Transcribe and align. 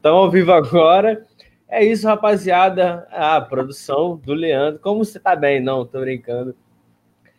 Estão 0.00 0.16
ao 0.16 0.30
vivo 0.30 0.50
agora. 0.50 1.26
É 1.68 1.84
isso, 1.84 2.06
rapaziada. 2.06 3.06
A 3.10 3.36
ah, 3.36 3.40
produção 3.42 4.16
do 4.16 4.32
Leandro. 4.32 4.80
Como 4.80 5.04
você 5.04 5.20
tá 5.20 5.36
bem? 5.36 5.60
Não, 5.60 5.84
tô 5.84 6.00
brincando. 6.00 6.56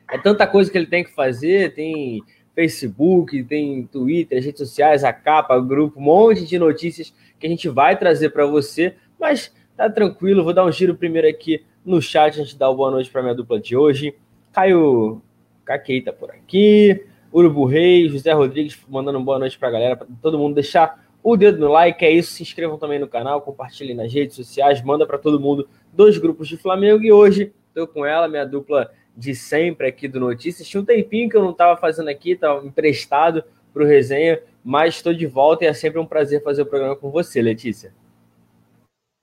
É 0.08 0.16
tanta 0.20 0.46
coisa 0.46 0.72
que 0.72 0.78
ele 0.78 0.86
tem 0.86 1.04
que 1.04 1.10
fazer. 1.10 1.74
Tem 1.74 2.22
Facebook, 2.54 3.44
tem 3.46 3.88
Twitter, 3.88 4.44
redes 4.44 4.60
sociais, 4.60 5.04
a 5.04 5.12
capa, 5.12 5.58
o 5.58 5.66
grupo, 5.66 6.00
um 6.00 6.04
monte 6.04 6.46
de 6.46 6.60
notícias 6.60 7.12
que 7.40 7.48
a 7.48 7.50
gente 7.50 7.68
vai 7.68 7.98
trazer 7.98 8.30
para 8.30 8.46
você. 8.46 8.94
Mas 9.20 9.52
tá 9.76 9.90
tranquilo, 9.90 10.44
vou 10.44 10.54
dar 10.54 10.64
um 10.64 10.72
giro 10.72 10.94
primeiro 10.94 11.28
aqui 11.28 11.66
no 11.84 12.00
chat, 12.00 12.40
a 12.40 12.44
gente 12.44 12.56
dá 12.56 12.70
uma 12.70 12.76
boa 12.76 12.92
noite 12.92 13.10
para 13.10 13.24
minha 13.24 13.34
dupla 13.34 13.60
de 13.60 13.76
hoje. 13.76 14.14
Caio 14.54 15.20
Caquei 15.66 16.00
tá 16.00 16.14
por 16.14 16.30
aqui. 16.30 17.06
Urubu 17.34 17.66
Reis, 17.66 18.12
José 18.12 18.32
Rodrigues 18.34 18.78
mandando 18.88 19.18
uma 19.18 19.26
boa 19.26 19.40
noite 19.40 19.58
para 19.58 19.70
a 19.70 19.72
galera, 19.72 19.96
para 19.96 20.08
todo 20.22 20.38
mundo 20.38 20.54
deixar 20.54 21.02
o 21.24 21.38
dedo 21.38 21.60
no 21.60 21.72
like, 21.72 22.04
é 22.04 22.12
isso. 22.12 22.34
Se 22.34 22.44
inscrevam 22.44 22.78
também 22.78 23.00
no 23.00 23.08
canal, 23.08 23.42
compartilhem 23.42 23.96
nas 23.96 24.14
redes 24.14 24.36
sociais, 24.36 24.82
manda 24.82 25.06
para 25.06 25.18
todo 25.18 25.40
mundo 25.40 25.68
dois 25.94 26.18
grupos 26.18 26.48
de 26.48 26.58
Flamengo. 26.58 27.04
E 27.04 27.12
hoje 27.12 27.54
estou 27.68 27.88
com 27.88 28.06
ela, 28.06 28.28
minha 28.28 28.46
dupla 28.46 28.92
de 29.16 29.36
sempre 29.36 29.88
aqui 29.88 30.08
do 30.08 30.20
Notícias. 30.20 30.68
Tinha 30.68 30.82
um 30.82 30.86
tempinho 30.86 31.30
que 31.30 31.38
eu 31.38 31.44
não 31.44 31.52
estava 31.52 31.80
fazendo 31.80 32.10
aqui, 32.10 32.32
estava 32.32 32.66
emprestado 32.66 33.44
para 33.74 33.84
o 33.84 33.88
resenha, 33.88 34.42
mas 34.64 34.96
estou 34.96 35.14
de 35.14 35.26
volta 35.26 35.64
e 35.64 35.68
é 35.68 35.74
sempre 35.74 36.00
um 36.00 36.06
prazer 36.06 36.44
fazer 36.44 36.64
o 36.64 36.66
programa 36.66 36.96
com 36.96 37.10
você, 37.10 37.42
Letícia. 37.42 37.94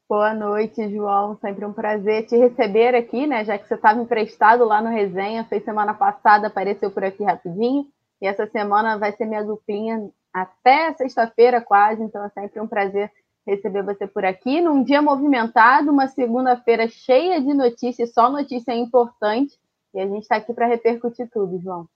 Boa 0.08 0.32
noite, 0.32 0.88
João. 0.88 1.36
Sempre 1.36 1.66
um 1.66 1.72
prazer 1.72 2.26
te 2.26 2.34
receber 2.34 2.94
aqui, 2.94 3.26
né? 3.26 3.44
Já 3.44 3.58
que 3.58 3.68
você 3.68 3.74
estava 3.74 4.00
emprestado 4.00 4.64
lá 4.64 4.80
no 4.80 4.88
resenha, 4.88 5.44
fez 5.44 5.62
semana 5.62 5.92
passada, 5.92 6.46
apareceu 6.46 6.90
por 6.90 7.04
aqui 7.04 7.22
rapidinho. 7.22 7.86
E 8.20 8.26
essa 8.26 8.46
semana 8.46 8.96
vai 8.96 9.12
ser 9.12 9.26
minha 9.26 9.44
duplinha 9.44 10.08
até 10.42 10.92
sexta-feira, 10.94 11.60
quase. 11.60 12.02
Então 12.02 12.24
é 12.24 12.28
sempre 12.28 12.60
um 12.60 12.66
prazer 12.66 13.10
receber 13.46 13.82
você 13.82 14.06
por 14.06 14.24
aqui. 14.24 14.60
Num 14.60 14.82
dia 14.82 15.00
movimentado, 15.00 15.90
uma 15.90 16.08
segunda-feira 16.08 16.88
cheia 16.88 17.40
de 17.40 17.54
notícias, 17.54 18.12
só 18.12 18.30
notícia 18.30 18.74
importante. 18.74 19.58
E 19.94 20.00
a 20.00 20.06
gente 20.06 20.22
está 20.22 20.36
aqui 20.36 20.52
para 20.52 20.66
repercutir 20.66 21.28
tudo, 21.32 21.58
João. 21.58 21.88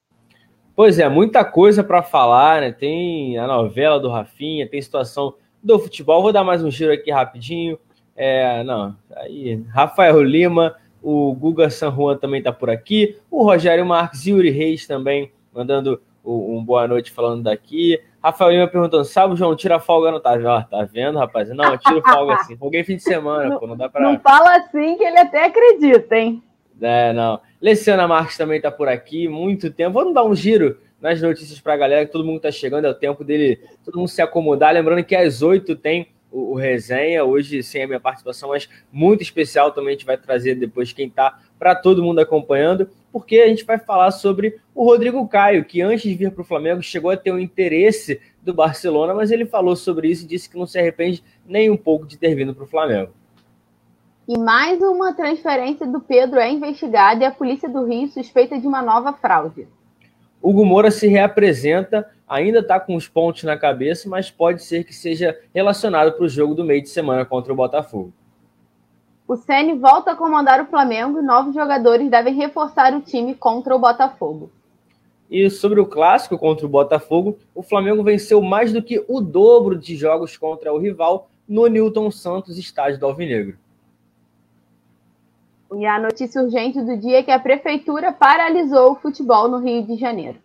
Pois 0.75 0.99
é, 0.99 1.07
muita 1.09 1.45
coisa 1.45 1.85
para 1.85 2.03
falar, 2.03 2.63
né? 2.63 2.73
Tem 2.73 3.37
a 3.39 3.47
novela 3.47 4.01
do 4.01 4.09
Rafinha, 4.09 4.69
tem 4.69 4.81
situação 4.81 5.35
do 5.63 5.79
futebol. 5.79 6.23
Vou 6.23 6.33
dar 6.33 6.43
mais 6.43 6.65
um 6.65 6.71
giro 6.71 6.93
aqui 6.93 7.11
rapidinho. 7.11 7.79
É, 8.17 8.63
não, 8.65 8.97
aí, 9.17 9.63
Rafael 9.69 10.23
Lima, 10.23 10.77
o 11.03 11.35
Guga 11.35 11.69
San 11.71 11.91
Juan 11.91 12.17
também 12.17 12.39
está 12.39 12.53
por 12.53 12.71
aqui, 12.71 13.19
o 13.31 13.43
Rogério 13.43 13.85
Marques, 13.85 14.27
Yuri 14.27 14.51
Reis 14.51 14.87
também 14.87 15.33
mandando 15.53 16.01
um 16.25 16.63
boa 16.65 16.87
noite 16.87 17.11
falando 17.11 17.43
daqui. 17.43 18.01
Rafael 18.23 18.53
Lima 18.53 18.69
perguntando: 18.69 19.05
sabe, 19.05 19.35
João, 19.37 19.57
tira 19.57 19.81
folga 19.81 20.11
não 20.11 20.21
tá? 20.21 20.33
Ó, 20.45 20.63
tá 20.63 20.85
vendo, 20.85 21.19
rapaz? 21.19 21.49
Não, 21.51 21.73
eu 21.73 21.79
tiro 21.79 22.03
folga 22.03 22.35
assim. 22.35 22.57
Folguei 22.57 22.85
fim 22.85 22.97
de 22.97 23.03
semana, 23.03 23.51
não, 23.51 23.59
pô, 23.59 23.67
não 23.67 23.77
dá 23.77 23.89
pra. 23.89 24.01
Não 24.01 24.19
fala 24.21 24.57
assim 24.57 24.97
que 24.97 25.05
ele 25.05 25.19
até 25.19 25.47
acredita, 25.47 26.17
hein? 26.17 26.43
É, 26.81 27.13
não. 27.13 27.41
Leciana 27.61 28.09
Marques 28.09 28.37
também 28.37 28.61
tá 28.61 28.71
por 28.71 28.89
aqui, 28.89 29.29
muito 29.29 29.71
tempo. 29.71 29.93
Vamos 29.93 30.15
dar 30.15 30.25
um 30.25 30.35
giro 30.35 30.79
nas 31.01 31.21
notícias 31.21 31.59
pra 31.59 31.77
galera, 31.77 32.07
que 32.07 32.13
todo 32.13 32.25
mundo 32.25 32.41
tá 32.41 32.51
chegando, 32.53 32.87
é 32.87 32.91
o 32.91 32.95
tempo 32.95 33.25
dele, 33.25 33.61
todo 33.85 33.99
mundo 33.99 34.09
se 34.09 34.23
acomodar. 34.23 34.73
Lembrando 34.73 35.03
que 35.03 35.17
às 35.17 35.43
oito 35.43 35.75
tem 35.75 36.09
o, 36.31 36.53
o, 36.53 36.55
resenha, 36.55 37.25
hoje 37.25 37.61
sem 37.63 37.83
a 37.83 37.87
minha 37.89 38.01
participação, 38.01 38.51
mas 38.51 38.69
muito 38.91 39.21
especial 39.21 39.73
também 39.73 39.89
a 39.89 39.93
gente 39.93 40.07
vai 40.07 40.17
trazer 40.17 40.55
depois 40.55 40.93
quem 40.93 41.09
está 41.09 41.41
para 41.59 41.75
todo 41.75 42.05
mundo 42.05 42.21
acompanhando, 42.21 42.89
porque 43.13 43.37
a 43.37 43.49
gente 43.49 43.65
vai 43.65 43.79
falar 43.79 44.11
sobre 44.11 44.59
o 44.75 44.85
Rodrigo 44.85 45.27
Caio, 45.29 45.65
que 45.65 45.83
antes 45.83 46.03
de 46.03 46.15
vir 46.15 46.33
para 46.33 46.41
o 46.41 46.45
Flamengo 46.45 46.83
chegou 46.83 47.11
a 47.11 47.17
ter 47.17 47.31
o 47.31 47.35
um 47.35 47.39
interesse 47.39 48.21
do 48.43 48.55
Barcelona, 48.55 49.13
mas 49.13 49.31
ele 49.31 49.45
falou 49.45 49.77
sobre 49.77 50.09
isso 50.09 50.25
e 50.25 50.29
disse 50.29 50.49
que 50.49 50.59
não 50.59 50.67
se 50.67 50.79
arrepende 50.79 51.23
nem 51.47 51.71
um 51.71 51.77
pouco 51.77 52.07
de 52.07 52.17
ter 52.17 52.35
vindo 52.35 52.55
para 52.55 52.65
o 52.65 52.67
Flamengo. 52.69 53.13
E 54.27 54.39
mais 54.39 54.81
uma 54.81 55.13
transferência 55.13 55.87
do 55.87 56.01
Pedro 56.01 56.39
é 56.39 56.51
investigada 56.51 57.23
e 57.23 57.27
a 57.27 57.31
polícia 57.31 57.69
do 57.69 57.85
Rio 57.85 58.09
suspeita 58.09 58.59
de 58.59 58.67
uma 58.67 58.81
nova 58.81 59.13
fraude. 59.13 59.69
Hugo 60.41 60.65
Moura 60.65 60.91
se 60.91 61.07
reapresenta, 61.07 62.09
ainda 62.27 62.61
está 62.61 62.81
com 62.81 62.97
os 62.97 63.07
pontos 63.07 63.45
na 63.45 63.57
cabeça, 63.57 64.09
mas 64.09 64.31
pode 64.31 64.63
ser 64.63 64.85
que 64.85 64.95
seja 64.95 65.39
relacionado 65.55 66.13
para 66.13 66.25
o 66.25 66.29
jogo 66.29 66.55
do 66.55 66.65
meio 66.65 66.83
de 66.83 66.89
semana 66.89 67.25
contra 67.25 67.53
o 67.53 67.57
Botafogo. 67.57 68.13
O 69.33 69.37
Ceni 69.39 69.73
volta 69.73 70.13
a 70.13 70.15
comandar 70.15 70.61
o 70.61 70.67
Flamengo 70.67 71.19
e 71.19 71.23
novos 71.23 71.55
jogadores 71.55 72.11
devem 72.11 72.35
reforçar 72.35 72.95
o 72.95 73.01
time 73.01 73.35
contra 73.35 73.75
o 73.75 73.79
Botafogo. 73.79 74.51
E 75.31 75.49
sobre 75.49 75.81
o 75.81 75.87
clássico 75.87 76.37
contra 76.37 76.67
o 76.67 76.69
Botafogo, 76.69 77.39
o 77.55 77.63
Flamengo 77.63 78.03
venceu 78.03 78.43
mais 78.43 78.75
do 78.75 78.83
que 78.83 79.03
o 79.09 79.23
dobro 79.23 79.75
de 79.75 79.97
jogos 79.97 80.37
contra 80.37 80.71
o 80.71 80.77
rival 80.77 81.31
no 81.49 81.67
Newton 81.67 82.11
Santos, 82.11 82.59
estádio 82.59 83.01
do 83.01 83.07
Alvinegro. 83.07 83.57
E 85.77 85.87
a 85.87 85.99
notícia 85.99 86.43
urgente 86.43 86.83
do 86.83 86.99
dia 86.99 87.21
é 87.21 87.23
que 87.23 87.31
a 87.31 87.39
prefeitura 87.39 88.13
paralisou 88.13 88.93
o 88.93 88.97
futebol 88.97 89.49
no 89.49 89.61
Rio 89.61 89.83
de 89.83 89.97
Janeiro. 89.97 90.37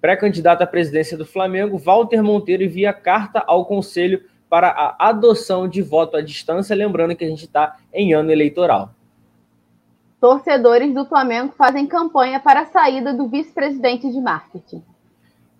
Pré-candidato 0.00 0.62
à 0.62 0.66
presidência 0.66 1.18
do 1.18 1.26
Flamengo, 1.26 1.76
Walter 1.76 2.22
Monteiro 2.22 2.62
envia 2.62 2.94
carta 2.94 3.44
ao 3.46 3.66
Conselho 3.66 4.24
para 4.48 4.68
a 4.68 5.08
adoção 5.08 5.68
de 5.68 5.82
voto 5.82 6.16
à 6.16 6.22
distância, 6.22 6.76
lembrando 6.76 7.16
que 7.16 7.24
a 7.24 7.28
gente 7.28 7.44
está 7.44 7.76
em 7.92 8.12
ano 8.12 8.30
eleitoral. 8.30 8.90
Torcedores 10.20 10.94
do 10.94 11.04
Flamengo 11.04 11.52
fazem 11.56 11.86
campanha 11.86 12.40
para 12.40 12.60
a 12.60 12.66
saída 12.66 13.12
do 13.12 13.28
vice-presidente 13.28 14.10
de 14.10 14.20
marketing. 14.20 14.82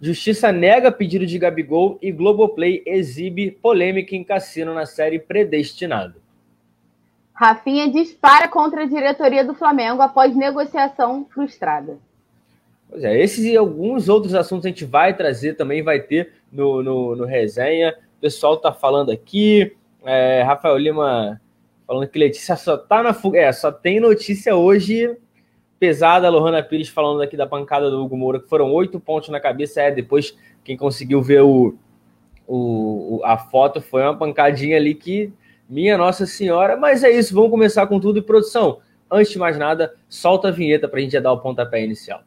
Justiça 0.01 0.53
nega 0.53 0.93
pedido 0.93 1.27
de 1.27 1.39
Gabigol 1.39 1.99
e 2.03 2.13
Globoplay 2.13 2.83
exibe 2.85 3.51
polêmica 3.51 4.15
em 4.15 4.23
cassino 4.23 4.75
na 4.75 4.85
série 4.85 5.19
Predestinado. 5.19 6.21
Rafinha 7.33 7.91
dispara 7.91 8.49
contra 8.49 8.83
a 8.83 8.87
diretoria 8.87 9.45
do 9.45 9.55
Flamengo 9.55 10.01
após 10.01 10.35
negociação 10.35 11.27
frustrada. 11.31 11.99
Pois 12.89 13.05
é, 13.05 13.19
esses 13.21 13.45
e 13.45 13.57
alguns 13.57 14.09
outros 14.09 14.35
assuntos 14.35 14.65
a 14.65 14.69
gente 14.69 14.85
vai 14.85 15.15
trazer 15.15 15.55
também, 15.55 15.83
vai 15.83 16.01
ter 16.01 16.33
no, 16.51 16.83
no, 16.83 17.17
no 17.17 17.25
resenha. 17.25 17.95
O 18.17 18.21
pessoal 18.21 18.57
tá 18.57 18.73
falando 18.73 19.11
aqui. 19.11 19.77
É, 20.05 20.43
Rafael 20.43 20.77
Lima 20.77 21.41
falando 21.87 22.09
que 22.09 22.19
Letícia 22.19 22.57
só 22.57 22.77
tá 22.77 23.03
na 23.03 23.15
fuga. 23.15 23.39
É, 23.39 23.53
só 23.53 23.71
tem 23.71 24.01
notícia 24.01 24.55
hoje 24.55 25.17
pesada. 25.79 26.29
Lohana 26.29 26.63
Pires 26.63 26.89
falando 26.89 27.23
aqui 27.23 27.37
da 27.37 27.47
pancada 27.47 27.91
do 27.91 28.03
Hugo 28.03 28.17
Moura, 28.17 28.41
que 28.41 28.49
foram 28.49 28.73
oito 28.73 28.99
pontos 28.99 29.29
na 29.29 29.41
cabeça. 29.41 29.83
É, 29.83 29.91
depois 29.91 30.37
quem 30.65 30.77
conseguiu 30.77 31.23
ver 31.23 31.43
o, 31.43 31.77
o, 32.47 33.21
a 33.25 33.37
foto 33.37 33.81
foi 33.81 34.03
uma 34.03 34.17
pancadinha 34.17 34.77
ali 34.77 34.95
que 34.95 35.33
minha 35.69 35.99
Nossa 35.99 36.27
Senhora, 36.27 36.77
mas 36.77 37.03
é 37.03 37.11
isso, 37.11 37.35
vamos 37.35 37.51
começar 37.51 37.87
com 37.87 37.99
tudo. 37.99 38.19
E 38.19 38.23
produção, 38.23 38.79
antes 39.11 39.33
de 39.33 39.39
mais 39.39 39.59
nada, 39.59 39.95
solta 40.09 40.49
a 40.49 40.51
vinheta 40.51 40.89
para 40.89 40.99
a 40.99 41.03
gente 41.03 41.13
já 41.13 41.21
dar 41.21 41.33
o 41.33 41.41
pontapé 41.41 41.85
inicial. 41.85 42.23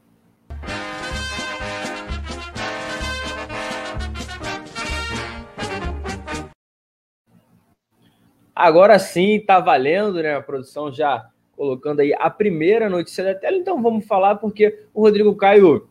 Agora 8.59 8.99
sim, 8.99 9.39
tá 9.39 9.57
valendo, 9.61 10.21
né? 10.21 10.35
A 10.35 10.41
produção 10.41 10.91
já 10.91 11.29
colocando 11.55 12.01
aí 12.01 12.13
a 12.13 12.29
primeira 12.29 12.89
notícia 12.89 13.23
da 13.23 13.33
tela. 13.33 13.55
Então 13.55 13.81
vamos 13.81 14.05
falar, 14.05 14.35
porque 14.35 14.83
o 14.93 15.01
Rodrigo 15.01 15.33
Caio 15.33 15.87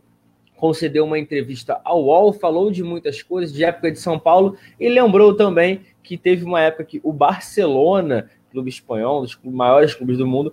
concedeu 0.55 1.07
uma 1.07 1.19
entrevista 1.19 1.81
ao 1.83 2.05
UOL, 2.05 2.31
falou 2.31 2.71
de 2.71 2.83
muitas 2.83 3.23
coisas, 3.23 3.55
de 3.55 3.65
época 3.65 3.91
de 3.91 3.99
São 3.99 4.19
Paulo, 4.19 4.55
e 4.79 4.87
lembrou 4.87 5.35
também 5.35 5.81
que 6.03 6.19
teve 6.19 6.45
uma 6.45 6.61
época 6.61 6.85
que 6.85 7.01
o 7.03 7.11
Barcelona, 7.11 8.31
clube 8.53 8.69
espanhol, 8.69 9.21
um 9.21 9.23
dos 9.23 9.39
maiores 9.43 9.95
clubes 9.95 10.19
do 10.19 10.27
mundo, 10.27 10.53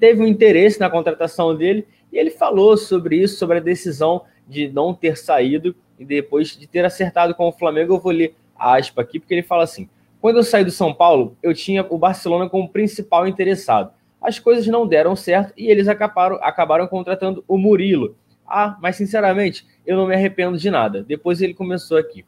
teve 0.00 0.20
um 0.20 0.26
interesse 0.26 0.80
na 0.80 0.90
contratação 0.90 1.56
dele 1.56 1.86
e 2.12 2.18
ele 2.18 2.30
falou 2.30 2.76
sobre 2.76 3.22
isso, 3.22 3.36
sobre 3.36 3.58
a 3.58 3.60
decisão 3.60 4.22
de 4.48 4.66
não 4.66 4.92
ter 4.92 5.16
saído 5.16 5.76
e 5.96 6.04
depois 6.04 6.56
de 6.56 6.66
ter 6.66 6.84
acertado 6.84 7.36
com 7.36 7.46
o 7.46 7.52
Flamengo. 7.52 7.94
Eu 7.94 8.00
vou 8.00 8.10
ler 8.10 8.34
a 8.58 8.76
aspa 8.76 9.02
aqui, 9.02 9.20
porque 9.20 9.32
ele 9.32 9.44
fala 9.44 9.62
assim: 9.62 9.88
quando 10.22 10.36
eu 10.36 10.44
saí 10.44 10.64
do 10.64 10.70
São 10.70 10.94
Paulo, 10.94 11.36
eu 11.42 11.52
tinha 11.52 11.84
o 11.90 11.98
Barcelona 11.98 12.48
como 12.48 12.68
principal 12.68 13.26
interessado. 13.26 13.92
As 14.20 14.38
coisas 14.38 14.64
não 14.68 14.86
deram 14.86 15.16
certo 15.16 15.52
e 15.56 15.68
eles 15.68 15.88
acabaram, 15.88 16.36
acabaram 16.36 16.86
contratando 16.86 17.44
o 17.48 17.58
Murilo. 17.58 18.14
Ah, 18.46 18.78
mas 18.80 18.94
sinceramente, 18.94 19.66
eu 19.84 19.96
não 19.96 20.06
me 20.06 20.14
arrependo 20.14 20.56
de 20.56 20.70
nada. 20.70 21.02
Depois 21.02 21.42
ele 21.42 21.52
começou 21.52 21.98
aqui. 21.98 22.24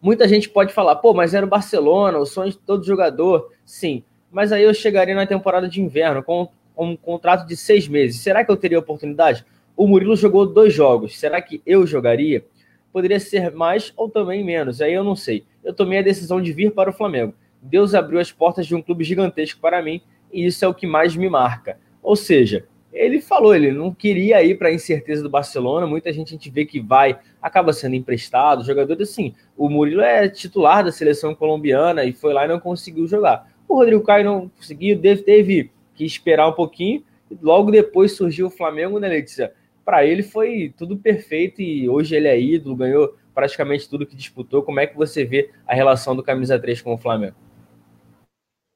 Muita 0.00 0.26
gente 0.26 0.48
pode 0.48 0.72
falar, 0.72 0.96
pô, 0.96 1.12
mas 1.12 1.34
era 1.34 1.44
o 1.44 1.48
Barcelona, 1.48 2.16
o 2.16 2.24
sonho 2.24 2.50
de 2.50 2.56
todo 2.56 2.82
jogador. 2.82 3.52
Sim, 3.62 4.02
mas 4.30 4.50
aí 4.50 4.62
eu 4.62 4.72
chegaria 4.72 5.14
na 5.14 5.26
temporada 5.26 5.68
de 5.68 5.82
inverno 5.82 6.22
com 6.22 6.48
um 6.74 6.96
contrato 6.96 7.46
de 7.46 7.58
seis 7.58 7.86
meses. 7.86 8.22
Será 8.22 8.42
que 8.42 8.50
eu 8.50 8.56
teria 8.56 8.78
oportunidade? 8.78 9.44
O 9.76 9.86
Murilo 9.86 10.16
jogou 10.16 10.46
dois 10.46 10.72
jogos. 10.72 11.18
Será 11.18 11.42
que 11.42 11.60
eu 11.66 11.86
jogaria? 11.86 12.42
Poderia 12.96 13.20
ser 13.20 13.52
mais 13.52 13.92
ou 13.94 14.08
também 14.08 14.42
menos. 14.42 14.80
Aí 14.80 14.94
eu 14.94 15.04
não 15.04 15.14
sei. 15.14 15.44
Eu 15.62 15.74
tomei 15.74 15.98
a 15.98 16.02
decisão 16.02 16.40
de 16.40 16.50
vir 16.50 16.72
para 16.72 16.88
o 16.88 16.92
Flamengo. 16.94 17.34
Deus 17.60 17.94
abriu 17.94 18.18
as 18.18 18.32
portas 18.32 18.66
de 18.66 18.74
um 18.74 18.80
clube 18.80 19.04
gigantesco 19.04 19.60
para 19.60 19.82
mim 19.82 20.00
e 20.32 20.46
isso 20.46 20.64
é 20.64 20.68
o 20.68 20.72
que 20.72 20.86
mais 20.86 21.14
me 21.14 21.28
marca. 21.28 21.78
Ou 22.02 22.16
seja, 22.16 22.64
ele 22.90 23.20
falou, 23.20 23.54
ele 23.54 23.70
não 23.70 23.92
queria 23.92 24.42
ir 24.42 24.56
para 24.56 24.68
a 24.68 24.72
incerteza 24.72 25.22
do 25.22 25.28
Barcelona. 25.28 25.86
Muita 25.86 26.10
gente 26.10 26.28
a 26.28 26.30
gente 26.38 26.48
vê 26.48 26.64
que 26.64 26.80
vai, 26.80 27.18
acaba 27.42 27.70
sendo 27.74 27.96
emprestado. 27.96 28.64
Jogador 28.64 29.02
assim, 29.02 29.34
o 29.58 29.68
Murilo 29.68 30.00
é 30.00 30.26
titular 30.30 30.82
da 30.82 30.90
seleção 30.90 31.34
colombiana 31.34 32.02
e 32.02 32.14
foi 32.14 32.32
lá 32.32 32.46
e 32.46 32.48
não 32.48 32.58
conseguiu 32.58 33.06
jogar. 33.06 33.52
O 33.68 33.74
Rodrigo 33.74 34.02
Caio 34.04 34.24
não 34.24 34.48
conseguiu, 34.48 34.98
teve 34.98 35.70
que 35.94 36.06
esperar 36.06 36.48
um 36.48 36.54
pouquinho. 36.54 37.04
E 37.30 37.36
logo 37.42 37.70
depois 37.70 38.12
surgiu 38.12 38.46
o 38.46 38.50
Flamengo, 38.50 38.98
né, 38.98 39.06
Letícia? 39.06 39.52
Para 39.86 40.04
ele 40.04 40.24
foi 40.24 40.74
tudo 40.76 40.98
perfeito 40.98 41.62
e 41.62 41.88
hoje 41.88 42.16
ele 42.16 42.26
é 42.26 42.38
ídolo, 42.38 42.74
ganhou 42.74 43.16
praticamente 43.32 43.88
tudo 43.88 44.04
que 44.04 44.16
disputou. 44.16 44.64
Como 44.64 44.80
é 44.80 44.86
que 44.86 44.96
você 44.96 45.24
vê 45.24 45.52
a 45.64 45.74
relação 45.74 46.16
do 46.16 46.24
camisa 46.24 46.58
3 46.58 46.82
com 46.82 46.92
o 46.92 46.98
Flamengo? 46.98 47.36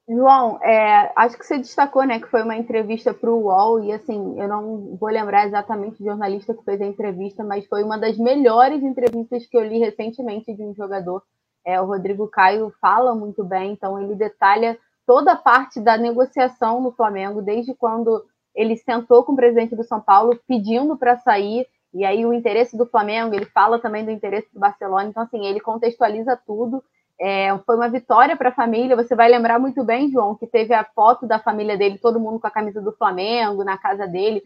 João, 0.07 0.57
é, 0.63 1.11
acho 1.15 1.37
que 1.37 1.45
você 1.45 1.57
destacou, 1.57 2.05
né, 2.05 2.19
que 2.19 2.27
foi 2.27 2.43
uma 2.43 2.55
entrevista 2.55 3.13
para 3.13 3.29
o 3.29 3.43
UOL, 3.43 3.83
e 3.83 3.91
assim, 3.91 4.39
eu 4.39 4.47
não 4.47 4.97
vou 4.97 5.09
lembrar 5.09 5.47
exatamente 5.47 6.01
o 6.01 6.05
jornalista 6.05 6.53
que 6.53 6.63
fez 6.63 6.81
a 6.81 6.85
entrevista, 6.85 7.43
mas 7.43 7.67
foi 7.67 7.83
uma 7.83 7.97
das 7.97 8.17
melhores 8.17 8.81
entrevistas 8.81 9.45
que 9.45 9.57
eu 9.57 9.63
li 9.63 9.79
recentemente 9.79 10.53
de 10.53 10.63
um 10.63 10.73
jogador. 10.73 11.21
É, 11.65 11.79
o 11.79 11.85
Rodrigo 11.85 12.27
Caio 12.27 12.73
fala 12.81 13.13
muito 13.13 13.43
bem, 13.43 13.73
então 13.73 14.01
ele 14.01 14.15
detalha 14.15 14.77
toda 15.05 15.33
a 15.33 15.37
parte 15.37 15.79
da 15.79 15.97
negociação 15.97 16.81
no 16.81 16.91
Flamengo, 16.91 17.41
desde 17.41 17.73
quando 17.73 18.23
ele 18.55 18.77
sentou 18.77 19.23
com 19.23 19.33
o 19.33 19.35
presidente 19.35 19.75
do 19.75 19.83
São 19.83 20.01
Paulo 20.01 20.39
pedindo 20.47 20.97
para 20.97 21.17
sair, 21.17 21.67
e 21.93 22.05
aí 22.05 22.25
o 22.25 22.33
interesse 22.33 22.77
do 22.77 22.85
Flamengo, 22.85 23.35
ele 23.35 23.45
fala 23.45 23.79
também 23.79 24.05
do 24.05 24.11
interesse 24.11 24.47
do 24.53 24.59
Barcelona, 24.59 25.09
então 25.09 25.23
assim, 25.23 25.45
ele 25.45 25.59
contextualiza 25.59 26.39
tudo 26.45 26.83
é, 27.21 27.55
foi 27.67 27.75
uma 27.75 27.87
vitória 27.87 28.35
para 28.35 28.49
a 28.49 28.53
família. 28.53 28.95
Você 28.95 29.15
vai 29.15 29.29
lembrar 29.29 29.59
muito 29.59 29.83
bem, 29.83 30.09
João, 30.09 30.35
que 30.35 30.47
teve 30.47 30.73
a 30.73 30.83
foto 30.83 31.27
da 31.27 31.37
família 31.37 31.77
dele, 31.77 31.99
todo 31.99 32.19
mundo 32.19 32.39
com 32.39 32.47
a 32.47 32.51
camisa 32.51 32.81
do 32.81 32.91
Flamengo 32.93 33.63
na 33.63 33.77
casa 33.77 34.07
dele, 34.07 34.41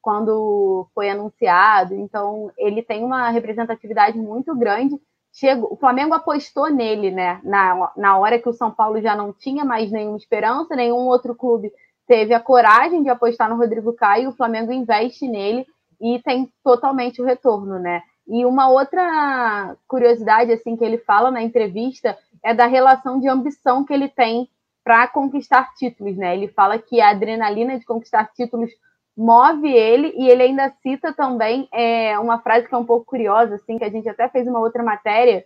quando 0.00 0.88
foi 0.94 1.10
anunciado. 1.10 1.92
Então, 1.92 2.52
ele 2.56 2.84
tem 2.84 3.02
uma 3.02 3.30
representatividade 3.30 4.16
muito 4.16 4.54
grande. 4.56 4.94
Chegou, 5.32 5.72
o 5.72 5.76
Flamengo 5.76 6.14
apostou 6.14 6.70
nele, 6.70 7.10
né? 7.10 7.40
Na, 7.42 7.92
na 7.96 8.16
hora 8.16 8.38
que 8.38 8.48
o 8.48 8.54
São 8.54 8.70
Paulo 8.70 9.00
já 9.00 9.16
não 9.16 9.32
tinha 9.32 9.64
mais 9.64 9.90
nenhuma 9.90 10.16
esperança, 10.16 10.76
nenhum 10.76 11.08
outro 11.08 11.34
clube 11.34 11.72
teve 12.10 12.34
a 12.34 12.40
coragem 12.40 13.04
de 13.04 13.08
apostar 13.08 13.48
no 13.48 13.56
Rodrigo 13.56 13.92
Caio. 13.92 14.30
O 14.30 14.32
Flamengo 14.32 14.72
investe 14.72 15.28
nele 15.28 15.64
e 16.00 16.18
tem 16.18 16.52
totalmente 16.64 17.22
o 17.22 17.24
retorno, 17.24 17.78
né? 17.78 18.02
E 18.26 18.44
uma 18.44 18.68
outra 18.68 19.76
curiosidade 19.86 20.50
assim 20.50 20.76
que 20.76 20.84
ele 20.84 20.98
fala 20.98 21.30
na 21.30 21.40
entrevista 21.40 22.18
é 22.42 22.52
da 22.52 22.66
relação 22.66 23.20
de 23.20 23.28
ambição 23.28 23.84
que 23.84 23.92
ele 23.92 24.08
tem 24.08 24.48
para 24.82 25.06
conquistar 25.06 25.72
títulos, 25.74 26.16
né? 26.16 26.34
Ele 26.34 26.48
fala 26.48 26.80
que 26.80 27.00
a 27.00 27.10
adrenalina 27.10 27.78
de 27.78 27.84
conquistar 27.84 28.28
títulos 28.34 28.72
move 29.16 29.72
ele 29.72 30.12
e 30.16 30.28
ele 30.28 30.42
ainda 30.42 30.74
cita 30.82 31.12
também 31.12 31.68
é, 31.72 32.18
uma 32.18 32.40
frase 32.40 32.66
que 32.66 32.74
é 32.74 32.78
um 32.78 32.84
pouco 32.84 33.06
curiosa, 33.06 33.54
assim, 33.54 33.78
que 33.78 33.84
a 33.84 33.90
gente 33.90 34.08
até 34.08 34.28
fez 34.28 34.48
uma 34.48 34.58
outra 34.58 34.82
matéria, 34.82 35.44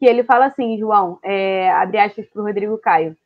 que 0.00 0.06
ele 0.06 0.24
fala 0.24 0.46
assim, 0.46 0.76
João, 0.76 1.20
é, 1.22 1.70
abre 1.70 1.98
aspas 1.98 2.26
para 2.26 2.42
o 2.42 2.44
Rodrigo 2.44 2.78
Caio, 2.78 3.16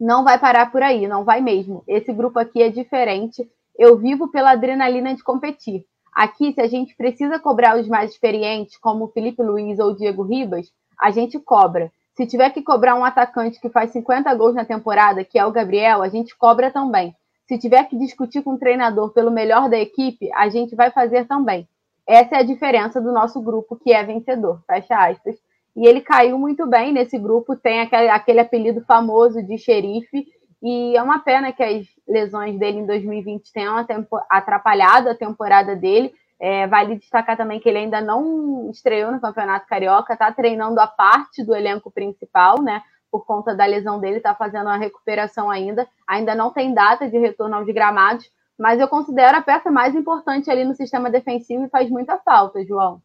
não 0.00 0.24
vai 0.24 0.38
parar 0.38 0.72
por 0.72 0.82
aí, 0.82 1.06
não 1.06 1.24
vai 1.24 1.42
mesmo. 1.42 1.84
Esse 1.86 2.12
grupo 2.12 2.38
aqui 2.38 2.62
é 2.62 2.70
diferente. 2.70 3.46
Eu 3.78 3.98
vivo 3.98 4.28
pela 4.28 4.52
adrenalina 4.52 5.14
de 5.14 5.22
competir. 5.22 5.84
Aqui, 6.12 6.52
se 6.52 6.60
a 6.60 6.66
gente 6.66 6.96
precisa 6.96 7.38
cobrar 7.38 7.78
os 7.78 7.86
mais 7.86 8.10
experientes, 8.10 8.76
como 8.78 9.08
Felipe 9.08 9.42
Luiz 9.42 9.78
ou 9.78 9.94
Diego 9.94 10.22
Ribas, 10.22 10.72
a 10.98 11.10
gente 11.10 11.38
cobra. 11.38 11.92
Se 12.14 12.26
tiver 12.26 12.50
que 12.50 12.62
cobrar 12.62 12.94
um 12.94 13.04
atacante 13.04 13.60
que 13.60 13.68
faz 13.68 13.90
50 13.90 14.34
gols 14.34 14.54
na 14.54 14.64
temporada, 14.64 15.24
que 15.24 15.38
é 15.38 15.44
o 15.44 15.52
Gabriel, 15.52 16.02
a 16.02 16.08
gente 16.08 16.36
cobra 16.36 16.70
também. 16.70 17.14
Se 17.46 17.58
tiver 17.58 17.84
que 17.84 17.96
discutir 17.96 18.42
com 18.42 18.54
o 18.54 18.58
treinador 18.58 19.10
pelo 19.10 19.30
melhor 19.30 19.68
da 19.68 19.78
equipe, 19.78 20.30
a 20.34 20.48
gente 20.48 20.74
vai 20.74 20.90
fazer 20.90 21.26
também. 21.26 21.68
Essa 22.06 22.36
é 22.36 22.38
a 22.38 22.44
diferença 22.44 23.00
do 23.00 23.12
nosso 23.12 23.40
grupo, 23.40 23.76
que 23.76 23.92
é 23.92 24.02
vencedor. 24.02 24.62
Fecha 24.66 24.96
aspas. 24.96 25.36
E 25.76 25.86
ele 25.86 26.00
caiu 26.00 26.38
muito 26.38 26.66
bem 26.66 26.92
nesse 26.92 27.18
grupo, 27.18 27.56
tem 27.56 27.80
aquele, 27.80 28.08
aquele 28.08 28.40
apelido 28.40 28.80
famoso 28.84 29.42
de 29.42 29.56
xerife, 29.56 30.26
e 30.62 30.94
é 30.96 31.02
uma 31.02 31.18
pena 31.20 31.52
que 31.52 31.62
as 31.62 31.86
lesões 32.06 32.58
dele 32.58 32.80
em 32.80 32.86
2020 32.86 33.52
tenham 33.52 33.86
atrapalhado 34.28 35.08
a 35.08 35.14
temporada 35.14 35.74
dele. 35.74 36.12
É, 36.38 36.66
vale 36.66 36.96
destacar 36.96 37.36
também 37.36 37.60
que 37.60 37.68
ele 37.68 37.78
ainda 37.78 38.00
não 38.00 38.70
estreou 38.70 39.10
no 39.12 39.20
Campeonato 39.20 39.66
Carioca, 39.66 40.12
está 40.12 40.32
treinando 40.32 40.80
a 40.80 40.86
parte 40.86 41.44
do 41.44 41.54
elenco 41.54 41.90
principal, 41.90 42.60
né? 42.62 42.82
Por 43.10 43.26
conta 43.26 43.54
da 43.54 43.66
lesão 43.66 43.98
dele, 43.98 44.18
está 44.18 44.34
fazendo 44.34 44.66
uma 44.66 44.76
recuperação 44.76 45.50
ainda. 45.50 45.86
Ainda 46.06 46.34
não 46.34 46.50
tem 46.50 46.72
data 46.72 47.08
de 47.08 47.18
retorno 47.18 47.56
aos 47.56 47.66
gramados, 47.66 48.30
mas 48.58 48.78
eu 48.80 48.88
considero 48.88 49.36
a 49.38 49.42
peça 49.42 49.70
mais 49.70 49.94
importante 49.94 50.50
ali 50.50 50.64
no 50.64 50.74
sistema 50.74 51.10
defensivo 51.10 51.64
e 51.64 51.70
faz 51.70 51.90
muita 51.90 52.18
falta, 52.18 52.64
João. 52.64 53.02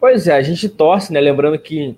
Pois 0.00 0.26
é, 0.26 0.32
a 0.32 0.40
gente 0.40 0.66
torce, 0.66 1.12
né? 1.12 1.20
Lembrando 1.20 1.58
que 1.58 1.94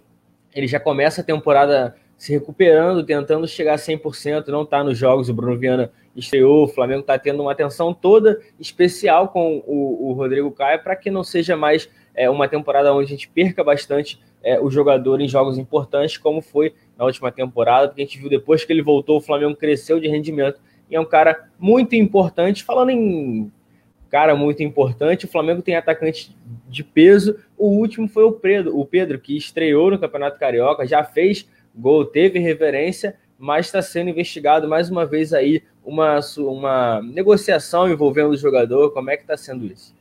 ele 0.53 0.67
já 0.67 0.81
começa 0.81 1.21
a 1.21 1.25
temporada 1.25 1.95
se 2.19 2.33
recuperando, 2.33 3.05
tentando 3.05 3.47
chegar 3.47 3.75
a 3.75 3.79
100%, 3.79 4.49
não 4.49 4.63
está 4.63 4.83
nos 4.83 4.99
jogos. 4.99 5.29
O 5.29 5.35
Bruno 5.35 5.57
Viana 5.57 5.93
estreou, 6.17 6.65
o 6.65 6.69
Flamengo 6.69 7.03
está 7.03 7.17
tendo 7.17 7.43
uma 7.43 7.53
atenção 7.53 7.95
toda 7.95 8.41
especial 8.59 9.29
com 9.29 9.63
o, 9.67 10.09
o 10.11 10.13
Rodrigo 10.15 10.51
Caio 10.51 10.83
para 10.83 10.97
que 10.97 11.13
não 11.13 11.23
seja 11.23 11.57
mais 11.57 11.89
é, 12.13 12.29
uma 12.29 12.49
temporada 12.49 12.93
onde 12.93 13.07
a 13.07 13.09
gente 13.09 13.29
perca 13.29 13.63
bastante 13.63 14.21
é, 14.43 14.61
o 14.61 14.69
jogador 14.69 15.21
em 15.21 15.29
jogos 15.29 15.57
importantes, 15.57 16.19
como 16.19 16.43
foi 16.43 16.75
na 16.99 17.05
última 17.05 17.31
temporada, 17.31 17.87
porque 17.87 18.03
a 18.03 18.05
gente 18.05 18.19
viu 18.19 18.29
depois 18.29 18.65
que 18.65 18.73
ele 18.73 18.83
voltou, 18.83 19.19
o 19.19 19.21
Flamengo 19.21 19.55
cresceu 19.55 20.01
de 20.01 20.09
rendimento 20.09 20.61
e 20.91 20.97
é 20.97 21.01
um 21.01 21.05
cara 21.05 21.49
muito 21.57 21.95
importante. 21.95 22.65
Falando 22.65 22.91
em 22.91 23.51
cara 24.13 24.37
muito 24.37 24.63
importante, 24.63 25.25
o 25.25 25.29
Flamengo 25.29 25.63
tem 25.63 25.75
atacante 25.75 26.37
de 26.69 26.85
peso. 26.85 27.39
O 27.57 27.69
último 27.69 28.07
foi 28.07 28.25
o 28.25 28.33
Pedro, 28.33 28.79
o 28.79 28.85
Pedro 28.85 29.19
que 29.19 29.35
estreou 29.35 29.91
no 29.91 29.99
Campeonato 29.99 30.39
Carioca, 30.39 30.87
já 30.87 31.03
fez 31.03 31.49
gol 31.75 32.05
teve 32.05 32.39
reverência, 32.39 33.19
mas 33.39 33.67
está 33.67 33.81
sendo 33.81 34.11
investigado 34.11 34.69
mais 34.69 34.91
uma 34.91 35.07
vez 35.07 35.33
aí 35.33 35.63
uma, 35.83 36.21
uma 36.37 37.01
negociação 37.01 37.91
envolvendo 37.91 38.33
o 38.33 38.37
jogador. 38.37 38.93
Como 38.93 39.09
é 39.09 39.17
que 39.17 39.23
está 39.23 39.37
sendo 39.37 39.65
isso? 39.65 39.95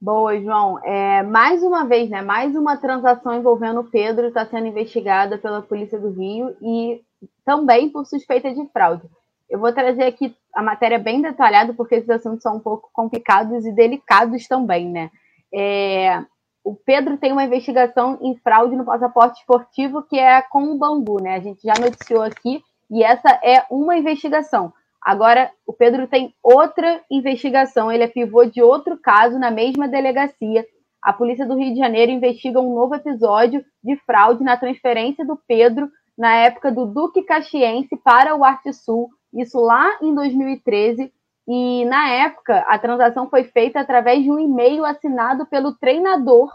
Boa, 0.00 0.36
João. 0.40 0.84
É, 0.84 1.22
mais 1.22 1.62
uma 1.62 1.86
vez, 1.86 2.10
né? 2.10 2.20
Mais 2.20 2.56
uma 2.56 2.76
transação 2.76 3.38
envolvendo 3.38 3.78
o 3.78 3.84
Pedro 3.84 4.26
está 4.26 4.44
sendo 4.44 4.66
investigada 4.66 5.38
pela 5.38 5.62
Polícia 5.62 6.00
do 6.00 6.10
Rio 6.10 6.56
e 6.60 7.00
também 7.44 7.88
por 7.88 8.04
suspeita 8.04 8.52
de 8.52 8.66
fraude. 8.72 9.08
Eu 9.52 9.58
vou 9.58 9.70
trazer 9.70 10.04
aqui 10.04 10.34
a 10.54 10.62
matéria 10.62 10.98
bem 10.98 11.20
detalhada, 11.20 11.74
porque 11.74 11.96
esses 11.96 12.08
assuntos 12.08 12.42
são 12.42 12.56
um 12.56 12.60
pouco 12.60 12.88
complicados 12.90 13.66
e 13.66 13.70
delicados 13.70 14.48
também, 14.48 14.88
né? 14.88 15.10
É, 15.52 16.24
o 16.64 16.74
Pedro 16.74 17.18
tem 17.18 17.32
uma 17.32 17.44
investigação 17.44 18.18
em 18.22 18.34
fraude 18.36 18.74
no 18.74 18.86
passaporte 18.86 19.40
esportivo 19.40 20.02
que 20.04 20.18
é 20.18 20.40
com 20.40 20.72
o 20.72 20.78
Bangu, 20.78 21.20
né? 21.20 21.34
A 21.34 21.40
gente 21.40 21.60
já 21.62 21.74
noticiou 21.78 22.22
aqui 22.22 22.62
e 22.90 23.04
essa 23.04 23.28
é 23.44 23.66
uma 23.70 23.94
investigação. 23.94 24.72
Agora, 25.02 25.50
o 25.66 25.72
Pedro 25.74 26.08
tem 26.08 26.34
outra 26.42 27.02
investigação, 27.10 27.92
ele 27.92 28.04
é 28.04 28.08
pivô 28.08 28.46
de 28.46 28.62
outro 28.62 28.96
caso 28.96 29.38
na 29.38 29.50
mesma 29.50 29.86
delegacia. 29.86 30.64
A 31.02 31.12
polícia 31.12 31.44
do 31.44 31.58
Rio 31.58 31.74
de 31.74 31.78
Janeiro 31.78 32.10
investiga 32.10 32.58
um 32.58 32.74
novo 32.74 32.94
episódio 32.94 33.62
de 33.84 33.96
fraude 34.06 34.42
na 34.42 34.56
transferência 34.56 35.26
do 35.26 35.38
Pedro 35.46 35.90
na 36.16 36.36
época 36.36 36.72
do 36.72 36.86
Duque 36.86 37.22
Caxiense 37.22 37.98
para 37.98 38.34
o 38.34 38.42
Arte 38.42 38.72
Sul, 38.72 39.10
isso 39.32 39.60
lá 39.60 39.98
em 40.00 40.14
2013. 40.14 41.12
E 41.48 41.84
na 41.86 42.08
época, 42.08 42.58
a 42.68 42.78
transação 42.78 43.28
foi 43.28 43.44
feita 43.44 43.80
através 43.80 44.22
de 44.22 44.30
um 44.30 44.38
e-mail 44.38 44.84
assinado 44.84 45.46
pelo 45.46 45.74
treinador 45.74 46.50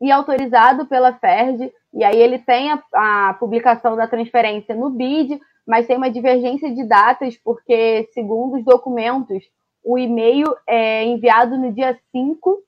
e 0.00 0.10
autorizado 0.10 0.86
pela 0.86 1.12
FERJ. 1.12 1.72
E 1.94 2.04
aí 2.04 2.20
ele 2.20 2.38
tem 2.38 2.72
a, 2.72 2.82
a 2.94 3.34
publicação 3.34 3.96
da 3.96 4.06
transferência 4.06 4.74
no 4.74 4.90
BID, 4.90 5.40
mas 5.66 5.86
tem 5.86 5.96
uma 5.96 6.10
divergência 6.10 6.74
de 6.74 6.84
datas, 6.84 7.36
porque, 7.36 8.08
segundo 8.12 8.56
os 8.56 8.64
documentos, 8.64 9.44
o 9.84 9.98
e-mail 9.98 10.46
é 10.66 11.04
enviado 11.04 11.56
no 11.56 11.72
dia 11.72 11.98
5 12.12 12.58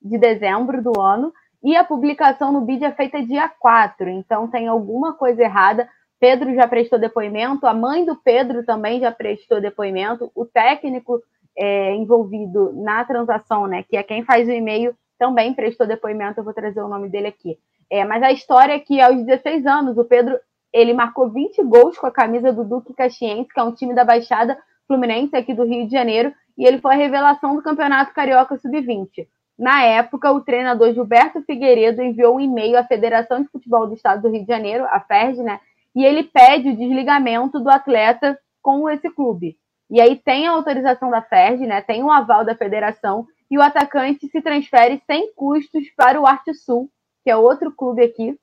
de 0.00 0.18
dezembro 0.18 0.82
do 0.82 1.00
ano 1.00 1.32
e 1.62 1.74
a 1.76 1.82
publicação 1.82 2.52
no 2.52 2.60
BID 2.60 2.84
é 2.84 2.92
feita 2.92 3.24
dia 3.24 3.48
4. 3.48 4.08
Então 4.10 4.46
tem 4.48 4.68
alguma 4.68 5.14
coisa 5.14 5.42
errada. 5.42 5.88
Pedro 6.24 6.54
já 6.54 6.66
prestou 6.66 6.98
depoimento, 6.98 7.66
a 7.66 7.74
mãe 7.74 8.02
do 8.02 8.16
Pedro 8.16 8.64
também 8.64 8.98
já 8.98 9.12
prestou 9.12 9.60
depoimento, 9.60 10.32
o 10.34 10.46
técnico 10.46 11.22
é, 11.54 11.94
envolvido 11.94 12.72
na 12.82 13.04
transação, 13.04 13.66
né, 13.66 13.82
que 13.82 13.94
é 13.94 14.02
quem 14.02 14.24
faz 14.24 14.48
o 14.48 14.50
e-mail, 14.50 14.96
também 15.18 15.52
prestou 15.52 15.86
depoimento, 15.86 16.40
eu 16.40 16.44
vou 16.44 16.54
trazer 16.54 16.80
o 16.80 16.88
nome 16.88 17.10
dele 17.10 17.26
aqui. 17.26 17.58
É, 17.90 18.06
mas 18.06 18.22
a 18.22 18.32
história 18.32 18.72
é 18.72 18.78
que 18.78 19.02
aos 19.02 19.22
16 19.22 19.66
anos, 19.66 19.98
o 19.98 20.04
Pedro 20.06 20.40
ele 20.72 20.94
marcou 20.94 21.28
20 21.28 21.62
gols 21.62 21.98
com 21.98 22.06
a 22.06 22.10
camisa 22.10 22.50
do 22.54 22.64
Duque 22.64 22.94
Caxiense, 22.94 23.52
que 23.52 23.60
é 23.60 23.62
um 23.62 23.74
time 23.74 23.92
da 23.92 24.02
Baixada 24.02 24.56
Fluminense 24.86 25.36
aqui 25.36 25.52
do 25.52 25.64
Rio 25.64 25.84
de 25.84 25.92
Janeiro, 25.92 26.32
e 26.56 26.64
ele 26.64 26.80
foi 26.80 26.94
a 26.94 26.96
revelação 26.96 27.54
do 27.54 27.62
Campeonato 27.62 28.14
Carioca 28.14 28.56
Sub-20. 28.56 29.28
Na 29.58 29.82
época, 29.82 30.32
o 30.32 30.40
treinador 30.40 30.94
Gilberto 30.94 31.42
Figueiredo 31.42 32.02
enviou 32.02 32.36
um 32.36 32.40
e-mail 32.40 32.78
à 32.78 32.84
Federação 32.84 33.42
de 33.42 33.48
Futebol 33.50 33.86
do 33.86 33.92
Estado 33.92 34.22
do 34.22 34.30
Rio 34.30 34.40
de 34.40 34.48
Janeiro, 34.48 34.86
a 34.86 35.00
FERJ, 35.00 35.42
né, 35.42 35.60
e 35.94 36.04
ele 36.04 36.24
pede 36.24 36.70
o 36.70 36.76
desligamento 36.76 37.60
do 37.60 37.70
atleta 37.70 38.38
com 38.60 38.88
esse 38.88 39.08
clube. 39.10 39.56
E 39.90 40.00
aí 40.00 40.16
tem 40.16 40.46
a 40.46 40.52
autorização 40.52 41.10
da 41.10 41.22
FERJ, 41.22 41.66
né? 41.66 41.80
Tem 41.82 42.02
o 42.02 42.10
aval 42.10 42.44
da 42.44 42.56
federação 42.56 43.26
e 43.50 43.58
o 43.58 43.62
atacante 43.62 44.26
se 44.28 44.40
transfere 44.40 45.00
sem 45.06 45.32
custos 45.34 45.88
para 45.96 46.20
o 46.20 46.26
Arte 46.26 46.54
Sul, 46.54 46.90
que 47.22 47.30
é 47.30 47.36
outro 47.36 47.70
clube 47.70 48.02
aqui. 48.02 48.38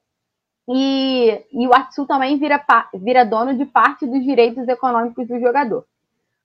E, 0.69 1.43
e 1.51 1.67
o 1.67 1.73
Arte 1.73 1.95
Sul 1.95 2.05
também 2.05 2.37
vira, 2.37 2.63
vira 2.93 3.25
dono 3.25 3.53
de 3.55 3.65
parte 3.65 4.05
dos 4.05 4.23
direitos 4.23 4.67
econômicos 4.67 5.27
do 5.27 5.39
jogador. 5.39 5.85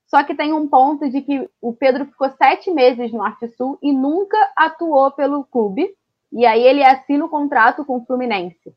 Só 0.07 0.23
que 0.23 0.35
tem 0.35 0.53
um 0.53 0.67
ponto 0.67 1.09
de 1.09 1.21
que 1.21 1.49
o 1.61 1.73
Pedro 1.73 2.05
ficou 2.05 2.29
sete 2.31 2.71
meses 2.71 3.11
no 3.11 3.21
Arte 3.21 3.47
Sul 3.49 3.77
e 3.81 3.93
nunca 3.93 4.37
atuou 4.55 5.11
pelo 5.11 5.43
clube. 5.45 5.93
E 6.31 6.45
aí 6.45 6.63
ele 6.63 6.83
assina 6.83 7.25
o 7.25 7.29
contrato 7.29 7.85
com 7.85 7.97
o 7.97 8.05
Fluminense. 8.05 8.73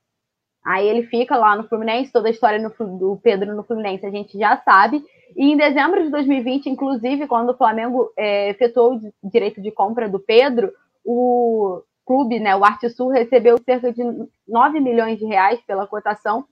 Aí 0.65 0.87
ele 0.87 1.05
fica 1.05 1.37
lá 1.37 1.57
no 1.57 1.67
Fluminense, 1.69 2.13
toda 2.13 2.29
a 2.29 2.31
história 2.31 2.59
no, 2.59 2.71
do 2.99 3.19
Pedro 3.23 3.55
no 3.55 3.65
Fluminense 3.65 4.05
a 4.05 4.11
gente 4.11 4.39
já 4.39 4.57
sabe. 4.59 5.03
E 5.37 5.53
em 5.53 5.57
dezembro 5.57 6.03
de 6.03 6.11
2020, 6.11 6.69
inclusive, 6.69 7.27
quando 7.27 7.51
o 7.51 7.57
Flamengo 7.57 8.13
é, 8.17 8.51
efetuou 8.51 8.97
o 9.23 9.31
direito 9.31 9.61
de 9.63 9.71
compra 9.71 10.09
do 10.09 10.19
Pedro, 10.19 10.73
o 11.05 11.83
clube, 12.05 12.41
né, 12.41 12.55
o 12.57 12.65
Arte 12.65 12.91
Sul, 12.91 13.09
recebeu 13.09 13.57
cerca 13.59 13.93
de 13.93 14.03
9 14.47 14.81
milhões 14.81 15.19
de 15.19 15.25
reais 15.25 15.61
pela 15.63 15.87
cotação. 15.87 16.45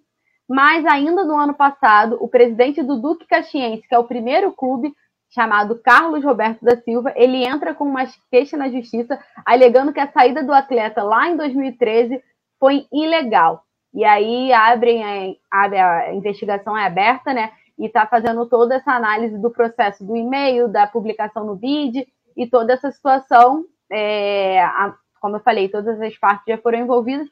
Mas 0.49 0.87
ainda 0.87 1.25
no 1.25 1.37
ano 1.37 1.53
passado, 1.53 2.17
o 2.21 2.29
presidente 2.29 2.83
do 2.83 3.01
Duque 3.01 3.27
Caxiense, 3.27 3.87
que 3.87 3.95
é 3.95 3.99
o 3.99 4.05
primeiro 4.05 4.53
clube, 4.53 4.95
chamado 5.31 5.79
Carlos 5.83 6.25
Roberto 6.25 6.65
da 6.65 6.77
Silva, 6.77 7.13
ele 7.15 7.47
entra 7.47 7.75
com 7.75 7.85
uma 7.85 8.07
queixa 8.31 8.57
na 8.57 8.71
justiça, 8.71 9.19
alegando 9.45 9.93
que 9.93 10.01
a 10.01 10.11
saída 10.11 10.43
do 10.43 10.53
atleta 10.53 11.03
lá 11.03 11.29
em 11.29 11.37
2013 11.37 12.23
foi 12.59 12.87
ilegal. 12.91 13.63
E 13.95 14.05
aí 14.05 14.53
abrem 14.53 15.37
a, 15.51 15.63
a 15.63 16.15
investigação 16.15 16.77
é 16.77 16.87
aberta, 16.87 17.33
né? 17.33 17.51
E 17.79 17.87
está 17.87 18.07
fazendo 18.07 18.47
toda 18.47 18.75
essa 18.75 18.93
análise 18.93 19.39
do 19.39 19.51
processo 19.51 20.05
do 20.05 20.17
e-mail, 20.17 20.69
da 20.69 20.87
publicação 20.87 21.45
no 21.45 21.57
BID 21.57 22.07
e 22.37 22.47
toda 22.47 22.73
essa 22.73 22.91
situação. 22.91 23.65
É, 23.91 24.61
a, 24.63 24.95
como 25.21 25.37
eu 25.37 25.41
falei, 25.41 25.69
todas 25.69 26.01
as 26.01 26.17
partes 26.19 26.45
já 26.47 26.59
foram 26.59 26.79
envolvidas, 26.79 27.29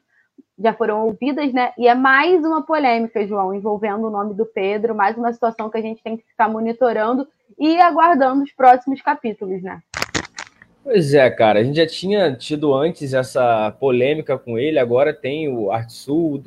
já 0.57 0.73
foram 0.73 1.05
ouvidas, 1.05 1.53
né? 1.53 1.73
E 1.77 1.87
é 1.87 1.93
mais 1.93 2.43
uma 2.43 2.65
polêmica, 2.65 3.25
João, 3.27 3.53
envolvendo 3.53 4.07
o 4.07 4.09
nome 4.09 4.33
do 4.33 4.45
Pedro, 4.45 4.95
mais 4.95 5.17
uma 5.17 5.31
situação 5.31 5.69
que 5.69 5.77
a 5.77 5.81
gente 5.81 6.01
tem 6.01 6.17
que 6.17 6.25
ficar 6.25 6.49
monitorando 6.49 7.27
e 7.59 7.79
aguardando 7.79 8.43
os 8.43 8.51
próximos 8.51 9.01
capítulos, 9.01 9.61
né? 9.61 9.81
Pois 10.87 11.13
é, 11.13 11.29
cara, 11.29 11.59
a 11.59 11.63
gente 11.65 11.75
já 11.75 11.85
tinha 11.85 12.33
tido 12.33 12.73
antes 12.73 13.13
essa 13.13 13.71
polêmica 13.77 14.37
com 14.37 14.57
ele, 14.57 14.79
agora 14.79 15.13
tem 15.13 15.49
o 15.49 15.69
Artsul. 15.69 16.41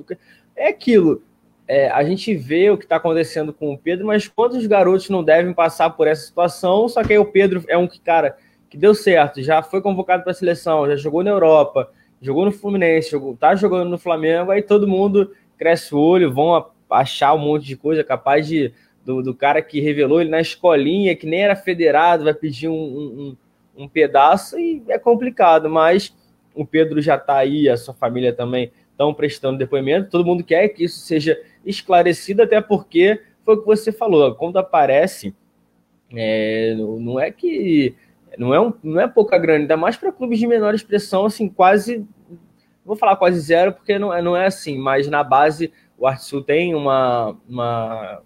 É 0.56 0.68
aquilo, 0.68 1.22
é, 1.68 1.90
a 1.90 2.02
gente 2.02 2.34
vê 2.34 2.70
o 2.70 2.78
que 2.78 2.84
está 2.84 2.96
acontecendo 2.96 3.52
com 3.52 3.70
o 3.70 3.76
Pedro, 3.76 4.06
mas 4.06 4.26
quantos 4.28 4.66
garotos 4.66 5.10
não 5.10 5.22
devem 5.22 5.52
passar 5.52 5.90
por 5.90 6.06
essa 6.06 6.24
situação? 6.24 6.88
Só 6.88 7.04
que 7.04 7.12
aí 7.12 7.18
o 7.18 7.26
Pedro 7.26 7.62
é 7.68 7.76
um 7.76 7.86
que, 7.86 8.00
cara, 8.00 8.34
que 8.70 8.78
deu 8.78 8.94
certo, 8.94 9.42
já 9.42 9.62
foi 9.62 9.82
convocado 9.82 10.22
para 10.22 10.32
a 10.32 10.34
seleção, 10.34 10.86
já 10.86 10.96
jogou 10.96 11.22
na 11.22 11.32
Europa, 11.32 11.90
jogou 12.18 12.46
no 12.46 12.50
Fluminense, 12.50 13.10
jogou, 13.10 13.36
tá 13.36 13.54
jogando 13.54 13.90
no 13.90 13.98
Flamengo, 13.98 14.52
aí 14.52 14.62
todo 14.62 14.88
mundo 14.88 15.32
cresce 15.58 15.94
o 15.94 15.98
olho, 15.98 16.32
vão 16.32 16.66
achar 16.88 17.34
um 17.34 17.38
monte 17.38 17.66
de 17.66 17.76
coisa 17.76 18.02
capaz 18.02 18.46
de 18.48 18.72
do, 19.04 19.22
do 19.22 19.34
cara 19.34 19.60
que 19.60 19.82
revelou 19.82 20.18
ele 20.22 20.30
na 20.30 20.40
escolinha, 20.40 21.14
que 21.14 21.26
nem 21.26 21.42
era 21.42 21.54
federado, 21.54 22.24
vai 22.24 22.32
pedir 22.32 22.68
um, 22.68 22.72
um 22.72 23.20
um 23.20 23.36
pedaço 23.88 24.58
e 24.58 24.82
é 24.88 24.98
complicado, 24.98 25.68
mas 25.68 26.14
o 26.54 26.66
Pedro 26.66 27.00
já 27.00 27.16
está 27.16 27.36
aí, 27.36 27.68
a 27.68 27.76
sua 27.76 27.94
família 27.94 28.32
também 28.32 28.72
estão 28.90 29.14
prestando 29.14 29.58
depoimento, 29.58 30.10
todo 30.10 30.26
mundo 30.26 30.44
quer 30.44 30.68
que 30.68 30.84
isso 30.84 31.00
seja 31.00 31.40
esclarecido, 31.64 32.42
até 32.42 32.60
porque 32.60 33.20
foi 33.44 33.54
o 33.54 33.60
que 33.60 33.66
você 33.66 33.90
falou, 33.90 34.34
quando 34.34 34.58
aparece, 34.58 35.34
é, 36.14 36.74
não 36.76 37.18
é 37.18 37.30
que 37.30 37.94
não 38.38 38.54
é, 38.54 38.60
um, 38.60 38.72
não 38.82 39.00
é 39.00 39.08
pouca 39.08 39.38
grana, 39.38 39.60
ainda 39.60 39.76
mais 39.76 39.96
para 39.96 40.12
clubes 40.12 40.38
de 40.38 40.46
menor 40.46 40.74
expressão, 40.74 41.26
assim, 41.26 41.48
quase, 41.48 42.06
vou 42.84 42.96
falar 42.96 43.16
quase 43.16 43.40
zero, 43.40 43.72
porque 43.72 43.98
não 43.98 44.12
é, 44.12 44.22
não 44.22 44.36
é 44.36 44.46
assim, 44.46 44.78
mas 44.78 45.08
na 45.08 45.24
base 45.24 45.72
o 45.98 46.06
Artsul 46.06 46.42
tem 46.42 46.74
uma, 46.74 47.36
uma 47.48 48.22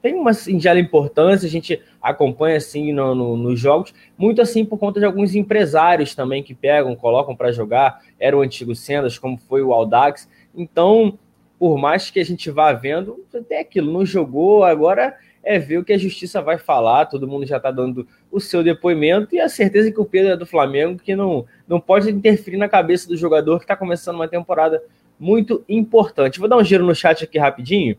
tem 0.00 0.14
uma 0.14 0.34
singela 0.34 0.78
importância, 0.78 1.46
a 1.46 1.50
gente 1.50 1.82
acompanha 2.04 2.58
assim 2.58 2.92
no, 2.92 3.14
no, 3.14 3.36
nos 3.36 3.58
jogos, 3.58 3.94
muito 4.16 4.42
assim 4.42 4.62
por 4.64 4.78
conta 4.78 5.00
de 5.00 5.06
alguns 5.06 5.34
empresários 5.34 6.14
também 6.14 6.42
que 6.42 6.54
pegam, 6.54 6.94
colocam 6.94 7.34
para 7.34 7.50
jogar, 7.50 8.00
era 8.20 8.36
o 8.36 8.42
antigo 8.42 8.74
Sendas, 8.74 9.18
como 9.18 9.38
foi 9.38 9.62
o 9.62 9.72
Aldax. 9.72 10.28
Então, 10.54 11.18
por 11.58 11.78
mais 11.78 12.10
que 12.10 12.20
a 12.20 12.24
gente 12.24 12.50
vá 12.50 12.72
vendo, 12.74 13.24
até 13.34 13.60
aquilo, 13.60 13.90
não 13.90 14.04
jogou, 14.04 14.64
agora 14.64 15.16
é 15.42 15.58
ver 15.58 15.78
o 15.78 15.84
que 15.84 15.94
a 15.94 15.98
justiça 15.98 16.42
vai 16.42 16.58
falar, 16.58 17.06
todo 17.06 17.26
mundo 17.26 17.46
já 17.46 17.56
está 17.56 17.70
dando 17.70 18.06
o 18.30 18.38
seu 18.38 18.62
depoimento 18.62 19.34
e 19.34 19.40
a 19.40 19.48
certeza 19.48 19.90
que 19.90 20.00
o 20.00 20.04
Pedro 20.04 20.32
é 20.32 20.36
do 20.36 20.46
Flamengo, 20.46 21.00
que 21.02 21.16
não, 21.16 21.46
não 21.66 21.80
pode 21.80 22.10
interferir 22.10 22.58
na 22.58 22.68
cabeça 22.68 23.08
do 23.08 23.16
jogador 23.16 23.58
que 23.58 23.64
está 23.64 23.76
começando 23.76 24.16
uma 24.16 24.28
temporada 24.28 24.82
muito 25.18 25.64
importante. 25.68 26.38
Vou 26.38 26.48
dar 26.48 26.56
um 26.56 26.64
giro 26.64 26.84
no 26.84 26.94
chat 26.94 27.24
aqui 27.24 27.38
rapidinho. 27.38 27.96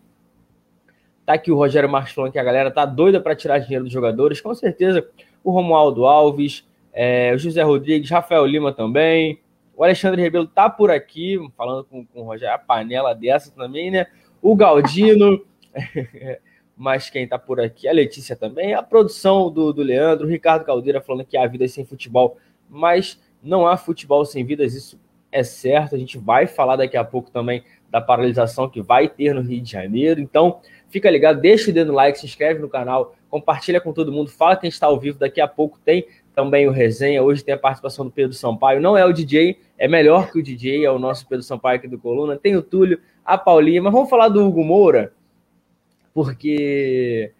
Tá 1.25 1.33
aqui 1.33 1.51
o 1.51 1.55
Rogério 1.55 1.89
Marques 1.89 2.13
falando 2.13 2.31
que 2.31 2.39
a 2.39 2.43
galera 2.43 2.69
tá 2.69 2.85
doida 2.85 3.19
para 3.19 3.35
tirar 3.35 3.59
dinheiro 3.59 3.83
dos 3.83 3.93
jogadores. 3.93 4.39
Com 4.39 4.53
certeza, 4.53 5.07
o 5.43 5.51
Romualdo 5.51 6.05
Alves, 6.05 6.67
é, 6.93 7.33
o 7.33 7.37
José 7.37 7.63
Rodrigues, 7.63 8.09
Rafael 8.09 8.45
Lima 8.45 8.71
também. 8.71 9.39
O 9.75 9.83
Alexandre 9.83 10.21
Rebelo 10.21 10.47
tá 10.47 10.69
por 10.69 10.91
aqui, 10.91 11.37
falando 11.57 11.83
com, 11.83 12.05
com 12.05 12.21
o 12.21 12.23
Rogério, 12.23 12.55
a 12.55 12.59
panela 12.59 13.13
dessa 13.13 13.51
também, 13.51 13.91
né? 13.91 14.05
O 14.41 14.55
Galdino, 14.55 15.43
mas 16.77 17.09
quem 17.09 17.27
tá 17.27 17.37
por 17.37 17.59
aqui? 17.59 17.87
A 17.87 17.91
Letícia 17.91 18.35
também. 18.35 18.73
A 18.73 18.83
produção 18.83 19.51
do, 19.51 19.73
do 19.73 19.81
Leandro, 19.81 20.27
o 20.27 20.29
Ricardo 20.29 20.63
Caldeira 20.63 21.01
falando 21.01 21.25
que 21.25 21.35
há 21.35 21.45
vida 21.47 21.67
sem 21.67 21.83
futebol, 21.83 22.37
mas 22.69 23.19
não 23.41 23.67
há 23.67 23.75
futebol 23.75 24.23
sem 24.23 24.45
vidas, 24.45 24.73
isso 24.73 24.99
é 25.31 25.43
certo. 25.43 25.95
A 25.95 25.97
gente 25.97 26.17
vai 26.17 26.47
falar 26.47 26.77
daqui 26.77 26.95
a 26.95 27.03
pouco 27.03 27.29
também 27.29 27.63
da 27.89 27.99
paralisação 27.99 28.69
que 28.69 28.81
vai 28.81 29.09
ter 29.09 29.33
no 29.33 29.41
Rio 29.41 29.61
de 29.61 29.71
Janeiro. 29.71 30.21
Então, 30.21 30.61
Fica 30.89 31.09
ligado, 31.09 31.41
deixa 31.41 31.71
o 31.71 31.73
dedo 31.73 31.87
no 31.87 31.93
like, 31.93 32.17
se 32.17 32.25
inscreve 32.25 32.59
no 32.59 32.69
canal, 32.69 33.15
compartilha 33.29 33.81
com 33.81 33.91
todo 33.91 34.11
mundo, 34.11 34.29
fala 34.29 34.55
que 34.55 34.65
a 34.65 34.69
gente 34.69 34.73
está 34.73 34.87
ao 34.87 34.99
vivo. 34.99 35.19
Daqui 35.19 35.41
a 35.41 35.47
pouco 35.47 35.79
tem 35.83 36.07
também 36.33 36.67
o 36.67 36.71
resenha. 36.71 37.23
Hoje 37.23 37.43
tem 37.43 37.53
a 37.53 37.57
participação 37.57 38.05
do 38.05 38.11
Pedro 38.11 38.33
Sampaio. 38.33 38.81
Não 38.81 38.97
é 38.97 39.05
o 39.05 39.13
DJ, 39.13 39.57
é 39.77 39.87
melhor 39.87 40.31
que 40.31 40.39
o 40.39 40.43
DJ, 40.43 40.85
é 40.85 40.91
o 40.91 40.99
nosso 40.99 41.27
Pedro 41.27 41.43
Sampaio 41.43 41.77
aqui 41.77 41.87
do 41.87 41.97
Coluna. 41.97 42.37
Tem 42.37 42.55
o 42.55 42.61
Túlio, 42.61 42.99
a 43.23 43.37
Paulinha, 43.37 43.81
mas 43.81 43.93
vamos 43.93 44.09
falar 44.09 44.29
do 44.29 44.45
Hugo 44.45 44.63
Moura, 44.63 45.13
porque 46.13 47.31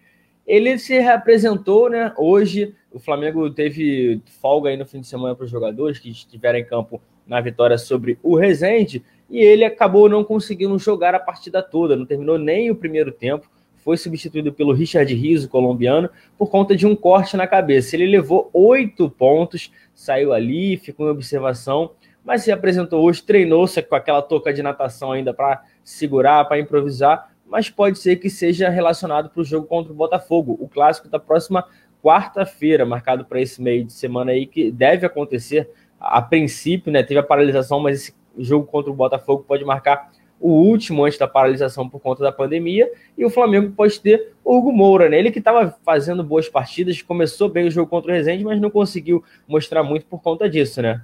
ele 0.46 0.78
se 0.78 0.98
reapresentou, 0.98 1.90
né? 1.90 2.12
Hoje 2.16 2.74
o 2.92 2.98
Flamengo 2.98 3.50
teve 3.50 4.22
folga 4.40 4.70
aí 4.70 4.76
no 4.76 4.86
fim 4.86 5.00
de 5.00 5.06
semana 5.06 5.34
para 5.34 5.44
os 5.44 5.50
jogadores 5.50 5.98
que 5.98 6.10
estiveram 6.10 6.58
em 6.58 6.64
campo 6.64 7.00
na 7.26 7.40
vitória 7.40 7.76
sobre 7.76 8.18
o 8.22 8.36
Resende 8.36 9.04
e 9.28 9.38
ele 9.38 9.64
acabou 9.64 10.08
não 10.08 10.22
conseguindo 10.22 10.78
jogar 10.78 11.14
a 11.14 11.20
partida 11.20 11.62
toda, 11.62 11.96
não 11.96 12.06
terminou 12.06 12.38
nem 12.38 12.70
o 12.70 12.76
primeiro 12.76 13.10
tempo. 13.10 13.50
Foi 13.76 13.96
substituído 13.96 14.52
pelo 14.52 14.72
Richard 14.72 15.12
Rizzo, 15.14 15.48
colombiano, 15.48 16.10
por 16.36 16.50
conta 16.50 16.74
de 16.74 16.86
um 16.86 16.96
corte 16.96 17.36
na 17.36 17.46
cabeça. 17.46 17.94
Ele 17.94 18.06
levou 18.06 18.50
oito 18.52 19.08
pontos, 19.08 19.70
saiu 19.94 20.32
ali, 20.32 20.76
ficou 20.76 21.06
em 21.06 21.10
observação, 21.10 21.92
mas 22.24 22.42
se 22.42 22.50
apresentou 22.50 23.04
hoje, 23.04 23.22
treinou-se 23.22 23.80
com 23.82 23.94
aquela 23.94 24.22
touca 24.22 24.52
de 24.52 24.62
natação 24.62 25.12
ainda 25.12 25.32
para 25.32 25.62
segurar, 25.84 26.44
para 26.46 26.58
improvisar, 26.58 27.30
mas 27.46 27.70
pode 27.70 27.98
ser 27.98 28.16
que 28.16 28.28
seja 28.28 28.68
relacionado 28.68 29.30
para 29.30 29.40
o 29.40 29.44
jogo 29.44 29.66
contra 29.68 29.92
o 29.92 29.96
Botafogo, 29.96 30.56
o 30.60 30.68
clássico 30.68 31.08
da 31.08 31.20
próxima 31.20 31.64
quarta-feira, 32.02 32.84
marcado 32.84 33.24
para 33.24 33.40
esse 33.40 33.62
meio 33.62 33.84
de 33.84 33.92
semana 33.92 34.32
aí, 34.32 34.46
que 34.46 34.70
deve 34.72 35.06
acontecer 35.06 35.70
a 36.00 36.20
princípio, 36.20 36.92
né? 36.92 37.02
Teve 37.02 37.20
a 37.20 37.22
paralisação, 37.22 37.80
mas 37.80 38.00
esse 38.00 38.14
jogo 38.38 38.66
contra 38.66 38.90
o 38.90 38.94
Botafogo 38.94 39.44
pode 39.46 39.64
marcar 39.64 40.10
o 40.40 40.50
último 40.50 41.04
antes 41.04 41.18
da 41.18 41.26
paralisação 41.26 41.88
por 41.88 42.00
conta 42.00 42.22
da 42.22 42.30
pandemia, 42.30 42.90
e 43.16 43.24
o 43.24 43.30
Flamengo 43.30 43.72
pode 43.72 44.00
ter 44.00 44.34
o 44.44 44.56
Hugo 44.56 44.72
Moura, 44.72 45.08
né? 45.08 45.18
Ele 45.18 45.30
que 45.30 45.38
estava 45.38 45.76
fazendo 45.84 46.22
boas 46.22 46.48
partidas, 46.48 47.00
começou 47.00 47.48
bem 47.48 47.66
o 47.66 47.70
jogo 47.70 47.88
contra 47.88 48.12
o 48.12 48.14
Resende, 48.14 48.44
mas 48.44 48.60
não 48.60 48.70
conseguiu 48.70 49.24
mostrar 49.48 49.82
muito 49.82 50.06
por 50.06 50.20
conta 50.20 50.48
disso, 50.48 50.82
né? 50.82 51.02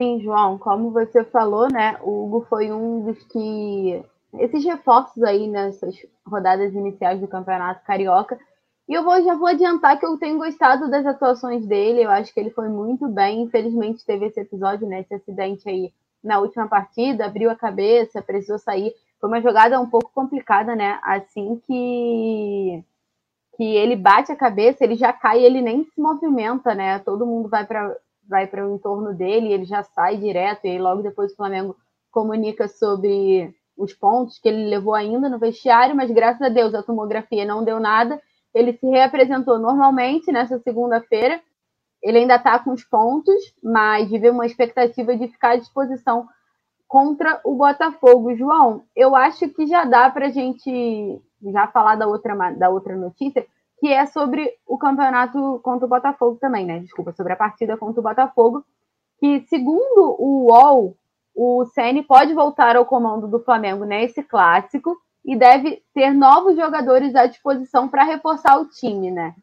Sim, 0.00 0.20
João, 0.20 0.58
como 0.58 0.90
você 0.90 1.24
falou, 1.24 1.68
né? 1.70 1.96
O 2.02 2.24
Hugo 2.24 2.46
foi 2.48 2.72
um 2.72 3.04
dos 3.04 3.22
que. 3.24 4.02
Esses 4.38 4.64
reforços 4.64 5.22
aí 5.22 5.46
nessas 5.46 5.94
rodadas 6.26 6.74
iniciais 6.74 7.20
do 7.20 7.28
Campeonato 7.28 7.84
Carioca 7.84 8.38
e 8.92 8.94
eu 8.94 9.02
vou, 9.02 9.24
já 9.24 9.34
vou 9.34 9.46
adiantar 9.46 9.98
que 9.98 10.04
eu 10.04 10.18
tenho 10.18 10.36
gostado 10.36 10.90
das 10.90 11.06
atuações 11.06 11.64
dele. 11.64 12.04
Eu 12.04 12.10
acho 12.10 12.30
que 12.34 12.38
ele 12.38 12.50
foi 12.50 12.68
muito 12.68 13.08
bem. 13.08 13.40
Infelizmente 13.40 14.04
teve 14.04 14.26
esse 14.26 14.38
episódio, 14.38 14.86
né? 14.86 15.00
Esse 15.00 15.14
acidente 15.14 15.66
aí 15.66 15.90
na 16.22 16.38
última 16.38 16.68
partida, 16.68 17.24
abriu 17.24 17.50
a 17.50 17.56
cabeça, 17.56 18.20
precisou 18.20 18.58
sair. 18.58 18.92
Foi 19.18 19.30
uma 19.30 19.40
jogada 19.40 19.80
um 19.80 19.88
pouco 19.88 20.10
complicada, 20.14 20.76
né? 20.76 21.00
Assim 21.02 21.58
que 21.66 22.84
que 23.56 23.64
ele 23.64 23.96
bate 23.96 24.30
a 24.30 24.36
cabeça, 24.36 24.84
ele 24.84 24.94
já 24.94 25.10
cai, 25.10 25.42
ele 25.42 25.62
nem 25.62 25.84
se 25.84 25.98
movimenta, 25.98 26.74
né? 26.74 26.98
Todo 26.98 27.24
mundo 27.24 27.48
vai 27.48 27.64
para 27.64 27.96
vai 28.28 28.46
para 28.46 28.68
o 28.68 28.74
entorno 28.74 29.14
dele, 29.14 29.54
ele 29.54 29.64
já 29.64 29.82
sai 29.82 30.18
direto 30.18 30.66
e 30.66 30.68
aí 30.68 30.78
logo 30.78 31.00
depois 31.00 31.32
o 31.32 31.36
Flamengo 31.36 31.74
comunica 32.10 32.68
sobre 32.68 33.54
os 33.74 33.94
pontos 33.94 34.38
que 34.38 34.50
ele 34.50 34.68
levou 34.68 34.92
ainda 34.94 35.30
no 35.30 35.38
vestiário, 35.38 35.96
mas 35.96 36.10
graças 36.10 36.42
a 36.42 36.50
Deus 36.50 36.74
a 36.74 36.82
tomografia 36.82 37.46
não 37.46 37.64
deu 37.64 37.80
nada. 37.80 38.20
Ele 38.54 38.72
se 38.74 38.86
reapresentou 38.86 39.58
normalmente 39.58 40.30
nessa 40.30 40.58
segunda-feira. 40.58 41.40
Ele 42.02 42.18
ainda 42.18 42.36
está 42.36 42.58
com 42.58 42.72
os 42.72 42.84
pontos, 42.84 43.54
mas 43.62 44.10
vive 44.10 44.30
uma 44.30 44.46
expectativa 44.46 45.16
de 45.16 45.28
ficar 45.28 45.50
à 45.50 45.56
disposição 45.56 46.26
contra 46.88 47.40
o 47.44 47.54
Botafogo. 47.54 48.34
João, 48.36 48.82
eu 48.94 49.16
acho 49.16 49.48
que 49.48 49.66
já 49.66 49.84
dá 49.84 50.10
para 50.10 50.26
a 50.26 50.30
gente 50.30 51.20
já 51.50 51.66
falar 51.68 51.96
da 51.96 52.06
outra, 52.06 52.34
da 52.52 52.68
outra 52.68 52.96
notícia, 52.96 53.46
que 53.78 53.88
é 53.88 54.04
sobre 54.06 54.52
o 54.66 54.76
campeonato 54.76 55.58
contra 55.62 55.86
o 55.86 55.88
Botafogo 55.88 56.38
também, 56.40 56.66
né? 56.66 56.80
Desculpa, 56.80 57.12
sobre 57.12 57.32
a 57.32 57.36
partida 57.36 57.76
contra 57.76 58.00
o 58.00 58.02
Botafogo, 58.02 58.64
que 59.18 59.40
segundo 59.48 60.16
o 60.18 60.50
UOL, 60.50 60.96
o 61.34 61.64
Ceni 61.66 62.02
pode 62.02 62.34
voltar 62.34 62.76
ao 62.76 62.84
comando 62.84 63.26
do 63.26 63.40
Flamengo 63.40 63.84
nesse 63.84 64.22
clássico 64.22 64.96
e 65.24 65.36
deve 65.36 65.82
ter 65.94 66.12
novos 66.12 66.56
jogadores 66.56 67.14
à 67.14 67.26
disposição 67.26 67.88
para 67.88 68.04
reforçar 68.04 68.58
o 68.58 68.68
time, 68.68 69.10
né? 69.10 69.34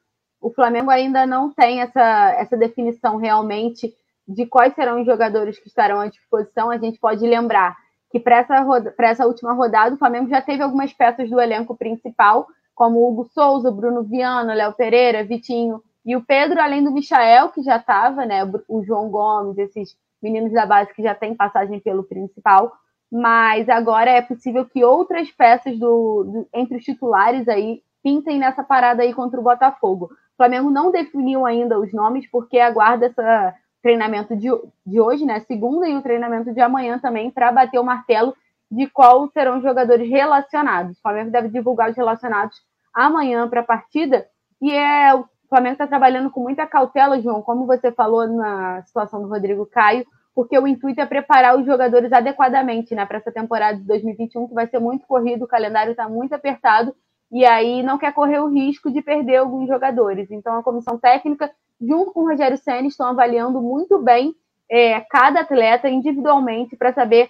O 0.42 0.52
Flamengo 0.52 0.90
ainda 0.90 1.26
não 1.26 1.52
tem 1.52 1.82
essa, 1.82 2.34
essa 2.38 2.58
definição 2.58 3.18
realmente 3.18 3.94
de 4.28 4.46
quais 4.46 4.74
serão 4.76 5.02
os 5.02 5.06
jogadores 5.06 5.58
que 5.58 5.68
estarão 5.68 6.00
à 6.00 6.08
disposição. 6.08 6.70
A 6.70 6.78
gente 6.78 7.00
pode 7.00 7.26
lembrar 7.26 7.76
que 8.12 8.20
para 8.20 8.38
essa, 8.38 8.56
essa 9.00 9.28
última 9.28 9.54
rodada 9.54 9.96
o 9.96 9.98
Flamengo 9.98 10.30
já 10.30 10.42
teve 10.42 10.64
algumas 10.64 10.94
peças 10.94 11.30
do 11.30 11.40
elenco 11.40 11.76
principal, 11.76 12.48
como 12.76 13.06
Hugo 13.08 13.26
Souza, 13.34 13.72
Bruno 13.72 14.04
Viana, 14.04 14.54
Léo 14.54 14.74
Pereira, 14.74 15.24
Vitinho 15.24 15.84
e 16.06 16.16
o 16.16 16.24
Pedro, 16.24 16.62
além 16.62 16.84
do 16.84 16.92
Michael, 16.92 17.50
que 17.50 17.62
já 17.62 17.78
estava, 17.78 18.26
né? 18.26 18.50
O 18.68 18.84
João 18.84 19.10
Gomes, 19.10 19.58
esses 19.58 19.96
meninos 20.22 20.52
da 20.52 20.66
base 20.66 20.94
que 20.94 21.04
já 21.04 21.14
têm 21.14 21.36
passagem 21.36 21.80
pelo 21.80 22.04
principal, 22.04 22.72
mas 23.12 23.68
agora 23.70 24.12
é 24.12 24.22
possível 24.22 24.66
que 24.66 24.84
outras 24.84 25.32
peças 25.32 25.78
do, 25.78 26.24
do, 26.24 26.48
entre 26.54 26.78
os 26.78 26.84
titulares 26.84 27.48
aí 27.48 27.82
pintem 28.04 28.38
nessa 28.38 28.64
parada 28.64 29.04
aí 29.04 29.14
contra 29.14 29.40
o 29.40 29.44
Botafogo. 29.44 30.06
O 30.06 30.38
Flamengo 30.38 30.70
não 30.70 30.92
definiu 30.92 31.46
ainda 31.46 31.80
os 31.80 31.92
nomes 31.92 32.30
porque 32.30 32.60
aguarda 32.60 33.08
esse 33.08 33.54
treinamento 33.82 34.36
de, 34.36 34.50
de 34.86 35.00
hoje, 35.00 35.26
né, 35.26 35.40
segunda, 35.42 35.88
e 35.88 35.96
o 35.96 36.02
treinamento 36.02 36.54
de 36.54 36.62
amanhã 36.62 37.00
também 37.00 37.32
para 37.32 37.52
bater 37.52 37.80
o 37.80 37.84
martelo 37.84 38.36
de 38.72 38.88
qual 38.88 39.28
serão 39.30 39.58
os 39.58 39.64
jogadores 39.64 40.08
relacionados. 40.10 40.98
O 40.98 41.02
Flamengo 41.02 41.32
deve 41.32 41.50
divulgar 41.50 41.90
os 41.90 41.98
relacionados 41.98 42.62
amanhã 42.94 43.48
para 43.50 43.62
a 43.62 43.66
partida 43.66 44.28
e 44.62 44.72
é 44.72 45.14
o 45.16 45.26
Flamengo 45.50 45.74
está 45.74 45.88
trabalhando 45.88 46.30
com 46.30 46.42
muita 46.42 46.68
cautela, 46.68 47.20
João, 47.20 47.42
como 47.42 47.66
você 47.66 47.92
falou 47.92 48.28
na 48.28 48.84
situação 48.84 49.20
do 49.20 49.28
Rodrigo 49.28 49.66
Caio, 49.66 50.06
porque 50.34 50.58
o 50.58 50.68
intuito 50.68 51.02
é 51.02 51.06
preparar 51.06 51.58
os 51.58 51.66
jogadores 51.66 52.12
adequadamente 52.12 52.96
né, 52.96 53.06
para 53.06 53.18
essa 53.18 53.32
temporada 53.32 53.78
de 53.78 53.84
2021, 53.86 54.48
que 54.48 54.54
vai 54.54 54.68
ser 54.68 54.80
muito 54.80 55.06
corrido, 55.06 55.44
o 55.44 55.48
calendário 55.48 55.92
está 55.92 56.08
muito 56.08 56.34
apertado, 56.34 56.96
e 57.32 57.46
aí 57.46 57.84
não 57.84 57.98
quer 57.98 58.14
correr 58.14 58.40
o 58.40 58.48
risco 58.48 58.92
de 58.92 59.02
perder 59.02 59.38
alguns 59.38 59.68
jogadores. 59.68 60.32
Então, 60.32 60.58
a 60.58 60.64
comissão 60.64 60.98
técnica, 60.98 61.52
junto 61.80 62.12
com 62.12 62.22
o 62.22 62.28
Rogério 62.28 62.58
Senna, 62.58 62.88
estão 62.88 63.08
avaliando 63.08 63.62
muito 63.62 64.00
bem 64.00 64.34
é, 64.70 65.00
cada 65.02 65.42
atleta 65.42 65.90
individualmente 65.90 66.76
para 66.76 66.94
saber 66.94 67.30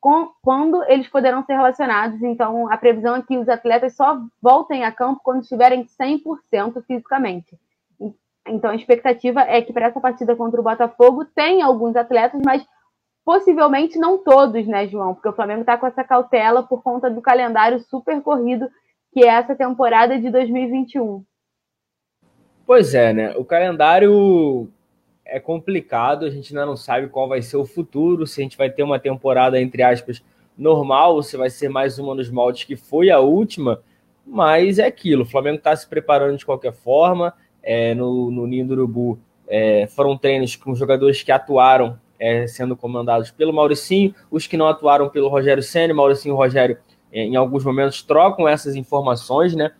com, 0.00 0.30
quando 0.42 0.82
eles 0.84 1.08
poderão 1.08 1.44
ser 1.44 1.54
relacionados. 1.54 2.20
Então, 2.22 2.70
a 2.70 2.76
previsão 2.76 3.16
é 3.16 3.22
que 3.22 3.38
os 3.38 3.48
atletas 3.48 3.94
só 3.94 4.20
voltem 4.40 4.84
a 4.84 4.92
campo 4.92 5.20
quando 5.22 5.42
estiverem 5.42 5.84
100% 5.84 6.82
fisicamente. 6.84 7.56
Então, 8.46 8.70
a 8.70 8.76
expectativa 8.76 9.40
é 9.42 9.62
que 9.62 9.72
para 9.72 9.86
essa 9.86 10.00
partida 10.00 10.34
contra 10.34 10.60
o 10.60 10.64
Botafogo 10.64 11.24
tem 11.24 11.62
alguns 11.62 11.94
atletas, 11.94 12.40
mas 12.44 12.64
possivelmente 13.24 13.98
não 13.98 14.18
todos, 14.18 14.66
né, 14.66 14.86
João? 14.88 15.14
Porque 15.14 15.28
o 15.28 15.32
Flamengo 15.32 15.60
está 15.60 15.76
com 15.76 15.86
essa 15.86 16.02
cautela 16.02 16.62
por 16.62 16.82
conta 16.82 17.08
do 17.08 17.22
calendário 17.22 17.78
super 17.80 18.20
corrido 18.20 18.68
que 19.12 19.22
é 19.24 19.28
essa 19.28 19.54
temporada 19.54 20.18
de 20.18 20.30
2021. 20.30 21.22
Pois 22.66 22.94
é, 22.94 23.12
né? 23.12 23.36
O 23.36 23.44
calendário 23.44 24.68
é 25.24 25.38
complicado, 25.38 26.24
a 26.24 26.30
gente 26.30 26.52
ainda 26.52 26.66
não 26.66 26.76
sabe 26.76 27.08
qual 27.08 27.28
vai 27.28 27.42
ser 27.42 27.56
o 27.56 27.66
futuro, 27.66 28.26
se 28.26 28.40
a 28.40 28.42
gente 28.42 28.56
vai 28.56 28.70
ter 28.70 28.82
uma 28.82 28.98
temporada, 28.98 29.60
entre 29.60 29.82
aspas, 29.82 30.22
normal, 30.56 31.14
ou 31.14 31.22
se 31.22 31.36
vai 31.36 31.50
ser 31.50 31.68
mais 31.68 31.98
uma 31.98 32.14
nos 32.14 32.30
moldes 32.30 32.64
que 32.64 32.76
foi 32.76 33.10
a 33.10 33.20
última, 33.20 33.82
mas 34.26 34.78
é 34.78 34.86
aquilo, 34.86 35.22
o 35.22 35.26
Flamengo 35.26 35.58
está 35.58 35.74
se 35.76 35.86
preparando 35.86 36.38
de 36.38 36.46
qualquer 36.46 36.72
forma, 36.72 37.34
é, 37.62 37.94
no, 37.94 38.30
no 38.30 38.46
Ninho 38.46 38.66
do 38.66 38.74
Urubu 38.74 39.18
é, 39.48 39.86
foram 39.86 40.16
treinos 40.16 40.56
com 40.56 40.74
jogadores 40.74 41.22
que 41.22 41.30
atuaram 41.30 41.98
é, 42.18 42.46
sendo 42.46 42.76
comandados 42.76 43.30
pelo 43.30 43.52
Mauricinho, 43.52 44.14
os 44.30 44.46
que 44.46 44.56
não 44.56 44.68
atuaram 44.68 45.08
pelo 45.08 45.28
Rogério 45.28 45.62
Senna, 45.62 45.92
Mauricinho 45.92 46.34
e 46.34 46.36
Rogério 46.36 46.78
é, 47.12 47.24
em 47.24 47.36
alguns 47.36 47.64
momentos 47.64 48.02
trocam 48.02 48.48
essas 48.48 48.74
informações, 48.74 49.54
né? 49.54 49.72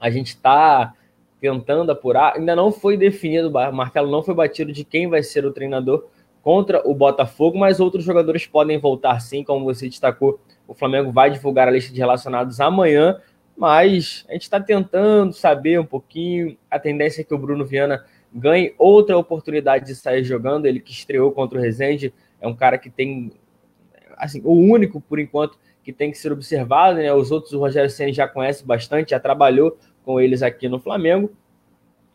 A 0.00 0.10
gente 0.10 0.28
está 0.28 0.92
tentando 1.40 1.92
apurar. 1.92 2.34
Ainda 2.36 2.56
não 2.56 2.72
foi 2.72 2.96
definido, 2.96 3.48
o 3.48 3.72
martelo 3.72 4.10
não 4.10 4.22
foi 4.22 4.34
batido 4.34 4.72
de 4.72 4.84
quem 4.84 5.08
vai 5.08 5.22
ser 5.22 5.46
o 5.46 5.52
treinador 5.52 6.06
contra 6.42 6.82
o 6.88 6.94
Botafogo, 6.94 7.58
mas 7.58 7.78
outros 7.78 8.04
jogadores 8.04 8.46
podem 8.46 8.78
voltar 8.78 9.20
sim, 9.20 9.44
como 9.44 9.64
você 9.64 9.88
destacou. 9.88 10.40
O 10.66 10.74
Flamengo 10.74 11.12
vai 11.12 11.30
divulgar 11.30 11.68
a 11.68 11.70
lista 11.70 11.92
de 11.92 11.98
relacionados 11.98 12.60
amanhã, 12.60 13.20
mas 13.58 14.24
a 14.28 14.34
gente 14.34 14.42
está 14.42 14.60
tentando 14.60 15.32
saber 15.32 15.80
um 15.80 15.84
pouquinho. 15.84 16.56
A 16.70 16.78
tendência 16.78 17.22
é 17.22 17.24
que 17.24 17.34
o 17.34 17.38
Bruno 17.38 17.66
Viana 17.66 18.04
ganhe 18.32 18.72
outra 18.78 19.18
oportunidade 19.18 19.84
de 19.84 19.96
sair 19.96 20.22
jogando. 20.22 20.66
Ele 20.66 20.78
que 20.78 20.92
estreou 20.92 21.32
contra 21.32 21.58
o 21.58 21.60
Rezende 21.60 22.14
é 22.40 22.46
um 22.46 22.54
cara 22.54 22.78
que 22.78 22.88
tem, 22.88 23.32
assim, 24.16 24.40
o 24.44 24.52
único 24.52 25.00
por 25.00 25.18
enquanto 25.18 25.58
que 25.82 25.92
tem 25.92 26.12
que 26.12 26.18
ser 26.18 26.30
observado. 26.30 26.98
Né? 26.98 27.12
Os 27.12 27.32
outros 27.32 27.52
o 27.52 27.58
Rogério 27.58 27.90
Senna 27.90 28.12
já 28.12 28.28
conhece 28.28 28.64
bastante, 28.64 29.10
já 29.10 29.18
trabalhou 29.18 29.76
com 30.04 30.20
eles 30.20 30.40
aqui 30.40 30.68
no 30.68 30.78
Flamengo. 30.78 31.32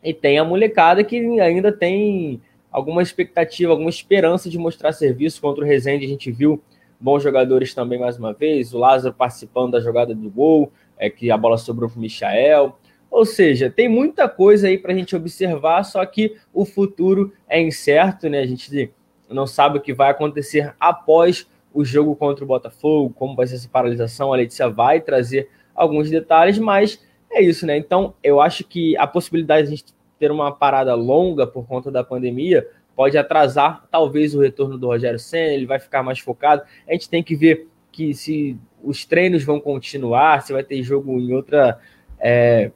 E 0.02 0.14
tem 0.14 0.38
a 0.38 0.44
molecada 0.44 1.04
que 1.04 1.18
ainda 1.40 1.70
tem 1.70 2.40
alguma 2.72 3.02
expectativa, 3.02 3.70
alguma 3.70 3.90
esperança 3.90 4.48
de 4.48 4.56
mostrar 4.56 4.92
serviço 4.92 5.42
contra 5.42 5.62
o 5.62 5.66
Rezende. 5.66 6.06
A 6.06 6.08
gente 6.08 6.32
viu 6.32 6.62
bons 6.98 7.22
jogadores 7.22 7.74
também 7.74 7.98
mais 7.98 8.18
uma 8.18 8.32
vez, 8.32 8.72
o 8.72 8.78
Lázaro 8.78 9.14
participando 9.14 9.72
da 9.72 9.80
jogada 9.80 10.14
do 10.14 10.30
gol, 10.30 10.72
é 10.98 11.10
que 11.10 11.30
a 11.30 11.36
bola 11.36 11.56
sobrou 11.56 11.88
para 11.88 11.98
o 11.98 12.00
Michael. 12.00 12.76
Ou 13.10 13.24
seja, 13.24 13.70
tem 13.70 13.88
muita 13.88 14.28
coisa 14.28 14.66
aí 14.66 14.76
para 14.76 14.92
a 14.92 14.96
gente 14.96 15.14
observar, 15.14 15.84
só 15.84 16.04
que 16.04 16.36
o 16.52 16.64
futuro 16.64 17.32
é 17.48 17.60
incerto, 17.60 18.28
né? 18.28 18.40
A 18.40 18.46
gente 18.46 18.92
não 19.28 19.46
sabe 19.46 19.78
o 19.78 19.80
que 19.80 19.94
vai 19.94 20.10
acontecer 20.10 20.74
após 20.80 21.48
o 21.72 21.84
jogo 21.84 22.14
contra 22.14 22.44
o 22.44 22.48
Botafogo, 22.48 23.14
como 23.14 23.36
vai 23.36 23.46
ser 23.46 23.56
essa 23.56 23.68
paralisação. 23.68 24.32
A 24.32 24.36
Letícia 24.36 24.68
vai 24.68 25.00
trazer 25.00 25.48
alguns 25.74 26.10
detalhes, 26.10 26.58
mas 26.58 27.00
é 27.30 27.42
isso, 27.42 27.66
né? 27.66 27.76
Então, 27.76 28.14
eu 28.22 28.40
acho 28.40 28.64
que 28.64 28.96
a 28.96 29.06
possibilidade 29.06 29.68
de 29.68 29.74
a 29.74 29.76
gente 29.76 29.94
ter 30.18 30.30
uma 30.30 30.52
parada 30.52 30.94
longa 30.94 31.46
por 31.46 31.66
conta 31.66 31.90
da 31.90 32.04
pandemia 32.04 32.66
pode 32.94 33.18
atrasar 33.18 33.86
talvez 33.90 34.34
o 34.34 34.40
retorno 34.40 34.78
do 34.78 34.86
Rogério 34.86 35.18
Senna, 35.18 35.52
ele 35.52 35.66
vai 35.66 35.80
ficar 35.80 36.02
mais 36.02 36.20
focado. 36.20 36.62
A 36.88 36.92
gente 36.92 37.08
tem 37.08 37.22
que 37.22 37.34
ver 37.34 37.68
que 37.94 38.12
se 38.12 38.58
os 38.82 39.04
treinos 39.04 39.44
vão 39.44 39.60
continuar, 39.60 40.42
se 40.42 40.52
vai 40.52 40.64
ter 40.64 40.82
jogo 40.82 41.20
em 41.20 41.32
outra 41.32 41.78
é, 42.18 42.72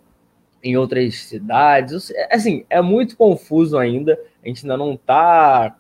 em 0.62 0.76
outras 0.76 1.16
cidades. 1.22 2.12
Assim, 2.31 2.64
é 2.70 2.81
muito 2.81 3.16
confuso 3.16 3.76
ainda. 3.76 4.16
A 4.44 4.46
gente 4.46 4.64
ainda 4.64 4.76
não 4.76 4.94
está 4.94 5.76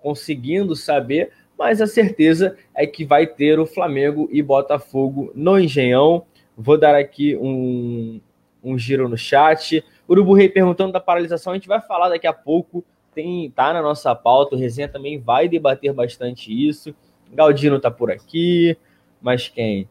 conseguindo 0.00 0.76
saber, 0.76 1.30
mas 1.58 1.80
a 1.80 1.86
certeza 1.86 2.58
é 2.74 2.86
que 2.86 3.06
vai 3.06 3.26
ter 3.26 3.58
o 3.58 3.66
Flamengo 3.66 4.28
e 4.30 4.42
Botafogo 4.42 5.32
no 5.34 5.58
Engenhão. 5.58 6.26
Vou 6.54 6.76
dar 6.76 6.94
aqui 6.94 7.34
um, 7.36 8.20
um 8.62 8.78
giro 8.78 9.08
no 9.08 9.16
chat. 9.16 9.82
Urubu 10.06 10.34
Rei 10.34 10.50
perguntando 10.50 10.92
da 10.92 11.00
paralisação, 11.00 11.54
a 11.54 11.56
gente 11.56 11.68
vai 11.68 11.80
falar 11.80 12.10
daqui 12.10 12.26
a 12.26 12.34
pouco. 12.34 12.84
Tem, 13.14 13.50
tá 13.50 13.72
na 13.72 13.80
nossa 13.80 14.14
pauta, 14.14 14.54
o 14.54 14.58
Resenha 14.58 14.88
também 14.88 15.18
vai 15.18 15.48
debater 15.48 15.92
bastante 15.92 16.52
isso. 16.52 16.94
Galdino 17.32 17.80
tá 17.80 17.90
por 17.90 18.10
aqui, 18.10 18.76
mas 19.20 19.48
quem? 19.48 19.88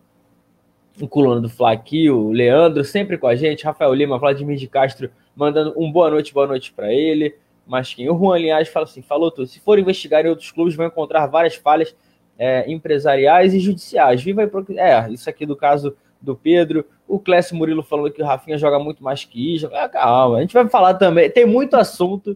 O 1.01 1.07
coluna 1.07 1.39
do 1.39 1.49
Fla 1.49 1.71
aqui, 1.71 2.09
o 2.09 2.31
Leandro, 2.31 2.83
sempre 2.83 3.17
com 3.17 3.27
a 3.27 3.35
gente, 3.35 3.63
Rafael 3.63 3.93
Lima, 3.93 4.17
Vladimir 4.17 4.57
de 4.57 4.67
Castro, 4.67 5.09
mandando 5.35 5.73
um 5.77 5.91
boa 5.91 6.09
noite, 6.09 6.33
boa 6.33 6.47
noite 6.47 6.73
para 6.73 6.93
ele. 6.93 7.35
Mas 7.65 7.93
quem? 7.93 8.09
O 8.09 8.17
Juan 8.17 8.39
Linhares 8.39 8.67
fala 8.67 8.85
assim: 8.85 9.01
falou 9.01 9.29
tudo. 9.29 9.47
Se 9.47 9.59
for 9.59 9.77
investigar 9.77 10.25
em 10.25 10.29
outros 10.29 10.51
clubes, 10.51 10.75
vão 10.75 10.87
encontrar 10.87 11.27
várias 11.27 11.55
falhas 11.55 11.95
é, 12.37 12.69
empresariais 12.69 13.53
e 13.53 13.59
judiciais. 13.59 14.23
Viva 14.23 14.43
e 14.43 14.79
É, 14.79 15.09
isso 15.11 15.29
aqui 15.29 15.45
do 15.45 15.55
caso 15.55 15.95
do 16.19 16.35
Pedro. 16.35 16.85
O 17.07 17.19
Clécio 17.19 17.55
Murilo 17.55 17.83
falando 17.83 18.11
que 18.11 18.21
o 18.21 18.25
Rafinha 18.25 18.57
joga 18.57 18.79
muito 18.79 19.03
mais 19.03 19.23
que 19.23 19.55
Isla. 19.55 19.69
Ah, 19.73 19.89
calma, 19.89 20.37
a 20.37 20.41
gente 20.41 20.53
vai 20.53 20.67
falar 20.67 20.95
também. 20.95 21.29
Tem 21.29 21.45
muito 21.45 21.75
assunto 21.75 22.35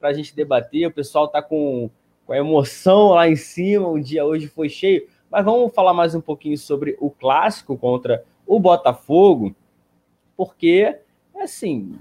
para 0.00 0.08
a 0.08 0.12
gente 0.12 0.34
debater. 0.34 0.86
O 0.86 0.92
pessoal 0.92 1.26
está 1.26 1.40
com, 1.40 1.88
com 2.26 2.32
a 2.32 2.38
emoção 2.38 3.10
lá 3.10 3.28
em 3.28 3.36
cima. 3.36 3.88
O 3.88 4.00
dia 4.00 4.24
hoje 4.24 4.48
foi 4.48 4.68
cheio. 4.68 5.06
Mas 5.30 5.44
vamos 5.44 5.74
falar 5.74 5.94
mais 5.94 6.14
um 6.14 6.20
pouquinho 6.20 6.58
sobre 6.58 6.96
o 7.00 7.10
clássico 7.10 7.76
contra 7.76 8.24
o 8.46 8.60
Botafogo, 8.60 9.54
porque, 10.36 10.98
assim, 11.34 11.96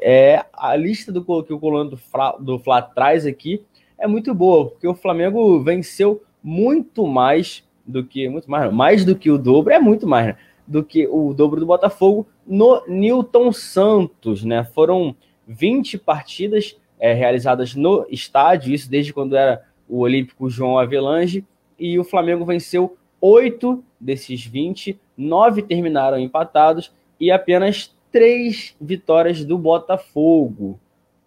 é, 0.00 0.44
a 0.52 0.76
lista 0.76 1.10
do 1.10 1.24
que 1.42 1.52
o 1.52 1.58
coluna 1.58 1.90
do, 1.90 1.96
Fla, 1.96 2.36
do 2.38 2.58
Fla 2.58 2.80
traz 2.80 3.26
aqui 3.26 3.64
é 3.98 4.06
muito 4.06 4.34
boa, 4.34 4.70
porque 4.70 4.86
o 4.86 4.94
Flamengo 4.94 5.60
venceu 5.60 6.22
muito 6.42 7.06
mais 7.06 7.64
do 7.86 8.04
que 8.04 8.28
muito 8.28 8.50
mais, 8.50 8.72
mais 8.72 9.04
do 9.04 9.16
que 9.16 9.30
o 9.30 9.38
dobro, 9.38 9.72
é 9.72 9.78
muito 9.78 10.06
mais, 10.06 10.26
né? 10.28 10.36
do 10.66 10.84
que 10.84 11.06
o 11.06 11.34
dobro 11.34 11.60
do 11.60 11.66
Botafogo 11.66 12.26
no 12.46 12.82
Newton 12.86 13.52
Santos, 13.52 14.44
né? 14.44 14.64
Foram 14.64 15.14
20 15.46 15.98
partidas 15.98 16.78
é, 17.02 17.12
realizadas 17.12 17.74
no 17.74 18.06
estádio, 18.08 18.72
isso 18.72 18.88
desde 18.88 19.12
quando 19.12 19.36
era 19.36 19.64
o 19.88 19.98
Olímpico 19.98 20.48
João 20.48 20.78
Avelange, 20.78 21.44
e 21.76 21.98
o 21.98 22.04
Flamengo 22.04 22.44
venceu 22.44 22.96
oito 23.20 23.82
desses 23.98 24.46
20, 24.46 24.96
nove 25.16 25.62
terminaram 25.62 26.16
empatados 26.16 26.92
e 27.18 27.28
apenas 27.28 27.92
três 28.12 28.76
vitórias 28.80 29.44
do 29.44 29.58
Botafogo. 29.58 30.78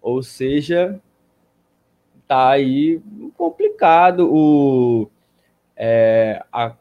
Ou 0.01 0.23
seja, 0.23 0.97
tá 2.25 2.51
aí 2.51 3.01
complicado. 3.35 4.33
O, 4.33 5.09
é, 5.75 6.41
a, 6.53 6.73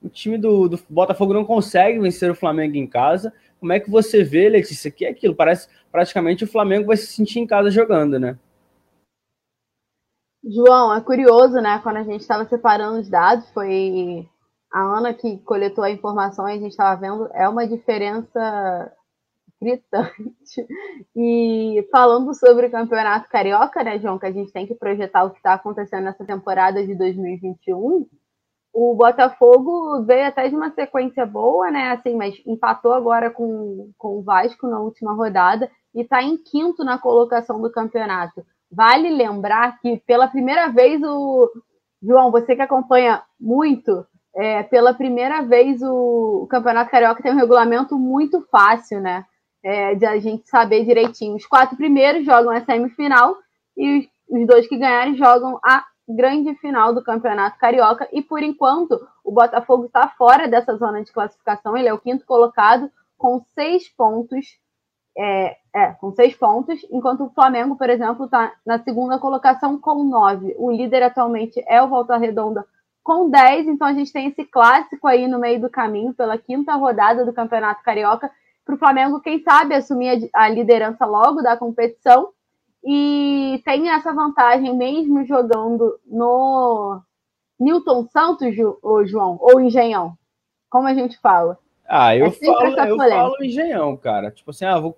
o 0.00 0.08
time 0.08 0.38
do, 0.38 0.68
do, 0.68 0.78
Botafogo 0.88 1.34
não 1.34 1.44
consegue 1.44 1.98
vencer 1.98 2.30
o 2.30 2.36
Flamengo 2.36 2.76
em 2.76 2.86
casa. 2.86 3.32
Como 3.60 3.72
é 3.72 3.78
que 3.78 3.90
você 3.90 4.24
vê, 4.24 4.48
Letícia, 4.48 4.90
que 4.90 5.04
é 5.04 5.10
aquilo? 5.10 5.36
Parece 5.36 5.68
praticamente 5.92 6.44
o 6.44 6.48
Flamengo 6.48 6.86
vai 6.86 6.96
se 6.96 7.06
sentir 7.06 7.38
em 7.38 7.46
casa 7.46 7.70
jogando, 7.70 8.18
né? 8.18 8.38
João, 10.42 10.94
é 10.94 11.00
curioso, 11.02 11.56
né? 11.60 11.78
Quando 11.82 11.98
a 11.98 12.02
gente 12.02 12.22
estava 12.22 12.48
separando 12.48 12.98
os 12.98 13.10
dados, 13.10 13.48
foi 13.50 14.26
a 14.72 14.80
Ana 14.80 15.12
que 15.12 15.36
coletou 15.38 15.84
a 15.84 15.90
informação 15.90 16.48
e 16.48 16.52
a 16.52 16.58
gente 16.58 16.70
estava 16.70 16.98
vendo, 16.98 17.28
é 17.34 17.46
uma 17.46 17.66
diferença 17.66 18.90
gritante. 19.60 20.66
E 21.14 21.86
falando 21.92 22.32
sobre 22.34 22.66
o 22.66 22.70
Campeonato 22.70 23.28
Carioca, 23.28 23.84
né, 23.84 23.98
João, 23.98 24.18
que 24.18 24.26
a 24.26 24.32
gente 24.32 24.50
tem 24.52 24.66
que 24.66 24.74
projetar 24.74 25.24
o 25.24 25.30
que 25.30 25.36
está 25.36 25.54
acontecendo 25.54 26.04
nessa 26.04 26.24
temporada 26.24 26.84
de 26.84 26.94
2021, 26.94 28.08
o 28.72 28.94
Botafogo 28.94 30.02
veio 30.04 30.26
até 30.26 30.48
de 30.48 30.54
uma 30.54 30.70
sequência 30.70 31.26
boa, 31.26 31.70
né? 31.70 31.90
Assim, 31.92 32.14
mas 32.16 32.34
empatou 32.46 32.92
agora 32.92 33.30
com, 33.30 33.90
com 33.98 34.18
o 34.18 34.22
Vasco 34.22 34.66
na 34.66 34.80
última 34.80 35.12
rodada 35.12 35.70
e 35.94 36.02
está 36.02 36.22
em 36.22 36.36
quinto 36.36 36.84
na 36.84 36.98
colocação 36.98 37.60
do 37.60 37.70
campeonato. 37.70 38.44
Vale 38.70 39.10
lembrar 39.10 39.80
que 39.80 39.96
pela 40.06 40.28
primeira 40.28 40.68
vez 40.68 41.02
o 41.02 41.50
João, 42.02 42.30
você 42.30 42.54
que 42.54 42.62
acompanha 42.62 43.22
muito, 43.38 44.06
é, 44.34 44.62
pela 44.62 44.94
primeira 44.94 45.42
vez 45.42 45.82
o, 45.82 46.42
o 46.44 46.46
Campeonato 46.46 46.90
Carioca 46.90 47.22
tem 47.22 47.32
um 47.32 47.36
regulamento 47.36 47.98
muito 47.98 48.40
fácil, 48.50 49.00
né? 49.00 49.24
é, 49.62 49.94
de 49.94 50.06
a 50.06 50.18
gente 50.18 50.48
saber 50.48 50.84
direitinho. 50.84 51.36
Os 51.36 51.46
quatro 51.46 51.76
primeiros 51.76 52.24
jogam 52.24 52.50
a 52.50 52.64
semifinal 52.64 53.36
e 53.76 53.98
os, 53.98 54.40
os 54.40 54.46
dois 54.46 54.66
que 54.66 54.76
ganharem 54.76 55.16
jogam 55.16 55.58
a 55.64 55.84
grande 56.14 56.54
final 56.56 56.94
do 56.94 57.02
Campeonato 57.02 57.58
Carioca. 57.58 58.08
E 58.12 58.22
por 58.22 58.42
enquanto, 58.42 59.00
o 59.24 59.32
Botafogo 59.32 59.86
está 59.86 60.08
fora 60.08 60.48
dessa 60.48 60.76
zona 60.76 61.02
de 61.02 61.12
classificação. 61.12 61.76
Ele 61.76 61.88
é 61.88 61.94
o 61.94 61.98
quinto 61.98 62.24
colocado 62.24 62.90
com 63.16 63.40
seis 63.54 63.88
pontos. 63.88 64.58
É, 65.18 65.56
é, 65.74 65.86
com 65.94 66.12
seis 66.12 66.34
pontos, 66.36 66.86
enquanto 66.90 67.24
o 67.24 67.30
Flamengo, 67.30 67.76
por 67.76 67.90
exemplo, 67.90 68.24
está 68.26 68.54
na 68.64 68.78
segunda 68.78 69.18
colocação 69.18 69.78
com 69.78 70.04
nove. 70.04 70.54
O 70.56 70.70
líder 70.70 71.02
atualmente 71.02 71.62
é 71.66 71.82
o 71.82 71.88
Volta 71.88 72.16
Redonda 72.16 72.64
com 73.02 73.28
dez. 73.28 73.66
então 73.66 73.88
a 73.88 73.92
gente 73.92 74.12
tem 74.12 74.28
esse 74.28 74.44
clássico 74.44 75.08
aí 75.08 75.26
no 75.26 75.38
meio 75.38 75.60
do 75.60 75.68
caminho, 75.68 76.14
pela 76.14 76.38
quinta 76.38 76.74
rodada 76.74 77.24
do 77.24 77.32
Campeonato 77.32 77.82
Carioca, 77.82 78.30
para 78.64 78.74
o 78.74 78.78
Flamengo, 78.78 79.20
quem 79.20 79.42
sabe, 79.42 79.74
assumir 79.74 80.30
a, 80.32 80.48
liderança 80.48 81.04
logo 81.04 81.42
da 81.42 81.56
competição 81.56 82.28
e 82.82 83.60
tem 83.64 83.90
essa 83.90 84.12
vantagem 84.12 84.74
mesmo 84.76 85.24
jogando 85.24 85.98
no 86.06 87.00
Newton 87.58 88.06
Santos, 88.08 88.54
ou 88.82 89.06
João, 89.06 89.38
ou 89.40 89.60
Engenhão, 89.60 90.14
como 90.70 90.88
a 90.88 90.94
gente 90.94 91.18
fala. 91.18 91.58
Ah, 91.86 92.16
eu, 92.16 92.26
é 92.26 92.30
falo, 92.30 92.66
eu 92.86 92.96
falo 92.96 93.44
Engenhão, 93.44 93.96
cara. 93.96 94.30
Tipo 94.30 94.50
assim, 94.50 94.64
ah, 94.64 94.78
vou, 94.78 94.96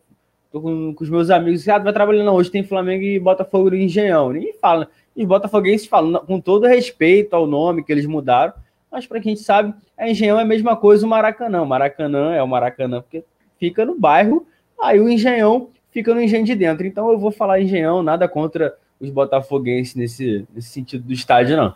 tô 0.53 0.61
com, 0.61 0.95
com 0.95 1.03
os 1.03 1.11
meus 1.11 1.31
amigos, 1.31 1.69
ah, 1.69 1.79
vai 1.79 1.93
trabalhando 1.93 2.31
hoje, 2.31 2.51
tem 2.51 2.63
Flamengo 2.63 3.03
e 3.03 3.19
Botafogo 3.19 3.71
no 3.71 3.77
Engenhão. 3.77 4.31
Ninguém 4.33 4.55
fala. 4.61 4.89
E 5.17 5.23
os 5.23 5.29
botafoguenses 5.29 5.87
falam, 5.87 6.25
com 6.25 6.41
todo 6.41 6.67
respeito 6.67 7.35
ao 7.35 7.47
nome 7.47 7.83
que 7.83 7.91
eles 7.91 8.07
mudaram, 8.07 8.53
mas 8.91 9.07
para 9.07 9.21
quem 9.21 9.35
sabe, 9.35 9.75
a 9.97 10.09
Engenhão 10.09 10.39
é 10.39 10.43
a 10.43 10.47
mesma 10.47 10.77
coisa 10.77 11.05
o 11.05 11.09
Maracanã. 11.09 11.63
O 11.63 11.67
Maracanã 11.67 12.35
é 12.35 12.43
o 12.43 12.49
Maracanã 12.49 13.03
porque 13.03 13.25
fica 13.59 13.85
no 13.85 13.99
bairro, 13.99 14.47
aí 14.81 15.01
o 15.01 15.09
Engenhão 15.09 15.71
fica 15.93 16.15
no 16.15 16.21
Engenho 16.21 16.45
de 16.45 16.55
Dentro. 16.55 16.87
Então 16.87 17.11
eu 17.13 17.19
vou 17.19 17.31
falar 17.31 17.61
Engenhão, 17.61 18.03
nada 18.03 18.29
contra 18.29 18.77
os 18.99 19.11
botafoguenses 19.11 19.95
nesse, 19.95 20.49
nesse 20.53 20.69
sentido 20.69 21.05
do 21.05 21.13
estádio, 21.13 21.57
não. 21.57 21.75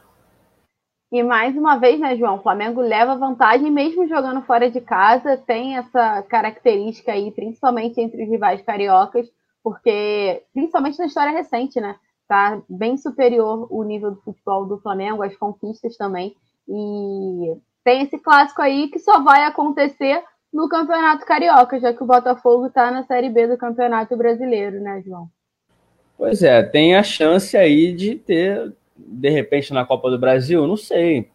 E 1.13 1.23
mais 1.23 1.57
uma 1.57 1.77
vez, 1.77 2.01
né, 2.01 2.17
João? 2.17 2.37
O 2.37 2.43
Flamengo 2.43 2.81
leva 2.81 3.17
vantagem, 3.17 3.71
mesmo 3.71 4.09
jogando 4.09 4.43
fora 4.43 4.69
de 4.71 4.81
casa, 4.81 5.37
tem 5.37 5.77
essa 5.77 6.23
característica 6.23 7.13
aí, 7.13 7.31
principalmente 7.31 8.01
entre 8.01 8.25
os 8.25 8.29
rivais 8.29 8.61
cariocas, 8.63 9.29
porque, 9.63 10.43
principalmente 10.53 10.99
na 10.99 11.07
história 11.07 11.33
recente, 11.33 11.81
né? 11.81 11.97
Tá 12.27 12.61
bem 12.69 12.97
superior 12.97 13.69
o 13.71 13.85
nível 13.85 14.11
do 14.11 14.21
futebol 14.21 14.67
do 14.67 14.79
Flamengo, 14.79 15.23
as 15.23 15.37
conquistas 15.37 15.97
também. 15.97 16.35
E 16.69 17.57
tem 17.85 18.03
esse 18.03 18.19
clássico 18.19 18.61
aí 18.61 18.89
que 18.89 18.99
só 18.99 19.23
vai 19.23 19.45
acontecer 19.45 20.23
no 20.53 20.69
Campeonato 20.69 21.27
Carioca, 21.27 21.79
já 21.79 21.93
que 21.93 22.03
o 22.03 22.07
Botafogo 22.07 22.67
está 22.67 22.91
na 22.91 23.05
Série 23.05 23.29
B 23.29 23.47
do 23.47 23.59
Campeonato 23.59 24.17
Brasileiro, 24.17 24.81
né, 24.81 25.03
João? 25.05 25.29
Pois 26.17 26.43
é, 26.43 26.63
tem 26.63 26.97
a 26.97 27.03
chance 27.03 27.57
aí 27.57 27.93
de 27.93 28.15
ter, 28.15 28.73
de 28.97 29.29
repente, 29.29 29.73
na 29.73 29.85
Copa 29.85 30.11
do 30.11 30.19
Brasil, 30.19 30.67
não 30.67 30.77
sei. 30.77 31.29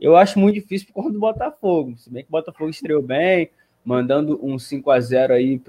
Eu 0.00 0.16
acho 0.16 0.38
muito 0.38 0.54
difícil 0.54 0.86
por 0.88 0.94
conta 0.94 1.12
do 1.12 1.18
Botafogo. 1.18 1.96
Se 1.96 2.10
bem 2.10 2.22
que 2.22 2.28
o 2.28 2.32
Botafogo 2.32 2.70
estreou 2.70 3.02
bem, 3.02 3.50
mandando 3.84 4.38
um 4.42 4.58
5 4.58 4.90
a 4.90 5.00
0 5.00 5.34
aí 5.34 5.60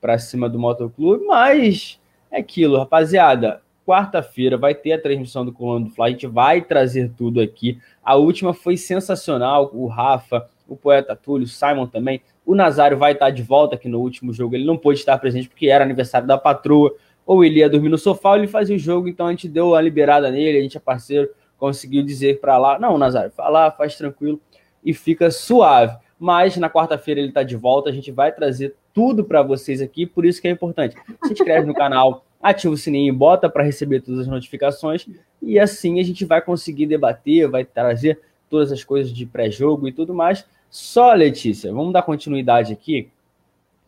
para 0.00 0.18
cima 0.18 0.48
do 0.48 0.58
Motoclube, 0.58 1.24
mas 1.24 2.00
é 2.30 2.38
aquilo, 2.38 2.78
rapaziada. 2.78 3.62
Quarta-feira 3.86 4.56
vai 4.56 4.74
ter 4.74 4.92
a 4.92 5.00
transmissão 5.00 5.44
do 5.44 5.52
Coluna 5.52 5.84
do 5.86 5.90
Fla, 5.92 6.06
a 6.06 6.10
gente 6.10 6.26
vai 6.26 6.60
trazer 6.60 7.12
tudo 7.16 7.40
aqui. 7.40 7.80
A 8.04 8.16
última 8.16 8.52
foi 8.52 8.76
sensacional, 8.76 9.70
o 9.72 9.86
Rafa 9.86 10.48
o 10.68 10.76
poeta 10.76 11.14
Túlio, 11.14 11.46
Simon 11.46 11.86
também. 11.86 12.20
O 12.44 12.54
Nazário 12.54 12.98
vai 12.98 13.12
estar 13.12 13.30
de 13.30 13.42
volta 13.42 13.76
aqui 13.76 13.88
no 13.88 14.00
último 14.00 14.32
jogo. 14.32 14.54
Ele 14.54 14.64
não 14.64 14.76
pôde 14.76 14.98
estar 14.98 15.16
presente 15.18 15.48
porque 15.48 15.68
era 15.68 15.84
aniversário 15.84 16.26
da 16.26 16.38
patroa, 16.38 16.94
ou 17.24 17.44
ele 17.44 17.60
ia 17.60 17.68
dormir 17.68 17.88
no 17.88 17.98
sofá, 17.98 18.30
ou 18.30 18.36
ele 18.36 18.46
fazia 18.46 18.76
o 18.76 18.78
jogo, 18.78 19.08
então 19.08 19.26
a 19.26 19.30
gente 19.30 19.48
deu 19.48 19.74
a 19.74 19.80
liberada 19.80 20.30
nele, 20.30 20.58
a 20.58 20.62
gente 20.62 20.76
é 20.76 20.80
parceiro, 20.80 21.28
conseguiu 21.58 22.02
dizer 22.04 22.40
para 22.40 22.56
lá: 22.56 22.78
não, 22.78 22.96
Nazário, 22.96 23.32
vai 23.36 23.50
lá, 23.50 23.70
faz 23.70 23.96
tranquilo 23.96 24.40
e 24.84 24.94
fica 24.94 25.30
suave. 25.30 25.96
Mas 26.18 26.56
na 26.56 26.70
quarta-feira 26.70 27.20
ele 27.20 27.28
está 27.28 27.42
de 27.42 27.56
volta, 27.56 27.90
a 27.90 27.92
gente 27.92 28.10
vai 28.10 28.32
trazer 28.32 28.74
tudo 28.94 29.24
para 29.24 29.42
vocês 29.42 29.82
aqui, 29.82 30.06
por 30.06 30.24
isso 30.24 30.40
que 30.40 30.48
é 30.48 30.50
importante. 30.50 30.96
Se 31.24 31.32
inscreve 31.32 31.66
no 31.66 31.74
canal, 31.74 32.24
ativa 32.40 32.72
o 32.72 32.76
sininho, 32.76 33.12
bota 33.12 33.50
para 33.50 33.62
receber 33.62 34.00
todas 34.00 34.20
as 34.20 34.26
notificações 34.26 35.06
e 35.42 35.58
assim 35.58 36.00
a 36.00 36.02
gente 36.02 36.24
vai 36.24 36.40
conseguir 36.40 36.86
debater, 36.86 37.48
vai 37.48 37.64
trazer 37.64 38.18
todas 38.48 38.72
as 38.72 38.82
coisas 38.82 39.12
de 39.12 39.26
pré-jogo 39.26 39.86
e 39.88 39.92
tudo 39.92 40.14
mais. 40.14 40.46
Só, 40.70 41.12
Letícia, 41.12 41.72
vamos 41.72 41.92
dar 41.92 42.02
continuidade 42.02 42.72
aqui, 42.72 43.10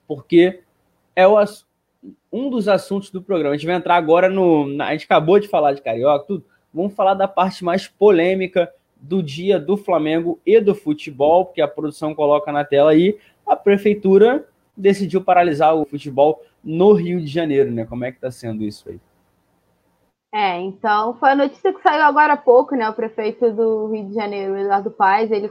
porque 0.06 0.60
é 1.14 1.26
o, 1.26 1.36
um 2.32 2.48
dos 2.48 2.68
assuntos 2.68 3.10
do 3.10 3.22
programa. 3.22 3.54
A 3.54 3.56
gente 3.56 3.66
vai 3.66 3.76
entrar 3.76 3.96
agora 3.96 4.28
no. 4.28 4.80
A 4.82 4.92
gente 4.92 5.04
acabou 5.04 5.38
de 5.38 5.48
falar 5.48 5.72
de 5.72 5.82
Carioca, 5.82 6.26
tudo. 6.26 6.44
Vamos 6.72 6.94
falar 6.94 7.14
da 7.14 7.26
parte 7.26 7.64
mais 7.64 7.88
polêmica 7.88 8.72
do 9.00 9.22
dia 9.22 9.58
do 9.58 9.76
Flamengo 9.76 10.38
e 10.44 10.60
do 10.60 10.74
futebol, 10.74 11.46
porque 11.46 11.60
a 11.60 11.68
produção 11.68 12.14
coloca 12.14 12.52
na 12.52 12.64
tela 12.64 12.90
aí. 12.90 13.18
A 13.46 13.56
prefeitura 13.56 14.46
decidiu 14.76 15.22
paralisar 15.22 15.74
o 15.74 15.84
futebol 15.84 16.42
no 16.62 16.92
Rio 16.92 17.20
de 17.20 17.26
Janeiro, 17.26 17.70
né? 17.70 17.84
Como 17.84 18.04
é 18.04 18.12
que 18.12 18.20
tá 18.20 18.30
sendo 18.30 18.62
isso 18.62 18.88
aí? 18.88 19.00
É, 20.32 20.60
então 20.60 21.14
foi 21.14 21.30
a 21.30 21.34
notícia 21.34 21.72
que 21.72 21.82
saiu 21.82 22.02
agora 22.02 22.34
há 22.34 22.36
pouco, 22.36 22.74
né? 22.76 22.88
O 22.88 22.92
prefeito 22.92 23.50
do 23.52 23.88
Rio 23.88 24.08
de 24.08 24.14
Janeiro, 24.14 24.56
Eduardo 24.56 24.90
Paes, 24.90 25.30
ele 25.30 25.48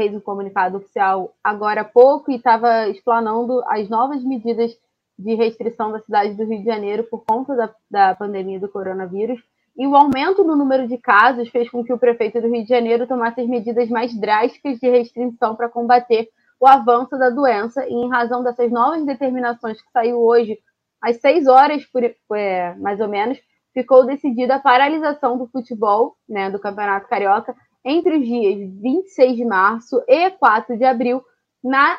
fez 0.00 0.14
um 0.14 0.20
comunicado 0.20 0.78
oficial 0.78 1.34
agora 1.44 1.82
há 1.82 1.84
pouco 1.84 2.32
e 2.32 2.36
estava 2.36 2.88
explanando 2.88 3.62
as 3.66 3.86
novas 3.90 4.24
medidas 4.24 4.74
de 5.18 5.34
restrição 5.34 5.92
da 5.92 6.00
cidade 6.00 6.32
do 6.32 6.44
Rio 6.44 6.60
de 6.60 6.64
Janeiro 6.64 7.04
por 7.04 7.22
conta 7.22 7.54
da, 7.54 7.74
da 7.90 8.14
pandemia 8.14 8.58
do 8.58 8.66
coronavírus. 8.66 9.38
E 9.76 9.86
o 9.86 9.94
aumento 9.94 10.42
no 10.42 10.56
número 10.56 10.88
de 10.88 10.96
casos 10.96 11.50
fez 11.50 11.68
com 11.68 11.84
que 11.84 11.92
o 11.92 11.98
prefeito 11.98 12.40
do 12.40 12.48
Rio 12.48 12.62
de 12.62 12.68
Janeiro 12.70 13.06
tomasse 13.06 13.42
as 13.42 13.46
medidas 13.46 13.90
mais 13.90 14.18
drásticas 14.18 14.78
de 14.78 14.88
restrição 14.88 15.54
para 15.54 15.68
combater 15.68 16.30
o 16.58 16.66
avanço 16.66 17.18
da 17.18 17.28
doença. 17.28 17.86
E 17.86 17.92
em 17.92 18.08
razão 18.08 18.42
dessas 18.42 18.72
novas 18.72 19.04
determinações 19.04 19.82
que 19.82 19.90
saiu 19.92 20.18
hoje, 20.18 20.58
às 21.02 21.20
seis 21.20 21.46
horas, 21.46 21.84
por, 21.84 22.02
é, 22.02 22.74
mais 22.76 23.00
ou 23.00 23.08
menos, 23.08 23.38
ficou 23.74 24.06
decidida 24.06 24.54
a 24.54 24.60
paralisação 24.60 25.36
do 25.36 25.46
futebol, 25.46 26.16
né, 26.26 26.48
do 26.50 26.58
Campeonato 26.58 27.06
Carioca, 27.06 27.54
entre 27.84 28.18
os 28.18 28.24
dias 28.24 28.70
26 28.80 29.36
de 29.36 29.44
março 29.44 30.02
e 30.06 30.30
4 30.30 30.76
de 30.76 30.84
abril 30.84 31.22
na 31.62 31.98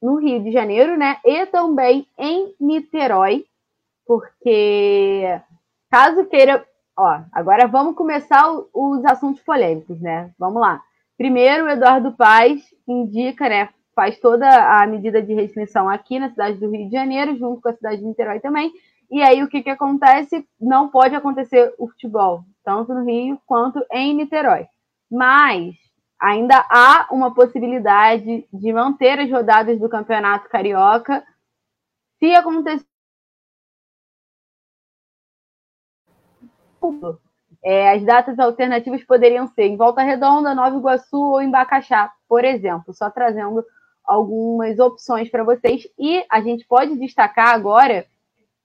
no 0.00 0.16
Rio 0.16 0.42
de 0.42 0.50
Janeiro, 0.50 0.96
né? 0.96 1.18
E 1.24 1.44
também 1.46 2.06
em 2.18 2.54
Niterói, 2.58 3.44
porque 4.06 5.38
caso 5.90 6.24
queira, 6.24 6.66
ó, 6.96 7.20
agora 7.32 7.66
vamos 7.66 7.94
começar 7.94 8.50
os 8.72 9.04
assuntos 9.04 9.42
polêmicos, 9.42 10.00
né? 10.00 10.30
Vamos 10.38 10.60
lá. 10.60 10.82
Primeiro, 11.18 11.66
o 11.66 11.68
Eduardo 11.68 12.12
Paz 12.12 12.62
indica, 12.88 13.46
né, 13.46 13.68
faz 13.94 14.18
toda 14.18 14.48
a 14.48 14.86
medida 14.86 15.20
de 15.22 15.34
restrição 15.34 15.86
aqui 15.86 16.18
na 16.18 16.30
cidade 16.30 16.56
do 16.56 16.70
Rio 16.70 16.86
de 16.86 16.92
Janeiro, 16.92 17.36
junto 17.36 17.60
com 17.60 17.68
a 17.68 17.74
cidade 17.74 17.98
de 17.98 18.06
Niterói 18.06 18.40
também. 18.40 18.72
E 19.10 19.20
aí 19.20 19.42
o 19.42 19.48
que, 19.48 19.62
que 19.62 19.68
acontece? 19.68 20.46
Não 20.58 20.88
pode 20.88 21.14
acontecer 21.14 21.74
o 21.78 21.88
futebol, 21.88 22.42
tanto 22.64 22.94
no 22.94 23.04
Rio 23.04 23.38
quanto 23.44 23.84
em 23.92 24.14
Niterói. 24.14 24.66
Mas 25.10 25.74
ainda 26.20 26.64
há 26.70 27.08
uma 27.10 27.34
possibilidade 27.34 28.46
de 28.52 28.72
manter 28.72 29.18
as 29.18 29.30
rodadas 29.30 29.78
do 29.80 29.88
Campeonato 29.88 30.48
Carioca 30.48 31.24
se 32.18 32.34
acontecer. 32.34 32.86
É, 37.62 37.92
as 37.92 38.02
datas 38.04 38.38
alternativas 38.38 39.04
poderiam 39.04 39.46
ser 39.48 39.64
em 39.64 39.76
Volta 39.76 40.02
Redonda, 40.02 40.54
Nova 40.54 40.76
Iguaçu 40.76 41.18
ou 41.18 41.42
em 41.42 41.50
Bacaxá, 41.50 42.10
por 42.28 42.44
exemplo, 42.44 42.94
só 42.94 43.10
trazendo 43.10 43.64
algumas 44.04 44.78
opções 44.78 45.30
para 45.30 45.44
vocês. 45.44 45.86
E 45.98 46.24
a 46.30 46.40
gente 46.40 46.66
pode 46.66 46.96
destacar 46.96 47.48
agora 47.48 48.06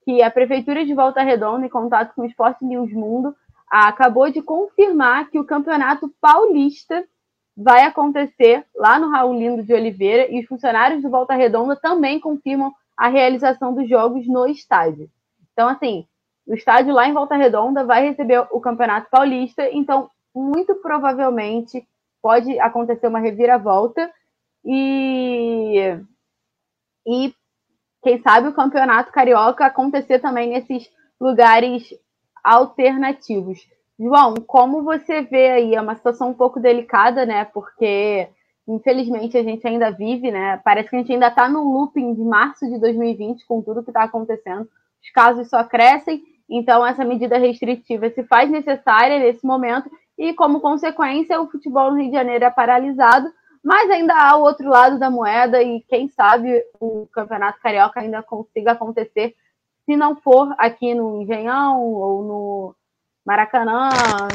que 0.03 0.21
a 0.21 0.31
Prefeitura 0.31 0.85
de 0.85 0.93
Volta 0.93 1.21
Redonda, 1.23 1.65
em 1.65 1.69
contato 1.69 2.13
com 2.15 2.21
o 2.21 2.25
Esporte 2.25 2.63
News 2.63 2.91
Mundo, 2.93 3.35
acabou 3.83 4.29
de 4.29 4.41
confirmar 4.41 5.29
que 5.29 5.37
o 5.37 5.45
Campeonato 5.45 6.09
Paulista 6.21 7.05
vai 7.57 7.83
acontecer 7.83 8.65
lá 8.75 8.97
no 8.97 9.09
Raulino 9.09 9.63
de 9.63 9.73
Oliveira 9.73 10.31
e 10.31 10.39
os 10.39 10.47
funcionários 10.47 11.01
do 11.01 11.09
Volta 11.09 11.33
Redonda 11.33 11.75
também 11.75 12.19
confirmam 12.19 12.73
a 12.95 13.09
realização 13.09 13.73
dos 13.73 13.89
jogos 13.89 14.25
no 14.27 14.47
estádio. 14.47 15.09
Então, 15.51 15.67
assim, 15.67 16.07
o 16.47 16.53
estádio 16.53 16.93
lá 16.93 17.07
em 17.07 17.13
Volta 17.13 17.35
Redonda 17.35 17.83
vai 17.83 18.07
receber 18.07 18.47
o 18.51 18.61
Campeonato 18.61 19.09
Paulista, 19.09 19.69
então 19.71 20.09
muito 20.33 20.75
provavelmente 20.75 21.85
pode 22.21 22.57
acontecer 22.59 23.07
uma 23.07 23.19
reviravolta 23.19 24.11
e 24.63 25.99
e 27.07 27.33
quem 28.01 28.21
sabe 28.21 28.47
o 28.47 28.53
Campeonato 28.53 29.11
Carioca 29.11 29.65
acontecer 29.65 30.19
também 30.19 30.49
nesses 30.49 30.89
lugares 31.19 31.83
alternativos. 32.45 33.67
João, 33.99 34.35
como 34.35 34.83
você 34.83 35.21
vê 35.21 35.49
aí, 35.51 35.75
é 35.75 35.81
uma 35.81 35.95
situação 35.95 36.29
um 36.29 36.33
pouco 36.33 36.59
delicada, 36.59 37.25
né? 37.25 37.45
Porque 37.45 38.27
infelizmente 38.67 39.37
a 39.37 39.43
gente 39.43 39.65
ainda 39.67 39.91
vive, 39.91 40.31
né? 40.31 40.61
Parece 40.63 40.89
que 40.89 40.95
a 40.95 40.99
gente 40.99 41.11
ainda 41.11 41.27
está 41.27 41.49
no 41.49 41.63
looping 41.63 42.13
de 42.13 42.23
março 42.23 42.65
de 42.67 42.79
2020 42.79 43.45
com 43.45 43.61
tudo 43.61 43.83
que 43.83 43.89
está 43.89 44.03
acontecendo. 44.03 44.67
Os 45.01 45.11
casos 45.11 45.49
só 45.49 45.63
crescem 45.63 46.21
então, 46.49 46.85
essa 46.85 47.03
medida 47.03 47.37
restritiva 47.37 48.09
se 48.09 48.23
faz 48.23 48.49
necessária 48.49 49.19
nesse 49.19 49.45
momento 49.45 49.89
e, 50.17 50.33
como 50.33 50.61
consequência, 50.61 51.41
o 51.41 51.49
futebol 51.49 51.91
no 51.91 51.97
Rio 51.97 52.11
de 52.11 52.15
Janeiro 52.15 52.45
é 52.45 52.49
paralisado, 52.49 53.27
mas 53.63 53.89
ainda 53.89 54.13
há 54.15 54.37
o 54.37 54.43
outro 54.43 54.69
lado 54.69 54.99
da 54.99 55.09
moeda 55.09 55.61
e, 55.61 55.81
quem 55.89 56.07
sabe, 56.09 56.63
o 56.79 57.07
Campeonato 57.11 57.59
Carioca 57.61 57.99
ainda 57.99 58.21
consiga 58.21 58.73
acontecer, 58.73 59.35
se 59.85 59.95
não 59.95 60.15
for 60.15 60.53
aqui 60.57 60.93
no 60.93 61.21
Engenhão 61.21 61.81
ou 61.81 62.23
no 62.23 62.75
Maracanã, 63.25 63.89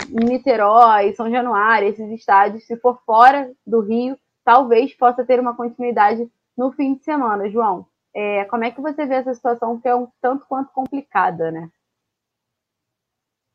Niterói, 0.08 1.12
São 1.12 1.30
Januário, 1.30 1.88
esses 1.88 2.10
estádios, 2.10 2.64
se 2.64 2.76
for 2.76 3.00
fora 3.04 3.52
do 3.66 3.80
Rio, 3.80 4.16
talvez 4.44 4.94
possa 4.94 5.24
ter 5.24 5.38
uma 5.38 5.54
continuidade 5.54 6.28
no 6.56 6.72
fim 6.72 6.94
de 6.94 7.04
semana, 7.04 7.48
João. 7.48 7.86
É, 8.14 8.44
como 8.46 8.64
é 8.64 8.70
que 8.70 8.80
você 8.80 9.06
vê 9.06 9.14
essa 9.14 9.32
situação 9.32 9.80
que 9.80 9.88
é 9.88 9.94
um 9.94 10.08
tanto 10.20 10.44
quanto 10.46 10.72
complicada, 10.72 11.50
né? 11.50 11.70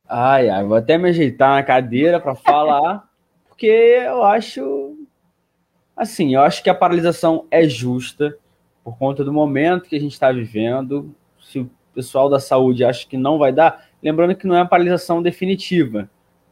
Ai, 0.08 0.50
ai, 0.50 0.64
vou 0.64 0.78
até 0.78 0.98
me 0.98 1.10
ajeitar 1.10 1.56
na 1.56 1.64
cadeira 1.64 2.20
para 2.20 2.36
falar, 2.36 3.10
porque 3.48 3.66
eu 3.66 4.24
acho. 4.24 4.96
Assim, 5.96 6.36
eu 6.36 6.42
acho 6.42 6.62
que 6.62 6.70
a 6.70 6.76
paralisação 6.76 7.48
é 7.50 7.64
justa 7.64 8.38
por 8.84 8.98
conta 8.98 9.24
do 9.24 9.34
momento 9.34 9.90
que 9.90 9.96
a 9.96 10.00
gente 10.00 10.14
está 10.14 10.32
vivendo. 10.32 11.14
Se 11.42 11.70
pessoal 11.96 12.30
da 12.30 12.40
saúde 12.40 12.84
acha 12.84 13.08
que 13.08 13.18
não 13.18 13.38
vai 13.38 13.52
dar, 13.52 13.88
lembrando 14.04 14.36
que 14.36 14.46
não 14.46 14.56
é 14.56 14.60
uma 14.60 14.68
paralisação 14.68 15.22
definitiva. 15.22 16.10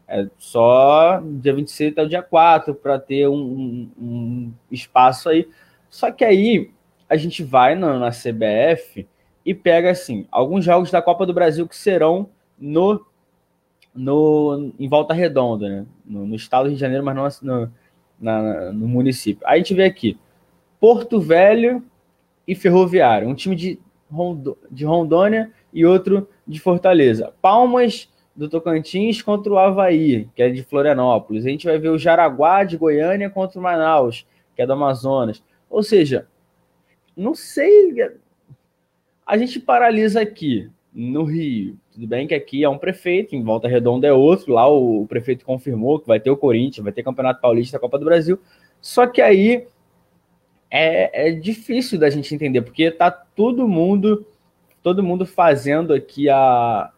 É 0.08 0.28
só 0.38 1.22
dia 1.24 1.54
26 1.54 1.92
até 1.92 2.04
o 2.04 2.10
dia 2.10 2.22
4 2.22 2.74
para 2.76 3.00
ter 3.00 3.28
um, 3.28 3.90
um, 4.00 4.54
espaço 4.72 5.30
aí. 5.30 5.48
Só 5.90 6.12
que 6.12 6.26
aí 6.26 6.72
a 7.10 7.16
gente 7.16 7.44
vai 7.44 7.76
na, 7.76 8.00
na 8.00 8.10
CBF 8.10 9.08
e 9.46 9.54
pega 9.54 9.92
assim 9.92 10.26
alguns 10.32 10.64
jogos 10.64 10.90
da 10.92 11.02
Copa 11.02 11.26
do 11.26 11.34
Brasil 11.34 11.68
que 11.68 11.76
serão 11.76 12.30
no 12.58 13.06
no, 13.96 14.74
em 14.80 14.90
Volta 14.90 15.14
Redonda, 15.14 15.70
né? 15.70 15.86
no, 16.04 16.26
no, 16.26 16.36
estado 16.36 16.64
do 16.64 16.70
Rio 16.70 16.76
de 16.76 16.82
Janeiro, 16.82 17.06
mas 17.06 17.42
não 17.42 17.60
no, 17.60 17.72
na, 18.20 18.72
no 18.72 18.88
município. 18.88 19.46
Aí 19.46 19.56
a 19.56 19.58
gente 19.58 19.76
vê 19.76 19.84
aqui 19.84 20.18
Porto 20.80 21.20
Velho 21.20 21.84
e 22.48 22.56
Ferroviário, 22.56 23.28
um 23.28 23.36
time 23.36 23.56
de, 23.56 23.80
de 24.72 24.86
Rondônia 24.86 25.52
e 25.74 25.86
outro 25.86 26.28
de 26.48 26.60
Fortaleza. 26.60 27.34
Palmas 27.42 28.10
do 28.36 28.50
Tocantins 28.50 29.22
contra 29.22 29.52
o 29.52 29.58
Havaí, 29.58 30.28
que 30.36 30.42
é 30.42 30.50
de 30.50 30.64
Florianópolis. 30.64 31.46
A 31.46 31.50
gente 31.50 31.66
vai 31.66 31.78
ver 31.78 31.90
o 31.90 31.98
Jaraguá 31.98 32.64
de 32.64 32.78
Goiânia 32.78 33.30
contra 33.30 33.60
o 33.60 33.64
Manaus, 33.64 34.26
que 34.56 34.62
é 34.62 34.66
do 34.66 34.74
Amazonas. 34.74 35.44
Ou 35.70 35.84
seja, 35.84 36.28
não 37.16 37.36
sei. 37.36 37.94
A 39.26 39.38
gente 39.38 39.60
paralisa 39.60 40.22
aqui 40.22 40.70
no 40.94 41.24
Rio. 41.24 41.78
Tudo 41.92 42.08
bem 42.08 42.28
que 42.28 42.34
aqui 42.34 42.64
é 42.64 42.70
um 42.70 42.78
prefeito, 42.78 43.36
em 43.36 43.44
Volta 43.44 43.68
Redonda 43.68 44.08
é 44.08 44.14
outro. 44.14 44.54
Lá 44.54 44.68
o, 44.68 45.06
prefeito 45.08 45.46
confirmou 45.46 46.00
que 46.00 46.08
vai 46.08 46.20
ter 46.20 46.32
o 46.32 46.38
Corinthians, 46.38 46.84
vai 46.84 46.94
ter 46.94 47.04
Campeonato 47.04 47.42
Paulista, 47.42 47.80
Copa 47.80 48.00
do 48.00 48.06
Brasil. 48.06 48.40
Só 48.82 49.08
que 49.08 49.22
aí 49.22 49.68
é, 50.76 51.28
é 51.28 51.32
difícil 51.32 52.00
da 52.00 52.10
gente 52.10 52.34
entender, 52.34 52.64
porque 52.64 52.90
tá 52.90 53.12
todo 53.12 53.68
mundo, 53.68 54.26
todo 54.82 55.04
mundo 55.04 55.24
fazendo 55.24 55.94
aqui 55.94 56.28
a, 56.32 56.92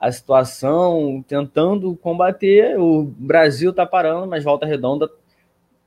a 0.00 0.10
situação, 0.10 1.24
tentando 1.28 1.94
combater. 1.94 2.76
O 2.76 3.04
Brasil 3.04 3.72
tá 3.72 3.86
parando, 3.86 4.26
mas 4.26 4.42
Volta 4.42 4.66
Redonda, 4.66 5.08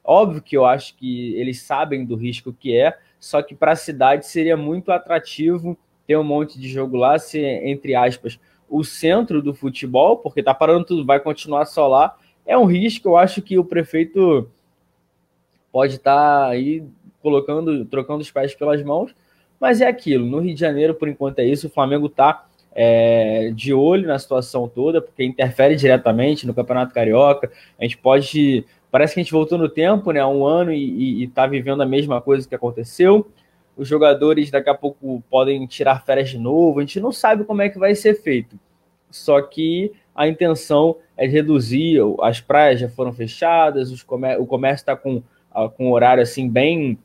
óbvio 0.01 0.41
que 0.41 0.55
eu 0.55 0.65
acho 0.65 0.95
que 0.95 1.35
eles 1.35 1.61
sabem 1.61 2.05
do 2.05 2.15
risco 2.15 2.53
que 2.53 2.73
é, 2.77 2.97
só 3.19 3.41
que 3.41 3.53
para 3.53 3.73
a 3.73 3.75
cidade 3.75 4.25
seria 4.25 4.55
muito 4.55 4.89
atrativo 4.89 5.77
ter 6.07 6.17
um 6.17 6.23
monte 6.23 6.57
de 6.57 6.69
jogo 6.69 6.95
lá, 6.95 7.19
se, 7.19 7.41
entre 7.41 7.93
aspas, 7.93 8.39
o 8.69 8.85
centro 8.85 9.41
do 9.41 9.53
futebol, 9.53 10.15
porque 10.15 10.41
tá 10.41 10.53
parando 10.53 10.85
tudo, 10.85 11.05
vai 11.05 11.19
continuar 11.19 11.65
só 11.65 11.89
lá. 11.89 12.15
É 12.45 12.57
um 12.57 12.63
risco, 12.63 13.09
eu 13.09 13.17
acho 13.17 13.41
que 13.41 13.59
o 13.59 13.65
prefeito 13.65 14.49
pode 15.73 15.95
estar 15.95 16.15
tá 16.15 16.47
aí 16.47 16.85
colocando, 17.21 17.85
trocando 17.85 18.21
os 18.21 18.31
pés 18.31 18.53
pelas 18.55 18.83
mãos, 18.83 19.15
mas 19.59 19.81
é 19.81 19.87
aquilo. 19.87 20.25
No 20.25 20.39
Rio 20.39 20.53
de 20.53 20.59
Janeiro, 20.59 20.93
por 20.93 21.07
enquanto, 21.07 21.39
é 21.39 21.45
isso. 21.45 21.67
O 21.67 21.69
Flamengo 21.69 22.07
tá 22.09 22.45
é, 22.73 23.51
de 23.53 23.73
olho 23.73 24.07
na 24.07 24.19
situação 24.19 24.67
toda, 24.67 25.01
porque 25.01 25.23
interfere 25.23 25.75
diretamente 25.75 26.45
no 26.45 26.53
Campeonato 26.53 26.93
Carioca. 26.93 27.51
A 27.79 27.83
gente 27.83 27.97
pode. 27.97 28.65
Parece 28.91 29.13
que 29.13 29.19
a 29.19 29.23
gente 29.23 29.33
voltou 29.33 29.57
no 29.57 29.67
tempo, 29.67 30.11
né? 30.11 30.25
Um 30.25 30.45
ano 30.45 30.71
e, 30.71 31.23
está 31.23 31.45
vivendo 31.45 31.81
a 31.81 31.85
mesma 31.85 32.21
coisa 32.21 32.47
que 32.47 32.55
aconteceu 32.55 33.27
os 33.77 33.87
jogadores 33.87 34.49
daqui 34.49 34.69
a 34.69 34.73
pouco 34.73 35.23
podem 35.29 35.65
tirar 35.67 36.03
férias 36.03 36.29
de 36.29 36.39
novo, 36.39 36.79
a 36.79 36.81
gente 36.81 36.99
não 36.99 37.11
sabe 37.11 37.43
como 37.43 37.61
é 37.61 37.69
que 37.69 37.77
vai 37.77 37.93
ser 37.93 38.15
feito. 38.15 38.59
Só 39.11 39.39
que 39.41 39.91
a 40.15 40.27
intenção 40.27 40.97
é 41.15 41.27
reduzir, 41.27 41.99
as 42.21 42.41
praias 42.41 42.79
já 42.79 42.89
foram 42.89 43.13
fechadas, 43.13 44.01
comér 44.03 44.41
o 44.41 44.47
comércio 44.47 44.81
está 44.81 44.95
com, 44.95 45.17
uh, 45.17 45.69
com 45.77 45.91
horário 45.91 46.23
assim 46.23 46.49
bem 46.49 46.97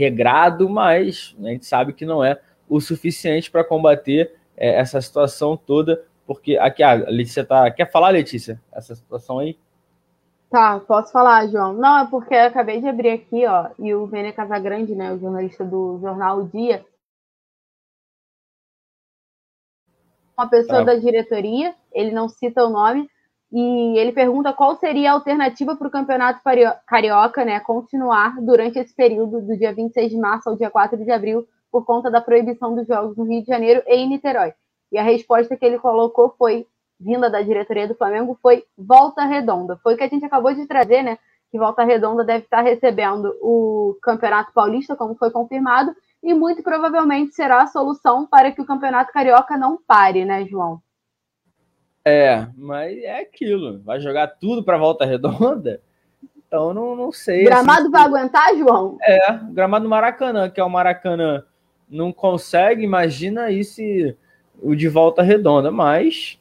regrado, 0.00 0.68
mas 0.68 1.36
a 1.38 1.48
gente 1.48 1.66
sabe 1.66 1.92
que 1.92 2.06
não 2.06 2.24
é 2.24 2.40
o 2.68 2.80
suficiente 2.80 3.50
para 3.50 3.62
combater 3.62 4.34
é, 4.56 4.78
essa 4.78 5.00
situação 5.00 5.56
toda, 5.56 6.04
porque 6.26 6.56
aqui 6.56 6.82
a 6.82 6.94
Letícia 6.94 7.44
tá. 7.44 7.70
Quer 7.70 7.90
falar, 7.90 8.10
Letícia? 8.10 8.60
Essa 8.72 8.94
situação 8.94 9.38
aí? 9.38 9.58
Tá, 10.50 10.80
posso 10.80 11.12
falar, 11.12 11.46
João. 11.48 11.74
Não, 11.74 11.98
é 11.98 12.06
porque 12.10 12.34
eu 12.34 12.46
acabei 12.46 12.80
de 12.80 12.88
abrir 12.88 13.10
aqui, 13.10 13.46
ó, 13.46 13.68
e 13.78 13.94
o 13.94 14.06
Vene 14.06 14.32
Casagrande, 14.32 14.94
né, 14.94 15.12
o 15.12 15.18
jornalista 15.18 15.64
do 15.64 15.98
jornal 16.00 16.40
O 16.40 16.48
Dia, 16.48 16.84
uma 20.36 20.48
pessoa 20.48 20.78
tá. 20.78 20.84
da 20.86 20.94
diretoria, 20.96 21.74
ele 21.92 22.10
não 22.10 22.28
cita 22.28 22.64
o 22.64 22.70
nome, 22.70 23.08
e 23.52 23.98
ele 23.98 24.12
pergunta 24.12 24.52
qual 24.52 24.76
seria 24.76 25.10
a 25.10 25.14
alternativa 25.14 25.74
para 25.74 25.88
o 25.88 25.90
campeonato 25.90 26.40
carioca, 26.86 27.44
né, 27.44 27.58
continuar 27.60 28.40
durante 28.40 28.78
esse 28.78 28.94
período 28.94 29.40
do 29.40 29.56
dia 29.56 29.74
26 29.74 30.10
de 30.10 30.16
março 30.16 30.48
ao 30.48 30.56
dia 30.56 30.70
4 30.70 31.02
de 31.04 31.10
abril, 31.10 31.46
por 31.70 31.84
conta 31.84 32.10
da 32.10 32.20
proibição 32.20 32.74
dos 32.74 32.86
jogos 32.86 33.16
no 33.16 33.24
Rio 33.24 33.42
de 33.42 33.48
Janeiro 33.48 33.82
e 33.86 33.94
em 33.96 34.08
Niterói. 34.08 34.52
E 34.92 34.98
a 34.98 35.02
resposta 35.02 35.56
que 35.56 35.64
ele 35.64 35.78
colocou 35.78 36.34
foi 36.36 36.66
vinda 36.98 37.30
da 37.30 37.40
diretoria 37.40 37.88
do 37.88 37.94
Flamengo 37.94 38.38
foi 38.42 38.64
Volta 38.76 39.24
Redonda. 39.24 39.78
Foi 39.82 39.94
o 39.94 39.96
que 39.96 40.04
a 40.04 40.08
gente 40.08 40.24
acabou 40.24 40.52
de 40.52 40.66
trazer, 40.66 41.02
né? 41.02 41.18
Que 41.50 41.58
Volta 41.58 41.82
Redonda 41.82 42.22
deve 42.24 42.44
estar 42.44 42.60
recebendo 42.60 43.34
o 43.40 43.96
Campeonato 44.02 44.52
Paulista, 44.52 44.94
como 44.94 45.16
foi 45.16 45.30
confirmado, 45.30 45.94
e 46.22 46.34
muito 46.34 46.62
provavelmente 46.62 47.34
será 47.34 47.62
a 47.62 47.66
solução 47.66 48.26
para 48.26 48.52
que 48.52 48.60
o 48.60 48.66
Campeonato 48.66 49.12
Carioca 49.12 49.56
não 49.56 49.78
pare, 49.86 50.24
né, 50.24 50.44
João? 50.44 50.80
É, 52.04 52.46
mas 52.56 52.98
é 52.98 53.20
aquilo. 53.20 53.80
Vai 53.82 54.00
jogar 54.00 54.26
tudo 54.26 54.62
para 54.62 54.78
Volta 54.78 55.04
Redonda? 55.04 55.80
Então, 56.36 56.74
não, 56.74 56.96
não 56.96 57.12
sei. 57.12 57.44
Gramado 57.44 57.82
assim, 57.82 57.90
vai 57.90 58.02
aguentar, 58.02 58.56
João? 58.56 58.98
É, 59.02 59.38
gramado 59.52 59.88
Maracanã, 59.88 60.50
que 60.50 60.60
é 60.60 60.64
o 60.64 60.68
Maracanã, 60.68 61.44
não 61.88 62.12
consegue. 62.12 62.82
Imagina 62.82 63.44
aí 63.44 63.62
se 63.62 64.16
o 64.60 64.74
de 64.74 64.88
volta 64.88 65.22
redonda, 65.22 65.70
mas 65.70 66.40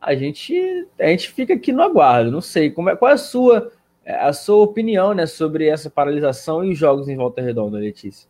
a 0.00 0.14
gente, 0.14 0.86
a 1.00 1.06
gente 1.08 1.30
fica 1.30 1.54
aqui 1.54 1.72
no 1.72 1.82
aguardo. 1.82 2.30
Não 2.30 2.40
sei 2.40 2.70
como 2.70 2.90
é, 2.90 2.96
qual 2.96 3.10
é 3.10 3.14
a 3.14 3.18
sua, 3.18 3.72
a 4.06 4.32
sua 4.32 4.62
opinião 4.62 5.14
né, 5.14 5.26
sobre 5.26 5.66
essa 5.66 5.90
paralisação 5.90 6.64
e 6.64 6.72
os 6.72 6.78
jogos 6.78 7.08
em 7.08 7.16
volta 7.16 7.42
redonda, 7.42 7.78
Letícia. 7.78 8.28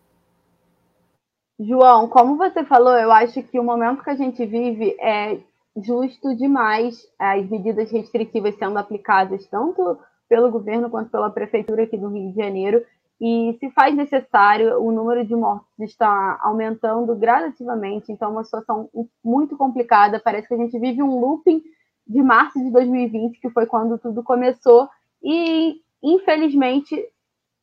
João, 1.60 2.08
como 2.08 2.36
você 2.36 2.64
falou, 2.64 2.96
eu 2.96 3.12
acho 3.12 3.42
que 3.42 3.60
o 3.60 3.64
momento 3.64 4.02
que 4.02 4.10
a 4.10 4.16
gente 4.16 4.44
vive 4.46 4.96
é 4.98 5.38
justo 5.76 6.34
demais 6.36 7.06
as 7.18 7.48
medidas 7.48 7.90
restritivas 7.90 8.54
sendo 8.56 8.78
aplicadas 8.78 9.46
tanto 9.46 9.98
pelo 10.28 10.50
governo 10.50 10.88
quanto 10.88 11.10
pela 11.10 11.30
prefeitura 11.30 11.84
aqui 11.84 11.96
do 11.96 12.08
Rio 12.08 12.30
de 12.30 12.36
Janeiro. 12.36 12.84
E 13.20 13.56
se 13.60 13.70
faz 13.70 13.94
necessário, 13.94 14.80
o 14.82 14.90
número 14.90 15.24
de 15.24 15.34
mortes 15.34 15.68
está 15.78 16.38
aumentando 16.42 17.14
gradativamente, 17.14 18.10
então 18.10 18.28
é 18.28 18.32
uma 18.32 18.44
situação 18.44 18.88
muito 19.22 19.56
complicada. 19.56 20.20
Parece 20.20 20.48
que 20.48 20.54
a 20.54 20.58
gente 20.58 20.78
vive 20.78 21.02
um 21.02 21.20
looping 21.20 21.62
de 22.06 22.22
março 22.22 22.58
de 22.58 22.70
2020, 22.70 23.40
que 23.40 23.50
foi 23.50 23.66
quando 23.66 23.98
tudo 23.98 24.22
começou, 24.22 24.88
e 25.22 25.80
infelizmente 26.02 27.02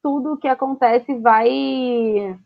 tudo 0.02 0.34
o 0.34 0.38
que 0.38 0.48
acontece 0.48 1.14
vai 1.20 2.40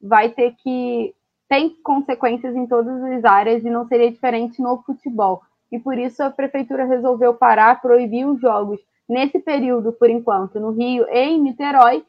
vai 0.00 0.30
ter 0.30 0.54
que 0.56 1.14
tem 1.48 1.70
consequências 1.82 2.54
em 2.54 2.66
todas 2.66 3.02
as 3.02 3.24
áreas 3.24 3.64
e 3.64 3.70
não 3.70 3.86
seria 3.86 4.10
diferente 4.10 4.60
no 4.60 4.82
futebol. 4.82 5.42
E 5.70 5.78
por 5.78 5.98
isso 5.98 6.22
a 6.22 6.30
prefeitura 6.30 6.84
resolveu 6.84 7.34
parar, 7.34 7.80
proibir 7.80 8.26
os 8.26 8.40
jogos 8.40 8.80
nesse 9.08 9.38
período, 9.38 9.92
por 9.92 10.10
enquanto, 10.10 10.58
no 10.58 10.70
Rio 10.70 11.06
e 11.08 11.18
em 11.18 11.40
Niterói, 11.40 12.04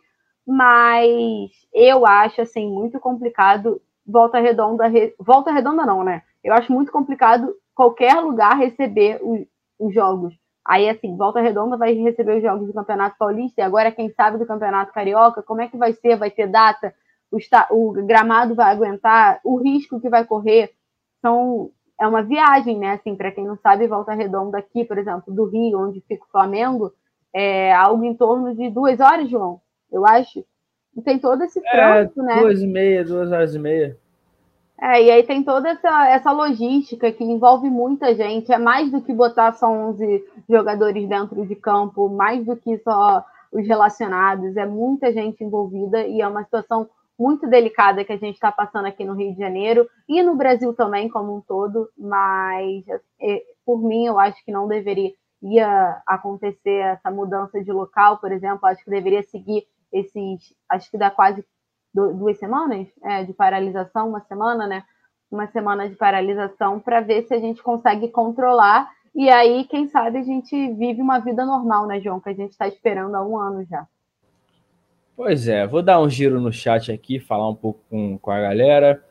mas 0.45 1.51
eu 1.73 2.05
acho 2.05 2.41
assim 2.41 2.67
muito 2.67 2.99
complicado 2.99 3.81
Volta 4.05 4.39
Redonda, 4.39 4.85
Volta 5.19 5.51
Redonda 5.51 5.85
não, 5.85 6.03
né? 6.03 6.23
Eu 6.43 6.53
acho 6.53 6.71
muito 6.71 6.91
complicado 6.91 7.53
qualquer 7.75 8.15
lugar 8.21 8.57
receber 8.57 9.19
os, 9.21 9.45
os 9.77 9.93
jogos. 9.93 10.33
Aí, 10.65 10.89
assim, 10.89 11.15
Volta 11.15 11.39
Redonda 11.39 11.77
vai 11.77 11.93
receber 11.93 12.37
os 12.37 12.43
jogos 12.43 12.67
do 12.67 12.73
Campeonato 12.73 13.17
Paulista, 13.17 13.61
e 13.61 13.63
agora, 13.63 13.91
quem 13.91 14.09
sabe, 14.09 14.37
do 14.37 14.45
Campeonato 14.45 14.93
Carioca, 14.93 15.41
como 15.41 15.61
é 15.61 15.67
que 15.67 15.77
vai 15.77 15.93
ser? 15.93 16.17
Vai 16.17 16.31
ter 16.31 16.47
data? 16.47 16.93
O, 17.31 17.39
o 17.71 18.05
gramado 18.05 18.55
vai 18.55 18.71
aguentar? 18.71 19.39
O 19.43 19.57
risco 19.57 19.99
que 19.99 20.09
vai 20.09 20.25
correr? 20.25 20.71
São, 21.21 21.71
é 21.99 22.07
uma 22.07 22.23
viagem, 22.23 22.77
né? 22.77 22.91
Assim, 22.91 23.15
para 23.15 23.31
quem 23.31 23.45
não 23.45 23.57
sabe, 23.57 23.87
Volta 23.87 24.13
Redonda 24.13 24.57
aqui, 24.57 24.85
por 24.85 24.97
exemplo, 24.97 25.33
do 25.33 25.45
Rio, 25.45 25.79
onde 25.79 26.01
fica 26.01 26.23
o 26.23 26.31
Flamengo, 26.31 26.93
é 27.33 27.73
algo 27.73 28.03
em 28.03 28.13
torno 28.13 28.55
de 28.55 28.69
duas 28.69 28.99
horas, 28.99 29.29
João 29.29 29.61
eu 29.91 30.05
acho. 30.05 30.43
E 30.95 31.01
tem 31.01 31.19
todo 31.19 31.43
esse 31.43 31.59
é, 31.59 31.71
trânsito, 31.71 32.21
é, 32.21 32.23
né? 32.23 32.39
Duas 32.41 32.61
e 32.61 32.67
meia, 32.67 33.05
duas 33.05 33.31
horas 33.31 33.55
e 33.55 33.59
meia. 33.59 33.97
É, 34.79 35.03
e 35.03 35.11
aí 35.11 35.23
tem 35.23 35.43
toda 35.43 35.69
essa, 35.69 36.07
essa 36.07 36.31
logística 36.31 37.11
que 37.11 37.23
envolve 37.23 37.69
muita 37.69 38.13
gente. 38.15 38.51
É 38.51 38.57
mais 38.57 38.91
do 38.91 39.01
que 39.01 39.13
botar 39.13 39.53
só 39.53 39.67
11 39.71 40.23
jogadores 40.47 41.07
dentro 41.07 41.45
de 41.45 41.55
campo, 41.55 42.09
mais 42.09 42.45
do 42.45 42.55
que 42.55 42.77
só 42.79 43.23
os 43.51 43.65
relacionados. 43.65 44.55
É 44.55 44.65
muita 44.65 45.11
gente 45.11 45.43
envolvida 45.43 46.05
e 46.05 46.21
é 46.21 46.27
uma 46.27 46.43
situação 46.43 46.87
muito 47.17 47.47
delicada 47.47 48.03
que 48.05 48.13
a 48.13 48.17
gente 48.17 48.35
está 48.35 48.51
passando 48.51 48.85
aqui 48.85 49.03
no 49.03 49.13
Rio 49.13 49.33
de 49.33 49.39
Janeiro 49.39 49.89
e 50.07 50.21
no 50.21 50.35
Brasil 50.35 50.73
também, 50.73 51.09
como 51.09 51.35
um 51.35 51.41
todo. 51.41 51.89
Mas, 51.97 52.85
é, 53.19 53.43
por 53.65 53.81
mim, 53.81 54.05
eu 54.05 54.19
acho 54.19 54.43
que 54.45 54.51
não 54.51 54.67
deveria 54.67 55.11
ia 55.41 56.01
acontecer 56.05 56.79
essa 56.79 57.11
mudança 57.11 57.63
de 57.63 57.71
local, 57.71 58.17
por 58.17 58.31
exemplo. 58.31 58.65
Acho 58.65 58.83
que 58.83 58.89
deveria 58.89 59.23
seguir 59.23 59.67
esses, 59.91 60.53
acho 60.69 60.89
que 60.89 60.97
dá 60.97 61.09
quase 61.09 61.45
duas 61.93 62.37
semanas 62.37 62.87
é, 63.03 63.23
de 63.23 63.33
paralisação, 63.33 64.09
uma 64.09 64.21
semana, 64.21 64.67
né? 64.67 64.83
Uma 65.29 65.47
semana 65.47 65.89
de 65.89 65.95
paralisação 65.95 66.79
para 66.79 67.01
ver 67.01 67.23
se 67.23 67.33
a 67.33 67.39
gente 67.39 67.61
consegue 67.61 68.09
controlar. 68.09 68.89
E 69.13 69.29
aí, 69.29 69.65
quem 69.65 69.87
sabe, 69.87 70.19
a 70.19 70.23
gente 70.23 70.73
vive 70.73 71.01
uma 71.01 71.19
vida 71.19 71.45
normal, 71.45 71.87
né, 71.87 71.99
João? 71.99 72.19
Que 72.19 72.29
a 72.29 72.33
gente 72.33 72.51
está 72.51 72.67
esperando 72.67 73.15
há 73.15 73.25
um 73.25 73.37
ano 73.37 73.65
já. 73.65 73.87
Pois 75.17 75.47
é, 75.47 75.65
vou 75.65 75.81
dar 75.81 75.99
um 75.99 76.07
giro 76.07 76.39
no 76.39 76.53
chat 76.53 76.91
aqui, 76.91 77.19
falar 77.19 77.49
um 77.49 77.55
pouco 77.55 77.79
com, 77.89 78.19
com 78.19 78.29
a 78.29 78.39
galera. 78.39 79.03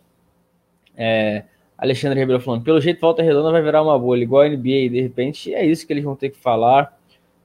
É, 0.97 1.43
Alexandre 1.77 2.21
Ribeiro 2.21 2.41
falando, 2.41 2.63
pelo 2.63 2.81
jeito 2.81 3.01
Volta 3.01 3.25
Redonda 3.25 3.51
vai 3.51 3.61
virar 3.61 3.83
uma 3.83 3.99
bolha, 3.99 4.23
igual 4.23 4.43
a 4.43 4.49
NBA, 4.49 4.89
de 4.89 5.01
repente 5.01 5.53
é 5.53 5.67
isso 5.67 5.85
que 5.85 5.93
eles 5.93 6.05
vão 6.05 6.15
ter 6.15 6.31
que 6.31 6.39
falar. 6.39 6.97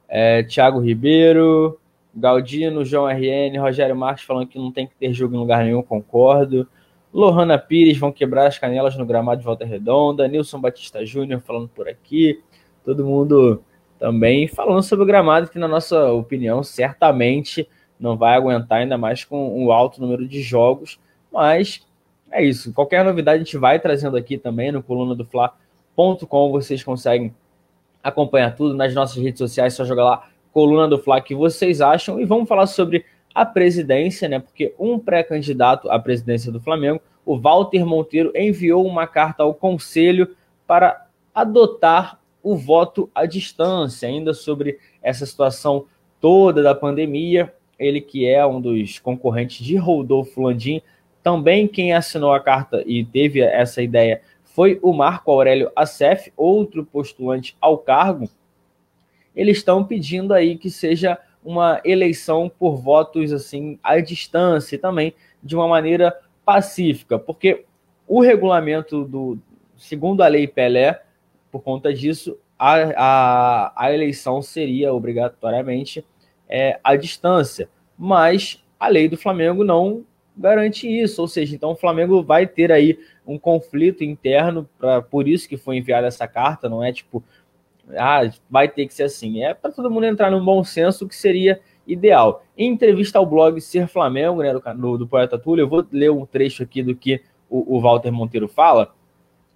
É, 0.08 0.44
Thiago 0.44 0.80
Ribeiro, 0.80 1.80
Galdino, 2.16 2.86
João 2.86 3.08
RN, 3.08 3.58
Rogério 3.60 3.96
Marques 3.96 4.26
falando 4.26 4.48
que 4.48 4.60
não 4.60 4.72
tem 4.72 4.86
que 4.86 4.94
ter 4.94 5.12
jogo 5.12 5.34
em 5.34 5.40
lugar 5.40 5.64
nenhum, 5.64 5.82
concordo. 5.82 6.68
Lohana 7.12 7.58
Pires 7.58 7.98
vão 7.98 8.12
quebrar 8.12 8.46
as 8.46 8.60
canelas 8.60 8.96
no 8.96 9.08
gramado 9.08 9.40
de 9.40 9.46
Volta 9.46 9.66
Redonda. 9.66 10.28
Nilson 10.28 10.62
Batista 10.62 11.04
Júnior 11.04 11.42
falando 11.42 11.68
por 11.68 11.90
aqui. 11.90 12.40
Todo 12.86 13.04
mundo 13.04 13.64
também 13.98 14.48
falando 14.48 14.84
sobre 14.84 15.04
o 15.04 15.08
gramado, 15.08 15.50
que, 15.50 15.58
na 15.58 15.68
nossa 15.68 16.12
opinião, 16.12 16.62
certamente 16.62 17.68
não 18.02 18.18
vai 18.18 18.36
aguentar, 18.36 18.80
ainda 18.80 18.98
mais 18.98 19.24
com 19.24 19.64
o 19.64 19.72
alto 19.72 20.02
número 20.02 20.28
de 20.28 20.42
jogos. 20.42 21.00
Mas 21.32 21.86
é 22.32 22.44
isso. 22.44 22.74
Qualquer 22.74 23.06
novidade 23.06 23.42
a 23.42 23.44
gente 23.44 23.58
vai 23.58 23.80
trazendo 23.80 24.18
aqui 24.18 24.38
também 24.38 24.72
no 24.72 24.82
coluna 24.82 25.14
do 25.14 25.24
Fla.com. 25.24 26.52
Vocês 26.52 26.84
conseguem 26.84 27.34
acompanhar 28.04 28.56
tudo 28.56 28.74
nas 28.74 28.94
nossas 28.96 29.22
redes 29.22 29.38
sociais. 29.38 29.76
Só 29.76 29.86
jogar 29.86 30.04
lá 30.04 30.30
coluna 30.52 30.88
do 30.88 30.98
Fla 30.98 31.22
que 31.22 31.36
vocês 31.36 31.80
acham 31.80 32.20
e 32.20 32.26
vamos 32.26 32.50
falar 32.50 32.66
sobre 32.66 33.06
a 33.34 33.46
presidência, 33.46 34.28
né? 34.28 34.40
Porque 34.40 34.74
um 34.78 35.00
pré-candidato 35.00 35.90
à 35.90 36.00
presidência 36.00 36.52
do 36.52 36.60
Flamengo, 36.60 37.00
o 37.26 37.38
Walter 37.38 37.86
Monteiro, 37.86 38.32
enviou 38.36 38.86
uma 38.86 39.08
carta 39.08 39.44
ao 39.44 39.54
conselho 39.54 40.36
para 40.68 41.08
adotar 41.34 42.20
o 42.44 42.58
voto 42.58 43.10
à 43.14 43.26
distância, 43.26 44.10
ainda 44.10 44.34
sobre 44.34 44.80
essa 45.02 45.26
situação 45.26 45.86
toda 46.20 46.62
da 46.62 46.76
pandemia. 46.76 47.54
Ele 47.82 48.00
que 48.00 48.28
é 48.28 48.46
um 48.46 48.62
dos 48.62 49.00
concorrentes 49.00 49.66
de 49.66 49.76
Rodolfo 49.76 50.42
Landim, 50.42 50.82
também 51.24 51.68
quem 51.68 51.94
assinou 51.94 52.34
a 52.34 52.40
carta 52.40 52.84
e 52.86 53.04
teve 53.04 53.42
essa 53.42 53.82
ideia 53.82 54.22
foi 54.44 54.80
o 54.82 54.92
Marco 54.92 55.32
Aurélio 55.32 55.72
Acef, 55.76 56.32
outro 56.36 56.86
postulante 56.86 57.56
ao 57.62 57.78
cargo. 57.78 58.30
Eles 59.36 59.58
estão 59.58 59.84
pedindo 59.84 60.34
aí 60.34 60.58
que 60.58 60.70
seja 60.70 61.18
uma 61.44 61.82
eleição 61.86 62.52
por 62.60 62.76
votos 62.76 63.32
assim 63.32 63.80
à 63.82 64.00
distância 64.00 64.76
e 64.76 64.80
também 64.80 65.14
de 65.42 65.56
uma 65.56 65.68
maneira 65.68 66.16
pacífica, 66.46 67.18
porque 67.18 67.64
o 68.08 68.22
regulamento 68.22 69.06
do 69.06 69.40
segundo 69.78 70.22
a 70.22 70.28
lei 70.28 70.48
Pelé, 70.48 71.02
por 71.50 71.62
conta 71.62 71.94
disso, 71.94 72.38
a, 72.60 72.76
a, 72.96 73.74
a 73.86 73.94
eleição 73.94 74.42
seria 74.42 74.94
obrigatoriamente 74.94 76.06
é, 76.52 76.80
à 76.84 76.96
distância, 76.96 77.70
mas 77.98 78.64
a 78.80 78.88
lei 78.88 79.08
do 79.08 79.18
Flamengo 79.18 79.64
não 79.64 80.04
garante 80.36 80.88
isso, 80.88 81.22
ou 81.22 81.28
seja, 81.28 81.56
então 81.56 81.72
o 81.72 81.76
Flamengo 81.76 82.22
vai 82.22 82.46
ter 82.46 82.72
aí 82.72 83.00
um 83.26 83.38
conflito 83.38 84.04
interno, 84.04 84.68
pra, 84.78 85.02
por 85.02 85.28
isso 85.28 85.48
que 85.48 85.58
foi 85.58 85.78
enviada 85.78 86.08
essa 86.08 86.28
carta, 86.28 86.68
não 86.68 86.84
é 86.84 86.92
tipo 86.92 87.24
ah, 87.98 88.22
vai 88.50 88.68
ter 88.68 88.88
que 88.88 88.94
ser 88.94 89.04
assim. 89.04 89.44
É 89.44 89.54
para 89.54 89.72
todo 89.72 89.92
mundo 89.92 90.06
entrar 90.06 90.32
num 90.32 90.44
bom 90.44 90.64
senso, 90.64 91.08
que 91.08 91.16
seria 91.16 91.60
ideal. 91.86 92.44
Em 92.58 92.70
entrevista 92.70 93.18
ao 93.18 93.26
blog 93.26 93.60
Ser 93.60 93.88
Flamengo, 93.88 94.42
né, 94.42 94.54
do, 94.54 94.98
do 94.98 95.08
Poeta 95.08 95.38
Túlio, 95.38 95.64
eu 95.64 95.68
vou 95.68 95.86
ler 95.92 96.12
um 96.12 96.26
trecho 96.26 96.64
aqui 96.64 96.84
do 96.84 96.96
que 96.96 97.22
o, 97.50 97.78
o 97.78 97.82
Walter 97.82 98.12
Monteiro 98.12 98.48
fala 98.48 98.94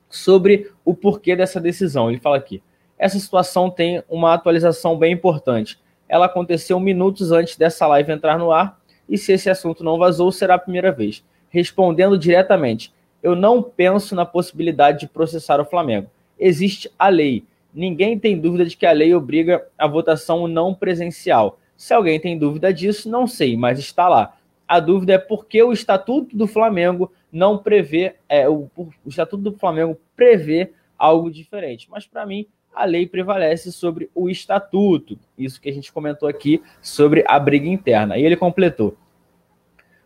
sobre 0.10 0.72
o 0.84 0.94
porquê 0.94 1.36
dessa 1.36 1.60
decisão. 1.60 2.10
Ele 2.10 2.20
fala 2.20 2.38
aqui: 2.38 2.62
essa 2.98 3.20
situação 3.20 3.70
tem 3.70 4.04
uma 4.10 4.34
atualização 4.34 4.98
bem 4.98 5.14
importante. 5.14 5.80
Ela 6.08 6.26
aconteceu 6.26 6.80
minutos 6.80 7.32
antes 7.32 7.58
dessa 7.58 7.88
live 7.88 8.12
entrar 8.12 8.38
no 8.38 8.52
ar, 8.52 8.80
e 9.08 9.18
se 9.18 9.34
esse 9.34 9.50
assunto 9.50 9.84
não 9.84 9.98
vazou, 9.98 10.32
será 10.32 10.56
a 10.56 10.60
primeira 10.60 10.92
vez. 10.92 11.24
Respondendo 11.50 12.18
diretamente, 12.18 12.94
eu 13.22 13.36
não 13.36 13.62
penso 13.62 14.16
na 14.16 14.26
possibilidade 14.26 15.02
de 15.02 15.08
processar 15.08 15.60
o 15.60 15.66
Flamengo. 15.66 16.10
Existe 16.38 16.92
a 16.98 17.08
lei 17.08 17.46
Ninguém 17.76 18.18
tem 18.18 18.40
dúvida 18.40 18.66
de 18.66 18.78
que 18.78 18.86
a 18.86 18.94
lei 18.94 19.14
obriga 19.14 19.68
a 19.78 19.86
votação 19.86 20.48
não 20.48 20.74
presencial. 20.74 21.60
Se 21.76 21.94
alguém 21.94 22.18
tem 22.18 22.38
dúvida 22.38 22.74
disso, 22.74 23.10
não 23.10 23.28
sei, 23.28 23.58
mas 23.58 23.78
está 23.78 24.08
lá. 24.08 24.38
A 24.66 24.80
dúvida 24.80 25.14
é 25.14 25.18
por 25.18 25.46
que 25.46 25.62
o 25.62 25.74
Estatuto 25.74 26.38
do 26.38 26.48
Flamengo 26.48 27.12
não 27.30 27.58
prevê, 27.58 28.16
é, 28.30 28.48
o, 28.48 28.70
o 28.78 28.90
Estatuto 29.06 29.44
do 29.44 29.52
Flamengo 29.52 30.00
prevê 30.16 30.72
algo 30.98 31.30
diferente. 31.30 31.90
Mas 31.92 32.08
para 32.08 32.26
mim, 32.26 32.48
a 32.76 32.86
lei 32.86 33.08
prevalece 33.08 33.72
sobre 33.72 34.10
o 34.14 34.30
estatuto. 34.30 35.18
Isso 35.38 35.62
que 35.62 35.70
a 35.70 35.74
gente 35.74 35.92
comentou 35.92 36.28
aqui 36.28 36.62
sobre 36.82 37.24
a 37.28 37.40
briga 37.40 37.68
interna. 37.68 38.18
E 38.18 38.26
ele 38.26 38.36
completou. 38.36 38.98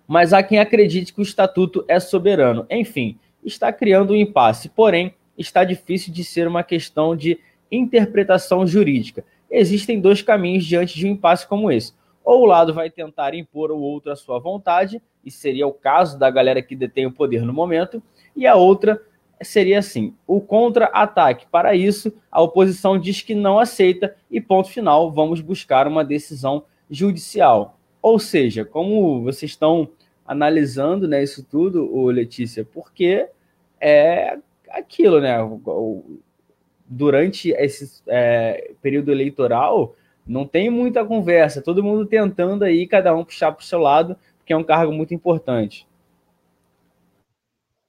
Mas 0.07 0.33
há 0.33 0.43
quem 0.43 0.59
acredite 0.59 1.13
que 1.13 1.19
o 1.19 1.23
estatuto 1.23 1.83
é 1.87 1.99
soberano. 1.99 2.65
Enfim, 2.69 3.17
está 3.43 3.73
criando 3.73 4.13
um 4.13 4.15
impasse. 4.15 4.69
Porém, 4.69 5.13
está 5.37 5.63
difícil 5.63 6.13
de 6.13 6.23
ser 6.23 6.47
uma 6.47 6.63
questão 6.63 7.15
de 7.15 7.39
interpretação 7.71 8.65
jurídica. 8.65 9.23
existem 9.49 9.99
dois 9.99 10.21
caminhos 10.21 10.65
diante 10.65 10.95
de 10.95 11.07
um 11.07 11.11
impasse 11.11 11.47
como 11.47 11.71
esse. 11.71 11.93
Ou 12.23 12.43
o 12.43 12.45
lado 12.45 12.73
vai 12.73 12.89
tentar 12.89 13.33
impor 13.33 13.71
o 13.71 13.79
outro 13.79 14.11
à 14.11 14.15
sua 14.15 14.39
vontade, 14.39 15.01
e 15.25 15.31
seria 15.31 15.65
o 15.67 15.73
caso 15.73 16.17
da 16.17 16.29
galera 16.29 16.61
que 16.61 16.75
detém 16.75 17.05
o 17.05 17.11
poder 17.11 17.41
no 17.41 17.53
momento, 17.53 18.01
e 18.35 18.45
a 18.45 18.55
outra 18.55 19.01
seria 19.41 19.79
assim: 19.79 20.13
o 20.27 20.41
contra-ataque. 20.41 21.45
Para 21.51 21.75
isso, 21.75 22.13
a 22.31 22.41
oposição 22.41 22.99
diz 22.99 23.21
que 23.21 23.35
não 23.35 23.59
aceita 23.59 24.15
e, 24.29 24.39
ponto 24.39 24.69
final, 24.69 25.11
vamos 25.11 25.41
buscar 25.41 25.87
uma 25.87 26.03
decisão 26.03 26.63
judicial. 26.89 27.77
Ou 28.01 28.19
seja, 28.19 28.63
como 28.63 29.21
vocês 29.23 29.51
estão 29.51 29.89
analisando 30.25 31.07
né, 31.07 31.23
isso 31.23 31.43
tudo, 31.43 31.91
o 31.93 32.09
Letícia, 32.09 32.63
porque 32.63 33.27
é 33.81 34.37
aquilo, 34.69 35.19
né? 35.19 35.37
Durante 36.85 37.51
esse 37.51 38.01
é, 38.07 38.71
período 38.81 39.11
eleitoral, 39.11 39.95
não 40.25 40.45
tem 40.45 40.69
muita 40.69 41.03
conversa, 41.03 41.61
todo 41.61 41.83
mundo 41.83 42.05
tentando 42.05 42.63
aí, 42.63 42.85
cada 42.87 43.15
um 43.15 43.25
puxar 43.25 43.51
para 43.51 43.61
o 43.61 43.65
seu 43.65 43.79
lado, 43.79 44.15
porque 44.37 44.53
é 44.53 44.57
um 44.57 44.63
cargo 44.63 44.93
muito 44.93 45.13
importante. 45.13 45.87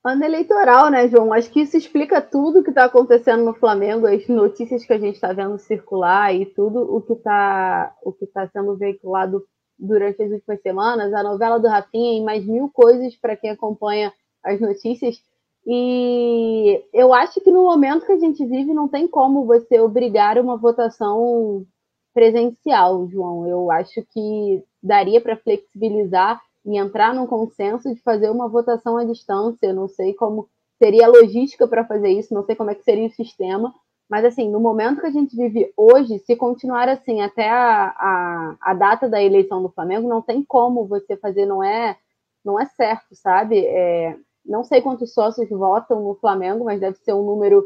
Ano 0.02 0.24
eleitoral, 0.24 0.90
né, 0.90 1.08
João? 1.08 1.30
Acho 1.30 1.50
que 1.50 1.60
isso 1.60 1.76
explica 1.76 2.22
tudo 2.22 2.60
o 2.60 2.64
que 2.64 2.70
está 2.70 2.86
acontecendo 2.86 3.44
no 3.44 3.52
Flamengo, 3.52 4.06
as 4.06 4.26
notícias 4.28 4.82
que 4.84 4.92
a 4.94 4.98
gente 4.98 5.16
está 5.16 5.32
vendo 5.34 5.58
circular 5.58 6.34
e 6.34 6.46
tudo 6.46 6.80
o 6.80 7.02
que 7.02 7.12
está 7.12 7.94
tá 8.32 8.48
sendo 8.48 8.76
veiculado 8.78 9.44
durante 9.78 10.22
as 10.22 10.30
últimas 10.30 10.60
semanas, 10.62 11.12
a 11.12 11.22
novela 11.22 11.58
do 11.60 11.68
Rafinha 11.68 12.18
e 12.18 12.24
mais 12.24 12.46
mil 12.46 12.70
coisas 12.72 13.14
para 13.16 13.36
quem 13.36 13.50
acompanha 13.50 14.10
as 14.42 14.58
notícias. 14.58 15.22
E 15.66 16.82
eu 16.94 17.12
acho 17.12 17.38
que 17.42 17.50
no 17.50 17.64
momento 17.64 18.06
que 18.06 18.12
a 18.12 18.18
gente 18.18 18.42
vive 18.46 18.72
não 18.72 18.88
tem 18.88 19.06
como 19.06 19.44
você 19.44 19.78
obrigar 19.80 20.38
uma 20.38 20.56
votação 20.56 21.66
presencial, 22.14 23.06
João. 23.08 23.46
Eu 23.46 23.70
acho 23.70 24.02
que 24.12 24.64
daria 24.82 25.20
para 25.20 25.36
flexibilizar 25.36 26.40
e 26.64 26.78
entrar 26.78 27.14
num 27.14 27.26
consenso 27.26 27.92
de 27.92 28.00
fazer 28.02 28.30
uma 28.30 28.48
votação 28.48 28.96
à 28.96 29.04
distância. 29.04 29.72
Não 29.72 29.88
sei 29.88 30.14
como 30.14 30.48
seria 30.78 31.06
a 31.06 31.08
logística 31.08 31.68
para 31.68 31.84
fazer 31.84 32.08
isso, 32.10 32.32
não 32.32 32.44
sei 32.44 32.56
como 32.56 32.70
é 32.70 32.74
que 32.74 32.82
seria 32.82 33.06
o 33.06 33.12
sistema, 33.12 33.74
mas 34.08 34.24
assim, 34.24 34.50
no 34.50 34.58
momento 34.58 35.00
que 35.00 35.06
a 35.06 35.10
gente 35.10 35.36
vive 35.36 35.72
hoje, 35.76 36.18
se 36.20 36.34
continuar 36.34 36.88
assim 36.88 37.20
até 37.20 37.48
a, 37.48 37.94
a, 37.96 38.56
a 38.60 38.74
data 38.74 39.08
da 39.08 39.22
eleição 39.22 39.62
do 39.62 39.68
Flamengo, 39.68 40.08
não 40.08 40.20
tem 40.20 40.42
como 40.42 40.86
você 40.86 41.16
fazer, 41.16 41.46
não 41.46 41.62
é, 41.62 41.96
não 42.44 42.58
é 42.58 42.64
certo, 42.64 43.14
sabe? 43.14 43.64
É, 43.64 44.16
não 44.44 44.64
sei 44.64 44.80
quantos 44.80 45.12
sócios 45.12 45.48
votam 45.50 46.02
no 46.02 46.14
Flamengo, 46.14 46.64
mas 46.64 46.80
deve 46.80 46.96
ser 46.96 47.12
um 47.12 47.24
número 47.24 47.62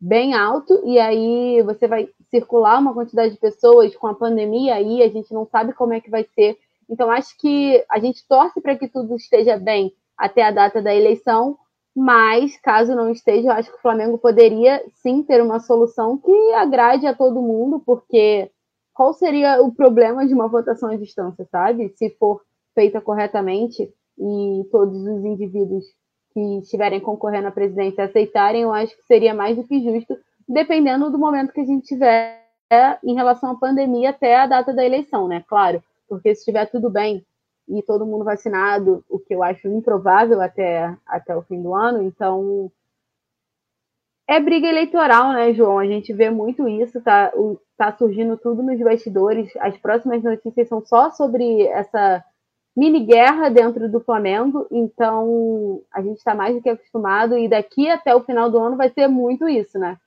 bem 0.00 0.34
alto, 0.34 0.80
e 0.84 0.98
aí 0.98 1.62
você 1.62 1.88
vai 1.88 2.08
circular 2.30 2.78
uma 2.78 2.92
quantidade 2.92 3.34
de 3.34 3.40
pessoas 3.40 3.96
com 3.96 4.06
a 4.06 4.14
pandemia 4.14 4.74
aí, 4.74 5.02
a 5.02 5.08
gente 5.08 5.32
não 5.32 5.46
sabe 5.46 5.72
como 5.72 5.94
é 5.94 6.00
que 6.00 6.10
vai 6.10 6.24
ser 6.34 6.58
então, 6.88 7.10
acho 7.10 7.36
que 7.38 7.84
a 7.90 7.98
gente 7.98 8.26
torce 8.26 8.60
para 8.60 8.76
que 8.76 8.88
tudo 8.88 9.14
esteja 9.16 9.56
bem 9.56 9.92
até 10.16 10.42
a 10.42 10.50
data 10.50 10.80
da 10.80 10.94
eleição, 10.94 11.56
mas 11.94 12.56
caso 12.60 12.94
não 12.94 13.10
esteja, 13.10 13.48
eu 13.48 13.52
acho 13.52 13.70
que 13.70 13.76
o 13.76 13.82
Flamengo 13.82 14.18
poderia 14.18 14.82
sim 15.02 15.22
ter 15.22 15.42
uma 15.42 15.60
solução 15.60 16.16
que 16.16 16.52
agrade 16.54 17.06
a 17.06 17.14
todo 17.14 17.42
mundo, 17.42 17.82
porque 17.84 18.50
qual 18.94 19.12
seria 19.12 19.62
o 19.62 19.72
problema 19.72 20.26
de 20.26 20.34
uma 20.34 20.48
votação 20.48 20.90
à 20.90 20.96
distância, 20.96 21.46
sabe? 21.50 21.88
Se 21.96 22.10
for 22.10 22.40
feita 22.74 23.00
corretamente 23.00 23.92
e 24.18 24.64
todos 24.70 24.96
os 24.96 25.24
indivíduos 25.24 25.84
que 26.32 26.58
estiverem 26.58 27.00
concorrendo 27.00 27.48
à 27.48 27.50
presidência 27.50 28.04
aceitarem, 28.04 28.62
eu 28.62 28.72
acho 28.72 28.96
que 28.96 29.04
seria 29.04 29.34
mais 29.34 29.56
do 29.56 29.64
que 29.64 29.82
justo, 29.82 30.16
dependendo 30.48 31.10
do 31.10 31.18
momento 31.18 31.52
que 31.52 31.60
a 31.60 31.64
gente 31.64 31.86
tiver 31.86 32.44
em 33.02 33.14
relação 33.14 33.50
à 33.50 33.54
pandemia 33.54 34.10
até 34.10 34.36
a 34.36 34.46
data 34.46 34.72
da 34.72 34.84
eleição, 34.84 35.26
né? 35.26 35.44
Claro, 35.48 35.82
porque 36.08 36.34
se 36.34 36.40
estiver 36.40 36.66
tudo 36.70 36.90
bem 36.90 37.24
e 37.68 37.82
todo 37.82 38.06
mundo 38.06 38.24
vacinado, 38.24 39.04
o 39.08 39.18
que 39.18 39.34
eu 39.34 39.42
acho 39.42 39.68
improvável 39.68 40.40
até, 40.40 40.96
até 41.06 41.36
o 41.36 41.42
fim 41.42 41.62
do 41.62 41.74
ano, 41.74 42.02
então 42.02 42.70
é 44.26 44.38
briga 44.38 44.66
eleitoral, 44.66 45.32
né, 45.32 45.54
João? 45.54 45.78
A 45.78 45.86
gente 45.86 46.12
vê 46.12 46.30
muito 46.30 46.68
isso, 46.68 47.00
tá, 47.00 47.32
tá 47.76 47.96
surgindo 47.96 48.36
tudo 48.36 48.62
nos 48.62 48.78
bastidores. 48.78 49.50
As 49.56 49.76
próximas 49.78 50.22
notícias 50.22 50.68
são 50.68 50.84
só 50.84 51.10
sobre 51.10 51.62
essa 51.68 52.22
mini 52.76 53.04
guerra 53.04 53.48
dentro 53.48 53.90
do 53.90 54.00
Flamengo, 54.00 54.66
então 54.70 55.82
a 55.92 56.00
gente 56.00 56.18
está 56.18 56.34
mais 56.34 56.54
do 56.54 56.62
que 56.62 56.68
acostumado 56.68 57.36
e 57.36 57.48
daqui 57.48 57.90
até 57.90 58.14
o 58.14 58.22
final 58.22 58.50
do 58.50 58.58
ano 58.58 58.76
vai 58.76 58.88
ser 58.90 59.08
muito 59.08 59.48
isso, 59.48 59.78
né? 59.78 59.98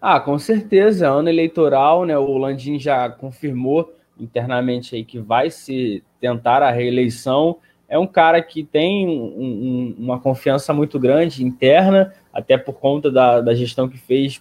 Ah, 0.00 0.18
com 0.18 0.38
certeza, 0.38 1.08
ano 1.08 1.28
eleitoral, 1.28 2.06
né? 2.06 2.18
O 2.18 2.38
Landim 2.38 2.78
já 2.78 3.10
confirmou 3.10 3.92
internamente 4.20 4.94
aí 4.94 5.04
que 5.04 5.18
vai 5.18 5.50
se 5.50 6.04
tentar 6.20 6.62
a 6.62 6.70
reeleição 6.70 7.58
é 7.90 7.98
um 7.98 8.06
cara 8.06 8.40
que 8.40 8.62
tem 8.62 9.08
um, 9.08 9.24
um, 9.24 9.96
uma 9.98 10.20
confiança 10.20 10.72
muito 10.72 10.96
grande 10.96 11.44
interna, 11.44 12.14
até 12.32 12.56
por 12.56 12.74
conta 12.74 13.10
da, 13.10 13.40
da 13.40 13.52
gestão 13.52 13.88
que 13.88 13.98
fez. 13.98 14.40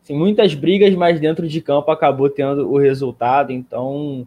Assim, 0.00 0.14
muitas 0.14 0.54
brigas, 0.54 0.94
mas 0.94 1.18
dentro 1.18 1.48
de 1.48 1.60
campo 1.60 1.90
acabou 1.90 2.30
tendo 2.30 2.70
o 2.70 2.78
resultado. 2.78 3.50
Então, 3.50 4.26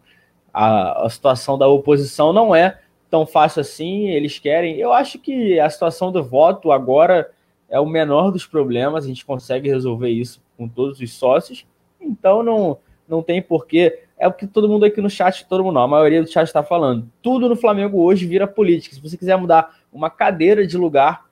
a, 0.54 1.06
a 1.06 1.10
situação 1.10 1.58
da 1.58 1.66
oposição 1.66 2.34
não 2.34 2.54
é 2.54 2.78
tão 3.10 3.26
fácil 3.26 3.62
assim. 3.62 4.10
Eles 4.10 4.38
querem. 4.38 4.76
Eu 4.76 4.92
acho 4.92 5.18
que 5.18 5.58
a 5.58 5.70
situação 5.70 6.12
do 6.12 6.22
voto 6.22 6.74
agora 6.74 7.32
é 7.70 7.80
o 7.80 7.86
menor 7.86 8.32
dos 8.32 8.46
problemas. 8.46 9.06
A 9.06 9.08
gente 9.08 9.26
consegue 9.26 9.70
resolver 9.70 10.10
isso 10.10 10.44
com 10.58 10.68
todos 10.68 11.00
os 11.00 11.14
sócios. 11.14 11.66
Então, 12.02 12.44
não, 12.44 12.78
não 13.08 13.24
tem 13.24 13.42
porquê 13.42 14.05
é 14.18 14.28
o 14.28 14.34
que 14.34 14.48
todo 14.48 14.70
mundo 14.70 14.86
aqui 14.86 15.02
no 15.02 15.10
chat, 15.10 15.46
todo 15.46 15.64
mundo, 15.64 15.80
a 15.80 15.88
maioria 15.88 16.22
do 16.22 16.30
chat 16.30 16.48
está 16.48 16.64
falando. 16.64 17.10
Tudo 17.22 17.50
no 17.50 17.56
Flamengo 17.56 18.02
hoje 18.02 18.26
vira 18.26 18.48
política. 18.48 18.96
Se 18.96 19.02
você 19.02 19.18
quiser 19.18 19.38
mudar 19.38 19.76
uma 19.92 20.10
cadeira 20.10 20.66
de 20.66 20.78
lugar, 20.78 21.26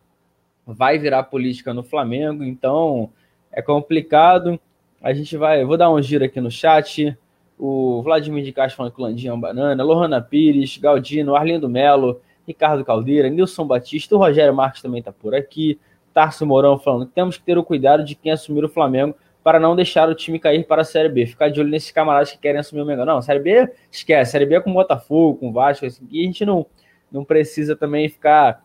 vai 0.66 0.98
virar 0.98 1.24
política 1.24 1.74
no 1.74 1.84
Flamengo. 1.84 2.44
Então 2.44 3.10
é 3.52 3.62
complicado. 3.62 4.60
A 5.02 5.14
gente 5.14 5.38
vai. 5.38 5.64
Vou 5.64 5.78
dar 5.78 5.90
um 5.90 6.02
giro 6.02 6.26
aqui 6.26 6.42
no 6.42 6.52
chat. 6.52 7.18
O 7.58 8.02
Vladimir 8.02 8.44
de 8.44 8.52
Castro 8.52 8.78
falando 8.78 8.94
que 8.94 9.02
o 9.02 9.04
Landinho 9.04 9.32
é 9.32 9.34
um 9.34 9.40
banana. 9.40 9.84
Lohana 9.84 10.22
Pires, 10.22 10.78
Galdino, 10.78 11.36
Arlindo 11.36 11.70
Melo, 11.70 12.20
Ricardo 12.46 12.84
Caldeira, 12.84 13.30
Nilson 13.30 13.66
Batista, 13.66 14.16
o 14.16 14.18
Rogério 14.18 14.54
Marques 14.54 14.82
também 14.82 15.00
está 15.00 15.12
por 15.12 15.34
aqui. 15.34 15.80
Tarso 16.14 16.46
Mourão 16.46 16.78
falando 16.78 17.08
que 17.08 17.14
temos 17.14 17.38
que 17.38 17.44
ter 17.44 17.58
o 17.58 17.64
cuidado 17.64 18.04
de 18.04 18.16
quem 18.16 18.32
assumir 18.32 18.64
o 18.64 18.70
Flamengo 18.70 19.16
para 19.44 19.60
não 19.60 19.76
deixar 19.76 20.08
o 20.08 20.16
time 20.16 20.40
cair 20.40 20.66
para 20.66 20.84
a 20.84 20.86
Série 20.86 21.10
B. 21.10 21.26
Ficar 21.26 21.50
de 21.50 21.60
olho 21.60 21.70
nesses 21.70 21.92
camaradas 21.92 22.32
que 22.32 22.38
querem 22.38 22.60
assumir 22.60 22.82
o 22.82 22.86
Mengão. 22.86 23.06
Não, 23.06 23.22
Série 23.22 23.40
B, 23.40 23.70
esquece. 23.92 24.32
Série 24.32 24.46
B 24.46 24.56
é 24.56 24.62
com 24.62 24.72
Botafogo, 24.72 25.38
com 25.38 25.52
Vasco, 25.52 25.86
assim, 25.86 26.08
e 26.10 26.22
a 26.22 26.26
gente 26.26 26.46
não, 26.46 26.66
não 27.12 27.26
precisa 27.26 27.76
também 27.76 28.08
ficar 28.08 28.64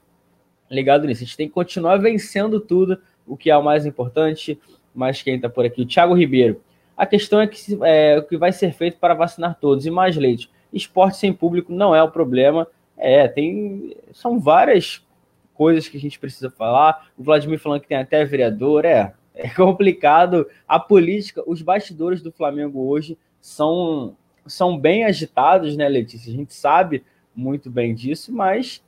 ligado 0.70 1.06
nisso. 1.06 1.22
A 1.22 1.26
gente 1.26 1.36
tem 1.36 1.48
que 1.48 1.54
continuar 1.54 1.96
vencendo 1.96 2.60
tudo, 2.60 3.00
o 3.26 3.36
que 3.36 3.50
é 3.50 3.56
o 3.56 3.62
mais 3.62 3.84
importante. 3.84 4.58
Mas 4.94 5.20
quem 5.20 5.36
está 5.36 5.48
por 5.48 5.64
aqui? 5.64 5.82
O 5.82 5.86
Thiago 5.86 6.14
Ribeiro. 6.14 6.60
A 6.96 7.06
questão 7.06 7.40
é 7.40 7.46
que 7.46 7.78
é, 7.82 8.18
o 8.18 8.22
que 8.22 8.36
vai 8.36 8.52
ser 8.52 8.72
feito 8.72 8.98
para 8.98 9.14
vacinar 9.14 9.56
todos 9.60 9.86
e 9.86 9.90
mais 9.90 10.16
leite. 10.16 10.50
Esporte 10.72 11.16
sem 11.16 11.32
público 11.32 11.72
não 11.72 11.94
é 11.94 12.02
o 12.02 12.10
problema. 12.10 12.66
É, 12.96 13.26
tem. 13.28 13.96
São 14.12 14.38
várias 14.38 15.06
coisas 15.54 15.88
que 15.88 15.96
a 15.96 16.00
gente 16.00 16.18
precisa 16.18 16.50
falar. 16.50 17.08
O 17.16 17.22
Vladimir 17.22 17.58
falando 17.58 17.80
que 17.80 17.88
tem 17.88 17.98
até 17.98 18.24
vereador, 18.24 18.84
é 18.84 19.14
é 19.38 19.48
complicado. 19.48 20.46
A 20.66 20.80
política, 20.80 21.42
os 21.46 21.62
bastidores 21.62 22.20
do 22.20 22.32
Flamengo 22.32 22.80
hoje 22.88 23.16
são, 23.40 24.16
são 24.44 24.76
bem 24.76 25.04
agitados, 25.04 25.76
né, 25.76 25.88
Letícia? 25.88 26.32
A 26.32 26.36
gente 26.36 26.52
sabe 26.52 27.04
muito 27.34 27.70
bem 27.70 27.94
disso, 27.94 28.32
mas 28.32 28.82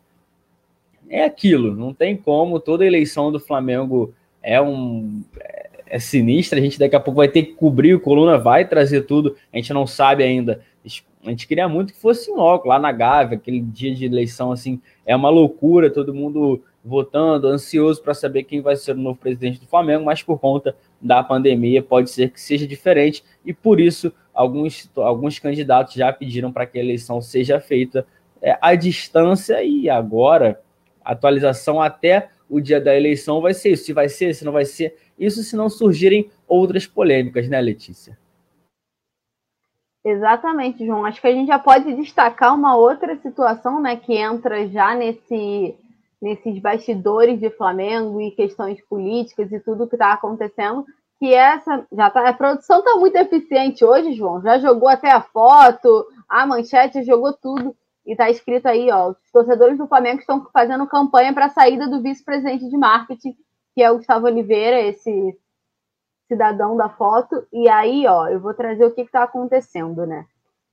é 1.09 1.24
aquilo, 1.24 1.74
não 1.74 1.94
tem 1.94 2.16
como. 2.16 2.59
Toda 2.59 2.84
eleição 2.84 3.30
do 3.30 3.38
Flamengo 3.38 4.12
é 4.42 4.61
um 4.61 5.22
é, 5.38 5.70
é 5.86 5.98
sinistra. 6.01 6.59
A 6.59 6.62
gente 6.62 6.80
daqui 6.80 6.96
a 6.96 7.01
pouco 7.01 7.18
vai 7.18 7.28
ter 7.28 7.44
que 7.44 7.53
cobrir, 7.53 7.94
o 7.94 8.01
Coluna 8.01 8.36
vai 8.36 8.66
trazer 8.66 9.03
tudo. 9.03 9.36
A 9.53 9.57
gente 9.57 9.72
não 9.72 9.86
sabe 9.86 10.24
ainda. 10.24 10.61
A 11.24 11.30
gente 11.30 11.46
queria 11.46 11.68
muito 11.68 11.92
que 11.92 12.01
fosse 12.01 12.30
logo, 12.30 12.66
lá 12.66 12.78
na 12.78 12.90
Gávea, 12.90 13.36
aquele 13.36 13.61
dia 13.61 13.94
de 13.94 14.07
eleição 14.07 14.51
assim, 14.51 14.80
é 15.05 15.14
uma 15.14 15.28
loucura, 15.28 15.90
todo 15.90 16.14
mundo 16.14 16.62
votando, 16.84 17.46
ansioso 17.46 18.02
para 18.02 18.14
saber 18.14 18.44
quem 18.44 18.60
vai 18.60 18.76
ser 18.76 18.92
o 18.92 18.98
novo 19.00 19.18
presidente 19.18 19.60
do 19.60 19.66
Flamengo, 19.66 20.04
mas 20.04 20.22
por 20.22 20.38
conta 20.38 20.74
da 21.00 21.22
pandemia 21.22 21.82
pode 21.82 22.10
ser 22.10 22.30
que 22.30 22.40
seja 22.40 22.66
diferente 22.66 23.22
e 23.44 23.52
por 23.52 23.78
isso 23.78 24.12
alguns, 24.32 24.90
alguns 24.96 25.38
candidatos 25.38 25.94
já 25.94 26.12
pediram 26.12 26.50
para 26.52 26.66
que 26.66 26.78
a 26.78 26.82
eleição 26.82 27.20
seja 27.20 27.60
feita 27.60 28.06
é, 28.40 28.56
à 28.60 28.74
distância 28.74 29.62
e 29.62 29.90
agora 29.90 30.60
atualização 31.04 31.80
até 31.80 32.30
o 32.48 32.60
dia 32.60 32.80
da 32.80 32.96
eleição 32.96 33.40
vai 33.40 33.54
ser 33.54 33.70
isso, 33.70 33.84
se 33.84 33.92
vai 33.92 34.08
ser, 34.08 34.34
se 34.34 34.44
não 34.44 34.52
vai 34.52 34.64
ser, 34.64 34.96
isso 35.18 35.42
se 35.42 35.54
não 35.54 35.68
surgirem 35.68 36.30
outras 36.48 36.86
polêmicas, 36.86 37.48
né, 37.48 37.60
Letícia? 37.60 38.18
Exatamente, 40.04 40.84
João. 40.84 41.04
Acho 41.04 41.20
que 41.20 41.26
a 41.26 41.32
gente 41.32 41.48
já 41.48 41.58
pode 41.58 41.94
destacar 41.94 42.54
uma 42.54 42.74
outra 42.74 43.16
situação, 43.16 43.80
né, 43.80 43.96
que 43.96 44.14
entra 44.14 44.66
já 44.68 44.94
nesse 44.94 45.76
nesses 46.20 46.58
bastidores 46.58 47.40
de 47.40 47.50
Flamengo 47.50 48.20
e 48.20 48.30
questões 48.30 48.80
políticas 48.82 49.50
e 49.50 49.60
tudo 49.60 49.86
que 49.88 49.94
está 49.94 50.12
acontecendo, 50.12 50.84
que 51.18 51.34
essa 51.34 51.86
já 51.92 52.10
tá, 52.10 52.28
a 52.28 52.32
produção 52.32 52.82
tá 52.82 52.96
muito 52.96 53.16
eficiente 53.16 53.84
hoje, 53.84 54.14
João. 54.14 54.40
Já 54.42 54.58
jogou 54.58 54.88
até 54.88 55.10
a 55.10 55.20
foto, 55.20 56.06
a 56.28 56.46
manchete, 56.46 57.04
jogou 57.04 57.32
tudo. 57.32 57.76
E 58.06 58.16
tá 58.16 58.30
escrito 58.30 58.66
aí, 58.66 58.90
ó, 58.90 59.10
os 59.10 59.30
torcedores 59.30 59.76
do 59.76 59.86
Flamengo 59.86 60.20
estão 60.20 60.46
fazendo 60.52 60.86
campanha 60.86 61.32
para 61.32 61.46
a 61.46 61.50
saída 61.50 61.86
do 61.86 62.00
vice-presidente 62.00 62.68
de 62.68 62.76
marketing, 62.76 63.36
que 63.74 63.82
é 63.82 63.90
o 63.90 63.98
Gustavo 63.98 64.26
Oliveira, 64.26 64.80
esse 64.80 65.38
cidadão 66.26 66.76
da 66.76 66.88
foto. 66.88 67.46
E 67.52 67.68
aí, 67.68 68.06
ó, 68.06 68.28
eu 68.28 68.40
vou 68.40 68.54
trazer 68.54 68.84
o 68.84 68.90
que 68.90 69.02
está 69.02 69.22
acontecendo, 69.22 70.06
né? 70.06 70.24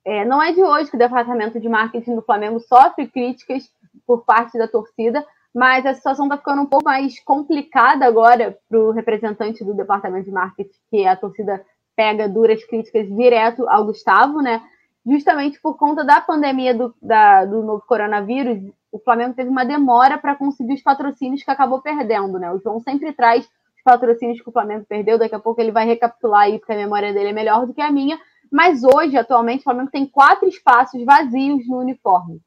É, 0.04 0.24
não 0.24 0.42
é 0.42 0.52
de 0.52 0.62
hoje 0.62 0.88
que 0.90 0.96
o 0.96 0.98
departamento 0.98 1.60
de 1.60 1.68
marketing 1.68 2.14
do 2.14 2.22
Flamengo 2.22 2.58
sofre 2.60 3.06
críticas 3.06 3.70
por 4.06 4.24
parte 4.24 4.56
da 4.56 4.66
torcida, 4.66 5.24
mas 5.54 5.84
a 5.86 5.94
situação 5.94 6.26
está 6.26 6.36
ficando 6.36 6.62
um 6.62 6.66
pouco 6.66 6.84
mais 6.84 7.18
complicada 7.20 8.06
agora 8.06 8.56
para 8.68 8.78
o 8.78 8.90
representante 8.90 9.64
do 9.64 9.74
departamento 9.74 10.26
de 10.26 10.30
marketing, 10.30 10.78
que 10.90 11.06
a 11.06 11.16
torcida 11.16 11.64
pega 11.96 12.28
duras 12.28 12.64
críticas 12.64 13.08
direto 13.08 13.68
ao 13.68 13.84
Gustavo, 13.84 14.40
né? 14.40 14.62
Justamente 15.04 15.60
por 15.60 15.76
conta 15.76 16.04
da 16.04 16.20
pandemia 16.20 16.74
do, 16.74 16.94
da, 17.00 17.44
do 17.44 17.62
novo 17.62 17.82
coronavírus, 17.86 18.62
o 18.92 18.98
Flamengo 18.98 19.34
teve 19.34 19.50
uma 19.50 19.64
demora 19.64 20.18
para 20.18 20.36
conseguir 20.36 20.74
os 20.74 20.82
patrocínios 20.82 21.42
que 21.42 21.50
acabou 21.50 21.80
perdendo, 21.80 22.38
né? 22.38 22.52
O 22.52 22.60
João 22.60 22.80
sempre 22.80 23.12
traz 23.12 23.44
os 23.44 23.82
patrocínios 23.82 24.40
que 24.40 24.48
o 24.48 24.52
Flamengo 24.52 24.84
perdeu, 24.88 25.18
daqui 25.18 25.34
a 25.34 25.40
pouco 25.40 25.60
ele 25.60 25.72
vai 25.72 25.86
recapitular 25.86 26.42
aí, 26.42 26.58
porque 26.58 26.72
a 26.72 26.76
memória 26.76 27.12
dele 27.12 27.30
é 27.30 27.32
melhor 27.32 27.66
do 27.66 27.74
que 27.74 27.80
a 27.80 27.90
minha. 27.90 28.18
Mas 28.50 28.82
hoje, 28.82 29.16
atualmente, 29.16 29.60
o 29.60 29.64
Flamengo 29.64 29.90
tem 29.90 30.06
quatro 30.06 30.48
espaços 30.48 31.04
vazios 31.04 31.66
no 31.68 31.78
uniforme. 31.78 32.40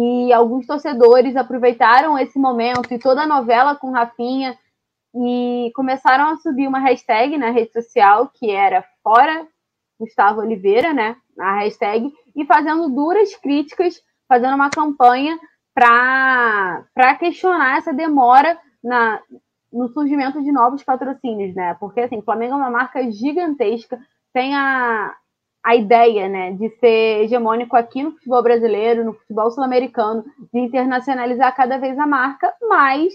E 0.00 0.32
alguns 0.32 0.64
torcedores 0.64 1.34
aproveitaram 1.34 2.16
esse 2.16 2.38
momento 2.38 2.94
e 2.94 3.00
toda 3.00 3.22
a 3.22 3.26
novela 3.26 3.74
com 3.74 3.90
Rafinha 3.90 4.56
e 5.12 5.72
começaram 5.74 6.28
a 6.28 6.36
subir 6.36 6.68
uma 6.68 6.78
hashtag 6.78 7.36
na 7.36 7.50
rede 7.50 7.72
social 7.72 8.30
que 8.32 8.48
era 8.48 8.84
fora 9.02 9.44
Gustavo 9.98 10.40
Oliveira, 10.40 10.92
né? 10.92 11.16
A 11.36 11.58
hashtag, 11.60 12.12
e 12.36 12.44
fazendo 12.44 12.88
duras 12.88 13.34
críticas, 13.34 14.00
fazendo 14.28 14.54
uma 14.54 14.70
campanha 14.70 15.36
para 15.74 17.16
questionar 17.18 17.78
essa 17.78 17.92
demora 17.92 18.56
na, 18.82 19.20
no 19.72 19.88
surgimento 19.88 20.40
de 20.40 20.52
novos 20.52 20.84
patrocínios, 20.84 21.56
né? 21.56 21.74
Porque 21.80 22.02
assim, 22.02 22.22
Flamengo 22.22 22.54
é 22.54 22.58
uma 22.58 22.70
marca 22.70 23.10
gigantesca, 23.10 23.98
tem 24.32 24.54
a, 24.54 25.12
a 25.62 25.74
ideia 25.74 26.28
né, 26.28 26.52
de 26.52 26.70
ser 26.78 27.24
hegemônico 27.24 27.76
aqui 27.76 28.02
no 28.02 28.12
futebol 28.12 28.42
brasileiro, 28.42 29.04
no 29.04 29.14
futebol 29.14 29.50
sul-americano, 29.50 30.24
de 30.52 30.60
internacionalizar 30.60 31.54
cada 31.54 31.78
vez 31.78 31.98
a 31.98 32.06
marca, 32.06 32.52
mas 32.68 33.12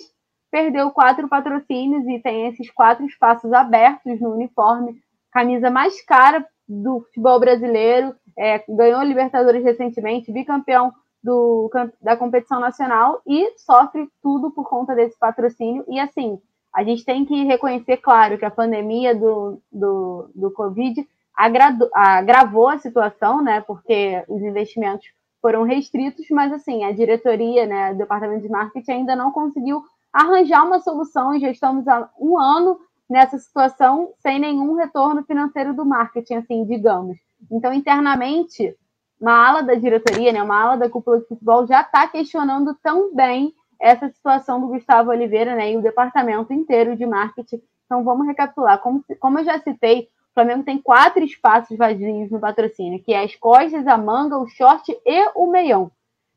perdeu 0.52 0.91
quatro 0.91 1.28
patrocínios 1.28 2.08
e 2.08 2.20
tem 2.20 2.48
esses 2.48 2.70
quatro 2.70 3.06
espaços 3.06 3.52
abertos 3.52 4.20
no 4.22 4.34
uniforme, 4.34 5.02
camisa 5.32 5.72
mais 5.72 6.00
cara 6.06 6.46
do 6.68 7.02
futebol 7.02 7.39
brasileiro, 7.39 8.16
é, 8.38 8.64
ganhou 8.70 9.02
Libertadores 9.02 9.64
recentemente, 9.64 10.32
bicampeão 10.32 10.94
do, 11.24 11.72
da 12.02 12.18
competição 12.18 12.60
nacional 12.60 13.22
e 13.26 13.58
sofre 13.58 14.08
tudo 14.22 14.52
por 14.52 14.68
conta 14.70 14.94
desse 14.94 15.18
patrocínio. 15.18 15.84
E 15.88 16.00
assim, 16.00 16.39
a 16.74 16.84
gente 16.84 17.06
tem 17.06 17.26
que 17.26 17.44
reconhecer, 17.46 17.98
claro, 17.98 18.38
que 18.38 18.46
a 18.46 18.52
pandemia 18.52 19.16
do, 19.16 19.62
do, 19.72 20.30
do 20.36 20.52
Covid 20.52 21.08
agravou 21.36 22.69
a 22.69 22.77
situação, 22.77 23.41
né? 23.41 23.61
Porque 23.61 24.23
os 24.27 24.41
investimentos 24.41 25.07
foram 25.41 25.63
restritos, 25.63 26.25
mas 26.29 26.53
assim, 26.53 26.86
a 26.86 26.93
diretoria, 26.93 27.65
né, 27.65 27.91
o 27.91 27.97
departamento 27.97 28.43
de 28.43 28.49
marketing 28.49 28.91
ainda 28.91 29.13
não 29.13 29.29
conseguiu 29.29 29.84
arranjar 30.13 30.65
uma 30.65 30.79
solução 30.79 31.36
e 31.36 31.39
já 31.41 31.49
estamos 31.49 31.86
há 31.86 32.09
um 32.17 32.39
ano 32.39 32.79
nessa 33.09 33.38
situação 33.38 34.13
sem 34.19 34.39
nenhum 34.39 34.75
retorno 34.75 35.21
financeiro 35.23 35.73
do 35.73 35.86
marketing, 35.86 36.36
assim, 36.36 36.63
digamos. 36.65 37.17
Então, 37.51 37.73
internamente, 37.73 38.73
uma 39.19 39.47
ala 39.47 39.61
da 39.61 39.73
diretoria, 39.73 40.31
né, 40.31 40.41
uma 40.41 40.61
ala 40.61 40.77
da 40.77 40.89
cúpula 40.89 41.19
de 41.19 41.27
futebol 41.27 41.67
já 41.67 41.81
está 41.81 42.07
questionando 42.07 42.73
também 42.81 43.53
essa 43.81 44.07
situação 44.07 44.61
do 44.61 44.67
Gustavo 44.67 45.09
Oliveira, 45.09 45.55
né, 45.55 45.73
e 45.73 45.77
o 45.77 45.81
departamento 45.81 46.53
inteiro 46.53 46.95
de 46.95 47.05
marketing. 47.05 47.61
Então, 47.86 48.01
vamos 48.03 48.25
recapitular. 48.25 48.79
Como, 48.79 49.03
como 49.19 49.39
eu 49.39 49.43
já 49.43 49.59
citei, 49.59 50.07
o 50.34 50.41
Flamengo 50.41 50.63
tem 50.63 50.79
quatro 50.79 51.23
espaços 51.23 51.77
vazios 51.77 52.31
no 52.31 52.39
patrocínio, 52.39 53.01
que 53.03 53.13
é 53.13 53.23
as 53.23 53.36
costas, 53.36 53.86
a 53.86 53.95
manga, 53.95 54.36
o 54.36 54.47
short 54.47 54.91
e 55.05 55.31
o 55.36 55.45
meião. 55.45 55.91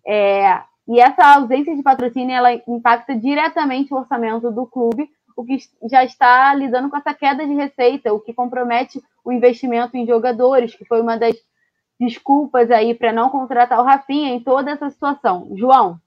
É, 0.06 0.60
e 0.86 1.00
essa 1.00 1.34
ausência 1.34 1.74
de 1.74 1.82
patrocínio 1.82 2.36
ela 2.36 2.52
impacta 2.68 3.16
diretamente 3.16 3.94
o 3.94 3.96
orçamento 3.96 4.50
do 4.50 4.66
clube, 4.66 5.08
o 5.34 5.42
que 5.42 5.56
já 5.90 6.04
está 6.04 6.52
lidando 6.52 6.90
com 6.90 6.96
essa 6.98 7.14
queda 7.14 7.46
de 7.46 7.54
receita, 7.54 8.12
o 8.12 8.20
que 8.20 8.34
compromete 8.34 9.02
o 9.24 9.32
investimento 9.32 9.96
em 9.96 10.06
jogadores, 10.06 10.74
que 10.74 10.84
foi 10.84 11.00
uma 11.00 11.16
das 11.16 11.34
desculpas 11.98 12.70
aí 12.70 12.94
para 12.94 13.14
não 13.14 13.30
contratar 13.30 13.80
o 13.80 13.84
Rafinha 13.84 14.28
em 14.34 14.40
toda 14.40 14.72
essa 14.72 14.90
situação. 14.90 15.48
João, 15.56 15.98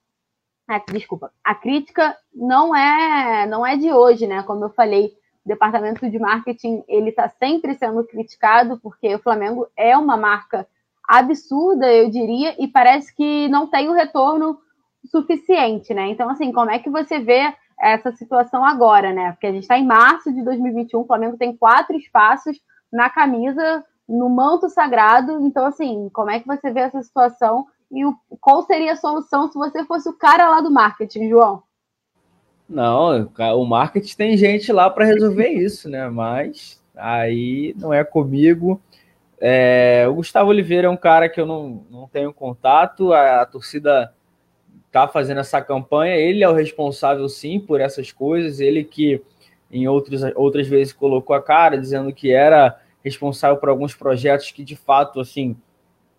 ah, 0.68 0.80
desculpa, 0.92 1.32
a 1.44 1.56
crítica 1.56 2.16
não 2.32 2.76
é 2.76 3.48
não 3.48 3.66
é 3.66 3.76
de 3.76 3.92
hoje, 3.92 4.28
né? 4.28 4.44
Como 4.44 4.64
eu 4.64 4.70
falei, 4.70 5.12
departamento 5.50 6.10
de 6.10 6.18
marketing 6.18 6.84
ele 6.88 7.10
está 7.10 7.28
sempre 7.28 7.74
sendo 7.74 8.04
criticado 8.06 8.80
porque 8.80 9.14
o 9.14 9.20
Flamengo 9.20 9.68
é 9.76 9.98
uma 9.98 10.16
marca 10.16 10.66
absurda, 11.08 11.92
eu 11.92 12.10
diria, 12.10 12.56
e 12.62 12.68
parece 12.68 13.14
que 13.16 13.48
não 13.48 13.68
tem 13.68 13.90
o 13.90 13.94
retorno 13.94 14.60
suficiente, 15.06 15.94
né? 15.94 16.08
Então, 16.08 16.30
assim, 16.30 16.52
como 16.52 16.70
é 16.70 16.78
que 16.78 16.90
você 16.90 17.20
vê 17.20 17.52
essa 17.80 18.12
situação 18.12 18.64
agora, 18.64 19.12
né? 19.12 19.32
Porque 19.32 19.48
a 19.48 19.52
gente 19.52 19.64
está 19.64 19.78
em 19.78 19.86
março 19.86 20.32
de 20.32 20.44
2021, 20.44 21.02
o 21.02 21.08
Flamengo 21.08 21.38
tem 21.38 21.56
quatro 21.56 21.96
espaços 21.98 22.60
na 22.92 23.10
camisa, 23.10 23.84
no 24.08 24.30
manto 24.30 24.70
sagrado. 24.70 25.40
Então, 25.42 25.66
assim, 25.66 26.10
como 26.14 26.30
é 26.30 26.40
que 26.40 26.48
você 26.48 26.72
vê 26.72 26.82
essa 26.82 27.02
situação 27.02 27.66
e 27.92 28.06
o, 28.06 28.16
qual 28.40 28.62
seria 28.64 28.94
a 28.94 28.98
solução 28.98 29.52
se 29.52 29.58
você 29.58 29.84
fosse 29.86 30.08
o 30.08 30.18
cara 30.18 30.48
lá 30.48 30.62
do 30.62 30.70
marketing, 30.70 31.30
João? 31.30 31.64
Não, 32.70 33.32
o 33.56 33.66
marketing 33.66 34.16
tem 34.16 34.38
gente 34.38 34.72
lá 34.72 34.90
para 34.92 35.06
resolver 35.06 35.48
isso, 35.48 35.90
né? 35.90 36.08
Mas 36.08 36.80
aí 36.96 37.74
não 37.80 37.92
é 37.92 38.04
comigo. 38.04 38.80
É, 39.42 40.06
o 40.08 40.16
Gustavo 40.16 40.50
Oliveira 40.52 40.88
é 40.88 40.90
um 40.90 40.98
cara 40.98 41.28
que 41.28 41.42
eu 41.42 41.48
não, 41.48 41.84
não 41.90 42.08
tenho 42.08 42.32
contato, 42.32 43.12
a, 43.12 43.42
a 43.42 43.46
torcida 43.46 44.14
tá 44.92 45.08
fazendo 45.08 45.40
essa 45.40 45.62
campanha, 45.62 46.16
ele 46.16 46.44
é 46.44 46.50
o 46.50 46.54
responsável 46.54 47.28
sim 47.30 47.60
por 47.60 47.80
essas 47.80 48.12
coisas, 48.12 48.60
ele 48.60 48.84
que 48.84 49.22
em 49.72 49.88
outros, 49.88 50.22
outras 50.36 50.68
vezes 50.68 50.92
colocou 50.92 51.36
a 51.36 51.42
cara 51.42 51.78
dizendo 51.78 52.12
que 52.12 52.32
era 52.32 52.80
responsável 53.04 53.58
por 53.58 53.70
alguns 53.70 53.96
projetos 53.96 54.52
que 54.52 54.64
de 54.64 54.76
fato 54.76 55.20
assim 55.20 55.56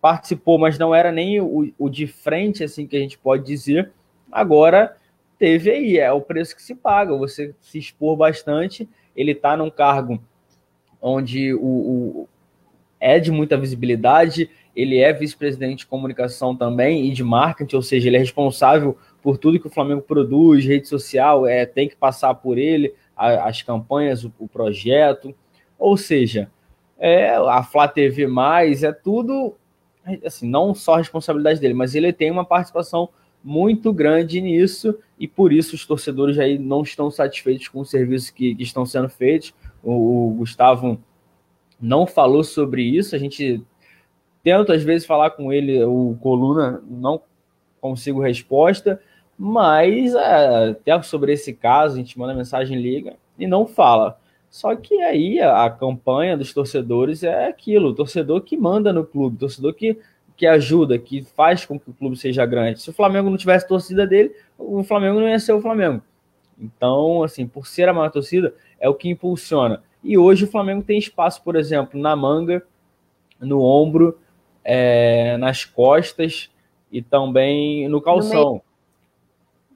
participou, 0.01 0.59
mas 0.59 0.79
não 0.79 0.95
era 0.95 1.13
nem 1.13 1.41
o, 1.41 1.73
o 1.79 1.89
de 1.91 2.07
frente 2.07 2.65
assim 2.65 2.87
que 2.87 2.97
a 2.97 3.01
gente 3.01 3.19
pode 3.19 3.45
dizer. 3.45 3.93
Agora 4.33 4.97
teve 5.41 5.71
aí, 5.71 5.99
é 5.99 6.13
o 6.13 6.21
preço 6.21 6.55
que 6.55 6.63
se 6.63 6.75
paga, 6.75 7.17
você 7.17 7.55
se 7.63 7.79
expor 7.79 8.15
bastante, 8.15 8.87
ele 9.17 9.33
está 9.33 9.57
num 9.57 9.71
cargo 9.71 10.23
onde 11.01 11.55
o, 11.55 11.65
o, 11.65 12.29
é 13.01 13.19
de 13.19 13.31
muita 13.31 13.57
visibilidade, 13.57 14.51
ele 14.77 14.99
é 14.99 15.11
vice-presidente 15.15 15.79
de 15.79 15.87
comunicação 15.87 16.55
também 16.55 17.07
e 17.07 17.13
de 17.13 17.25
marketing, 17.25 17.75
ou 17.75 17.81
seja, 17.81 18.07
ele 18.07 18.17
é 18.17 18.21
responsável 18.21 18.99
por 19.23 19.39
tudo 19.39 19.59
que 19.59 19.67
o 19.67 19.71
Flamengo 19.71 20.03
produz, 20.03 20.67
rede 20.67 20.87
social, 20.87 21.47
é, 21.47 21.65
tem 21.65 21.89
que 21.89 21.97
passar 21.97 22.35
por 22.35 22.59
ele, 22.59 22.95
a, 23.17 23.49
as 23.49 23.63
campanhas, 23.63 24.25
o, 24.25 24.33
o, 24.39 24.47
projeto, 24.47 25.35
ou 25.79 25.97
seja, 25.97 26.51
é, 26.99 27.31
a 27.31 27.63
Flá 27.63 27.89
TV+, 27.89 28.27
é 28.83 28.93
tudo, 28.93 29.55
assim, 30.23 30.47
não 30.47 30.75
só 30.75 30.97
a 30.97 30.99
responsabilidade 30.99 31.61
dele, 31.61 31.73
mas 31.73 31.95
ele 31.95 32.13
tem 32.13 32.31
uma 32.31 32.45
participação 32.45 33.09
muito 33.43 33.93
grande 33.93 34.41
nisso 34.41 34.99
e 35.19 35.27
por 35.27 35.53
isso 35.53 35.75
os 35.75 35.87
torcedores 35.87 36.39
aí 36.39 36.59
não 36.59 36.83
estão 36.83 37.11
satisfeitos 37.11 37.69
com 37.69 37.81
os 37.81 37.91
serviços 37.91 38.31
que, 38.31 38.55
que 38.55 38.63
estão 38.63 38.85
sendo 38.85 39.09
feitos. 39.09 39.55
O, 39.83 40.29
o, 40.29 40.35
Gustavo 40.35 40.99
não 41.81 42.07
falou 42.07 42.45
sobre 42.45 42.83
isso, 42.83 43.17
a 43.17 43.19
gente 43.19 43.63
tenta 44.43 44.75
às 44.75 44.83
vezes 44.83 45.07
falar 45.07 45.31
com 45.31 45.53
ele, 45.53 45.83
o 45.85 46.17
Coluna, 46.21 46.83
não 46.89 47.23
consigo 47.81 48.21
resposta, 48.21 49.01
mas 49.39 50.15
é, 50.15 50.71
até 50.71 51.01
sobre 51.03 51.33
esse 51.33 51.55
caso 51.55 51.95
a 51.95 51.99
gente 51.99 52.19
manda 52.19 52.35
mensagem, 52.35 52.81
liga 52.81 53.15
e 53.39 53.47
não 53.47 53.67
fala. 53.67 54.19
Só 54.51 54.75
que 54.75 55.01
aí 55.01 55.41
a, 55.41 55.65
a 55.65 55.71
campanha 55.71 56.37
dos 56.37 56.53
torcedores 56.53 57.23
é 57.23 57.47
aquilo, 57.47 57.91
o 57.91 57.95
torcedor 57.95 58.43
que 58.43 58.57
manda 58.57 58.93
no 58.93 59.07
clube, 59.07 59.39
torcedor 59.39 59.73
que 59.73 59.99
que 60.41 60.47
ajuda, 60.47 60.99
que 60.99 61.23
faz 61.23 61.67
com 61.67 61.79
que 61.79 61.91
o 61.91 61.93
clube 61.93 62.17
seja 62.17 62.47
grande. 62.47 62.81
Se 62.81 62.89
o 62.89 62.95
Flamengo 62.95 63.29
não 63.29 63.37
tivesse 63.37 63.69
torcida 63.69 64.07
dele, 64.07 64.35
o 64.57 64.83
Flamengo 64.83 65.21
não 65.21 65.29
ia 65.29 65.39
ser 65.39 65.53
o 65.53 65.61
Flamengo. 65.61 66.01
Então, 66.59 67.23
assim, 67.23 67.47
por 67.47 67.67
ser 67.67 67.91
a 67.91 67.93
maior 67.93 68.11
torcida, 68.11 68.55
é 68.81 68.89
o 68.89 68.95
que 68.95 69.11
impulsiona. 69.11 69.83
E 70.03 70.17
hoje 70.17 70.45
o 70.45 70.51
Flamengo 70.51 70.83
tem 70.83 70.99
espaço, 70.99 71.45
por 71.45 71.57
exemplo, 71.57 72.01
na 72.01 72.17
manga, 72.17 72.63
no 73.39 73.61
ombro, 73.63 74.19
é, 74.65 75.37
nas 75.37 75.67
costas 75.67 76.51
e 76.91 77.03
também 77.03 77.87
no 77.87 78.01
calção. 78.01 78.55
No 78.55 78.63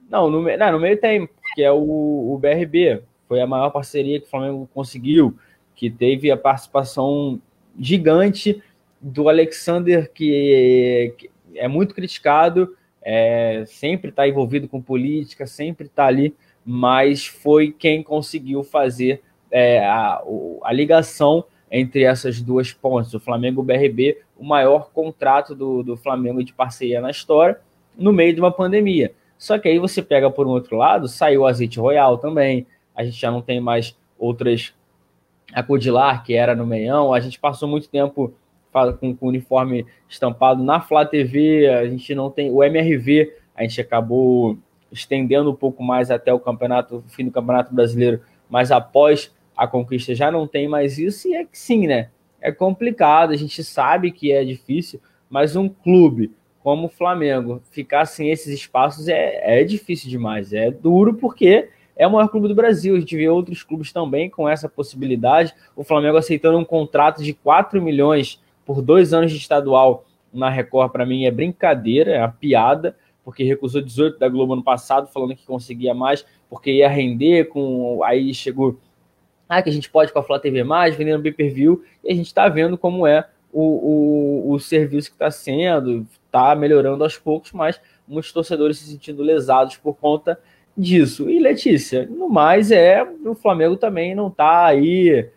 não, 0.09 0.31
no, 0.31 0.57
não, 0.57 0.71
no 0.71 0.79
meio 0.79 0.99
tem, 0.99 1.27
porque 1.27 1.61
é 1.61 1.71
o, 1.71 1.77
o 1.77 2.39
BRB. 2.41 3.03
Foi 3.27 3.39
a 3.39 3.45
maior 3.45 3.69
parceria 3.69 4.19
que 4.19 4.25
o 4.25 4.29
Flamengo 4.31 4.67
conseguiu. 4.73 5.37
que 5.75 5.91
teve 5.91 6.31
a 6.31 6.37
participação 6.37 7.39
gigante 7.79 8.63
do 9.01 9.29
Alexander, 9.29 10.11
que, 10.11 11.13
é 11.55 11.67
muito 11.67 11.93
criticado, 11.93 12.75
é, 13.01 13.63
sempre 13.67 14.09
está 14.09 14.27
envolvido 14.27 14.67
com 14.67 14.81
política, 14.81 15.45
sempre 15.45 15.87
está 15.87 16.05
ali, 16.05 16.35
mas 16.65 17.25
foi 17.25 17.71
quem 17.71 18.01
conseguiu 18.01 18.63
fazer 18.63 19.21
é, 19.51 19.85
a, 19.85 20.21
a, 20.63 20.73
ligação 20.73 21.45
entre 21.71 22.03
essas 22.03 22.41
duas 22.41 22.73
pontes, 22.73 23.13
o 23.13 23.19
Flamengo 23.19 23.61
BRB, 23.61 24.17
o 24.37 24.43
maior 24.43 24.89
contrato 24.91 25.53
do, 25.53 25.83
do 25.83 25.95
Flamengo 25.95 26.43
de 26.43 26.53
parceria 26.53 26.99
na 26.99 27.11
história, 27.11 27.59
no 27.95 28.11
meio 28.11 28.33
de 28.33 28.39
uma 28.39 28.51
pandemia. 28.51 29.13
Só 29.37 29.59
que 29.59 29.67
aí 29.67 29.77
você 29.77 30.01
pega 30.01 30.29
por 30.31 30.47
um 30.47 30.51
outro 30.51 30.77
lado, 30.77 31.07
saiu 31.07 31.41
o 31.41 31.47
azeite 31.47 31.79
royal 31.79 32.17
também, 32.17 32.65
a 32.95 33.03
gente 33.03 33.19
já 33.19 33.29
não 33.29 33.41
tem 33.41 33.59
mais 33.59 33.95
outras 34.17 34.73
a 35.53 35.61
Codilar, 35.61 36.23
que 36.23 36.33
era 36.33 36.55
no 36.55 36.65
meião, 36.65 37.13
a 37.13 37.19
gente 37.19 37.39
passou 37.39 37.67
muito 37.67 37.87
tempo 37.89 38.33
com, 38.93 39.15
com 39.15 39.27
uniforme 39.27 39.85
estampado 40.07 40.63
na 40.63 40.79
Flá 40.79 41.05
TV, 41.05 41.67
a 41.67 41.87
gente 41.87 42.13
não 42.13 42.29
tem 42.29 42.51
o 42.51 42.63
MRV, 42.63 43.33
a 43.55 43.63
gente 43.63 43.79
acabou 43.79 44.57
estendendo 44.91 45.49
um 45.51 45.55
pouco 45.55 45.83
mais 45.83 46.11
até 46.11 46.33
o 46.33 46.39
campeonato, 46.39 46.97
o 46.97 47.09
fim 47.09 47.25
do 47.25 47.31
Campeonato 47.31 47.73
Brasileiro, 47.73 48.21
mas 48.49 48.71
após 48.71 49.33
a 49.55 49.67
conquista 49.67 50.13
já 50.13 50.31
não 50.31 50.47
tem 50.47 50.67
mais 50.67 50.97
isso, 50.97 51.27
e 51.27 51.35
é 51.35 51.43
que 51.43 51.57
sim, 51.57 51.87
né? 51.87 52.09
É 52.41 52.51
complicado, 52.51 53.31
a 53.31 53.35
gente 53.35 53.63
sabe 53.63 54.11
que 54.11 54.31
é 54.31 54.43
difícil, 54.43 55.01
mas 55.29 55.55
um 55.55 55.67
clube 55.67 56.31
como 56.61 56.87
o 56.87 56.89
Flamengo 56.89 57.61
ficar 57.71 58.05
sem 58.05 58.31
esses 58.31 58.53
espaços 58.53 59.07
é, 59.07 59.61
é 59.61 59.63
difícil 59.63 60.09
demais, 60.09 60.51
é 60.51 60.71
duro 60.71 61.13
porque 61.13 61.69
é 61.95 62.05
o 62.05 62.11
maior 62.11 62.27
clube 62.27 62.47
do 62.47 62.55
Brasil. 62.55 62.95
A 62.95 62.99
gente 62.99 63.15
vê 63.15 63.29
outros 63.29 63.63
clubes 63.63 63.93
também 63.93 64.29
com 64.29 64.47
essa 64.49 64.67
possibilidade. 64.67 65.53
O 65.75 65.83
Flamengo 65.83 66.17
aceitando 66.17 66.57
um 66.57 66.65
contrato 66.65 67.23
de 67.23 67.33
4 67.33 67.81
milhões 67.81 68.41
por 68.65 68.81
dois 68.81 69.13
anos 69.13 69.31
de 69.31 69.37
estadual 69.37 70.05
na 70.33 70.49
Record, 70.49 70.91
para 70.91 71.05
mim, 71.05 71.25
é 71.25 71.31
brincadeira, 71.31 72.11
é 72.11 72.19
uma 72.19 72.31
piada, 72.31 72.97
porque 73.23 73.43
recusou 73.43 73.81
18 73.81 74.19
da 74.19 74.27
Globo 74.27 74.53
ano 74.53 74.63
passado, 74.63 75.07
falando 75.07 75.35
que 75.35 75.45
conseguia 75.45 75.93
mais, 75.93 76.25
porque 76.49 76.71
ia 76.71 76.89
render 76.89 77.45
com. 77.45 78.03
Aí 78.03 78.33
chegou. 78.33 78.77
Ah, 79.47 79.61
que 79.61 79.69
a 79.69 79.73
gente 79.73 79.89
pode 79.89 80.11
com 80.11 80.19
a 80.19 80.23
Flá 80.23 80.39
TV 80.39 80.63
mais, 80.63 80.95
vendendo 80.95 81.21
pay 81.21 81.31
per 81.31 81.53
view, 81.53 81.83
e 82.03 82.11
a 82.11 82.15
gente 82.15 82.25
está 82.25 82.49
vendo 82.49 82.77
como 82.77 83.05
é 83.05 83.27
o, 83.53 83.61
o, 84.49 84.51
o 84.53 84.59
serviço 84.59 85.09
que 85.09 85.15
está 85.15 85.29
sendo, 85.29 86.05
está 86.25 86.55
melhorando 86.55 87.03
aos 87.03 87.17
poucos, 87.17 87.51
mas 87.51 87.79
muitos 88.07 88.31
torcedores 88.31 88.79
se 88.79 88.89
sentindo 88.89 89.21
lesados 89.21 89.77
por 89.77 89.93
conta 89.93 90.39
disso. 90.75 91.29
E 91.29 91.39
Letícia, 91.39 92.05
no 92.05 92.27
mais 92.27 92.71
é 92.71 93.03
o 93.03 93.35
Flamengo 93.35 93.77
também 93.77 94.13
não 94.13 94.27
está 94.27 94.65
aí 94.65 95.29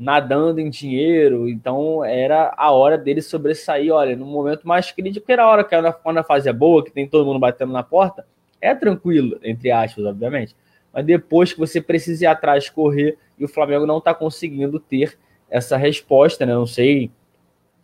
nadando 0.00 0.60
em 0.60 0.70
dinheiro, 0.70 1.46
então 1.46 2.02
era 2.02 2.54
a 2.56 2.70
hora 2.70 2.96
dele 2.96 3.20
sobressair. 3.20 3.92
Olha, 3.92 4.16
no 4.16 4.24
momento 4.24 4.66
mais 4.66 4.90
crítico, 4.90 5.30
era 5.30 5.44
a 5.44 5.48
hora 5.48 5.62
que 5.62 5.76
quando 6.02 6.16
a 6.16 6.24
fase 6.24 6.48
é 6.48 6.52
boa, 6.54 6.82
que 6.82 6.90
tem 6.90 7.06
todo 7.06 7.26
mundo 7.26 7.38
batendo 7.38 7.70
na 7.70 7.82
porta, 7.82 8.26
é 8.62 8.74
tranquilo, 8.74 9.38
entre 9.42 9.70
aspas, 9.70 10.06
obviamente. 10.06 10.56
Mas 10.90 11.04
depois 11.04 11.52
que 11.52 11.58
você 11.58 11.82
precisa 11.82 12.24
ir 12.24 12.26
atrás, 12.26 12.70
correr, 12.70 13.18
e 13.38 13.44
o 13.44 13.48
Flamengo 13.48 13.84
não 13.84 13.98
está 13.98 14.14
conseguindo 14.14 14.80
ter 14.80 15.18
essa 15.50 15.76
resposta, 15.76 16.46
né? 16.46 16.54
Não 16.54 16.66
sei 16.66 17.10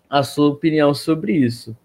a 0.09 0.23
sua 0.23 0.49
opinião 0.49 0.95
sobre 0.95 1.33
isso. 1.33 1.77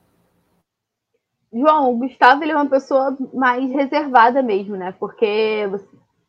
João, 1.54 1.92
o 1.92 1.98
Gustavo 1.98 2.42
ele 2.42 2.54
é 2.54 2.56
uma 2.56 2.70
pessoa 2.70 3.18
mais 3.34 3.70
reservada 3.70 4.42
mesmo, 4.42 4.78
né? 4.78 4.96
Porque 4.98 5.70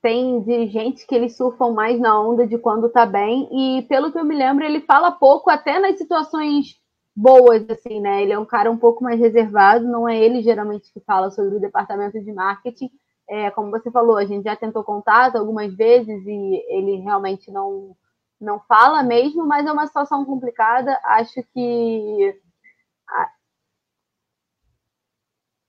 tem 0.02 0.42
dirigentes 0.42 1.04
que 1.04 1.14
eles 1.14 1.36
surfam 1.36 1.72
mais 1.72 1.98
na 2.00 2.20
onda 2.20 2.46
de 2.46 2.58
quando 2.58 2.90
tá 2.90 3.06
bem, 3.06 3.48
e 3.52 3.82
pelo 3.82 4.12
que 4.12 4.18
eu 4.18 4.24
me 4.24 4.34
lembro, 4.34 4.64
ele 4.64 4.80
fala 4.80 5.12
pouco 5.12 5.48
até 5.50 5.78
nas 5.78 5.96
situações 5.98 6.80
boas, 7.16 7.68
assim, 7.70 8.00
né? 8.00 8.22
Ele 8.22 8.32
é 8.32 8.38
um 8.38 8.44
cara 8.44 8.70
um 8.70 8.78
pouco 8.78 9.04
mais 9.04 9.20
reservado, 9.20 9.84
não 9.86 10.08
é 10.08 10.18
ele 10.18 10.42
geralmente 10.42 10.92
que 10.92 11.00
fala 11.00 11.30
sobre 11.30 11.56
o 11.56 11.60
departamento 11.60 12.20
de 12.20 12.32
marketing. 12.32 12.90
É, 13.30 13.50
como 13.50 13.70
você 13.70 13.90
falou, 13.90 14.16
a 14.16 14.24
gente 14.24 14.44
já 14.44 14.56
tentou 14.56 14.82
contato 14.84 15.36
algumas 15.36 15.74
vezes 15.74 16.26
e 16.26 16.64
ele 16.68 16.96
realmente 16.96 17.50
não 17.50 17.96
não 18.40 18.58
fala 18.60 19.02
mesmo, 19.04 19.46
mas 19.46 19.64
é 19.66 19.72
uma 19.72 19.86
situação 19.86 20.24
complicada. 20.24 20.98
Acho 21.04 21.42
que. 21.54 22.36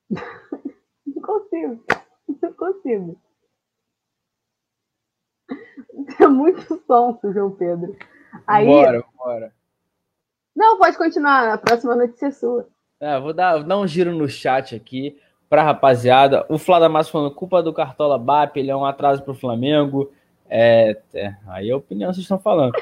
Não 1.06 1.22
consigo. 1.22 1.84
Não 2.42 2.54
consigo. 2.54 3.23
É 6.20 6.28
muito 6.28 6.82
sonso, 6.88 7.32
João 7.32 7.52
Pedro. 7.52 7.96
Aí... 8.48 8.66
Bora, 8.66 9.04
bora. 9.18 9.54
Não, 10.56 10.78
pode 10.78 10.98
continuar. 10.98 11.54
A 11.54 11.58
próxima 11.58 11.96
notícia 11.96 12.28
é 12.28 12.32
sua. 12.32 12.68
É, 13.00 13.20
vou 13.20 13.34
dar, 13.34 13.64
dar 13.64 13.78
um 13.78 13.88
giro 13.88 14.14
no 14.14 14.28
chat 14.30 14.76
aqui 14.76 15.18
pra 15.50 15.64
rapaziada. 15.64 16.46
O 16.50 16.58
Flávio 16.58 16.90
Massa 16.90 17.12
falando 17.12 17.34
culpa 17.34 17.62
do 17.62 17.74
Cartola 17.74 18.18
BAP, 18.18 18.58
ele 18.58 18.72
é 18.72 18.76
um 18.76 18.86
atraso 18.86 19.24
pro 19.24 19.34
Flamengo. 19.34 20.12
É, 20.50 20.98
é, 21.14 21.36
aí 21.48 21.70
é 21.70 21.74
a 21.74 21.78
opinião 21.78 22.10
que 22.10 22.16
vocês 22.16 22.24
estão 22.24 22.40
falando. 22.40 22.74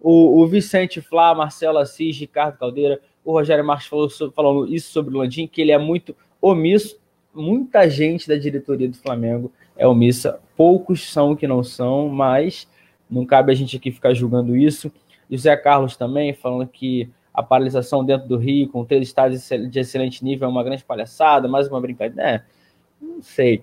O, 0.00 0.40
o 0.40 0.46
Vicente 0.46 1.00
Flá, 1.00 1.34
Marcelo 1.34 1.78
Assis, 1.78 2.18
Ricardo 2.18 2.58
Caldeira, 2.58 3.00
o 3.24 3.32
Rogério 3.32 3.64
Marques 3.64 3.88
falou 3.88 4.66
isso 4.66 4.92
sobre 4.92 5.14
o 5.14 5.18
Landim, 5.18 5.46
que 5.46 5.60
ele 5.60 5.72
é 5.72 5.78
muito 5.78 6.16
omisso. 6.40 6.98
Muita 7.34 7.88
gente 7.90 8.28
da 8.28 8.36
diretoria 8.36 8.88
do 8.88 8.96
Flamengo 8.96 9.52
é 9.76 9.86
omissa, 9.86 10.40
poucos 10.56 11.10
são 11.10 11.36
que 11.36 11.46
não 11.46 11.62
são, 11.62 12.08
mas 12.08 12.68
não 13.10 13.24
cabe 13.24 13.52
a 13.52 13.54
gente 13.54 13.76
aqui 13.76 13.90
ficar 13.90 14.14
julgando 14.14 14.56
isso. 14.56 14.90
O 15.30 15.36
Zé 15.36 15.56
Carlos 15.56 15.96
também 15.96 16.32
falando 16.32 16.66
que 16.66 17.10
a 17.32 17.42
paralisação 17.42 18.04
dentro 18.04 18.26
do 18.26 18.38
Rio, 18.38 18.68
com 18.68 18.84
três 18.84 19.06
estádios 19.06 19.46
de 19.70 19.78
excelente 19.78 20.24
nível, 20.24 20.48
é 20.48 20.50
uma 20.50 20.64
grande 20.64 20.84
palhaçada, 20.84 21.46
mais 21.46 21.68
uma 21.68 21.80
brincadeira. 21.80 22.22
É, 22.22 22.42
não 23.00 23.22
sei. 23.22 23.62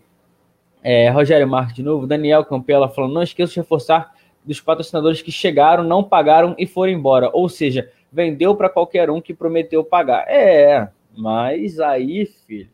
É, 0.84 1.10
Rogério 1.10 1.48
Marques 1.48 1.76
de 1.76 1.82
novo, 1.82 2.06
Daniel 2.06 2.46
Campela 2.46 2.90
falando, 2.90 3.14
não 3.14 3.24
esqueça 3.24 3.54
de 3.54 3.60
reforçar 3.60 4.14
dos 4.46 4.60
patrocinadores 4.60 5.22
que 5.22 5.32
chegaram, 5.32 5.84
não 5.84 6.04
pagaram 6.04 6.54
e 6.58 6.68
foram 6.68 6.92
embora. 6.92 7.30
Ou 7.34 7.50
seja, 7.50 7.90
vendeu 8.12 8.56
para 8.56 8.70
qualquer 8.70 9.10
um 9.10 9.22
que 9.22 9.34
prometeu 9.34 9.84
pagar. 9.84 10.26
É, 10.28 10.90
mas 11.18 11.80
aí, 11.80 12.26
filho, 12.26 12.70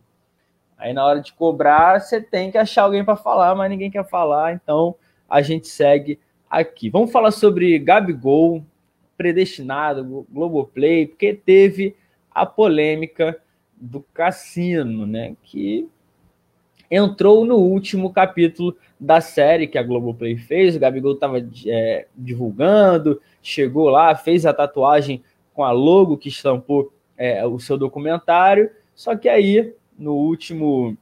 aí 0.80 0.93
na 0.93 1.05
hora 1.05 1.21
de 1.21 1.34
cobrar, 1.34 1.99
você 1.99 2.21
tem 2.21 2.49
que 2.49 2.57
achar 2.57 2.84
alguém 2.84 3.03
para 3.03 3.15
falar, 3.15 3.53
mas 3.53 3.69
ninguém 3.69 3.91
quer 3.91 4.07
falar, 4.07 4.53
então 4.53 4.95
a 5.30 5.41
gente 5.41 5.67
segue 5.67 6.17
aqui. 6.49 6.89
Vamos 6.89 7.11
falar 7.11 7.32
sobre 7.32 7.77
Gabigol, 7.77 8.63
predestinado, 9.17 10.25
Globoplay, 10.30 11.05
porque 11.05 11.34
teve 11.34 11.95
a 12.32 12.45
polêmica 12.45 13.38
do 13.75 14.01
cassino, 14.13 15.05
né? 15.05 15.36
Que 15.43 15.88
entrou 16.89 17.45
no 17.45 17.57
último 17.57 18.11
capítulo 18.11 18.75
da 18.99 19.21
série 19.21 19.67
que 19.67 19.77
a 19.77 19.84
Globoplay 19.84 20.38
fez. 20.38 20.75
O 20.75 20.80
Gabigol 20.80 21.13
estava 21.13 21.45
é, 21.67 22.07
divulgando, 22.15 23.21
chegou 23.41 23.89
lá, 23.89 24.15
fez 24.15 24.45
a 24.45 24.53
tatuagem 24.53 25.21
com 25.53 25.63
a 25.63 25.71
logo 25.71 26.17
que 26.17 26.30
estampou 26.30 26.91
é, 27.17 27.45
o 27.45 27.59
seu 27.59 27.77
documentário. 27.77 28.71
Só 28.95 29.15
que 29.15 29.30
aí, 29.30 29.73
no 30.00 30.14
último 30.14 30.97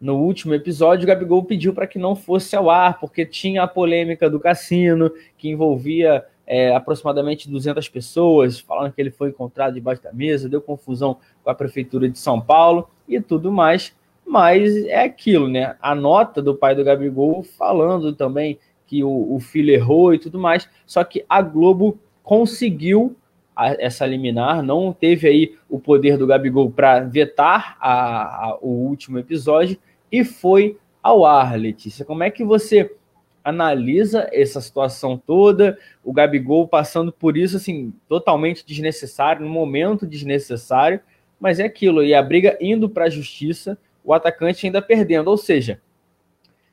no 0.00 0.16
último 0.16 0.52
episódio, 0.52 1.04
o 1.04 1.06
Gabigol 1.06 1.44
pediu 1.44 1.72
para 1.72 1.86
que 1.86 1.98
não 1.98 2.14
fosse 2.14 2.54
ao 2.54 2.68
ar, 2.68 3.00
porque 3.00 3.24
tinha 3.24 3.62
a 3.62 3.68
polêmica 3.68 4.28
do 4.28 4.38
cassino, 4.38 5.10
que 5.38 5.48
envolvia 5.48 6.22
é, 6.46 6.74
aproximadamente 6.74 7.48
200 7.48 7.88
pessoas, 7.88 8.58
falando 8.58 8.92
que 8.92 9.00
ele 9.00 9.10
foi 9.10 9.30
encontrado 9.30 9.72
debaixo 9.72 10.02
da 10.02 10.12
mesa, 10.12 10.50
deu 10.50 10.60
confusão 10.60 11.16
com 11.42 11.48
a 11.48 11.54
Prefeitura 11.54 12.10
de 12.10 12.18
São 12.18 12.40
Paulo 12.40 12.90
e 13.08 13.20
tudo 13.20 13.52
mais 13.52 13.94
mas 14.26 14.76
é 14.86 15.04
aquilo, 15.04 15.48
né? 15.48 15.76
A 15.80 15.94
nota 15.94 16.42
do 16.42 16.54
pai 16.54 16.74
do 16.74 16.82
Gabigol 16.82 17.44
falando 17.44 18.12
também 18.12 18.58
que 18.86 19.04
o, 19.04 19.34
o 19.34 19.38
filho 19.38 19.72
errou 19.72 20.12
e 20.12 20.18
tudo 20.18 20.38
mais, 20.38 20.68
só 20.84 21.04
que 21.04 21.24
a 21.28 21.40
Globo 21.40 21.98
conseguiu 22.22 23.16
a, 23.56 23.72
essa 23.82 24.04
liminar, 24.04 24.62
não 24.62 24.92
teve 24.92 25.26
aí 25.26 25.56
o 25.68 25.80
poder 25.80 26.18
do 26.18 26.26
Gabigol 26.26 26.70
para 26.70 27.00
vetar 27.00 27.76
a, 27.80 28.48
a, 28.48 28.58
o 28.60 28.68
último 28.68 29.18
episódio 29.18 29.78
e 30.12 30.22
foi 30.22 30.78
ao 31.02 31.24
ar, 31.24 31.58
Letícia. 31.58 32.04
Como 32.04 32.22
é 32.22 32.30
que 32.30 32.44
você 32.44 32.94
analisa 33.42 34.28
essa 34.32 34.60
situação 34.60 35.16
toda, 35.16 35.78
o 36.04 36.12
Gabigol 36.12 36.66
passando 36.66 37.12
por 37.12 37.36
isso, 37.36 37.56
assim, 37.56 37.92
totalmente 38.08 38.66
desnecessário, 38.66 39.46
no 39.46 39.48
momento 39.48 40.04
desnecessário, 40.04 41.00
mas 41.38 41.60
é 41.60 41.64
aquilo, 41.64 42.02
e 42.02 42.12
a 42.12 42.20
briga 42.20 42.58
indo 42.60 42.88
para 42.88 43.04
a 43.04 43.10
justiça, 43.10 43.78
o 44.04 44.12
atacante 44.12 44.66
ainda 44.66 44.82
perdendo. 44.82 45.28
Ou 45.28 45.36
seja, 45.36 45.80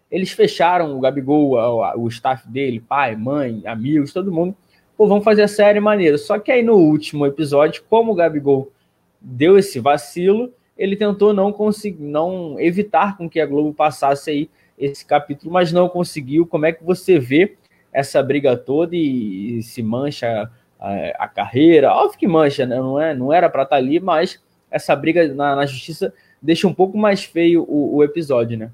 eles 0.09 0.31
fecharam 0.31 0.97
o 0.97 0.99
Gabigol, 0.99 1.57
o, 1.97 2.07
staff 2.07 2.47
dele, 2.47 2.79
pai, 2.79 3.15
mãe, 3.15 3.61
amigos, 3.65 4.11
todo 4.11 4.31
mundo. 4.31 4.55
Pô, 4.97 5.07
vamos 5.07 5.23
fazer 5.23 5.43
a 5.43 5.47
série 5.47 5.79
maneira. 5.79 6.17
Só 6.17 6.37
que 6.39 6.51
aí 6.51 6.63
no 6.63 6.75
último 6.75 7.25
episódio, 7.25 7.83
como 7.89 8.11
o 8.11 8.15
Gabigol 8.15 8.71
deu 9.19 9.57
esse 9.57 9.79
vacilo, 9.79 10.53
ele 10.77 10.95
tentou 10.95 11.33
não 11.33 11.51
conseguir, 11.51 12.03
não 12.03 12.59
evitar 12.59 13.17
com 13.17 13.29
que 13.29 13.39
a 13.39 13.45
Globo 13.45 13.73
passasse 13.73 14.29
aí 14.29 14.49
esse 14.77 15.05
capítulo, 15.05 15.51
mas 15.51 15.71
não 15.71 15.87
conseguiu. 15.87 16.45
Como 16.45 16.65
é 16.65 16.71
que 16.71 16.83
você 16.83 17.19
vê 17.19 17.55
essa 17.93 18.21
briga 18.23 18.57
toda 18.57 18.95
e, 18.95 19.59
e 19.59 19.63
se 19.63 19.83
mancha 19.83 20.49
a, 20.79 21.23
a, 21.25 21.27
carreira. 21.27 21.93
Óbvio 21.93 22.19
que 22.19 22.27
mancha, 22.27 22.65
né? 22.65 22.75
Não, 22.75 22.99
é, 22.99 23.13
não 23.13 23.31
era 23.31 23.49
para 23.49 23.63
estar 23.63 23.75
tá 23.75 23.81
ali, 23.81 23.99
mas 23.99 24.41
essa 24.69 24.95
briga 24.95 25.33
na, 25.33 25.55
na 25.55 25.65
justiça 25.65 26.13
deixa 26.41 26.67
um 26.67 26.73
pouco 26.73 26.97
mais 26.97 27.23
feio 27.23 27.63
o, 27.63 27.97
o 27.97 28.03
episódio, 28.03 28.57
né? 28.57 28.71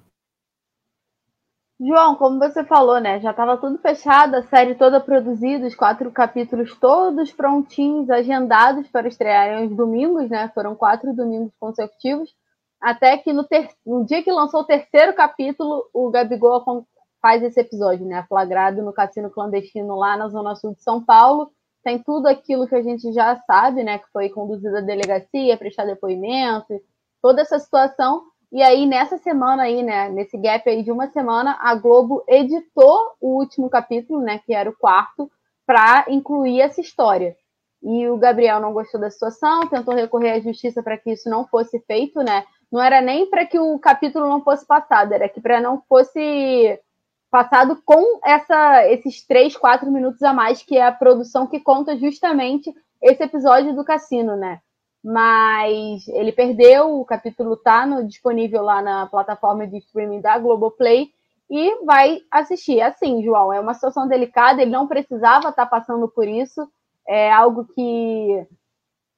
João, 1.81 2.15
como 2.15 2.39
você 2.39 2.65
falou, 2.65 2.99
né? 2.99 3.21
Já 3.21 3.31
estava 3.31 3.57
tudo 3.57 3.77
fechado, 3.77 4.35
a 4.35 4.43
série 4.43 4.75
toda 4.75 4.99
produzida, 4.99 5.65
os 5.65 5.75
quatro 5.75 6.11
capítulos 6.11 6.77
todos 6.77 7.31
prontinhos, 7.31 8.09
agendados 8.09 8.89
para 8.89 9.07
estrearem 9.07 9.65
os 9.65 9.75
domingos, 9.75 10.29
né? 10.29 10.51
Foram 10.53 10.75
quatro 10.75 11.15
domingos 11.15 11.53
consecutivos. 11.57 12.35
Até 12.81 13.17
que 13.17 13.31
no, 13.31 13.45
ter... 13.45 13.69
no 13.85 14.05
dia 14.05 14.21
que 14.21 14.31
lançou 14.31 14.61
o 14.61 14.65
terceiro 14.65 15.13
capítulo, 15.13 15.89
o 15.93 16.09
Gabigol 16.09 16.85
faz 17.21 17.41
esse 17.43 17.61
episódio, 17.61 18.05
né? 18.05 18.25
Flagrado 18.27 18.83
no 18.83 18.91
cassino 18.91 19.29
clandestino 19.29 19.95
lá 19.95 20.17
na 20.17 20.27
Zona 20.27 20.55
Sul 20.55 20.75
de 20.75 20.83
São 20.83 21.01
Paulo. 21.01 21.49
Tem 21.81 21.97
tudo 22.03 22.27
aquilo 22.27 22.67
que 22.67 22.75
a 22.75 22.81
gente 22.81 23.13
já 23.13 23.37
sabe, 23.47 23.85
né? 23.85 23.99
Que 23.99 24.11
foi 24.11 24.27
conduzido 24.27 24.75
à 24.75 24.81
delegacia, 24.81 25.57
prestar 25.57 25.85
depoimento, 25.85 26.73
toda 27.21 27.41
essa 27.41 27.57
situação. 27.57 28.23
E 28.51 28.63
aí, 28.63 28.85
nessa 28.85 29.17
semana 29.19 29.63
aí, 29.63 29.83
né, 29.83 30.09
nesse 30.09 30.35
gap 30.37 30.67
aí 30.67 30.81
de 30.81 30.91
uma 30.91 31.07
semana, 31.11 31.57
a 31.59 31.75
Globo 31.75 32.23
editou 32.27 33.15
o 33.21 33.37
último 33.37 33.69
capítulo, 33.69 34.21
né, 34.21 34.39
que 34.39 34.53
era 34.53 34.69
o 34.69 34.75
quarto, 34.75 35.29
para 35.67 36.05
incluir 36.07 36.61
essa 36.61 36.81
história. 36.81 37.35
E 37.81 38.07
o 38.09 38.17
Gabriel 38.17 38.59
não 38.59 38.73
gostou 38.73 38.99
da 38.99 39.09
situação, 39.09 39.67
tentou 39.67 39.93
recorrer 39.93 40.31
à 40.31 40.39
justiça 40.39 40.81
para 40.81 40.97
que 40.97 41.11
isso 41.11 41.29
não 41.29 41.47
fosse 41.47 41.79
feito, 41.81 42.21
né? 42.21 42.43
Não 42.71 42.81
era 42.81 42.99
nem 43.01 43.29
para 43.29 43.45
que 43.45 43.57
o 43.57 43.79
capítulo 43.79 44.27
não 44.27 44.43
fosse 44.43 44.65
passado, 44.65 45.13
era 45.13 45.29
que 45.29 45.39
para 45.39 45.61
não 45.61 45.81
fosse 45.87 46.79
passado 47.31 47.79
com 47.85 48.19
essa, 48.25 48.85
esses 48.87 49.25
três, 49.25 49.55
quatro 49.55 49.91
minutos 49.91 50.21
a 50.23 50.33
mais, 50.33 50.63
que 50.63 50.75
é 50.77 50.83
a 50.83 50.91
produção 50.91 51.47
que 51.47 51.59
conta 51.59 51.95
justamente 51.95 52.73
esse 53.01 53.23
episódio 53.23 53.75
do 53.75 53.85
cassino, 53.85 54.35
né? 54.35 54.59
Mas 55.11 56.07
ele 56.09 56.31
perdeu, 56.31 56.99
o 56.99 57.03
capítulo 57.03 57.55
está 57.55 57.83
disponível 58.01 58.61
lá 58.61 58.79
na 58.79 59.07
plataforma 59.07 59.65
de 59.65 59.79
streaming 59.79 60.21
da 60.21 60.37
Globoplay 60.37 61.09
e 61.49 61.83
vai 61.83 62.21
assistir. 62.29 62.79
Assim, 62.79 63.23
João, 63.23 63.51
é 63.51 63.59
uma 63.59 63.73
situação 63.73 64.07
delicada, 64.07 64.61
ele 64.61 64.69
não 64.69 64.87
precisava 64.87 65.49
estar 65.49 65.65
tá 65.65 65.65
passando 65.65 66.07
por 66.07 66.27
isso, 66.27 66.69
é 67.07 67.31
algo 67.31 67.65
que, 67.73 68.47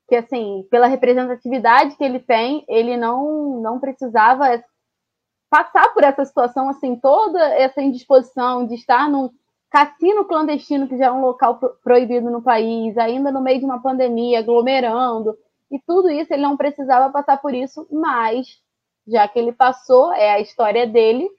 que 0.07 0.15
assim, 0.15 0.65
pela 0.71 0.87
representatividade 0.87 1.97
que 1.97 2.03
ele 2.05 2.21
tem, 2.21 2.63
ele 2.69 2.95
não, 2.95 3.59
não 3.59 3.77
precisava 3.77 4.63
passar 5.49 5.93
por 5.93 6.05
essa 6.05 6.23
situação, 6.23 6.69
assim, 6.69 6.95
toda 6.95 7.43
essa 7.55 7.81
indisposição 7.81 8.65
de 8.65 8.75
estar 8.75 9.09
num 9.09 9.29
cassino 9.69 10.23
clandestino, 10.23 10.87
que 10.87 10.97
já 10.97 11.07
é 11.07 11.11
um 11.11 11.19
local 11.19 11.59
proibido 11.83 12.31
no 12.31 12.41
país, 12.41 12.97
ainda 12.97 13.29
no 13.29 13.41
meio 13.41 13.59
de 13.59 13.65
uma 13.65 13.81
pandemia, 13.81 14.39
aglomerando, 14.39 15.37
e 15.72 15.80
tudo 15.80 16.09
isso 16.09 16.34
ele 16.34 16.41
não 16.41 16.57
precisava 16.57 17.11
passar 17.11 17.38
por 17.38 17.53
isso, 17.53 17.88
mas 17.91 18.47
já 19.07 19.28
que 19.28 19.39
ele 19.39 19.53
passou, 19.53 20.13
é 20.13 20.32
a 20.32 20.39
história 20.39 20.86
dele, 20.86 21.30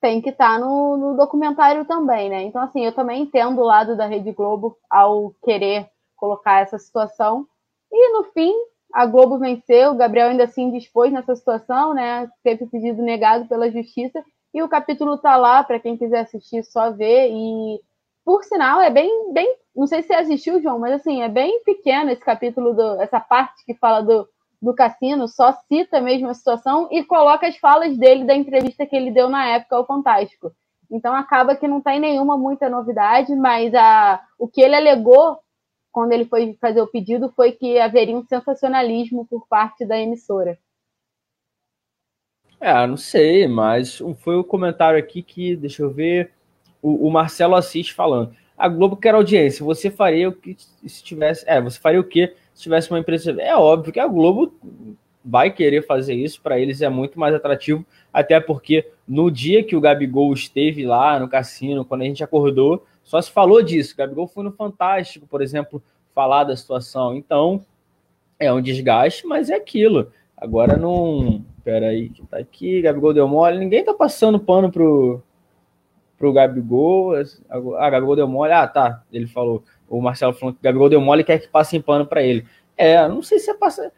tem 0.00 0.20
que 0.20 0.30
estar 0.30 0.54
tá 0.54 0.58
no, 0.58 0.96
no, 0.96 1.16
documentário 1.16 1.84
também, 1.84 2.28
né? 2.28 2.42
Então, 2.42 2.62
assim, 2.62 2.84
eu 2.84 2.92
também 2.92 3.22
entendo 3.22 3.60
o 3.60 3.64
lado 3.64 3.96
da 3.96 4.06
Rede 4.06 4.32
Globo 4.32 4.76
ao 4.90 5.32
querer 5.42 5.88
colocar 6.16 6.60
essa 6.60 6.78
situação. 6.78 7.46
E 7.92 8.12
no 8.12 8.24
fim, 8.24 8.52
a 8.92 9.06
Globo 9.06 9.38
venceu, 9.38 9.92
o 9.92 9.96
Gabriel 9.96 10.28
ainda 10.28 10.44
assim 10.44 10.70
dispôs 10.70 11.12
nessa 11.12 11.34
situação, 11.34 11.94
né? 11.94 12.28
Teve 12.42 12.66
pedido 12.66 13.02
negado 13.02 13.46
pela 13.46 13.70
justiça. 13.70 14.22
E 14.52 14.62
o 14.62 14.68
capítulo 14.68 15.18
tá 15.18 15.36
lá 15.36 15.64
para 15.64 15.80
quem 15.80 15.96
quiser 15.96 16.20
assistir, 16.20 16.62
só 16.64 16.90
ver. 16.90 17.30
E 17.30 17.80
por 18.24 18.42
sinal, 18.44 18.80
é 18.80 18.90
bem, 18.90 19.32
bem. 19.32 19.56
Não 19.76 19.86
sei 19.86 20.02
se 20.02 20.08
você 20.08 20.14
assistiu, 20.14 20.62
João, 20.62 20.78
mas 20.78 20.94
assim, 20.94 21.22
é 21.22 21.28
bem 21.28 21.62
pequeno 21.64 22.10
esse 22.10 22.22
capítulo, 22.22 22.74
do, 22.74 23.00
essa 23.02 23.20
parte 23.20 23.64
que 23.64 23.74
fala 23.74 24.00
do, 24.02 24.28
do 24.62 24.74
cassino, 24.74 25.28
só 25.28 25.52
cita 25.68 26.00
mesmo 26.00 26.28
a 26.28 26.34
situação 26.34 26.88
e 26.90 27.04
coloca 27.04 27.46
as 27.46 27.56
falas 27.58 27.96
dele 27.98 28.24
da 28.24 28.34
entrevista 28.34 28.86
que 28.86 28.96
ele 28.96 29.10
deu 29.10 29.28
na 29.28 29.46
época 29.46 29.76
ao 29.76 29.86
Fantástico. 29.86 30.52
Então 30.90 31.14
acaba 31.14 31.56
que 31.56 31.68
não 31.68 31.80
tem 31.80 31.98
nenhuma 32.00 32.36
muita 32.38 32.68
novidade, 32.68 33.34
mas 33.34 33.74
a, 33.74 34.22
o 34.38 34.48
que 34.48 34.60
ele 34.60 34.76
alegou 34.76 35.38
quando 35.90 36.12
ele 36.12 36.24
foi 36.24 36.56
fazer 36.60 36.80
o 36.80 36.86
pedido 36.86 37.32
foi 37.36 37.52
que 37.52 37.78
haveria 37.78 38.16
um 38.16 38.24
sensacionalismo 38.24 39.26
por 39.26 39.46
parte 39.46 39.84
da 39.84 39.98
emissora. 39.98 40.58
É, 42.60 42.86
não 42.86 42.96
sei, 42.96 43.46
mas 43.46 43.98
foi 44.20 44.36
o 44.36 44.44
comentário 44.44 44.98
aqui 44.98 45.22
que, 45.22 45.54
deixa 45.54 45.82
eu 45.82 45.90
ver, 45.90 46.32
o, 46.84 47.08
o 47.08 47.10
Marcelo 47.10 47.54
Assis 47.54 47.88
falando. 47.88 48.32
A 48.56 48.68
Globo 48.68 48.96
quer 48.96 49.14
audiência. 49.14 49.64
Você 49.64 49.90
faria 49.90 50.28
o 50.28 50.32
que 50.32 50.54
se 50.86 51.02
tivesse. 51.02 51.42
É, 51.48 51.60
você 51.60 51.80
faria 51.80 51.98
o 51.98 52.04
que 52.04 52.34
se 52.52 52.62
tivesse 52.62 52.90
uma 52.90 52.98
empresa. 52.98 53.32
É 53.40 53.56
óbvio 53.56 53.92
que 53.92 53.98
a 53.98 54.06
Globo 54.06 54.52
vai 55.24 55.50
querer 55.50 55.86
fazer 55.86 56.12
isso, 56.12 56.42
para 56.42 56.60
eles 56.60 56.82
é 56.82 56.88
muito 56.90 57.18
mais 57.18 57.34
atrativo, 57.34 57.82
até 58.12 58.38
porque 58.38 58.86
no 59.08 59.30
dia 59.30 59.64
que 59.64 59.74
o 59.74 59.80
Gabigol 59.80 60.30
esteve 60.34 60.84
lá 60.84 61.18
no 61.18 61.26
cassino, 61.26 61.82
quando 61.82 62.02
a 62.02 62.04
gente 62.04 62.22
acordou, 62.22 62.84
só 63.02 63.22
se 63.22 63.30
falou 63.30 63.62
disso. 63.62 63.94
O 63.94 63.96
Gabigol 63.96 64.26
foi 64.26 64.44
no 64.44 64.52
Fantástico, 64.52 65.26
por 65.26 65.40
exemplo, 65.40 65.82
falar 66.14 66.44
da 66.44 66.54
situação. 66.54 67.16
Então, 67.16 67.64
é 68.38 68.52
um 68.52 68.60
desgaste, 68.60 69.26
mas 69.26 69.48
é 69.48 69.54
aquilo. 69.54 70.12
Agora 70.36 70.76
não. 70.76 71.42
Pera 71.64 71.86
aí, 71.86 72.10
que 72.10 72.22
tá 72.26 72.36
aqui, 72.36 72.82
Gabigol 72.82 73.14
deu 73.14 73.26
mole. 73.26 73.58
Ninguém 73.58 73.82
tá 73.82 73.94
passando 73.94 74.38
pano 74.38 74.70
pro, 74.70 75.22
pro 76.18 76.32
Gabigol. 76.32 77.14
Ah, 77.78 77.90
Gabigol 77.90 78.16
deu 78.16 78.28
mole. 78.28 78.52
Ah, 78.52 78.66
tá. 78.66 79.02
Ele 79.12 79.26
falou. 79.26 79.62
O 79.88 80.00
Marcelo 80.00 80.32
falou 80.32 80.54
que 80.54 80.60
o 80.60 80.62
Gabigol 80.62 80.88
deu 80.88 81.00
mole 81.00 81.22
e 81.22 81.24
quer 81.24 81.38
que 81.38 81.48
passe 81.48 81.76
em 81.76 81.80
pano 81.80 82.06
para 82.06 82.22
ele. 82.22 82.46
É, 82.76 83.06
não 83.08 83.22
sei 83.22 83.38
se 83.38 83.50
é 83.50 83.54
passar. 83.54 83.90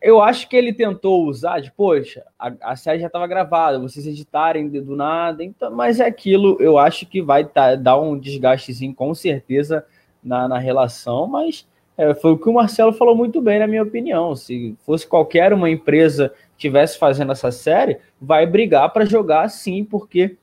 Eu 0.00 0.20
acho 0.20 0.48
que 0.48 0.54
ele 0.54 0.72
tentou 0.72 1.24
usar 1.24 1.60
de, 1.60 1.72
poxa, 1.72 2.22
a, 2.38 2.52
a 2.60 2.76
série 2.76 3.00
já 3.00 3.06
estava 3.06 3.26
gravada, 3.26 3.78
vocês 3.78 4.06
editarem 4.06 4.68
do 4.68 4.94
nada, 4.94 5.42
então, 5.42 5.74
mas 5.74 5.98
é 5.98 6.06
aquilo, 6.06 6.58
eu 6.60 6.78
acho 6.78 7.06
que 7.06 7.22
vai 7.22 7.44
tá, 7.44 7.74
dar 7.74 7.98
um 7.98 8.16
desgastezinho 8.18 8.94
com 8.94 9.14
certeza 9.14 9.84
na, 10.22 10.46
na 10.46 10.58
relação, 10.58 11.26
mas 11.26 11.66
é, 11.96 12.14
foi 12.14 12.32
o 12.32 12.38
que 12.38 12.48
o 12.48 12.52
Marcelo 12.52 12.92
falou 12.92 13.16
muito 13.16 13.40
bem, 13.40 13.58
na 13.58 13.66
minha 13.66 13.82
opinião. 13.82 14.36
Se 14.36 14.76
fosse 14.84 15.06
qualquer 15.06 15.52
uma 15.52 15.70
empresa 15.70 16.28
que 16.28 16.66
estivesse 16.66 16.98
fazendo 16.98 17.32
essa 17.32 17.50
série, 17.50 17.98
vai 18.20 18.46
brigar 18.46 18.92
para 18.92 19.06
jogar 19.06 19.48
sim, 19.48 19.82
porque 19.82 20.36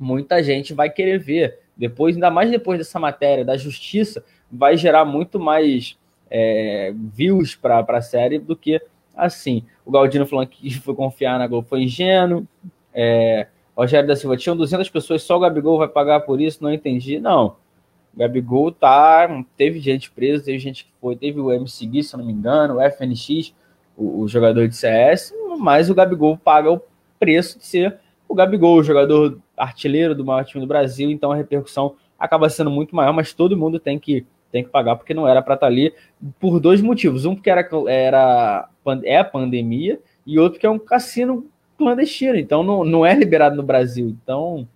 muita 0.00 0.42
gente 0.42 0.72
vai 0.72 0.88
querer 0.88 1.18
ver. 1.18 1.58
Depois, 1.76 2.16
ainda 2.16 2.30
mais 2.30 2.50
depois 2.50 2.78
dessa 2.78 2.98
matéria 2.98 3.44
da 3.44 3.56
justiça, 3.56 4.24
vai 4.50 4.76
gerar 4.76 5.04
muito 5.04 5.38
mais 5.38 5.98
é, 6.30 6.92
views 7.14 7.54
para 7.54 7.84
a 7.86 8.02
série 8.02 8.38
do 8.38 8.56
que 8.56 8.80
assim. 9.14 9.62
O 9.84 9.90
Galdino 9.90 10.26
falando 10.26 10.48
que 10.48 10.70
foi 10.80 10.94
confiar 10.94 11.38
na 11.38 11.46
Globo 11.46 11.68
foi 11.68 11.82
ingênuo. 11.82 12.46
É, 12.94 13.46
Rogério 13.76 14.08
da 14.08 14.16
Silva, 14.16 14.36
tinham 14.36 14.56
200 14.56 14.88
pessoas, 14.90 15.22
só 15.22 15.36
o 15.36 15.40
Gabigol 15.40 15.78
vai 15.78 15.88
pagar 15.88 16.20
por 16.20 16.40
isso? 16.40 16.62
Não 16.62 16.72
entendi. 16.72 17.18
Não. 17.18 17.56
O 18.14 18.18
Gabigol 18.18 18.72
tá. 18.72 19.28
Teve 19.56 19.80
gente 19.80 20.10
presa, 20.10 20.44
teve 20.44 20.58
gente 20.58 20.84
que 20.84 20.90
foi. 21.00 21.16
Teve 21.16 21.40
o 21.40 21.52
MC 21.52 21.86
Gui, 21.86 22.02
se 22.02 22.16
não 22.16 22.24
me 22.24 22.32
engano, 22.32 22.76
o 22.76 22.90
FNX, 22.90 23.54
o, 23.96 24.22
o 24.22 24.28
jogador 24.28 24.66
de 24.68 24.76
CS, 24.76 25.32
mas 25.58 25.88
o 25.88 25.94
Gabigol 25.94 26.36
paga 26.36 26.70
o 26.70 26.80
preço 27.18 27.58
de 27.58 27.66
ser 27.66 27.98
o 28.30 28.34
Gabigol, 28.34 28.76
o 28.78 28.84
jogador 28.84 29.38
artilheiro 29.60 30.14
do 30.14 30.24
maior 30.24 30.44
time 30.44 30.60
do 30.60 30.66
Brasil, 30.66 31.10
então 31.10 31.32
a 31.32 31.36
repercussão 31.36 31.94
acaba 32.18 32.48
sendo 32.48 32.70
muito 32.70 32.94
maior, 32.94 33.12
mas 33.12 33.32
todo 33.32 33.56
mundo 33.56 33.78
tem 33.78 33.98
que, 33.98 34.26
tem 34.50 34.64
que 34.64 34.70
pagar 34.70 34.96
porque 34.96 35.14
não 35.14 35.26
era 35.26 35.40
para 35.40 35.54
estar 35.54 35.66
tá 35.66 35.72
ali 35.72 35.92
por 36.38 36.60
dois 36.60 36.80
motivos. 36.80 37.24
Um 37.24 37.34
porque 37.34 37.50
era, 37.50 37.68
era 37.88 38.68
é 39.04 39.18
a 39.18 39.24
pandemia 39.24 40.00
e 40.26 40.38
outro 40.38 40.58
que 40.58 40.66
é 40.66 40.70
um 40.70 40.78
cassino 40.78 41.46
clandestino, 41.78 42.36
então 42.36 42.62
não, 42.62 42.84
não 42.84 43.06
é 43.06 43.14
liberado 43.14 43.56
no 43.56 43.62
Brasil. 43.62 44.08
Então 44.08 44.68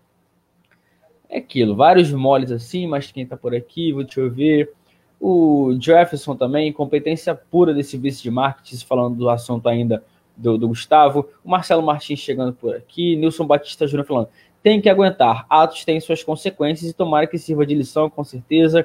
é 1.29 1.39
aquilo, 1.39 1.75
vários 1.75 2.13
moles 2.13 2.51
assim, 2.51 2.87
mas 2.87 3.11
quem 3.11 3.27
tá 3.27 3.37
por 3.37 3.55
aqui, 3.55 3.93
vou 3.93 4.05
te 4.05 4.27
ver. 4.29 4.73
O 5.21 5.75
Jefferson 5.81 6.37
também, 6.37 6.73
competência 6.73 7.35
pura 7.35 7.73
desse 7.73 7.97
vice 7.97 8.23
de 8.23 8.31
marketing, 8.31 8.85
falando 8.85 9.17
do 9.17 9.31
assunto 9.31 9.69
ainda 9.69 10.03
do, 10.37 10.59
do, 10.59 10.69
Gustavo, 10.69 11.29
o 11.45 11.51
Marcelo 11.51 11.83
Martins 11.83 12.19
chegando 12.19 12.53
por 12.53 12.75
aqui, 12.75 13.17
Nilson 13.17 13.47
Batista 13.47 13.87
Júnior 13.87 14.07
falando, 14.07 14.29
tem 14.65 14.81
que 14.81 14.89
aguentar, 14.89 15.45
atos 15.51 15.85
têm 15.85 16.01
suas 16.01 16.25
consequências 16.25 16.91
e 16.91 16.95
tomara 16.95 17.27
que 17.27 17.37
sirva 17.37 17.67
de 17.67 17.75
lição, 17.75 18.09
com 18.09 18.25
certeza. 18.25 18.85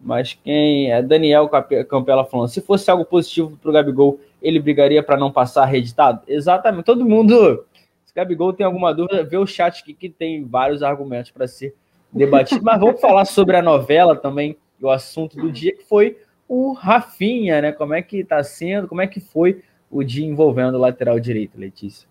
Mas 0.00 0.32
quem 0.32 0.90
é 0.90 1.02
Daniel 1.02 1.50
Campela 1.86 2.24
falando, 2.24 2.48
se 2.48 2.62
fosse 2.62 2.90
algo 2.90 3.04
positivo 3.04 3.58
para 3.60 3.68
o 3.68 3.72
Gabigol, 3.74 4.18
ele 4.40 4.58
brigaria 4.58 5.02
para 5.02 5.18
não 5.18 5.30
passar 5.30 5.66
reeditado? 5.66 6.22
Exatamente, 6.26 6.86
todo 6.86 7.04
mundo. 7.04 7.62
Se 8.06 8.14
Gabigol 8.14 8.54
tem 8.54 8.64
alguma 8.64 8.94
dúvida, 8.94 9.22
vê 9.22 9.36
o 9.36 9.46
chat 9.46 9.82
aqui 9.82 9.92
que 9.92 10.08
tem 10.08 10.44
vários 10.44 10.82
argumentos 10.82 11.30
para 11.30 11.46
ser 11.46 11.74
debatido. 12.10 12.64
Mas 12.64 12.80
vamos 12.80 12.98
falar 12.98 13.26
sobre 13.26 13.58
a 13.58 13.62
novela 13.62 14.16
também, 14.16 14.56
o 14.80 14.88
assunto 14.88 15.36
do 15.36 15.52
dia, 15.52 15.76
que 15.76 15.84
foi 15.84 16.16
o 16.48 16.72
Rafinha, 16.72 17.60
né? 17.60 17.70
Como 17.70 17.92
é 17.92 18.00
que 18.00 18.20
está 18.20 18.42
sendo, 18.42 18.88
como 18.88 19.02
é 19.02 19.06
que 19.06 19.20
foi 19.20 19.62
o 19.90 20.02
dia 20.02 20.26
envolvendo 20.26 20.76
o 20.76 20.80
lateral 20.80 21.20
direito, 21.20 21.60
Letícia? 21.60 22.08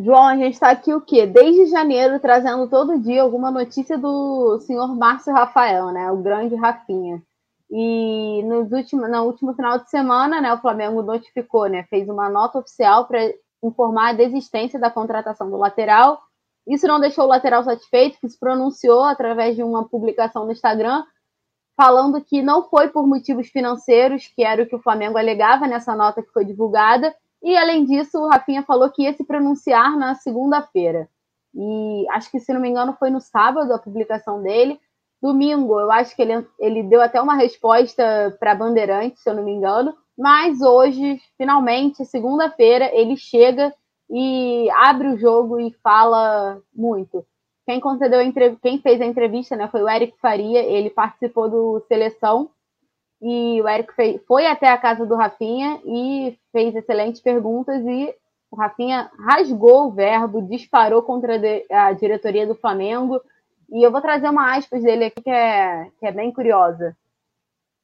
João, 0.00 0.28
a 0.28 0.36
gente 0.36 0.54
está 0.54 0.70
aqui 0.70 0.94
o 0.94 1.00
quê? 1.00 1.26
Desde 1.26 1.66
janeiro, 1.66 2.20
trazendo 2.20 2.68
todo 2.70 3.00
dia 3.00 3.20
alguma 3.20 3.50
notícia 3.50 3.98
do 3.98 4.60
senhor 4.60 4.94
Márcio 4.96 5.32
Rafael, 5.32 5.90
né? 5.90 6.08
O 6.12 6.18
grande 6.18 6.54
Rafinha. 6.54 7.20
E 7.68 8.44
nos 8.44 8.70
últimos, 8.70 9.10
no 9.10 9.24
último 9.24 9.54
final 9.54 9.76
de 9.80 9.90
semana, 9.90 10.40
né, 10.40 10.54
o 10.54 10.60
Flamengo 10.60 11.02
notificou, 11.02 11.66
né? 11.66 11.82
Fez 11.90 12.08
uma 12.08 12.30
nota 12.30 12.60
oficial 12.60 13.08
para 13.08 13.18
informar 13.60 14.10
a 14.10 14.12
desistência 14.12 14.78
da 14.78 14.88
contratação 14.88 15.50
do 15.50 15.56
lateral. 15.56 16.22
Isso 16.64 16.86
não 16.86 17.00
deixou 17.00 17.24
o 17.24 17.28
lateral 17.28 17.64
satisfeito, 17.64 18.20
que 18.20 18.28
se 18.28 18.38
pronunciou 18.38 19.02
através 19.02 19.56
de 19.56 19.64
uma 19.64 19.88
publicação 19.88 20.44
no 20.44 20.52
Instagram, 20.52 21.02
falando 21.76 22.20
que 22.20 22.40
não 22.40 22.62
foi 22.68 22.88
por 22.88 23.04
motivos 23.04 23.48
financeiros, 23.48 24.28
que 24.28 24.44
era 24.44 24.62
o 24.62 24.66
que 24.66 24.76
o 24.76 24.82
Flamengo 24.82 25.18
alegava 25.18 25.66
nessa 25.66 25.96
nota 25.96 26.22
que 26.22 26.32
foi 26.32 26.44
divulgada, 26.44 27.12
e, 27.48 27.56
além 27.56 27.86
disso, 27.86 28.18
o 28.18 28.28
Rafinha 28.28 28.62
falou 28.62 28.90
que 28.90 29.04
ia 29.04 29.14
se 29.14 29.24
pronunciar 29.24 29.96
na 29.96 30.14
segunda-feira. 30.14 31.08
E 31.54 32.04
acho 32.10 32.30
que, 32.30 32.38
se 32.38 32.52
não 32.52 32.60
me 32.60 32.68
engano, 32.68 32.94
foi 32.98 33.08
no 33.08 33.22
sábado 33.22 33.72
a 33.72 33.78
publicação 33.78 34.42
dele. 34.42 34.78
Domingo, 35.22 35.80
eu 35.80 35.90
acho 35.90 36.14
que 36.14 36.20
ele, 36.20 36.46
ele 36.60 36.82
deu 36.82 37.00
até 37.00 37.18
uma 37.22 37.36
resposta 37.36 38.36
para 38.38 38.54
Bandeirante, 38.54 39.18
se 39.18 39.30
eu 39.30 39.34
não 39.34 39.42
me 39.42 39.52
engano. 39.52 39.96
Mas 40.14 40.60
hoje, 40.60 41.18
finalmente, 41.38 42.04
segunda-feira, 42.04 42.90
ele 42.92 43.16
chega 43.16 43.74
e 44.10 44.68
abre 44.70 45.08
o 45.08 45.16
jogo 45.16 45.58
e 45.58 45.72
fala 45.82 46.60
muito. 46.76 47.24
Quem 47.64 47.80
concedeu 47.80 48.20
quem 48.60 48.78
fez 48.78 49.00
a 49.00 49.06
entrevista 49.06 49.56
né, 49.56 49.68
foi 49.68 49.82
o 49.82 49.88
Eric 49.88 50.18
Faria, 50.20 50.60
ele 50.60 50.90
participou 50.90 51.48
do 51.48 51.82
Seleção 51.88 52.50
e 53.20 53.60
o 53.60 53.68
Eric 53.68 53.92
fez, 53.94 54.20
foi 54.26 54.46
até 54.46 54.68
a 54.68 54.78
casa 54.78 55.04
do 55.04 55.16
Rafinha 55.16 55.80
e 55.84 56.38
fez 56.52 56.74
excelentes 56.74 57.20
perguntas 57.20 57.84
e 57.84 58.14
o 58.50 58.56
Rafinha 58.56 59.10
rasgou 59.18 59.86
o 59.86 59.90
verbo, 59.90 60.42
disparou 60.42 61.02
contra 61.02 61.34
a 61.70 61.92
diretoria 61.92 62.46
do 62.46 62.54
Flamengo. 62.54 63.20
E 63.70 63.82
eu 63.82 63.90
vou 63.90 64.00
trazer 64.00 64.28
uma 64.30 64.56
aspas 64.56 64.82
dele 64.82 65.06
aqui 65.06 65.20
que 65.20 65.30
é, 65.30 65.90
que 65.98 66.06
é 66.06 66.12
bem 66.12 66.32
curiosa. 66.32 66.96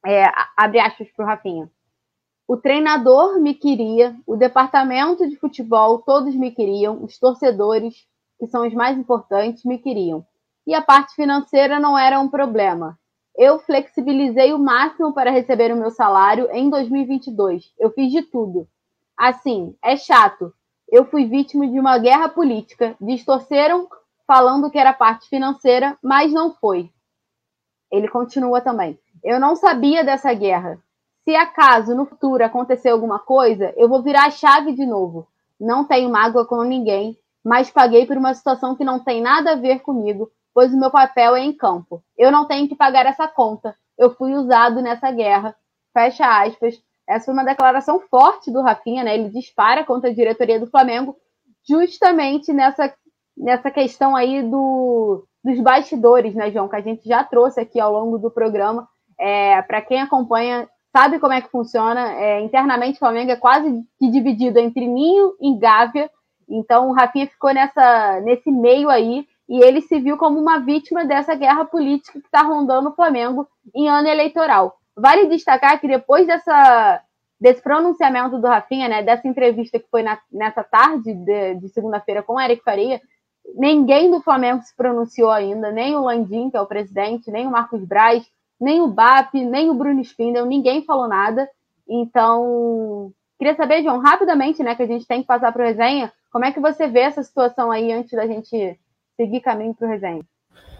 É, 0.05 0.25
abre 0.55 0.79
aspas 0.79 1.07
para 1.11 1.25
o 1.25 1.27
Rafinha. 1.27 1.69
O 2.47 2.55
treinador 2.55 3.39
me 3.39 3.53
queria, 3.53 4.15
o 4.25 4.35
departamento 4.35 5.27
de 5.27 5.35
futebol, 5.35 5.99
todos 5.99 6.35
me 6.35 6.51
queriam, 6.51 7.03
os 7.03 7.17
torcedores, 7.17 8.07
que 8.39 8.47
são 8.47 8.65
os 8.65 8.73
mais 8.73 8.97
importantes, 8.97 9.63
me 9.65 9.79
queriam. 9.79 10.25
E 10.65 10.73
a 10.73 10.81
parte 10.81 11.15
financeira 11.15 11.79
não 11.79 11.97
era 11.97 12.19
um 12.19 12.29
problema 12.29 12.97
eu 13.37 13.59
flexibilizei 13.59 14.53
o 14.53 14.59
máximo 14.59 15.13
para 15.13 15.31
receber 15.31 15.73
o 15.73 15.77
meu 15.77 15.91
salário 15.91 16.49
em 16.51 16.69
2022. 16.69 17.73
Eu 17.77 17.91
fiz 17.91 18.11
de 18.11 18.21
tudo. 18.21 18.67
Assim, 19.17 19.75
é 19.83 19.97
chato. 19.97 20.53
Eu 20.89 21.05
fui 21.05 21.25
vítima 21.25 21.67
de 21.67 21.79
uma 21.79 21.97
guerra 21.97 22.29
política. 22.29 22.95
Distorceram 22.99 23.87
falando 24.25 24.69
que 24.71 24.77
era 24.77 24.93
parte 24.93 25.27
financeira, 25.27 25.97
mas 26.01 26.31
não 26.31 26.53
foi. 26.53 26.89
Ele 27.91 28.07
continua 28.07 28.61
também. 28.61 28.97
Eu 29.23 29.39
não 29.39 29.55
sabia 29.55 30.03
dessa 30.03 30.33
guerra. 30.33 30.79
Se 31.23 31.35
acaso 31.35 31.95
no 31.95 32.05
futuro 32.05 32.43
acontecer 32.43 32.89
alguma 32.89 33.19
coisa, 33.19 33.73
eu 33.75 33.89
vou 33.89 34.01
virar 34.01 34.25
a 34.25 34.31
chave 34.31 34.73
de 34.73 34.85
novo. 34.85 35.27
Não 35.59 35.85
tenho 35.85 36.09
mágoa 36.09 36.45
com 36.45 36.61
ninguém, 36.63 37.17
mas 37.43 37.69
paguei 37.69 38.05
por 38.05 38.17
uma 38.17 38.33
situação 38.33 38.75
que 38.75 38.83
não 38.83 38.99
tem 38.99 39.21
nada 39.21 39.53
a 39.53 39.55
ver 39.55 39.79
comigo, 39.79 40.31
pois 40.55 40.73
o 40.73 40.79
meu 40.79 40.89
papel 40.89 41.35
é 41.35 41.41
em 41.41 41.51
campo. 41.51 42.01
Eu 42.17 42.31
não 42.31 42.45
tenho 42.45 42.65
que 42.69 42.75
pagar 42.75 43.05
essa 43.05 43.27
conta. 43.27 43.75
Eu 43.97 44.15
fui 44.15 44.33
usado 44.33 44.81
nessa 44.81 45.11
guerra. 45.11 45.53
Fecha 45.93 46.25
aspas. 46.25 46.81
Essa 47.07 47.25
foi 47.25 47.33
uma 47.33 47.43
declaração 47.43 47.99
forte 48.09 48.49
do 48.49 48.61
Rafinha, 48.61 49.03
né? 49.03 49.15
Ele 49.15 49.29
dispara 49.29 49.83
contra 49.83 50.09
a 50.09 50.13
diretoria 50.13 50.57
do 50.57 50.65
Flamengo, 50.65 51.15
justamente 51.67 52.53
nessa, 52.53 52.91
nessa 53.37 53.69
questão 53.69 54.15
aí 54.15 54.41
do, 54.41 55.27
dos 55.43 55.59
bastidores, 55.59 56.33
né, 56.33 56.49
João? 56.49 56.69
Que 56.69 56.77
a 56.77 56.81
gente 56.81 57.07
já 57.07 57.21
trouxe 57.21 57.59
aqui 57.59 57.79
ao 57.79 57.91
longo 57.91 58.17
do 58.17 58.31
programa. 58.31 58.87
É, 59.19 59.61
Para 59.61 59.81
quem 59.81 60.01
acompanha, 60.01 60.69
sabe 60.95 61.19
como 61.19 61.33
é 61.33 61.41
que 61.41 61.51
funciona. 61.51 62.13
É, 62.13 62.39
internamente, 62.39 62.95
o 62.95 62.99
Flamengo 62.99 63.31
é 63.31 63.35
quase 63.35 63.83
que 63.99 64.09
dividido 64.09 64.57
entre 64.57 64.87
Ninho 64.87 65.33
e 65.41 65.59
Gávea. 65.59 66.09
Então, 66.49 66.89
o 66.89 66.93
Rafinha 66.93 67.27
ficou 67.27 67.53
nessa, 67.53 68.21
nesse 68.21 68.49
meio 68.49 68.89
aí 68.89 69.27
e 69.47 69.63
ele 69.63 69.81
se 69.81 69.99
viu 69.99 70.17
como 70.17 70.39
uma 70.39 70.59
vítima 70.59 71.05
dessa 71.05 71.35
guerra 71.35 71.65
política 71.65 72.19
que 72.19 72.25
está 72.25 72.41
rondando 72.41 72.89
o 72.89 72.95
Flamengo 72.95 73.47
em 73.73 73.87
ano 73.87 74.07
eleitoral. 74.07 74.77
Vale 74.95 75.27
destacar 75.27 75.79
que 75.79 75.87
depois 75.87 76.25
dessa, 76.25 77.01
desse 77.39 77.61
pronunciamento 77.61 78.39
do 78.39 78.47
Rafinha, 78.47 78.87
né, 78.87 79.03
dessa 79.03 79.27
entrevista 79.27 79.79
que 79.79 79.87
foi 79.89 80.01
na, 80.01 80.17
nessa 80.31 80.63
tarde 80.63 81.13
de, 81.13 81.55
de 81.55 81.69
segunda-feira 81.69 82.23
com 82.23 82.33
o 82.33 82.41
Eric 82.41 82.63
Faria, 82.63 82.99
ninguém 83.55 84.09
do 84.09 84.21
Flamengo 84.21 84.63
se 84.63 84.75
pronunciou 84.75 85.29
ainda, 85.29 85.71
nem 85.71 85.95
o 85.95 86.01
Landim, 86.01 86.49
que 86.49 86.57
é 86.57 86.61
o 86.61 86.65
presidente, 86.65 87.29
nem 87.29 87.45
o 87.45 87.51
Marcos 87.51 87.83
Braz, 87.83 88.25
nem 88.59 88.81
o 88.81 88.87
BAP, 88.87 89.35
nem 89.35 89.69
o 89.69 89.73
Bruno 89.73 90.01
Spindel, 90.01 90.45
ninguém 90.45 90.83
falou 90.83 91.07
nada. 91.07 91.47
Então, 91.87 93.11
queria 93.37 93.55
saber, 93.55 93.83
João, 93.83 93.99
rapidamente, 93.99 94.63
né, 94.63 94.73
que 94.73 94.81
a 94.81 94.87
gente 94.87 95.05
tem 95.05 95.21
que 95.21 95.27
passar 95.27 95.51
para 95.51 95.61
o 95.61 95.65
resenha, 95.67 96.11
como 96.31 96.45
é 96.45 96.51
que 96.51 96.59
você 96.59 96.87
vê 96.87 97.01
essa 97.01 97.21
situação 97.21 97.69
aí 97.69 97.91
antes 97.91 98.11
da 98.11 98.25
gente 98.25 98.79
seguir 99.15 99.41
caminho 99.41 99.73
para 99.73 99.87
o 99.87 99.89
resenha? 99.89 100.21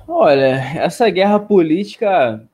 Olha, 0.08 0.62
essa 0.78 1.10
guerra 1.10 1.40
política 1.40 2.48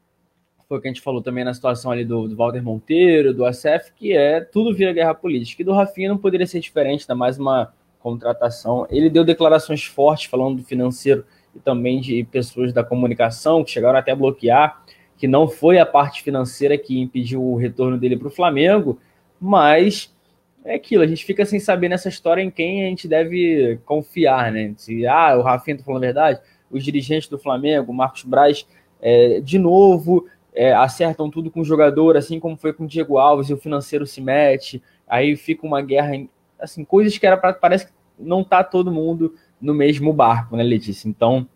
foi 0.71 0.77
o 0.77 0.81
que 0.81 0.87
a 0.87 0.91
gente 0.91 1.01
falou 1.01 1.21
também 1.21 1.43
na 1.43 1.53
situação 1.53 1.91
ali 1.91 2.05
do, 2.05 2.29
do 2.29 2.35
Walter 2.35 2.63
Monteiro, 2.63 3.33
do 3.33 3.43
ACF, 3.45 3.91
que 3.93 4.15
é 4.15 4.39
tudo 4.39 4.73
vira 4.73 4.93
guerra 4.93 5.13
política. 5.13 5.61
E 5.61 5.65
do 5.65 5.73
Rafinha 5.73 6.07
não 6.07 6.17
poderia 6.17 6.47
ser 6.47 6.61
diferente, 6.61 7.01
ainda 7.01 7.13
mais 7.13 7.37
uma 7.37 7.73
contratação. 7.99 8.87
Ele 8.89 9.09
deu 9.09 9.25
declarações 9.25 9.83
fortes 9.83 10.29
falando 10.29 10.57
do 10.57 10.63
financeiro 10.63 11.25
e 11.53 11.59
também 11.59 11.99
de 11.99 12.23
pessoas 12.23 12.71
da 12.71 12.85
comunicação 12.85 13.65
que 13.65 13.71
chegaram 13.71 13.99
até 13.99 14.11
a 14.11 14.15
bloquear, 14.15 14.81
que 15.17 15.27
não 15.27 15.45
foi 15.45 15.77
a 15.77 15.85
parte 15.85 16.23
financeira 16.23 16.77
que 16.77 16.97
impediu 16.99 17.43
o 17.43 17.57
retorno 17.57 17.97
dele 17.97 18.15
para 18.15 18.29
o 18.29 18.31
Flamengo, 18.31 18.97
mas 19.39 20.15
é 20.63 20.75
aquilo, 20.75 21.03
a 21.03 21.07
gente 21.07 21.25
fica 21.25 21.45
sem 21.45 21.59
saber 21.59 21.89
nessa 21.89 22.09
história 22.09 22.41
em 22.41 22.51
quem 22.51 22.85
a 22.85 22.89
gente 22.89 23.07
deve 23.07 23.79
confiar, 23.85 24.51
né? 24.51 24.73
Se, 24.77 25.05
ah, 25.07 25.35
o 25.37 25.41
Rafinha 25.41 25.77
tá 25.77 25.83
falando 25.83 26.03
a 26.03 26.07
verdade, 26.07 26.41
os 26.69 26.83
dirigentes 26.83 27.27
do 27.27 27.39
Flamengo, 27.39 27.93
Marcos 27.93 28.23
Braz, 28.23 28.65
é, 29.01 29.39
de 29.41 29.57
novo, 29.57 30.27
é, 30.53 30.73
acertam 30.73 31.29
tudo 31.29 31.49
com 31.49 31.61
o 31.61 31.65
jogador, 31.65 32.15
assim 32.15 32.39
como 32.39 32.55
foi 32.55 32.73
com 32.73 32.83
o 32.83 32.87
Diego 32.87 33.17
Alves, 33.17 33.49
e 33.49 33.53
o 33.53 33.57
financeiro 33.57 34.05
se 34.05 34.21
mete, 34.21 34.81
aí 35.07 35.35
fica 35.35 35.65
uma 35.65 35.81
guerra, 35.81 36.11
assim, 36.59 36.85
coisas 36.85 37.17
que 37.17 37.25
era 37.25 37.37
para 37.37 37.53
parece 37.53 37.87
que 37.87 37.93
não 38.19 38.43
tá 38.43 38.63
todo 38.63 38.91
mundo 38.91 39.33
no 39.59 39.73
mesmo 39.73 40.13
barco, 40.13 40.55
né, 40.55 40.63
Letícia? 40.63 41.09
Então, 41.09 41.47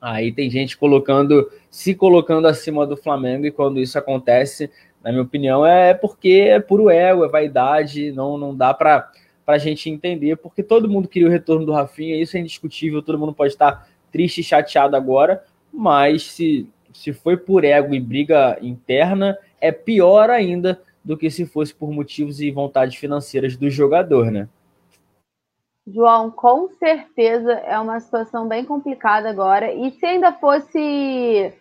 aí 0.00 0.32
tem 0.32 0.48
gente 0.48 0.76
colocando, 0.76 1.50
se 1.68 1.94
colocando 1.94 2.46
acima 2.46 2.86
do 2.86 2.96
Flamengo, 2.96 3.46
e 3.46 3.50
quando 3.50 3.80
isso 3.80 3.98
acontece, 3.98 4.70
na 5.02 5.10
minha 5.10 5.22
opinião, 5.22 5.66
é 5.66 5.92
porque 5.92 6.46
é 6.48 6.60
puro 6.60 6.88
ego, 6.88 7.24
é 7.24 7.28
vaidade, 7.28 8.12
não, 8.12 8.38
não 8.38 8.56
dá 8.56 8.72
para 8.72 9.10
a 9.46 9.58
gente 9.58 9.90
entender, 9.90 10.36
porque 10.36 10.62
todo 10.62 10.88
mundo 10.88 11.08
queria 11.08 11.28
o 11.28 11.30
retorno 11.30 11.66
do 11.66 11.72
Rafinha, 11.72 12.20
isso 12.20 12.36
é 12.36 12.40
indiscutível, 12.40 13.02
todo 13.02 13.18
mundo 13.18 13.34
pode 13.34 13.52
estar 13.52 13.88
triste 14.10 14.40
e 14.40 14.44
chateado 14.44 14.96
agora, 14.96 15.42
mas 15.72 16.24
se, 16.24 16.66
se 16.92 17.12
foi 17.12 17.36
por 17.36 17.64
ego 17.64 17.94
e 17.94 18.00
briga 18.00 18.58
interna, 18.60 19.36
é 19.60 19.70
pior 19.70 20.30
ainda 20.30 20.80
do 21.04 21.16
que 21.16 21.30
se 21.30 21.46
fosse 21.46 21.74
por 21.74 21.90
motivos 21.90 22.40
e 22.40 22.50
vontades 22.50 22.96
financeiras 22.96 23.56
do 23.56 23.70
jogador, 23.70 24.30
né? 24.30 24.48
João, 25.92 26.30
com 26.30 26.68
certeza 26.70 27.52
é 27.52 27.78
uma 27.78 27.98
situação 28.00 28.46
bem 28.46 28.64
complicada 28.64 29.28
agora. 29.28 29.72
E 29.72 29.90
se 29.92 30.06
ainda 30.06 30.32
fosse 30.32 31.52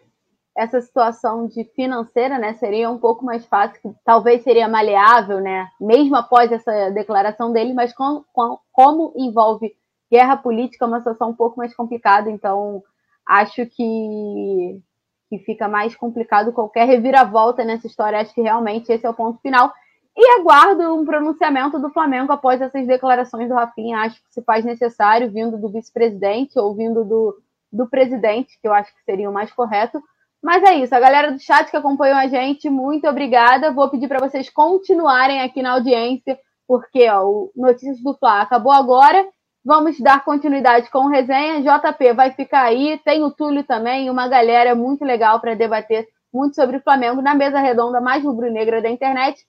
essa 0.55 0.81
situação 0.81 1.47
de 1.47 1.63
financeira, 1.75 2.37
né, 2.37 2.53
seria 2.55 2.89
um 2.89 2.97
pouco 2.97 3.23
mais 3.23 3.45
fácil, 3.45 3.95
talvez 4.03 4.43
seria 4.43 4.67
maleável, 4.67 5.39
né, 5.39 5.69
mesmo 5.79 6.15
após 6.17 6.51
essa 6.51 6.89
declaração 6.89 7.53
dele, 7.53 7.73
mas 7.73 7.93
com, 7.93 8.25
com, 8.33 8.59
como 8.71 9.13
envolve 9.15 9.73
guerra 10.11 10.35
política, 10.35 10.83
é 10.83 10.87
uma 10.87 10.99
situação 10.99 11.29
um 11.29 11.35
pouco 11.35 11.57
mais 11.57 11.73
complicada, 11.73 12.29
então 12.29 12.83
acho 13.25 13.65
que, 13.67 14.81
que 15.29 15.39
fica 15.45 15.67
mais 15.67 15.95
complicado 15.95 16.51
qualquer 16.51 16.85
reviravolta 16.85 17.63
nessa 17.63 17.87
história, 17.87 18.19
acho 18.19 18.33
que 18.33 18.41
realmente 18.41 18.91
esse 18.91 19.05
é 19.05 19.09
o 19.09 19.13
ponto 19.13 19.39
final. 19.39 19.71
E 20.17 20.39
aguardo 20.39 20.95
um 20.95 21.05
pronunciamento 21.05 21.79
do 21.79 21.89
Flamengo 21.91 22.31
após 22.31 22.59
essas 22.59 22.85
declarações 22.85 23.47
do 23.47 23.55
Rafinha, 23.55 23.99
acho 23.99 24.21
que 24.21 24.33
se 24.33 24.41
faz 24.41 24.65
necessário, 24.65 25.31
vindo 25.31 25.57
do 25.57 25.69
vice-presidente 25.69 26.59
ou 26.59 26.75
vindo 26.75 27.05
do, 27.05 27.37
do 27.71 27.87
presidente, 27.87 28.59
que 28.61 28.67
eu 28.67 28.73
acho 28.73 28.93
que 28.93 29.03
seria 29.03 29.29
o 29.29 29.33
mais 29.33 29.51
correto, 29.53 30.01
mas 30.41 30.63
é 30.63 30.75
isso, 30.75 30.95
a 30.95 30.99
galera 30.99 31.31
do 31.31 31.39
chat 31.39 31.69
que 31.69 31.75
acompanhou 31.75 32.17
a 32.17 32.27
gente, 32.27 32.69
muito 32.69 33.07
obrigada. 33.07 33.71
Vou 33.71 33.89
pedir 33.89 34.07
para 34.07 34.19
vocês 34.19 34.49
continuarem 34.49 35.41
aqui 35.41 35.61
na 35.61 35.73
audiência, 35.73 36.39
porque 36.67 37.09
ó, 37.09 37.25
o 37.25 37.51
Notícias 37.55 38.01
do 38.01 38.13
Fla 38.17 38.41
acabou 38.41 38.71
agora. 38.71 39.27
Vamos 39.65 39.99
dar 39.99 40.23
continuidade 40.23 40.89
com 40.89 40.99
o 40.99 41.09
resenha. 41.09 41.61
JP 41.61 42.13
vai 42.13 42.31
ficar 42.31 42.63
aí, 42.63 42.97
tem 43.03 43.21
o 43.21 43.31
Túlio 43.31 43.63
também, 43.65 44.09
uma 44.09 44.29
galera 44.29 44.73
muito 44.73 45.03
legal 45.03 45.41
para 45.41 45.55
debater 45.55 46.07
muito 46.33 46.55
sobre 46.55 46.77
o 46.77 46.81
Flamengo 46.81 47.21
na 47.21 47.35
mesa 47.35 47.59
redonda 47.59 47.99
mais 47.99 48.23
rubro-negra 48.23 48.81
da 48.81 48.89
internet. 48.89 49.45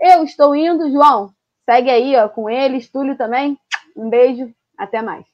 Eu 0.00 0.24
estou 0.24 0.54
indo, 0.54 0.90
João. 0.90 1.32
Segue 1.68 1.90
aí 1.90 2.16
ó, 2.16 2.28
com 2.28 2.48
eles, 2.48 2.90
Túlio 2.90 3.16
também. 3.16 3.58
Um 3.96 4.10
beijo, 4.10 4.52
Até 4.78 5.00
mais. 5.00 5.33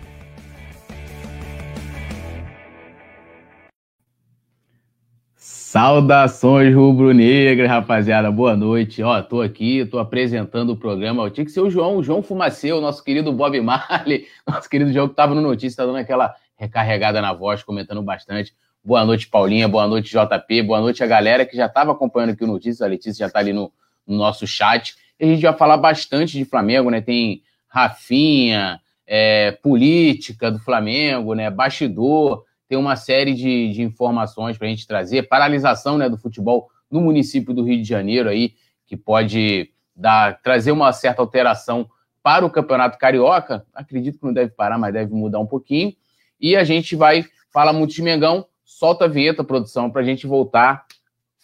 Saudações 5.81 6.75
rubro-negras, 6.75 7.67
rapaziada. 7.67 8.29
Boa 8.29 8.55
noite. 8.55 9.01
Ó, 9.01 9.19
tô 9.19 9.41
aqui, 9.41 9.83
tô 9.83 9.97
apresentando 9.97 10.73
o 10.73 10.77
programa. 10.77 11.23
Eu 11.23 11.31
tinha 11.31 11.43
que 11.43 11.49
ser 11.49 11.59
o 11.59 11.71
João, 11.71 11.97
o 11.97 12.03
João 12.03 12.21
Fumaceu, 12.21 12.79
nosso 12.79 13.03
querido 13.03 13.33
Bob 13.33 13.59
Marley, 13.59 14.27
nosso 14.47 14.69
querido 14.69 14.93
João 14.93 15.09
que 15.09 15.15
tava 15.15 15.33
no 15.33 15.41
notícia, 15.41 15.77
tá 15.77 15.85
dando 15.87 15.97
aquela 15.97 16.35
recarregada 16.55 17.19
na 17.19 17.33
voz, 17.33 17.63
comentando 17.63 17.99
bastante. 18.03 18.53
Boa 18.85 19.03
noite, 19.03 19.27
Paulinha. 19.27 19.67
Boa 19.67 19.87
noite, 19.87 20.11
JP. 20.11 20.61
Boa 20.61 20.79
noite 20.79 21.03
a 21.03 21.07
galera 21.07 21.47
que 21.47 21.57
já 21.57 21.67
tava 21.67 21.93
acompanhando 21.93 22.33
aqui 22.33 22.43
o 22.43 22.47
notícia. 22.47 22.85
A 22.85 22.87
Letícia 22.87 23.25
já 23.25 23.31
tá 23.33 23.39
ali 23.39 23.51
no, 23.51 23.71
no 24.05 24.15
nosso 24.15 24.45
chat. 24.45 24.93
E 25.19 25.25
a 25.25 25.27
gente 25.29 25.41
vai 25.41 25.57
falar 25.57 25.77
bastante 25.77 26.37
de 26.37 26.45
Flamengo, 26.45 26.91
né? 26.91 27.01
Tem 27.01 27.41
Rafinha, 27.67 28.79
é, 29.07 29.53
política 29.63 30.51
do 30.51 30.59
Flamengo, 30.59 31.33
né? 31.33 31.49
Bastidor 31.49 32.45
tem 32.71 32.77
uma 32.77 32.95
série 32.95 33.33
de, 33.33 33.73
de 33.73 33.81
informações 33.81 34.57
para 34.57 34.65
a 34.65 34.69
gente 34.69 34.87
trazer. 34.87 35.27
Paralisação 35.27 35.97
né, 35.97 36.07
do 36.07 36.17
futebol 36.17 36.69
no 36.89 37.01
município 37.01 37.53
do 37.53 37.65
Rio 37.65 37.81
de 37.81 37.83
Janeiro 37.85 38.29
aí, 38.29 38.53
que 38.87 38.95
pode 38.95 39.69
dar, 39.93 40.41
trazer 40.41 40.71
uma 40.71 40.93
certa 40.93 41.21
alteração 41.21 41.89
para 42.23 42.45
o 42.45 42.49
Campeonato 42.49 42.97
Carioca. 42.97 43.65
Acredito 43.73 44.19
que 44.19 44.25
não 44.25 44.31
deve 44.31 44.51
parar, 44.51 44.77
mas 44.77 44.93
deve 44.93 45.13
mudar 45.13 45.39
um 45.39 45.45
pouquinho. 45.45 45.93
E 46.39 46.55
a 46.55 46.63
gente 46.63 46.95
vai 46.95 47.25
falar 47.51 47.73
muito 47.73 47.93
de 47.93 48.01
Mengão. 48.01 48.45
Solta 48.63 49.03
a 49.03 49.09
vinheta, 49.09 49.43
produção, 49.43 49.91
para 49.91 50.01
a 50.01 50.05
gente 50.05 50.25
voltar 50.25 50.85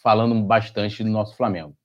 falando 0.02 0.34
bastante 0.40 1.04
do 1.04 1.10
nosso 1.10 1.36
Flamengo. 1.36 1.76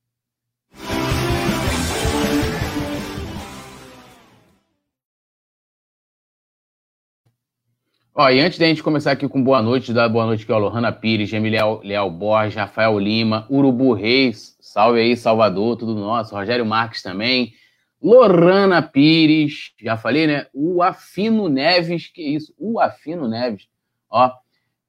Ó, 8.16 8.30
e 8.30 8.40
antes 8.40 8.60
da 8.60 8.68
gente 8.68 8.84
começar 8.84 9.12
aqui 9.12 9.28
com 9.28 9.44
boa 9.44 9.60
noite, 9.60 9.92
dar 9.92 10.08
boa 10.08 10.28
noite 10.28 10.44
aqui 10.44 10.52
ao 10.52 10.60
Lohana 10.60 10.92
Pires, 10.92 11.32
Leal, 11.32 11.82
Leal 11.84 12.12
Borges, 12.12 12.54
Rafael 12.54 13.00
Lima, 13.00 13.48
Urubu 13.50 13.92
Reis, 13.94 14.56
salve 14.62 15.00
aí, 15.00 15.18
Salvador, 15.18 15.78
tudo 15.78 15.96
nosso, 15.96 16.36
Rogério 16.36 16.64
Marques 16.64 17.02
também, 17.02 17.54
Lorana 18.00 18.84
Pires, 18.84 19.72
já 19.82 19.98
falei, 19.98 20.28
né? 20.28 20.46
O 20.54 20.84
Afino 20.84 21.50
Neves, 21.50 22.06
que 22.06 22.22
isso? 22.22 22.54
O 22.60 22.80
Afino 22.80 23.28
Neves, 23.28 23.68
ó. 24.12 24.32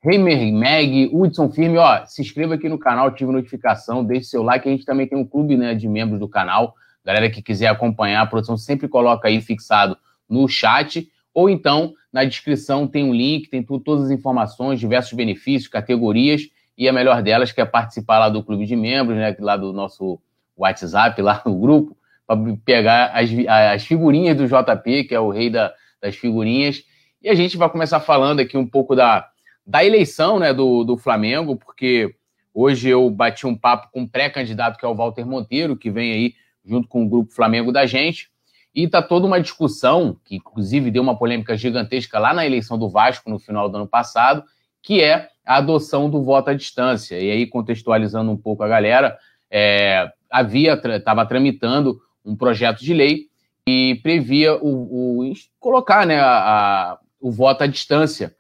Reimer 0.02 0.52
Meg, 0.52 1.08
Hudson 1.10 1.48
Firme, 1.48 1.78
ó, 1.78 2.04
se 2.04 2.20
inscreva 2.20 2.56
aqui 2.56 2.68
no 2.68 2.78
canal, 2.78 3.06
ative 3.06 3.32
notificação, 3.32 4.04
deixe 4.04 4.26
seu 4.26 4.42
like, 4.42 4.68
a 4.68 4.70
gente 4.70 4.84
também 4.84 5.08
tem 5.08 5.16
um 5.16 5.24
clube, 5.24 5.56
né, 5.56 5.74
de 5.74 5.88
membros 5.88 6.20
do 6.20 6.28
canal, 6.28 6.74
galera 7.02 7.30
que 7.30 7.40
quiser 7.40 7.68
acompanhar, 7.68 8.20
a 8.20 8.26
produção 8.26 8.58
sempre 8.58 8.86
coloca 8.86 9.28
aí 9.28 9.40
fixado 9.40 9.96
no 10.28 10.46
chat, 10.46 11.08
ou 11.32 11.48
então 11.48 11.94
na 12.14 12.22
descrição 12.22 12.86
tem 12.86 13.02
um 13.02 13.12
link, 13.12 13.48
tem 13.48 13.60
tudo, 13.60 13.82
todas 13.82 14.04
as 14.04 14.10
informações, 14.12 14.78
diversos 14.78 15.12
benefícios, 15.14 15.66
categorias, 15.66 16.42
e 16.78 16.88
a 16.88 16.92
melhor 16.92 17.20
delas 17.20 17.50
que 17.50 17.60
é 17.60 17.64
participar 17.64 18.20
lá 18.20 18.28
do 18.28 18.40
clube 18.40 18.66
de 18.66 18.76
membros, 18.76 19.18
né, 19.18 19.34
lá 19.40 19.56
do 19.56 19.72
nosso 19.72 20.20
WhatsApp, 20.56 21.20
lá 21.20 21.42
no 21.44 21.58
grupo, 21.58 21.96
para 22.24 22.38
pegar 22.64 23.06
as, 23.06 23.28
as 23.72 23.84
figurinhas 23.84 24.36
do 24.36 24.46
JP, 24.46 25.04
que 25.08 25.14
é 25.14 25.18
o 25.18 25.28
rei 25.28 25.50
da, 25.50 25.74
das 26.00 26.14
figurinhas. 26.14 26.84
E 27.20 27.28
a 27.28 27.34
gente 27.34 27.56
vai 27.56 27.68
começar 27.68 27.98
falando 27.98 28.38
aqui 28.38 28.56
um 28.56 28.66
pouco 28.66 28.94
da, 28.94 29.28
da 29.66 29.84
eleição 29.84 30.38
né, 30.38 30.54
do, 30.54 30.84
do 30.84 30.96
Flamengo, 30.96 31.56
porque 31.56 32.14
hoje 32.54 32.90
eu 32.90 33.10
bati 33.10 33.44
um 33.44 33.56
papo 33.56 33.88
com 33.90 34.02
um 34.02 34.06
pré-candidato, 34.06 34.78
que 34.78 34.86
é 34.86 34.88
o 34.88 34.94
Walter 34.94 35.26
Monteiro, 35.26 35.76
que 35.76 35.90
vem 35.90 36.12
aí 36.12 36.34
junto 36.64 36.86
com 36.86 37.04
o 37.04 37.08
grupo 37.08 37.32
Flamengo 37.32 37.72
da 37.72 37.86
gente. 37.86 38.30
E 38.74 38.84
está 38.84 39.00
toda 39.00 39.26
uma 39.26 39.40
discussão, 39.40 40.16
que 40.24 40.36
inclusive 40.36 40.90
deu 40.90 41.02
uma 41.02 41.16
polêmica 41.16 41.56
gigantesca 41.56 42.18
lá 42.18 42.34
na 42.34 42.44
eleição 42.44 42.76
do 42.76 42.88
Vasco 42.88 43.30
no 43.30 43.38
final 43.38 43.68
do 43.68 43.76
ano 43.76 43.86
passado, 43.86 44.42
que 44.82 45.00
é 45.00 45.28
a 45.46 45.56
adoção 45.56 46.10
do 46.10 46.22
voto 46.22 46.50
à 46.50 46.54
distância. 46.54 47.20
E 47.20 47.30
aí, 47.30 47.46
contextualizando 47.46 48.30
um 48.30 48.36
pouco 48.36 48.62
a 48.62 48.68
galera, 48.68 49.16
é, 49.50 50.10
havia, 50.28 50.74
estava 50.74 51.24
tramitando 51.24 52.00
um 52.24 52.34
projeto 52.34 52.80
de 52.80 52.92
lei 52.92 53.28
que 53.66 54.00
previa 54.02 54.56
o, 54.56 55.28
o 55.28 55.32
colocar 55.60 56.06
né, 56.06 56.18
a, 56.18 56.26
a, 56.26 56.98
o 57.20 57.30
voto 57.30 57.62
à 57.62 57.66
distância. 57.66 58.34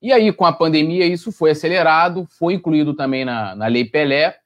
E 0.00 0.12
aí, 0.12 0.32
com 0.32 0.44
a 0.44 0.52
pandemia, 0.52 1.06
isso 1.06 1.32
foi 1.32 1.52
acelerado, 1.52 2.26
foi 2.38 2.54
incluído 2.54 2.92
também 2.94 3.24
na, 3.24 3.54
na 3.54 3.66
Lei 3.68 3.84
Pelé, 3.84 4.36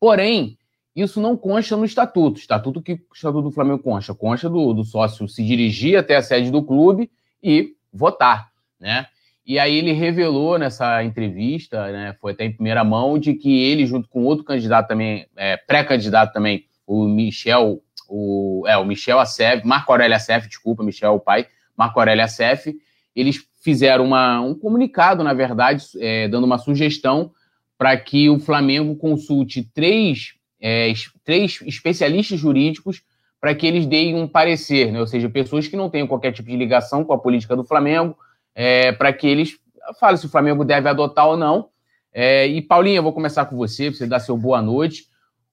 porém, 0.00 0.56
isso 0.94 1.20
não 1.20 1.36
consta 1.36 1.76
no 1.76 1.84
estatuto. 1.84 2.38
Estatuto 2.38 2.80
que 2.80 2.92
o 2.92 3.00
estatuto 3.14 3.42
do 3.42 3.50
Flamengo 3.50 3.82
consta? 3.82 4.14
Consta 4.14 4.48
do, 4.48 4.72
do 4.72 4.84
sócio 4.84 5.28
se 5.28 5.44
dirigir 5.44 5.98
até 5.98 6.16
a 6.16 6.22
sede 6.22 6.50
do 6.50 6.62
clube 6.62 7.10
e 7.42 7.74
votar, 7.92 8.50
né? 8.78 9.06
E 9.46 9.58
aí 9.58 9.76
ele 9.76 9.92
revelou 9.92 10.58
nessa 10.58 11.04
entrevista, 11.04 11.92
né, 11.92 12.16
foi 12.18 12.32
até 12.32 12.46
em 12.46 12.52
primeira 12.52 12.82
mão, 12.82 13.18
de 13.18 13.34
que 13.34 13.62
ele, 13.62 13.84
junto 13.84 14.08
com 14.08 14.24
outro 14.24 14.42
candidato 14.42 14.88
também, 14.88 15.26
é, 15.36 15.58
pré-candidato 15.58 16.32
também, 16.32 16.64
o 16.86 17.04
Michel, 17.04 17.82
o, 18.08 18.64
é, 18.66 18.78
o 18.78 18.86
Michel 18.86 19.20
Acef, 19.20 19.62
Marco 19.66 19.92
Aurélio 19.92 20.16
Acef, 20.16 20.48
desculpa, 20.48 20.82
Michel 20.82 21.14
o 21.14 21.20
pai, 21.20 21.46
Marco 21.76 21.98
Aurélio 21.98 22.24
Acef, 22.24 22.74
eles 23.14 23.46
fizeram 23.62 24.06
uma, 24.06 24.40
um 24.40 24.54
comunicado, 24.54 25.22
na 25.22 25.34
verdade, 25.34 25.84
é, 25.98 26.26
dando 26.26 26.44
uma 26.44 26.56
sugestão 26.56 27.30
para 27.76 27.94
que 27.98 28.30
o 28.30 28.38
Flamengo 28.38 28.96
consulte 28.96 29.62
três 29.74 30.34
é, 30.66 30.90
três 31.22 31.60
especialistas 31.66 32.40
jurídicos 32.40 33.02
para 33.38 33.54
que 33.54 33.66
eles 33.66 33.84
deem 33.84 34.14
um 34.14 34.26
parecer, 34.26 34.90
né? 34.90 34.98
ou 34.98 35.06
seja, 35.06 35.28
pessoas 35.28 35.68
que 35.68 35.76
não 35.76 35.90
tenham 35.90 36.06
qualquer 36.06 36.32
tipo 36.32 36.48
de 36.48 36.56
ligação 36.56 37.04
com 37.04 37.12
a 37.12 37.18
política 37.18 37.54
do 37.54 37.62
Flamengo, 37.62 38.16
é, 38.54 38.90
para 38.90 39.12
que 39.12 39.26
eles 39.26 39.58
falem 40.00 40.16
se 40.16 40.24
o 40.24 40.30
Flamengo 40.30 40.64
deve 40.64 40.88
adotar 40.88 41.28
ou 41.28 41.36
não. 41.36 41.68
É, 42.10 42.46
e 42.46 42.62
Paulinha, 42.62 42.96
eu 42.96 43.02
vou 43.02 43.12
começar 43.12 43.44
com 43.44 43.54
você, 43.54 43.90
para 43.90 43.98
você 43.98 44.06
dar 44.06 44.20
seu 44.20 44.38
boa 44.38 44.62
noite. 44.62 45.06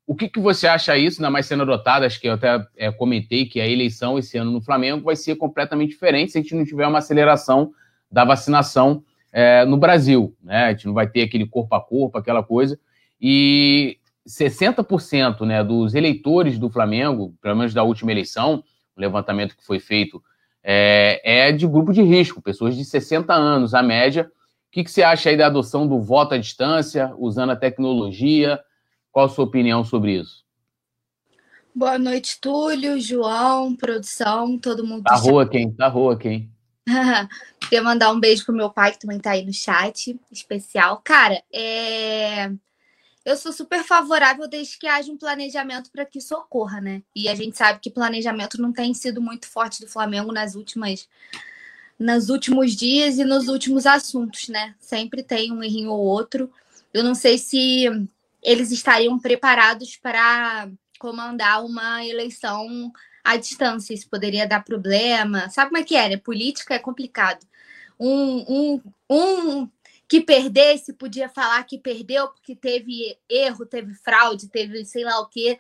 O 0.08 0.16
que, 0.16 0.30
que 0.30 0.40
você 0.40 0.66
acha 0.66 0.98
isso, 0.98 1.20
ainda 1.20 1.30
mais 1.30 1.46
sendo 1.46 1.64
adotado? 1.64 2.06
Acho 2.06 2.22
que 2.22 2.30
eu 2.30 2.34
até 2.34 2.66
é, 2.78 2.90
comentei 2.90 3.46
que 3.46 3.60
a 3.60 3.68
eleição 3.68 4.18
esse 4.18 4.38
ano 4.38 4.50
no 4.50 4.62
Flamengo 4.62 5.04
vai 5.04 5.18
ser 5.18 5.36
completamente 5.36 5.90
diferente 5.90 6.32
se 6.32 6.38
a 6.38 6.42
gente 6.42 6.56
não 6.56 6.64
tiver 6.64 6.88
uma 6.88 7.00
aceleração 7.00 7.74
da 8.10 8.24
vacinação 8.24 9.04
é, 9.34 9.66
no 9.66 9.76
Brasil. 9.76 10.34
Né? 10.42 10.68
A 10.68 10.72
gente 10.72 10.88
não 10.88 10.94
vai 10.94 11.08
ter 11.08 11.24
aquele 11.24 11.46
corpo 11.46 11.76
a 11.76 11.82
corpo, 11.82 12.18
aquela 12.18 12.42
coisa. 12.42 12.80
E 13.20 13.98
60% 14.28 15.46
né, 15.46 15.64
dos 15.64 15.96
eleitores 15.96 16.58
do 16.58 16.70
Flamengo, 16.70 17.36
pelo 17.42 17.56
menos 17.56 17.74
da 17.74 17.84
última 17.84 18.12
eleição, 18.12 18.64
o 18.96 19.02
levantamento 19.02 19.56
que 19.56 19.66
foi 19.66 19.80
feito, 19.80 20.22
é, 20.64 21.48
é 21.48 21.52
de 21.52 21.68
grupo 21.68 21.92
de 21.92 22.02
risco, 22.02 22.42
pessoas 22.42 22.76
de 22.76 22.86
60 22.86 23.34
anos, 23.34 23.74
a 23.74 23.82
média. 23.82 24.32
O 24.70 24.72
que, 24.72 24.84
que 24.84 24.92
você 24.92 25.04
acha 25.04 25.30
aí 25.30 25.38
da 25.38 25.48
adoção 25.48 25.88
do 25.88 26.00
voto 26.00 26.36
à 26.36 26.38
distância, 26.38 27.14
usando 27.18 27.52
a 27.52 27.56
tecnologia? 27.56 28.60
Qual 29.12 29.26
a 29.26 29.30
sua 29.30 29.46
opinião 29.46 29.84
sobre 29.84 30.20
isso? 30.20 30.46
Boa 31.74 31.98
noite, 31.98 32.40
Túlio, 32.40 33.00
João, 33.00 33.76
produção, 33.76 34.58
todo 34.58 34.86
mundo. 34.86 35.04
Tá 35.04 35.16
rua 35.16 35.48
quem? 35.48 35.72
Tá 35.72 35.88
rua 35.88 36.16
quem? 36.20 36.52
Queria 37.62 37.84
mandar 37.84 38.12
um 38.12 38.20
beijo 38.20 38.46
pro 38.46 38.54
meu 38.54 38.70
pai, 38.70 38.92
que 38.92 39.00
também 39.00 39.20
tá 39.20 39.32
aí 39.32 39.46
no 39.46 39.54
chat, 39.54 40.20
especial. 40.32 41.02
Cara, 41.04 41.42
é 41.52 42.52
eu 43.24 43.38
sou 43.38 43.52
super 43.52 43.84
favorável 43.84 44.48
desde 44.48 44.78
que 44.78 44.88
haja 44.88 45.12
um 45.12 45.18
planejamento 45.18 45.92
para 45.92 46.06
que 46.06 46.18
isso 46.18 46.36
ocorra, 46.36 46.82
né? 46.82 47.04
E 47.16 47.30
a 47.30 47.36
gente 47.36 47.58
sabe 47.58 47.80
que 47.80 47.90
planejamento 47.90 48.62
não 48.62 48.74
tem 48.74 48.94
sido 48.94 49.22
muito 49.22 49.48
forte 49.48 49.82
do 49.82 49.88
Flamengo 49.88 50.32
nas 50.32 50.56
últimas 50.56 51.08
nos 52.00 52.30
últimos 52.30 52.76
dias 52.76 53.20
e 53.20 53.24
nos 53.24 53.48
últimos 53.48 53.86
assuntos, 53.86 54.50
né? 54.50 54.74
Sempre 54.80 55.22
tem 55.22 55.52
um 55.52 55.62
errinho 55.64 55.92
ou 55.92 56.00
outro. 56.00 56.52
Eu 56.92 57.04
não 57.04 57.14
sei 57.14 57.38
se 57.38 57.86
eles 58.42 58.72
estariam 58.72 59.20
preparados 59.20 59.96
para 59.98 60.68
comandar 60.98 61.64
uma 61.64 62.04
eleição 62.04 62.92
à 63.24 63.38
distância. 63.38 63.94
Isso 63.94 64.10
poderia 64.10 64.48
dar 64.48 64.64
problema. 64.64 65.48
Sabe 65.52 65.70
como 65.70 65.82
é 65.82 65.86
que 65.86 65.96
é, 65.96 66.10
né? 66.10 66.18
Política 66.18 66.74
é 66.74 66.80
complicado. 66.80 67.46
Um, 68.00 68.46
um, 68.50 68.82
um 69.08 69.70
que 70.12 70.20
perdesse 70.20 70.92
podia 70.92 71.30
falar 71.30 71.64
que 71.64 71.78
perdeu 71.78 72.28
porque 72.28 72.54
teve 72.54 73.18
erro, 73.30 73.66
teve 73.66 73.94
fraude, 73.94 74.50
teve 74.50 74.84
sei 74.84 75.06
lá 75.06 75.22
o 75.22 75.28
quê. 75.28 75.58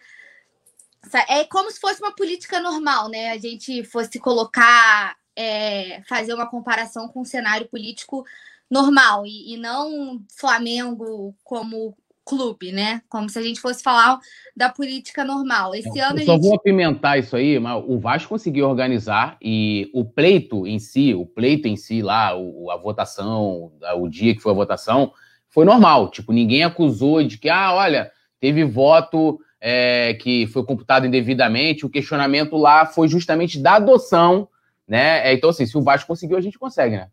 É 1.29 1.45
como 1.45 1.71
se 1.71 1.79
fosse 1.79 2.01
uma 2.01 2.13
política 2.13 2.59
normal, 2.59 3.07
né? 3.07 3.31
A 3.31 3.37
gente 3.37 3.81
fosse 3.85 4.19
colocar 4.19 5.17
é, 5.37 6.03
fazer 6.03 6.33
uma 6.33 6.49
comparação 6.49 7.07
com 7.07 7.21
o 7.21 7.25
cenário 7.25 7.69
político 7.69 8.25
normal 8.69 9.25
e, 9.25 9.53
e 9.53 9.57
não 9.57 10.21
Flamengo 10.37 11.33
como 11.45 11.97
clube, 12.31 12.71
né? 12.71 13.01
Como 13.09 13.29
se 13.29 13.37
a 13.37 13.41
gente 13.41 13.59
fosse 13.59 13.83
falar 13.83 14.17
da 14.55 14.69
política 14.69 15.25
normal. 15.25 15.75
Esse 15.75 15.99
Eu 15.99 16.05
ano 16.05 16.19
só 16.23 16.35
gente... 16.35 16.41
vou 16.41 16.55
apimentar 16.55 17.17
isso 17.17 17.35
aí, 17.35 17.59
mas 17.59 17.83
o 17.85 17.99
Vasco 17.99 18.29
conseguiu 18.29 18.69
organizar 18.69 19.35
e 19.41 19.91
o 19.93 20.05
pleito 20.05 20.65
em 20.65 20.79
si, 20.79 21.13
o 21.13 21.25
pleito 21.25 21.67
em 21.67 21.75
si 21.75 22.01
lá, 22.01 22.29
a 22.29 22.77
votação, 22.77 23.73
o 23.97 24.07
dia 24.07 24.33
que 24.33 24.39
foi 24.39 24.53
a 24.53 24.55
votação, 24.55 25.11
foi 25.49 25.65
normal. 25.65 26.09
Tipo, 26.09 26.31
ninguém 26.31 26.63
acusou 26.63 27.21
de 27.21 27.37
que, 27.37 27.49
ah, 27.49 27.73
olha, 27.73 28.09
teve 28.39 28.63
voto 28.63 29.41
é, 29.59 30.13
que 30.13 30.47
foi 30.47 30.63
computado 30.63 31.05
indevidamente. 31.05 31.85
O 31.85 31.89
questionamento 31.89 32.55
lá 32.55 32.85
foi 32.85 33.09
justamente 33.09 33.59
da 33.59 33.75
adoção, 33.75 34.47
né? 34.87 35.27
É, 35.27 35.33
então, 35.33 35.49
assim, 35.49 35.65
se 35.65 35.77
o 35.77 35.81
Vasco 35.81 36.07
conseguiu, 36.07 36.37
a 36.37 36.41
gente 36.41 36.57
consegue, 36.57 36.95
né? 36.95 37.09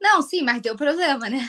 Não, 0.00 0.22
sim, 0.22 0.42
mas 0.42 0.62
deu 0.62 0.76
problema, 0.76 1.28
né? 1.28 1.40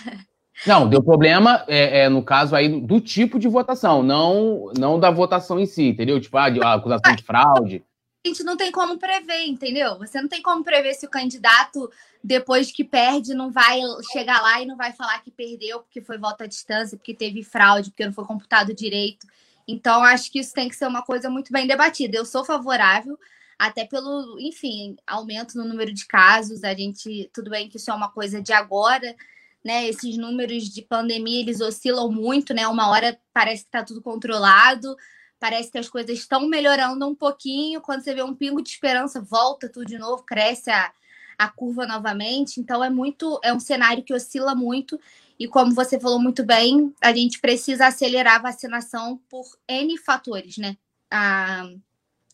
Não, 0.65 0.89
deu 0.89 1.01
problema, 1.01 1.63
é, 1.67 2.01
é, 2.01 2.09
no 2.09 2.21
caso 2.21 2.55
aí, 2.55 2.81
do 2.81 2.99
tipo 2.99 3.39
de 3.39 3.47
votação, 3.47 4.03
não, 4.03 4.71
não 4.77 4.99
da 4.99 5.09
votação 5.09 5.59
em 5.59 5.65
si, 5.65 5.83
entendeu? 5.87 6.19
Tipo, 6.19 6.37
ah, 6.37 6.49
de, 6.49 6.61
a 6.61 6.73
acusação 6.73 7.15
de 7.15 7.23
fraude. 7.23 7.83
A 8.25 8.27
gente 8.27 8.43
não 8.43 8.57
tem 8.57 8.69
como 8.69 8.97
prever, 8.97 9.45
entendeu? 9.45 9.97
Você 9.99 10.21
não 10.21 10.27
tem 10.27 10.41
como 10.41 10.63
prever 10.63 10.93
se 10.93 11.05
o 11.05 11.09
candidato, 11.09 11.89
depois 12.21 12.69
que 12.69 12.83
perde, 12.83 13.33
não 13.33 13.49
vai 13.49 13.79
chegar 14.11 14.41
lá 14.41 14.61
e 14.61 14.65
não 14.65 14.75
vai 14.75 14.91
falar 14.91 15.23
que 15.23 15.31
perdeu 15.31 15.79
porque 15.79 16.01
foi 16.01 16.17
voto 16.17 16.43
à 16.43 16.47
distância, 16.47 16.97
porque 16.97 17.13
teve 17.13 17.41
fraude, 17.43 17.91
porque 17.91 18.05
não 18.05 18.13
foi 18.13 18.25
computado 18.25 18.73
direito. 18.73 19.25
Então, 19.65 20.03
acho 20.03 20.29
que 20.29 20.39
isso 20.39 20.53
tem 20.53 20.67
que 20.67 20.75
ser 20.75 20.87
uma 20.87 21.01
coisa 21.01 21.29
muito 21.29 21.53
bem 21.53 21.65
debatida. 21.65 22.17
Eu 22.17 22.25
sou 22.25 22.43
favorável, 22.43 23.17
até 23.57 23.85
pelo, 23.85 24.37
enfim, 24.39 24.97
aumento 25.07 25.57
no 25.57 25.63
número 25.63 25.93
de 25.93 26.05
casos. 26.05 26.65
A 26.65 26.73
gente, 26.73 27.29
tudo 27.33 27.49
bem 27.49 27.69
que 27.69 27.77
isso 27.77 27.89
é 27.89 27.93
uma 27.93 28.09
coisa 28.09 28.41
de 28.41 28.51
agora, 28.51 29.15
né? 29.63 29.87
Esses 29.87 30.17
números 30.17 30.69
de 30.69 30.81
pandemia 30.81 31.41
eles 31.41 31.61
oscilam 31.61 32.11
muito, 32.11 32.53
né? 32.53 32.67
Uma 32.67 32.89
hora 32.89 33.19
parece 33.33 33.63
que 33.63 33.67
está 33.69 33.83
tudo 33.83 34.01
controlado, 34.01 34.95
parece 35.39 35.71
que 35.71 35.77
as 35.77 35.89
coisas 35.89 36.17
estão 36.17 36.47
melhorando 36.47 37.07
um 37.07 37.15
pouquinho. 37.15 37.81
Quando 37.81 38.01
você 38.01 38.13
vê 38.13 38.23
um 38.23 38.35
pingo 38.35 38.61
de 38.61 38.69
esperança, 38.69 39.21
volta 39.21 39.69
tudo 39.69 39.85
de 39.85 39.97
novo, 39.97 40.23
cresce 40.23 40.69
a, 40.69 40.91
a 41.37 41.47
curva 41.49 41.85
novamente. 41.85 42.59
Então 42.59 42.83
é 42.83 42.89
muito, 42.89 43.39
é 43.43 43.53
um 43.53 43.59
cenário 43.59 44.03
que 44.03 44.13
oscila 44.13 44.55
muito. 44.55 44.99
E 45.37 45.47
como 45.47 45.73
você 45.73 45.99
falou 45.99 46.19
muito 46.19 46.43
bem, 46.43 46.93
a 47.01 47.13
gente 47.13 47.39
precisa 47.39 47.87
acelerar 47.87 48.35
a 48.35 48.51
vacinação 48.51 49.21
por 49.29 49.45
N 49.67 49.97
fatores, 49.97 50.57
né? 50.57 50.77
A, 51.09 51.69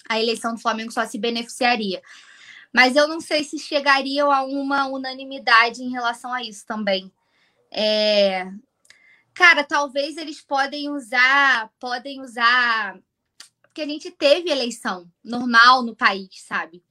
a 0.10 0.20
eleição 0.20 0.56
do 0.56 0.62
Flamengo 0.62 0.92
só 0.92 1.06
se 1.06 1.18
beneficiaria. 1.18 2.02
Mas 2.76 2.98
eu 2.98 3.08
não 3.08 3.22
sei 3.22 3.42
se 3.42 3.58
chegariam 3.58 4.30
a 4.30 4.44
uma 4.44 4.86
unanimidade 4.86 5.82
em 5.82 5.90
relação 5.92 6.34
a 6.34 6.44
isso 6.44 6.66
também. 6.66 7.10
É... 7.72 8.52
Cara, 9.34 9.64
talvez 9.64 10.18
eles 10.18 10.42
podem 10.42 10.90
usar, 10.90 11.72
podem 11.80 12.20
usar, 12.20 13.00
porque 13.62 13.82
a 13.82 13.86
gente 13.86 14.12
teve 14.12 14.50
eleição 14.50 15.10
normal 15.24 15.84
no 15.84 15.96
país, 15.96 16.28
sabe? 16.46 16.84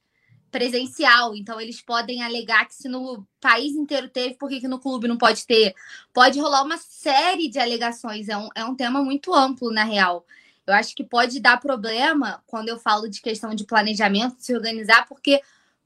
Presencial, 0.49 1.35
então 1.35 1.61
eles 1.61 1.79
podem 1.83 2.23
alegar 2.23 2.65
que 2.65 2.73
se 2.73 2.89
no 2.89 3.23
país 3.39 3.75
inteiro 3.75 4.09
teve, 4.09 4.33
por 4.33 4.49
que, 4.49 4.61
que 4.61 4.67
no 4.67 4.79
clube 4.79 5.07
não 5.07 5.19
pode 5.19 5.45
ter? 5.45 5.75
Pode 6.11 6.39
rolar 6.39 6.63
uma 6.63 6.79
série 6.79 7.47
de 7.47 7.59
alegações, 7.59 8.27
é 8.27 8.35
um, 8.35 8.49
é 8.55 8.65
um 8.65 8.75
tema 8.75 9.03
muito 9.03 9.31
amplo, 9.35 9.71
na 9.71 9.83
real. 9.83 10.25
Eu 10.65 10.73
acho 10.73 10.95
que 10.95 11.03
pode 11.03 11.39
dar 11.39 11.59
problema 11.59 12.43
quando 12.47 12.69
eu 12.69 12.79
falo 12.79 13.07
de 13.07 13.21
questão 13.21 13.53
de 13.53 13.65
planejamento, 13.65 14.37
de 14.37 14.45
se 14.45 14.55
organizar, 14.55 15.07
porque 15.07 15.39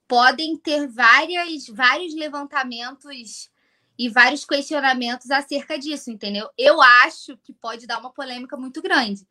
podem 0.10 0.58
ter 0.58 0.88
várias, 0.88 1.68
vários 1.68 2.16
levantamentos 2.16 3.52
e 3.96 4.10
vários 4.10 4.44
questionamentos 4.44 5.30
acerca 5.30 5.78
disso, 5.78 6.10
entendeu? 6.10 6.50
Eu 6.58 6.82
acho 6.82 7.38
que 7.38 7.54
pode 7.54 7.86
dar 7.86 8.00
uma 8.00 8.12
polêmica 8.12 8.58
muito 8.58 8.82
grande, 8.82 9.28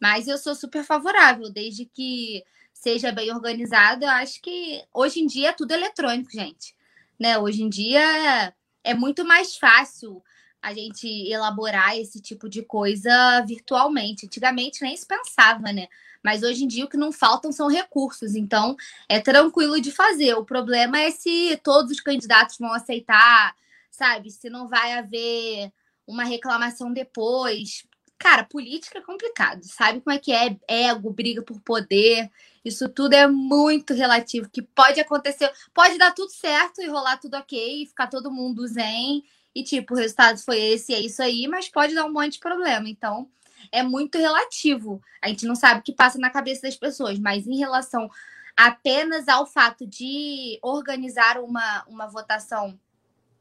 mas 0.00 0.26
eu 0.26 0.38
sou 0.38 0.54
super 0.54 0.84
favorável, 0.84 1.50
desde 1.50 1.84
que 1.84 2.42
seja 2.72 3.12
bem 3.12 3.30
organizado. 3.30 4.06
Eu 4.06 4.10
acho 4.10 4.40
que 4.40 4.82
hoje 4.94 5.20
em 5.20 5.26
dia 5.26 5.50
é 5.50 5.52
tudo 5.52 5.72
eletrônico, 5.72 6.32
gente. 6.32 6.74
Né? 7.20 7.38
Hoje 7.38 7.62
em 7.62 7.68
dia 7.68 8.54
é 8.82 8.94
muito 8.94 9.26
mais 9.26 9.56
fácil 9.56 10.22
a 10.62 10.72
gente 10.72 11.06
elaborar 11.30 11.98
esse 11.98 12.22
tipo 12.22 12.48
de 12.48 12.62
coisa 12.62 13.44
virtualmente. 13.46 14.24
Antigamente 14.24 14.82
nem 14.82 14.96
se 14.96 15.06
pensava, 15.06 15.72
né? 15.72 15.88
Mas 16.22 16.42
hoje 16.42 16.64
em 16.64 16.68
dia 16.68 16.84
o 16.84 16.88
que 16.88 16.96
não 16.96 17.12
faltam 17.12 17.50
são 17.50 17.68
recursos, 17.68 18.34
então 18.34 18.76
é 19.08 19.20
tranquilo 19.20 19.80
de 19.80 19.90
fazer. 19.90 20.34
O 20.34 20.44
problema 20.44 21.00
é 21.00 21.10
se 21.10 21.58
todos 21.62 21.90
os 21.90 22.00
candidatos 22.00 22.58
vão 22.58 22.72
aceitar, 22.72 23.54
sabe? 23.90 24.30
Se 24.30 24.48
não 24.48 24.68
vai 24.68 24.92
haver 24.92 25.72
uma 26.06 26.24
reclamação 26.24 26.92
depois. 26.92 27.84
Cara, 28.18 28.44
política 28.44 28.98
é 28.98 29.02
complicado, 29.02 29.64
sabe 29.64 30.00
como 30.00 30.14
é 30.14 30.18
que 30.18 30.32
é? 30.32 30.56
Ego, 30.68 31.12
briga 31.12 31.42
por 31.42 31.60
poder, 31.60 32.30
isso 32.64 32.88
tudo 32.88 33.14
é 33.14 33.26
muito 33.26 33.92
relativo, 33.92 34.48
que 34.48 34.62
pode 34.62 35.00
acontecer, 35.00 35.50
pode 35.74 35.98
dar 35.98 36.12
tudo 36.12 36.30
certo 36.30 36.80
e 36.80 36.86
rolar 36.86 37.16
tudo 37.16 37.36
ok, 37.36 37.82
e 37.82 37.86
ficar 37.86 38.06
todo 38.06 38.30
mundo 38.30 38.64
zen, 38.68 39.24
e 39.52 39.64
tipo, 39.64 39.94
o 39.94 39.96
resultado 39.96 40.38
foi 40.38 40.60
esse, 40.60 40.94
é 40.94 41.00
isso 41.00 41.20
aí, 41.20 41.48
mas 41.48 41.68
pode 41.68 41.94
dar 41.94 42.04
um 42.04 42.12
monte 42.12 42.34
de 42.34 42.38
problema. 42.38 42.88
Então, 42.88 43.28
é 43.70 43.82
muito 43.82 44.18
relativo. 44.18 45.02
A 45.20 45.28
gente 45.28 45.46
não 45.46 45.54
sabe 45.54 45.80
o 45.80 45.82
que 45.82 45.92
passa 45.92 46.18
na 46.18 46.30
cabeça 46.30 46.62
das 46.62 46.76
pessoas, 46.76 47.18
mas 47.18 47.46
em 47.46 47.58
relação 47.58 48.10
apenas 48.56 49.28
ao 49.28 49.46
fato 49.46 49.86
de 49.86 50.58
organizar 50.62 51.38
uma, 51.38 51.84
uma 51.86 52.06
votação 52.06 52.78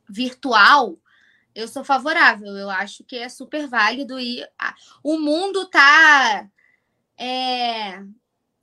virtual, 0.07 0.97
eu 1.53 1.67
sou 1.67 1.83
favorável. 1.83 2.55
Eu 2.55 2.69
acho 2.69 3.03
que 3.03 3.17
é 3.17 3.29
super 3.29 3.67
válido 3.67 4.19
e 4.19 4.45
o 5.03 5.17
mundo 5.17 5.65
tá 5.65 6.47
é, 7.17 8.03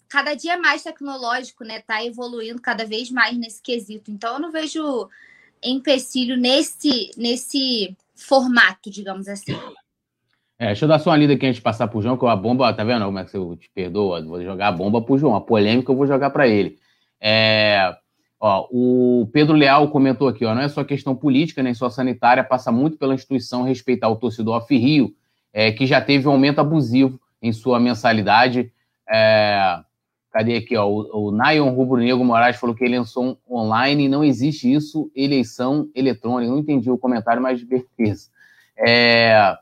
cada 0.08 0.34
dia 0.34 0.58
mais 0.58 0.82
tecnológico, 0.82 1.64
né? 1.64 1.80
Tá 1.80 2.04
evoluindo 2.04 2.60
cada 2.60 2.84
vez 2.84 3.10
mais 3.10 3.36
nesse 3.36 3.62
quesito. 3.62 4.10
Então 4.10 4.34
eu 4.34 4.40
não 4.40 4.50
vejo 4.50 5.08
empecilho 5.62 6.36
nesse 6.36 7.10
nesse 7.16 7.96
formato, 8.14 8.90
digamos 8.90 9.28
assim. 9.28 9.58
É, 10.58 10.66
deixa 10.66 10.84
eu 10.84 10.88
dar 10.88 10.98
só 10.98 11.10
uma 11.10 11.16
lida 11.16 11.34
aqui 11.34 11.46
antes 11.46 11.56
de 11.56 11.62
passar 11.62 11.86
pro 11.86 12.02
João, 12.02 12.16
que 12.16 12.26
a 12.26 12.34
bomba, 12.34 12.72
tá 12.72 12.82
vendo 12.82 13.04
como 13.04 13.18
é 13.18 13.24
que 13.24 13.36
eu 13.36 13.56
te 13.56 13.70
perdoa? 13.72 14.20
Vou 14.22 14.42
jogar 14.42 14.68
a 14.68 14.72
bomba 14.72 15.00
pro 15.00 15.16
João, 15.16 15.36
a 15.36 15.40
polêmica 15.40 15.92
eu 15.92 15.96
vou 15.96 16.06
jogar 16.06 16.30
para 16.30 16.48
ele. 16.48 16.76
É, 17.20 17.94
ó, 18.40 18.66
o 18.72 19.28
Pedro 19.32 19.54
Leal 19.54 19.88
comentou 19.88 20.26
aqui, 20.26 20.44
ó, 20.44 20.54
não 20.56 20.62
é 20.62 20.68
só 20.68 20.82
questão 20.82 21.14
política, 21.14 21.62
nem 21.62 21.74
só 21.74 21.88
sanitária, 21.88 22.42
passa 22.42 22.72
muito 22.72 22.98
pela 22.98 23.14
instituição 23.14 23.62
respeitar 23.62 24.08
o 24.08 24.16
torcedor 24.16 24.56
off 24.56 24.76
Rio, 24.76 25.14
é, 25.52 25.70
que 25.70 25.86
já 25.86 26.00
teve 26.00 26.26
um 26.26 26.32
aumento 26.32 26.60
abusivo 26.60 27.20
em 27.40 27.52
sua 27.52 27.78
mensalidade. 27.78 28.72
É, 29.08 29.78
cadê 30.32 30.56
aqui, 30.56 30.76
ó, 30.76 30.88
o, 30.88 31.28
o 31.28 31.30
Nayon 31.30 31.70
Rubro 31.70 32.00
Negro 32.00 32.24
Moraes 32.24 32.56
falou 32.56 32.74
que 32.74 32.84
eleição 32.84 33.38
online, 33.48 34.08
não 34.08 34.24
existe 34.24 34.72
isso, 34.72 35.08
eleição 35.14 35.88
eletrônica. 35.94 36.50
Não 36.50 36.58
entendi 36.58 36.90
o 36.90 36.98
comentário, 36.98 37.40
mas 37.40 37.62
beleza. 37.62 38.28
É... 38.76 39.56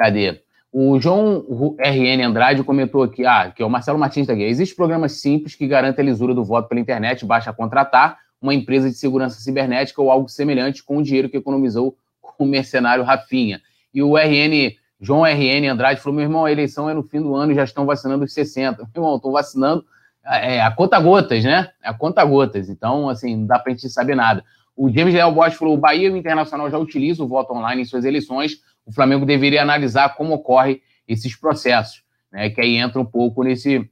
Cadê? 0.00 0.40
O 0.72 0.98
João 0.98 1.44
RN 1.78 2.24
Andrade 2.24 2.64
comentou 2.64 3.02
aqui, 3.02 3.26
ah, 3.26 3.52
que 3.54 3.62
é 3.62 3.66
o 3.66 3.68
Marcelo 3.68 3.98
Martins 3.98 4.26
da 4.26 4.32
Guia. 4.32 4.48
Existem 4.48 4.74
programas 4.74 5.20
simples 5.20 5.54
que 5.54 5.66
garantem 5.66 6.02
a 6.02 6.06
lisura 6.06 6.32
do 6.32 6.42
voto 6.42 6.70
pela 6.70 6.80
internet, 6.80 7.26
basta 7.26 7.52
contratar 7.52 8.16
uma 8.40 8.54
empresa 8.54 8.88
de 8.88 8.96
segurança 8.96 9.38
cibernética 9.40 10.00
ou 10.00 10.10
algo 10.10 10.26
semelhante 10.26 10.82
com 10.82 10.96
o 10.96 11.02
dinheiro 11.02 11.28
que 11.28 11.36
economizou 11.36 11.98
com 12.22 12.44
o 12.44 12.48
mercenário 12.48 13.04
Rafinha. 13.04 13.60
E 13.92 14.02
o 14.02 14.16
RN, 14.16 14.74
João 14.98 15.22
RN 15.22 15.68
Andrade 15.68 16.00
falou: 16.00 16.16
meu 16.16 16.24
irmão, 16.24 16.46
a 16.46 16.52
eleição 16.52 16.88
é 16.88 16.94
no 16.94 17.02
fim 17.02 17.20
do 17.20 17.34
ano 17.34 17.52
e 17.52 17.54
já 17.54 17.64
estão 17.64 17.84
vacinando 17.84 18.24
os 18.24 18.32
60. 18.32 18.78
Meu 18.78 18.88
irmão, 18.96 19.16
estão 19.16 19.32
vacinando 19.32 19.84
é, 20.24 20.62
a 20.62 20.70
conta 20.70 20.98
gotas, 20.98 21.44
né? 21.44 21.68
A 21.84 21.92
conta 21.92 22.24
gotas. 22.24 22.70
Então, 22.70 23.10
assim, 23.10 23.36
não 23.36 23.46
dá 23.46 23.58
para 23.58 23.70
a 23.70 23.74
gente 23.74 23.86
saber 23.90 24.14
nada. 24.14 24.42
O 24.74 24.88
James 24.90 25.12
Leal 25.12 25.30
Bosch 25.30 25.56
falou: 25.56 25.74
o 25.74 25.78
Bahia 25.78 26.10
o 26.10 26.16
Internacional 26.16 26.70
já 26.70 26.78
utilizam 26.78 27.26
o 27.26 27.28
voto 27.28 27.52
online 27.52 27.82
em 27.82 27.84
suas 27.84 28.06
eleições 28.06 28.62
o 28.86 28.92
Flamengo 28.92 29.26
deveria 29.26 29.62
analisar 29.62 30.16
como 30.16 30.34
ocorre 30.34 30.82
esses 31.06 31.36
processos, 31.36 32.02
né? 32.32 32.50
Que 32.50 32.60
aí 32.60 32.76
entra 32.76 33.00
um 33.00 33.04
pouco 33.04 33.42
nesse, 33.42 33.88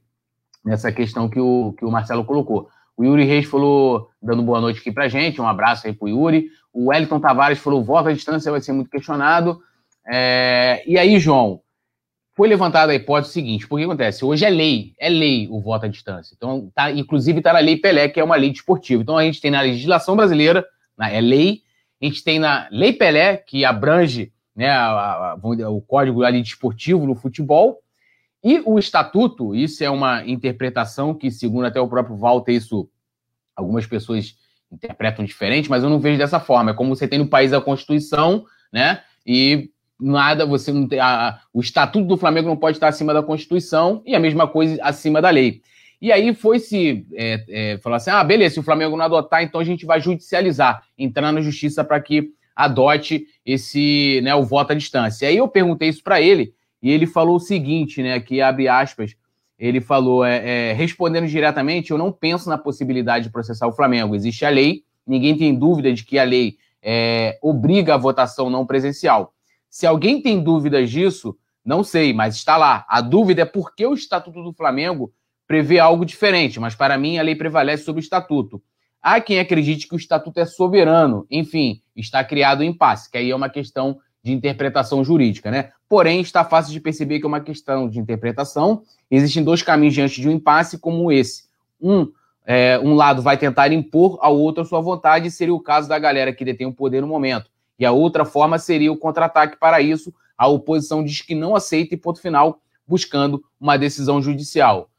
nessa 0.63 0.91
questão 0.91 1.29
que 1.29 1.39
o, 1.39 1.73
que 1.77 1.85
o 1.85 1.91
Marcelo 1.91 2.25
colocou. 2.25 2.69
O 2.95 3.03
Yuri 3.03 3.23
Reis 3.23 3.45
falou, 3.45 4.09
dando 4.21 4.43
boa 4.43 4.59
noite 4.59 4.79
aqui 4.79 4.91
pra 4.91 5.07
gente, 5.07 5.39
um 5.39 5.47
abraço 5.47 5.87
aí 5.87 5.93
pro 5.93 6.09
Yuri. 6.09 6.49
O 6.73 6.89
Wellington 6.89 7.19
Tavares 7.19 7.59
falou: 7.59 7.83
voto 7.83 8.09
à 8.09 8.13
distância 8.13 8.51
vai 8.51 8.61
ser 8.61 8.73
muito 8.73 8.89
questionado. 8.89 9.61
É... 10.05 10.83
E 10.85 10.97
aí, 10.97 11.19
João, 11.19 11.61
foi 12.35 12.47
levantada 12.47 12.91
a 12.91 12.95
hipótese 12.95 13.33
seguinte: 13.33 13.67
porque 13.67 13.85
acontece? 13.85 14.23
Hoje 14.23 14.45
é 14.45 14.49
lei, 14.49 14.93
é 14.97 15.09
lei 15.09 15.47
o 15.49 15.59
voto 15.61 15.85
à 15.85 15.89
distância. 15.89 16.33
Então, 16.35 16.71
tá, 16.73 16.91
inclusive 16.91 17.39
está 17.39 17.53
na 17.53 17.59
Lei 17.59 17.77
Pelé, 17.77 18.07
que 18.07 18.19
é 18.19 18.23
uma 18.23 18.35
lei 18.35 18.49
desportiva. 18.49 19.01
Então, 19.01 19.17
a 19.17 19.23
gente 19.23 19.41
tem 19.41 19.51
na 19.51 19.61
legislação 19.61 20.15
brasileira, 20.15 20.65
na, 20.97 21.09
é 21.09 21.21
lei, 21.21 21.61
a 22.01 22.05
gente 22.05 22.23
tem 22.23 22.39
na 22.39 22.67
Lei 22.71 22.93
Pelé, 22.93 23.37
que 23.37 23.65
abrange 23.65 24.31
né, 24.59 24.69
a, 24.69 25.31
a, 25.31 25.69
o 25.69 25.79
código 25.79 26.21
ali 26.21 26.41
desportivo 26.41 27.07
no 27.07 27.15
futebol, 27.15 27.79
e 28.43 28.61
o 28.65 28.77
estatuto, 28.77 29.55
isso 29.55 29.81
é 29.83 29.89
uma 29.89 30.25
interpretação 30.27 31.13
que, 31.13 31.31
segundo 31.31 31.65
até 31.65 31.79
o 31.79 31.87
próprio 31.87 32.17
Walter, 32.17 32.51
isso 32.51 32.89
algumas 33.55 33.85
pessoas 33.85 34.35
interpretam 34.69 35.23
diferente, 35.23 35.69
mas 35.69 35.81
eu 35.81 35.89
não 35.89 35.99
vejo 35.99 36.17
dessa 36.17 36.41
forma. 36.41 36.71
É 36.71 36.73
como 36.73 36.93
você 36.93 37.07
tem 37.07 37.19
no 37.19 37.27
país 37.27 37.53
a 37.53 37.61
Constituição, 37.61 38.43
né? 38.71 39.01
E 39.25 39.69
nada, 39.99 40.45
você 40.45 40.73
não 40.73 40.87
tem. 40.87 40.99
A, 40.99 41.39
o 41.53 41.61
estatuto 41.61 42.05
do 42.05 42.17
Flamengo 42.17 42.49
não 42.49 42.57
pode 42.57 42.77
estar 42.77 42.89
acima 42.89 43.13
da 43.13 43.23
Constituição 43.23 44.01
e 44.05 44.13
a 44.13 44.19
mesma 44.19 44.45
coisa 44.45 44.77
acima 44.83 45.21
da 45.21 45.29
lei. 45.29 45.61
E 46.01 46.11
aí 46.11 46.33
foi 46.33 46.59
se 46.59 47.05
é, 47.13 47.45
é, 47.49 47.77
falar 47.79 47.97
assim: 47.97 48.09
ah, 48.09 48.23
beleza, 48.23 48.55
se 48.55 48.59
o 48.59 48.63
Flamengo 48.63 48.95
não 48.95 49.05
adotar, 49.05 49.41
então 49.41 49.59
a 49.59 49.65
gente 49.65 49.85
vai 49.85 49.99
judicializar, 50.01 50.81
entrar 50.97 51.31
na 51.31 51.41
justiça 51.41 51.83
para 51.83 51.99
que 51.99 52.31
adote 52.59 53.25
esse, 53.45 54.19
né, 54.21 54.35
o 54.35 54.43
voto 54.43 54.71
à 54.71 54.75
distância. 54.75 55.25
E 55.25 55.29
aí 55.29 55.37
eu 55.37 55.47
perguntei 55.47 55.87
isso 55.87 56.03
para 56.03 56.21
ele 56.21 56.53
e 56.83 56.91
ele 56.91 57.07
falou 57.07 57.37
o 57.37 57.39
seguinte, 57.39 58.03
né, 58.03 58.19
que 58.19 58.41
abre 58.41 58.67
aspas, 58.67 59.15
ele 59.57 59.79
falou, 59.79 60.25
é, 60.25 60.71
é, 60.71 60.73
respondendo 60.73 61.25
diretamente, 61.25 61.91
eu 61.91 61.97
não 61.97 62.11
penso 62.11 62.49
na 62.49 62.57
possibilidade 62.57 63.25
de 63.25 63.31
processar 63.31 63.65
o 63.65 63.71
Flamengo. 63.71 64.13
Existe 64.13 64.43
a 64.43 64.49
lei, 64.49 64.83
ninguém 65.07 65.37
tem 65.37 65.55
dúvida 65.55 65.93
de 65.93 66.03
que 66.03 66.19
a 66.19 66.23
lei 66.25 66.57
é, 66.83 67.39
obriga 67.41 67.93
a 67.93 67.97
votação 67.97 68.49
não 68.49 68.65
presencial. 68.65 69.33
Se 69.69 69.87
alguém 69.87 70.21
tem 70.21 70.43
dúvidas 70.43 70.89
disso, 70.89 71.37
não 71.63 71.81
sei, 71.81 72.11
mas 72.11 72.35
está 72.35 72.57
lá. 72.57 72.85
A 72.89 72.99
dúvida 72.99 73.43
é 73.43 73.45
por 73.45 73.73
que 73.73 73.85
o 73.85 73.93
Estatuto 73.93 74.43
do 74.43 74.51
Flamengo 74.51 75.13
prevê 75.47 75.79
algo 75.79 76.05
diferente, 76.05 76.59
mas 76.59 76.75
para 76.75 76.97
mim 76.97 77.17
a 77.17 77.21
lei 77.21 77.35
prevalece 77.35 77.83
sobre 77.83 78.01
o 78.01 78.03
Estatuto. 78.03 78.61
Há 79.01 79.21
quem 79.21 79.39
acredite 79.39 79.87
que 79.87 79.95
o 79.95 79.97
Estatuto 79.97 80.39
é 80.39 80.45
soberano, 80.45 81.25
enfim, 81.31 81.81
está 81.95 82.23
criado 82.23 82.61
um 82.61 82.63
impasse, 82.63 83.09
que 83.09 83.17
aí 83.17 83.31
é 83.31 83.35
uma 83.35 83.49
questão 83.49 83.99
de 84.21 84.33
interpretação 84.33 85.03
jurídica, 85.03 85.49
né? 85.49 85.71
Porém, 85.87 86.19
está 86.21 86.43
fácil 86.43 86.73
de 86.73 86.79
perceber 86.79 87.19
que 87.19 87.25
é 87.25 87.27
uma 87.27 87.39
questão 87.39 87.89
de 87.89 87.99
interpretação. 87.99 88.83
Existem 89.09 89.43
dois 89.43 89.63
caminhos 89.63 89.93
diante 89.93 90.19
de 90.19 90.27
um 90.27 90.31
impasse 90.31 90.77
como 90.77 91.11
esse. 91.11 91.45
Um, 91.81 92.11
é, 92.45 92.77
um 92.79 92.93
lado 92.93 93.21
vai 93.21 93.37
tentar 93.37 93.71
impor 93.71 94.17
ao 94.21 94.37
outro 94.37 94.63
a 94.63 94.65
sua 94.65 94.81
vontade, 94.81 95.31
seria 95.31 95.53
o 95.53 95.59
caso 95.59 95.87
da 95.87 95.97
galera 95.97 96.33
que 96.33 96.43
detém 96.43 96.67
o 96.67 96.73
poder 96.73 97.01
no 97.01 97.07
momento. 97.07 97.49
E 97.77 97.85
a 97.85 97.91
outra 97.91 98.25
forma 98.25 98.59
seria 98.59 98.91
o 98.91 98.97
contra-ataque 98.97 99.57
para 99.57 99.81
isso. 99.81 100.13
A 100.37 100.47
oposição 100.47 101.03
diz 101.03 101.21
que 101.21 101.33
não 101.33 101.55
aceita 101.55 101.95
e 101.95 101.97
ponto 101.97 102.21
final, 102.21 102.61
buscando 102.87 103.43
uma 103.59 103.77
decisão 103.77 104.21
judicial. 104.21 104.89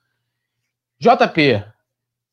JP, 0.98 1.64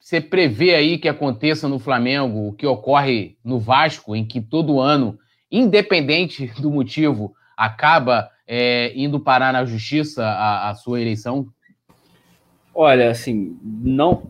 você 0.07 0.21
prevê 0.21 0.73
aí 0.73 0.97
que 0.97 1.09
aconteça 1.09 1.67
no 1.67 1.79
Flamengo 1.79 2.47
o 2.47 2.53
que 2.53 2.65
ocorre 2.65 3.35
no 3.43 3.59
Vasco, 3.59 4.15
em 4.15 4.25
que 4.25 4.39
todo 4.39 4.79
ano, 4.79 5.19
independente 5.51 6.47
do 6.61 6.71
motivo, 6.71 7.35
acaba 7.57 8.29
é, 8.47 8.93
indo 8.95 9.19
parar 9.19 9.51
na 9.51 9.65
justiça 9.65 10.23
a, 10.25 10.69
a 10.69 10.75
sua 10.75 11.01
eleição? 11.01 11.47
Olha, 12.73 13.11
assim, 13.11 13.59
não. 13.61 14.23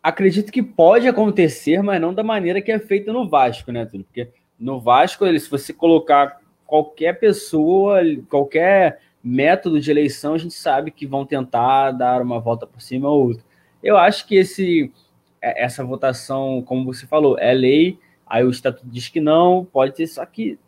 Acredito 0.00 0.52
que 0.52 0.62
pode 0.62 1.08
acontecer, 1.08 1.82
mas 1.82 2.00
não 2.00 2.14
da 2.14 2.22
maneira 2.22 2.62
que 2.62 2.70
é 2.70 2.78
feita 2.78 3.12
no 3.12 3.28
Vasco, 3.28 3.72
né, 3.72 3.84
Túlio? 3.84 4.04
Porque 4.04 4.30
no 4.56 4.80
Vasco, 4.80 5.26
se 5.36 5.50
você 5.50 5.72
colocar 5.72 6.38
qualquer 6.64 7.18
pessoa, 7.18 7.98
qualquer 8.28 9.00
método 9.20 9.80
de 9.80 9.90
eleição, 9.90 10.34
a 10.34 10.38
gente 10.38 10.54
sabe 10.54 10.92
que 10.92 11.08
vão 11.08 11.26
tentar 11.26 11.90
dar 11.90 12.22
uma 12.22 12.38
volta 12.38 12.68
por 12.68 12.80
cima 12.80 13.08
ou 13.08 13.30
outra. 13.30 13.51
Eu 13.82 13.96
acho 13.96 14.26
que 14.26 14.36
esse, 14.36 14.92
é, 15.40 15.64
essa 15.64 15.84
votação, 15.84 16.62
como 16.62 16.84
você 16.84 17.06
falou, 17.06 17.38
é 17.38 17.52
lei, 17.52 17.98
aí 18.26 18.44
o 18.44 18.50
estatuto 18.50 18.86
diz 18.88 19.08
que 19.08 19.20
não, 19.20 19.64
pode 19.64 19.94
ter, 19.94 20.06
só 20.06 20.24
que 20.24 20.58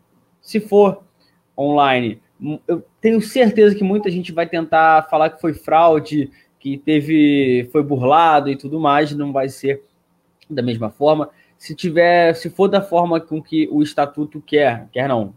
se 0.41 0.59
for 0.59 1.03
online, 1.57 2.21
eu 2.67 2.83
tenho 2.99 3.21
certeza 3.21 3.75
que 3.75 3.83
muita 3.83 4.11
gente 4.11 4.31
vai 4.31 4.47
tentar 4.47 5.07
falar 5.09 5.29
que 5.29 5.41
foi 5.41 5.53
fraude, 5.53 6.29
que 6.59 6.77
teve, 6.77 7.69
foi 7.71 7.81
burlado 7.81 8.49
e 8.49 8.55
tudo 8.55 8.79
mais, 8.79 9.15
não 9.15 9.31
vai 9.31 9.49
ser 9.49 9.83
da 10.49 10.61
mesma 10.61 10.89
forma. 10.89 11.29
Se 11.57 11.73
tiver, 11.73 12.33
se 12.33 12.49
for 12.49 12.67
da 12.67 12.81
forma 12.81 13.19
com 13.21 13.41
que 13.41 13.67
o 13.71 13.81
estatuto 13.81 14.41
quer, 14.41 14.87
quer 14.91 15.07
não, 15.07 15.33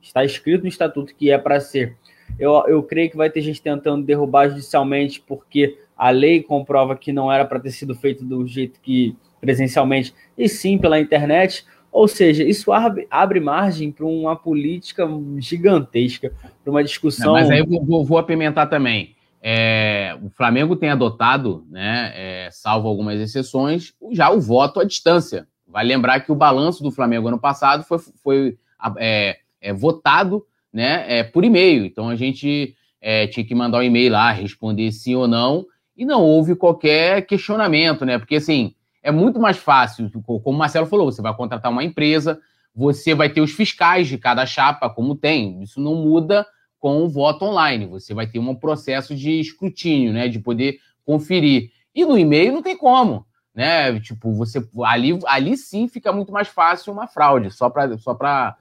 está 0.00 0.24
escrito 0.24 0.62
no 0.62 0.68
estatuto 0.68 1.14
que 1.14 1.30
é 1.30 1.38
para 1.38 1.60
ser. 1.60 1.96
Eu, 2.38 2.52
eu 2.66 2.82
creio 2.82 3.10
que 3.10 3.16
vai 3.16 3.30
ter 3.30 3.40
gente 3.40 3.62
tentando 3.62 4.04
derrubar 4.04 4.48
judicialmente 4.48 5.20
porque 5.26 5.78
a 5.96 6.10
lei 6.10 6.42
comprova 6.42 6.96
que 6.96 7.12
não 7.12 7.32
era 7.32 7.44
para 7.44 7.60
ter 7.60 7.70
sido 7.70 7.94
feito 7.94 8.24
do 8.24 8.46
jeito 8.46 8.80
que 8.80 9.16
presencialmente, 9.40 10.14
e 10.36 10.48
sim 10.48 10.76
pela 10.76 11.00
internet. 11.00 11.64
Ou 11.90 12.06
seja, 12.06 12.44
isso 12.44 12.72
abre, 12.72 13.06
abre 13.10 13.40
margem 13.40 13.90
para 13.90 14.04
uma 14.04 14.36
política 14.36 15.08
gigantesca, 15.38 16.32
para 16.62 16.70
uma 16.70 16.84
discussão. 16.84 17.28
Não, 17.28 17.32
mas 17.34 17.50
aí 17.50 17.60
eu 17.60 17.66
vou, 17.84 18.04
vou 18.04 18.18
apimentar 18.18 18.66
também. 18.66 19.14
É, 19.40 20.18
o 20.22 20.28
Flamengo 20.28 20.74
tem 20.74 20.90
adotado, 20.90 21.64
né, 21.70 22.12
é, 22.14 22.48
salvo 22.50 22.88
algumas 22.88 23.20
exceções, 23.20 23.94
já 24.10 24.28
o 24.30 24.40
voto 24.40 24.80
à 24.80 24.84
distância. 24.84 25.46
Vai 25.66 25.84
lembrar 25.84 26.20
que 26.20 26.32
o 26.32 26.34
balanço 26.34 26.82
do 26.82 26.90
Flamengo 26.90 27.28
ano 27.28 27.38
passado 27.38 27.84
foi, 27.84 27.98
foi 28.22 28.58
é, 28.98 29.38
é 29.60 29.72
votado 29.72 30.44
né, 30.72 31.04
é, 31.06 31.22
por 31.22 31.44
e-mail. 31.44 31.84
Então 31.84 32.08
a 32.08 32.16
gente 32.16 32.74
é, 33.00 33.26
tinha 33.26 33.46
que 33.46 33.54
mandar 33.54 33.78
um 33.78 33.82
e-mail 33.82 34.12
lá, 34.12 34.32
responder 34.32 34.90
sim 34.92 35.14
ou 35.14 35.28
não, 35.28 35.64
e 35.96 36.04
não 36.04 36.22
houve 36.22 36.54
qualquer 36.54 37.26
questionamento, 37.26 38.04
né? 38.04 38.18
Porque 38.18 38.36
assim, 38.36 38.74
é 39.02 39.10
muito 39.10 39.38
mais 39.40 39.56
fácil, 39.56 40.10
como 40.24 40.42
o 40.44 40.52
Marcelo 40.52 40.86
falou, 40.86 41.10
você 41.10 41.22
vai 41.22 41.34
contratar 41.34 41.70
uma 41.70 41.84
empresa, 41.84 42.40
você 42.74 43.14
vai 43.14 43.30
ter 43.30 43.40
os 43.40 43.52
fiscais 43.52 44.06
de 44.06 44.18
cada 44.18 44.44
chapa, 44.44 44.90
como 44.90 45.14
tem. 45.14 45.62
Isso 45.62 45.80
não 45.80 45.94
muda 45.94 46.46
com 46.78 47.02
o 47.02 47.08
voto 47.08 47.44
online. 47.44 47.86
Você 47.86 48.12
vai 48.12 48.26
ter 48.26 48.38
um 48.38 48.54
processo 48.54 49.14
de 49.14 49.40
escrutínio, 49.40 50.12
né? 50.12 50.28
De 50.28 50.38
poder 50.38 50.78
conferir. 51.04 51.70
E 51.94 52.04
no 52.04 52.18
e-mail 52.18 52.52
não 52.52 52.62
tem 52.62 52.76
como, 52.76 53.26
né? 53.54 53.98
Tipo, 54.00 54.32
você 54.32 54.62
ali, 54.84 55.18
ali 55.26 55.56
sim 55.56 55.88
fica 55.88 56.12
muito 56.12 56.30
mais 56.30 56.48
fácil 56.48 56.92
uma 56.92 57.06
fraude, 57.06 57.50
só 57.50 57.70
para 57.70 57.96
só 57.96 58.14
para 58.14 58.56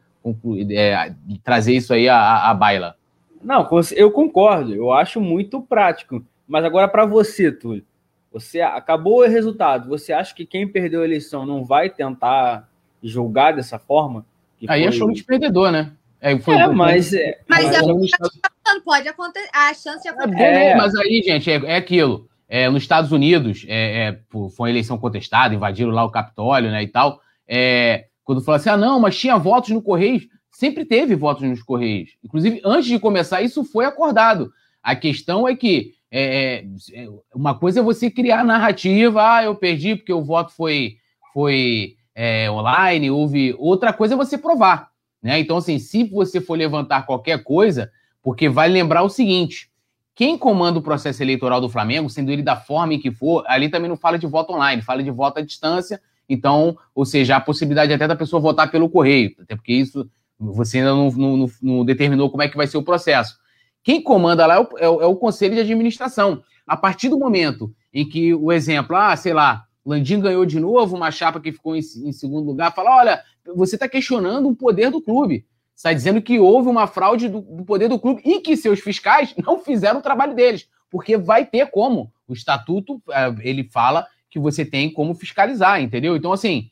é, 0.69 1.13
trazer 1.43 1.73
isso 1.73 1.93
aí 1.93 2.07
à, 2.07 2.49
à 2.49 2.53
baila. 2.53 2.95
Não, 3.43 3.67
eu 3.91 4.11
concordo. 4.11 4.73
Eu 4.73 4.93
acho 4.93 5.19
muito 5.19 5.61
prático. 5.61 6.23
Mas 6.47 6.63
agora 6.63 6.87
para 6.87 7.05
você, 7.05 7.51
Túlio, 7.51 7.83
você 8.31 8.61
acabou 8.61 9.19
o 9.19 9.27
resultado. 9.27 9.89
Você 9.89 10.11
acha 10.11 10.33
que 10.35 10.45
quem 10.45 10.67
perdeu 10.67 11.01
a 11.01 11.05
eleição 11.05 11.45
não 11.45 11.63
vai 11.63 11.89
tentar 11.89 12.69
julgar 13.01 13.53
dessa 13.53 13.79
forma? 13.79 14.25
Aí 14.67 14.81
foi... 14.81 14.89
é 14.89 14.91
show 14.91 15.11
de 15.11 15.23
perdedor, 15.23 15.71
né? 15.71 15.91
É, 16.19 16.37
foi, 16.39 16.55
é 16.55 16.67
mas. 16.67 17.13
É, 17.13 17.39
mas, 17.47 17.65
mas 17.65 17.75
é, 17.75 18.79
pode 18.83 19.07
acontecer. 19.07 19.49
A 19.53 19.73
chance 19.73 20.01
de 20.01 20.09
acontecer. 20.09 20.43
É, 20.43 20.75
mas 20.75 20.95
aí, 20.95 21.21
gente, 21.23 21.51
é, 21.51 21.55
é 21.65 21.75
aquilo. 21.75 22.27
É, 22.47 22.69
nos 22.69 22.83
Estados 22.83 23.11
Unidos, 23.11 23.65
é, 23.67 24.07
é, 24.07 24.19
foi 24.29 24.49
uma 24.59 24.69
eleição 24.69 24.97
contestada, 24.97 25.53
invadiram 25.53 25.91
lá 25.91 26.03
o 26.03 26.11
Capitólio, 26.11 26.71
né, 26.71 26.83
e 26.83 26.87
tal. 26.87 27.21
É, 27.47 28.05
quando 28.23 28.41
fala 28.41 28.57
assim, 28.57 28.69
ah, 28.69 28.77
não, 28.77 28.99
mas 28.99 29.17
tinha 29.17 29.37
votos 29.37 29.69
no 29.69 29.81
Correios. 29.81 30.27
Sempre 30.51 30.85
teve 30.85 31.15
votos 31.15 31.43
nos 31.43 31.61
Correios. 31.61 32.11
Inclusive, 32.23 32.61
antes 32.63 32.87
de 32.87 32.99
começar, 32.99 33.41
isso 33.41 33.63
foi 33.63 33.85
acordado. 33.85 34.51
A 34.81 34.95
questão 34.95 35.47
é 35.47 35.55
que 35.55 35.93
é, 36.17 36.65
é, 36.93 37.07
uma 37.33 37.53
coisa 37.53 37.81
é 37.81 37.83
você 37.83 38.09
criar 38.09 38.45
narrativa, 38.45 39.35
ah, 39.35 39.43
eu 39.43 39.53
perdi 39.53 39.97
porque 39.97 40.13
o 40.13 40.23
voto 40.23 40.53
foi, 40.53 40.95
foi 41.33 41.95
é, 42.15 42.49
online, 42.49 43.11
houve. 43.11 43.53
Outra 43.59 43.91
coisa 43.91 44.13
é 44.13 44.17
você 44.17 44.37
provar. 44.37 44.89
Né? 45.21 45.39
Então, 45.39 45.57
assim, 45.57 45.77
se 45.77 46.05
você 46.05 46.39
for 46.39 46.57
levantar 46.57 47.05
qualquer 47.05 47.43
coisa, 47.43 47.91
porque 48.23 48.47
vai 48.47 48.69
lembrar 48.69 49.03
o 49.03 49.09
seguinte: 49.09 49.69
quem 50.15 50.37
comanda 50.37 50.79
o 50.79 50.81
processo 50.81 51.21
eleitoral 51.21 51.59
do 51.59 51.67
Flamengo, 51.67 52.09
sendo 52.09 52.31
ele 52.31 52.41
da 52.41 52.55
forma 52.55 52.93
em 52.93 52.99
que 52.99 53.11
for, 53.11 53.43
ali 53.45 53.67
também 53.67 53.89
não 53.89 53.97
fala 53.97 54.17
de 54.17 54.25
voto 54.25 54.53
online, 54.53 54.81
fala 54.81 55.03
de 55.03 55.11
voto 55.11 55.39
à 55.39 55.41
distância. 55.41 56.01
Então, 56.29 56.77
ou 56.95 57.05
seja, 57.05 57.35
a 57.35 57.41
possibilidade 57.41 57.91
até 57.91 58.07
da 58.07 58.15
pessoa 58.15 58.39
votar 58.39 58.71
pelo 58.71 58.89
correio, 58.89 59.35
até 59.41 59.53
porque 59.53 59.73
isso 59.73 60.09
você 60.39 60.77
ainda 60.77 60.91
não, 60.91 61.11
não, 61.11 61.47
não 61.61 61.85
determinou 61.85 62.29
como 62.29 62.41
é 62.41 62.47
que 62.47 62.57
vai 62.57 62.67
ser 62.67 62.77
o 62.77 62.83
processo. 62.83 63.37
Quem 63.85 64.01
comanda 64.01 64.47
lá 64.47 64.55
é 64.55 64.59
o, 64.59 64.67
é 64.79 64.89
o, 64.89 65.01
é 65.03 65.05
o 65.05 65.15
conselho 65.15 65.53
de 65.53 65.61
administração. 65.61 66.43
A 66.65 66.75
partir 66.75 67.07
do 67.07 67.19
momento 67.19 67.71
em 67.93 68.03
que 68.03 68.33
o 68.33 68.51
exemplo, 68.51 68.95
ah, 68.95 69.15
sei 69.15 69.31
lá, 69.31 69.67
Landim 69.85 70.19
ganhou 70.19 70.43
de 70.43 70.59
novo 70.59 70.95
uma 70.95 71.11
chapa 71.11 71.39
que 71.39 71.51
ficou 71.51 71.75
em, 71.75 71.79
em 71.79 72.11
segundo 72.11 72.47
lugar, 72.47 72.73
fala: 72.73 72.97
olha, 72.97 73.21
você 73.55 73.75
está 73.75 73.87
questionando 73.87 74.49
o 74.49 74.55
poder 74.55 74.89
do 74.89 74.99
clube. 74.99 75.45
Está 75.75 75.93
dizendo 75.93 76.19
que 76.19 76.39
houve 76.39 76.67
uma 76.67 76.87
fraude 76.87 77.29
do, 77.29 77.41
do, 77.41 77.63
poder 77.63 77.87
do 77.87 77.99
clube 77.99 78.23
e 78.25 78.39
que 78.39 78.57
seus 78.57 78.79
fiscais 78.79 79.35
não 79.45 79.59
fizeram 79.59 79.99
o 79.99 80.03
trabalho 80.03 80.33
deles. 80.33 80.67
Porque 80.89 81.15
vai 81.15 81.45
ter 81.45 81.69
como. 81.69 82.11
O 82.27 82.33
estatuto, 82.33 82.99
é, 83.11 83.35
ele 83.41 83.65
fala 83.65 84.07
que 84.31 84.39
você 84.39 84.65
tem 84.65 84.91
como 84.91 85.13
fiscalizar, 85.13 85.79
entendeu? 85.79 86.15
Então, 86.15 86.33
assim, 86.33 86.71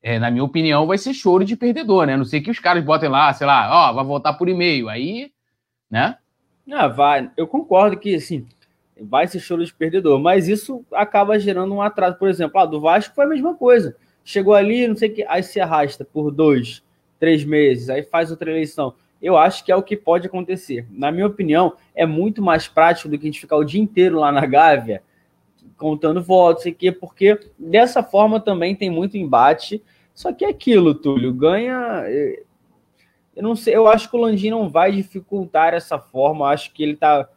é, 0.00 0.20
na 0.20 0.30
minha 0.30 0.44
opinião, 0.44 0.86
vai 0.86 0.98
ser 0.98 1.12
choro 1.12 1.44
de 1.44 1.56
perdedor, 1.56 2.06
né? 2.06 2.16
Não 2.16 2.24
sei 2.24 2.40
que 2.40 2.50
os 2.50 2.60
caras 2.60 2.84
botem 2.84 3.08
lá, 3.08 3.32
sei 3.32 3.44
lá, 3.44 3.90
ó, 3.90 3.92
vai 3.92 4.04
voltar 4.04 4.34
por 4.34 4.48
e-mail. 4.48 4.88
Aí, 4.88 5.32
né? 5.90 6.16
Ah, 6.70 6.88
vai. 6.88 7.30
Eu 7.36 7.46
concordo 7.46 7.98
que, 7.98 8.14
assim, 8.14 8.46
vai 9.00 9.26
ser 9.26 9.40
choro 9.40 9.64
de 9.64 9.72
perdedor, 9.72 10.18
mas 10.18 10.48
isso 10.48 10.84
acaba 10.92 11.38
gerando 11.38 11.74
um 11.74 11.82
atraso. 11.82 12.18
Por 12.18 12.28
exemplo, 12.28 12.60
ah, 12.60 12.66
do 12.66 12.80
Vasco 12.80 13.14
foi 13.14 13.24
a 13.24 13.28
mesma 13.28 13.54
coisa. 13.54 13.96
Chegou 14.24 14.54
ali, 14.54 14.86
não 14.86 14.96
sei 14.96 15.08
o 15.08 15.14
que, 15.14 15.24
aí 15.24 15.42
se 15.42 15.60
arrasta 15.60 16.04
por 16.04 16.30
dois, 16.30 16.82
três 17.18 17.44
meses, 17.44 17.88
aí 17.88 18.02
faz 18.02 18.30
outra 18.30 18.50
eleição. 18.50 18.94
Eu 19.20 19.36
acho 19.36 19.64
que 19.64 19.72
é 19.72 19.76
o 19.76 19.82
que 19.82 19.96
pode 19.96 20.26
acontecer. 20.26 20.86
Na 20.90 21.10
minha 21.10 21.26
opinião, 21.26 21.74
é 21.94 22.06
muito 22.06 22.42
mais 22.42 22.68
prático 22.68 23.08
do 23.08 23.18
que 23.18 23.24
a 23.24 23.28
gente 23.28 23.40
ficar 23.40 23.56
o 23.56 23.64
dia 23.64 23.80
inteiro 23.80 24.18
lá 24.18 24.30
na 24.30 24.44
Gávea 24.44 25.02
contando 25.76 26.22
votos, 26.22 26.64
sei 26.64 26.72
que, 26.72 26.90
porque 26.90 27.38
dessa 27.58 28.02
forma 28.02 28.40
também 28.40 28.74
tem 28.74 28.90
muito 28.90 29.16
embate. 29.16 29.82
Só 30.12 30.32
que 30.32 30.44
é 30.44 30.48
aquilo, 30.48 30.94
Túlio, 30.94 31.32
ganha. 31.32 32.04
Eu 33.38 33.44
não 33.44 33.54
sei, 33.54 33.76
eu 33.76 33.86
acho 33.86 34.10
que 34.10 34.16
o 34.16 34.20
Landim 34.20 34.50
não 34.50 34.68
vai 34.68 34.90
dificultar 34.90 35.72
essa 35.72 35.96
forma. 35.96 36.46
Eu 36.46 36.48
acho 36.48 36.72
que 36.72 36.82
ele 36.82 36.96
tá. 36.96 37.28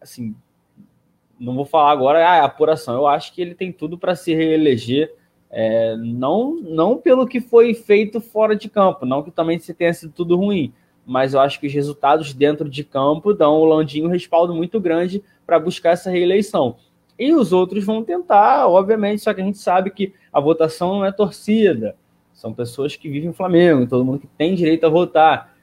Assim, 0.00 0.34
não 1.38 1.54
vou 1.54 1.66
falar 1.66 1.90
agora 1.90 2.18
ah, 2.18 2.36
é 2.36 2.40
apuração. 2.40 2.94
Eu 2.94 3.06
acho 3.06 3.34
que 3.34 3.42
ele 3.42 3.54
tem 3.54 3.70
tudo 3.70 3.98
para 3.98 4.16
se 4.16 4.34
reeleger. 4.34 5.14
É, 5.50 5.94
não, 5.98 6.54
não 6.54 6.96
pelo 6.96 7.26
que 7.26 7.38
foi 7.38 7.74
feito 7.74 8.18
fora 8.18 8.56
de 8.56 8.70
campo, 8.70 9.04
não 9.04 9.22
que 9.22 9.30
também 9.30 9.58
se 9.58 9.74
tenha 9.74 9.92
sido 9.92 10.10
tudo 10.10 10.34
ruim, 10.34 10.72
mas 11.04 11.34
eu 11.34 11.40
acho 11.40 11.60
que 11.60 11.66
os 11.66 11.72
resultados 11.74 12.32
dentro 12.32 12.70
de 12.70 12.82
campo 12.82 13.34
dão 13.34 13.56
o 13.56 13.66
Landim 13.66 14.06
um 14.06 14.08
respaldo 14.08 14.54
muito 14.54 14.80
grande 14.80 15.22
para 15.44 15.58
buscar 15.58 15.90
essa 15.90 16.10
reeleição. 16.10 16.76
E 17.18 17.34
os 17.34 17.52
outros 17.52 17.84
vão 17.84 18.02
tentar, 18.02 18.66
obviamente, 18.66 19.20
só 19.20 19.34
que 19.34 19.42
a 19.42 19.44
gente 19.44 19.58
sabe 19.58 19.90
que 19.90 20.14
a 20.32 20.40
votação 20.40 20.94
não 20.94 21.04
é 21.04 21.12
torcida, 21.12 21.94
são 22.42 22.52
pessoas 22.52 22.96
que 22.96 23.08
vivem 23.08 23.28
no 23.28 23.34
Flamengo, 23.34 23.86
todo 23.86 24.04
mundo 24.04 24.18
que 24.18 24.26
tem 24.26 24.56
direito 24.56 24.84
a 24.84 24.88
votar. 24.88 25.54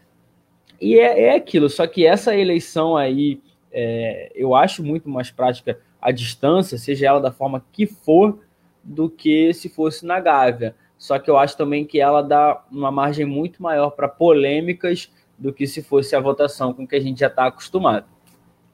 E 0.79 0.97
é, 0.97 1.23
é 1.23 1.35
aquilo, 1.35 1.69
só 1.69 1.85
que 1.85 2.05
essa 2.05 2.33
eleição 2.33 2.95
aí, 2.95 3.41
é, 3.69 4.31
eu 4.33 4.55
acho 4.55 4.81
muito 4.81 5.09
mais 5.09 5.29
prática 5.29 5.77
à 6.01 6.09
distância, 6.09 6.77
seja 6.77 7.07
ela 7.07 7.19
da 7.19 7.33
forma 7.33 7.65
que 7.73 7.85
for, 7.85 8.39
do 8.81 9.09
que 9.09 9.53
se 9.53 9.67
fosse 9.67 10.05
na 10.05 10.21
Gávea. 10.21 10.73
Só 10.97 11.19
que 11.19 11.29
eu 11.29 11.37
acho 11.37 11.57
também 11.57 11.83
que 11.83 11.99
ela 11.99 12.21
dá 12.21 12.63
uma 12.71 12.89
margem 12.89 13.25
muito 13.25 13.61
maior 13.61 13.89
para 13.89 14.07
polêmicas 14.07 15.11
do 15.37 15.51
que 15.51 15.67
se 15.67 15.83
fosse 15.83 16.15
a 16.15 16.19
votação 16.21 16.73
com 16.73 16.87
que 16.87 16.95
a 16.95 17.01
gente 17.01 17.19
já 17.19 17.27
está 17.27 17.47
acostumado. 17.47 18.05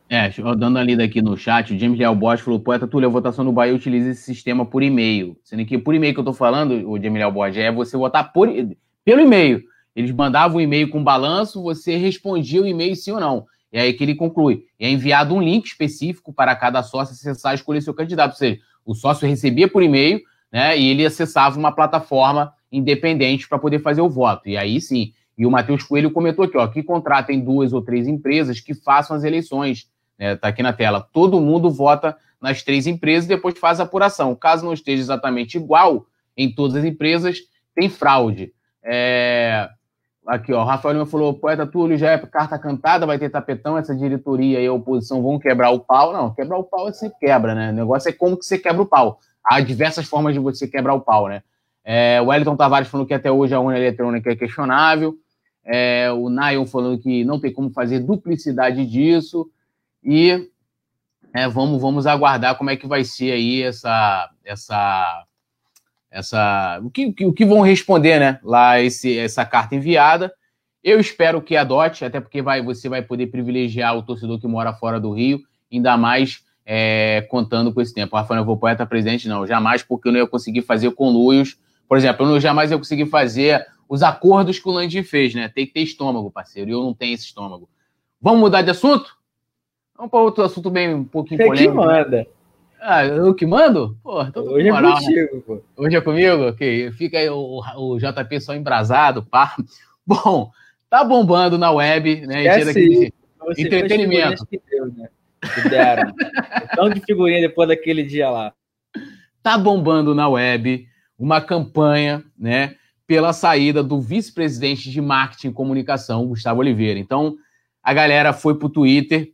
É, 0.07 0.29
dando 0.55 0.77
a 0.77 0.83
lida 0.83 1.03
aqui 1.03 1.19
no 1.19 1.35
chat, 1.35 1.73
o 1.73 1.79
James 1.79 1.97
Leal 1.97 2.15
Bosch 2.15 2.41
falou: 2.41 2.59
Poeta 2.59 2.87
Túlio, 2.87 3.09
a 3.09 3.11
votação 3.11 3.43
no 3.43 3.51
Bahia 3.51 3.73
utiliza 3.73 4.11
esse 4.11 4.21
sistema 4.21 4.65
por 4.65 4.83
e-mail. 4.83 5.35
Sendo 5.43 5.65
que 5.65 5.77
por 5.77 5.95
e-mail 5.95 6.13
que 6.13 6.19
eu 6.19 6.23
tô 6.23 6.33
falando, 6.33 6.87
o 6.89 6.95
James 7.01 7.17
Leal 7.17 7.31
Bosch, 7.31 7.57
é 7.57 7.71
você 7.71 7.97
votar 7.97 8.31
por, 8.31 8.47
pelo 9.03 9.21
e-mail. 9.21 9.63
Eles 9.95 10.11
mandavam 10.11 10.57
um 10.57 10.61
e-mail 10.61 10.89
com 10.89 11.03
balanço, 11.03 11.63
você 11.63 11.95
respondia 11.95 12.61
o 12.61 12.67
e-mail 12.67 12.95
sim 12.95 13.11
ou 13.11 13.19
não. 13.19 13.45
E 13.73 13.79
aí 13.79 13.93
que 13.93 14.03
ele 14.03 14.13
conclui. 14.13 14.65
É 14.79 14.89
enviado 14.89 15.33
um 15.33 15.41
link 15.41 15.65
específico 15.65 16.31
para 16.31 16.55
cada 16.55 16.83
sócio 16.83 17.13
acessar 17.13 17.53
e 17.53 17.55
escolher 17.55 17.81
seu 17.81 17.93
candidato. 17.93 18.31
Ou 18.31 18.37
seja, 18.37 18.59
o 18.85 18.93
sócio 18.93 19.27
recebia 19.27 19.67
por 19.67 19.81
e-mail, 19.81 20.21
né? 20.51 20.77
E 20.77 20.87
ele 20.87 21.05
acessava 21.05 21.57
uma 21.57 21.71
plataforma 21.71 22.53
independente 22.71 23.49
para 23.49 23.57
poder 23.57 23.79
fazer 23.79 24.01
o 24.01 24.09
voto. 24.09 24.47
E 24.47 24.55
aí 24.55 24.79
sim. 24.79 25.13
E 25.37 25.45
o 25.45 25.51
Matheus 25.51 25.83
Coelho 25.83 26.11
comentou 26.11 26.45
aqui, 26.45 26.57
ó, 26.57 26.67
que 26.67 26.83
contratem 26.83 27.39
duas 27.39 27.73
ou 27.73 27.81
três 27.81 28.07
empresas 28.07 28.59
que 28.59 28.73
façam 28.73 29.15
as 29.15 29.23
eleições 29.23 29.89
Está 30.17 30.47
né, 30.47 30.51
aqui 30.51 30.63
na 30.63 30.73
tela. 30.73 31.01
Todo 31.01 31.41
mundo 31.41 31.69
vota 31.69 32.15
nas 32.41 32.63
três 32.63 32.87
empresas 32.87 33.25
e 33.25 33.29
depois 33.29 33.57
faz 33.57 33.79
a 33.79 33.83
apuração. 33.83 34.35
Caso 34.35 34.65
não 34.65 34.73
esteja 34.73 35.01
exatamente 35.01 35.57
igual 35.57 36.05
em 36.37 36.53
todas 36.53 36.75
as 36.75 36.85
empresas, 36.85 37.39
tem 37.73 37.89
fraude. 37.89 38.53
É... 38.83 39.69
Aqui, 40.27 40.51
ó, 40.53 40.63
Rafael 40.63 40.93
Lima 40.93 41.05
falou: 41.05 41.35
poeta 41.35 41.67
Túlio 41.67 41.97
já 41.97 42.11
é 42.11 42.17
carta 42.17 42.57
cantada, 42.57 43.05
vai 43.05 43.19
ter 43.19 43.29
tapetão, 43.29 43.77
essa 43.77 43.95
diretoria 43.95 44.59
e 44.59 44.65
a 44.65 44.73
oposição 44.73 45.21
vão 45.21 45.37
quebrar 45.37 45.69
o 45.69 45.79
pau. 45.79 46.11
Não, 46.11 46.33
quebrar 46.33 46.57
o 46.57 46.63
pau 46.63 46.91
você 46.91 47.11
quebra, 47.19 47.53
né? 47.53 47.69
O 47.69 47.73
negócio 47.73 48.09
é 48.09 48.11
como 48.11 48.37
que 48.37 48.45
você 48.45 48.57
quebra 48.57 48.81
o 48.81 48.87
pau. 48.87 49.19
Há 49.43 49.59
diversas 49.59 50.07
formas 50.07 50.33
de 50.33 50.39
você 50.39 50.67
quebrar 50.67 50.95
o 50.95 51.01
pau, 51.01 51.27
né? 51.27 51.43
É, 51.83 52.19
o 52.19 52.25
Wellington 52.25 52.55
Tavares 52.55 52.87
falou 52.87 53.05
que 53.05 53.13
até 53.13 53.31
hoje 53.31 53.53
a 53.53 53.59
urna 53.59 53.77
eletrônica 53.77 54.31
é 54.31 54.35
questionável. 54.35 55.15
É, 55.63 56.11
o 56.11 56.29
Nayon 56.29 56.65
falando 56.65 56.99
que 56.99 57.23
não 57.23 57.39
tem 57.39 57.53
como 57.53 57.69
fazer 57.69 57.99
duplicidade 57.99 58.83
disso. 58.85 59.47
E 60.05 60.49
é, 61.33 61.49
vamos, 61.49 61.81
vamos 61.81 62.05
aguardar 62.05 62.55
como 62.57 62.69
é 62.69 62.77
que 62.77 62.87
vai 62.87 63.03
ser 63.03 63.31
aí 63.31 63.63
essa. 63.63 64.29
essa 64.45 65.25
essa 66.11 66.79
o 66.81 66.89
que, 66.89 67.13
o 67.25 67.33
que 67.33 67.45
vão 67.45 67.59
responder, 67.59 68.19
né? 68.19 68.39
Lá 68.41 68.79
esse, 68.79 69.17
essa 69.17 69.45
carta 69.45 69.75
enviada. 69.75 70.31
Eu 70.81 70.99
espero 70.99 71.41
que 71.41 71.57
adote, 71.57 72.05
até 72.05 72.21
porque 72.21 72.41
vai, 72.41 72.61
você 72.61 72.87
vai 72.87 73.01
poder 73.01 73.27
privilegiar 73.27 73.97
o 73.97 74.03
torcedor 74.03 74.39
que 74.39 74.47
mora 74.47 74.71
fora 74.71 74.97
do 74.99 75.11
Rio, 75.11 75.41
ainda 75.69 75.97
mais 75.97 76.41
é, 76.65 77.25
contando 77.29 77.73
com 77.73 77.81
esse 77.81 77.93
tempo. 77.93 78.15
Rafael, 78.15 78.41
eu 78.41 78.45
vou 78.45 78.55
poeta 78.55 78.85
presidente, 78.85 79.27
não, 79.27 79.45
jamais, 79.45 79.83
porque 79.83 80.07
eu 80.07 80.13
não 80.13 80.19
ia 80.19 80.27
conseguir 80.27 80.61
fazer 80.61 80.91
conluios. 80.91 81.57
Por 81.87 81.97
exemplo, 81.97 82.25
eu 82.25 82.29
não, 82.29 82.39
jamais 82.39 82.71
ia 82.71 82.77
conseguir 82.77 83.07
fazer 83.07 83.65
os 83.89 84.03
acordos 84.03 84.57
que 84.57 84.69
o 84.69 84.71
Landim 84.71 85.03
fez, 85.03 85.33
né? 85.33 85.49
Tem 85.49 85.65
que 85.65 85.73
ter 85.73 85.81
estômago, 85.81 86.31
parceiro, 86.31 86.69
e 86.69 86.73
eu 86.73 86.81
não 86.81 86.93
tenho 86.93 87.13
esse 87.13 87.25
estômago. 87.25 87.67
Vamos 88.21 88.39
mudar 88.39 88.61
de 88.61 88.69
assunto? 88.69 89.17
Vamos 89.97 90.11
para 90.11 90.19
outro 90.19 90.43
assunto 90.43 90.69
bem 90.69 90.93
um 90.93 91.03
pouquinho 91.03 91.37
Você 91.37 91.45
polêmico. 91.45 91.73
que 91.73 91.87
manda. 91.87 92.27
Ah, 92.81 93.05
eu 93.05 93.33
que 93.33 93.45
mando? 93.45 93.97
Pô, 94.03 94.21
Hoje 94.21 94.69
moral, 94.69 94.91
é 94.91 94.93
contigo, 94.93 95.41
pô. 95.41 95.61
Hoje 95.77 95.95
é 95.95 96.01
comigo? 96.01 96.49
Ok. 96.49 96.91
Fica 96.91 97.17
aí 97.17 97.29
o, 97.29 97.61
o 97.77 97.97
JP 97.97 98.39
só 98.39 98.53
embrasado, 98.53 99.23
pá. 99.23 99.55
Bom, 100.05 100.51
tá 100.89 101.03
bombando 101.03 101.57
na 101.57 101.71
web, 101.71 102.27
né? 102.27 102.45
É 102.45 102.61
assim, 102.61 103.09
entretenimento. 103.57 104.45
Que 104.45 104.61
deu, 104.69 104.85
né? 104.87 105.09
Que 105.41 105.69
deram. 105.69 106.13
Tão 106.75 106.89
de 106.89 106.99
figurinha 106.99 107.41
depois 107.41 107.69
daquele 107.69 108.03
dia 108.03 108.29
lá. 108.29 108.53
Tá 109.41 109.57
bombando 109.57 110.13
na 110.13 110.27
web 110.29 110.87
uma 111.17 111.41
campanha, 111.41 112.23
né? 112.37 112.75
Pela 113.07 113.33
saída 113.33 113.81
do 113.81 113.99
vice-presidente 113.99 114.91
de 114.91 115.01
marketing 115.01 115.47
e 115.47 115.53
comunicação, 115.53 116.27
Gustavo 116.27 116.59
Oliveira. 116.59 116.99
Então, 116.99 117.35
a 117.81 117.93
galera 117.93 118.33
foi 118.33 118.55
pro 118.59 118.69
Twitter 118.69 119.31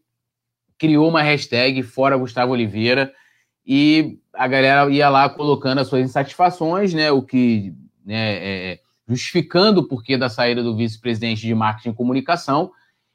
criou 0.82 1.08
uma 1.08 1.22
hashtag 1.22 1.84
fora 1.84 2.18
Gustavo 2.18 2.54
Oliveira 2.54 3.14
e 3.64 4.18
a 4.34 4.48
galera 4.48 4.90
ia 4.90 5.08
lá 5.10 5.30
colocando 5.30 5.78
as 5.78 5.88
suas 5.88 6.04
insatisfações, 6.04 6.92
né? 6.92 7.12
O 7.12 7.22
que 7.22 7.72
né, 8.04 8.72
é, 8.72 8.80
justificando 9.08 9.82
o 9.82 9.88
porquê 9.88 10.18
da 10.18 10.28
saída 10.28 10.64
do 10.64 10.76
vice-presidente 10.76 11.42
de 11.42 11.54
marketing 11.54 11.90
e 11.90 11.94
comunicação. 11.94 12.72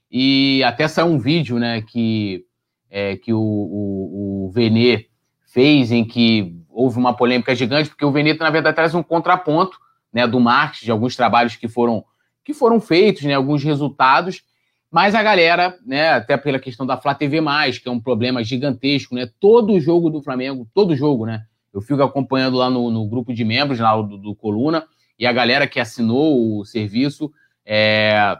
E 0.08 0.62
até 0.62 0.86
saiu 0.86 1.08
um 1.08 1.18
vídeo, 1.18 1.58
né, 1.58 1.82
que, 1.82 2.44
é, 2.88 3.16
que 3.16 3.32
o, 3.32 3.40
o, 3.40 4.46
o 4.46 4.50
Venê 4.52 5.08
fez, 5.44 5.90
em 5.90 6.04
que 6.04 6.54
houve 6.70 6.96
uma 6.98 7.16
polêmica 7.16 7.52
gigante, 7.52 7.88
porque 7.88 8.04
o 8.04 8.12
Venê, 8.12 8.32
na 8.34 8.48
verdade, 8.48 8.76
traz 8.76 8.94
um 8.94 9.02
contraponto 9.02 9.76
né, 10.12 10.24
do 10.24 10.38
marketing, 10.38 10.84
de 10.84 10.90
alguns 10.92 11.16
trabalhos 11.16 11.56
que 11.56 11.66
foram, 11.66 12.04
que 12.44 12.54
foram 12.54 12.80
feitos, 12.80 13.24
né, 13.24 13.34
alguns 13.34 13.64
resultados, 13.64 14.44
mas 14.90 15.14
a 15.14 15.22
galera, 15.22 15.76
né, 15.84 16.10
até 16.10 16.36
pela 16.36 16.58
questão 16.58 16.86
da 16.86 16.96
Flá 16.96 17.14
TV, 17.14 17.38
que 17.82 17.88
é 17.88 17.90
um 17.90 18.00
problema 18.00 18.42
gigantesco, 18.44 19.14
né? 19.14 19.28
Todo 19.40 19.80
jogo 19.80 20.08
do 20.08 20.22
Flamengo, 20.22 20.68
todo 20.72 20.96
jogo, 20.96 21.26
né? 21.26 21.44
Eu 21.74 21.80
fico 21.80 22.02
acompanhando 22.02 22.56
lá 22.56 22.70
no, 22.70 22.90
no 22.90 23.06
grupo 23.06 23.34
de 23.34 23.44
membros 23.44 23.78
lá 23.78 24.00
do, 24.00 24.16
do, 24.16 24.34
Coluna, 24.34 24.86
e 25.18 25.26
a 25.26 25.32
galera 25.32 25.66
que 25.66 25.80
assinou 25.80 26.58
o 26.58 26.64
serviço 26.64 27.30
é, 27.64 28.36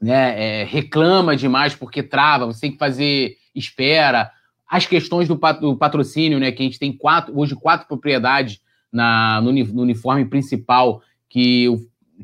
né, 0.00 0.60
é, 0.60 0.64
reclama 0.64 1.34
demais 1.34 1.74
porque 1.74 2.02
trava, 2.02 2.46
você 2.46 2.60
tem 2.60 2.72
que 2.72 2.78
fazer 2.78 3.36
espera. 3.54 4.30
As 4.68 4.86
questões 4.86 5.26
do, 5.26 5.36
patrocínio, 5.36 6.38
né? 6.38 6.52
Que 6.52 6.62
a 6.62 6.66
gente 6.66 6.78
tem 6.78 6.92
quatro, 6.92 7.36
hoje 7.36 7.56
quatro 7.56 7.88
propriedades 7.88 8.60
na, 8.92 9.40
no, 9.40 9.52
no 9.52 9.82
uniforme 9.82 10.24
principal, 10.26 11.02
que, 11.28 11.66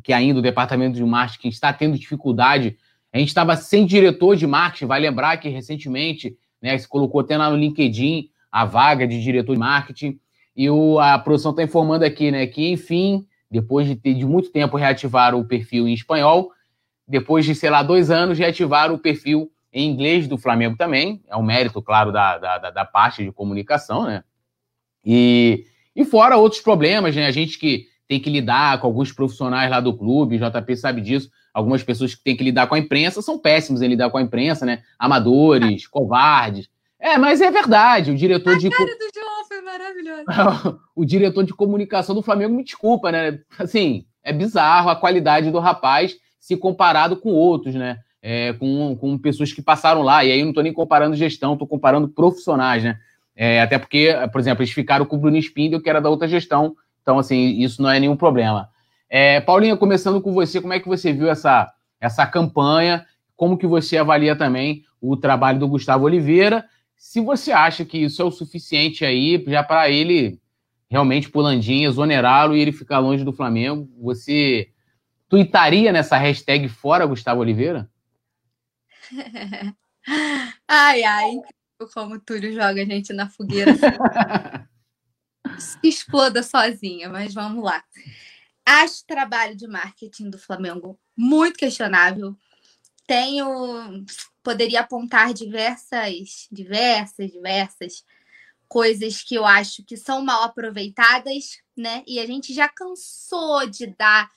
que 0.04 0.12
ainda 0.12 0.38
o 0.38 0.42
departamento 0.42 0.96
de 0.96 1.04
marketing 1.04 1.48
está 1.48 1.72
tendo 1.72 1.98
dificuldade 1.98 2.76
a 3.16 3.18
gente 3.18 3.28
estava 3.28 3.56
sem 3.56 3.86
diretor 3.86 4.36
de 4.36 4.46
marketing, 4.46 4.84
vai 4.84 5.00
lembrar 5.00 5.38
que 5.38 5.48
recentemente 5.48 6.36
né, 6.60 6.76
se 6.76 6.86
colocou 6.86 7.22
até 7.22 7.34
lá 7.34 7.48
no 7.48 7.56
LinkedIn 7.56 8.28
a 8.52 8.66
vaga 8.66 9.06
de 9.06 9.22
diretor 9.22 9.54
de 9.54 9.58
marketing. 9.58 10.20
E 10.54 10.68
o, 10.68 10.98
a 10.98 11.18
produção 11.18 11.50
está 11.50 11.62
informando 11.62 12.04
aqui 12.04 12.30
né, 12.30 12.46
que, 12.46 12.70
enfim, 12.70 13.26
depois 13.50 13.86
de, 13.86 13.96
ter, 13.96 14.12
de 14.12 14.26
muito 14.26 14.50
tempo 14.50 14.76
reativaram 14.76 15.40
o 15.40 15.46
perfil 15.46 15.88
em 15.88 15.94
espanhol, 15.94 16.50
depois 17.08 17.46
de, 17.46 17.54
sei 17.54 17.70
lá, 17.70 17.82
dois 17.82 18.10
anos, 18.10 18.38
reativaram 18.38 18.94
o 18.94 18.98
perfil 18.98 19.50
em 19.72 19.90
inglês 19.90 20.28
do 20.28 20.36
Flamengo 20.36 20.76
também. 20.76 21.22
É 21.26 21.36
um 21.38 21.42
mérito, 21.42 21.80
claro, 21.80 22.12
da, 22.12 22.36
da, 22.36 22.70
da 22.70 22.84
parte 22.84 23.24
de 23.24 23.32
comunicação, 23.32 24.04
né? 24.04 24.24
E, 25.02 25.64
e 25.94 26.04
fora 26.04 26.36
outros 26.36 26.60
problemas, 26.60 27.16
né? 27.16 27.24
A 27.24 27.30
gente 27.30 27.58
que 27.58 27.86
tem 28.06 28.20
que 28.20 28.28
lidar 28.28 28.78
com 28.78 28.86
alguns 28.86 29.10
profissionais 29.10 29.70
lá 29.70 29.80
do 29.80 29.96
clube, 29.96 30.36
o 30.36 30.38
JP 30.38 30.76
sabe 30.76 31.00
disso, 31.00 31.30
algumas 31.56 31.82
pessoas 31.82 32.14
que 32.14 32.22
têm 32.22 32.36
que 32.36 32.44
lidar 32.44 32.66
com 32.66 32.74
a 32.74 32.78
imprensa 32.78 33.22
são 33.22 33.38
péssimos 33.38 33.80
em 33.80 33.88
lidar 33.88 34.10
com 34.10 34.18
a 34.18 34.22
imprensa, 34.22 34.66
né? 34.66 34.82
Amadores, 34.98 35.86
covardes. 35.86 36.68
É, 37.00 37.16
mas 37.16 37.40
é 37.40 37.50
verdade. 37.50 38.10
O 38.10 38.14
diretor 38.14 38.56
a 38.56 38.58
de. 38.58 38.68
Cara 38.68 38.84
do 38.84 39.10
João 39.14 39.44
foi 39.48 39.62
maravilhoso. 39.62 40.80
o 40.94 41.02
diretor 41.02 41.44
de 41.44 41.54
comunicação 41.54 42.14
do 42.14 42.20
Flamengo 42.20 42.54
me 42.54 42.62
desculpa, 42.62 43.10
né? 43.10 43.38
Assim, 43.58 44.04
é 44.22 44.34
bizarro 44.34 44.90
a 44.90 44.96
qualidade 44.96 45.50
do 45.50 45.58
rapaz 45.58 46.14
se 46.38 46.58
comparado 46.58 47.16
com 47.16 47.30
outros, 47.30 47.74
né? 47.74 48.00
É, 48.20 48.52
com, 48.52 48.94
com 48.94 49.16
pessoas 49.16 49.50
que 49.50 49.62
passaram 49.62 50.02
lá. 50.02 50.22
E 50.26 50.32
aí 50.32 50.40
eu 50.40 50.44
não 50.44 50.50
estou 50.50 50.62
nem 50.62 50.74
comparando 50.74 51.16
gestão, 51.16 51.54
estou 51.54 51.66
comparando 51.66 52.06
profissionais, 52.06 52.84
né? 52.84 52.98
É, 53.34 53.62
até 53.62 53.78
porque, 53.78 54.14
por 54.30 54.42
exemplo, 54.42 54.62
eles 54.62 54.74
ficaram 54.74 55.06
com 55.06 55.16
o 55.16 55.18
Bruno 55.18 55.38
Spindel, 55.38 55.80
que 55.80 55.88
era 55.88 56.02
da 56.02 56.10
outra 56.10 56.28
gestão. 56.28 56.76
Então, 57.00 57.18
assim, 57.18 57.62
isso 57.62 57.80
não 57.80 57.88
é 57.88 57.98
nenhum 57.98 58.16
problema. 58.16 58.68
É, 59.18 59.40
Paulinha, 59.40 59.78
começando 59.78 60.20
com 60.20 60.34
você, 60.34 60.60
como 60.60 60.74
é 60.74 60.80
que 60.80 60.86
você 60.86 61.10
viu 61.10 61.30
essa, 61.30 61.72
essa 61.98 62.26
campanha? 62.26 63.06
Como 63.34 63.56
que 63.56 63.66
você 63.66 63.96
avalia 63.96 64.36
também 64.36 64.84
o 65.00 65.16
trabalho 65.16 65.58
do 65.58 65.66
Gustavo 65.66 66.04
Oliveira? 66.04 66.68
se 66.96 67.20
você 67.20 67.52
acha 67.52 67.84
que 67.84 67.98
isso 67.98 68.20
é 68.20 68.24
o 68.24 68.30
suficiente 68.30 69.04
aí 69.04 69.42
já 69.46 69.62
para 69.62 69.88
ele 69.90 70.40
realmente 70.90 71.30
pulandinho, 71.30 71.88
exonerá-lo 71.88 72.56
e 72.56 72.60
ele 72.60 72.72
ficar 72.72 72.98
longe 72.98 73.24
do 73.24 73.32
Flamengo, 73.32 73.88
você 73.98 74.70
tuitaria 75.28 75.92
nessa 75.92 76.16
hashtag 76.16 76.68
fora 76.68 77.06
Gustavo 77.06 77.40
Oliveira? 77.40 77.90
ai, 80.68 81.02
ai, 81.04 81.30
como 81.94 82.16
o 82.16 82.20
Túlio 82.20 82.52
joga 82.52 82.82
a 82.82 82.84
gente 82.84 83.12
na 83.12 83.28
fogueira. 83.30 83.72
Se 85.58 85.78
exploda 85.84 86.42
sozinha, 86.42 87.08
mas 87.08 87.32
vamos 87.32 87.62
lá. 87.64 87.82
Acho 88.66 89.02
o 89.02 89.06
trabalho 89.06 89.54
de 89.54 89.68
marketing 89.68 90.28
do 90.28 90.38
Flamengo 90.38 90.98
muito 91.16 91.56
questionável. 91.56 92.36
Tenho, 93.06 94.04
poderia 94.42 94.80
apontar 94.80 95.32
diversas, 95.32 96.48
diversas, 96.50 97.30
diversas 97.30 98.04
coisas 98.68 99.22
que 99.22 99.36
eu 99.36 99.46
acho 99.46 99.84
que 99.84 99.96
são 99.96 100.20
mal 100.24 100.42
aproveitadas, 100.42 101.58
né? 101.76 102.02
E 102.08 102.18
a 102.18 102.26
gente 102.26 102.52
já 102.52 102.68
cansou 102.68 103.70
de 103.70 103.86
dar 103.86 104.28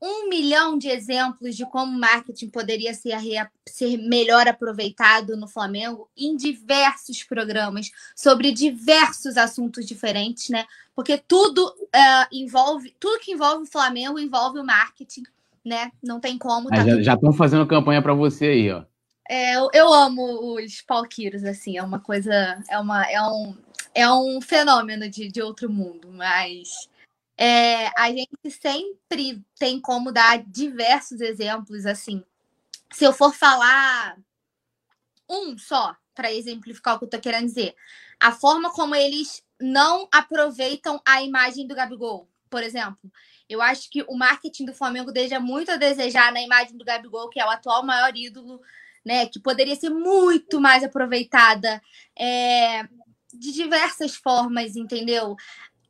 um 0.00 0.28
milhão 0.28 0.76
de 0.76 0.88
exemplos 0.88 1.56
de 1.56 1.64
como 1.66 1.92
o 1.92 2.00
marketing 2.00 2.48
poderia 2.48 2.92
ser, 2.92 3.16
ser 3.66 3.96
melhor 3.96 4.46
aproveitado 4.46 5.36
no 5.36 5.48
Flamengo 5.48 6.08
em 6.16 6.36
diversos 6.36 7.22
programas, 7.22 7.90
sobre 8.14 8.52
diversos 8.52 9.36
assuntos 9.36 9.86
diferentes, 9.86 10.50
né? 10.50 10.64
Porque 10.94 11.18
tudo 11.18 11.66
uh, 11.66 12.26
envolve, 12.32 12.94
tudo 12.98 13.20
que 13.20 13.32
envolve 13.32 13.64
o 13.64 13.70
Flamengo 13.70 14.18
envolve 14.18 14.58
o 14.58 14.64
marketing, 14.64 15.22
né? 15.64 15.90
Não 16.02 16.20
tem 16.20 16.38
como. 16.38 16.68
Tá 16.68 16.84
já 17.02 17.14
estão 17.14 17.32
fazendo 17.32 17.66
campanha 17.66 18.02
para 18.02 18.14
você 18.14 18.46
aí, 18.46 18.70
ó. 18.70 18.84
É, 19.28 19.56
eu, 19.56 19.68
eu, 19.72 19.92
amo 19.92 20.54
os 20.54 20.80
palquiros, 20.82 21.42
assim, 21.42 21.76
é 21.76 21.82
uma 21.82 21.98
coisa, 21.98 22.62
é, 22.68 22.78
uma, 22.78 23.04
é, 23.10 23.20
um, 23.20 23.56
é 23.92 24.08
um 24.08 24.40
fenômeno 24.40 25.08
de, 25.10 25.28
de 25.28 25.42
outro 25.42 25.68
mundo, 25.68 26.12
mas 26.12 26.88
é, 27.38 27.88
a 28.00 28.10
gente 28.10 28.50
sempre 28.50 29.44
tem 29.58 29.80
como 29.80 30.10
dar 30.12 30.42
diversos 30.44 31.20
exemplos, 31.20 31.84
assim. 31.84 32.24
Se 32.92 33.04
eu 33.04 33.12
for 33.12 33.34
falar 33.34 34.16
um 35.28 35.58
só, 35.58 35.94
para 36.14 36.32
exemplificar 36.32 36.94
o 36.94 36.98
que 36.98 37.04
eu 37.04 37.08
estou 37.08 37.20
querendo 37.20 37.46
dizer, 37.46 37.74
a 38.18 38.32
forma 38.32 38.72
como 38.72 38.94
eles 38.94 39.44
não 39.60 40.08
aproveitam 40.12 41.00
a 41.04 41.22
imagem 41.22 41.66
do 41.66 41.74
Gabigol, 41.74 42.28
por 42.48 42.62
exemplo. 42.62 43.10
Eu 43.48 43.60
acho 43.60 43.90
que 43.90 44.02
o 44.02 44.16
marketing 44.16 44.64
do 44.64 44.74
Flamengo 44.74 45.12
deixa 45.12 45.38
muito 45.38 45.70
a 45.70 45.76
desejar 45.76 46.32
na 46.32 46.40
imagem 46.40 46.76
do 46.76 46.84
Gabigol, 46.84 47.28
que 47.28 47.38
é 47.38 47.44
o 47.44 47.50
atual 47.50 47.84
maior 47.84 48.16
ídolo, 48.16 48.60
né? 49.04 49.26
Que 49.26 49.38
poderia 49.38 49.76
ser 49.76 49.90
muito 49.90 50.60
mais 50.60 50.82
aproveitada 50.82 51.80
é, 52.18 52.82
de 53.32 53.52
diversas 53.52 54.16
formas, 54.16 54.74
entendeu? 54.74 55.36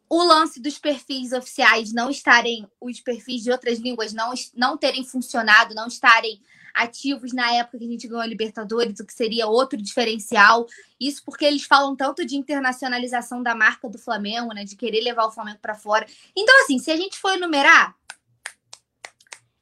O 0.09 0.23
lance 0.23 0.61
dos 0.61 0.79
perfis 0.79 1.33
oficiais 1.33 1.93
não 1.93 2.09
estarem, 2.11 2.69
os 2.81 3.01
perfis 3.01 3.43
de 3.43 3.51
outras 3.51 3.79
línguas 3.79 4.13
não, 4.13 4.33
não 4.55 4.77
terem 4.77 5.05
funcionado, 5.05 5.75
não 5.75 5.87
estarem 5.89 6.41
ativos 6.73 7.33
na 7.33 7.51
época 7.55 7.79
que 7.79 7.85
a 7.85 7.89
gente 7.89 8.07
ganhou 8.07 8.23
a 8.23 8.27
Libertadores, 8.27 9.01
o 9.01 9.07
que 9.07 9.15
seria 9.15 9.47
outro 9.47 9.81
diferencial. 9.81 10.67
Isso 11.01 11.23
porque 11.25 11.45
eles 11.45 11.65
falam 11.65 11.97
tanto 11.97 12.25
de 12.25 12.37
internacionalização 12.37 13.43
da 13.43 13.55
marca 13.55 13.89
do 13.89 13.99
Flamengo, 13.99 14.53
né, 14.53 14.65
de 14.65 14.77
querer 14.77 15.01
levar 15.01 15.25
o 15.25 15.33
Flamengo 15.33 15.59
para 15.61 15.75
fora. 15.75 16.07
Então, 16.37 16.63
assim, 16.63 16.79
se 16.79 16.91
a 16.91 16.97
gente 16.97 17.19
for 17.19 17.33
enumerar, 17.33 17.97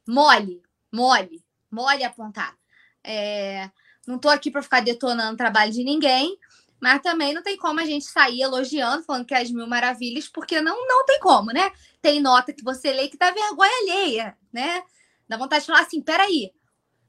mole, 0.07 0.61
mole, 0.93 1.43
mole 1.71 2.05
apontar. 2.05 2.57
É, 3.03 3.71
não 4.07 4.17
estou 4.17 4.31
aqui 4.31 4.51
para 4.51 4.63
ficar 4.63 4.81
detonando 4.81 5.35
o 5.35 5.37
trabalho 5.37 5.73
de 5.73 5.85
ninguém, 5.85 6.37
mas 6.81 7.01
também 7.03 7.33
não 7.33 7.43
tem 7.43 7.57
como 7.57 7.81
a 7.81 7.85
gente 7.85 8.05
sair 8.05 8.43
elogiando, 8.43 9.05
falando 9.05 9.25
que 9.25 9.35
é 9.35 9.41
as 9.41 9.51
mil 9.51 9.67
maravilhas, 9.67 10.29
porque 10.29 10.61
não, 10.61 10.87
não 10.87 11.05
tem 11.05 11.19
como, 11.21 11.51
né? 11.53 11.73
Tem 12.03 12.21
nota 12.21 12.53
que 12.53 12.63
você 12.63 12.93
lê 12.93 13.09
que 13.09 13.17
dá 13.17 13.31
vergonha 13.31 13.71
alheia, 13.83 14.37
né? 14.53 14.83
Dá 15.29 15.37
vontade 15.37 15.63
de 15.63 15.67
falar 15.69 15.81
assim: 15.81 16.03
peraí, 16.03 16.53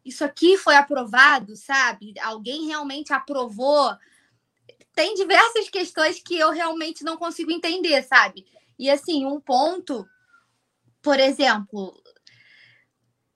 isso 0.05 0.23
aqui 0.23 0.57
foi 0.57 0.75
aprovado, 0.75 1.55
sabe? 1.55 2.13
Alguém 2.21 2.67
realmente 2.67 3.11
aprovou. 3.11 3.91
Tem 4.93 5.13
diversas 5.15 5.69
questões 5.69 6.21
que 6.21 6.37
eu 6.37 6.51
realmente 6.51 7.03
não 7.03 7.17
consigo 7.17 7.51
entender, 7.51 8.01
sabe? 8.03 8.45
E 8.77 8.89
assim, 8.89 9.25
um 9.25 9.41
ponto, 9.41 10.07
por 11.01 11.19
exemplo, 11.19 12.01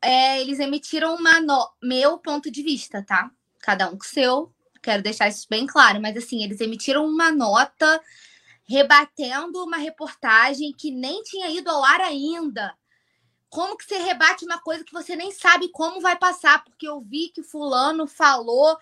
é, 0.02 0.40
eles 0.42 0.60
emitiram 0.60 1.16
uma 1.16 1.42
no... 1.42 1.70
meu 1.82 2.18
ponto 2.18 2.50
de 2.52 2.62
vista, 2.62 3.04
tá? 3.04 3.32
Cada 3.60 3.90
um 3.90 3.98
com 3.98 4.06
seu, 4.06 4.54
Quero 4.90 5.04
deixar 5.04 5.28
isso 5.28 5.46
bem 5.48 5.68
claro, 5.68 6.02
mas 6.02 6.18
assim, 6.18 6.44
eles 6.44 6.60
emitiram 6.60 7.06
uma 7.06 7.32
nota 7.32 8.02
rebatendo 8.68 9.64
uma 9.64 9.78
reportagem 9.78 10.74
que 10.76 10.90
nem 10.90 11.22
tinha 11.22 11.48
ido 11.52 11.70
ao 11.70 11.86
ar 11.86 12.02
ainda. 12.02 12.76
Como 13.52 13.78
que 13.78 13.86
você 13.86 14.00
rebate 14.00 14.44
uma 14.46 14.58
coisa 14.58 14.84
que 14.84 14.92
você 14.92 15.16
nem 15.16 15.32
sabe 15.32 15.70
como 15.70 16.02
vai 16.02 16.18
passar? 16.18 16.64
Porque 16.64 16.88
eu 16.88 17.02
vi 17.02 17.30
que 17.30 17.44
fulano 17.44 18.08
falou 18.08 18.76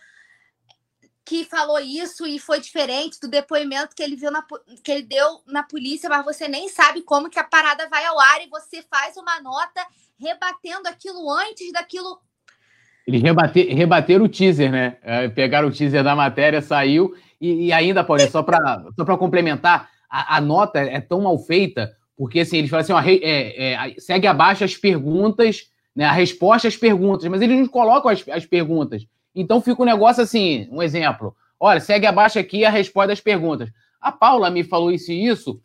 que 1.25 1.43
falou 1.43 1.77
isso 1.77 2.25
e 2.25 2.39
foi 2.39 2.61
diferente 2.61 3.19
do 3.19 3.27
depoimento 3.27 3.93
que 3.93 4.01
ele 4.01 4.15
viu 4.15 4.31
na, 4.31 4.41
que 4.81 4.89
ele 4.89 5.03
deu 5.03 5.43
na 5.45 5.61
polícia, 5.61 6.07
mas 6.07 6.23
você 6.23 6.47
nem 6.47 6.69
sabe 6.69 7.01
como 7.01 7.29
que 7.29 7.37
a 7.37 7.43
parada 7.43 7.89
vai 7.89 8.05
ao 8.05 8.17
ar 8.17 8.41
e 8.41 8.49
você 8.49 8.81
faz 8.83 9.17
uma 9.17 9.41
nota 9.41 9.85
rebatendo 10.17 10.87
aquilo 10.87 11.29
antes 11.29 11.69
daquilo 11.73 12.21
eles 13.07 13.21
rebater, 13.21 13.73
rebateram 13.73 14.25
o 14.25 14.29
teaser, 14.29 14.69
né? 14.69 14.97
É, 15.01 15.29
pegaram 15.29 15.69
o 15.69 15.71
teaser 15.71 16.03
da 16.03 16.13
matéria, 16.13 16.61
saiu. 16.61 17.15
E, 17.39 17.67
e 17.67 17.73
ainda, 17.73 18.03
Paulinho, 18.03 18.29
só 18.29 18.43
para 18.43 18.83
só 18.93 19.17
complementar, 19.17 19.89
a, 20.09 20.35
a, 20.35 20.41
nota 20.41 20.79
é 20.79 20.99
tão 20.99 21.21
mal 21.21 21.39
feita, 21.39 21.95
porque 22.17 22.41
assim, 22.41 22.57
eles 22.57 22.69
falam 22.69 22.81
assim: 22.81 22.91
ó, 22.91 22.99
é, 22.99 23.73
é, 23.73 23.95
segue 23.97 24.27
abaixo 24.27 24.65
as 24.65 24.75
perguntas, 24.75 25.69
né? 25.95 26.03
A 26.03 26.11
resposta 26.11 26.67
às 26.67 26.75
perguntas, 26.75 27.29
mas 27.29 27.41
eles 27.41 27.57
não 27.57 27.67
colocam 27.67 28.11
as, 28.11 28.27
as 28.27 28.45
perguntas. 28.45 29.07
Então 29.33 29.61
fica 29.61 29.81
um 29.81 29.85
negócio 29.85 30.21
assim, 30.21 30.67
um 30.69 30.83
exemplo. 30.83 31.33
Olha, 31.57 31.79
segue 31.79 32.05
abaixo 32.05 32.37
aqui 32.37 32.65
a 32.65 32.69
resposta 32.69 33.13
às 33.13 33.21
perguntas. 33.21 33.69
A 34.01 34.11
Paula 34.11 34.49
me 34.49 34.65
falou 34.65 34.91
isso 34.91 35.11
e 35.13 35.25
isso. 35.25 35.61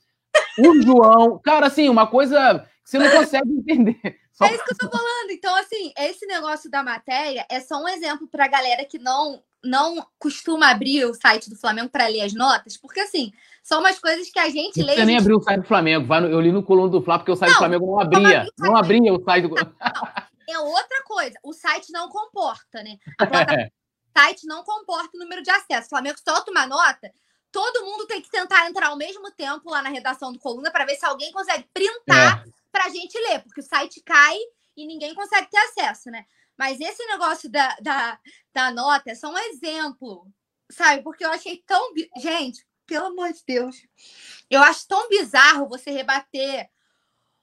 O 0.58 0.80
João, 0.80 1.40
cara, 1.42 1.66
assim, 1.66 1.88
uma 1.88 2.06
coisa 2.06 2.64
você 2.84 2.98
não 2.98 3.10
consegue 3.10 3.50
entender. 3.50 4.20
Só... 4.32 4.44
É 4.46 4.54
isso 4.54 4.64
que 4.64 4.72
eu 4.72 4.78
tô 4.78 4.90
falando. 4.90 5.30
Então, 5.30 5.54
assim, 5.56 5.92
esse 5.96 6.26
negócio 6.26 6.70
da 6.70 6.82
matéria 6.82 7.46
é 7.48 7.60
só 7.60 7.80
um 7.82 7.88
exemplo 7.88 8.26
pra 8.26 8.48
galera 8.48 8.84
que 8.84 8.98
não 8.98 9.42
não 9.64 10.04
costuma 10.18 10.70
abrir 10.70 11.04
o 11.04 11.14
site 11.14 11.48
do 11.48 11.56
Flamengo 11.56 11.88
para 11.88 12.08
ler 12.08 12.22
as 12.22 12.34
notas, 12.34 12.76
porque 12.76 12.98
assim, 12.98 13.32
são 13.62 13.78
umas 13.78 13.98
coisas 13.98 14.28
que 14.28 14.38
a 14.38 14.48
gente 14.48 14.80
não 14.80 14.86
lê. 14.86 14.96
Você 14.96 15.04
nem 15.04 15.16
abriu 15.16 15.36
o 15.36 15.42
site 15.42 15.60
do 15.60 15.66
Flamengo, 15.68 16.06
vai 16.06 16.20
no, 16.20 16.26
eu 16.26 16.40
li 16.40 16.50
no 16.50 16.64
coluna 16.64 16.90
do 16.90 17.00
Flamengo 17.00 17.20
porque 17.20 17.32
o 17.32 17.36
site 17.36 17.50
não, 17.50 17.54
do 17.54 17.58
Flamengo 17.58 17.86
não 17.86 18.00
abria. 18.00 18.46
Não, 18.58 18.76
abria 18.76 19.12
o 19.12 19.22
site 19.22 19.46
do. 19.46 19.54
Não, 20.48 20.54
é 20.54 20.58
outra 20.58 21.02
coisa. 21.04 21.38
O 21.42 21.52
site 21.52 21.92
não 21.92 22.08
comporta, 22.08 22.82
né? 22.82 22.98
A 23.18 23.24
plataforma 23.26 23.62
é. 23.62 23.70
site 24.18 24.44
não 24.44 24.64
comporta 24.64 25.16
o 25.16 25.20
número 25.20 25.40
de 25.40 25.50
acesso. 25.50 25.86
O 25.86 25.90
Flamengo 25.90 26.18
solta 26.18 26.50
uma 26.50 26.66
nota, 26.66 27.10
todo 27.52 27.84
mundo 27.84 28.06
tem 28.06 28.20
que 28.20 28.30
tentar 28.30 28.68
entrar 28.68 28.88
ao 28.88 28.96
mesmo 28.96 29.30
tempo 29.30 29.70
lá 29.70 29.82
na 29.82 29.90
redação 29.90 30.32
do 30.32 30.38
coluna 30.38 30.70
para 30.70 30.86
ver 30.86 30.96
se 30.96 31.04
alguém 31.04 31.30
consegue 31.30 31.68
printar. 31.72 32.44
É 32.46 32.62
para 32.72 32.86
a 32.86 32.88
gente 32.88 33.16
ler, 33.18 33.42
porque 33.42 33.60
o 33.60 33.64
site 33.64 34.00
cai 34.00 34.38
e 34.74 34.86
ninguém 34.86 35.14
consegue 35.14 35.48
ter 35.50 35.58
acesso, 35.58 36.10
né? 36.10 36.24
Mas 36.56 36.80
esse 36.80 37.04
negócio 37.06 37.50
da, 37.50 37.76
da, 37.80 38.18
da 38.52 38.70
nota 38.72 39.10
é 39.10 39.14
só 39.14 39.28
um 39.28 39.38
exemplo, 39.38 40.26
sabe? 40.70 41.02
Porque 41.02 41.24
eu 41.24 41.30
achei 41.30 41.62
tão. 41.66 41.92
Gente, 42.16 42.66
pelo 42.86 43.06
amor 43.06 43.32
de 43.32 43.42
Deus. 43.46 43.76
Eu 44.50 44.62
acho 44.62 44.88
tão 44.88 45.08
bizarro 45.08 45.68
você 45.68 45.90
rebater 45.90 46.68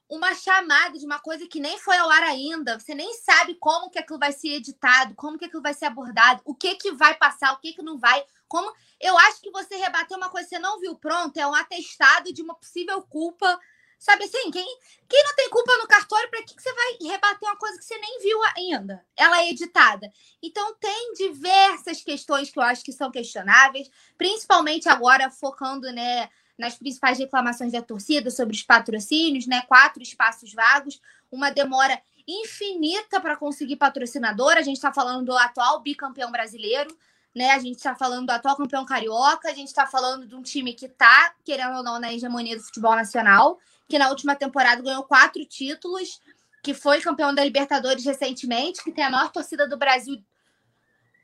uma 0.08 0.34
chamada 0.34 0.98
de 0.98 1.06
uma 1.06 1.20
coisa 1.20 1.46
que 1.46 1.60
nem 1.60 1.78
foi 1.78 1.96
ao 1.96 2.10
ar 2.10 2.24
ainda. 2.24 2.78
Você 2.78 2.94
nem 2.94 3.14
sabe 3.14 3.54
como 3.54 3.90
que 3.90 3.98
aquilo 3.98 4.18
vai 4.18 4.32
ser 4.32 4.54
editado, 4.54 5.14
como 5.14 5.38
que 5.38 5.44
aquilo 5.44 5.62
vai 5.62 5.72
ser 5.72 5.86
abordado, 5.86 6.42
o 6.44 6.54
que 6.54 6.74
que 6.74 6.90
vai 6.92 7.16
passar, 7.16 7.52
o 7.52 7.60
que 7.60 7.72
que 7.72 7.82
não 7.82 7.98
vai. 7.98 8.24
Como 8.50 8.70
eu 9.00 9.16
acho 9.16 9.40
que 9.40 9.50
você 9.50 9.76
rebater 9.76 10.16
uma 10.16 10.28
coisa 10.28 10.48
que 10.48 10.56
você 10.56 10.60
não 10.60 10.80
viu 10.80 10.96
pronto 10.96 11.36
é 11.38 11.46
um 11.46 11.54
atestado 11.54 12.32
de 12.32 12.42
uma 12.42 12.54
possível 12.54 13.00
culpa 13.02 13.58
Sabe 14.00 14.24
assim, 14.24 14.50
quem, 14.50 14.64
quem 15.06 15.22
não 15.24 15.36
tem 15.36 15.50
culpa 15.50 15.76
no 15.76 15.86
cartório, 15.86 16.30
para 16.30 16.42
que, 16.42 16.56
que 16.56 16.62
você 16.62 16.72
vai 16.72 16.96
rebater 17.02 17.46
uma 17.46 17.58
coisa 17.58 17.78
que 17.78 17.84
você 17.84 17.98
nem 17.98 18.18
viu 18.22 18.38
ainda? 18.56 19.04
Ela 19.14 19.42
é 19.42 19.50
editada. 19.50 20.10
Então, 20.42 20.74
tem 20.80 21.12
diversas 21.12 22.02
questões 22.02 22.50
que 22.50 22.58
eu 22.58 22.62
acho 22.62 22.82
que 22.82 22.92
são 22.92 23.10
questionáveis, 23.10 23.90
principalmente 24.16 24.88
agora 24.88 25.30
focando 25.30 25.92
né, 25.92 26.30
nas 26.58 26.76
principais 26.76 27.18
reclamações 27.18 27.72
da 27.72 27.82
torcida 27.82 28.30
sobre 28.30 28.56
os 28.56 28.62
patrocínios, 28.62 29.46
né? 29.46 29.60
Quatro 29.68 30.02
espaços 30.02 30.54
vagos, 30.54 30.98
uma 31.30 31.50
demora 31.50 32.00
infinita 32.26 33.20
para 33.20 33.36
conseguir 33.36 33.76
patrocinador. 33.76 34.52
A 34.52 34.62
gente 34.62 34.76
está 34.76 34.90
falando 34.90 35.26
do 35.26 35.36
atual 35.36 35.82
bicampeão 35.82 36.32
brasileiro, 36.32 36.96
né? 37.34 37.50
A 37.50 37.58
gente 37.58 37.76
está 37.76 37.94
falando 37.94 38.26
do 38.26 38.30
atual 38.30 38.56
campeão 38.56 38.84
carioca, 38.84 39.48
a 39.48 39.54
gente 39.54 39.68
está 39.68 39.86
falando 39.86 40.26
de 40.26 40.34
um 40.34 40.42
time 40.42 40.74
que 40.74 40.86
está, 40.86 41.34
querendo 41.44 41.76
ou 41.76 41.82
não, 41.82 41.98
na 42.00 42.12
hegemonia 42.12 42.56
do 42.56 42.62
futebol 42.62 42.94
nacional 42.94 43.58
que 43.90 43.98
na 43.98 44.08
última 44.08 44.36
temporada 44.36 44.80
ganhou 44.80 45.02
quatro 45.02 45.44
títulos, 45.44 46.20
que 46.62 46.72
foi 46.72 47.00
campeão 47.00 47.34
da 47.34 47.44
Libertadores 47.44 48.04
recentemente, 48.04 48.82
que 48.84 48.92
tem 48.92 49.04
a 49.04 49.10
maior 49.10 49.32
torcida 49.32 49.66
do 49.66 49.76
Brasil. 49.76 50.24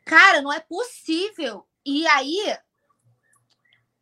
Cara, 0.05 0.43
não 0.43 0.53
é 0.53 0.59
possível. 0.59 1.65
E 1.85 2.07
aí, 2.09 2.59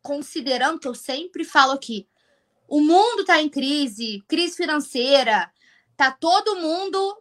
considerando 0.01 0.79
que 0.79 0.87
eu 0.87 0.95
sempre 0.95 1.45
falo 1.45 1.73
aqui, 1.73 2.09
o 2.67 2.81
mundo 2.81 3.21
está 3.21 3.39
em 3.39 3.47
crise, 3.47 4.23
crise 4.27 4.57
financeira, 4.57 5.51
tá 5.95 6.09
todo 6.11 6.55
mundo 6.55 7.19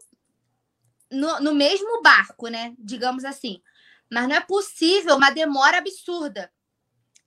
no, 1.11 1.41
no 1.41 1.55
mesmo 1.55 2.01
barco, 2.01 2.49
né? 2.49 2.75
Digamos 2.79 3.25
assim. 3.25 3.61
Mas 4.11 4.29
não 4.29 4.37
é 4.37 4.41
possível 4.41 5.17
uma 5.17 5.31
demora 5.31 5.79
absurda. 5.79 6.53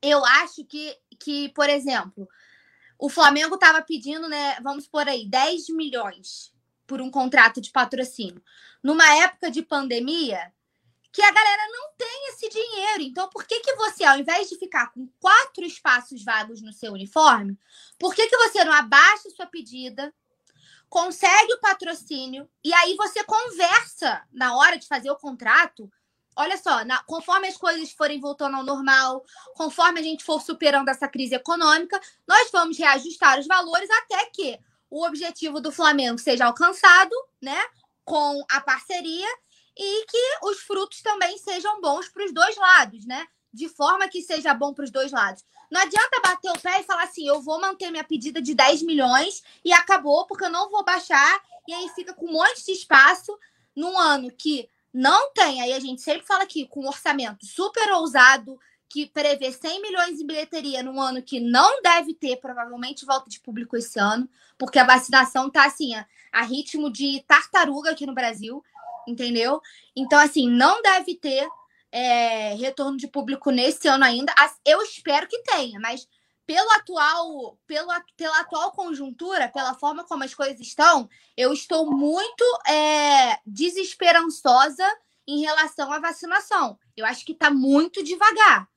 Eu 0.01 0.23
acho 0.23 0.63
que, 0.65 0.95
que 1.19 1.49
por 1.49 1.69
exemplo, 1.69 2.27
o 2.99 3.09
Flamengo 3.09 3.55
estava 3.55 3.81
pedindo, 3.81 4.27
né? 4.27 4.59
Vamos 4.61 4.87
por 4.87 5.07
aí, 5.07 5.27
10 5.27 5.69
milhões 5.69 6.53
por 6.85 7.01
um 7.01 7.11
contrato 7.11 7.59
de 7.59 7.71
patrocínio. 7.71 8.41
Numa 8.81 9.07
época 9.17 9.51
de 9.51 9.61
pandemia, 9.61 10.53
que 11.11 11.21
a 11.21 11.31
galera 11.31 11.63
não 11.71 11.93
tem 11.97 12.29
esse 12.29 12.47
dinheiro. 12.49 13.01
Então, 13.01 13.29
por 13.29 13.45
que, 13.45 13.59
que 13.59 13.75
você, 13.75 14.03
ao 14.03 14.17
invés 14.17 14.49
de 14.49 14.57
ficar 14.57 14.91
com 14.91 15.09
quatro 15.19 15.65
espaços 15.65 16.23
vagos 16.23 16.61
no 16.61 16.71
seu 16.71 16.93
uniforme, 16.93 17.57
por 17.97 18.13
que, 18.13 18.27
que 18.27 18.37
você 18.37 18.63
não 18.63 18.71
abaixa 18.71 19.29
sua 19.31 19.47
pedida, 19.47 20.13
consegue 20.89 21.53
o 21.53 21.59
patrocínio 21.59 22.49
e 22.63 22.73
aí 22.73 22.95
você 22.95 23.23
conversa 23.23 24.23
na 24.31 24.55
hora 24.55 24.77
de 24.77 24.87
fazer 24.87 25.09
o 25.09 25.17
contrato? 25.17 25.91
Olha 26.39 26.55
só, 26.55 26.85
na, 26.85 27.01
conforme 27.03 27.47
as 27.47 27.57
coisas 27.57 27.91
forem 27.91 28.19
voltando 28.19 28.57
ao 28.57 28.63
normal, 28.63 29.25
conforme 29.55 29.99
a 29.99 30.03
gente 30.03 30.23
for 30.23 30.39
superando 30.39 30.87
essa 30.87 31.07
crise 31.07 31.33
econômica, 31.33 31.99
nós 32.27 32.51
vamos 32.51 32.77
reajustar 32.77 33.39
os 33.39 33.47
valores 33.47 33.89
até 33.89 34.23
que 34.27 34.59
o 34.87 35.03
objetivo 35.03 35.59
do 35.59 35.71
Flamengo 35.71 36.19
seja 36.19 36.45
alcançado, 36.45 37.15
né? 37.41 37.59
Com 38.05 38.45
a 38.51 38.61
parceria 38.61 39.27
e 39.75 40.05
que 40.05 40.37
os 40.43 40.59
frutos 40.59 41.01
também 41.01 41.39
sejam 41.39 41.81
bons 41.81 42.07
para 42.07 42.25
os 42.25 42.31
dois 42.31 42.55
lados, 42.55 43.03
né? 43.07 43.27
De 43.51 43.67
forma 43.67 44.07
que 44.07 44.21
seja 44.21 44.53
bom 44.53 44.75
para 44.75 44.85
os 44.85 44.91
dois 44.91 45.11
lados. 45.11 45.43
Não 45.71 45.81
adianta 45.81 46.21
bater 46.23 46.51
o 46.51 46.59
pé 46.59 46.81
e 46.81 46.83
falar 46.83 47.03
assim: 47.05 47.27
eu 47.27 47.41
vou 47.41 47.59
manter 47.59 47.89
minha 47.89 48.03
pedida 48.03 48.39
de 48.39 48.53
10 48.53 48.83
milhões 48.83 49.41
e 49.65 49.73
acabou, 49.73 50.27
porque 50.27 50.45
eu 50.45 50.51
não 50.51 50.69
vou 50.69 50.85
baixar, 50.85 51.41
e 51.67 51.73
aí 51.73 51.89
fica 51.89 52.13
com 52.13 52.27
um 52.27 52.33
monte 52.33 52.63
de 52.63 52.73
espaço 52.73 53.35
num 53.75 53.97
ano 53.97 54.31
que 54.31 54.69
não 54.97 55.31
tem. 55.33 55.61
Aí 55.61 55.73
a 55.73 55.79
gente 55.79 56.01
sempre 56.01 56.25
fala 56.25 56.43
aqui 56.43 56.65
com 56.67 56.81
um 56.81 56.87
orçamento 56.87 57.45
super 57.45 57.91
ousado, 57.93 58.59
que 58.89 59.05
prevê 59.05 59.51
100 59.51 59.81
milhões 59.81 60.19
em 60.19 60.25
bilheteria 60.25 60.81
num 60.81 60.99
ano 60.99 61.21
que 61.21 61.39
não 61.39 61.81
deve 61.81 62.13
ter, 62.13 62.37
provavelmente, 62.37 63.05
volta 63.05 63.29
de 63.29 63.39
público 63.39 63.75
esse 63.75 63.99
ano, 63.99 64.29
porque 64.57 64.79
a 64.79 64.85
vacinação 64.85 65.49
tá 65.49 65.65
assim, 65.65 65.93
a, 65.93 66.05
a 66.31 66.41
ritmo 66.43 66.91
de 66.91 67.23
tartaruga 67.27 67.91
aqui 67.91 68.05
no 68.05 68.13
Brasil 68.13 68.63
entendeu? 69.07 69.61
Então, 69.95 70.19
assim, 70.19 70.49
não 70.49 70.81
deve 70.81 71.15
ter 71.15 71.47
é, 71.91 72.53
retorno 72.55 72.97
de 72.97 73.07
público 73.07 73.49
nesse 73.49 73.87
ano 73.87 74.03
ainda. 74.03 74.33
Eu 74.65 74.81
espero 74.81 75.27
que 75.27 75.41
tenha, 75.43 75.79
mas 75.79 76.07
pelo 76.47 76.71
atual, 76.71 77.59
pelo, 77.67 77.89
pela 78.15 78.39
atual 78.39 78.71
conjuntura, 78.71 79.49
pela 79.49 79.75
forma 79.75 80.05
como 80.05 80.23
as 80.23 80.33
coisas 80.33 80.61
estão, 80.61 81.09
eu 81.35 81.51
estou 81.51 81.91
muito 81.91 82.43
é, 82.65 83.37
desesperançosa 83.45 84.85
em 85.27 85.41
relação 85.41 85.91
à 85.91 85.99
vacinação. 85.99 86.79
Eu 86.95 87.05
acho 87.05 87.25
que 87.25 87.33
está 87.33 87.51
muito 87.51 88.01
devagar. 88.01 88.69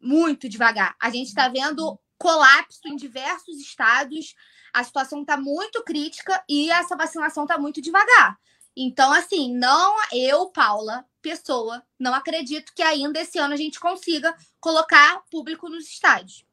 Muito 0.00 0.48
devagar. 0.48 0.94
A 1.00 1.10
gente 1.10 1.26
está 1.26 1.48
vendo 1.48 1.98
colapso 2.16 2.86
em 2.86 2.94
diversos 2.94 3.58
estados, 3.58 4.36
a 4.72 4.84
situação 4.84 5.22
está 5.22 5.36
muito 5.36 5.82
crítica 5.82 6.44
e 6.48 6.70
essa 6.70 6.96
vacinação 6.96 7.42
está 7.42 7.58
muito 7.58 7.82
devagar. 7.82 8.38
Então, 8.76 9.12
assim, 9.12 9.52
não 9.52 9.96
eu, 10.12 10.46
Paula, 10.46 11.04
pessoa, 11.20 11.82
não 11.98 12.14
acredito 12.14 12.72
que 12.72 12.82
ainda 12.82 13.20
esse 13.20 13.38
ano 13.38 13.54
a 13.54 13.56
gente 13.56 13.80
consiga 13.80 14.36
colocar 14.60 15.22
público 15.28 15.68
nos 15.68 15.88
estádios. 15.88 16.44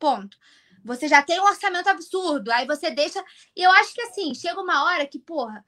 Ponto. 0.00 0.36
Você 0.84 1.06
já 1.06 1.22
tem 1.22 1.38
um 1.38 1.44
orçamento 1.44 1.88
absurdo, 1.88 2.50
aí 2.50 2.66
você 2.66 2.90
deixa. 2.90 3.22
E 3.54 3.62
eu 3.62 3.70
acho 3.70 3.94
que 3.94 4.00
assim, 4.02 4.34
chega 4.34 4.60
uma 4.60 4.84
hora 4.84 5.06
que, 5.06 5.18
porra, 5.18 5.64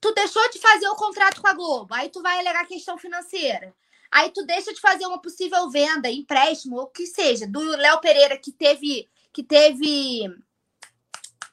tu 0.00 0.12
deixou 0.12 0.48
de 0.50 0.60
fazer 0.60 0.86
o 0.88 0.96
contrato 0.96 1.40
com 1.40 1.48
a 1.48 1.54
Globo, 1.54 1.92
aí 1.94 2.10
tu 2.10 2.22
vai 2.22 2.38
alegar 2.38 2.66
questão 2.66 2.98
financeira. 2.98 3.74
Aí 4.12 4.30
tu 4.30 4.44
deixa 4.44 4.72
de 4.72 4.80
fazer 4.80 5.06
uma 5.06 5.20
possível 5.20 5.68
venda, 5.70 6.10
empréstimo, 6.10 6.76
ou 6.76 6.84
o 6.84 6.86
que 6.88 7.06
seja, 7.06 7.46
do 7.46 7.60
Léo 7.60 8.00
Pereira 8.00 8.38
que 8.38 8.52
teve 8.52 9.08
que 9.32 9.42
teve 9.42 10.28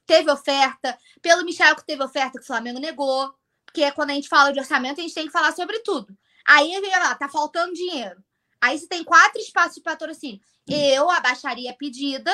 teve 0.06 0.32
oferta, 0.32 0.98
pelo 1.22 1.44
Michel 1.44 1.76
que 1.76 1.86
teve 1.86 2.04
oferta 2.04 2.38
que 2.38 2.44
o 2.44 2.48
Flamengo 2.48 2.80
negou, 2.80 3.34
porque 3.66 3.92
quando 3.94 4.12
a 4.12 4.14
gente 4.14 4.30
fala 4.30 4.54
de 4.54 4.60
orçamento, 4.60 5.00
a 5.00 5.04
gente 5.04 5.16
tem 5.16 5.26
que 5.26 5.32
falar 5.32 5.54
sobre 5.54 5.80
tudo. 5.80 6.16
Aí 6.46 6.80
vem 6.80 6.92
lá, 6.92 7.16
tá 7.16 7.28
faltando 7.28 7.74
dinheiro. 7.74 8.24
Aí 8.62 8.78
você 8.78 8.88
tem 8.88 9.04
quatro 9.04 9.40
espaços 9.40 9.76
de 9.76 9.82
patrocínio. 9.82 10.40
Eu 10.68 11.10
abaixaria 11.12 11.72
a 11.72 11.76
pedida, 11.76 12.32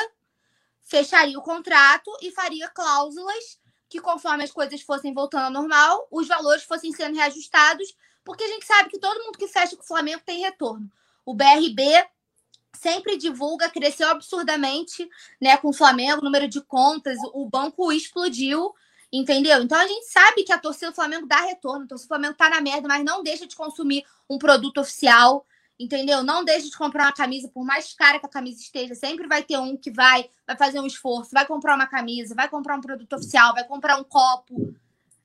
fecharia 0.82 1.38
o 1.38 1.42
contrato 1.42 2.10
e 2.22 2.32
faria 2.32 2.70
cláusulas 2.70 3.60
que, 3.90 4.00
conforme 4.00 4.44
as 4.44 4.52
coisas 4.52 4.82
fossem 4.82 5.14
voltando 5.14 5.46
ao 5.46 5.52
normal, 5.52 6.08
os 6.10 6.28
valores 6.28 6.64
fossem 6.64 6.94
sendo 6.94 7.16
reajustados, 7.16 7.94
porque 8.24 8.44
a 8.44 8.48
gente 8.48 8.66
sabe 8.66 8.90
que 8.90 8.98
todo 8.98 9.24
mundo 9.24 9.38
que 9.38 9.48
fecha 9.48 9.76
com 9.76 9.84
o 9.84 9.88
Flamengo 9.88 10.22
tem 10.26 10.40
retorno. 10.40 10.90
O 11.26 11.34
BRB 11.34 11.84
sempre 12.74 13.18
divulga, 13.18 13.70
cresceu 13.70 14.08
absurdamente, 14.08 15.10
né, 15.42 15.58
com 15.58 15.70
o 15.70 15.74
Flamengo, 15.74 16.22
número 16.22 16.48
de 16.48 16.62
contas, 16.62 17.18
o 17.34 17.48
banco 17.48 17.92
explodiu, 17.92 18.74
entendeu? 19.12 19.62
Então 19.62 19.78
a 19.78 19.86
gente 19.86 20.06
sabe 20.08 20.44
que 20.44 20.54
a 20.54 20.58
torcida 20.58 20.92
do 20.92 20.96
Flamengo 20.96 21.28
dá 21.28 21.42
retorno, 21.42 21.84
a 21.84 21.88
torcida 21.88 22.08
do 22.08 22.14
Flamengo 22.16 22.36
tá 22.36 22.50
na 22.50 22.62
merda, 22.62 22.88
mas 22.88 23.04
não 23.04 23.22
deixa 23.22 23.46
de 23.46 23.56
consumir 23.56 24.06
um 24.30 24.38
produto 24.38 24.80
oficial, 24.80 25.46
entendeu? 25.82 26.24
Não 26.24 26.46
deixa 26.46 26.70
de 26.70 26.78
comprar 26.78 27.06
uma 27.06 27.14
camisa, 27.14 27.50
por 27.50 27.66
mais 27.66 27.92
cara 27.94 28.20
que 28.20 28.26
a 28.28 28.30
camisa 28.30 28.62
esteja, 28.62 28.94
sempre 28.94 29.28
vai 29.28 29.42
ter 29.42 29.58
um 29.58 29.76
que 29.76 29.90
vai, 29.90 30.30
vai 30.46 30.56
fazer 30.56 30.80
um 30.80 30.86
esforço, 30.86 31.32
vai 31.32 31.44
comprar 31.46 31.74
uma 31.74 31.88
camisa, 31.88 32.36
vai 32.36 32.48
comprar 32.48 32.78
um 32.78 32.82
produto 32.82 33.14
oficial, 33.14 33.56
vai 33.56 33.64
comprar 33.64 33.98
um 33.98 34.04
copo. 34.04 34.76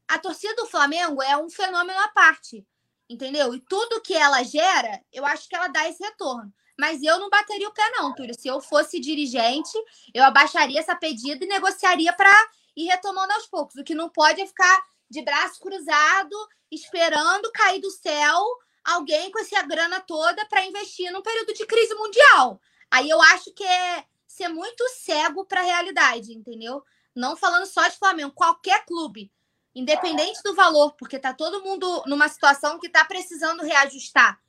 A 0.09 0.19
torcida 0.19 0.55
do 0.55 0.67
Flamengo 0.67 1.23
é 1.23 1.37
um 1.37 1.51
fenômeno 1.51 1.99
à 2.01 2.09
parte, 2.09 2.67
entendeu? 3.09 3.55
E 3.55 3.61
tudo 3.61 4.01
que 4.01 4.15
ela 4.15 4.43
gera, 4.43 5.03
eu 5.13 5.27
acho 5.27 5.47
que 5.47 5.55
ela 5.55 5.69
dá 5.69 5.87
esse 5.91 6.03
retorno. 6.03 6.51
Mas 6.79 7.03
eu 7.03 7.19
não 7.19 7.29
bateria 7.29 7.69
o 7.69 7.73
pé, 7.73 7.91
não, 7.91 8.15
Túlio. 8.15 8.35
Se 8.39 8.49
eu 8.49 8.61
fosse 8.61 8.99
dirigente, 8.99 9.73
eu 10.15 10.25
abaixaria 10.25 10.81
essa 10.81 10.97
pedida 10.97 11.45
e 11.45 11.49
negociaria 11.49 12.13
para 12.15 12.33
ir 12.75 12.87
retomando 12.87 13.33
aos 13.35 13.47
poucos. 13.47 13.77
O 13.77 13.85
que 13.85 13.95
não 13.95 14.09
pode 14.09 14.41
é 14.41 14.47
ficar 14.47 14.83
de 15.11 15.23
braço 15.23 15.61
cruzado, 15.61 16.35
esperando 16.71 17.53
cair 17.53 17.81
do 17.81 17.91
céu 17.91 18.43
alguém 18.87 19.31
com 19.31 19.39
essa 19.41 19.63
grana 19.63 20.01
toda 20.01 20.45
para 20.47 20.65
investir 20.65 21.11
num 21.13 21.23
período 21.23 21.53
de 21.55 21.67
crise 21.67 21.95
mundial. 21.95 22.61
Aí 22.91 23.09
eu 23.09 23.21
acho 23.21 23.53
que 23.53 23.65
é 23.65 24.05
ser 24.27 24.49
muito 24.49 24.87
cego 24.91 25.45
para 25.45 25.61
a 25.61 25.65
realidade, 25.65 26.33
entendeu? 26.33 26.83
Não 27.15 27.37
falando 27.37 27.67
só 27.67 27.87
de 27.89 27.99
Flamengo, 27.99 28.33
qualquer 28.33 28.85
clube, 28.85 29.33
independente 29.75 30.43
do 30.43 30.55
valor, 30.55 30.95
porque 30.97 31.19
tá 31.19 31.33
todo 31.33 31.63
mundo 31.63 32.03
numa 32.07 32.29
situação 32.29 32.79
que 32.79 32.87
está 32.87 33.05
precisando 33.05 33.63
reajustar 33.63 34.41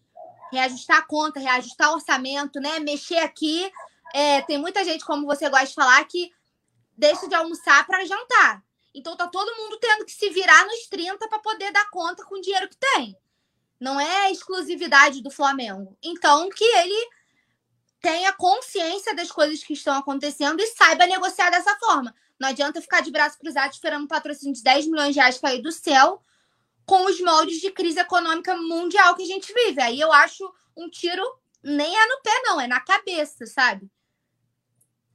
reajustar 0.51 0.97
a 0.97 1.05
conta, 1.05 1.39
reajustar 1.39 1.91
o 1.91 1.95
orçamento, 1.95 2.59
né? 2.59 2.79
Mexer 2.79 3.19
aqui. 3.19 3.71
É, 4.13 4.41
tem 4.43 4.57
muita 4.57 4.83
gente, 4.83 5.05
como 5.05 5.25
você 5.25 5.49
gosta 5.49 5.67
de 5.67 5.73
falar, 5.73 6.03
que 6.05 6.31
deixa 6.95 7.27
de 7.27 7.35
almoçar 7.35 7.85
para 7.85 8.05
jantar. 8.05 8.63
Então 8.93 9.15
tá 9.15 9.27
todo 9.27 9.55
mundo 9.55 9.77
tendo 9.79 10.05
que 10.05 10.11
se 10.11 10.29
virar 10.29 10.65
nos 10.65 10.87
30 10.87 11.27
para 11.27 11.39
poder 11.39 11.71
dar 11.71 11.89
conta 11.89 12.23
com 12.25 12.35
o 12.35 12.41
dinheiro 12.41 12.67
que 12.69 12.77
tem. 12.77 13.15
Não 13.79 13.99
é 13.99 14.31
exclusividade 14.31 15.21
do 15.21 15.29
Flamengo. 15.29 15.97
Então 16.01 16.49
que 16.49 16.63
ele 16.63 17.09
tenha 18.01 18.31
consciência 18.33 19.15
das 19.15 19.31
coisas 19.31 19.63
que 19.63 19.73
estão 19.73 19.95
acontecendo 19.95 20.59
e 20.61 20.67
saiba 20.67 21.05
negociar 21.05 21.49
dessa 21.49 21.75
forma. 21.77 22.13
Não 22.39 22.49
adianta 22.49 22.81
ficar 22.81 23.01
de 23.01 23.11
braço 23.11 23.37
cruzado 23.39 23.71
esperando 23.71 24.03
um 24.03 24.07
patrocínio 24.07 24.53
de 24.53 24.63
10 24.63 24.87
milhões 24.87 25.13
de 25.13 25.19
reais 25.19 25.39
cair 25.39 25.61
do 25.61 25.71
céu 25.71 26.21
com 26.85 27.05
os 27.05 27.19
moldes 27.19 27.59
de 27.59 27.71
crise 27.71 27.99
econômica 27.99 28.55
mundial 28.55 29.15
que 29.15 29.23
a 29.23 29.27
gente 29.27 29.53
vive. 29.53 29.81
Aí 29.81 29.99
eu 29.99 30.11
acho 30.13 30.49
um 30.75 30.89
tiro 30.89 31.23
nem 31.63 31.97
é 31.97 32.07
no 32.07 32.21
pé, 32.21 32.41
não, 32.43 32.61
é 32.61 32.67
na 32.67 32.79
cabeça, 32.79 33.45
sabe? 33.45 33.89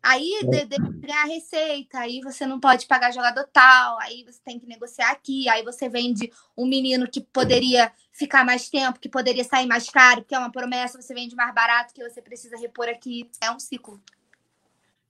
Aí 0.03 0.41
de, 0.43 0.65
de 0.65 0.77
ganhar 0.77 1.25
receita, 1.25 2.01
aí 2.01 2.21
você 2.21 2.45
não 2.45 2.59
pode 2.59 2.87
pagar 2.87 3.13
jogador 3.13 3.49
tal, 3.53 3.99
aí 4.01 4.25
você 4.25 4.41
tem 4.45 4.59
que 4.59 4.67
negociar 4.67 5.13
aqui, 5.13 5.49
aí 5.49 5.63
você 5.63 5.89
vende 5.89 6.31
um 6.57 6.67
menino 6.67 7.09
que 7.09 7.21
poderia 7.21 7.93
ficar 8.13 8.45
mais 8.45 8.69
tempo, 8.69 9.01
que 9.01 9.09
poderia 9.09 9.43
sair 9.43 9.67
mais 9.67 9.89
caro, 9.89 10.21
porque 10.21 10.35
é 10.35 10.39
uma 10.39 10.53
promessa, 10.53 11.01
você 11.01 11.15
vende 11.15 11.35
mais 11.35 11.53
barato 11.55 11.95
que 11.95 12.07
você 12.07 12.21
precisa 12.21 12.57
repor 12.57 12.89
aqui. 12.89 13.29
É 13.43 13.51
um 13.51 13.59
ciclo. 13.59 14.01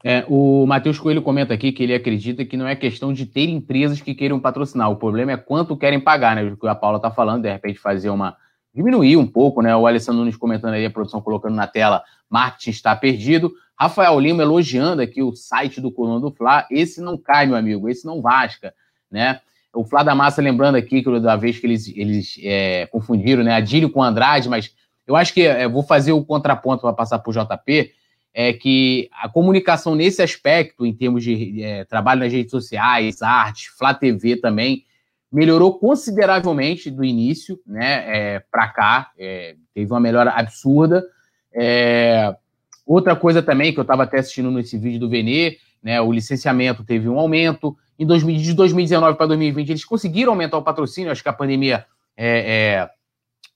É, 0.04 0.24
o 0.28 0.66
Matheus 0.66 0.98
Coelho 0.98 1.22
comenta 1.22 1.54
aqui 1.54 1.70
que 1.70 1.82
ele 1.82 1.94
acredita 1.94 2.44
que 2.44 2.56
não 2.56 2.66
é 2.66 2.74
questão 2.74 3.12
de 3.12 3.24
ter 3.24 3.48
empresas 3.48 4.00
que 4.00 4.14
queiram 4.14 4.40
patrocinar, 4.40 4.90
o 4.90 4.96
problema 4.96 5.32
é 5.32 5.36
quanto 5.36 5.76
querem 5.76 6.00
pagar, 6.00 6.34
né? 6.34 6.44
O 6.44 6.56
que 6.56 6.66
a 6.66 6.74
Paula 6.74 6.96
está 6.96 7.10
falando, 7.10 7.42
de 7.42 7.52
repente 7.52 7.78
fazer 7.78 8.10
uma. 8.10 8.36
diminuir 8.74 9.16
um 9.16 9.26
pouco, 9.26 9.62
né? 9.62 9.74
O 9.76 9.86
Alessandro 9.86 10.20
Nunes 10.20 10.36
comentando 10.36 10.74
aí, 10.74 10.84
a 10.84 10.90
produção 10.90 11.20
colocando 11.20 11.54
na 11.54 11.68
tela, 11.68 12.02
marketing 12.28 12.70
está 12.70 12.96
perdido. 12.96 13.52
Rafael 13.78 14.18
Lima 14.18 14.42
elogiando 14.42 15.02
aqui 15.02 15.22
o 15.22 15.34
site 15.34 15.80
do 15.80 15.92
Coluna 15.92 16.20
do 16.20 16.32
Fla. 16.32 16.66
Esse 16.70 17.00
não 17.00 17.16
cai, 17.16 17.46
meu 17.46 17.56
amigo, 17.56 17.88
esse 17.88 18.04
não 18.04 18.20
vasca, 18.20 18.74
né? 19.10 19.40
O 19.74 19.84
Flá 19.84 20.02
da 20.02 20.14
Massa 20.14 20.42
lembrando 20.42 20.76
aqui 20.76 21.02
que 21.02 21.20
da 21.20 21.36
vez 21.36 21.58
que 21.58 21.66
eles, 21.66 21.88
eles 21.96 22.38
é, 22.42 22.86
confundiram, 22.86 23.42
né? 23.42 23.54
Adílio 23.54 23.90
com 23.90 24.02
Andrade, 24.02 24.48
mas 24.48 24.74
eu 25.06 25.16
acho 25.16 25.32
que 25.32 25.42
é, 25.42 25.66
vou 25.68 25.82
fazer 25.82 26.12
o 26.12 26.24
contraponto 26.24 26.82
para 26.82 26.92
passar 26.92 27.18
para 27.18 27.30
o 27.30 27.32
JP 27.32 27.92
é 28.34 28.52
que 28.52 29.10
a 29.12 29.28
comunicação 29.28 29.94
nesse 29.94 30.22
aspecto, 30.22 30.86
em 30.86 30.92
termos 30.92 31.22
de 31.22 31.62
é, 31.62 31.84
trabalho 31.84 32.20
nas 32.20 32.32
redes 32.32 32.50
sociais, 32.50 33.20
arte, 33.20 33.70
Flá 33.70 33.92
TV 33.92 34.36
também, 34.36 34.84
melhorou 35.30 35.78
consideravelmente 35.78 36.90
do 36.90 37.04
início, 37.04 37.58
né, 37.66 38.04
é, 38.06 38.42
para 38.50 38.68
cá, 38.68 39.10
é, 39.18 39.56
teve 39.74 39.90
uma 39.90 40.00
melhora 40.00 40.30
absurda. 40.30 41.04
É, 41.54 42.34
outra 42.86 43.14
coisa 43.14 43.42
também 43.42 43.72
que 43.72 43.78
eu 43.78 43.82
estava 43.82 44.02
até 44.04 44.18
assistindo 44.18 44.50
nesse 44.50 44.78
vídeo 44.78 45.00
do 45.00 45.08
Venê, 45.08 45.58
né, 45.82 46.00
o 46.00 46.12
licenciamento 46.12 46.84
teve 46.84 47.08
um 47.08 47.18
aumento. 47.18 47.76
Em 48.02 48.06
2000, 48.06 48.36
de 48.38 48.52
2019 48.54 49.16
para 49.16 49.26
2020 49.26 49.68
eles 49.68 49.84
conseguiram 49.84 50.32
aumentar 50.32 50.58
o 50.58 50.62
patrocínio, 50.62 51.12
acho 51.12 51.22
que 51.22 51.28
a 51.28 51.32
pandemia 51.32 51.86
é, 52.16 52.80
é, 52.80 52.90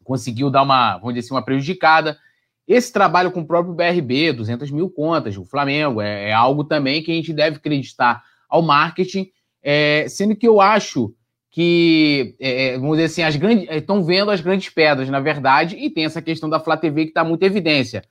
conseguiu 0.05 0.49
dar 0.51 0.63
uma, 0.63 0.99
vamos 0.99 1.15
dizer 1.15 1.27
assim, 1.27 1.35
uma 1.35 1.43
prejudicada. 1.43 2.17
Esse 2.65 2.93
trabalho 2.93 3.33
com 3.33 3.41
o 3.41 3.45
próprio 3.45 3.75
BRB, 3.75 4.33
200 4.33 4.71
mil 4.71 4.89
contas, 4.89 5.37
o 5.37 5.45
Flamengo, 5.45 6.01
é, 6.01 6.29
é 6.29 6.33
algo 6.33 6.63
também 6.63 7.03
que 7.03 7.11
a 7.11 7.15
gente 7.17 7.33
deve 7.33 7.57
acreditar 7.57 8.23
ao 8.49 8.63
marketing, 8.63 9.33
é, 9.61 10.07
sendo 10.09 10.37
que 10.37 10.47
eu 10.47 10.61
acho 10.61 11.13
que, 11.51 12.37
é, 12.39 12.67
é, 12.67 12.79
vamos 12.79 12.99
dizer 12.99 13.07
assim, 13.07 13.23
as 13.25 13.35
grandes 13.35 13.69
estão 13.69 14.05
vendo 14.05 14.31
as 14.31 14.41
grandes 14.41 14.69
pedras, 14.69 15.11
na 15.11 15.19
verdade, 15.19 15.75
e 15.75 15.91
tem 15.91 16.05
essa 16.05 16.23
questão 16.23 16.49
da 16.49 16.61
Flá 16.61 16.77
TV 16.77 17.03
que 17.03 17.11
está 17.11 17.25
muito 17.25 17.43
evidência. 17.43 18.05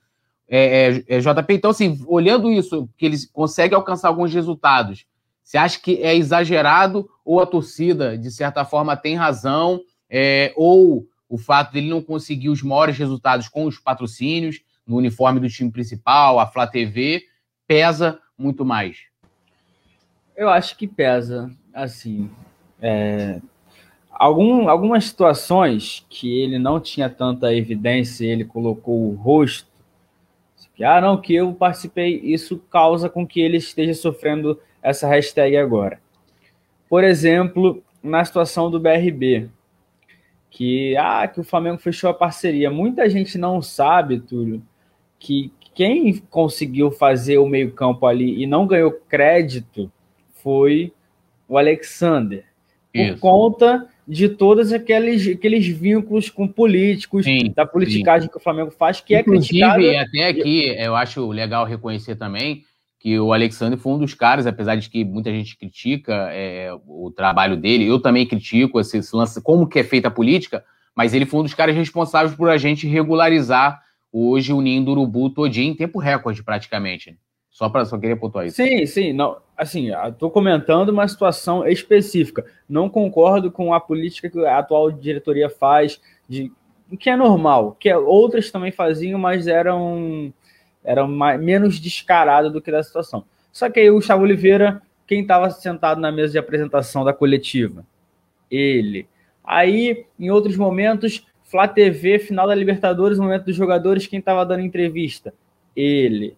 É, 0.46 0.90
JP, 0.92 1.54
então, 1.54 1.70
assim, 1.70 1.98
olhando 2.06 2.50
isso, 2.50 2.90
que 2.98 3.06
eles 3.06 3.24
conseguem 3.24 3.74
alcançar 3.74 4.08
alguns 4.08 4.34
resultados, 4.34 5.06
você 5.46 5.58
acha 5.58 5.78
que 5.78 6.02
é 6.02 6.12
exagerado 6.12 7.08
ou 7.24 7.40
a 7.40 7.46
torcida, 7.46 8.18
de 8.18 8.32
certa 8.32 8.64
forma, 8.64 8.96
tem 8.96 9.14
razão, 9.14 9.80
é, 10.10 10.52
ou 10.56 11.06
o 11.28 11.38
fato 11.38 11.72
dele 11.72 11.88
não 11.88 12.02
conseguir 12.02 12.48
os 12.48 12.64
maiores 12.64 12.98
resultados 12.98 13.48
com 13.48 13.64
os 13.64 13.78
patrocínios 13.78 14.60
no 14.84 14.96
uniforme 14.96 15.38
do 15.38 15.48
time 15.48 15.70
principal, 15.70 16.40
a 16.40 16.48
Flá 16.48 16.66
TV, 16.66 17.22
pesa 17.64 18.18
muito 18.36 18.64
mais? 18.64 19.04
Eu 20.36 20.48
acho 20.48 20.76
que 20.76 20.88
pesa, 20.88 21.48
assim, 21.72 22.28
é, 22.82 23.40
algum, 24.10 24.68
algumas 24.68 25.04
situações 25.04 26.04
que 26.10 26.40
ele 26.40 26.58
não 26.58 26.80
tinha 26.80 27.08
tanta 27.08 27.54
evidência, 27.54 28.26
ele 28.26 28.44
colocou 28.44 29.12
o 29.12 29.14
rosto, 29.14 29.68
que, 30.74 30.82
ah, 30.82 31.00
não, 31.00 31.20
que 31.20 31.36
eu 31.36 31.54
participei, 31.54 32.20
isso 32.24 32.58
causa 32.68 33.08
com 33.08 33.24
que 33.24 33.40
ele 33.40 33.58
esteja 33.58 33.94
sofrendo 33.94 34.60
essa 34.82 35.06
hashtag 35.08 35.56
agora. 35.56 36.00
Por 36.88 37.02
exemplo, 37.02 37.82
na 38.02 38.24
situação 38.24 38.70
do 38.70 38.78
BRB, 38.78 39.48
que, 40.50 40.96
ah, 40.96 41.26
que 41.28 41.40
o 41.40 41.44
Flamengo 41.44 41.78
fechou 41.78 42.08
a 42.08 42.14
parceria. 42.14 42.70
Muita 42.70 43.10
gente 43.10 43.36
não 43.36 43.60
sabe, 43.60 44.20
Túlio, 44.20 44.62
que 45.18 45.52
quem 45.74 46.16
conseguiu 46.30 46.90
fazer 46.90 47.38
o 47.38 47.46
meio-campo 47.46 48.06
ali 48.06 48.42
e 48.42 48.46
não 48.46 48.66
ganhou 48.66 48.90
crédito 48.90 49.92
foi 50.42 50.92
o 51.48 51.58
Alexander 51.58 52.44
por 52.96 53.04
Isso. 53.04 53.18
conta 53.18 53.86
de 54.08 54.28
todos 54.28 54.72
aqueles, 54.72 55.28
aqueles 55.28 55.66
vínculos 55.66 56.30
com 56.30 56.48
políticos, 56.48 57.24
sim, 57.24 57.52
da 57.54 57.66
politicagem 57.66 58.22
sim. 58.26 58.30
que 58.30 58.38
o 58.38 58.40
Flamengo 58.40 58.70
faz, 58.70 59.00
que 59.00 59.18
Inclusive, 59.18 59.62
é 59.62 59.74
criticado. 59.74 60.08
até 60.08 60.28
aqui, 60.28 60.74
eu 60.78 60.96
acho 60.96 61.28
legal 61.28 61.66
reconhecer 61.66 62.16
também 62.16 62.64
que 62.98 63.18
o 63.18 63.32
Alexandre 63.32 63.78
foi 63.78 63.92
um 63.92 63.98
dos 63.98 64.14
caras, 64.14 64.46
apesar 64.46 64.76
de 64.76 64.88
que 64.88 65.04
muita 65.04 65.30
gente 65.30 65.56
critica 65.56 66.28
é, 66.32 66.70
o 66.86 67.12
trabalho 67.14 67.56
dele, 67.56 67.86
eu 67.86 68.00
também 68.00 68.26
critico 68.26 68.80
esse, 68.80 68.98
esse 68.98 69.14
lance, 69.14 69.40
como 69.42 69.68
que 69.68 69.78
é 69.78 69.84
feita 69.84 70.08
a 70.08 70.10
política, 70.10 70.64
mas 70.94 71.12
ele 71.12 71.26
foi 71.26 71.40
um 71.40 71.42
dos 71.42 71.54
caras 71.54 71.76
responsáveis 71.76 72.34
por 72.34 72.48
a 72.48 72.56
gente 72.56 72.86
regularizar 72.86 73.82
hoje 74.10 74.52
o 74.52 74.60
ninho 74.60 74.84
do 74.84 74.92
urubu 74.92 75.28
todinho 75.28 75.72
em 75.72 75.76
tempo 75.76 75.98
recorde, 75.98 76.42
praticamente. 76.42 77.18
Só 77.50 77.68
para 77.68 77.84
só 77.84 77.98
queria 77.98 78.16
pontuar 78.16 78.46
isso. 78.46 78.56
Sim, 78.56 78.84
sim, 78.86 79.12
não, 79.12 79.38
assim, 79.56 79.90
estou 80.08 80.30
comentando 80.30 80.90
uma 80.90 81.06
situação 81.08 81.66
específica. 81.66 82.44
Não 82.68 82.88
concordo 82.88 83.50
com 83.50 83.72
a 83.72 83.80
política 83.80 84.28
que 84.28 84.38
a 84.44 84.58
atual 84.58 84.90
diretoria 84.90 85.48
faz, 85.48 86.00
de 86.28 86.52
que 86.98 87.10
é 87.10 87.16
normal, 87.16 87.76
que 87.78 87.92
outras 87.92 88.50
também 88.50 88.70
faziam, 88.70 89.18
mas 89.18 89.46
eram 89.46 90.32
eram 90.86 91.06
mais, 91.06 91.38
menos 91.38 91.78
descarado 91.78 92.50
do 92.50 92.62
que 92.62 92.70
da 92.70 92.82
situação. 92.82 93.24
Só 93.52 93.68
que 93.68 93.80
aí 93.80 93.90
o 93.90 93.94
Gustavo 93.96 94.22
Oliveira, 94.22 94.80
quem 95.06 95.20
estava 95.20 95.50
sentado 95.50 96.00
na 96.00 96.10
mesa 96.10 96.32
de 96.32 96.38
apresentação 96.38 97.04
da 97.04 97.12
coletiva? 97.12 97.84
Ele. 98.50 99.06
Aí, 99.44 100.06
em 100.18 100.30
outros 100.30 100.56
momentos, 100.56 101.26
Flá 101.44 101.68
TV, 101.68 102.18
final 102.18 102.46
da 102.46 102.54
Libertadores, 102.54 103.18
momento 103.18 103.44
dos 103.44 103.56
jogadores, 103.56 104.06
quem 104.06 104.18
estava 104.18 104.46
dando 104.46 104.62
entrevista? 104.62 105.34
Ele 105.76 106.36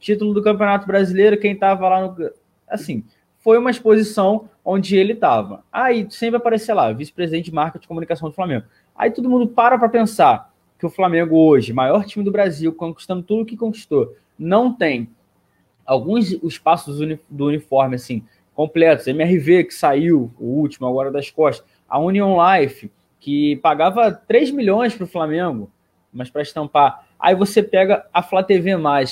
título 0.00 0.32
do 0.32 0.42
Campeonato 0.42 0.86
Brasileiro, 0.86 1.38
quem 1.38 1.52
estava 1.52 1.88
lá 1.88 2.00
no. 2.00 2.30
Assim, 2.68 3.04
foi 3.38 3.58
uma 3.58 3.70
exposição 3.70 4.48
onde 4.64 4.96
ele 4.96 5.12
estava. 5.12 5.62
Aí 5.70 6.06
sempre 6.10 6.38
aparecia 6.38 6.74
lá, 6.74 6.92
vice-presidente 6.92 7.46
de 7.46 7.54
marca 7.54 7.78
de 7.78 7.86
comunicação 7.86 8.28
do 8.28 8.34
Flamengo. 8.34 8.64
Aí 8.96 9.10
todo 9.10 9.30
mundo 9.30 9.46
para 9.46 9.78
para 9.78 9.88
pensar 9.88 10.49
que 10.80 10.86
o 10.86 10.90
Flamengo 10.90 11.36
hoje, 11.36 11.72
maior 11.72 12.04
time 12.04 12.24
do 12.24 12.32
Brasil, 12.32 12.72
conquistando 12.72 13.22
tudo 13.22 13.44
que 13.44 13.56
conquistou, 13.56 14.16
não 14.38 14.72
tem 14.72 15.08
alguns 15.86 16.32
espaços 16.42 16.98
do 17.28 17.46
uniforme 17.46 17.96
assim 17.96 18.24
completos. 18.54 19.06
MRV 19.06 19.64
que 19.64 19.74
saiu, 19.74 20.32
o 20.40 20.46
último 20.46 20.88
agora 20.88 21.12
das 21.12 21.30
costas, 21.30 21.66
a 21.88 21.98
Union 21.98 22.36
Life 22.36 22.90
que 23.20 23.56
pagava 23.56 24.10
3 24.10 24.50
milhões 24.50 24.94
para 24.94 25.04
o 25.04 25.08
Flamengo, 25.08 25.70
mas 26.12 26.30
para 26.30 26.42
estampar 26.42 27.04
Aí 27.20 27.34
você 27.34 27.62
pega 27.62 28.06
a 28.14 28.22
Flá 28.22 28.42
TV, 28.42 28.70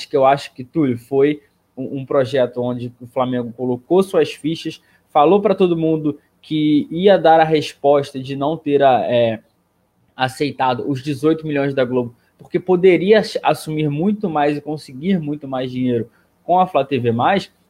que 0.09 0.17
eu 0.17 0.25
acho 0.25 0.51
que, 0.55 0.63
Túlio, 0.63 0.97
foi 0.97 1.43
um, 1.77 1.99
um 1.99 2.05
projeto 2.05 2.59
onde 2.59 2.91
o 2.99 3.05
Flamengo 3.05 3.53
colocou 3.55 4.01
suas 4.01 4.33
fichas, 4.33 4.81
falou 5.11 5.39
para 5.39 5.53
todo 5.53 5.77
mundo 5.77 6.19
que 6.41 6.87
ia 6.89 7.19
dar 7.19 7.39
a 7.39 7.43
resposta 7.43 8.19
de 8.19 8.35
não 8.35 8.57
ter 8.57 8.81
a, 8.81 9.03
é, 9.05 9.41
aceitado 10.19 10.89
os 10.89 11.01
18 11.01 11.47
milhões 11.47 11.73
da 11.73 11.85
Globo, 11.85 12.13
porque 12.37 12.59
poderia 12.59 13.21
assumir 13.41 13.89
muito 13.89 14.29
mais 14.29 14.57
e 14.57 14.61
conseguir 14.61 15.19
muito 15.19 15.47
mais 15.47 15.71
dinheiro 15.71 16.09
com 16.43 16.59
a 16.59 16.67
Flá 16.67 16.83
TV. 16.83 17.09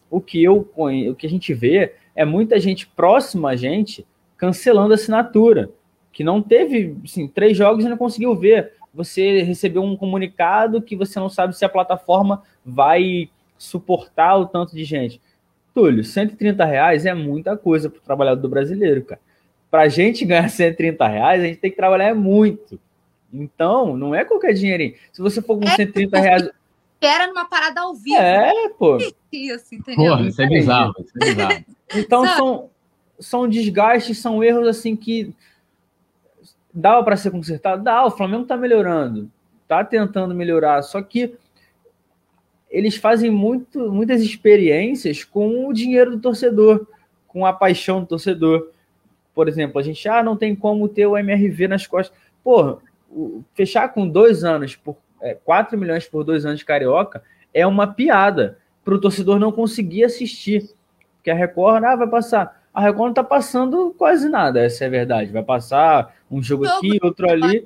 O 0.09 0.19
que, 0.19 0.43
eu, 0.43 0.67
o 0.75 1.15
que 1.15 1.27
a 1.27 1.29
gente 1.29 1.53
vê 1.53 1.93
é 2.15 2.25
muita 2.25 2.59
gente 2.59 2.87
próxima 2.87 3.51
a 3.51 3.55
gente 3.55 4.05
cancelando 4.35 4.93
a 4.93 4.95
assinatura, 4.95 5.69
que 6.11 6.23
não 6.23 6.41
teve 6.41 6.95
assim, 7.03 7.27
três 7.27 7.55
jogos 7.55 7.85
e 7.85 7.89
não 7.89 7.97
conseguiu 7.97 8.35
ver 8.35 8.73
você 8.93 9.43
recebeu 9.43 9.83
um 9.83 9.95
comunicado 9.95 10.81
que 10.81 10.95
você 10.95 11.19
não 11.19 11.29
sabe 11.29 11.55
se 11.55 11.63
a 11.63 11.69
plataforma 11.69 12.41
vai 12.65 13.29
suportar 13.57 14.37
o 14.37 14.47
tanto 14.47 14.75
de 14.75 14.83
gente. 14.83 15.21
Túlio, 15.73 16.03
130 16.03 16.65
reais 16.65 17.05
é 17.05 17.13
muita 17.13 17.55
coisa 17.55 17.89
para 17.89 17.99
o 17.99 18.03
trabalhador 18.03 18.47
brasileiro, 18.49 19.03
cara. 19.03 19.21
Para 19.69 19.83
a 19.83 19.87
gente 19.87 20.25
ganhar 20.25 20.47
130 20.49 21.07
reais, 21.07 21.43
a 21.43 21.45
gente 21.45 21.59
tem 21.59 21.71
que 21.71 21.77
trabalhar 21.77 22.13
muito. 22.15 22.79
Então, 23.31 23.95
não 23.95 24.13
é 24.15 24.25
qualquer 24.25 24.53
dinheirinho. 24.53 24.95
Se 25.11 25.21
você 25.21 25.41
for 25.41 25.59
com 25.59 25.67
é, 25.67 25.75
130 25.75 26.19
reais. 26.19 26.49
Era 27.01 27.27
numa 27.27 27.45
parada 27.45 27.81
ao 27.81 27.93
vivo. 27.93 28.17
É, 28.17 28.69
pô. 28.77 28.97
Isso, 29.31 29.75
entendeu? 29.75 30.11
Porra, 30.11 30.27
isso 30.27 30.41
é 30.41 30.47
bizarro. 30.47 30.93
Isso 30.99 31.13
é 31.21 31.25
bizarro. 31.25 31.65
Então, 31.95 32.23
são, 32.23 32.69
são 33.19 33.49
desgastes, 33.49 34.19
são 34.19 34.43
erros 34.43 34.67
assim 34.67 34.95
que 34.95 35.33
Dava 36.73 37.03
para 37.03 37.17
ser 37.17 37.31
consertado? 37.31 37.83
Dá, 37.83 38.05
o 38.05 38.11
Flamengo 38.11 38.43
está 38.43 38.55
melhorando, 38.55 39.29
está 39.63 39.83
tentando 39.83 40.35
melhorar, 40.35 40.81
só 40.83 41.01
que 41.01 41.35
eles 42.69 42.95
fazem 42.95 43.31
muito, 43.31 43.91
muitas 43.91 44.21
experiências 44.21 45.23
com 45.23 45.67
o 45.67 45.73
dinheiro 45.73 46.11
do 46.11 46.21
torcedor, 46.21 46.87
com 47.27 47.45
a 47.45 47.51
paixão 47.51 48.01
do 48.01 48.05
torcedor. 48.05 48.69
Por 49.39 49.47
exemplo, 49.47 49.79
a 49.79 49.81
gente 49.81 50.05
ah, 50.09 50.21
não 50.21 50.35
tem 50.35 50.53
como 50.53 50.89
ter 50.89 51.05
o 51.05 51.17
MRV 51.17 51.69
nas 51.69 51.87
costas. 51.87 52.17
Porra, 52.43 52.79
fechar 53.53 53.87
com 53.93 54.05
dois 54.05 54.43
anos 54.43 54.75
por 54.75 54.97
é, 55.21 55.33
4 55.33 55.77
milhões 55.77 56.05
por 56.05 56.25
dois 56.25 56.45
anos 56.45 56.59
de 56.59 56.65
carioca 56.65 57.23
é 57.53 57.65
uma 57.65 57.87
piada 57.87 58.57
para 58.83 58.95
o 58.95 58.99
torcedor 58.99 59.39
não 59.39 59.49
conseguir 59.49 60.03
assistir. 60.03 60.69
Porque 61.15 61.31
a 61.31 61.33
Record 61.33 61.85
ah, 61.85 61.95
vai 61.95 62.09
passar 62.09 62.59
a 62.73 62.81
Record 62.81 62.99
não 62.99 63.09
está 63.11 63.23
passando 63.23 63.95
quase 63.97 64.27
nada, 64.27 64.59
essa 64.59 64.83
é 64.83 64.87
a 64.87 64.89
verdade. 64.89 65.31
Vai 65.31 65.41
passar 65.41 66.13
um 66.29 66.43
jogo 66.43 66.67
aqui, 66.67 66.99
outro 67.01 67.29
ali. 67.29 67.65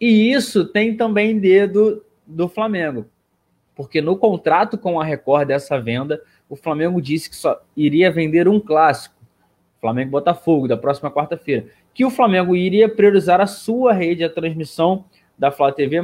E 0.00 0.32
isso 0.32 0.64
tem 0.64 0.96
também 0.96 1.40
dedo 1.40 2.04
do 2.24 2.48
Flamengo. 2.48 3.06
Porque 3.74 4.00
no 4.00 4.16
contrato 4.16 4.78
com 4.78 5.00
a 5.00 5.04
Record 5.04 5.48
dessa 5.48 5.80
venda, 5.80 6.22
o 6.48 6.54
Flamengo 6.54 7.02
disse 7.02 7.28
que 7.28 7.34
só 7.34 7.60
iria 7.76 8.08
vender 8.08 8.46
um 8.46 8.60
clássico, 8.60 9.16
Flamengo 9.82 10.12
Botafogo, 10.12 10.68
da 10.68 10.76
próxima 10.76 11.10
quarta-feira. 11.10 11.66
Que 11.92 12.04
o 12.04 12.10
Flamengo 12.10 12.54
iria 12.54 12.88
priorizar 12.88 13.40
a 13.40 13.48
sua 13.48 13.92
rede, 13.92 14.22
a 14.22 14.30
transmissão 14.30 15.04
da 15.36 15.50
Flá 15.50 15.72
TV, 15.72 15.98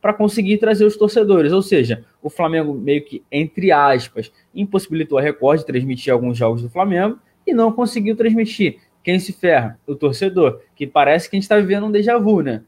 para 0.00 0.14
conseguir 0.14 0.58
trazer 0.58 0.84
os 0.84 0.96
torcedores. 0.96 1.52
Ou 1.52 1.60
seja, 1.60 2.04
o 2.22 2.30
Flamengo 2.30 2.72
meio 2.72 3.04
que, 3.04 3.24
entre 3.30 3.72
aspas, 3.72 4.30
impossibilitou 4.54 5.18
a 5.18 5.20
Record 5.20 5.58
de 5.58 5.66
transmitir 5.66 6.12
alguns 6.12 6.38
jogos 6.38 6.62
do 6.62 6.70
Flamengo 6.70 7.18
e 7.44 7.52
não 7.52 7.72
conseguiu 7.72 8.14
transmitir. 8.14 8.78
Quem 9.02 9.18
se 9.18 9.32
ferra? 9.32 9.78
O 9.84 9.96
torcedor, 9.96 10.60
que 10.76 10.86
parece 10.86 11.28
que 11.28 11.34
a 11.34 11.38
gente 11.38 11.44
está 11.44 11.56
vivendo 11.56 11.86
um 11.86 11.90
déjà 11.90 12.16
vu, 12.18 12.42
né? 12.42 12.62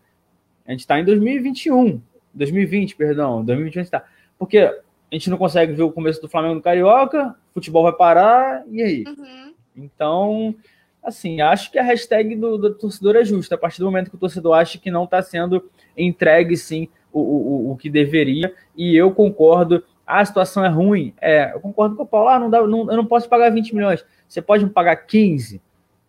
A 0.66 0.72
gente 0.72 0.80
está 0.80 0.98
em 0.98 1.05
2021, 1.05 2.01
2020, 2.35 2.97
perdão, 2.97 3.44
2021 3.44 3.82
está. 3.82 4.05
Porque 4.36 4.59
a 4.59 4.74
gente 5.12 5.30
não 5.30 5.39
consegue 5.39 5.72
ver 5.72 5.85
o 5.85 5.93
começo 5.93 6.20
do 6.20 6.28
Flamengo 6.28 6.56
no 6.56 6.60
Carioca, 6.60 7.35
futebol 7.55 7.85
vai 7.85 7.93
parar, 7.93 8.64
e 8.70 8.82
aí? 8.82 9.05
Uhum. 9.06 9.47
Então, 9.78 10.55
assim, 11.02 11.40
acho 11.40 11.70
que 11.70 11.78
a 11.78 11.82
hashtag 11.82 12.36
do, 12.36 12.59
do, 12.59 12.74
torcedor 12.74 13.16
é 13.16 13.24
justa. 13.24 13.55
A 13.55 13.59
partir 13.59 13.78
do 13.78 13.86
momento 13.86 14.10
que 14.10 14.16
o 14.16 14.20
torcedor 14.20 14.55
acha 14.55 14.78
que 14.78 14.90
não 14.90 15.05
está 15.05 15.22
sendo 15.22 15.64
entregue, 15.96 16.56
sim, 16.56 16.88
o, 17.12 17.20
o, 17.20 17.72
o 17.72 17.76
que 17.76 17.88
deveria, 17.88 18.52
e 18.76 18.96
eu 18.96 19.12
concordo. 19.12 19.82
Ah, 20.06 20.20
a 20.20 20.24
situação 20.24 20.64
é 20.64 20.68
ruim. 20.68 21.14
É, 21.20 21.52
eu 21.55 21.60
concordo 21.60 21.94
com 21.94 22.02
o 22.02 22.06
Paulo. 22.06 22.28
Ah, 22.28 22.38
não 22.38 22.48
dá, 22.48 22.66
não, 22.66 22.90
eu 22.90 22.96
não 22.96 23.05
posso 23.05 23.28
pagar 23.28 23.50
20 23.50 23.74
milhões. 23.74 24.05
Você 24.26 24.40
pode 24.40 24.64
me 24.64 24.70
pagar 24.70 24.96
15? 24.96 25.60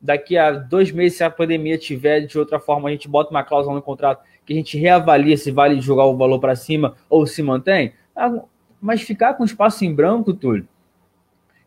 Daqui 0.02 0.38
a 0.38 0.52
dois 0.52 0.92
meses, 0.92 1.18
se 1.18 1.24
a 1.26 1.30
pandemia 1.30 1.78
tiver 1.78 2.22
de 2.22 2.40
outra 2.40 2.60
forma, 2.60 2.88
a 2.88 2.92
gente 2.92 3.10
bota 3.10 3.32
uma 3.32 3.44
cláusula 3.44 3.76
no 3.76 3.82
contrato 3.82 4.24
que 4.46 4.54
a 4.54 4.56
gente 4.56 4.80
reavalia 4.80 5.38
se 5.38 5.52
vale 5.52 5.80
jogar 5.80 6.06
o 6.06 6.18
valor 6.18 6.40
para 6.40 6.56
cima 6.56 6.96
ou 7.10 7.28
se 7.28 7.44
mantém. 7.44 7.94
Ah, 8.16 8.42
mas 8.82 9.02
ficar 9.02 9.36
com 9.36 9.44
espaço 9.44 9.86
em 9.86 9.94
branco, 9.94 10.34
Túlio, 10.34 10.68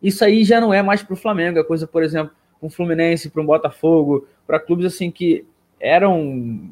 isso 0.03 0.23
aí 0.23 0.43
já 0.43 0.59
não 0.59 0.73
é 0.73 0.83
mais 0.83 1.01
para 1.01 1.13
o 1.13 1.17
Flamengo. 1.17 1.57
É 1.57 1.63
coisa, 1.63 1.87
por 1.87 2.03
exemplo, 2.03 2.35
para 2.59 2.67
um 2.67 2.69
Fluminense, 2.69 3.29
para 3.29 3.41
um 3.41 3.45
Botafogo, 3.45 4.27
para 4.45 4.59
clubes 4.59 4.85
assim 4.85 5.09
que 5.09 5.45
eram 5.79 6.69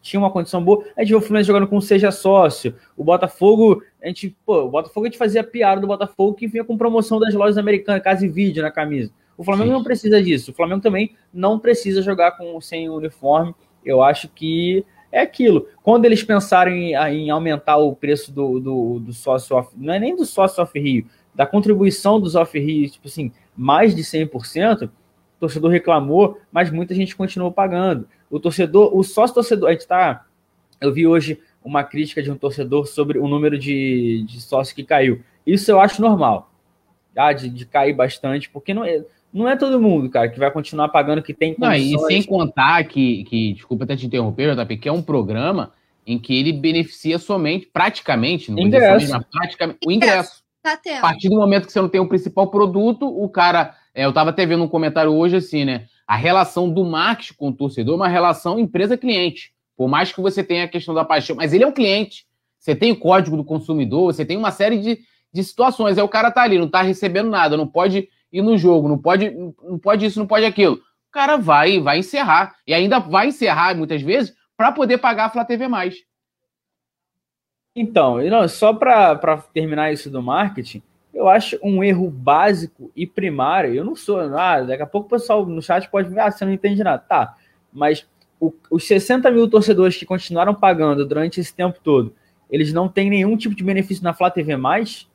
tinha 0.00 0.20
uma 0.20 0.30
condição 0.30 0.62
boa. 0.62 0.84
A 0.96 1.00
gente 1.00 1.10
viu 1.10 1.18
o 1.18 1.20
Fluminense 1.20 1.46
jogando 1.46 1.66
com 1.66 1.80
seja 1.80 2.10
sócio. 2.10 2.74
O 2.96 3.04
Botafogo, 3.04 3.82
a 4.02 4.06
gente, 4.06 4.36
pô, 4.44 4.62
o 4.64 4.70
Botafogo 4.70 5.06
a 5.06 5.08
gente 5.08 5.18
fazia 5.18 5.44
piada 5.44 5.80
do 5.80 5.86
Botafogo 5.86 6.34
que 6.34 6.46
vinha 6.46 6.64
com 6.64 6.76
promoção 6.76 7.18
das 7.18 7.34
lojas 7.34 7.58
americanas, 7.58 8.02
casa 8.02 8.24
e 8.24 8.28
vídeo 8.28 8.62
na 8.62 8.70
camisa. 8.70 9.12
O 9.36 9.44
Flamengo 9.44 9.70
Sim. 9.70 9.74
não 9.74 9.84
precisa 9.84 10.22
disso. 10.22 10.50
O 10.50 10.54
Flamengo 10.54 10.80
também 10.80 11.14
não 11.32 11.58
precisa 11.58 12.02
jogar 12.02 12.32
com 12.32 12.60
sem 12.60 12.88
uniforme. 12.88 13.54
Eu 13.84 14.02
acho 14.02 14.28
que 14.28 14.84
é 15.10 15.20
aquilo. 15.20 15.68
Quando 15.82 16.04
eles 16.04 16.22
pensarem 16.22 16.92
em, 16.92 16.94
em 16.94 17.30
aumentar 17.30 17.76
o 17.76 17.94
preço 17.94 18.32
do, 18.32 18.58
do, 18.58 18.98
do 19.00 19.12
sócio 19.12 19.56
off, 19.56 19.70
não 19.76 19.92
é 19.92 19.98
nem 19.98 20.16
do 20.16 20.24
sócio 20.24 20.62
off 20.62 20.78
Rio, 20.78 21.06
da 21.34 21.46
contribuição 21.46 22.20
dos 22.20 22.34
off 22.34 22.58
Rio, 22.58 22.88
tipo 22.88 23.08
assim, 23.08 23.32
mais 23.56 23.94
de 23.94 24.02
100%, 24.02 24.84
o 24.84 24.90
torcedor 25.40 25.70
reclamou, 25.70 26.38
mas 26.52 26.70
muita 26.70 26.94
gente 26.94 27.16
continuou 27.16 27.50
pagando. 27.50 28.08
O 28.30 28.38
torcedor, 28.38 28.96
o 28.96 29.02
sócio 29.02 29.34
torcedor, 29.34 29.68
a 29.68 29.72
gente 29.72 29.86
tá. 29.86 30.26
Eu 30.80 30.92
vi 30.92 31.06
hoje 31.06 31.40
uma 31.64 31.82
crítica 31.82 32.22
de 32.22 32.30
um 32.30 32.36
torcedor 32.36 32.86
sobre 32.86 33.18
o 33.18 33.26
número 33.26 33.58
de, 33.58 34.24
de 34.26 34.40
sócios 34.40 34.74
que 34.74 34.84
caiu. 34.84 35.22
Isso 35.46 35.70
eu 35.70 35.80
acho 35.80 36.00
normal, 36.00 36.50
tá? 37.14 37.32
de, 37.32 37.48
de 37.48 37.64
cair 37.66 37.94
bastante, 37.94 38.48
porque 38.50 38.74
não 38.74 38.84
é, 38.84 39.02
não 39.32 39.48
é 39.48 39.56
todo 39.56 39.80
mundo, 39.80 40.08
cara, 40.08 40.28
que 40.28 40.38
vai 40.38 40.50
continuar 40.50 40.88
pagando, 40.90 41.22
que 41.22 41.34
tem 41.34 41.54
condições. 41.54 41.92
Não, 41.92 42.08
e 42.08 42.12
sem 42.12 42.22
contar 42.22 42.84
que, 42.84 43.24
que, 43.24 43.54
desculpa 43.54 43.84
até 43.84 43.96
te 43.96 44.06
interromper, 44.06 44.54
JP, 44.54 44.76
que 44.76 44.88
é 44.88 44.92
um 44.92 45.02
programa 45.02 45.72
em 46.06 46.18
que 46.18 46.38
ele 46.38 46.52
beneficia 46.52 47.18
somente, 47.18 47.66
praticamente, 47.66 48.52
não 48.52 48.60
ingresso. 48.60 49.06
Dizer, 49.06 49.26
praticamente, 49.32 49.78
o 49.84 49.90
ingresso. 49.90 50.43
Tá 50.64 50.80
a 50.96 51.00
partir 51.02 51.28
do 51.28 51.36
momento 51.36 51.66
que 51.66 51.72
você 51.72 51.80
não 51.80 51.90
tem 51.90 52.00
o 52.00 52.08
principal 52.08 52.50
produto, 52.50 53.06
o 53.06 53.28
cara. 53.28 53.76
É, 53.94 54.06
eu 54.06 54.08
estava 54.08 54.30
até 54.30 54.46
vendo 54.46 54.64
um 54.64 54.68
comentário 54.68 55.12
hoje 55.12 55.36
assim, 55.36 55.62
né? 55.62 55.86
A 56.06 56.16
relação 56.16 56.70
do 56.70 56.82
marketing 56.84 57.34
com 57.34 57.48
o 57.50 57.52
torcedor 57.52 57.92
é 57.92 57.96
uma 57.96 58.08
relação 58.08 58.58
empresa-cliente. 58.58 59.52
Por 59.76 59.88
mais 59.88 60.10
que 60.10 60.22
você 60.22 60.42
tenha 60.42 60.64
a 60.64 60.68
questão 60.68 60.94
da 60.94 61.04
paixão, 61.04 61.36
mas 61.36 61.52
ele 61.52 61.64
é 61.64 61.66
um 61.66 61.72
cliente. 61.72 62.26
Você 62.58 62.74
tem 62.74 62.92
o 62.92 62.96
código 62.96 63.36
do 63.36 63.44
consumidor, 63.44 64.12
você 64.12 64.24
tem 64.24 64.38
uma 64.38 64.50
série 64.50 64.78
de, 64.78 65.00
de 65.30 65.44
situações. 65.44 65.98
Aí 65.98 66.04
o 66.04 66.08
cara 66.08 66.30
tá 66.30 66.40
ali, 66.40 66.58
não 66.58 66.68
tá 66.68 66.80
recebendo 66.80 67.28
nada, 67.28 67.58
não 67.58 67.66
pode 67.66 68.08
ir 68.32 68.40
no 68.40 68.56
jogo, 68.56 68.88
não 68.88 68.96
pode, 68.96 69.30
não 69.62 69.78
pode 69.78 70.06
isso, 70.06 70.18
não 70.18 70.26
pode 70.26 70.46
aquilo. 70.46 70.76
O 70.76 71.12
cara 71.12 71.36
vai, 71.36 71.78
vai 71.78 71.98
encerrar. 71.98 72.54
E 72.66 72.72
ainda 72.72 72.98
vai 72.98 73.28
encerrar, 73.28 73.76
muitas 73.76 74.00
vezes, 74.00 74.34
para 74.56 74.72
poder 74.72 74.96
pagar 74.96 75.26
a 75.26 75.30
Flá 75.30 75.44
TV. 75.44 75.68
Então, 77.74 78.22
não, 78.22 78.46
só 78.48 78.72
para 78.72 79.38
terminar 79.52 79.92
isso 79.92 80.08
do 80.08 80.22
marketing, 80.22 80.80
eu 81.12 81.28
acho 81.28 81.58
um 81.62 81.82
erro 81.82 82.08
básico 82.08 82.90
e 82.94 83.06
primário. 83.06 83.74
Eu 83.74 83.84
não 83.84 83.96
sou, 83.96 84.20
ah, 84.20 84.60
daqui 84.60 84.82
a 84.82 84.86
pouco 84.86 85.06
o 85.06 85.10
pessoal 85.10 85.44
no 85.44 85.60
chat 85.60 85.88
pode 85.90 86.08
ver, 86.08 86.20
ah, 86.20 86.30
você 86.30 86.44
não 86.44 86.52
entende 86.52 86.84
nada. 86.84 86.98
Tá, 86.98 87.34
mas 87.72 88.06
o, 88.38 88.52
os 88.70 88.86
60 88.86 89.28
mil 89.30 89.48
torcedores 89.48 89.96
que 89.96 90.06
continuaram 90.06 90.54
pagando 90.54 91.04
durante 91.04 91.40
esse 91.40 91.54
tempo 91.54 91.78
todo, 91.82 92.14
eles 92.48 92.72
não 92.72 92.88
têm 92.88 93.10
nenhum 93.10 93.36
tipo 93.36 93.54
de 93.54 93.64
benefício 93.64 94.04
na 94.04 94.12
Flá 94.12 94.30
TV 94.30 94.56
mais? 94.56 95.08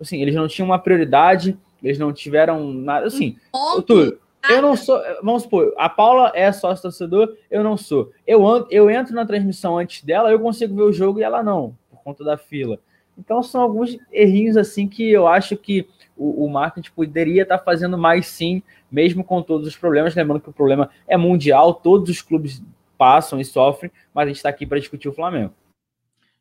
Assim, 0.00 0.22
eles 0.22 0.34
não 0.34 0.46
tinham 0.46 0.66
uma 0.66 0.78
prioridade, 0.78 1.58
eles 1.82 1.98
não 1.98 2.12
tiveram 2.12 2.72
nada. 2.72 3.06
Assim, 3.06 3.36
um 3.52 3.82
eu, 3.88 4.18
eu 4.48 4.62
não 4.62 4.76
sou. 4.76 5.00
Vamos 5.22 5.42
supor, 5.42 5.74
a 5.76 5.88
Paula 5.88 6.30
é 6.34 6.52
sócio 6.52 6.82
torcedor, 6.82 7.36
eu 7.50 7.64
não 7.64 7.76
sou. 7.76 8.12
Eu, 8.26 8.66
eu 8.70 8.88
entro 8.90 9.14
na 9.14 9.26
transmissão 9.26 9.78
antes 9.78 10.04
dela, 10.04 10.30
eu 10.30 10.38
consigo 10.38 10.76
ver 10.76 10.82
o 10.82 10.92
jogo 10.92 11.18
e 11.18 11.22
ela 11.22 11.42
não 11.42 11.74
conta 12.06 12.22
da 12.22 12.36
fila. 12.36 12.78
Então 13.18 13.42
são 13.42 13.60
alguns 13.60 13.98
errinhos 14.12 14.56
assim 14.56 14.86
que 14.86 15.10
eu 15.10 15.26
acho 15.26 15.56
que 15.56 15.88
o, 16.16 16.44
o 16.44 16.48
marketing 16.48 16.90
poderia 16.94 17.42
estar 17.42 17.58
fazendo 17.58 17.98
mais 17.98 18.26
sim, 18.28 18.62
mesmo 18.90 19.24
com 19.24 19.42
todos 19.42 19.66
os 19.66 19.76
problemas. 19.76 20.14
Lembrando 20.14 20.40
que 20.40 20.48
o 20.48 20.52
problema 20.52 20.88
é 21.08 21.16
mundial, 21.16 21.74
todos 21.74 22.08
os 22.08 22.22
clubes 22.22 22.62
passam 22.96 23.40
e 23.40 23.44
sofrem, 23.44 23.90
mas 24.14 24.24
a 24.24 24.28
gente 24.28 24.36
está 24.36 24.48
aqui 24.48 24.64
para 24.64 24.78
discutir 24.78 25.08
o 25.08 25.12
Flamengo. 25.12 25.52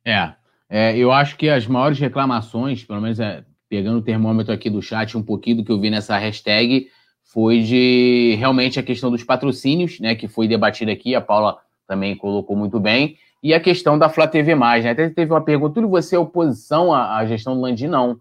É, 0.05 0.33
é, 0.69 0.95
eu 0.95 1.11
acho 1.11 1.35
que 1.35 1.49
as 1.49 1.65
maiores 1.65 1.97
reclamações, 1.97 2.83
pelo 2.83 3.01
menos 3.01 3.19
é, 3.19 3.43
pegando 3.67 3.97
o 3.97 4.03
termômetro 4.03 4.53
aqui 4.53 4.69
do 4.69 4.83
chat, 4.83 5.17
um 5.17 5.23
pouquinho 5.23 5.57
do 5.57 5.65
que 5.65 5.71
eu 5.71 5.79
vi 5.79 5.89
nessa 5.89 6.15
hashtag, 6.17 6.89
foi 7.23 7.63
de 7.63 8.35
realmente 8.37 8.79
a 8.79 8.83
questão 8.83 9.09
dos 9.09 9.23
patrocínios, 9.23 9.99
né, 9.99 10.13
que 10.13 10.27
foi 10.27 10.47
debatida 10.47 10.91
aqui, 10.91 11.15
a 11.15 11.21
Paula 11.21 11.57
também 11.87 12.15
colocou 12.15 12.55
muito 12.55 12.79
bem, 12.79 13.17
e 13.45 13.53
a 13.53 13.59
questão 13.59 13.95
da 13.95 14.09
Flá 14.09 14.27
TV+, 14.27 14.55
né? 14.55 14.89
Até 14.89 15.07
teve 15.07 15.31
uma 15.31 15.39
pergunta, 15.39 15.79
você 15.85 16.15
é 16.15 16.19
oposição 16.19 16.91
à, 16.91 17.17
à 17.17 17.27
gestão 17.27 17.53
do 17.53 17.61
Landim? 17.61 17.85
Não. 17.85 18.17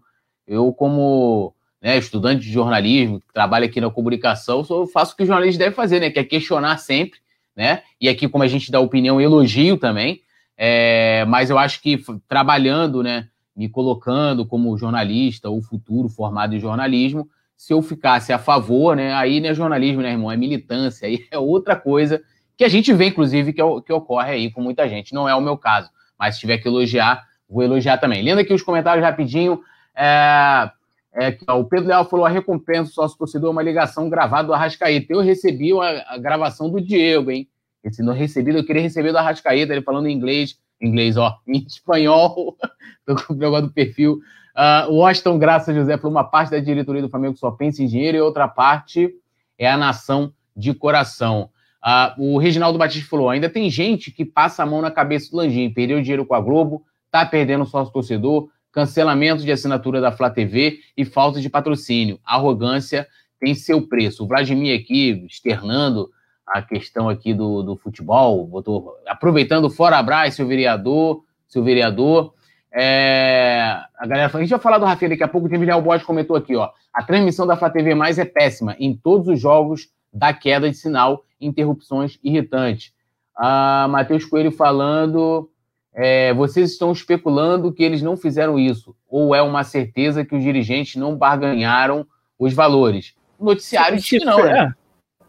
Eu, 0.47 0.71
como 0.71 1.51
né, 1.81 1.97
estudante 1.97 2.43
de 2.43 2.51
jornalismo, 2.51 3.19
que 3.19 3.33
trabalha 3.33 3.65
aqui 3.65 3.81
na 3.81 3.89
comunicação, 3.89 4.63
faço 4.93 5.13
o 5.13 5.17
que 5.17 5.23
o 5.23 5.25
jornalista 5.25 5.63
deve 5.63 5.75
fazer, 5.75 5.99
né? 5.99 6.11
Que 6.11 6.19
é 6.19 6.23
questionar 6.23 6.77
sempre, 6.77 7.17
né? 7.55 7.81
E 7.99 8.07
aqui, 8.07 8.29
como 8.29 8.43
a 8.43 8.47
gente 8.47 8.71
dá 8.71 8.79
opinião, 8.79 9.19
elogio 9.19 9.77
também. 9.77 10.21
É, 10.55 11.25
mas 11.25 11.49
eu 11.49 11.57
acho 11.57 11.81
que 11.81 11.99
trabalhando, 12.27 13.01
né? 13.01 13.27
Me 13.55 13.67
colocando 13.67 14.45
como 14.45 14.77
jornalista 14.77 15.49
ou 15.49 15.59
futuro 15.59 16.07
formado 16.07 16.53
em 16.53 16.59
jornalismo, 16.59 17.27
se 17.57 17.73
eu 17.73 17.81
ficasse 17.81 18.31
a 18.31 18.37
favor, 18.37 18.95
né? 18.95 19.15
Aí 19.15 19.41
não 19.41 19.49
é 19.49 19.55
jornalismo, 19.55 20.03
né, 20.03 20.11
irmão? 20.11 20.31
É 20.31 20.37
militância, 20.37 21.07
aí 21.07 21.25
é 21.31 21.39
outra 21.39 21.75
coisa 21.75 22.21
que 22.57 22.63
a 22.63 22.69
gente 22.69 22.91
vê, 22.93 23.07
inclusive, 23.07 23.53
que, 23.53 23.61
é 23.61 23.65
que 23.85 23.93
ocorre 23.93 24.31
aí 24.31 24.51
com 24.51 24.61
muita 24.61 24.87
gente. 24.87 25.13
Não 25.13 25.27
é 25.27 25.35
o 25.35 25.41
meu 25.41 25.57
caso, 25.57 25.89
mas 26.17 26.35
se 26.35 26.41
tiver 26.41 26.57
que 26.57 26.67
elogiar, 26.67 27.23
vou 27.49 27.63
elogiar 27.63 27.97
também. 27.97 28.23
Lendo 28.23 28.39
aqui 28.39 28.53
os 28.53 28.63
comentários 28.63 29.05
rapidinho. 29.05 29.61
É, 29.95 30.69
é, 31.13 31.37
o 31.53 31.63
Pedro 31.63 31.87
Leal 31.87 32.05
falou: 32.05 32.25
a 32.25 32.29
recompensa 32.29 32.83
do 32.83 32.93
sócio 32.93 33.17
torcedor 33.17 33.49
é 33.49 33.51
uma 33.51 33.63
ligação 33.63 34.09
gravada 34.09 34.47
do 34.47 34.53
Arrascaeta. 34.53 35.13
Eu 35.13 35.21
recebi 35.21 35.71
a, 35.73 36.13
a 36.13 36.17
gravação 36.17 36.69
do 36.69 36.81
Diego, 36.81 37.31
hein? 37.31 37.47
Esse 37.83 38.01
não 38.01 38.13
recebi, 38.13 38.53
eu 38.53 38.65
queria 38.65 38.81
receber 38.81 39.11
do 39.11 39.17
Arrascaeta, 39.17 39.71
ele 39.71 39.81
falando 39.81 40.07
em 40.07 40.13
inglês, 40.13 40.57
inglês, 40.81 41.17
ó, 41.17 41.37
em 41.47 41.63
espanhol, 41.65 42.57
tô 43.05 43.15
com 43.15 43.33
o 43.33 43.37
negócio 43.37 43.67
do 43.67 43.73
perfil. 43.73 44.19
Uh, 44.55 44.91
Washington 44.91 45.37
Graça 45.37 45.73
José 45.73 45.97
falou: 45.97 46.11
uma 46.11 46.23
parte 46.23 46.51
da 46.51 46.59
diretoria 46.59 47.01
do 47.01 47.09
Flamengo 47.09 47.37
só 47.37 47.51
pensa 47.51 47.83
em 47.83 47.87
dinheiro 47.87 48.17
e 48.17 48.21
outra 48.21 48.47
parte 48.47 49.13
é 49.57 49.69
a 49.69 49.77
nação 49.77 50.33
de 50.55 50.73
coração. 50.73 51.49
Uh, 51.85 52.33
o 52.33 52.37
Reginaldo 52.39 52.79
Batista 52.79 53.07
falou: 53.07 53.29
ainda 53.29 53.47
tem 53.47 53.69
gente 53.69 54.09
que 54.09 54.25
passa 54.25 54.63
a 54.63 54.65
mão 54.65 54.81
na 54.81 54.89
cabeça 54.89 55.29
do 55.29 55.37
Landim, 55.37 55.69
perdeu 55.69 56.01
dinheiro 56.01 56.25
com 56.25 56.33
a 56.33 56.41
Globo, 56.41 56.83
tá 57.11 57.23
perdendo 57.23 57.65
sócio 57.65 57.93
torcedor, 57.93 58.49
cancelamento 58.71 59.43
de 59.43 59.51
assinatura 59.51 60.01
da 60.01 60.11
Flá 60.11 60.29
TV 60.29 60.79
e 60.97 61.05
falta 61.05 61.39
de 61.39 61.49
patrocínio. 61.49 62.19
Arrogância 62.25 63.07
tem 63.39 63.53
seu 63.53 63.87
preço. 63.87 64.23
O 64.23 64.27
Vladimir 64.27 64.79
aqui 64.79 65.25
externando 65.27 66.09
a 66.45 66.61
questão 66.61 67.07
aqui 67.07 67.33
do, 67.33 67.61
do 67.61 67.75
futebol, 67.75 68.45
botou, 68.45 68.95
aproveitando 69.07 69.69
fora 69.69 69.97
abraço, 69.97 70.37
seu 70.37 70.47
vereador, 70.47 71.23
seu 71.47 71.63
vereador. 71.63 72.33
É, 72.73 73.79
a 73.97 74.05
galera 74.05 74.31
a 74.33 74.39
gente 74.39 74.49
vai 74.49 74.59
falar 74.59 74.77
do 74.77 74.85
Rafael 74.85 75.09
daqui 75.09 75.23
a 75.23 75.27
pouco, 75.27 75.47
o 75.47 75.49
Tim 75.49 75.63
Bosch 75.81 76.03
comentou 76.03 76.35
aqui, 76.35 76.55
ó. 76.55 76.69
A 76.93 77.03
transmissão 77.03 77.45
da 77.45 77.55
Flá 77.55 77.69
TV 77.69 77.95
Mais 77.95 78.19
é 78.19 78.25
péssima 78.25 78.75
em 78.79 78.95
todos 78.95 79.27
os 79.27 79.39
jogos 79.39 79.89
da 80.11 80.33
queda 80.33 80.69
de 80.69 80.75
sinal 80.75 81.24
interrupções 81.39 82.19
irritantes. 82.23 82.93
A 83.35 83.87
Matheus 83.89 84.25
Coelho 84.25 84.51
falando, 84.51 85.49
é, 85.93 86.33
vocês 86.33 86.71
estão 86.71 86.91
especulando 86.91 87.71
que 87.71 87.83
eles 87.83 88.01
não 88.01 88.15
fizeram 88.15 88.59
isso, 88.59 88.95
ou 89.09 89.35
é 89.35 89.41
uma 89.41 89.63
certeza 89.63 90.25
que 90.25 90.35
os 90.35 90.43
dirigentes 90.43 90.95
não 90.95 91.15
barganharam 91.15 92.05
os 92.39 92.53
valores? 92.53 93.13
O 93.37 93.45
noticiário 93.45 93.97
diz 93.97 94.09
que 94.09 94.23
não, 94.23 94.43
né? 94.43 94.73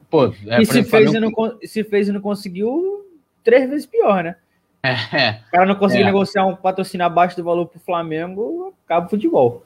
Pô, 0.08 0.32
é, 0.46 0.62
e 0.62 0.66
se 0.66 0.84
fez, 0.84 1.12
e 1.12 1.20
não, 1.20 1.30
se 1.62 1.84
fez 1.84 2.08
e 2.08 2.12
não 2.12 2.20
conseguiu, 2.20 3.04
três 3.42 3.68
vezes 3.68 3.86
pior, 3.86 4.22
né? 4.22 4.36
É, 5.12 5.40
o 5.48 5.50
cara 5.50 5.66
não 5.66 5.74
conseguiu 5.74 6.04
é. 6.04 6.06
negociar 6.06 6.46
um 6.46 6.54
patrocínio 6.54 7.04
abaixo 7.04 7.36
do 7.36 7.42
valor 7.42 7.66
para 7.66 7.78
o 7.78 7.80
Flamengo, 7.80 8.72
acaba 8.84 9.06
o 9.06 9.10
futebol. 9.10 9.64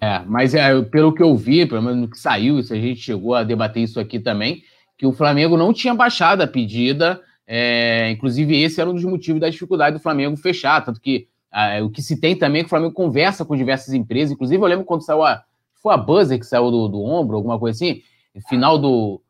É, 0.00 0.20
mas 0.26 0.54
é, 0.54 0.80
pelo 0.82 1.12
que 1.12 1.22
eu 1.22 1.36
vi, 1.36 1.66
pelo 1.66 1.82
menos 1.82 2.00
no 2.00 2.08
que 2.08 2.18
saiu, 2.18 2.62
se 2.62 2.72
a 2.72 2.76
gente 2.76 3.00
chegou 3.00 3.34
a 3.34 3.42
debater 3.42 3.82
isso 3.82 4.00
aqui 4.00 4.18
também, 4.18 4.62
que 5.00 5.06
o 5.06 5.12
Flamengo 5.12 5.56
não 5.56 5.72
tinha 5.72 5.94
baixado 5.94 6.42
a 6.42 6.46
pedida. 6.46 7.22
É, 7.46 8.10
inclusive, 8.10 8.54
esse 8.62 8.82
era 8.82 8.90
um 8.90 8.92
dos 8.92 9.02
motivos 9.02 9.40
da 9.40 9.48
dificuldade 9.48 9.96
do 9.96 10.02
Flamengo 10.02 10.36
fechar. 10.36 10.84
Tanto 10.84 11.00
que 11.00 11.26
Ah, 11.50 11.82
o 11.82 11.88
que 11.88 12.02
se 12.02 12.20
tem 12.20 12.36
também 12.36 12.60
é 12.60 12.64
que 12.64 12.66
o 12.66 12.68
Flamengo 12.68 12.92
conversa 12.92 13.42
com 13.42 13.56
diversas 13.56 13.94
empresas. 13.94 14.30
Inclusive, 14.30 14.62
eu 14.62 14.68
lembro 14.68 14.84
quando 14.84 15.00
saiu 15.00 15.22
a. 15.22 15.42
Foi 15.82 15.94
a 15.94 15.96
Buzzer 15.96 16.38
que 16.38 16.44
saiu 16.44 16.70
do, 16.70 16.86
do 16.86 17.02
ombro, 17.02 17.36
alguma 17.36 17.58
coisa 17.58 17.76
assim. 17.76 18.02
Final 18.50 18.76
do. 18.76 19.22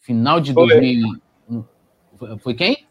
Final 0.00 0.40
de 0.40 0.52
foi. 0.52 0.66
2000. 0.66 1.64
Foi 2.40 2.54
quem? 2.54 2.84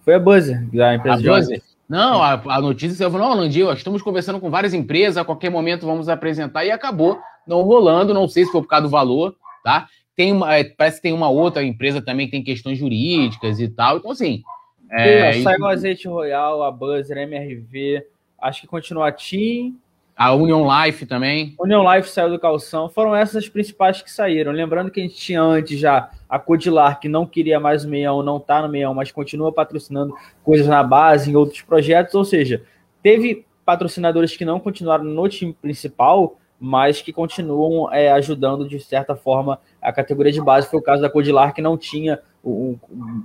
Foi 0.00 0.14
a 0.14 0.18
Buzzer, 0.18 0.66
da 0.70 0.94
empresa 0.94 1.18
a 1.18 1.20
de 1.20 1.28
Buzzer. 1.28 1.62
Não, 1.86 2.22
a, 2.22 2.32
a 2.32 2.60
notícia 2.62 2.96
saiu 2.96 3.10
falando, 3.10 3.28
não, 3.28 3.36
Landinho, 3.42 3.70
estamos 3.74 4.00
conversando 4.00 4.40
com 4.40 4.48
várias 4.48 4.72
empresas, 4.72 5.18
a 5.18 5.24
qualquer 5.24 5.50
momento 5.50 5.84
vamos 5.84 6.08
apresentar, 6.08 6.64
e 6.64 6.70
acabou 6.70 7.20
não 7.46 7.60
rolando, 7.60 8.14
não 8.14 8.26
sei 8.26 8.46
se 8.46 8.52
foi 8.52 8.62
por 8.62 8.68
causa 8.68 8.84
do 8.84 8.90
valor, 8.90 9.36
tá? 9.62 9.86
Tem 10.16 10.32
uma, 10.32 10.56
é, 10.56 10.64
parece 10.64 10.96
que 10.96 11.02
tem 11.02 11.12
uma 11.12 11.28
outra 11.28 11.62
empresa 11.62 12.00
também 12.00 12.26
que 12.26 12.32
tem 12.32 12.42
questões 12.42 12.78
jurídicas 12.78 13.60
e 13.60 13.68
tal, 13.68 13.98
então 13.98 14.10
assim... 14.10 14.42
É, 14.90 15.42
saiu 15.42 15.60
o 15.60 15.66
Azeite 15.66 16.06
Royal, 16.06 16.62
a 16.62 16.70
Buzzer, 16.70 17.18
a 17.18 17.22
MRV, 17.22 18.06
acho 18.40 18.60
que 18.60 18.66
continua 18.66 19.08
a 19.08 19.12
TIM, 19.12 19.76
a 20.16 20.32
Union 20.32 20.64
Life 20.64 21.04
também. 21.06 21.54
Union 21.58 21.84
Life 21.92 22.08
saiu 22.08 22.30
do 22.30 22.38
calção. 22.38 22.88
Foram 22.88 23.16
essas 23.16 23.44
as 23.44 23.48
principais 23.48 24.00
que 24.00 24.10
saíram. 24.10 24.52
Lembrando 24.52 24.90
que 24.90 25.00
a 25.00 25.02
gente 25.02 25.16
tinha 25.16 25.42
antes 25.42 25.78
já 25.78 26.10
a 26.28 26.38
Codilar, 26.38 27.00
que 27.00 27.08
não 27.08 27.26
queria 27.26 27.58
mais 27.58 27.84
o 27.84 27.88
meião, 27.88 28.22
não 28.22 28.36
está 28.36 28.62
no 28.62 28.68
meião, 28.68 28.94
mas 28.94 29.10
continua 29.10 29.52
patrocinando 29.52 30.14
coisas 30.44 30.68
na 30.68 30.82
base, 30.84 31.30
em 31.30 31.36
outros 31.36 31.62
projetos. 31.62 32.14
Ou 32.14 32.24
seja, 32.24 32.62
teve 33.02 33.44
patrocinadores 33.64 34.36
que 34.36 34.44
não 34.44 34.60
continuaram 34.60 35.04
no 35.04 35.28
time 35.28 35.52
principal, 35.52 36.38
mas 36.64 37.02
que 37.02 37.12
continuam 37.12 37.92
é, 37.92 38.10
ajudando 38.12 38.66
de 38.66 38.80
certa 38.80 39.14
forma 39.14 39.60
a 39.82 39.92
categoria 39.92 40.32
de 40.32 40.40
base. 40.40 40.66
Foi 40.66 40.80
o 40.80 40.82
caso 40.82 41.02
da 41.02 41.10
Codilar, 41.10 41.52
que 41.52 41.60
não 41.60 41.76
tinha 41.76 42.18
o, 42.42 42.78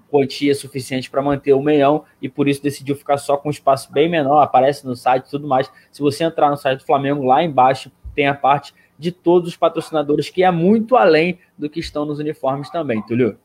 quantia 0.09 0.53
suficiente 0.53 1.09
para 1.09 1.21
manter 1.21 1.53
o 1.53 1.61
meião 1.61 2.03
e 2.21 2.27
por 2.27 2.49
isso 2.49 2.61
decidiu 2.61 2.97
ficar 2.97 3.17
só 3.17 3.37
com 3.37 3.47
um 3.47 3.51
espaço 3.51 3.93
bem 3.93 4.09
menor, 4.09 4.41
aparece 4.41 4.85
no 4.85 4.93
site 4.93 5.27
e 5.27 5.29
tudo 5.29 5.47
mais. 5.47 5.71
Se 5.89 6.01
você 6.01 6.25
entrar 6.25 6.49
no 6.49 6.57
site 6.57 6.79
do 6.79 6.85
Flamengo, 6.85 7.23
lá 7.23 7.41
embaixo 7.41 7.89
tem 8.13 8.27
a 8.27 8.33
parte 8.33 8.73
de 8.97 9.09
todos 9.09 9.47
os 9.47 9.55
patrocinadores, 9.55 10.29
que 10.29 10.43
é 10.43 10.51
muito 10.51 10.97
além 10.97 11.39
do 11.57 11.69
que 11.69 11.79
estão 11.79 12.03
nos 12.03 12.19
uniformes 12.19 12.69
também, 12.69 13.01
Túlio. 13.03 13.39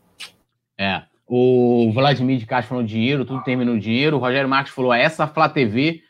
É. 0.77 1.03
O 1.25 1.93
Vladimir 1.95 2.39
de 2.39 2.47
Castro 2.47 2.71
falou 2.71 2.85
dinheiro, 2.85 3.25
tudo 3.25 3.45
termina 3.45 3.73
no 3.73 3.79
dinheiro. 3.79 4.17
O 4.17 4.21
Rogério 4.21 4.49
Marques 4.49 4.75
falou: 4.75 4.93
essa 4.93 5.25
Flá 5.29 5.49
TV 5.49 6.03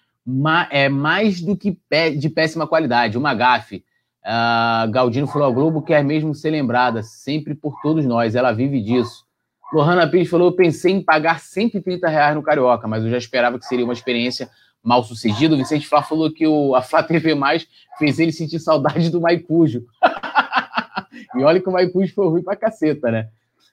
é 0.71 0.89
mais 0.89 1.41
do 1.41 1.57
que 1.57 1.79
de 2.17 2.29
péssima 2.29 2.67
qualidade, 2.67 3.19
uma 3.19 3.35
gafe. 3.35 3.85
Uh, 4.25 4.91
Galdino 4.91 5.27
falou: 5.27 5.49
a 5.49 5.51
Globo 5.51 5.83
quer 5.83 6.03
mesmo 6.03 6.35
ser 6.35 6.51
lembrada, 6.51 7.03
sempre 7.03 7.55
por 7.55 7.81
todos 7.83 8.07
nós, 8.07 8.35
ela 8.35 8.53
vive 8.53 8.81
disso. 8.81 9.25
Lohana 9.73 10.09
Pires 10.09 10.31
falou: 10.31 10.49
eu 10.49 10.57
pensei 10.57 10.93
em 10.93 11.03
pagar 11.03 11.41
130 11.41 12.09
reais 12.09 12.35
no 12.35 12.43
Carioca, 12.43 12.89
mas 12.89 13.05
eu 13.05 13.11
já 13.11 13.19
esperava 13.19 13.59
que 13.59 13.67
seria 13.67 13.85
uma 13.85 13.93
experiência 13.93 14.49
mal 14.83 15.03
sucedida. 15.03 15.55
O 15.55 15.59
Vicente 15.59 15.87
Flá 15.87 16.03
falou 16.03 16.31
que 16.33 16.47
o, 16.47 16.75
a 16.75 16.83
Flá 16.83 17.03
TV 17.03 17.35
Mais 17.35 17.67
fez 17.99 18.19
ele 18.19 18.33
sentir 18.33 18.59
saudade 18.61 19.11
do 19.11 19.21
Maicujo. 19.21 19.85
e 21.35 21.43
olha 21.43 21.61
que 21.61 21.69
o 21.69 21.73
Maicujo 21.73 22.15
foi 22.15 22.27
ruim 22.29 22.43
pra 22.43 22.57
caceta, 22.57 23.11
né? 23.11 23.29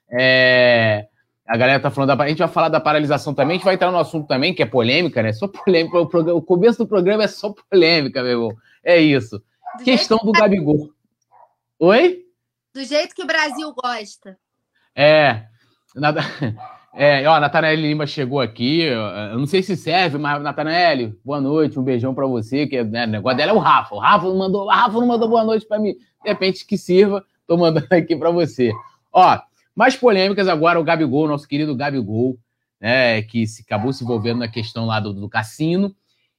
É... 0.10 1.08
A 1.48 1.58
galera 1.58 1.80
tá 1.80 1.90
falando 1.90 2.16
da. 2.16 2.24
A 2.24 2.28
gente 2.30 2.38
vai 2.38 2.48
falar 2.48 2.70
da 2.70 2.80
paralisação 2.80 3.34
também, 3.34 3.56
a 3.56 3.58
gente 3.58 3.66
vai 3.66 3.74
entrar 3.74 3.92
no 3.92 3.98
assunto 3.98 4.28
também, 4.28 4.54
que 4.54 4.64
é 4.64 4.66
polêmica, 4.66 5.22
né? 5.22 5.34
Só 5.34 5.48
polêmica. 5.48 6.00
O, 6.00 6.08
programa... 6.08 6.38
o 6.38 6.42
começo 6.42 6.78
do 6.78 6.88
programa 6.88 7.24
é 7.24 7.28
só 7.28 7.54
polêmica, 7.70 8.22
meu 8.22 8.32
irmão. 8.32 8.58
É 8.84 9.00
isso. 9.00 9.42
Do 9.78 9.84
Questão 9.84 10.18
do 10.20 10.32
Gabigol. 10.32 10.92
Oi? 11.80 12.26
Do 12.74 12.84
jeito 12.84 13.16
que 13.16 13.24
o 13.24 13.28
Brasil 13.28 13.74
gosta. 13.74 14.38
É. 14.96 15.46
Nada... 15.96 16.22
É, 16.94 17.26
ó, 17.26 17.36
a 17.36 17.40
Natanael 17.40 17.78
Lima 17.78 18.06
chegou 18.06 18.42
aqui. 18.42 18.82
Eu 18.82 19.38
não 19.38 19.48
sei 19.48 19.64
se 19.64 19.78
serve, 19.78 20.18
mas 20.18 20.42
Natanael, 20.42 21.14
boa 21.24 21.40
noite, 21.40 21.80
um 21.80 21.84
beijão 21.84 22.14
para 22.14 22.28
você. 22.28 22.68
Que 22.68 22.84
né, 22.84 23.06
o 23.06 23.08
negócio 23.08 23.38
dela 23.38 23.52
é 23.52 23.56
o 23.56 23.60
Rafa. 23.60 23.96
O 23.96 24.00
Rafa 24.00 24.26
não 24.26 24.38
mandou, 24.38 24.68
Rafa 24.68 25.00
não 25.00 25.08
mandou 25.08 25.30
boa 25.30 25.44
noite 25.44 25.66
para 25.66 25.80
mim. 25.80 25.94
De 25.94 26.30
repente 26.30 26.66
que 26.66 26.78
sirva, 26.78 27.24
tô 27.48 27.56
mandando 27.56 27.88
aqui 27.92 28.16
para 28.16 28.30
você. 28.30 28.72
Ó, 29.14 29.40
mais 29.76 29.96
polêmicas 29.96 30.48
agora 30.48 30.80
o 30.80 30.84
Gabigol, 30.84 31.28
nosso 31.28 31.48
querido 31.48 31.76
Gabigol, 31.76 32.38
né, 32.80 33.22
que 33.22 33.46
se, 33.46 33.62
acabou 33.62 33.94
se 33.94 34.04
envolvendo 34.04 34.40
na 34.40 34.48
questão 34.48 34.86
lá 34.86 35.00
do, 35.00 35.14
do 35.14 35.30
cassino. 35.30 35.96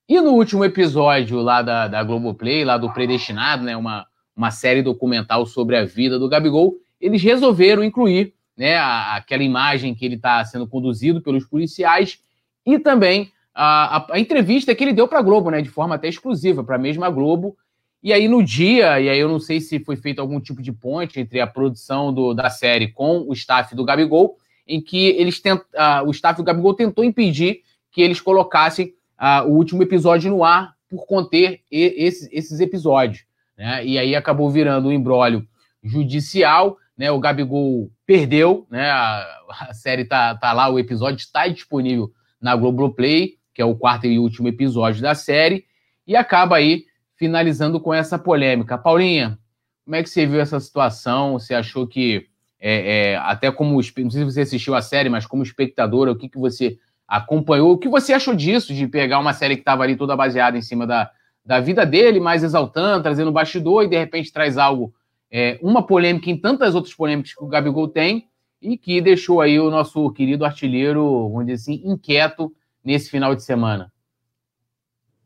E 0.09 0.21
no 0.21 0.33
último 0.33 0.65
episódio 0.65 1.41
lá 1.41 1.63
da, 1.63 1.89
da 1.89 2.03
Globoplay, 2.03 2.65
lá 2.65 2.77
do 2.77 2.93
Predestinado, 2.93 3.63
né, 3.63 3.77
uma, 3.77 4.07
uma 4.37 4.51
série 4.51 4.83
documental 4.83 5.47
sobre 5.47 5.77
a 5.77 5.85
vida 5.85 6.19
do 6.19 6.29
Gabigol, 6.29 6.75
eles 7.01 7.23
resolveram 7.23 7.83
incluir 7.83 8.35
né, 8.57 8.77
a, 8.77 9.17
aquela 9.17 9.43
imagem 9.43 9.95
que 9.95 10.05
ele 10.05 10.17
está 10.17 10.45
sendo 10.45 10.67
conduzido 10.67 11.23
pelos 11.23 11.45
policiais 11.47 12.19
e 12.67 12.79
também 12.79 13.33
a, 13.55 13.99
a, 13.99 14.07
a 14.15 14.19
entrevista 14.19 14.75
que 14.75 14.83
ele 14.83 14.93
deu 14.93 15.07
para 15.07 15.19
a 15.19 15.23
Globo, 15.23 15.51
né, 15.51 15.61
de 15.61 15.69
forma 15.69 15.95
até 15.95 16.09
exclusiva 16.09 16.65
para 16.65 16.77
a 16.77 16.79
mesma 16.79 17.09
Globo. 17.11 17.57
E 18.03 18.13
aí 18.13 18.27
no 18.27 18.43
dia, 18.43 19.01
e 19.01 19.09
aí 19.09 19.19
eu 19.19 19.29
não 19.29 19.39
sei 19.39 19.61
se 19.61 19.79
foi 19.79 19.97
feito 19.97 20.21
algum 20.21 20.41
tipo 20.41 20.61
de 20.61 20.73
ponte 20.73 21.21
entre 21.21 21.41
a 21.41 21.47
produção 21.47 22.13
do, 22.13 22.35
da 22.35 22.51
série 22.51 22.89
com 22.89 23.25
o 23.29 23.33
staff 23.33 23.75
do 23.75 23.85
Gabigol, 23.85 24.37
em 24.67 24.81
que 24.81 25.09
eles 25.11 25.41
tent, 25.41 25.61
uh, 25.61 26.07
o 26.07 26.11
staff 26.11 26.37
do 26.37 26.45
Gabigol 26.45 26.75
tentou 26.75 27.05
impedir 27.05 27.61
que 27.91 28.03
eles 28.03 28.21
colocassem 28.21 28.95
uh, 29.21 29.47
o 29.47 29.53
último 29.53 29.83
episódio 29.83 30.31
no 30.31 30.43
ar 30.43 30.75
por 30.89 31.07
conter 31.07 31.61
e, 31.71 31.95
esses, 31.97 32.29
esses 32.33 32.61
episódios. 32.61 33.25
Né? 33.57 33.85
E 33.85 33.99
aí 33.99 34.17
acabou 34.17 34.51
virando 34.51 34.89
um 34.89 34.93
embrólio 34.93 35.47
judicial 35.83 36.77
né? 36.97 37.11
O 37.11 37.19
Gabigol 37.19 37.91
perdeu, 38.07 38.67
né? 38.71 38.91
A, 38.91 39.27
a 39.69 39.75
série 39.75 40.05
tá, 40.05 40.35
tá 40.37 40.53
lá, 40.53 40.69
o 40.69 40.79
episódio 40.79 41.19
está 41.19 41.49
disponível 41.49 42.13
na 42.41 42.55
Globoplay, 42.57 43.35
que 43.55 43.63
é 43.63 43.65
o 43.65 43.75
quarto 43.75 44.07
e 44.07 44.19
último 44.19 44.49
episódio 44.49 45.03
da 45.03 45.15
série, 45.15 45.65
e 46.07 46.17
acaba 46.17 46.57
aí 46.57 46.85
finalizando 47.23 47.79
com 47.79 47.95
essa 47.95 48.19
polêmica. 48.19 48.77
Paulinha, 48.77 49.39
como 49.85 49.95
é 49.95 50.03
que 50.03 50.11
você 50.11 50.27
viu 50.27 50.41
essa 50.41 50.59
situação? 50.59 51.35
Você 51.35 51.55
achou 51.55 51.87
que, 51.87 52.27
é, 52.59 53.13
é, 53.13 53.17
até 53.19 53.49
como, 53.53 53.77
não 53.77 53.83
sei 53.83 54.11
se 54.11 54.25
você 54.25 54.41
assistiu 54.41 54.75
a 54.75 54.83
série, 54.83 55.09
mas 55.09 55.25
como 55.25 55.45
espectadora, 55.45 56.11
o 56.11 56.17
que, 56.17 56.29
que 56.29 56.37
você 56.37 56.81
acompanhou? 57.07 57.71
O 57.71 57.79
que 57.79 57.89
você 57.89 58.13
achou 58.13 58.35
disso, 58.35 58.75
de 58.75 58.89
pegar 58.89 59.21
uma 59.21 59.33
série 59.33 59.55
que 59.55 59.61
estava 59.61 59.85
ali 59.85 59.95
toda 59.95 60.17
baseada 60.17 60.59
em 60.59 60.63
cima 60.63 60.85
da, 60.85 61.13
da 61.47 61.61
vida 61.61 61.87
dele, 61.87 62.19
mais 62.19 62.43
exaltando, 62.43 63.05
trazendo 63.05 63.31
bastidor, 63.31 63.85
e 63.85 63.89
de 63.89 63.97
repente 63.97 64.33
traz 64.33 64.59
algo 64.59 64.93
é, 65.31 65.61
uma 65.63 65.87
polêmica 65.87 66.29
em 66.29 66.37
tantas 66.37 66.75
outras 66.75 66.93
polêmicas 66.93 67.35
que 67.35 67.45
o 67.45 67.47
Gabigol 67.47 67.87
tem 67.87 68.29
e 68.61 68.77
que 68.77 69.01
deixou 69.01 69.41
aí 69.41 69.61
o 69.61 69.71
nosso 69.71 70.11
querido 70.11 70.45
artilheiro, 70.45 71.29
vamos 71.29 71.47
dizer 71.47 71.73
assim, 71.73 71.89
inquieto 71.89 72.53
nesse 72.85 73.09
final 73.09 73.33
de 73.33 73.45
semana. 73.45 73.93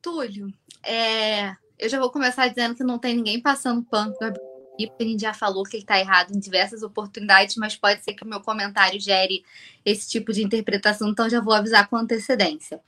Túlio, 0.02 0.52
é, 0.85 1.56
eu 1.78 1.89
já 1.89 1.98
vou 1.98 2.11
começar 2.11 2.48
dizendo 2.48 2.74
que 2.74 2.85
não 2.85 2.98
tem 2.98 3.15
ninguém 3.16 3.40
passando 3.40 3.82
pano 3.82 4.15
Gabigol, 4.19 4.57
porque 4.77 5.05
a 5.05 5.07
gente 5.07 5.20
já 5.20 5.35
falou 5.35 5.65
que 5.65 5.77
ele 5.77 5.82
está 5.82 5.98
errado 5.98 6.32
em 6.35 6.39
diversas 6.39 6.82
oportunidades, 6.82 7.57
mas 7.57 7.77
pode 7.77 8.03
ser 8.05 8.15
que 8.15 8.24
o 8.24 8.28
meu 8.28 8.40
comentário 8.40 9.01
gere 9.01 9.44
esse 9.85 10.09
tipo 10.09 10.32
de 10.32 10.43
interpretação, 10.43 11.09
então 11.09 11.28
já 11.28 11.40
vou 11.40 11.55
avisar 11.55 11.89
com 11.89 11.97
antecedência. 11.97 12.81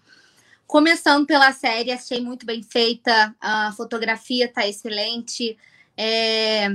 Começando 0.66 1.26
pela 1.26 1.50
série, 1.52 1.90
achei 1.90 2.20
muito 2.20 2.44
bem 2.44 2.62
feita, 2.62 3.34
a 3.40 3.72
fotografia 3.72 4.44
está 4.44 4.66
excelente. 4.66 5.56
É, 5.96 6.68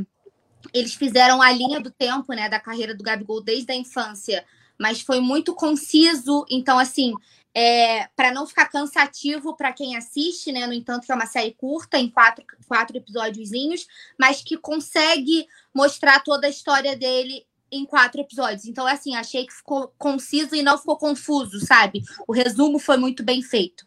eles 0.74 0.96
fizeram 0.96 1.42
a 1.42 1.52
linha 1.52 1.80
do 1.80 1.92
tempo, 1.92 2.34
né, 2.34 2.50
da 2.50 2.60
carreira 2.60 2.96
do 2.96 3.04
Gabigol 3.04 3.42
desde 3.42 3.72
a 3.72 3.76
infância, 3.76 4.44
mas 4.80 5.02
foi 5.02 5.20
muito 5.20 5.54
conciso. 5.54 6.44
Então, 6.50 6.80
assim, 6.80 7.14
é, 7.56 8.08
para 8.16 8.32
não 8.32 8.48
ficar 8.48 8.66
cansativo 8.66 9.56
para 9.56 9.72
quem 9.72 9.96
assiste, 9.96 10.52
né? 10.52 10.66
No 10.66 10.74
entanto, 10.74 11.06
que 11.06 11.12
é 11.12 11.16
uma 11.16 11.28
série 11.28 11.54
curta, 11.54 12.00
em 12.00 12.10
quatro, 12.10 12.44
quatro 12.68 12.98
episódiozinhos, 12.98 13.88
mas 14.20 14.42
que 14.42 14.58
consegue 14.58 15.48
mostrar 15.74 16.24
toda 16.24 16.48
a 16.48 16.50
história 16.50 16.96
dele 16.96 17.46
em 17.72 17.86
quatro 17.86 18.22
episódios. 18.22 18.66
Então, 18.66 18.88
assim, 18.88 19.16
achei 19.16 19.46
que 19.46 19.54
ficou 19.54 19.94
conciso 19.98 20.56
e 20.56 20.64
não 20.64 20.78
ficou 20.78 20.98
confuso, 20.98 21.64
sabe? 21.66 22.04
O 22.28 22.34
resumo 22.34 22.80
foi 22.80 22.98
muito 22.98 23.24
bem 23.24 23.42
feito. 23.42 23.86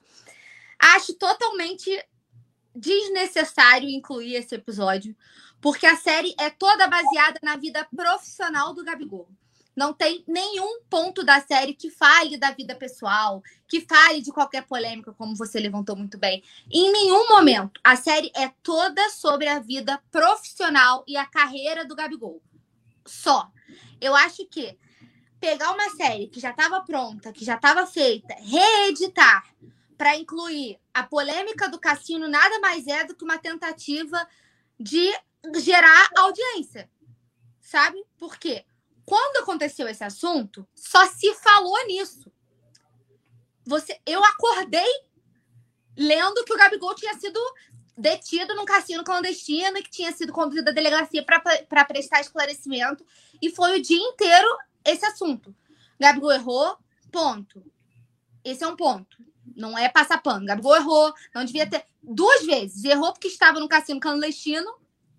Acho 0.79 1.15
totalmente 1.15 1.91
desnecessário 2.75 3.89
incluir 3.89 4.35
esse 4.35 4.55
episódio, 4.55 5.17
porque 5.61 5.87
a 5.87 5.97
série 5.97 6.35
é 6.39 6.51
toda 6.51 6.87
baseada 6.87 7.41
na 7.43 7.57
vida 7.57 7.87
profissional 7.95 8.75
do 8.75 8.85
Gabigol. 8.85 9.29
Não 9.77 9.93
tem 9.93 10.25
nenhum 10.27 10.81
ponto 10.89 11.23
da 11.23 11.39
série 11.43 11.75
que 11.75 11.91
fale 11.91 12.39
da 12.39 12.51
vida 12.51 12.75
pessoal, 12.75 13.43
que 13.69 13.83
fale 13.83 14.23
de 14.23 14.33
qualquer 14.33 14.67
polêmica, 14.67 15.13
como 15.13 15.37
você 15.37 15.61
levantou 15.61 15.95
muito 15.95 16.17
bem. 16.17 16.43
Em 16.71 16.91
nenhum 16.91 17.29
momento. 17.29 17.79
A 17.85 17.95
série 17.95 18.33
é 18.35 18.49
toda 18.63 19.11
sobre 19.11 19.47
a 19.47 19.59
vida 19.59 20.03
profissional 20.11 21.05
e 21.07 21.15
a 21.15 21.27
carreira 21.27 21.85
do 21.85 21.95
Gabigol. 21.95 22.43
Só. 23.05 23.53
Eu 24.01 24.17
acho 24.17 24.47
que 24.47 24.79
pegar 25.39 25.71
uma 25.73 25.91
série 25.91 26.29
que 26.29 26.41
já 26.41 26.51
estava 26.51 26.81
pronta, 26.81 27.31
que 27.31 27.45
já 27.45 27.57
estava 27.57 27.87
feita, 27.87 28.35
reeditar 28.39 29.45
para 29.99 30.17
incluir 30.17 30.79
a 30.93 31.03
polêmica 31.03 31.69
do 31.69 31.79
cassino 31.79 32.29
nada 32.29 32.59
mais 32.61 32.87
é 32.87 33.05
do 33.05 33.15
que 33.15 33.25
uma 33.25 33.39
tentativa 33.39 34.27
de 34.81 35.13
gerar 35.57 36.09
audiência. 36.17 36.91
Sabe? 37.61 38.03
Porque 38.17 38.65
quando 39.07 39.37
aconteceu 39.37 39.89
esse 39.89 40.03
assunto, 40.03 40.69
só 40.75 41.07
se 41.07 41.33
falou 41.35 41.87
nisso. 41.87 42.31
Você, 43.65 43.99
eu 44.05 44.23
acordei 44.25 44.87
lendo 45.97 46.45
que 46.45 46.53
o 46.53 46.57
Gabigol 46.57 46.95
tinha 46.95 47.15
sido 47.15 47.41
detido 47.97 48.55
num 48.55 48.65
cassino 48.65 49.05
clandestino 49.05 49.79
e 49.79 49.83
que 49.83 49.91
tinha 49.91 50.13
sido 50.13 50.33
conduzido 50.33 50.69
à 50.69 50.73
delegacia 50.73 51.25
para 51.25 51.85
prestar 51.85 52.21
esclarecimento. 52.21 53.07
E 53.41 53.49
foi 53.49 53.79
o 53.79 53.83
dia 53.83 53.97
inteiro 53.97 54.49
esse 54.85 55.07
assunto. 55.07 55.55
Gabigol 55.99 56.33
errou, 56.33 56.77
ponto. 57.13 57.63
Esse 58.45 58.65
é 58.65 58.67
um 58.67 58.77
ponto. 58.77 59.17
Não 59.55 59.79
é 59.79 59.89
passar 59.89 60.21
pano. 60.21 60.47
Gabigol 60.47 60.77
errou, 60.77 61.15
não 61.33 61.45
devia 61.45 61.69
ter. 61.69 61.85
Duas 62.03 62.45
vezes. 62.45 62.85
Errou 62.85 63.13
porque 63.13 63.29
estava 63.29 63.61
no 63.61 63.69
cassino 63.69 64.01
clandestino, 64.01 64.69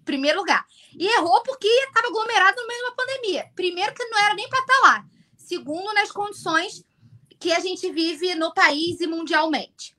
primeiro 0.07 0.39
lugar. 0.39 0.65
E 0.97 1.05
errou 1.05 1.43
porque 1.43 1.67
estava 1.67 2.07
aglomerado 2.07 2.59
no 2.59 2.67
meio 2.67 2.79
de 2.79 2.85
uma 2.85 2.95
pandemia. 2.95 3.51
Primeiro, 3.53 3.93
que 3.93 4.05
não 4.05 4.17
era 4.17 4.34
nem 4.34 4.49
para 4.49 4.59
estar 4.59 4.73
tá 4.73 4.88
lá. 4.88 5.05
Segundo, 5.35 5.93
nas 5.93 6.11
condições 6.11 6.84
que 7.38 7.51
a 7.51 7.59
gente 7.59 7.91
vive 7.91 8.34
no 8.34 8.53
país 8.53 8.99
e 8.99 9.05
mundialmente. 9.05 9.95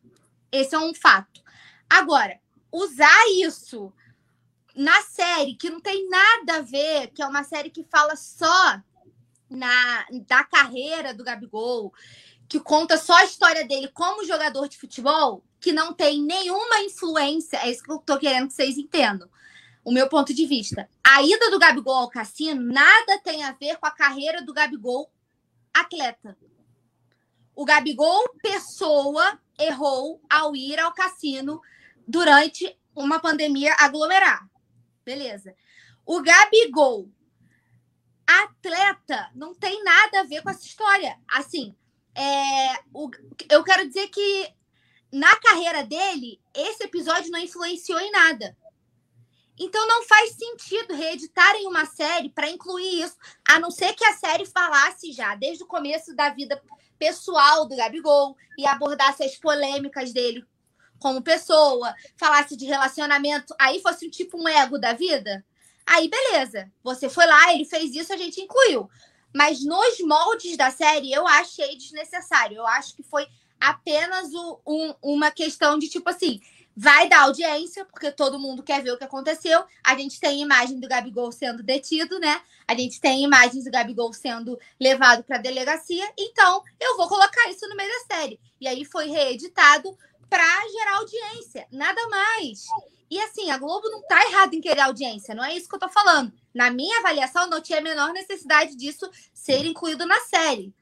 Esse 0.50 0.74
é 0.74 0.78
um 0.78 0.94
fato. 0.94 1.40
Agora, 1.88 2.40
usar 2.72 3.28
isso 3.30 3.92
na 4.74 5.02
série, 5.02 5.54
que 5.54 5.70
não 5.70 5.80
tem 5.80 6.08
nada 6.08 6.56
a 6.56 6.62
ver, 6.62 7.08
que 7.08 7.22
é 7.22 7.26
uma 7.26 7.44
série 7.44 7.70
que 7.70 7.84
fala 7.84 8.16
só 8.16 8.80
na, 9.48 10.06
da 10.26 10.44
carreira 10.44 11.14
do 11.14 11.24
Gabigol, 11.24 11.92
que 12.48 12.58
conta 12.58 12.96
só 12.96 13.14
a 13.14 13.24
história 13.24 13.66
dele 13.66 13.88
como 13.88 14.24
jogador 14.24 14.68
de 14.68 14.78
futebol, 14.78 15.42
que 15.60 15.72
não 15.72 15.92
tem 15.92 16.22
nenhuma 16.22 16.80
influência, 16.80 17.58
é 17.58 17.70
isso 17.70 17.82
que 17.82 17.90
eu 17.90 17.98
tô 17.98 18.18
querendo 18.18 18.48
que 18.48 18.54
vocês 18.54 18.78
entendam. 18.78 19.28
O 19.84 19.92
meu 19.92 20.08
ponto 20.08 20.34
de 20.34 20.46
vista. 20.46 20.88
A 21.02 21.22
ida 21.22 21.50
do 21.50 21.58
Gabigol 21.58 21.94
ao 21.94 22.10
cassino 22.10 22.62
nada 22.62 23.18
tem 23.22 23.42
a 23.44 23.52
ver 23.52 23.76
com 23.78 23.86
a 23.86 23.90
carreira 23.90 24.42
do 24.42 24.52
Gabigol 24.52 25.10
atleta. 25.72 26.36
O 27.54 27.64
Gabigol, 27.64 28.28
pessoa, 28.42 29.38
errou 29.58 30.20
ao 30.28 30.54
ir 30.54 30.78
ao 30.78 30.92
cassino 30.92 31.60
durante 32.06 32.78
uma 32.94 33.18
pandemia 33.18 33.74
aglomerar. 33.78 34.48
Beleza. 35.04 35.54
O 36.04 36.22
Gabigol, 36.22 37.08
atleta, 38.26 39.30
não 39.34 39.54
tem 39.54 39.82
nada 39.82 40.20
a 40.20 40.24
ver 40.24 40.42
com 40.42 40.50
essa 40.50 40.64
história. 40.64 41.18
Assim, 41.28 41.74
é, 42.14 42.80
o, 42.92 43.10
eu 43.50 43.64
quero 43.64 43.86
dizer 43.86 44.08
que 44.08 44.52
na 45.10 45.34
carreira 45.36 45.84
dele, 45.84 46.40
esse 46.54 46.84
episódio 46.84 47.30
não 47.30 47.38
influenciou 47.38 47.98
em 47.98 48.10
nada. 48.10 48.56
Então 49.58 49.86
não 49.86 50.04
faz 50.04 50.32
sentido 50.32 50.94
reeditarem 50.94 51.66
uma 51.66 51.84
série 51.84 52.28
para 52.30 52.48
incluir 52.48 53.02
isso, 53.02 53.16
a 53.48 53.58
não 53.58 53.70
ser 53.70 53.92
que 53.94 54.04
a 54.04 54.14
série 54.14 54.46
falasse 54.46 55.12
já 55.12 55.34
desde 55.34 55.64
o 55.64 55.66
começo 55.66 56.14
da 56.14 56.30
vida 56.30 56.60
pessoal 56.98 57.66
do 57.66 57.76
Gabigol 57.76 58.36
e 58.56 58.66
abordasse 58.66 59.22
as 59.24 59.36
polêmicas 59.36 60.12
dele 60.12 60.44
como 60.98 61.22
pessoa, 61.22 61.94
falasse 62.16 62.56
de 62.56 62.66
relacionamento, 62.66 63.54
aí 63.58 63.80
fosse 63.80 64.06
um 64.06 64.10
tipo 64.10 64.40
um 64.40 64.48
ego 64.48 64.78
da 64.78 64.92
vida, 64.92 65.44
aí 65.86 66.08
beleza. 66.08 66.70
Você 66.82 67.08
foi 67.08 67.26
lá, 67.26 67.52
ele 67.52 67.64
fez 67.64 67.94
isso, 67.94 68.12
a 68.12 68.16
gente 68.16 68.40
incluiu. 68.40 68.90
Mas 69.34 69.64
nos 69.64 70.00
moldes 70.00 70.56
da 70.56 70.70
série, 70.70 71.12
eu 71.12 71.26
achei 71.26 71.76
desnecessário. 71.76 72.56
Eu 72.56 72.66
acho 72.66 72.96
que 72.96 73.02
foi 73.02 73.26
apenas 73.60 74.32
o, 74.32 74.60
um, 74.66 74.94
uma 75.02 75.30
questão 75.30 75.78
de 75.78 75.88
tipo 75.88 76.08
assim. 76.08 76.40
Vai 76.80 77.08
dar 77.08 77.22
audiência, 77.22 77.84
porque 77.84 78.08
todo 78.12 78.38
mundo 78.38 78.62
quer 78.62 78.80
ver 78.84 78.92
o 78.92 78.96
que 78.96 79.02
aconteceu. 79.02 79.64
A 79.82 79.96
gente 79.96 80.20
tem 80.20 80.40
imagem 80.40 80.78
do 80.78 80.86
Gabigol 80.86 81.32
sendo 81.32 81.60
detido, 81.60 82.20
né? 82.20 82.40
A 82.68 82.72
gente 82.72 83.00
tem 83.00 83.24
imagens 83.24 83.64
do 83.64 83.70
Gabigol 83.72 84.12
sendo 84.12 84.56
levado 84.78 85.24
para 85.24 85.38
a 85.38 85.40
delegacia. 85.40 86.08
Então, 86.16 86.62
eu 86.78 86.96
vou 86.96 87.08
colocar 87.08 87.50
isso 87.50 87.68
no 87.68 87.74
meio 87.74 87.90
da 87.90 88.14
série. 88.14 88.38
E 88.60 88.68
aí 88.68 88.84
foi 88.84 89.08
reeditado 89.08 89.98
para 90.30 90.68
gerar 90.68 90.98
audiência, 90.98 91.66
nada 91.72 92.00
mais. 92.10 92.64
E 93.10 93.18
assim, 93.22 93.50
a 93.50 93.58
Globo 93.58 93.90
não 93.90 93.98
está 93.98 94.22
errada 94.26 94.54
em 94.54 94.60
querer 94.60 94.82
audiência, 94.82 95.34
não 95.34 95.42
é 95.42 95.56
isso 95.56 95.68
que 95.68 95.74
eu 95.74 95.78
estou 95.78 95.90
falando. 95.90 96.32
Na 96.54 96.70
minha 96.70 97.00
avaliação, 97.00 97.48
não 97.48 97.60
tinha 97.60 97.80
a 97.80 97.82
menor 97.82 98.12
necessidade 98.12 98.76
disso 98.76 99.10
ser 99.34 99.66
incluído 99.66 100.06
na 100.06 100.20
série. 100.20 100.72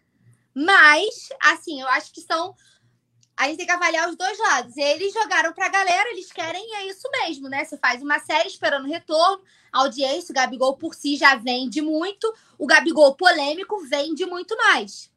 Mas, 0.55 1.29
assim, 1.43 1.81
eu 1.81 1.89
acho 1.89 2.13
que 2.13 2.21
são. 2.21 2.55
A 3.37 3.49
gente 3.49 3.59
tem 3.59 3.67
que 3.67 3.73
avaliar 3.73 4.09
os 4.09 4.17
dois 4.17 4.39
lados. 4.39 4.77
Eles 4.77 5.13
jogaram 5.13 5.53
para 5.53 5.67
a 5.67 5.71
galera, 5.71 6.11
eles 6.11 6.33
querem, 6.33 6.63
e 6.63 6.75
é 6.77 6.87
isso 6.89 7.09
mesmo, 7.21 7.49
né? 7.49 7.65
Você 7.65 7.77
faz 7.77 8.03
uma 8.03 8.19
série 8.19 8.49
esperando 8.49 8.89
retorno, 8.89 9.43
audiência, 9.71 10.33
o 10.33 10.35
Gabigol 10.35 10.77
por 10.77 10.95
si 10.95 11.17
já 11.17 11.35
vende 11.37 11.83
muito, 11.83 12.33
o 12.59 12.67
Gabigol 12.67 13.15
polêmico 13.15 13.79
vende 13.87 14.25
muito 14.25 14.57
mais. 14.57 15.13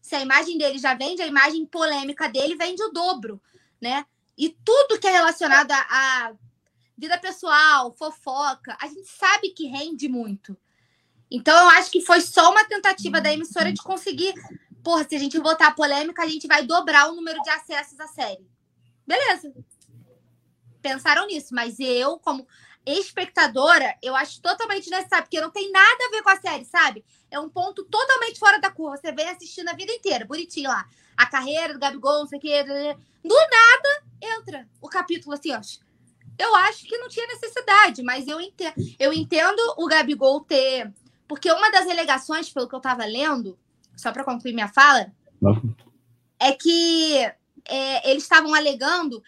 Se 0.00 0.14
a 0.14 0.20
imagem 0.20 0.56
dele 0.56 0.78
já 0.78 0.94
vende, 0.94 1.22
a 1.22 1.26
imagem 1.26 1.66
polêmica 1.66 2.28
dele 2.28 2.54
vende 2.54 2.82
o 2.82 2.90
dobro 2.90 3.40
né? 3.84 4.06
E 4.36 4.48
tudo 4.64 4.98
que 4.98 5.06
é 5.06 5.12
relacionado 5.12 5.70
à 5.70 6.32
vida 6.96 7.18
pessoal, 7.18 7.92
fofoca, 7.92 8.76
a 8.80 8.88
gente 8.88 9.06
sabe 9.06 9.50
que 9.50 9.66
rende 9.66 10.08
muito. 10.08 10.56
Então, 11.30 11.56
eu 11.56 11.68
acho 11.70 11.90
que 11.90 12.00
foi 12.00 12.20
só 12.20 12.50
uma 12.50 12.64
tentativa 12.64 13.20
da 13.20 13.32
emissora 13.32 13.72
de 13.72 13.82
conseguir. 13.82 14.32
Porra, 14.84 15.06
se 15.08 15.16
a 15.16 15.18
gente 15.18 15.40
botar 15.40 15.74
polêmica, 15.74 16.22
a 16.22 16.28
gente 16.28 16.46
vai 16.46 16.64
dobrar 16.64 17.10
o 17.10 17.16
número 17.16 17.40
de 17.40 17.48
acessos 17.48 17.98
à 17.98 18.06
série. 18.06 18.46
Beleza. 19.06 19.52
Pensaram 20.82 21.26
nisso, 21.26 21.54
mas 21.54 21.80
eu, 21.80 22.18
como 22.18 22.46
espectadora, 22.84 23.96
eu 24.02 24.14
acho 24.14 24.42
totalmente 24.42 24.90
necessário, 24.90 25.24
porque 25.24 25.40
não 25.40 25.50
tem 25.50 25.72
nada 25.72 26.04
a 26.04 26.10
ver 26.10 26.22
com 26.22 26.28
a 26.28 26.40
série, 26.40 26.66
sabe? 26.66 27.02
É 27.30 27.40
um 27.40 27.48
ponto 27.48 27.82
totalmente 27.84 28.38
fora 28.38 28.60
da 28.60 28.70
curva. 28.70 28.98
Você 28.98 29.10
vem 29.10 29.26
assistindo 29.30 29.68
a 29.68 29.72
vida 29.72 29.90
inteira, 29.90 30.26
bonitinho 30.26 30.68
lá. 30.68 30.86
A 31.16 31.24
carreira 31.24 31.72
do 31.72 31.80
Gabigol, 31.80 32.20
não 32.20 32.26
sei 32.26 32.38
o 32.38 32.42
quê. 32.42 32.62
Do 33.24 33.34
nada 33.34 34.04
entra 34.20 34.68
o 34.82 34.88
capítulo 34.88 35.34
assim, 35.34 35.52
ó. 35.52 35.60
Eu 36.36 36.54
acho 36.56 36.84
que 36.84 36.98
não 36.98 37.08
tinha 37.08 37.26
necessidade, 37.26 38.02
mas 38.02 38.26
eu 38.26 38.38
entendo, 38.38 38.74
eu 38.98 39.12
entendo 39.14 39.60
o 39.78 39.86
Gabigol 39.86 40.40
ter. 40.40 40.92
Porque 41.26 41.50
uma 41.50 41.70
das 41.70 41.88
alegações, 41.88 42.50
pelo 42.50 42.68
que 42.68 42.74
eu 42.74 42.78
estava 42.78 43.06
lendo, 43.06 43.58
só 43.96 44.12
para 44.12 44.24
concluir 44.24 44.52
minha 44.52 44.68
fala, 44.68 45.12
é 46.38 46.52
que 46.52 47.16
é, 47.66 48.10
eles 48.10 48.22
estavam 48.22 48.54
alegando 48.54 49.22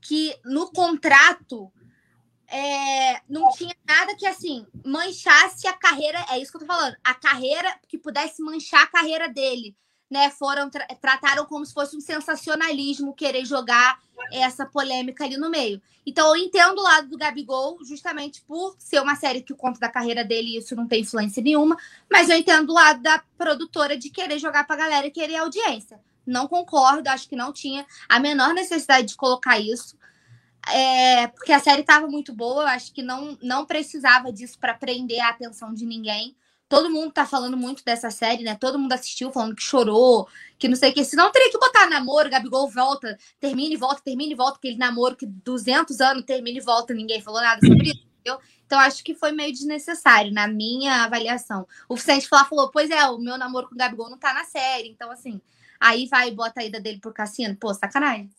que 0.00 0.34
no 0.44 0.70
contrato 0.70 1.72
é, 2.48 3.20
não 3.28 3.50
tinha 3.50 3.74
nada 3.86 4.16
que 4.16 4.26
assim 4.26 4.66
manchasse 4.84 5.66
a 5.66 5.72
carreira. 5.72 6.24
É 6.30 6.38
isso 6.38 6.50
que 6.50 6.56
eu 6.56 6.60
tô 6.62 6.66
falando. 6.66 6.96
A 7.04 7.14
carreira 7.14 7.78
que 7.88 7.98
pudesse 7.98 8.42
manchar 8.42 8.82
a 8.82 8.90
carreira 8.90 9.28
dele 9.28 9.76
né, 10.10 10.28
foram 10.30 10.68
tra 10.68 10.86
trataram 11.00 11.46
como 11.46 11.64
se 11.64 11.72
fosse 11.72 11.96
um 11.96 12.00
sensacionalismo 12.00 13.14
querer 13.14 13.44
jogar 13.44 14.00
essa 14.32 14.66
polêmica 14.66 15.24
ali 15.24 15.36
no 15.36 15.48
meio. 15.48 15.80
Então 16.04 16.34
eu 16.34 16.42
entendo 16.42 16.78
o 16.78 16.82
lado 16.82 17.08
do 17.08 17.18
Gabigol, 17.18 17.78
justamente 17.84 18.42
por 18.42 18.74
ser 18.78 19.00
uma 19.00 19.14
série 19.14 19.42
que 19.42 19.54
conta 19.54 19.78
da 19.78 19.88
carreira 19.88 20.24
dele 20.24 20.56
isso 20.56 20.74
não 20.74 20.86
tem 20.86 21.02
influência 21.02 21.42
nenhuma, 21.42 21.76
mas 22.10 22.28
eu 22.28 22.36
entendo 22.36 22.70
o 22.70 22.74
lado 22.74 23.00
da 23.00 23.22
produtora 23.38 23.96
de 23.96 24.10
querer 24.10 24.38
jogar 24.38 24.66
pra 24.66 24.76
galera 24.76 25.06
e 25.06 25.10
querer 25.10 25.36
audiência. 25.36 26.00
Não 26.26 26.48
concordo, 26.48 27.08
acho 27.08 27.28
que 27.28 27.36
não 27.36 27.52
tinha 27.52 27.86
a 28.08 28.18
menor 28.18 28.52
necessidade 28.52 29.08
de 29.08 29.16
colocar 29.16 29.58
isso. 29.58 29.96
É, 30.68 31.26
porque 31.28 31.52
a 31.52 31.60
série 31.60 31.80
estava 31.80 32.06
muito 32.06 32.34
boa, 32.34 32.70
acho 32.70 32.92
que 32.92 33.02
não, 33.02 33.38
não 33.42 33.64
precisava 33.64 34.32
disso 34.32 34.58
para 34.58 34.74
prender 34.74 35.20
a 35.20 35.30
atenção 35.30 35.72
de 35.72 35.86
ninguém. 35.86 36.36
Todo 36.70 36.88
mundo 36.88 37.10
tá 37.10 37.26
falando 37.26 37.56
muito 37.56 37.84
dessa 37.84 38.12
série, 38.12 38.44
né? 38.44 38.54
Todo 38.54 38.78
mundo 38.78 38.92
assistiu 38.92 39.32
falando 39.32 39.56
que 39.56 39.62
chorou, 39.62 40.28
que 40.56 40.68
não 40.68 40.76
sei 40.76 40.92
o 40.92 40.94
que. 40.94 41.02
Senão 41.02 41.32
teria 41.32 41.50
que 41.50 41.58
botar 41.58 41.90
namoro, 41.90 42.30
Gabigol 42.30 42.70
volta, 42.70 43.18
termina 43.40 43.74
e 43.74 43.76
volta, 43.76 44.00
termina 44.04 44.32
e 44.32 44.36
volta, 44.36 44.58
aquele 44.58 44.76
namoro 44.76 45.16
que 45.16 45.26
200 45.26 46.00
anos 46.00 46.24
termina 46.24 46.58
e 46.58 46.60
volta, 46.60 46.94
ninguém 46.94 47.20
falou 47.20 47.40
nada 47.40 47.60
sobre 47.66 47.88
isso, 47.88 48.04
entendeu? 48.20 48.38
Então 48.64 48.78
acho 48.78 49.02
que 49.02 49.16
foi 49.16 49.32
meio 49.32 49.50
desnecessário 49.50 50.32
na 50.32 50.46
minha 50.46 51.02
avaliação. 51.02 51.66
O 51.88 51.96
Vicente 51.96 52.28
Flá 52.28 52.44
falou: 52.44 52.70
"Pois 52.70 52.88
é, 52.88 53.04
o 53.06 53.18
meu 53.18 53.36
namoro 53.36 53.68
com 53.68 53.74
o 53.74 53.78
Gabigol 53.78 54.08
não 54.08 54.16
tá 54.16 54.32
na 54.32 54.44
série". 54.44 54.90
Então 54.90 55.10
assim, 55.10 55.40
aí 55.80 56.06
vai 56.06 56.28
e 56.28 56.34
bota 56.36 56.60
a 56.60 56.64
ida 56.64 56.80
dele 56.80 57.00
pro 57.00 57.12
cassino. 57.12 57.56
Pô, 57.56 57.74
sacanagem. 57.74 58.30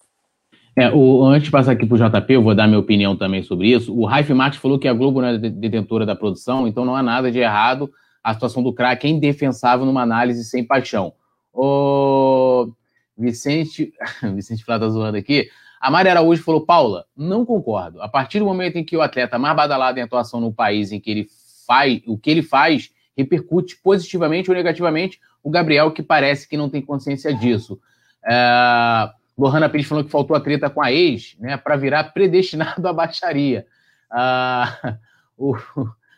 É, 0.74 0.90
o, 0.90 1.26
antes 1.26 1.48
de 1.48 1.52
passar 1.52 1.74
aqui 1.74 1.86
para 1.86 1.95
o 1.95 2.10
JP, 2.10 2.34
eu 2.34 2.41
vou 2.41 2.56
dar 2.56 2.66
minha 2.66 2.80
opinião 2.80 3.14
também 3.14 3.44
sobre 3.44 3.68
isso. 3.74 3.94
O 3.94 4.06
Raif 4.06 4.34
Marques 4.34 4.62
falou 4.62 4.80
que 4.80 4.88
a 4.88 4.94
Globo 4.94 5.20
não 5.20 5.28
é 5.28 5.38
detentora 5.38 6.06
da 6.06 6.16
produção, 6.16 6.66
então 6.66 6.86
não 6.86 6.95
há 6.95 7.03
nada 7.03 7.30
de 7.30 7.40
errado 7.40 7.91
a 8.23 8.34
situação 8.34 8.61
do 8.61 8.73
craque 8.73 9.07
é 9.07 9.10
indefensável 9.10 9.85
numa 9.85 10.02
análise 10.02 10.43
sem 10.43 10.64
paixão. 10.64 11.14
O 11.53 12.72
Vicente, 13.18 13.93
Vicente 14.35 14.64
Flá 14.64 14.80
tá 14.80 14.88
zoando 14.89 15.18
aqui. 15.18 15.49
A 15.80 15.89
Maria 15.89 16.11
Araújo 16.11 16.43
falou, 16.43 16.65
Paula, 16.65 17.06
não 17.18 17.45
concordo. 17.45 18.02
A 18.02 18.07
partir 18.07 18.39
do 18.39 18.45
momento 18.45 18.77
em 18.77 18.84
que 18.84 18.95
o 18.95 19.02
atleta 19.02 19.39
mais 19.39 19.56
badalado 19.56 19.99
em 19.99 20.03
atuação 20.03 20.39
no 20.39 20.53
país 20.53 20.91
em 20.91 20.99
que 20.99 21.10
ele 21.10 21.27
faz, 21.65 22.02
o 22.06 22.18
que 22.18 22.30
ele 22.30 22.43
faz 22.43 22.91
repercute 23.18 23.77
positivamente 23.77 24.49
ou 24.49 24.56
negativamente 24.56 25.19
o 25.43 25.49
Gabriel, 25.49 25.91
que 25.91 26.03
parece 26.03 26.48
que 26.48 26.56
não 26.56 26.69
tem 26.69 26.81
consciência 26.81 27.34
disso. 27.34 27.80
É, 28.23 29.10
Lohana 29.38 29.69
Pires 29.69 29.88
falou 29.88 30.03
que 30.03 30.11
faltou 30.11 30.35
a 30.35 30.39
treta 30.39 30.69
com 30.69 30.81
a 30.81 30.91
ex, 30.91 31.35
né, 31.39 31.57
para 31.57 31.76
virar 31.76 32.03
predestinado 32.06 32.88
à 32.88 32.93
baixaria. 32.93 33.65
Ah, 34.10 34.98
o, 35.38 35.56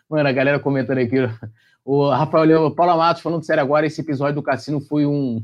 mano, 0.10 0.28
a 0.28 0.32
galera 0.32 0.60
comentando 0.60 0.98
aqui, 0.98 1.18
o 1.86 2.10
Rafael 2.10 2.46
Leão, 2.46 2.72
Paulo 2.72 2.98
Matos 2.98 3.22
falando 3.22 3.44
sério 3.44 3.62
agora, 3.62 3.86
esse 3.86 4.02
episódio 4.02 4.36
do 4.36 4.44
Cassino 4.44 4.80
foi 4.80 5.06
um, 5.06 5.44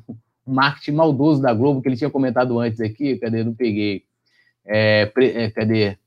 marketing 0.49 0.91
maldoso 0.91 1.41
da 1.41 1.53
Globo, 1.53 1.81
que 1.81 1.87
ele 1.87 1.97
tinha 1.97 2.09
comentado 2.09 2.59
antes 2.59 2.81
aqui, 2.81 3.17
cadê? 3.17 3.43
Não 3.43 3.53
peguei. 3.53 4.03
É, 4.65 5.11
é, 5.17 5.49
cadê? 5.51 5.97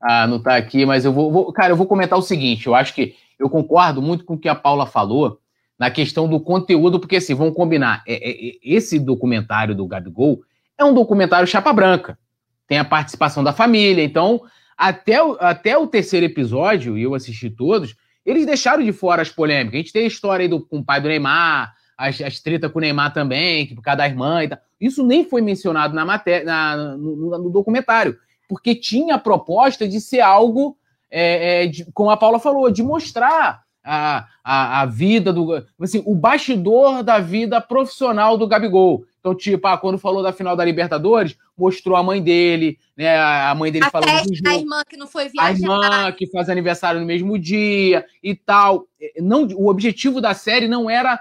Ah, 0.00 0.26
não 0.26 0.40
tá 0.40 0.56
aqui, 0.56 0.86
mas 0.86 1.04
eu 1.04 1.12
vou, 1.12 1.32
vou, 1.32 1.52
Cara, 1.52 1.72
eu 1.72 1.76
vou 1.76 1.86
comentar 1.86 2.18
o 2.18 2.22
seguinte: 2.22 2.66
eu 2.66 2.74
acho 2.74 2.94
que 2.94 3.14
eu 3.38 3.48
concordo 3.48 4.00
muito 4.00 4.24
com 4.24 4.34
o 4.34 4.38
que 4.38 4.48
a 4.48 4.54
Paula 4.54 4.86
falou 4.86 5.40
na 5.78 5.90
questão 5.90 6.28
do 6.28 6.40
conteúdo, 6.40 7.00
porque 7.00 7.16
assim, 7.16 7.34
vamos 7.34 7.54
combinar. 7.54 8.02
É, 8.06 8.14
é, 8.14 8.48
é, 8.48 8.52
esse 8.62 8.98
documentário 8.98 9.74
do 9.74 9.86
Gabigol 9.86 10.40
é 10.76 10.84
um 10.84 10.94
documentário 10.94 11.46
chapa 11.46 11.72
branca. 11.72 12.18
Tem 12.66 12.78
a 12.78 12.84
participação 12.84 13.42
da 13.42 13.52
família, 13.52 14.04
então, 14.04 14.42
até 14.76 15.22
o, 15.22 15.36
até 15.40 15.76
o 15.78 15.86
terceiro 15.86 16.26
episódio, 16.26 16.98
e 16.98 17.02
eu 17.02 17.14
assisti 17.14 17.48
todos, 17.48 17.96
eles 18.24 18.46
deixaram 18.46 18.82
de 18.82 18.92
fora 18.92 19.22
as 19.22 19.30
polêmicas. 19.30 19.74
A 19.74 19.78
gente 19.78 19.92
tem 19.92 20.04
a 20.04 20.08
história 20.08 20.44
aí 20.44 20.48
do, 20.48 20.64
com 20.64 20.78
o 20.78 20.84
pai 20.84 21.00
do 21.00 21.08
Neymar, 21.08 21.74
as, 21.96 22.20
as 22.20 22.40
tretas 22.40 22.70
com 22.70 22.78
o 22.78 22.82
Neymar 22.82 23.12
também, 23.12 23.66
que 23.66 23.74
por 23.74 23.82
causa 23.82 23.98
da 23.98 24.06
irmã 24.06 24.44
e 24.44 24.48
tal. 24.48 24.58
Isso 24.80 25.04
nem 25.04 25.24
foi 25.24 25.40
mencionado 25.40 25.94
na 25.94 26.04
matéria, 26.04 26.44
na, 26.44 26.76
no, 26.76 27.38
no, 27.38 27.50
documentário, 27.50 28.16
porque 28.48 28.74
tinha 28.74 29.16
a 29.16 29.18
proposta 29.18 29.88
de 29.88 30.00
ser 30.00 30.20
algo, 30.20 30.76
é, 31.10 31.64
é, 31.64 31.66
de, 31.66 31.90
como 31.92 32.10
a 32.10 32.16
Paula 32.16 32.38
falou, 32.38 32.70
de 32.70 32.82
mostrar 32.82 33.62
a, 33.90 34.26
a, 34.44 34.82
a 34.82 34.86
vida 34.86 35.32
do. 35.32 35.64
Assim, 35.80 36.02
o 36.04 36.14
bastidor 36.14 37.02
da 37.02 37.18
vida 37.18 37.58
profissional 37.58 38.36
do 38.36 38.46
Gabigol. 38.46 39.06
Então, 39.18 39.34
tipo, 39.34 39.66
ah, 39.66 39.78
quando 39.78 39.98
falou 39.98 40.22
da 40.22 40.32
final 40.32 40.54
da 40.54 40.64
Libertadores, 40.64 41.36
mostrou 41.56 41.96
a 41.96 42.02
mãe 42.02 42.22
dele, 42.22 42.78
né? 42.94 43.18
A 43.18 43.54
mãe 43.54 43.72
dele 43.72 43.86
a 43.86 43.90
falando 43.90 44.26
do 44.26 44.34
jogo. 44.34 44.48
A 44.48 44.56
irmã 44.56 44.82
que 44.86 44.96
não 44.96 45.06
foi 45.06 45.30
viajar. 45.30 45.48
A 45.48 45.52
irmã 45.52 46.12
que 46.12 46.26
faz 46.26 46.50
aniversário 46.50 47.00
no 47.00 47.06
mesmo 47.06 47.38
dia 47.38 48.04
e 48.22 48.34
tal. 48.34 48.86
Não, 49.18 49.46
o 49.54 49.68
objetivo 49.68 50.20
da 50.20 50.34
série 50.34 50.68
não 50.68 50.90
era 50.90 51.18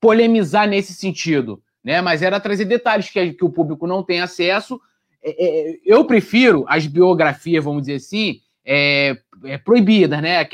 polemizar 0.00 0.66
nesse 0.66 0.92
sentido, 0.92 1.62
né? 1.84 2.00
Mas 2.00 2.22
era 2.22 2.40
trazer 2.40 2.64
detalhes 2.64 3.08
que, 3.08 3.34
que 3.34 3.44
o 3.44 3.50
público 3.50 3.86
não 3.86 4.02
tem 4.02 4.20
acesso. 4.20 4.80
É, 5.22 5.30
é, 5.30 5.78
eu 5.84 6.04
prefiro 6.04 6.64
as 6.66 6.86
biografias, 6.86 7.62
vamos 7.62 7.82
dizer 7.82 7.96
assim, 7.96 8.40
é, 8.64 9.16
é 9.44 9.58
proibidas, 9.58 10.20
né? 10.20 10.44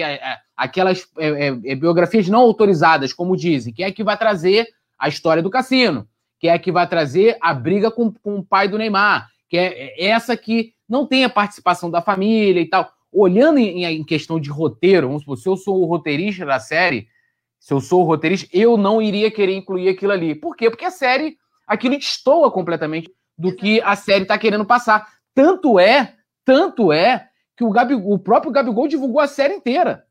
Aquelas 0.57 1.07
é, 1.19 1.49
é, 1.49 1.75
biografias 1.75 2.29
não 2.29 2.41
autorizadas, 2.41 3.13
como 3.13 3.37
dizem, 3.37 3.73
que 3.73 3.83
é 3.83 3.93
que 3.93 4.03
vai 4.03 4.17
trazer 4.17 4.67
a 4.99 5.09
história 5.09 5.43
do 5.43 5.51
cassino, 5.51 6.09
que 6.41 6.49
é 6.49 6.59
que 6.59 6.73
vai 6.73 6.89
trazer 6.89 7.37
a 7.41 7.53
briga 7.53 7.91
com, 7.91 8.13
com 8.13 8.37
o 8.37 8.45
pai 8.45 8.69
do 8.69 8.79
Neymar, 8.79 9.29
que 9.49 9.57
é 9.57 10.07
essa 10.09 10.37
que 10.37 10.73
não 10.89 11.07
tem 11.07 11.25
a 11.25 11.31
participação 11.31 11.91
da 11.91 12.01
família 12.01 12.61
e 12.61 12.67
tal. 12.67 12.91
Olhando 13.13 13.59
em, 13.59 13.85
em 13.85 14.05
questão 14.05 14.41
de 14.41 14.51
roteiro, 14.51 15.09
vamos 15.09 15.23
supor, 15.23 15.37
se 15.37 15.49
eu 15.49 15.57
sou 15.57 15.81
o 15.81 15.87
roteirista 15.87 16.45
da 16.45 16.59
série, 16.59 17.07
se 17.59 17.73
eu 17.73 17.81
sou 17.81 18.03
o 18.03 18.05
roteirista, 18.05 18.49
eu 18.53 18.77
não 18.77 19.01
iria 19.01 19.31
querer 19.31 19.57
incluir 19.57 19.89
aquilo 19.89 20.13
ali. 20.13 20.35
Por 20.35 20.57
quê? 20.57 20.71
Porque 20.71 20.85
a 20.85 20.91
série, 20.91 21.37
aquilo 21.67 21.97
destoa 21.97 22.51
completamente 22.51 23.11
do 23.37 23.55
que 23.55 23.81
a 23.83 23.97
série 23.97 24.23
está 24.23 24.39
querendo 24.39 24.65
passar. 24.65 25.07
Tanto 25.35 25.79
é, 25.79 26.15
tanto 26.45 26.93
é, 26.93 27.29
que 27.57 27.65
o, 27.65 27.71
Gabigol, 27.71 28.13
o 28.13 28.19
próprio 28.19 28.53
Gabigol 28.53 28.87
divulgou 28.87 29.21
a 29.21 29.27
série 29.27 29.55
inteira. 29.55 30.05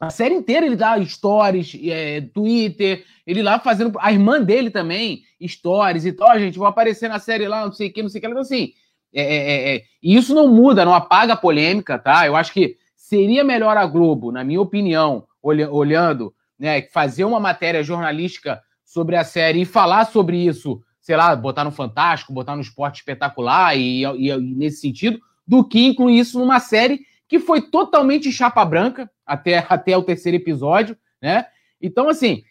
A 0.00 0.08
série 0.08 0.34
inteira 0.34 0.64
ele 0.64 0.76
dá 0.76 0.98
stories, 1.04 1.78
é, 1.84 2.22
Twitter, 2.22 3.04
ele 3.26 3.42
lá 3.42 3.58
fazendo. 3.58 3.98
A 4.00 4.10
irmã 4.10 4.40
dele 4.40 4.70
também, 4.70 5.22
stories 5.46 6.06
e 6.06 6.12
tal, 6.12 6.38
gente, 6.40 6.58
vão 6.58 6.66
aparecer 6.66 7.06
na 7.06 7.18
série 7.18 7.46
lá, 7.46 7.66
não 7.66 7.72
sei 7.72 7.88
o 7.88 7.92
que, 7.92 8.02
não 8.02 8.08
sei 8.08 8.18
o 8.18 8.22
que. 8.22 8.28
Então, 8.28 8.40
assim, 8.40 8.72
é, 9.12 9.22
é, 9.22 9.36
é, 9.36 9.76
é, 9.76 9.82
e 10.02 10.16
isso 10.16 10.34
não 10.34 10.48
muda, 10.48 10.86
não 10.86 10.94
apaga 10.94 11.34
a 11.34 11.36
polêmica, 11.36 11.98
tá? 11.98 12.26
Eu 12.26 12.34
acho 12.34 12.50
que 12.50 12.78
seria 12.96 13.44
melhor 13.44 13.76
a 13.76 13.84
Globo, 13.84 14.32
na 14.32 14.42
minha 14.42 14.60
opinião, 14.60 15.26
olh 15.42 15.68
olhando 15.70 16.32
né, 16.58 16.82
fazer 16.82 17.24
uma 17.24 17.40
matéria 17.40 17.82
jornalística 17.82 18.62
sobre 18.84 19.16
a 19.16 19.24
série 19.24 19.62
e 19.62 19.66
falar 19.66 20.06
sobre 20.06 20.38
isso, 20.38 20.80
sei 21.00 21.16
lá, 21.16 21.36
botar 21.36 21.64
no 21.64 21.70
Fantástico, 21.70 22.32
botar 22.32 22.56
no 22.56 22.62
Esporte 22.62 23.00
Espetacular 23.00 23.76
e, 23.76 24.04
e, 24.04 24.30
e 24.30 24.40
nesse 24.54 24.80
sentido, 24.80 25.20
do 25.46 25.62
que 25.62 25.86
incluir 25.86 26.20
isso 26.20 26.38
numa 26.38 26.60
série 26.60 27.00
que 27.30 27.38
foi 27.38 27.62
totalmente 27.62 28.32
chapa 28.32 28.64
branca 28.64 29.08
até, 29.24 29.58
até 29.70 29.96
o 29.96 30.02
terceiro 30.02 30.36
episódio, 30.36 30.96
né? 31.22 31.46
Então, 31.80 32.08
assim, 32.08 32.42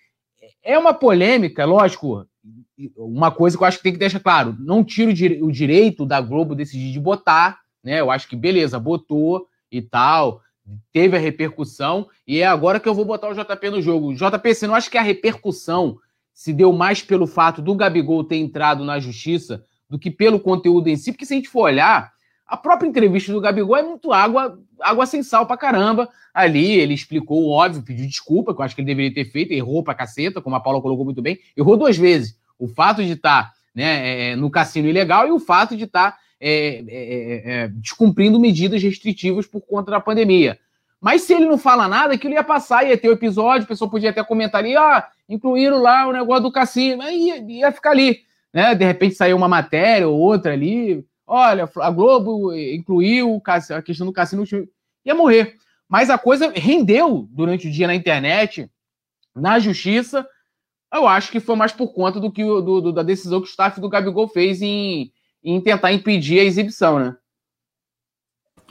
é 0.63 0.79
uma 0.79 0.93
polêmica, 0.93 1.65
lógico, 1.65 2.25
uma 2.95 3.29
coisa 3.29 3.57
que 3.57 3.63
eu 3.63 3.67
acho 3.67 3.77
que 3.77 3.83
tem 3.83 3.91
que 3.91 3.99
deixar 3.99 4.21
claro, 4.21 4.55
não 4.57 4.81
tiro 4.83 5.11
o 5.45 5.51
direito 5.51 6.05
da 6.05 6.21
Globo 6.21 6.55
decidir 6.55 6.93
de 6.93 6.99
botar, 6.99 7.59
né? 7.83 7.99
Eu 7.99 8.09
acho 8.09 8.27
que 8.29 8.37
beleza, 8.37 8.79
botou 8.79 9.47
e 9.69 9.81
tal, 9.81 10.41
teve 10.93 11.17
a 11.17 11.19
repercussão, 11.19 12.07
e 12.25 12.39
é 12.39 12.47
agora 12.47 12.79
que 12.79 12.87
eu 12.87 12.95
vou 12.95 13.03
botar 13.03 13.29
o 13.29 13.33
JP 13.33 13.69
no 13.69 13.81
jogo. 13.81 14.15
JP, 14.15 14.55
você 14.55 14.65
não 14.65 14.75
acha 14.75 14.89
que 14.89 14.97
a 14.97 15.03
repercussão 15.03 15.97
se 16.33 16.53
deu 16.53 16.71
mais 16.71 17.01
pelo 17.01 17.27
fato 17.27 17.61
do 17.61 17.75
Gabigol 17.75 18.23
ter 18.23 18.37
entrado 18.37 18.85
na 18.85 18.97
justiça 18.97 19.65
do 19.89 19.99
que 19.99 20.09
pelo 20.09 20.39
conteúdo 20.39 20.87
em 20.87 20.95
si? 20.95 21.11
Porque 21.11 21.25
se 21.25 21.33
a 21.33 21.35
gente 21.35 21.49
for 21.49 21.63
olhar, 21.63 22.13
a 22.49 22.57
própria 22.57 22.87
entrevista 22.87 23.31
do 23.31 23.39
Gabigol 23.39 23.77
é 23.77 23.83
muito 23.83 24.11
água, 24.11 24.59
água 24.81 25.05
sem 25.05 25.21
sal 25.21 25.45
pra 25.45 25.55
caramba. 25.55 26.09
Ali 26.33 26.79
ele 26.79 26.95
explicou 26.95 27.43
o 27.43 27.51
óbvio, 27.51 27.83
pediu 27.83 28.07
desculpa, 28.07 28.53
que 28.53 28.59
eu 28.59 28.65
acho 28.65 28.75
que 28.75 28.81
ele 28.81 28.87
deveria 28.87 29.13
ter 29.13 29.25
feito, 29.25 29.51
errou 29.51 29.83
pra 29.83 29.93
caceta, 29.93 30.41
como 30.41 30.55
a 30.55 30.59
Paula 30.59 30.81
colocou 30.81 31.05
muito 31.05 31.21
bem. 31.21 31.37
Errou 31.55 31.77
duas 31.77 31.95
vezes. 31.95 32.35
O 32.57 32.67
fato 32.67 33.03
de 33.03 33.11
estar 33.11 33.43
tá, 33.43 33.53
né, 33.73 34.31
é, 34.31 34.35
no 34.35 34.49
cassino 34.49 34.87
ilegal 34.87 35.27
e 35.27 35.31
o 35.31 35.39
fato 35.39 35.77
de 35.77 35.83
estar 35.83 36.13
tá 36.13 36.17
é, 36.41 36.49
é, 36.49 36.83
é, 36.87 37.51
é, 37.51 37.67
descumprindo 37.67 38.39
medidas 38.39 38.81
restritivas 38.81 39.45
por 39.45 39.61
conta 39.61 39.91
da 39.91 39.99
pandemia. 39.99 40.57
Mas 40.99 41.21
se 41.21 41.33
ele 41.33 41.45
não 41.45 41.57
fala 41.57 41.87
nada, 41.87 42.15
aquilo 42.15 42.33
ia 42.33 42.43
passar, 42.43 42.85
ia 42.85 42.97
ter 42.97 43.09
o 43.09 43.13
episódio, 43.13 43.65
a 43.65 43.67
pessoa 43.67 43.89
podia 43.89 44.09
até 44.09 44.23
comentar 44.23 44.61
ali, 44.61 44.75
ah, 44.75 45.07
incluíram 45.29 45.81
lá 45.81 46.07
o 46.07 46.11
negócio 46.11 46.43
do 46.43 46.51
cassino, 46.51 47.03
aí 47.03 47.27
ia, 47.27 47.37
ia 47.37 47.71
ficar 47.71 47.91
ali, 47.91 48.19
né? 48.53 48.73
De 48.73 48.83
repente 48.83 49.15
saiu 49.15 49.37
uma 49.37 49.47
matéria 49.47 50.07
ou 50.09 50.19
outra 50.19 50.51
ali, 50.51 51.05
olha, 51.29 51.69
a 51.77 51.91
Globo 51.91 52.53
incluiu 52.53 53.41
a 53.45 53.81
questão 53.81 54.07
do 54.07 54.13
cassino, 54.13 54.43
ia 55.05 55.13
morrer. 55.13 55.55
Mas 55.87 56.09
a 56.09 56.17
coisa 56.17 56.51
rendeu 56.55 57.27
durante 57.31 57.67
o 57.67 57.71
dia 57.71 57.87
na 57.87 57.95
internet, 57.95 58.69
na 59.35 59.59
justiça, 59.59 60.27
eu 60.93 61.07
acho 61.07 61.31
que 61.31 61.39
foi 61.39 61.55
mais 61.55 61.71
por 61.71 61.93
conta 61.93 62.19
do 62.19 62.31
que 62.31 62.43
do, 62.43 62.81
do, 62.81 62.93
da 62.93 63.03
decisão 63.03 63.39
que 63.39 63.47
o 63.47 63.49
staff 63.49 63.79
do 63.79 63.89
Gabigol 63.89 64.27
fez 64.27 64.61
em, 64.61 65.11
em 65.43 65.61
tentar 65.61 65.93
impedir 65.93 66.39
a 66.39 66.43
exibição, 66.43 66.99
né? 66.99 67.15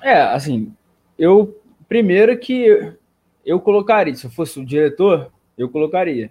É, 0.02 0.20
assim, 0.22 0.74
eu 1.18 1.60
primeiro 1.89 2.36
que 2.39 2.93
eu 3.44 3.60
colocaria, 3.60 4.14
se 4.14 4.26
eu 4.26 4.30
fosse 4.30 4.60
o 4.60 4.66
diretor, 4.66 5.32
eu 5.56 5.68
colocaria. 5.68 6.30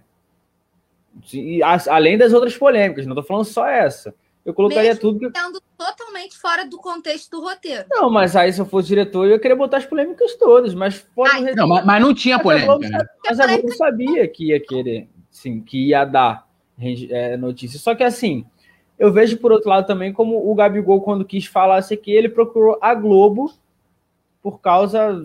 E, 1.34 1.62
além 1.64 2.18
das 2.18 2.32
outras 2.32 2.56
polêmicas, 2.56 3.06
não 3.06 3.14
estou 3.14 3.26
falando 3.26 3.46
só 3.46 3.68
essa. 3.68 4.14
Eu 4.48 4.54
colocaria 4.54 4.92
Mesmo 4.92 5.02
tudo 5.02 5.30
que. 5.30 5.40
totalmente 5.78 6.38
fora 6.38 6.66
do 6.66 6.78
contexto 6.78 7.32
do 7.32 7.42
roteiro. 7.42 7.84
Não, 7.92 8.10
mas 8.10 8.34
aí 8.34 8.54
se 8.54 8.62
eu 8.62 8.66
fosse 8.66 8.88
diretor, 8.88 9.26
eu 9.26 9.32
ia 9.32 9.40
querer 9.40 9.56
botar 9.56 9.76
as 9.76 9.86
polêmicas 9.86 10.38
todas, 10.38 10.74
mas 10.74 11.06
fora 11.14 11.32
Ai, 11.34 11.54
não, 11.54 11.68
mas, 11.68 11.86
mas, 11.86 12.02
não 12.02 12.14
tinha 12.14 12.40
polêmica. 12.40 12.78
Mas, 12.80 12.90
né? 12.90 13.06
mas 13.26 13.40
a 13.42 13.48
Globo 13.48 13.74
sabia 13.74 14.26
que 14.26 14.52
ia 14.52 14.60
querer, 14.62 15.10
sim, 15.30 15.60
que 15.60 15.90
ia 15.90 16.06
dar 16.06 16.48
é, 16.80 17.36
notícia. 17.36 17.78
Só 17.78 17.94
que 17.94 18.06
assim, 18.06 18.46
eu 18.98 19.12
vejo 19.12 19.36
por 19.36 19.52
outro 19.52 19.70
lado 19.70 19.86
também 19.86 20.14
como 20.14 20.50
o 20.50 20.56
Gabigol, 20.56 21.02
quando 21.02 21.26
quis 21.26 21.46
falar 21.46 21.80
isso 21.80 21.94
aqui, 21.94 22.12
ele 22.12 22.30
procurou 22.30 22.80
a 22.82 22.94
Globo 22.96 23.52
por 24.48 24.62
causa 24.62 25.22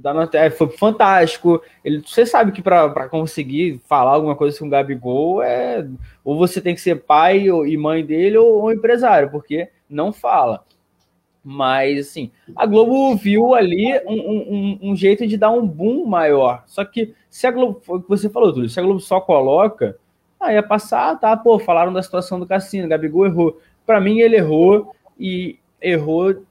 da 0.00 0.14
notícia. 0.14 0.50
Foi 0.50 0.66
fantástico. 0.70 1.60
Ele, 1.84 2.00
você 2.00 2.24
sabe 2.24 2.52
que 2.52 2.62
para 2.62 3.06
conseguir 3.10 3.78
falar 3.86 4.12
alguma 4.12 4.34
coisa 4.34 4.58
com 4.58 4.66
o 4.66 4.70
Gabigol, 4.70 5.42
é, 5.42 5.86
ou 6.24 6.38
você 6.38 6.58
tem 6.58 6.74
que 6.74 6.80
ser 6.80 7.02
pai 7.02 7.48
e 7.48 7.76
mãe 7.76 8.02
dele 8.02 8.38
ou, 8.38 8.62
ou 8.62 8.72
empresário, 8.72 9.30
porque 9.30 9.68
não 9.90 10.10
fala. 10.10 10.64
Mas, 11.44 12.08
assim, 12.08 12.30
a 12.56 12.64
Globo 12.64 13.14
viu 13.14 13.52
ali 13.52 13.92
um, 14.06 14.14
um, 14.14 14.78
um, 14.90 14.96
jeito 14.96 15.26
de 15.26 15.36
dar 15.36 15.50
um 15.50 15.66
boom 15.66 16.06
maior. 16.06 16.62
Só 16.66 16.82
que 16.86 17.14
se 17.28 17.46
a 17.46 17.50
Globo, 17.50 17.82
o 17.86 18.00
que 18.00 18.08
você 18.08 18.30
falou, 18.30 18.54
Túlio, 18.54 18.70
se 18.70 18.80
a 18.80 18.82
Globo 18.82 19.00
só 19.00 19.20
coloca, 19.20 19.98
aí 20.40 20.54
ia 20.54 20.62
passar, 20.62 21.20
tá, 21.20 21.36
pô, 21.36 21.58
falaram 21.58 21.92
da 21.92 22.02
situação 22.02 22.40
do 22.40 22.46
Cassino, 22.46 22.88
Gabigol 22.88 23.26
errou. 23.26 23.60
Para 23.84 24.00
mim, 24.00 24.20
ele 24.20 24.36
errou 24.36 24.94
e 25.18 25.58
errou 25.78 26.42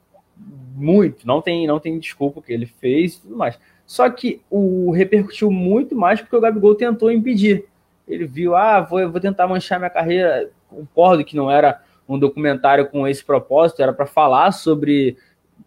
muito, 0.75 1.25
não 1.25 1.41
tem, 1.41 1.67
não 1.67 1.79
tem 1.79 1.99
desculpa 1.99 2.39
o 2.39 2.41
que 2.41 2.53
ele 2.53 2.65
fez 2.65 3.15
e 3.15 3.21
tudo 3.21 3.37
mais. 3.37 3.59
Só 3.85 4.09
que 4.09 4.41
o 4.49 4.91
repercutiu 4.91 5.51
muito 5.51 5.95
mais 5.95 6.21
porque 6.21 6.35
o 6.35 6.41
Gabigol 6.41 6.75
tentou 6.75 7.11
impedir. 7.11 7.65
Ele 8.07 8.25
viu, 8.25 8.55
ah, 8.55 8.81
vou, 8.81 9.09
vou 9.11 9.19
tentar 9.19 9.47
manchar 9.47 9.79
minha 9.79 9.89
carreira. 9.89 10.49
Concordo 10.69 11.25
que 11.25 11.35
não 11.35 11.51
era 11.51 11.81
um 12.07 12.17
documentário 12.17 12.87
com 12.87 13.07
esse 13.07 13.23
propósito, 13.23 13.81
era 13.81 13.93
para 13.93 14.05
falar 14.05 14.51
sobre 14.51 15.17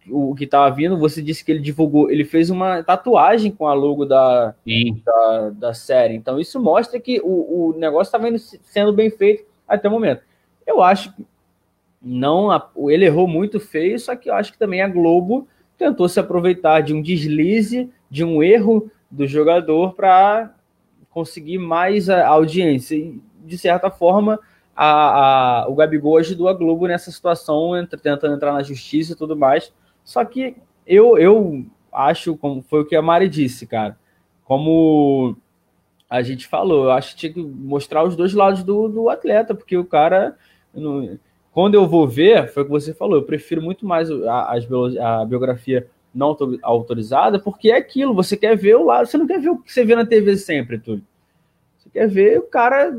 o 0.09 0.35
que 0.35 0.44
estava 0.44 0.74
vindo. 0.74 0.98
Você 0.98 1.22
disse 1.22 1.44
que 1.44 1.52
ele 1.52 1.60
divulgou, 1.60 2.10
ele 2.10 2.24
fez 2.24 2.51
uma 2.51 2.82
tatuagem 2.82 3.51
com 3.51 3.66
a 3.66 3.74
logo 3.74 4.05
da, 4.05 4.55
da, 5.05 5.51
da, 5.51 5.74
série. 5.74 6.14
Então 6.14 6.39
isso 6.39 6.60
mostra 6.60 7.01
que 7.01 7.20
o, 7.22 7.70
o 7.72 7.78
negócio 7.78 8.09
estava 8.09 8.26
sendo 8.64 8.93
bem 8.93 9.10
feito 9.10 9.44
até 9.66 9.89
o 9.89 9.90
momento. 9.90 10.22
Eu 10.66 10.82
acho 10.82 11.14
que 11.14 11.24
não 12.05 12.51
ele 12.89 13.06
errou 13.06 13.26
muito 13.26 13.59
feio, 13.59 13.98
só 13.98 14.14
que 14.14 14.28
eu 14.28 14.35
acho 14.35 14.52
que 14.52 14.59
também 14.59 14.82
a 14.82 14.89
Globo 14.89 15.48
tentou 15.76 16.09
se 16.09 16.20
aproveitar 16.20 16.81
de 16.81 16.93
um 16.93 17.02
deslize, 17.02 17.90
de 18.10 18.22
um 18.22 18.43
erro 18.43 18.90
do 19.10 19.26
jogador 19.26 19.94
para 19.94 20.55
conseguir 21.10 21.59
mais 21.59 22.09
audiência. 22.10 22.97
E, 22.97 23.20
de 23.44 23.56
certa 23.56 23.90
forma, 23.90 24.39
a, 24.74 25.62
a, 25.62 25.68
o 25.68 25.74
Gabigol 25.74 26.18
ajudou 26.18 26.48
a 26.48 26.55
Globo 26.55 26.86
nessa 26.86 27.10
situação, 27.10 27.72
tentando 27.86 28.35
entrar 28.35 28.52
na 28.52 28.62
justiça 28.62 29.12
e 29.12 29.16
tudo 29.16 29.36
mais. 29.36 29.72
Só 30.05 30.24
que 30.24 30.56
eu, 30.86 31.16
eu 31.16 31.64
acho, 31.93 32.36
como 32.36 32.62
foi 32.62 32.81
o 32.81 32.85
que 32.85 32.97
a 32.97 33.02
Mari 33.02 33.28
disse, 33.28 33.66
cara, 33.66 33.97
como 34.44 35.36
a 36.09 36.22
gente 36.22 36.47
falou, 36.47 36.85
eu 36.85 36.90
acho 36.93 37.10
que 37.10 37.20
tinha 37.20 37.32
que 37.32 37.43
mostrar 37.43 38.05
os 38.05 38.14
dois 38.14 38.35
lados 38.35 38.62
do, 38.62 38.89
do 38.89 39.09
atleta, 39.09 39.55
porque 39.55 39.76
o 39.76 39.85
cara. 39.85 40.36
Não, 40.72 41.18
quando 41.55 41.74
eu 41.74 41.86
vou 41.86 42.06
ver, 42.06 42.52
foi 42.52 42.62
o 42.62 42.66
que 42.66 42.72
você 42.72 42.93
falou, 42.93 43.16
eu 43.16 43.22
prefiro 43.22 43.62
muito 43.62 43.86
mais 43.86 44.10
a, 44.10 44.56
a 45.22 45.24
biografia 45.24 45.86
não 46.14 46.36
autorizada, 46.62 47.39
porque 47.39 47.70
é 47.70 47.76
aquilo, 47.76 48.14
você 48.14 48.36
quer 48.36 48.56
ver 48.56 48.76
o 48.76 48.85
lado, 48.85 49.06
você 49.06 49.16
não 49.16 49.26
quer 49.26 49.40
ver 49.40 49.48
o 49.48 49.56
que 49.56 49.72
você 49.72 49.85
vê 49.85 49.94
na 49.97 50.05
TV 50.05 50.36
sempre, 50.36 50.78
tudo. 50.78 51.02
Você 51.78 51.89
quer 51.90 52.09
ver 52.09 52.39
o 52.39 52.43
cara 52.43 52.93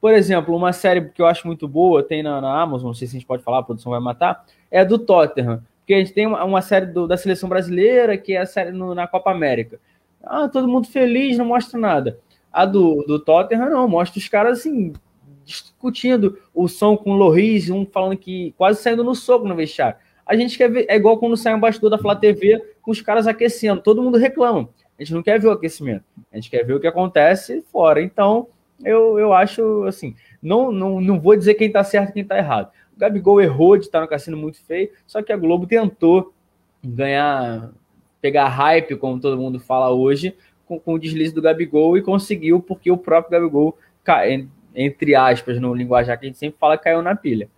por 0.00 0.12
exemplo, 0.12 0.54
uma 0.54 0.72
série 0.72 1.08
que 1.08 1.20
eu 1.20 1.26
acho 1.26 1.46
muito 1.46 1.66
boa, 1.66 2.02
tem 2.02 2.22
na, 2.22 2.40
na 2.40 2.60
Amazon, 2.60 2.86
não 2.86 2.94
sei 2.94 3.08
se 3.08 3.16
a 3.16 3.18
gente 3.18 3.26
pode 3.26 3.42
falar, 3.42 3.58
a 3.58 3.62
produção 3.62 3.90
vai 3.90 4.00
matar, 4.00 4.44
é 4.70 4.80
a 4.80 4.84
do 4.84 4.98
Tottenham. 4.98 5.62
Porque 5.80 5.94
a 5.94 5.98
gente 5.98 6.12
tem 6.12 6.26
uma, 6.26 6.44
uma 6.44 6.62
série 6.62 6.86
do, 6.86 7.06
da 7.06 7.16
seleção 7.16 7.48
brasileira, 7.48 8.16
que 8.16 8.32
é 8.32 8.40
a 8.40 8.46
série 8.46 8.72
no, 8.72 8.94
na 8.94 9.06
Copa 9.06 9.30
América. 9.30 9.80
Ah, 10.22 10.48
todo 10.48 10.68
mundo 10.68 10.86
feliz, 10.86 11.38
não 11.38 11.46
mostra 11.46 11.76
nada. 11.78 12.18
A 12.52 12.64
do, 12.64 13.04
do 13.04 13.18
Tottenham, 13.18 13.70
não, 13.70 13.88
mostra 13.88 14.18
os 14.18 14.28
caras 14.28 14.60
assim, 14.60 14.92
discutindo 15.46 16.38
o 16.52 16.66
som 16.66 16.96
com 16.96 17.12
o 17.12 17.16
Loris, 17.16 17.70
um 17.70 17.86
falando 17.86 18.18
que 18.18 18.52
quase 18.58 18.82
saindo 18.82 19.04
no 19.04 19.14
soco 19.14 19.46
no 19.46 19.54
vestiário. 19.54 19.96
A 20.26 20.34
gente 20.34 20.58
quer 20.58 20.68
ver, 20.68 20.86
é 20.88 20.96
igual 20.96 21.16
quando 21.18 21.36
sai 21.36 21.54
um 21.54 21.60
bastidor 21.60 21.88
da 21.88 21.98
Flá 21.98 22.16
TV 22.16 22.60
com 22.82 22.90
os 22.90 23.00
caras 23.00 23.28
aquecendo, 23.28 23.80
todo 23.80 24.02
mundo 24.02 24.18
reclama. 24.18 24.68
A 24.98 25.02
gente 25.02 25.14
não 25.14 25.22
quer 25.22 25.38
ver 25.38 25.46
o 25.46 25.52
aquecimento, 25.52 26.04
a 26.32 26.36
gente 26.36 26.50
quer 26.50 26.64
ver 26.64 26.74
o 26.74 26.80
que 26.80 26.86
acontece 26.86 27.62
fora. 27.70 28.02
Então, 28.02 28.48
eu, 28.84 29.18
eu 29.20 29.32
acho 29.32 29.84
assim, 29.84 30.16
não, 30.42 30.72
não, 30.72 31.00
não 31.00 31.20
vou 31.20 31.36
dizer 31.36 31.54
quem 31.54 31.70
tá 31.70 31.84
certo 31.84 32.10
e 32.10 32.14
quem 32.14 32.24
tá 32.24 32.36
errado. 32.36 32.72
O 32.96 32.98
Gabigol 32.98 33.40
errou 33.40 33.76
de 33.76 33.84
estar 33.84 34.00
no 34.00 34.08
cassino 34.08 34.36
muito 34.36 34.60
feio, 34.64 34.90
só 35.06 35.22
que 35.22 35.32
a 35.32 35.36
Globo 35.36 35.66
tentou 35.66 36.32
ganhar, 36.82 37.70
pegar 38.20 38.48
hype, 38.48 38.96
como 38.96 39.20
todo 39.20 39.36
mundo 39.36 39.60
fala 39.60 39.90
hoje, 39.90 40.34
com, 40.66 40.80
com 40.80 40.94
o 40.94 40.98
deslize 40.98 41.32
do 41.32 41.42
Gabigol 41.42 41.96
e 41.96 42.02
conseguiu, 42.02 42.58
porque 42.60 42.90
o 42.90 42.96
próprio 42.96 43.38
Gabigol, 43.38 43.78
entre 44.76 45.14
aspas, 45.14 45.60
no 45.60 45.74
linguajar 45.74 46.18
que 46.18 46.26
a 46.26 46.28
gente 46.28 46.38
sempre 46.38 46.58
fala, 46.58 46.78
caiu 46.78 47.02
na 47.02 47.16
pilha. 47.16 47.48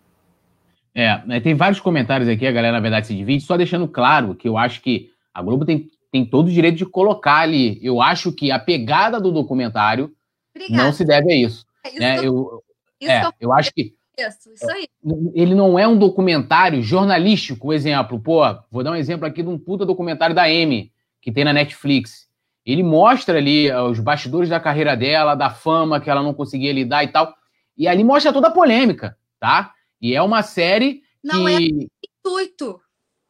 É, 0.94 1.20
né, 1.26 1.40
tem 1.40 1.54
vários 1.54 1.80
comentários 1.80 2.28
aqui, 2.28 2.46
a 2.46 2.52
galera, 2.52 2.72
na 2.72 2.80
verdade, 2.80 3.06
se 3.06 3.14
divide, 3.14 3.44
só 3.44 3.56
deixando 3.56 3.86
claro 3.86 4.34
que 4.34 4.48
eu 4.48 4.56
acho 4.56 4.80
que 4.80 5.10
a 5.34 5.42
Globo 5.42 5.64
tem, 5.64 5.90
tem 6.10 6.24
todo 6.24 6.46
o 6.46 6.52
direito 6.52 6.76
de 6.76 6.86
colocar 6.86 7.40
ali. 7.40 7.78
Eu 7.82 8.00
acho 8.00 8.32
que 8.32 8.50
a 8.50 8.58
pegada 8.58 9.20
do 9.20 9.30
documentário 9.30 10.12
Obrigada. 10.58 10.82
Não 10.82 10.92
se 10.92 11.04
deve 11.04 11.32
a 11.32 11.36
isso. 11.36 11.64
É, 11.84 12.00
né? 12.00 12.18
eu, 12.18 12.62
isso 13.00 13.10
é, 13.10 13.24
eu, 13.24 13.32
eu 13.40 13.52
acho 13.52 13.72
que 13.72 13.94
isso, 14.18 14.52
isso 14.52 14.70
aí. 14.70 14.88
Ele 15.32 15.54
não 15.54 15.78
é 15.78 15.86
um 15.86 15.96
documentário 15.96 16.82
jornalístico, 16.82 17.72
exemplo. 17.72 18.18
Pô, 18.18 18.42
vou 18.68 18.82
dar 18.82 18.90
um 18.90 18.96
exemplo 18.96 19.24
aqui 19.24 19.44
de 19.44 19.48
um 19.48 19.56
puta 19.56 19.86
documentário 19.86 20.34
da 20.34 20.42
Amy, 20.42 20.92
que 21.22 21.30
tem 21.30 21.44
na 21.44 21.52
Netflix. 21.52 22.27
Ele 22.68 22.82
mostra 22.82 23.38
ali 23.38 23.70
uh, 23.70 23.84
os 23.84 23.98
bastidores 23.98 24.50
da 24.50 24.60
carreira 24.60 24.94
dela, 24.94 25.34
da 25.34 25.48
fama 25.48 25.98
que 25.98 26.10
ela 26.10 26.22
não 26.22 26.34
conseguia 26.34 26.70
lidar 26.70 27.02
e 27.02 27.08
tal. 27.08 27.34
E 27.74 27.88
ali 27.88 28.04
mostra 28.04 28.30
toda 28.30 28.48
a 28.48 28.50
polêmica, 28.50 29.16
tá? 29.40 29.72
E 29.98 30.14
é 30.14 30.20
uma 30.20 30.42
série 30.42 31.00
não 31.24 31.46
que... 31.46 31.50
é 31.50 31.58
intuito. 31.60 32.78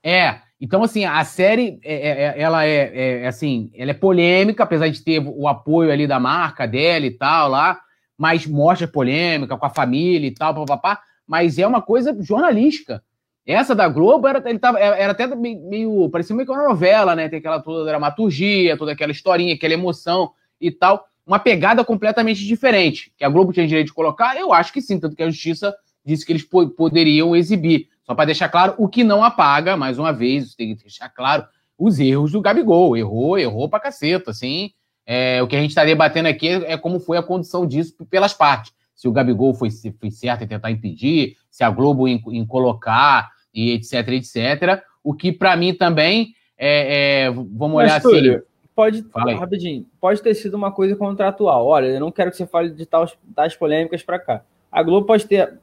É, 0.02 0.40
então, 0.60 0.82
assim, 0.82 1.05
a 1.05 1.23
série, 1.24 1.78
é, 1.85 1.94
é, 1.94 2.10
é 2.10 2.40
ela 2.40 2.65
é, 2.65 3.20
é, 3.23 3.28
assim, 3.28 3.70
ela 3.77 3.93
é 3.93 3.94
polêmica, 3.94 4.65
apesar 4.65 4.89
de 4.89 5.05
ter 5.05 5.20
o 5.24 5.47
apoio 5.47 5.93
ali 5.93 6.05
da 6.05 6.19
marca 6.19 6.66
dela 6.66 7.06
e 7.06 7.12
tal 7.12 7.48
lá, 7.48 7.81
mas 8.19 8.44
mostra 8.44 8.89
polêmica 8.89 9.56
com 9.56 9.66
a 9.66 9.70
família 9.70 10.27
e 10.27 10.35
tal, 10.35 10.52
papapá, 10.52 11.01
mas 11.24 11.60
é 11.60 11.66
uma 11.66 11.81
coisa 11.81 12.16
jornalística. 12.20 13.05
Essa 13.49 13.75
da 13.75 13.89
Globo 13.89 14.29
era, 14.29 14.43
ele 14.47 14.59
tava, 14.59 14.79
era 14.79 15.12
até 15.12 15.27
meio, 15.27 16.11
parecia 16.11 16.37
meio 16.37 16.47
que 16.47 16.53
uma 16.53 16.69
novela, 16.69 17.16
né? 17.16 17.31
Tem 17.31 17.39
aquela 17.39 17.59
toda 17.59 17.83
dramaturgia, 17.83 18.77
toda 18.77 18.93
aquela 18.93 19.11
historinha, 19.11 19.55
aquela 19.55 19.73
emoção 19.73 20.33
e 20.61 20.70
tal. 20.70 21.07
Uma 21.27 21.39
pegada 21.39 21.83
completamente 21.83 22.45
diferente. 22.45 23.11
Que 23.16 23.25
a 23.25 23.29
Globo 23.31 23.51
tinha 23.51 23.66
direito 23.66 23.87
de 23.87 23.95
colocar, 23.95 24.37
eu 24.37 24.53
acho 24.53 24.70
que 24.70 24.83
sim, 24.83 25.01
tanto 25.01 25.16
que 25.16 25.23
a 25.23 25.31
justiça 25.31 25.75
disse 26.05 26.27
que 26.27 26.33
eles 26.33 26.47
poderiam 26.77 27.35
exibir. 27.35 27.89
Só 28.05 28.15
para 28.15 28.27
deixar 28.27 28.51
claro, 28.51 28.75
o 28.77 28.87
que 28.87 29.03
não 29.03 29.25
apaga, 29.25 29.79
mais 29.79 29.99
uma 29.99 30.12
vez, 30.12 30.55
tem 30.55 30.77
que 30.77 30.83
deixar 30.83 31.09
claro, 31.09 31.47
os 31.79 31.99
erros 31.99 32.33
do 32.33 32.43
Gabigol. 32.43 32.99
Errou, 32.99 33.39
errou 33.39 33.66
pra 33.66 33.81
caceta, 33.81 34.31
assim. 34.31 34.73
É, 35.07 35.43
o 35.43 35.47
que 35.47 35.57
a 35.57 35.61
gente 35.61 35.70
está 35.70 35.87
debatendo 35.87 36.29
aqui 36.29 36.49
é 36.49 36.77
como 36.77 37.01
foi 37.01 37.16
a 37.16 37.23
condição 37.23 37.66
disso 37.66 37.95
pelas 38.11 38.35
partes. 38.35 38.75
Se 38.95 39.09
o 39.09 39.12
Gabigol 39.12 39.55
foi, 39.55 39.70
foi 39.70 40.11
certo 40.11 40.45
em 40.45 40.47
tentar 40.47 40.70
impedir, 40.70 41.37
se 41.51 41.65
a 41.65 41.70
Globo 41.70 42.07
em, 42.07 42.23
em 42.29 42.45
colocar, 42.45 43.31
e 43.55 43.73
etc, 43.73 44.09
etc. 44.09 44.83
O 45.03 45.15
que 45.15 45.33
para 45.33 45.57
mim 45.57 45.75
também 45.75 46.35
é, 46.57 47.25
é, 47.27 47.31
vamos 47.31 47.77
olhar 47.77 47.95
Mas, 47.95 48.07
assim. 48.07 48.15
Túlio, 48.15 48.43
pode, 48.75 49.05
rapidinho, 49.12 49.87
pode 50.01 50.23
ter 50.23 50.35
sido 50.35 50.55
uma 50.55 50.73
coisa 50.73 50.97
contratual. 50.97 51.66
Olha, 51.66 51.87
eu 51.87 52.01
não 52.01 52.12
quero 52.12 52.31
que 52.31 52.37
você 52.37 52.47
fale 52.47 52.70
de 52.70 52.87
tais, 52.87 53.16
tais 53.35 53.57
polêmicas 53.57 54.03
para 54.03 54.19
cá. 54.19 54.43
A 54.70 54.83
Globo 54.83 55.07
pode 55.07 55.27
ter 55.27 55.59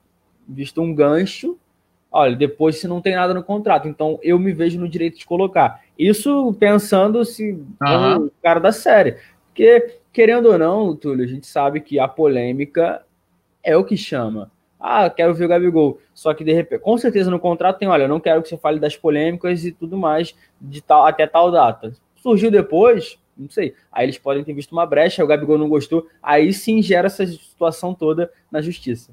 visto 0.48 0.82
um 0.82 0.94
gancho 0.94 1.58
olha, 2.16 2.34
depois 2.34 2.78
se 2.78 2.88
não 2.88 3.02
tem 3.02 3.14
nada 3.14 3.34
no 3.34 3.44
contrato, 3.44 3.90
então 3.90 4.18
eu 4.24 4.40
me 4.40 4.54
vejo 4.54 4.80
no 4.80 4.88
direito 4.88 5.18
de 5.18 5.26
colocar. 5.26 5.82
Isso 6.00 6.56
pensando 6.58 7.26
se 7.26 7.52
uhum. 7.52 8.28
o 8.28 8.32
cara 8.42 8.62
da 8.62 8.72
série. 8.72 9.18
Porque, 9.48 9.98
querendo 10.14 10.46
ou 10.46 10.58
não, 10.58 10.96
Túlio, 10.96 11.26
a 11.26 11.28
gente 11.28 11.46
sabe 11.46 11.82
que 11.82 12.00
a 12.00 12.08
polêmica 12.08 13.04
é 13.62 13.76
o 13.76 13.84
que 13.84 13.98
chama. 13.98 14.50
Ah, 14.88 15.10
quero 15.10 15.34
ver 15.34 15.46
o 15.46 15.48
Gabigol. 15.48 16.00
Só 16.14 16.32
que, 16.32 16.44
de 16.44 16.54
repente, 16.54 16.80
com 16.80 16.96
certeza 16.96 17.32
no 17.32 17.40
contrato 17.40 17.80
tem, 17.80 17.88
olha, 17.88 18.08
não 18.08 18.20
quero 18.20 18.44
que 18.44 18.50
você 18.50 18.56
fale 18.56 18.80
das 18.80 18.96
polêmicas 18.96 19.66
e 19.66 19.72
tudo 19.72 19.98
mais 19.98 20.36
de 20.62 20.80
tal, 20.80 21.08
até 21.08 21.26
tal 21.26 21.50
data. 21.50 21.92
Surgiu 22.18 22.52
depois, 22.52 23.18
não 23.36 23.50
sei. 23.50 23.74
Aí 23.92 24.06
eles 24.06 24.20
podem 24.20 24.44
ter 24.44 24.54
visto 24.54 24.74
uma 24.74 24.86
brecha, 24.86 25.24
o 25.24 25.28
Gabigol 25.28 25.58
não 25.58 25.68
gostou, 25.68 26.08
aí 26.22 26.54
sim 26.54 26.84
gera 26.84 27.08
essa 27.08 27.26
situação 27.26 27.96
toda 27.96 28.32
na 28.52 28.62
justiça. 28.62 29.12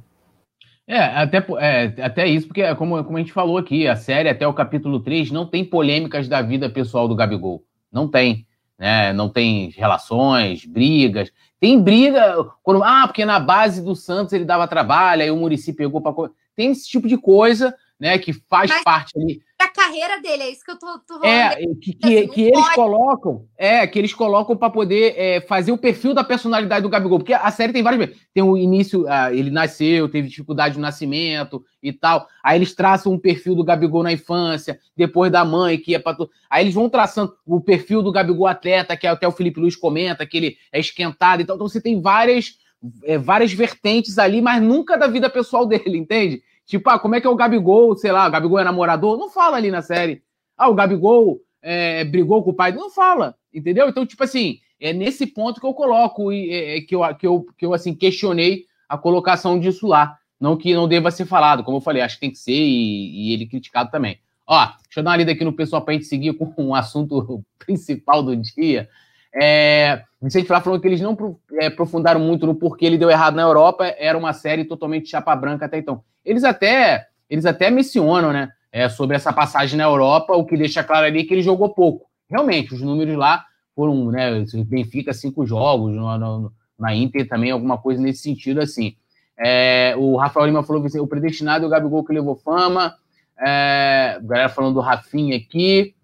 É, 0.86 0.98
até, 0.98 1.38
é, 1.58 2.02
até 2.02 2.26
isso, 2.26 2.48
porque, 2.48 2.74
como, 2.74 3.02
como 3.02 3.16
a 3.16 3.20
gente 3.20 3.32
falou 3.32 3.56
aqui, 3.56 3.88
a 3.88 3.96
série 3.96 4.28
até 4.28 4.46
o 4.46 4.52
capítulo 4.52 5.00
3 5.00 5.30
não 5.30 5.46
tem 5.46 5.64
polêmicas 5.64 6.28
da 6.28 6.42
vida 6.42 6.68
pessoal 6.68 7.08
do 7.08 7.16
Gabigol. 7.16 7.64
Não 7.90 8.06
tem. 8.06 8.46
Né? 8.78 9.10
Não 9.14 9.30
tem 9.30 9.70
relações, 9.70 10.66
brigas. 10.66 11.32
Tem 11.62 11.80
briga, 11.80 12.44
quando, 12.60 12.82
ah, 12.82 13.06
porque 13.06 13.24
na 13.24 13.38
base 13.38 13.80
do 13.80 13.94
Santos 13.94 14.32
ele 14.32 14.44
dava 14.44 14.66
trabalho, 14.66 15.22
aí 15.22 15.30
o 15.30 15.36
Murici 15.36 15.72
pegou 15.72 16.00
para. 16.00 16.12
Tem 16.56 16.72
esse 16.72 16.88
tipo 16.88 17.06
de 17.06 17.16
coisa, 17.16 17.72
né, 18.00 18.18
que 18.18 18.32
faz 18.32 18.68
Mas... 18.68 18.82
parte 18.82 19.16
ali 19.16 19.40
a 19.64 19.68
carreira 19.68 20.20
dele, 20.20 20.42
é 20.42 20.50
isso 20.50 20.64
que 20.64 20.70
eu 20.70 20.78
tô, 20.78 20.98
tô 20.98 21.24
É, 21.24 21.56
que, 21.80 21.92
que, 21.92 22.28
que 22.28 22.42
eles 22.42 22.68
colocam, 22.74 23.46
é, 23.56 23.86
que 23.86 23.98
eles 23.98 24.12
colocam 24.12 24.56
para 24.56 24.70
poder 24.70 25.14
é, 25.16 25.40
fazer 25.40 25.72
o 25.72 25.78
perfil 25.78 26.12
da 26.14 26.24
personalidade 26.24 26.82
do 26.82 26.88
Gabigol, 26.88 27.18
porque 27.18 27.32
a 27.32 27.50
série 27.50 27.72
tem 27.72 27.82
vários. 27.82 28.10
Tem 28.34 28.42
o 28.42 28.56
início, 28.56 29.06
ah, 29.08 29.32
ele 29.32 29.50
nasceu, 29.50 30.08
teve 30.08 30.28
dificuldade 30.28 30.76
no 30.76 30.82
nascimento 30.82 31.64
e 31.82 31.92
tal. 31.92 32.26
Aí 32.42 32.58
eles 32.58 32.74
traçam 32.74 33.12
um 33.12 33.18
perfil 33.18 33.54
do 33.54 33.64
Gabigol 33.64 34.02
na 34.02 34.12
infância, 34.12 34.78
depois 34.96 35.30
da 35.30 35.44
mãe, 35.44 35.78
que 35.78 35.94
é 35.94 35.98
para 35.98 36.16
tu... 36.16 36.30
Aí 36.48 36.64
eles 36.64 36.74
vão 36.74 36.88
traçando 36.88 37.34
o 37.46 37.60
perfil 37.60 38.02
do 38.02 38.12
Gabigol 38.12 38.46
atleta, 38.46 38.96
que 38.96 39.06
até 39.06 39.26
o 39.26 39.32
Felipe 39.32 39.60
Luiz 39.60 39.76
comenta, 39.76 40.26
que 40.26 40.36
ele 40.36 40.56
é 40.72 40.80
esquentado 40.80 41.42
e 41.42 41.44
tal. 41.44 41.56
Então 41.56 41.68
você 41.68 41.80
tem 41.80 42.00
várias, 42.00 42.58
é, 43.04 43.18
várias 43.18 43.52
vertentes 43.52 44.18
ali, 44.18 44.40
mas 44.40 44.62
nunca 44.62 44.96
da 44.96 45.06
vida 45.06 45.28
pessoal 45.30 45.64
dele, 45.66 45.98
entende? 45.98 46.42
Tipo, 46.66 46.90
ah, 46.90 46.98
como 46.98 47.14
é 47.14 47.20
que 47.20 47.26
é 47.26 47.30
o 47.30 47.36
Gabigol, 47.36 47.96
sei 47.96 48.12
lá, 48.12 48.26
o 48.26 48.30
Gabigol 48.30 48.58
é 48.58 48.64
namorador? 48.64 49.18
Não 49.18 49.28
fala 49.28 49.56
ali 49.56 49.70
na 49.70 49.82
série. 49.82 50.22
Ah, 50.56 50.68
o 50.68 50.74
Gabigol 50.74 51.40
é, 51.60 52.04
brigou 52.04 52.42
com 52.42 52.50
o 52.50 52.54
pai? 52.54 52.72
Não 52.72 52.90
fala, 52.90 53.36
entendeu? 53.52 53.88
Então, 53.88 54.06
tipo 54.06 54.22
assim, 54.22 54.58
é 54.80 54.92
nesse 54.92 55.26
ponto 55.26 55.60
que 55.60 55.66
eu 55.66 55.74
coloco, 55.74 56.32
e, 56.32 56.50
é, 56.50 56.80
que, 56.80 56.94
eu, 56.94 57.14
que, 57.14 57.26
eu, 57.26 57.46
que 57.56 57.66
eu, 57.66 57.74
assim, 57.74 57.94
questionei 57.94 58.66
a 58.88 58.98
colocação 58.98 59.58
disso 59.58 59.86
lá. 59.86 60.18
Não 60.40 60.56
que 60.56 60.74
não 60.74 60.88
deva 60.88 61.10
ser 61.12 61.24
falado, 61.24 61.62
como 61.62 61.76
eu 61.76 61.80
falei, 61.80 62.02
acho 62.02 62.16
que 62.16 62.22
tem 62.22 62.30
que 62.30 62.38
ser 62.38 62.52
e, 62.52 63.30
e 63.30 63.32
ele 63.32 63.46
criticado 63.46 63.90
também. 63.92 64.18
Ó, 64.44 64.66
deixa 64.66 64.98
eu 64.98 65.04
dar 65.04 65.10
uma 65.10 65.16
lida 65.16 65.30
aqui 65.30 65.44
no 65.44 65.52
pessoal 65.52 65.82
para 65.82 65.94
a 65.94 65.96
gente 65.96 66.06
seguir 66.06 66.34
com 66.34 66.66
o 66.66 66.74
assunto 66.74 67.44
principal 67.64 68.22
do 68.22 68.36
dia. 68.36 68.88
É, 69.34 70.02
Vicente 70.20 70.46
Flá 70.46 70.60
falou 70.60 70.78
que 70.78 70.86
eles 70.86 71.00
não 71.00 71.16
é, 71.60 71.66
aprofundaram 71.66 72.20
muito 72.20 72.46
no 72.46 72.54
porquê 72.54 72.86
ele 72.86 72.98
deu 72.98 73.10
errado 73.10 73.34
na 73.34 73.42
Europa, 73.42 73.86
era 73.98 74.16
uma 74.16 74.32
série 74.32 74.64
totalmente 74.64 75.08
chapa 75.08 75.34
branca 75.34 75.66
até 75.66 75.78
então. 75.78 76.02
Eles 76.24 76.44
até, 76.44 77.06
eles 77.28 77.46
até 77.46 77.70
mencionam, 77.70 78.32
né, 78.32 78.50
é, 78.70 78.88
sobre 78.88 79.16
essa 79.16 79.32
passagem 79.32 79.76
na 79.76 79.84
Europa, 79.84 80.34
o 80.34 80.44
que 80.44 80.56
deixa 80.56 80.84
claro 80.84 81.06
ali 81.06 81.24
que 81.24 81.34
ele 81.34 81.42
jogou 81.42 81.70
pouco. 81.70 82.06
Realmente, 82.30 82.74
os 82.74 82.82
números 82.82 83.16
lá 83.16 83.44
foram, 83.74 84.10
né, 84.10 84.44
Benfica 84.66 85.12
cinco 85.12 85.44
jogos, 85.46 85.94
no, 85.94 86.18
no, 86.18 86.52
na 86.78 86.94
Inter 86.94 87.28
também 87.28 87.50
alguma 87.50 87.78
coisa 87.78 88.00
nesse 88.00 88.22
sentido 88.22 88.60
assim. 88.60 88.96
É, 89.38 89.94
o 89.96 90.16
Rafael 90.16 90.46
Lima 90.46 90.62
falou 90.62 90.82
que 90.82 91.00
o 91.00 91.06
predestinado 91.06 91.64
é 91.64 91.66
o 91.66 91.70
Gabigol 91.70 92.04
que 92.04 92.12
levou 92.12 92.36
fama. 92.36 92.94
É, 93.38 94.20
galera 94.22 94.48
falando 94.48 94.74
do 94.74 94.80
Rafinha 94.80 95.36
aqui. 95.36 95.94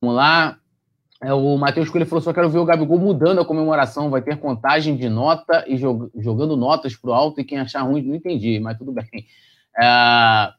Vamos 0.00 0.16
lá. 0.16 0.58
É, 1.22 1.32
o 1.32 1.56
Matheus 1.56 1.88
Coelho 1.88 2.06
falou: 2.06 2.22
só 2.22 2.32
quero 2.32 2.50
ver 2.50 2.58
o 2.58 2.64
Gabigol 2.64 2.98
mudando 2.98 3.40
a 3.40 3.44
comemoração. 3.44 4.10
Vai 4.10 4.22
ter 4.22 4.38
contagem 4.38 4.96
de 4.96 5.08
nota 5.08 5.64
e 5.66 5.76
jog 5.76 6.10
jogando 6.16 6.56
notas 6.56 6.94
pro 6.94 7.12
alto. 7.12 7.40
E 7.40 7.44
quem 7.44 7.58
achar 7.58 7.82
ruim, 7.82 8.02
não 8.02 8.14
entendi, 8.14 8.60
mas 8.60 8.76
tudo 8.76 8.92
bem. 8.92 9.06
É, 9.78 10.52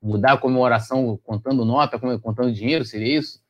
mudar 0.00 0.34
a 0.34 0.38
comemoração 0.38 1.18
contando 1.24 1.64
nota, 1.64 1.98
contando 1.98 2.52
dinheiro, 2.52 2.84
seria 2.84 3.18
isso? 3.18 3.40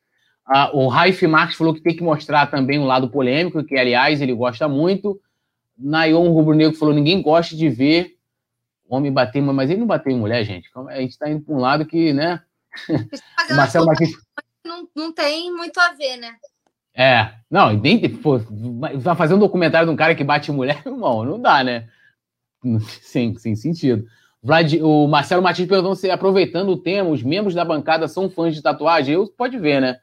Ah, 0.45 0.69
o 0.73 0.87
Raif 0.87 1.25
Marques 1.25 1.57
falou 1.57 1.73
que 1.73 1.81
tem 1.81 1.95
que 1.95 2.03
mostrar 2.03 2.47
também 2.47 2.79
um 2.79 2.85
lado 2.85 3.09
polêmico, 3.09 3.63
que 3.63 3.77
aliás 3.77 4.21
ele 4.21 4.33
gosta 4.33 4.67
muito. 4.67 5.19
Nayon 5.77 6.31
Rubro 6.31 6.55
Negro 6.55 6.77
falou: 6.77 6.93
ninguém 6.93 7.21
gosta 7.21 7.55
de 7.55 7.69
ver 7.69 8.15
homem 8.87 9.11
bater, 9.11 9.41
mas 9.41 9.69
ele 9.69 9.79
não 9.79 9.87
bateu 9.87 10.11
em 10.11 10.19
mulher, 10.19 10.43
gente. 10.43 10.69
A 10.89 11.01
gente 11.01 11.11
está 11.11 11.29
indo 11.29 11.43
para 11.43 11.55
um 11.55 11.59
lado 11.59 11.85
que, 11.85 12.13
né? 12.13 12.41
Marcelo 13.55 13.85
Martins. 13.85 14.11
Não, 14.63 14.87
não 14.95 15.13
tem 15.13 15.51
muito 15.51 15.79
a 15.79 15.93
ver, 15.93 16.17
né? 16.17 16.35
É, 16.95 17.29
não, 17.51 17.73
nem 17.73 17.99
pô, 18.09 18.39
vai 18.95 19.15
fazer 19.15 19.33
um 19.33 19.39
documentário 19.39 19.87
de 19.87 19.93
um 19.93 19.97
cara 19.97 20.15
que 20.15 20.23
bate 20.23 20.51
mulher, 20.51 20.81
irmão, 20.85 21.25
não 21.25 21.39
dá, 21.39 21.63
né? 21.63 21.87
Sem, 23.01 23.35
sem 23.35 23.55
sentido. 23.55 24.05
Vlad, 24.41 24.73
o 24.81 25.07
Marcelo 25.07 25.41
Martins 25.41 25.67
perguntou 25.67 25.95
se, 25.95 26.09
aproveitando 26.09 26.69
o 26.69 26.77
tema, 26.77 27.09
os 27.09 27.21
membros 27.21 27.53
da 27.53 27.65
bancada 27.65 28.07
são 28.07 28.29
fãs 28.29 28.53
de 28.53 28.61
tatuagem. 28.61 29.15
Eu 29.15 29.27
pode 29.27 29.57
ver, 29.57 29.81
né? 29.81 29.97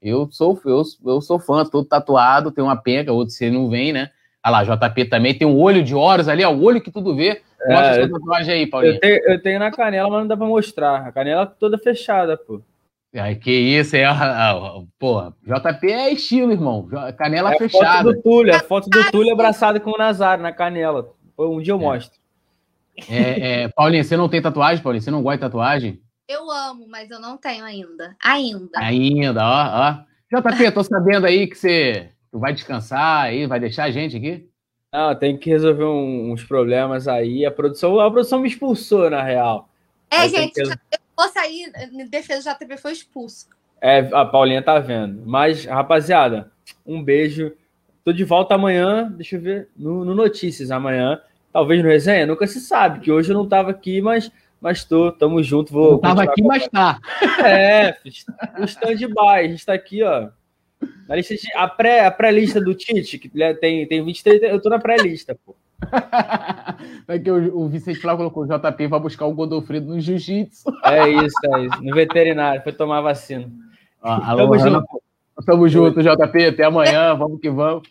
Eu 0.00 0.28
sou, 0.30 0.58
eu, 0.64 0.82
eu 1.04 1.20
sou 1.20 1.38
fã, 1.38 1.64
todo 1.64 1.84
tatuado, 1.84 2.52
tem 2.52 2.62
uma 2.62 2.76
penca, 2.76 3.12
outro 3.12 3.34
você 3.34 3.50
não 3.50 3.68
vem, 3.68 3.92
né? 3.92 4.10
Olha 4.44 4.62
lá, 4.62 4.76
JP 4.76 5.04
também 5.06 5.36
tem 5.36 5.46
um 5.46 5.58
olho 5.58 5.82
de 5.82 5.94
horas 5.94 6.28
ali, 6.28 6.44
ó, 6.44 6.52
o 6.52 6.62
olho 6.62 6.80
que 6.80 6.92
tudo 6.92 7.14
vê. 7.14 7.42
Mostra 7.66 7.96
é, 7.96 8.00
essa 8.02 8.12
tatuagem 8.12 8.54
aí, 8.54 8.66
Paulinho. 8.66 8.94
Eu 8.94 9.00
tenho, 9.00 9.20
eu 9.24 9.42
tenho 9.42 9.58
na 9.58 9.70
canela, 9.72 10.08
mas 10.08 10.20
não 10.20 10.28
dá 10.28 10.36
pra 10.36 10.46
mostrar. 10.46 11.06
A 11.06 11.12
canela 11.12 11.44
toda 11.44 11.76
fechada, 11.76 12.36
pô. 12.36 12.62
Ai, 13.14 13.36
que 13.36 13.50
isso, 13.50 13.96
é. 13.96 14.04
Porra, 14.98 15.34
JP 15.42 15.90
é 15.90 16.12
estilo, 16.12 16.52
irmão. 16.52 16.88
Canela 17.16 17.54
é 17.54 17.58
fechada. 17.58 18.04
Foto 18.04 18.14
do 18.14 18.22
Túlio, 18.22 18.54
a 18.54 18.60
foto 18.60 18.90
do 18.90 19.10
Túlio 19.10 19.32
abraçado 19.32 19.80
com 19.80 19.90
o 19.92 19.98
Nazário 19.98 20.42
na 20.42 20.52
canela. 20.52 21.10
Um 21.38 21.60
dia 21.60 21.72
eu 21.72 21.78
é. 21.78 21.80
mostro. 21.80 22.18
É, 23.08 23.62
é, 23.62 23.68
Paulinha, 23.68 24.02
você 24.02 24.16
não 24.16 24.28
tem 24.28 24.42
tatuagem, 24.42 24.82
Paulinha? 24.82 25.00
Você 25.00 25.10
não 25.10 25.22
gosta 25.22 25.38
de 25.38 25.42
tatuagem? 25.42 26.02
Eu 26.28 26.50
amo, 26.50 26.86
mas 26.88 27.10
eu 27.10 27.20
não 27.20 27.38
tenho 27.38 27.64
ainda. 27.64 28.14
Ainda. 28.22 28.78
Ainda, 28.78 29.42
ó, 29.42 30.04
ó. 30.34 30.40
JP, 30.40 30.72
tô 30.72 30.84
sabendo 30.84 31.26
aí 31.26 31.46
que 31.46 31.56
você 31.56 32.10
vai 32.30 32.52
descansar 32.52 33.24
aí, 33.24 33.46
vai 33.46 33.58
deixar 33.58 33.84
a 33.84 33.90
gente 33.90 34.16
aqui? 34.16 34.46
Não, 34.92 35.14
tem 35.14 35.38
que 35.38 35.48
resolver 35.48 35.84
uns 35.84 36.44
problemas 36.44 37.08
aí. 37.08 37.46
A 37.46 37.50
produção, 37.50 37.98
a 37.98 38.10
produção 38.10 38.40
me 38.40 38.48
expulsou, 38.48 39.08
na 39.08 39.22
real. 39.22 39.68
É, 40.10 40.18
aí 40.18 40.28
gente, 40.28 40.52
que... 40.52 40.98
vou 41.18 41.28
sair, 41.28 41.72
defesa 42.08 42.54
do 42.54 42.56
JTP 42.56 42.76
foi 42.76 42.92
expulso. 42.92 43.48
É, 43.80 43.98
a 44.12 44.24
Paulinha 44.24 44.62
tá 44.62 44.78
vendo. 44.78 45.22
Mas, 45.26 45.64
rapaziada, 45.64 46.50
um 46.86 47.02
beijo. 47.02 47.52
Tô 48.04 48.12
de 48.12 48.24
volta 48.24 48.54
amanhã, 48.54 49.10
deixa 49.10 49.36
eu 49.36 49.40
ver, 49.40 49.68
no, 49.76 50.04
no 50.04 50.14
Notícias 50.14 50.70
amanhã. 50.70 51.20
Talvez 51.52 51.82
no 51.82 51.88
resenha, 51.88 52.26
nunca 52.26 52.46
se 52.46 52.60
sabe, 52.60 53.00
que 53.00 53.10
hoje 53.10 53.30
eu 53.30 53.34
não 53.34 53.48
tava 53.48 53.70
aqui, 53.70 54.00
mas, 54.00 54.30
mas 54.60 54.84
tô, 54.84 55.10
tamo 55.10 55.42
junto. 55.42 55.72
Vou 55.72 55.92
não 55.92 55.98
tava 55.98 56.22
aqui, 56.22 56.42
mas 56.42 56.68
tá. 56.68 56.98
É, 57.44 57.96
o 58.58 58.64
stand-by, 58.64 59.44
a 59.44 59.48
gente 59.48 59.66
tá 59.66 59.74
aqui, 59.74 60.02
ó. 60.02 60.28
Na 61.08 61.16
lista 61.16 61.34
de, 61.34 61.52
a 61.54 61.66
pré 61.66 62.04
a 62.04 62.10
pré-lista 62.10 62.60
do 62.60 62.74
Tite, 62.74 63.18
que 63.18 63.28
tem, 63.60 63.86
tem 63.86 64.04
23, 64.04 64.42
eu 64.44 64.60
tô 64.60 64.68
na 64.68 64.78
pré-lista, 64.78 65.36
pô. 65.44 65.56
É 67.08 67.18
que 67.18 67.30
o, 67.30 67.60
o 67.60 67.68
Vicente 67.68 67.98
Flávio 67.98 68.30
colocou 68.30 68.44
o 68.44 68.46
JP 68.46 68.86
vai 68.86 69.00
buscar 69.00 69.24
o 69.26 69.32
Godofredo 69.32 69.86
no 69.86 69.98
jiu-jitsu. 69.98 70.70
É 70.84 71.08
isso, 71.08 71.36
é 71.44 71.64
isso. 71.64 71.82
No 71.82 71.94
veterinário, 71.94 72.62
foi 72.62 72.72
tomar 72.72 73.00
vacina. 73.00 73.50
Ah, 74.02 74.30
alô, 74.30 74.50
Tamo 74.50 74.58
junto. 74.58 75.02
Tamo 75.46 75.68
junto, 75.68 76.02
JP. 76.02 76.46
Até 76.46 76.64
amanhã, 76.64 77.14
vamos 77.14 77.40
que 77.40 77.48
vamos. 77.48 77.88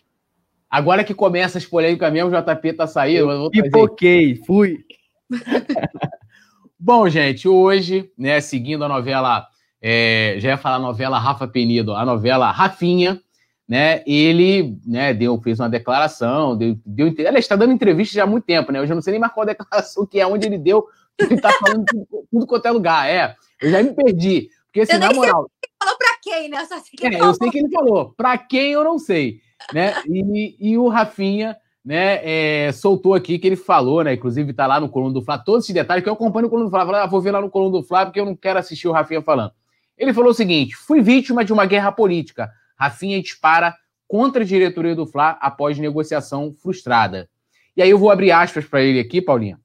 Agora 0.70 1.02
que 1.02 1.14
começa 1.14 1.58
as 1.58 1.66
polêmicas 1.66 2.12
mesmo, 2.12 2.30
o 2.30 2.40
JP 2.40 2.72
tá 2.74 2.86
saindo. 2.86 3.50
Pipoquei, 3.50 4.36
fui. 4.46 4.84
Bom, 6.78 7.08
gente, 7.08 7.48
hoje, 7.48 8.10
né, 8.16 8.40
seguindo 8.40 8.84
a 8.84 8.88
novela 8.88 9.48
é, 9.80 10.36
já 10.38 10.50
ia 10.50 10.56
falar 10.56 10.76
a 10.76 10.80
novela 10.80 11.18
Rafa 11.18 11.46
Penido, 11.48 11.94
a 11.94 12.04
novela 12.04 12.50
Rafinha, 12.50 13.20
né? 13.68 14.02
Ele 14.06 14.78
né, 14.86 15.12
deu, 15.12 15.38
fez 15.42 15.60
uma 15.60 15.68
declaração, 15.68 16.56
deu, 16.56 16.78
deu 16.86 17.08
ele 17.08 17.38
está 17.38 17.54
dando 17.54 17.72
entrevista 17.72 18.14
já 18.14 18.22
há 18.24 18.26
muito 18.26 18.44
tempo, 18.44 18.72
né? 18.72 18.78
Eu 18.78 18.86
já 18.86 18.94
não 18.94 19.02
sei 19.02 19.12
nem 19.12 19.20
mais 19.20 19.32
qual 19.32 19.44
declaração 19.44 20.06
que 20.06 20.18
é, 20.18 20.26
onde 20.26 20.46
ele 20.46 20.56
deu, 20.56 20.86
ele 21.18 21.34
está 21.34 21.50
falando 21.52 21.84
tudo, 21.84 22.26
tudo 22.30 22.46
quanto 22.46 22.66
é 22.66 22.70
lugar. 22.70 23.08
É, 23.08 23.36
eu 23.60 23.70
já 23.70 23.82
me 23.82 23.92
perdi. 23.92 24.48
Porque, 24.66 24.80
assim, 24.80 24.94
eu 24.94 25.00
na 25.00 25.12
moral. 25.12 25.50
Sei 25.62 25.70
falou 25.80 25.98
para 25.98 26.18
quem, 26.22 26.48
né? 26.48 26.60
Eu, 26.60 26.66
só 26.66 26.78
sei 26.78 26.92
que 26.96 27.06
é, 27.06 27.20
eu 27.20 27.34
sei 27.34 27.50
que 27.50 27.58
ele 27.58 27.70
falou. 27.70 28.14
Para 28.16 28.38
quem 28.38 28.72
eu 28.72 28.84
não 28.84 28.98
sei. 28.98 29.40
Né? 29.72 29.94
E, 30.06 30.56
e 30.70 30.78
o 30.78 30.88
Rafinha 30.88 31.56
né, 31.84 32.20
é, 32.22 32.72
soltou 32.72 33.14
aqui 33.14 33.38
que 33.38 33.46
ele 33.46 33.56
falou, 33.56 34.04
né? 34.04 34.14
Inclusive 34.14 34.52
tá 34.52 34.66
lá 34.66 34.80
no 34.80 34.88
Coluna 34.88 35.14
do 35.14 35.22
Flá, 35.22 35.38
todos 35.38 35.64
esses 35.64 35.74
detalhes 35.74 36.02
que 36.02 36.08
eu 36.08 36.14
acompanho 36.14 36.44
no 36.44 36.50
Coluna 36.50 36.68
do 36.68 36.70
Flá. 36.70 36.86
Falei, 36.86 37.00
ah, 37.02 37.06
vou 37.06 37.20
ver 37.20 37.32
lá 37.32 37.40
no 37.40 37.50
Coluna 37.50 37.78
do 37.78 37.82
Flá 37.82 38.06
porque 38.06 38.20
eu 38.20 38.24
não 38.24 38.36
quero 38.36 38.58
assistir 38.58 38.88
o 38.88 38.92
Rafinha 38.92 39.22
falando. 39.22 39.52
Ele 39.96 40.14
falou 40.14 40.30
o 40.30 40.34
seguinte: 40.34 40.76
fui 40.76 41.00
vítima 41.00 41.44
de 41.44 41.52
uma 41.52 41.66
guerra 41.66 41.90
política. 41.90 42.50
Rafinha 42.78 43.20
dispara 43.20 43.76
contra 44.06 44.42
a 44.42 44.46
diretoria 44.46 44.94
do 44.94 45.06
Fla 45.06 45.30
após 45.40 45.78
negociação 45.78 46.54
frustrada. 46.54 47.28
E 47.76 47.82
aí 47.82 47.90
eu 47.90 47.98
vou 47.98 48.10
abrir 48.10 48.32
aspas 48.32 48.64
para 48.64 48.82
ele 48.82 49.00
aqui, 49.00 49.20
Paulinha. 49.20 49.60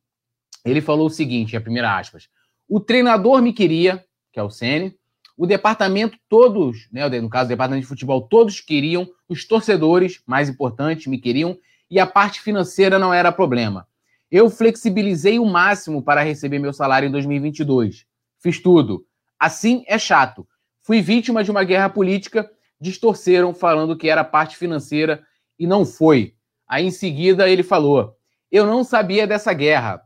Ele 0.65 0.81
falou 0.81 1.07
o 1.07 1.09
seguinte, 1.09 1.55
a 1.55 1.61
primeira 1.61 1.97
aspas. 1.97 2.29
O 2.67 2.79
treinador 2.79 3.41
me 3.41 3.53
queria, 3.53 4.03
que 4.31 4.39
é 4.39 4.43
o 4.43 4.49
Sene, 4.49 4.95
o 5.35 5.47
departamento 5.47 6.17
todos, 6.29 6.87
né, 6.91 7.07
no 7.19 7.29
caso 7.29 7.47
do 7.47 7.49
departamento 7.49 7.81
de 7.81 7.87
futebol, 7.87 8.21
todos 8.21 8.61
queriam, 8.61 9.09
os 9.27 9.45
torcedores, 9.45 10.21
mais 10.27 10.47
importantes, 10.47 11.07
me 11.07 11.17
queriam, 11.17 11.57
e 11.89 11.99
a 11.99 12.05
parte 12.05 12.39
financeira 12.39 12.99
não 12.99 13.13
era 13.13 13.31
problema. 13.31 13.87
Eu 14.29 14.49
flexibilizei 14.49 15.39
o 15.39 15.45
máximo 15.45 16.01
para 16.01 16.23
receber 16.23 16.59
meu 16.59 16.73
salário 16.73 17.07
em 17.07 17.11
2022. 17.11 18.05
Fiz 18.39 18.59
tudo. 18.59 19.05
Assim 19.39 19.83
é 19.87 19.97
chato. 19.97 20.47
Fui 20.81 21.01
vítima 21.01 21.43
de 21.43 21.51
uma 21.51 21.63
guerra 21.63 21.89
política, 21.89 22.49
distorceram 22.83 23.53
falando 23.53 23.97
que 23.97 24.09
era 24.09 24.23
parte 24.23 24.57
financeira 24.57 25.23
e 25.57 25.65
não 25.65 25.85
foi. 25.85 26.35
Aí 26.67 26.85
em 26.85 26.91
seguida 26.91 27.49
ele 27.49 27.63
falou: 27.63 28.15
Eu 28.51 28.65
não 28.65 28.83
sabia 28.83 29.25
dessa 29.25 29.53
guerra. 29.53 30.01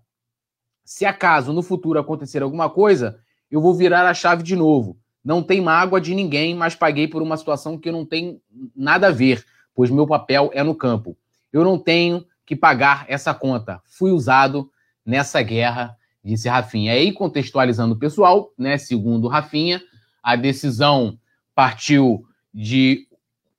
Se 0.86 1.06
acaso 1.06 1.52
no 1.52 1.62
futuro 1.62 2.00
acontecer 2.00 2.42
alguma 2.42 2.70
coisa, 2.70 3.20
eu 3.52 3.60
vou 3.60 3.74
virar 3.74 4.08
a 4.08 4.14
chave 4.14 4.44
de 4.44 4.56
novo. 4.56 4.98
Não 5.24 5.44
tem 5.44 5.60
mágoa 5.60 6.00
de 6.00 6.16
ninguém, 6.16 6.56
mas 6.56 6.76
paguei 6.76 7.08
por 7.08 7.22
uma 7.22 7.36
situação 7.36 7.78
que 7.78 7.92
não 7.92 8.06
tem 8.06 8.42
nada 8.74 9.08
a 9.08 9.12
ver, 9.12 9.44
pois 9.76 9.90
meu 9.90 10.08
papel 10.08 10.50
é 10.54 10.64
no 10.64 10.76
campo. 10.76 11.18
Eu 11.52 11.64
não 11.64 11.78
tenho 11.78 12.26
que 12.46 12.56
pagar 12.56 13.06
essa 13.10 13.34
conta. 13.34 13.82
Fui 13.86 14.12
usado 14.12 14.72
nessa 15.06 15.42
guerra 15.42 15.98
disse 16.28 16.50
Rafinha. 16.50 16.92
Aí, 16.92 17.14
contextualizando 17.14 17.96
o 17.96 17.98
pessoal, 17.98 18.52
né, 18.58 18.78
segundo 18.78 19.28
Rafinha, 19.28 19.82
a 20.22 20.36
decisão 20.36 21.18
partiu 21.56 22.27
de 22.58 23.08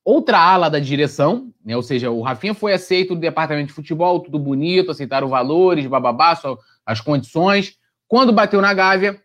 outra 0.05 0.41
ala 0.41 0.69
da 0.69 0.81
direção, 0.81 1.53
né, 1.65 1.77
ou 1.77 1.83
seja, 1.85 2.11
o 2.11 2.21
Rafinha 2.21 2.53
foi 2.53 2.73
aceito 2.73 3.15
do 3.15 3.21
departamento 3.21 3.69
de 3.69 3.73
futebol, 3.73 4.19
tudo 4.19 4.41
bonito, 4.41 4.91
aceitaram 4.91 5.29
valores, 5.29 5.87
bababá, 5.87 6.35
só 6.35 6.59
as 6.85 7.01
condições. 7.01 7.79
Quando 8.09 8.33
bateu 8.33 8.61
na 8.61 8.75
Gávea, 8.75 9.23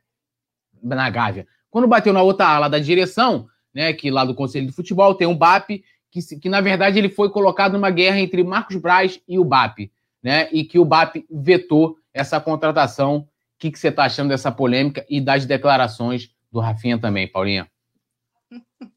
na 0.79 1.09
Gávea, 1.09 1.47
quando 1.71 1.87
bateu 1.87 2.13
na 2.13 2.21
outra 2.21 2.49
ala 2.49 2.69
da 2.69 2.77
direção, 2.77 3.47
né, 3.73 3.91
que 3.93 4.11
lá 4.11 4.23
do 4.23 4.35
Conselho 4.35 4.67
de 4.67 4.73
Futebol 4.73 5.15
tem 5.15 5.25
um 5.25 5.35
BAP, 5.35 5.83
que, 6.11 6.21
que 6.39 6.49
na 6.49 6.61
verdade 6.61 6.99
ele 6.99 7.09
foi 7.09 7.31
colocado 7.31 7.73
numa 7.73 7.89
guerra 7.89 8.19
entre 8.19 8.43
Marcos 8.43 8.75
Braz 8.75 9.19
e 9.27 9.39
o 9.39 9.43
BAP, 9.43 9.91
né, 10.21 10.49
e 10.51 10.63
que 10.63 10.77
o 10.77 10.85
BAP 10.85 11.25
vetou 11.31 11.97
essa 12.13 12.39
contratação 12.39 13.27
que, 13.57 13.71
que 13.71 13.79
você 13.79 13.87
está 13.87 14.03
achando 14.03 14.29
dessa 14.29 14.51
polêmica 14.51 15.03
e 15.09 15.19
das 15.19 15.47
declarações 15.47 16.29
do 16.51 16.59
Rafinha 16.59 16.99
também, 16.99 17.27
Paulinha? 17.27 17.67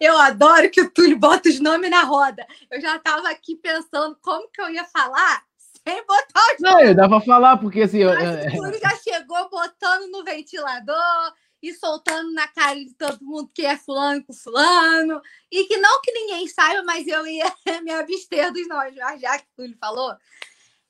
Eu 0.00 0.16
adoro 0.18 0.70
que 0.70 0.80
o 0.80 0.90
Túlio 0.90 1.18
bota 1.18 1.48
os 1.48 1.60
nomes 1.60 1.90
na 1.90 2.02
roda. 2.02 2.46
Eu 2.70 2.80
já 2.80 2.96
estava 2.96 3.28
aqui 3.28 3.56
pensando 3.56 4.16
como 4.22 4.48
que 4.48 4.60
eu 4.60 4.70
ia 4.70 4.84
falar 4.84 5.44
sem 5.56 6.04
botar 6.06 6.54
os 6.54 6.60
Não, 6.60 6.72
nomes. 6.72 6.96
dá 6.96 7.08
para 7.08 7.20
falar, 7.20 7.56
porque 7.56 7.82
assim. 7.82 7.98
Eu... 7.98 8.10
o 8.10 8.56
Túlio 8.56 8.80
já 8.80 8.96
chegou 8.96 9.48
botando 9.50 10.10
no 10.10 10.24
ventilador 10.24 11.34
e 11.62 11.74
soltando 11.74 12.32
na 12.32 12.48
cara 12.48 12.76
de 12.76 12.94
todo 12.94 13.22
mundo 13.22 13.50
que 13.54 13.66
é 13.66 13.76
fulano 13.76 14.24
com 14.24 14.32
fulano. 14.32 15.20
E 15.50 15.64
que 15.64 15.76
não 15.76 16.00
que 16.00 16.12
ninguém 16.12 16.46
saiba, 16.48 16.82
mas 16.82 17.06
eu 17.06 17.26
ia 17.26 17.52
me 17.82 17.90
abster 17.90 18.52
dos 18.52 18.66
nomes. 18.68 18.94
Já 18.94 19.38
que 19.38 19.44
o 19.44 19.56
Túlio 19.56 19.76
falou, 19.78 20.14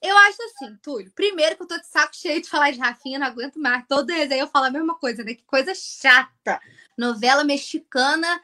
eu 0.02 0.16
acho 0.16 0.42
assim, 0.44 0.76
Túlio. 0.82 1.12
Primeiro 1.14 1.56
que 1.56 1.62
eu 1.62 1.68
tô 1.68 1.78
de 1.78 1.86
saco 1.86 2.16
cheio 2.16 2.40
de 2.40 2.48
falar 2.48 2.70
de 2.70 2.78
Rafinha, 2.78 3.18
não 3.18 3.26
aguento 3.26 3.58
mais. 3.58 3.84
Todo 3.86 4.06
desenho 4.06 4.42
eu 4.42 4.48
falo 4.48 4.66
a 4.66 4.70
mesma 4.70 4.94
coisa, 4.94 5.22
né? 5.22 5.34
Que 5.34 5.44
coisa 5.44 5.74
chata. 5.74 6.60
Novela 7.00 7.42
mexicana. 7.42 8.40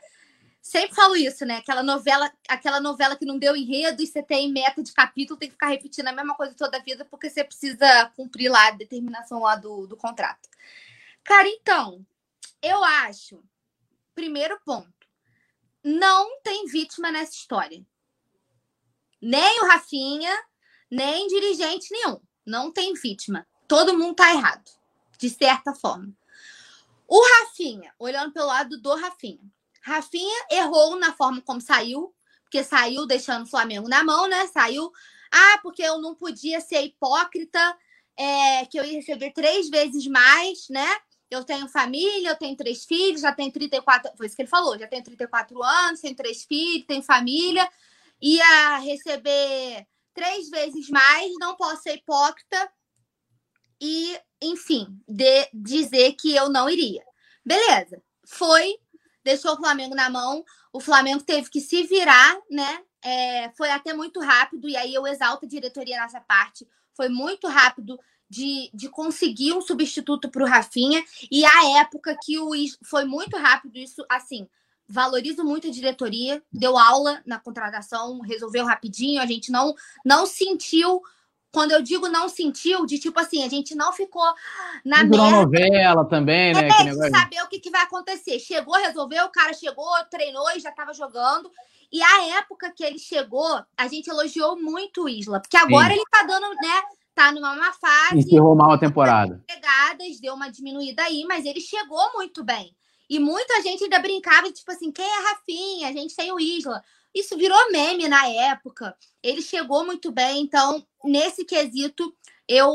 Sempre 0.63 0.97
falo 0.97 1.15
isso, 1.15 1.45
né? 1.45 1.59
Aquela 1.59 1.83
novela, 1.83 2.33
aquela 2.49 2.81
novela 2.81 3.15
que 3.15 3.27
não 3.27 3.39
deu 3.39 3.55
enredo 3.55 4.03
e 4.03 4.07
você 4.07 4.23
tem 4.23 4.51
meta 4.51 4.83
de 4.83 4.93
capítulo, 4.93 5.39
tem 5.39 5.49
que 5.49 5.55
ficar 5.55 5.69
repetindo 5.69 6.09
a 6.09 6.13
mesma 6.13 6.35
coisa 6.35 6.55
toda 6.55 6.79
a 6.79 6.83
vida, 6.83 7.05
porque 7.05 7.29
você 7.29 7.45
precisa 7.45 8.11
cumprir 8.17 8.51
lá 8.51 8.69
a 8.69 8.73
determinação 8.73 9.41
lá 9.41 9.55
do, 9.57 9.87
do 9.87 9.97
contrato. 9.97 10.49
Cara, 11.23 11.47
então, 11.49 12.05
eu 12.63 12.83
acho, 12.83 13.45
primeiro 14.15 14.59
ponto, 14.65 14.91
não 15.85 16.41
tem 16.41 16.67
vítima 16.67 17.13
nessa 17.13 17.33
história. 17.33 17.85
Nem 19.21 19.61
o 19.61 19.67
Rafinha, 19.67 20.35
nem 20.91 21.29
dirigente 21.29 21.93
nenhum. 21.93 22.21
Não 22.45 22.73
tem 22.73 22.95
vítima. 22.95 23.47
Todo 23.69 23.97
mundo 23.97 24.15
tá 24.17 24.33
errado, 24.33 24.71
de 25.19 25.29
certa 25.29 25.75
forma. 25.75 26.13
O 27.09 27.21
Rafinha, 27.21 27.95
olhando 27.99 28.33
pelo 28.33 28.47
lado 28.47 28.81
do 28.81 28.95
Rafinha. 28.95 29.41
Rafinha 29.83 30.47
errou 30.51 30.97
na 30.97 31.13
forma 31.13 31.41
como 31.41 31.61
saiu, 31.61 32.13
porque 32.43 32.65
saiu 32.65 33.07
deixando 33.07 33.45
o 33.45 33.49
Flamengo 33.49 33.89
na 33.89 34.03
mão, 34.03 34.27
né? 34.27 34.47
Saiu. 34.49 34.91
Ah, 35.31 35.59
porque 35.63 35.83
eu 35.83 36.01
não 36.01 36.15
podia 36.15 36.61
ser 36.61 36.83
hipócrita, 36.83 37.77
é, 38.17 38.67
que 38.67 38.79
eu 38.79 38.85
ia 38.85 38.95
receber 38.95 39.33
três 39.33 39.69
vezes 39.69 40.07
mais, 40.07 40.69
né? 40.69 40.89
Eu 41.31 41.45
tenho 41.45 41.69
família, 41.69 42.31
eu 42.31 42.37
tenho 42.37 42.57
três 42.57 42.85
filhos, 42.85 43.21
já 43.21 43.33
tenho 43.33 43.53
34. 43.53 44.13
Foi 44.17 44.27
isso 44.27 44.37
que 44.37 44.43
ele 44.43 44.49
falou, 44.49 44.79
já 44.79 44.87
tenho 44.87 45.03
34 45.03 45.63
anos, 45.63 46.01
tenho 46.01 46.15
três 46.15 46.45
filhos, 46.45 46.87
tenho 46.87 47.03
família, 47.03 47.69
ia 48.21 48.79
receber 48.79 49.87
três 50.15 50.49
vezes 50.49 50.89
mais, 50.89 51.33
não 51.39 51.57
posso 51.57 51.83
ser 51.83 51.95
hipócrita 51.97 52.73
e, 53.81 54.19
enfim, 54.43 54.99
de, 55.07 55.49
dizer 55.53 56.13
que 56.13 56.35
eu 56.35 56.49
não 56.49 56.69
iria. 56.69 57.03
Beleza, 57.45 58.03
foi, 58.27 58.77
deixou 59.25 59.53
o 59.53 59.57
Flamengo 59.57 59.95
na 59.95 60.11
mão, 60.11 60.45
o 60.73 60.81
Flamengo 60.81 61.23
teve 61.23 61.49
que 61.49 61.61
se 61.61 61.85
virar, 61.85 62.37
né? 62.51 62.83
É, 63.03 63.51
foi 63.57 63.71
até 63.71 63.95
muito 63.95 64.21
rápido, 64.21 64.69
e 64.69 64.77
aí 64.77 64.93
eu 64.93 65.07
exalto 65.07 65.47
a 65.47 65.49
diretoria 65.49 66.01
nessa 66.01 66.21
parte. 66.21 66.67
Foi 66.95 67.09
muito 67.09 67.47
rápido 67.47 67.99
de, 68.29 68.71
de 68.75 68.89
conseguir 68.89 69.53
um 69.53 69.61
substituto 69.61 70.29
para 70.29 70.43
o 70.43 70.47
Rafinha. 70.47 71.05
E 71.31 71.45
a 71.45 71.81
época 71.81 72.17
que 72.21 72.39
o 72.39 72.51
foi 72.85 73.05
muito 73.05 73.37
rápido, 73.37 73.77
isso 73.77 74.05
assim. 74.09 74.49
Valorizo 74.89 75.43
muito 75.43 75.67
a 75.67 75.71
diretoria, 75.71 76.41
deu 76.53 76.79
aula 76.79 77.21
na 77.27 77.41
contratação, 77.41 78.21
resolveu 78.21 78.65
rapidinho. 78.65 79.21
A 79.21 79.27
gente 79.27 79.51
não 79.51 79.75
não 80.05 80.27
sentiu 80.27 81.03
quando 81.57 81.73
eu 81.73 81.81
digo 81.81 82.07
não 82.07 82.29
sentiu, 82.29 82.85
de 82.85 82.99
tipo 82.99 83.19
assim, 83.19 83.43
a 83.43 83.49
gente 83.49 83.75
não 83.75 83.91
ficou 83.91 84.31
na 84.85 84.99
merda. 85.05 85.17
novela 85.17 86.05
também, 86.05 86.53
né? 86.53 86.69
É, 86.69 86.85
de 86.85 87.09
saber 87.09 87.43
o 87.43 87.49
que, 87.49 87.59
que 87.59 87.71
vai 87.71 87.81
acontecer. 87.81 88.39
Chegou, 88.39 88.75
resolveu, 88.75 89.25
o 89.25 89.33
cara 89.33 89.55
chegou, 89.55 89.89
treinou 90.11 90.47
e 90.55 90.61
já 90.61 90.69
estava 90.69 90.93
jogando. 90.93 91.51
E 91.91 92.03
a 92.03 92.39
época 92.41 92.71
que 92.77 92.85
ele 92.85 92.99
chegou, 92.99 93.65
a 93.75 93.89
gente 93.89 94.11
elogiou 94.11 94.61
muito 94.61 95.05
o 95.05 95.09
Isla, 95.09 95.41
porque 95.41 95.57
agora 95.57 95.87
Sim. 95.87 95.93
ele 95.95 96.05
tá 96.11 96.25
dando, 96.25 96.47
né? 96.57 96.83
Tá 97.15 97.33
numa 97.33 97.57
má 97.57 97.73
fase. 97.73 98.19
Encerrou 98.19 98.55
mal 98.55 98.73
a 98.73 98.79
temporada. 98.79 99.43
Pegadas, 99.47 100.21
deu 100.21 100.35
uma 100.35 100.51
diminuída 100.51 101.05
aí, 101.05 101.25
mas 101.27 101.47
ele 101.47 101.63
chegou 101.63 102.13
muito 102.13 102.45
bem. 102.45 102.77
E 103.09 103.19
muita 103.19 103.63
gente 103.63 103.83
ainda 103.83 103.99
brincava, 103.99 104.53
tipo 104.53 104.71
assim, 104.71 104.93
quem 104.93 105.07
é 105.07 105.29
Rafinha? 105.31 105.89
A 105.89 105.93
gente 105.93 106.15
tem 106.15 106.31
o 106.31 106.39
Isla. 106.39 106.83
Isso 107.17 107.35
virou 107.35 107.73
meme 107.73 108.09
na 108.09 108.29
época. 108.29 108.95
Ele 109.23 109.41
chegou 109.41 109.87
muito 109.87 110.13
bem, 110.13 110.43
então, 110.43 110.87
nesse 111.03 111.47
quesito, 111.47 112.15
eu 112.47 112.71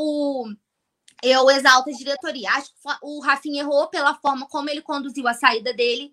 eu 1.22 1.48
exalto 1.48 1.88
a 1.88 1.92
diretoria. 1.92 2.50
Acho 2.50 2.70
que 2.70 2.80
o 3.02 3.20
Rafinha 3.20 3.62
errou 3.62 3.86
pela 3.88 4.16
forma 4.16 4.48
como 4.48 4.68
ele 4.68 4.82
conduziu 4.82 5.28
a 5.28 5.34
saída 5.34 5.72
dele, 5.72 6.12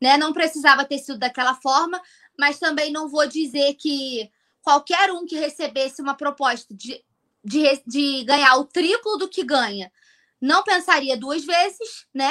né? 0.00 0.16
Não 0.16 0.32
precisava 0.32 0.84
ter 0.84 0.98
sido 0.98 1.18
daquela 1.18 1.56
forma, 1.56 2.00
mas 2.38 2.60
também 2.60 2.92
não 2.92 3.08
vou 3.08 3.26
dizer 3.26 3.74
que 3.74 4.30
qualquer 4.62 5.10
um 5.10 5.26
que 5.26 5.36
recebesse 5.36 6.00
uma 6.00 6.14
proposta 6.14 6.72
de 6.72 7.04
de, 7.44 7.82
de 7.86 8.24
ganhar 8.24 8.56
o 8.56 8.64
triplo 8.64 9.18
do 9.18 9.28
que 9.28 9.44
ganha, 9.44 9.92
não 10.40 10.62
pensaria 10.62 11.16
duas 11.16 11.44
vezes, 11.44 12.06
né? 12.14 12.30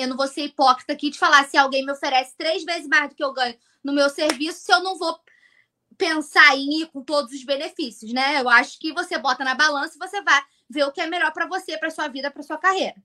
Eu 0.00 0.08
não 0.08 0.16
vou 0.16 0.26
ser 0.26 0.42
hipócrita 0.46 0.92
aqui 0.92 1.10
de 1.10 1.18
falar 1.18 1.48
se 1.48 1.56
alguém 1.56 1.86
me 1.86 1.92
oferece 1.92 2.34
três 2.36 2.64
vezes 2.64 2.88
mais 2.88 3.08
do 3.08 3.14
que 3.14 3.24
eu 3.24 3.32
ganho 3.32 3.56
no 3.82 3.92
meu 3.92 4.08
serviço, 4.10 4.60
se 4.60 4.72
eu 4.72 4.82
não 4.82 4.98
vou 4.98 5.18
pensar 5.96 6.56
em 6.56 6.80
ir 6.80 6.86
com 6.86 7.02
todos 7.02 7.32
os 7.32 7.44
benefícios, 7.44 8.12
né? 8.12 8.40
Eu 8.40 8.48
acho 8.48 8.78
que 8.78 8.92
você 8.92 9.18
bota 9.18 9.44
na 9.44 9.54
balança 9.54 9.96
e 9.96 9.98
você 9.98 10.22
vai 10.22 10.42
ver 10.68 10.84
o 10.84 10.92
que 10.92 11.00
é 11.00 11.06
melhor 11.06 11.32
para 11.32 11.46
você, 11.46 11.76
para 11.76 11.90
sua 11.90 12.08
vida, 12.08 12.30
para 12.30 12.42
sua 12.42 12.56
carreira, 12.56 12.96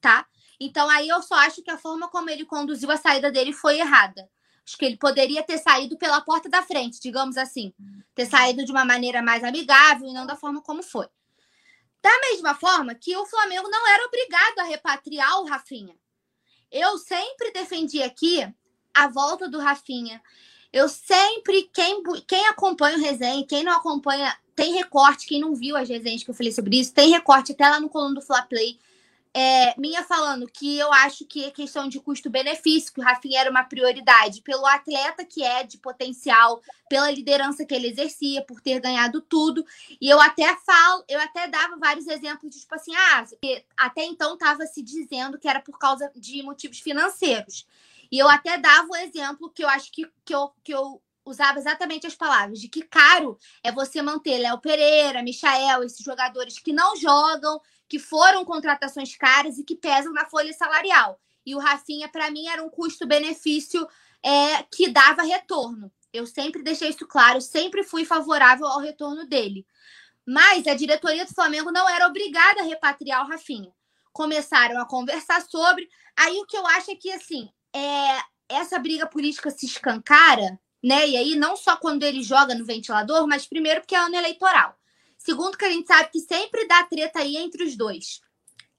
tá? 0.00 0.26
Então 0.60 0.88
aí 0.88 1.08
eu 1.08 1.20
só 1.22 1.34
acho 1.34 1.62
que 1.62 1.70
a 1.70 1.78
forma 1.78 2.08
como 2.08 2.30
ele 2.30 2.44
conduziu 2.44 2.90
a 2.90 2.96
saída 2.96 3.30
dele 3.30 3.52
foi 3.52 3.80
errada. 3.80 4.30
Acho 4.64 4.78
que 4.78 4.84
ele 4.84 4.96
poderia 4.96 5.42
ter 5.42 5.58
saído 5.58 5.98
pela 5.98 6.20
porta 6.20 6.48
da 6.48 6.62
frente, 6.62 7.00
digamos 7.00 7.36
assim. 7.36 7.74
Ter 8.14 8.26
saído 8.26 8.64
de 8.64 8.70
uma 8.70 8.84
maneira 8.84 9.20
mais 9.20 9.42
amigável 9.42 10.08
e 10.08 10.12
não 10.12 10.24
da 10.24 10.36
forma 10.36 10.62
como 10.62 10.82
foi. 10.82 11.08
Da 12.00 12.10
mesma 12.20 12.54
forma 12.54 12.94
que 12.94 13.16
o 13.16 13.26
Flamengo 13.26 13.68
não 13.68 13.88
era 13.88 14.06
obrigado 14.06 14.58
a 14.60 14.64
repatriar 14.64 15.40
o 15.40 15.46
Rafinha. 15.46 15.96
Eu 16.70 16.96
sempre 16.98 17.50
defendi 17.50 18.02
aqui 18.02 18.40
a 18.94 19.08
volta 19.08 19.48
do 19.48 19.58
Rafinha. 19.58 20.22
Eu 20.72 20.88
sempre, 20.88 21.70
quem, 21.72 22.02
quem 22.26 22.46
acompanha 22.46 22.96
o 22.96 23.00
resenha, 23.00 23.46
quem 23.46 23.62
não 23.62 23.72
acompanha, 23.72 24.34
tem 24.54 24.74
recorte, 24.74 25.26
quem 25.26 25.40
não 25.40 25.54
viu 25.54 25.76
as 25.76 25.88
resenhas 25.88 26.22
que 26.22 26.30
eu 26.30 26.34
falei 26.34 26.52
sobre 26.52 26.80
isso, 26.80 26.94
tem 26.94 27.10
recorte 27.10 27.52
até 27.52 27.68
lá 27.68 27.78
no 27.78 27.88
coluna 27.88 28.14
do 28.14 28.22
Fla 28.22 28.42
Play 28.42 28.78
é, 29.34 29.74
minha 29.80 30.02
falando 30.02 30.46
que 30.46 30.76
eu 30.78 30.92
acho 30.92 31.24
que 31.24 31.44
é 31.44 31.50
questão 31.50 31.88
de 31.88 31.98
custo-benefício, 31.98 32.92
que 32.92 33.00
o 33.00 33.02
Rafinha 33.02 33.40
era 33.40 33.50
uma 33.50 33.64
prioridade 33.64 34.42
pelo 34.42 34.66
atleta 34.66 35.24
que 35.24 35.42
é 35.42 35.62
de 35.62 35.78
potencial, 35.78 36.60
pela 36.88 37.10
liderança 37.10 37.64
que 37.64 37.74
ele 37.74 37.88
exercia, 37.88 38.42
por 38.42 38.60
ter 38.60 38.78
ganhado 38.78 39.22
tudo. 39.22 39.64
E 39.98 40.08
eu 40.08 40.20
até 40.20 40.54
falo, 40.56 41.02
eu 41.08 41.18
até 41.18 41.48
dava 41.48 41.78
vários 41.78 42.06
exemplos 42.06 42.54
de 42.54 42.60
tipo 42.60 42.74
assim, 42.74 42.94
ah, 42.94 43.24
até 43.76 44.04
então 44.04 44.34
estava 44.34 44.66
se 44.66 44.82
dizendo 44.82 45.38
que 45.38 45.48
era 45.48 45.60
por 45.60 45.78
causa 45.78 46.12
de 46.14 46.42
motivos 46.42 46.80
financeiros. 46.80 47.66
E 48.12 48.18
eu 48.18 48.28
até 48.28 48.58
dava 48.58 48.88
o 48.90 48.96
exemplo 48.96 49.50
que 49.50 49.64
eu 49.64 49.68
acho 49.70 49.90
que, 49.90 50.06
que, 50.22 50.34
eu, 50.34 50.52
que 50.62 50.74
eu 50.74 51.02
usava 51.24 51.58
exatamente 51.58 52.06
as 52.06 52.14
palavras 52.14 52.60
de 52.60 52.68
que 52.68 52.82
caro 52.82 53.38
é 53.64 53.72
você 53.72 54.02
manter 54.02 54.36
Léo 54.36 54.58
Pereira, 54.60 55.22
Michael, 55.22 55.82
esses 55.82 56.04
jogadores 56.04 56.58
que 56.58 56.74
não 56.74 56.94
jogam, 56.94 57.58
que 57.88 57.98
foram 57.98 58.44
contratações 58.44 59.16
caras 59.16 59.56
e 59.56 59.64
que 59.64 59.74
pesam 59.74 60.12
na 60.12 60.26
folha 60.26 60.52
salarial. 60.52 61.18
E 61.46 61.54
o 61.54 61.58
Rafinha, 61.58 62.06
para 62.06 62.30
mim, 62.30 62.48
era 62.48 62.62
um 62.62 62.68
custo-benefício 62.68 63.88
é, 64.22 64.62
que 64.64 64.90
dava 64.90 65.22
retorno. 65.22 65.90
Eu 66.12 66.26
sempre 66.26 66.62
deixei 66.62 66.90
isso 66.90 67.06
claro, 67.06 67.40
sempre 67.40 67.82
fui 67.82 68.04
favorável 68.04 68.66
ao 68.66 68.78
retorno 68.78 69.26
dele. 69.26 69.66
Mas 70.26 70.66
a 70.66 70.74
diretoria 70.74 71.24
do 71.24 71.34
Flamengo 71.34 71.72
não 71.72 71.88
era 71.88 72.06
obrigada 72.06 72.60
a 72.60 72.64
repatriar 72.64 73.24
o 73.24 73.28
Rafinha. 73.28 73.72
Começaram 74.12 74.78
a 74.78 74.86
conversar 74.86 75.40
sobre. 75.40 75.88
Aí 76.14 76.36
o 76.38 76.46
que 76.46 76.56
eu 76.56 76.66
acho 76.66 76.90
é 76.90 76.94
que, 76.94 77.10
assim, 77.10 77.48
é, 77.74 78.20
essa 78.48 78.78
briga 78.78 79.06
política 79.06 79.50
se 79.50 79.66
escancara, 79.66 80.58
né? 80.82 81.08
E 81.08 81.16
aí, 81.16 81.34
não 81.36 81.56
só 81.56 81.76
quando 81.76 82.02
ele 82.02 82.22
joga 82.22 82.54
no 82.54 82.64
ventilador, 82.64 83.26
mas 83.26 83.46
primeiro 83.46 83.80
porque 83.80 83.94
é 83.94 83.98
ano 83.98 84.16
eleitoral. 84.16 84.76
Segundo, 85.16 85.56
que 85.56 85.64
a 85.64 85.70
gente 85.70 85.86
sabe 85.86 86.10
que 86.10 86.20
sempre 86.20 86.66
dá 86.66 86.82
treta 86.84 87.20
aí 87.20 87.36
entre 87.36 87.62
os 87.62 87.76
dois. 87.76 88.20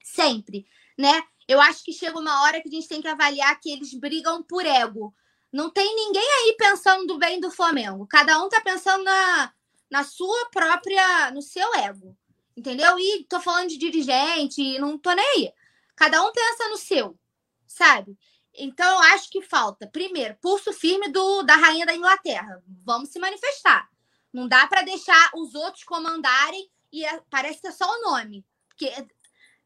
Sempre, 0.02 0.66
né? 0.98 1.22
Eu 1.48 1.60
acho 1.60 1.82
que 1.82 1.92
chega 1.92 2.18
uma 2.18 2.42
hora 2.42 2.60
que 2.60 2.68
a 2.68 2.70
gente 2.70 2.88
tem 2.88 3.00
que 3.00 3.08
avaliar 3.08 3.58
que 3.60 3.70
eles 3.70 3.94
brigam 3.94 4.42
por 4.42 4.64
ego. 4.64 5.14
Não 5.52 5.70
tem 5.70 5.94
ninguém 5.94 6.22
aí 6.22 6.56
pensando 6.58 7.06
do 7.06 7.18
bem 7.18 7.40
do 7.40 7.50
Flamengo. 7.50 8.06
Cada 8.06 8.42
um 8.42 8.48
tá 8.48 8.60
pensando 8.60 9.04
na, 9.04 9.52
na 9.90 10.04
sua 10.04 10.48
própria, 10.50 11.30
no 11.30 11.40
seu 11.40 11.74
ego. 11.76 12.16
Entendeu? 12.56 12.98
E 12.98 13.24
tô 13.24 13.40
falando 13.40 13.68
de 13.68 13.78
dirigente, 13.78 14.78
não 14.78 14.98
tô 14.98 15.12
nem 15.12 15.26
aí. 15.36 15.52
Cada 15.96 16.22
um 16.22 16.32
pensa 16.32 16.68
no 16.68 16.76
seu, 16.76 17.18
sabe? 17.66 18.16
Então, 18.56 18.86
eu 18.86 19.14
acho 19.14 19.30
que 19.30 19.42
falta, 19.42 19.86
primeiro, 19.86 20.36
pulso 20.40 20.72
firme 20.72 21.08
do, 21.08 21.42
da 21.42 21.56
rainha 21.56 21.84
da 21.84 21.94
Inglaterra. 21.94 22.62
Vamos 22.84 23.10
se 23.10 23.18
manifestar. 23.18 23.88
Não 24.32 24.48
dá 24.48 24.66
para 24.66 24.82
deixar 24.82 25.30
os 25.34 25.54
outros 25.54 25.84
comandarem 25.84 26.70
e 26.92 27.04
é, 27.04 27.20
parece 27.30 27.60
que 27.60 27.66
é 27.66 27.72
só 27.72 27.86
o 27.86 28.02
nome. 28.02 28.44
Porque 28.68 28.92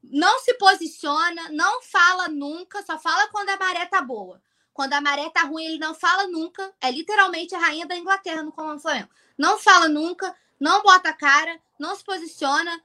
não 0.02 0.38
se 0.40 0.54
posiciona, 0.54 1.48
não 1.50 1.82
fala 1.82 2.28
nunca, 2.28 2.82
só 2.84 2.98
fala 2.98 3.28
quando 3.28 3.50
a 3.50 3.56
maré 3.56 3.86
tá 3.86 4.00
boa. 4.00 4.40
Quando 4.72 4.92
a 4.92 5.00
maré 5.00 5.28
tá 5.30 5.42
ruim, 5.42 5.64
ele 5.64 5.78
não 5.78 5.94
fala 5.94 6.26
nunca. 6.28 6.72
É 6.80 6.90
literalmente 6.90 7.54
a 7.54 7.58
rainha 7.58 7.86
da 7.86 7.96
Inglaterra 7.96 8.42
no 8.42 8.52
Comando 8.52 8.80
Flamengo. 8.80 9.08
Não 9.36 9.58
fala 9.58 9.88
nunca, 9.88 10.34
não 10.58 10.82
bota 10.82 11.10
a 11.10 11.12
cara, 11.12 11.60
não 11.78 11.94
se 11.94 12.04
posiciona. 12.04 12.80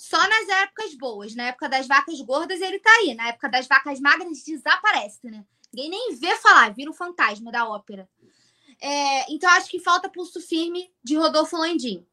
Só 0.00 0.16
nas 0.16 0.48
épocas 0.48 0.94
boas. 0.94 1.34
Na 1.34 1.48
época 1.48 1.68
das 1.68 1.86
vacas 1.86 2.18
gordas, 2.22 2.58
ele 2.62 2.78
tá 2.78 2.90
aí. 2.90 3.12
Na 3.12 3.28
época 3.28 3.50
das 3.50 3.66
vacas 3.68 4.00
magras, 4.00 4.42
desaparece, 4.42 5.18
né? 5.24 5.44
Ninguém 5.70 5.90
nem 5.90 6.16
vê 6.16 6.34
falar, 6.36 6.72
vira 6.72 6.90
o 6.90 6.94
fantasma 6.94 7.52
da 7.52 7.68
ópera. 7.68 8.08
É, 8.80 9.30
então, 9.30 9.50
acho 9.50 9.68
que 9.68 9.78
falta 9.78 10.08
pulso 10.08 10.40
firme 10.40 10.90
de 11.04 11.16
Rodolfo 11.16 11.54
Landim, 11.54 12.06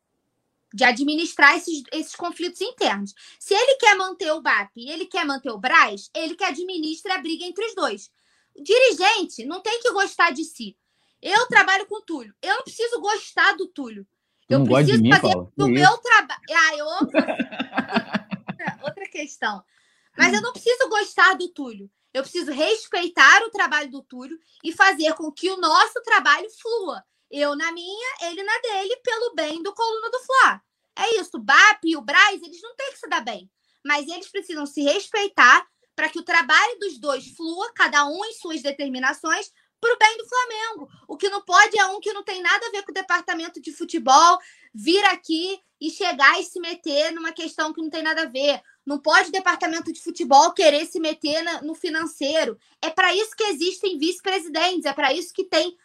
de 0.73 0.84
administrar 0.84 1.55
esses, 1.55 1.81
esses 1.93 2.14
conflitos 2.14 2.59
internos. 2.59 3.15
Se 3.39 3.53
ele 3.53 3.77
quer 3.77 3.95
manter 3.95 4.34
o 4.34 4.41
BAP 4.41 4.72
e 4.76 4.91
ele 4.91 5.05
quer 5.05 5.26
manter 5.26 5.49
o 5.49 5.57
Braz, 5.57 6.09
ele 6.14 6.35
que 6.35 6.43
administra 6.43 7.15
a 7.15 7.19
briga 7.19 7.45
entre 7.45 7.65
os 7.68 7.73
dois. 7.73 8.11
O 8.53 8.61
dirigente 8.61 9.45
não 9.45 9.61
tem 9.61 9.80
que 9.80 9.93
gostar 9.93 10.31
de 10.31 10.43
si. 10.43 10.76
Eu 11.22 11.47
trabalho 11.47 11.88
com 11.88 11.95
o 11.95 12.01
Túlio. 12.01 12.35
Eu 12.41 12.53
não 12.53 12.64
preciso 12.64 12.99
gostar 12.99 13.55
do 13.55 13.65
Túlio. 13.65 14.05
Eu 14.49 14.60
não 14.60 14.65
preciso 14.65 15.02
mim, 15.02 15.10
fazer 15.10 15.22
Paulo. 15.22 15.53
do 15.56 15.68
meu 15.68 15.98
trabalho. 15.98 16.41
Ah, 16.49 16.76
eu... 16.76 16.86
outra 18.88 19.07
questão. 19.10 19.64
Mas 20.18 20.34
eu 20.34 20.41
não 20.41 20.53
preciso 20.53 20.90
gostar 20.90 21.36
do 21.36 21.49
Túlio. 21.49 21.90
Eu 22.14 22.24
preciso 22.24 22.52
respeitar 22.52 23.44
o 23.44 23.52
trabalho 23.52 23.91
do 23.91 24.02
Túlio 24.02 24.40
e 24.64 24.72
fazer 24.72 25.14
com 25.14 25.32
que 25.32 25.49
o 25.52 25.57
nosso 25.57 26.02
trabalho 26.02 26.49
flua. 26.49 27.03
Eu 27.30 27.56
na 27.56 27.72
minha, 27.72 28.18
ele 28.24 28.41
na 28.41 28.57
dele, 28.60 28.95
pelo 29.03 29.36
bem 29.36 29.61
do 29.61 29.74
Coluna 29.74 30.10
do 30.10 30.19
Fla. 30.19 30.61
É 30.98 31.19
isso. 31.19 31.38
O 31.38 31.40
BAP 31.40 31.84
e 31.84 31.95
o 31.95 32.02
Braz, 32.02 32.41
eles 32.41 32.61
não 32.61 32.76
têm 32.76 32.91
que 32.91 32.99
se 32.99 33.07
dar 33.07 33.22
bem. 33.22 33.49
Mas 33.86 34.07
eles 34.07 34.30
precisam 34.30 34.65
se 34.65 34.82
respeitar 34.82 35.68
para 35.95 36.10
que 36.10 36.19
o 36.19 36.24
trabalho 36.24 36.80
dos 36.80 36.99
dois 36.99 37.28
flua, 37.36 37.72
cada 37.74 38.06
um 38.06 38.24
em 38.26 38.34
suas 38.34 38.61
determinações, 38.61 39.52
para 39.80 39.94
o 39.94 39.98
bem 39.98 40.18
do 40.18 40.28
Flamengo. 40.28 40.90
O 41.08 41.18
que 41.18 41.30
não 41.30 41.41
pode 41.41 41.80
é 41.80 41.86
um 41.86 41.99
que 41.99 42.14
não 42.14 42.24
tem 42.24 42.41
nada 42.41 42.68
a 42.68 42.72
ver 42.72 42.84
com 42.84 42.91
o 42.91 42.94
departamento 42.94 43.62
de 43.62 43.72
futebol 43.72 44.40
vir 44.74 45.04
aqui 45.06 45.60
e 45.80 45.90
chegar 45.90 46.40
e 46.40 46.44
se 46.44 46.60
meter 46.60 47.12
numa 47.12 47.32
questão 47.32 47.72
que 47.74 47.82
não 47.82 47.90
tem 47.90 48.02
nada 48.02 48.24
a 48.24 48.30
ver. 48.30 48.62
Não 48.86 48.99
pode 48.99 49.30
o 49.30 49.32
departamento 49.32 49.91
de 49.91 50.02
futebol 50.02 50.54
querer 50.54 50.86
se 50.86 50.99
meter 50.99 51.44
na, 51.44 51.62
no 51.62 51.76
financeiro. 51.76 52.58
É 52.82 52.90
para 52.90 53.14
isso 53.14 53.36
que 53.36 53.44
existem 53.44 53.98
vice-presidentes, 53.98 54.86
é 54.86 54.94
para 54.94 55.14
isso 55.14 55.34
que 55.34 55.44
tem 55.44 55.78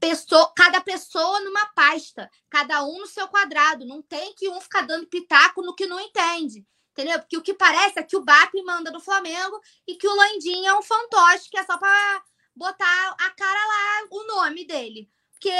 pessoa, 0.00 0.52
cada 0.54 0.80
pessoa 0.80 1.40
numa 1.40 1.66
pasta, 1.66 2.30
cada 2.50 2.84
um 2.84 3.00
no 3.00 3.06
seu 3.06 3.28
quadrado. 3.28 3.86
Não 3.86 4.02
tem 4.02 4.34
que 4.34 4.48
um 4.48 4.60
ficar 4.60 4.82
dando 4.82 5.06
pitaco 5.06 5.62
no 5.62 5.74
que 5.74 5.86
não 5.86 6.00
entende. 6.00 6.64
Entendeu? 6.92 7.18
Porque 7.18 7.36
o 7.36 7.42
que 7.42 7.54
parece 7.54 7.98
é 7.98 8.04
que 8.04 8.16
o 8.16 8.24
BAP 8.24 8.54
manda 8.64 8.90
no 8.92 9.00
Flamengo 9.00 9.60
e 9.84 9.96
que 9.96 10.06
o 10.06 10.14
Landim 10.14 10.64
é 10.64 10.78
um 10.78 10.82
fantoche 10.82 11.50
que 11.50 11.58
é 11.58 11.64
só 11.64 11.76
para 11.76 12.22
botar 12.54 13.16
a 13.18 13.30
cara 13.30 13.66
lá, 13.66 14.06
o 14.10 14.26
nome 14.26 14.64
dele. 14.64 15.10
Porque 15.32 15.50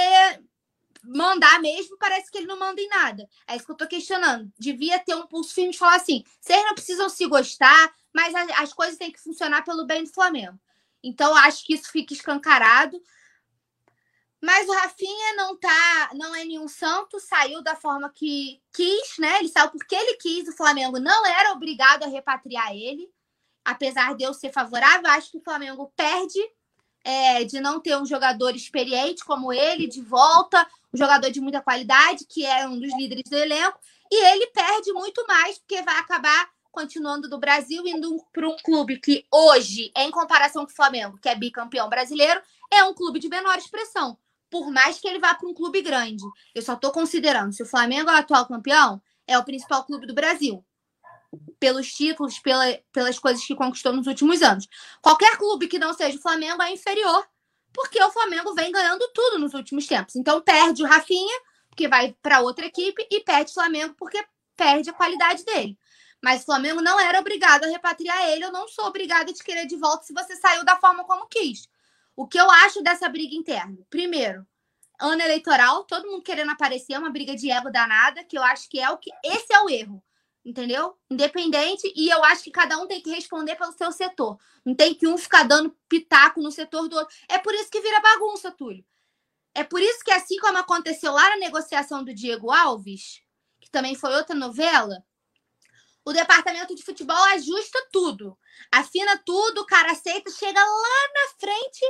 mandar 1.07 1.61
mesmo, 1.61 1.99
parece 1.99 2.31
que 2.31 2.39
ele 2.39 2.47
não 2.47 2.59
manda 2.59 2.81
em 2.81 2.89
nada. 2.89 3.29
É 3.47 3.57
isso 3.57 3.67
que 3.67 3.73
eu 3.73 3.77
tô 3.77 3.87
questionando. 3.87 4.51
Devia 4.59 4.99
ter 4.99 5.15
um 5.15 5.27
pulso 5.27 5.55
firme 5.55 5.73
de 5.73 5.79
falar 5.79 5.97
assim: 5.97 6.25
vocês 6.41 6.65
não 6.65 6.75
precisam 6.75 7.09
se 7.09 7.27
gostar, 7.27 7.95
mas 8.13 8.35
as, 8.35 8.51
as 8.61 8.73
coisas 8.73 8.97
têm 8.97 9.13
que 9.13 9.21
funcionar 9.21 9.63
pelo 9.65 9.87
bem 9.87 10.05
do 10.05 10.13
Flamengo. 10.13 10.59
Então, 11.03 11.35
acho 11.37 11.65
que 11.65 11.75
isso 11.75 11.91
fica 11.91 12.15
escancarado. 12.15 13.01
Mas 14.41 14.69
o 14.69 14.73
Rafinha 14.73 15.37
não 15.37 15.57
tá, 15.57 16.11
não 16.15 16.35
é 16.35 16.45
nenhum 16.45 16.69
santo, 16.69 17.19
saiu 17.19 17.63
da 17.63 17.75
forma 17.75 18.11
que 18.11 18.61
quis, 18.75 19.17
né? 19.19 19.39
Ele 19.39 19.49
saiu 19.49 19.71
porque 19.71 19.95
ele 19.95 20.19
quis, 20.19 20.47
o 20.49 20.57
Flamengo 20.57 20.99
não 20.99 21.25
era 21.25 21.53
obrigado 21.53 22.03
a 22.03 22.09
repatriar 22.09 22.75
ele. 22.75 23.11
Apesar 23.65 24.15
de 24.15 24.23
eu 24.23 24.35
ser 24.35 24.53
favorável, 24.53 25.11
acho 25.13 25.31
que 25.31 25.39
o 25.39 25.43
Flamengo 25.43 25.91
perde 25.97 26.39
é, 27.05 27.45
de 27.45 27.61
não 27.61 27.79
ter 27.79 27.97
um 27.97 28.07
jogador 28.07 28.57
experiente 28.57 29.25
como 29.25 29.53
ele 29.53 29.87
de 29.87 30.01
volta, 30.01 30.67
um 30.93 30.97
jogador 30.97 31.31
de 31.31 31.41
muita 31.41 31.61
qualidade, 31.61 32.25
que 32.27 32.47
é 32.47 32.67
um 32.67 32.81
dos 32.81 32.97
líderes 32.97 33.25
do 33.29 33.37
elenco, 33.37 33.79
e 34.11 34.25
ele 34.33 34.47
perde 34.49 34.93
muito 34.93 35.25
mais, 35.27 35.59
porque 35.59 35.83
vai 35.83 35.99
acabar 35.99 36.49
continuando 36.73 37.29
do 37.29 37.39
Brasil, 37.39 37.87
indo 37.87 38.17
para 38.33 38.49
um 38.49 38.57
clube 38.57 38.99
que 38.99 39.25
hoje, 39.31 39.93
em 39.97 40.11
comparação 40.11 40.65
com 40.65 40.73
o 40.73 40.75
Flamengo, 40.75 41.19
que 41.21 41.29
é 41.29 41.35
bicampeão 41.35 41.89
brasileiro, 41.89 42.41
é 42.73 42.83
um 42.83 42.95
clube 42.95 43.21
de 43.21 43.29
menor 43.29 43.57
expressão. 43.57 44.19
Por 44.51 44.73
mais 44.73 44.99
que 44.99 45.07
ele 45.07 45.21
vá 45.21 45.35
para 45.35 45.49
um 45.49 45.55
clube 45.55 45.83
grande. 45.83 46.25
Eu 46.55 46.63
só 46.63 46.75
estou 46.75 46.91
considerando, 46.91 47.53
se 47.53 47.63
o 47.63 47.67
Flamengo 47.67 48.11
é 48.11 48.15
o 48.15 48.17
atual 48.17 48.47
campeão, 48.47 49.01
é 49.27 49.39
o 49.39 49.45
principal 49.45 49.85
clube 49.85 50.07
do 50.07 50.15
Brasil 50.15 50.65
pelos 51.59 51.93
títulos, 51.93 52.39
pela, 52.39 52.79
pelas 52.93 53.19
coisas 53.19 53.45
que 53.45 53.55
conquistou 53.55 53.93
nos 53.93 54.07
últimos 54.07 54.43
anos. 54.43 54.67
Qualquer 55.01 55.37
clube 55.37 55.69
que 55.69 55.79
não 55.79 55.93
seja 55.95 56.19
o 56.19 56.23
Flamengo 56.23 56.63
é 56.63 56.73
inferior, 56.73 57.27
porque 57.73 58.03
o 58.03 58.11
Flamengo 58.11 58.55
vem 58.55 58.71
ganhando 58.71 59.09
tudo 59.13 59.39
nos 59.39 59.55
últimos 59.55 59.87
tempos. 59.87 60.17
Então 60.17 60.41
perde 60.41 60.83
o 60.83 60.87
Rafinha, 60.87 61.41
que 61.77 61.89
vai 61.89 62.15
para 62.23 62.41
outra 62.41 62.67
equipe, 62.67 63.07
e 63.11 63.21
perde 63.21 63.51
o 63.51 63.55
Flamengo 63.55 63.95
porque 63.99 64.25
perde 64.57 64.91
a 64.91 64.93
qualidade 64.93 65.45
dele. 65.45 65.79
Mas 66.23 66.43
o 66.43 66.47
Flamengo 66.47 66.81
não 66.81 66.99
era 66.99 67.21
obrigado 67.21 67.65
a 67.65 67.69
repatriar 67.69 68.29
ele, 68.29 68.45
eu 68.45 68.53
não 68.53 68.67
sou 68.69 68.87
obrigada 68.87 69.31
a 69.31 69.35
te 69.35 69.43
querer 69.45 69.67
de 69.67 69.77
volta 69.77 70.05
se 70.05 70.15
você 70.15 70.37
saiu 70.37 70.65
da 70.65 70.77
forma 70.77 71.05
como 71.05 71.27
quis. 71.27 71.69
O 72.17 72.27
que 72.27 72.39
eu 72.39 72.51
acho 72.51 72.83
dessa 72.83 73.09
briga 73.09 73.35
interna? 73.35 73.77
Primeiro, 73.91 74.47
ano 75.01 75.21
eleitoral, 75.21 75.85
todo 75.85 76.09
mundo 76.09 76.23
querendo 76.23 76.53
aparecer, 76.53 76.97
uma 76.99 77.11
briga 77.11 77.35
de 77.35 77.51
ego 77.51 77.71
danada, 77.71 78.25
que 78.25 78.39
eu 78.39 78.43
acho 78.43 78.69
que 78.71 78.81
é 78.81 78.89
o 78.89 78.97
que 78.97 79.11
esse 79.25 79.53
é 79.53 79.61
o 79.61 79.69
erro 79.69 80.03
entendeu? 80.45 80.97
Independente, 81.11 81.93
e 81.97 82.09
eu 82.09 82.23
acho 82.25 82.45
que 82.45 82.51
cada 82.51 82.79
um 82.79 82.87
tem 82.87 83.01
que 83.01 83.11
responder 83.11 83.57
pelo 83.57 83.73
seu 83.73 83.91
setor. 83.91 84.39
Não 84.65 84.75
tem 84.75 84.95
que 84.95 85.07
um 85.07 85.17
ficar 85.17 85.45
dando 85.45 85.75
pitaco 85.89 86.43
no 86.43 86.51
setor 86.51 86.89
do 86.89 86.97
outro. 86.97 87.15
É 87.29 87.39
por 87.39 87.55
isso 87.55 87.71
que 87.71 87.81
vira 87.81 88.01
bagunça, 88.01 88.51
Túlio. 88.51 88.85
É 89.55 89.63
por 89.63 89.81
isso 89.81 90.05
que, 90.05 90.11
assim 90.11 90.37
como 90.39 90.59
aconteceu 90.59 91.13
lá 91.13 91.31
na 91.31 91.37
negociação 91.37 92.05
do 92.05 92.13
Diego 92.13 92.51
Alves, 92.51 93.23
que 93.61 93.71
também 93.71 93.95
foi 93.95 94.15
outra 94.15 94.35
novela, 94.35 95.05
o 96.05 96.13
departamento 96.13 96.75
de 96.75 96.83
futebol 96.83 97.17
ajusta 97.17 97.79
tudo, 97.91 98.37
afina 98.71 99.17
tudo, 99.25 99.63
o 99.63 99.67
cara 99.67 99.93
aceita, 99.93 100.31
chega 100.31 100.61
lá 100.61 101.09
na 101.15 101.39
frente, 101.39 101.85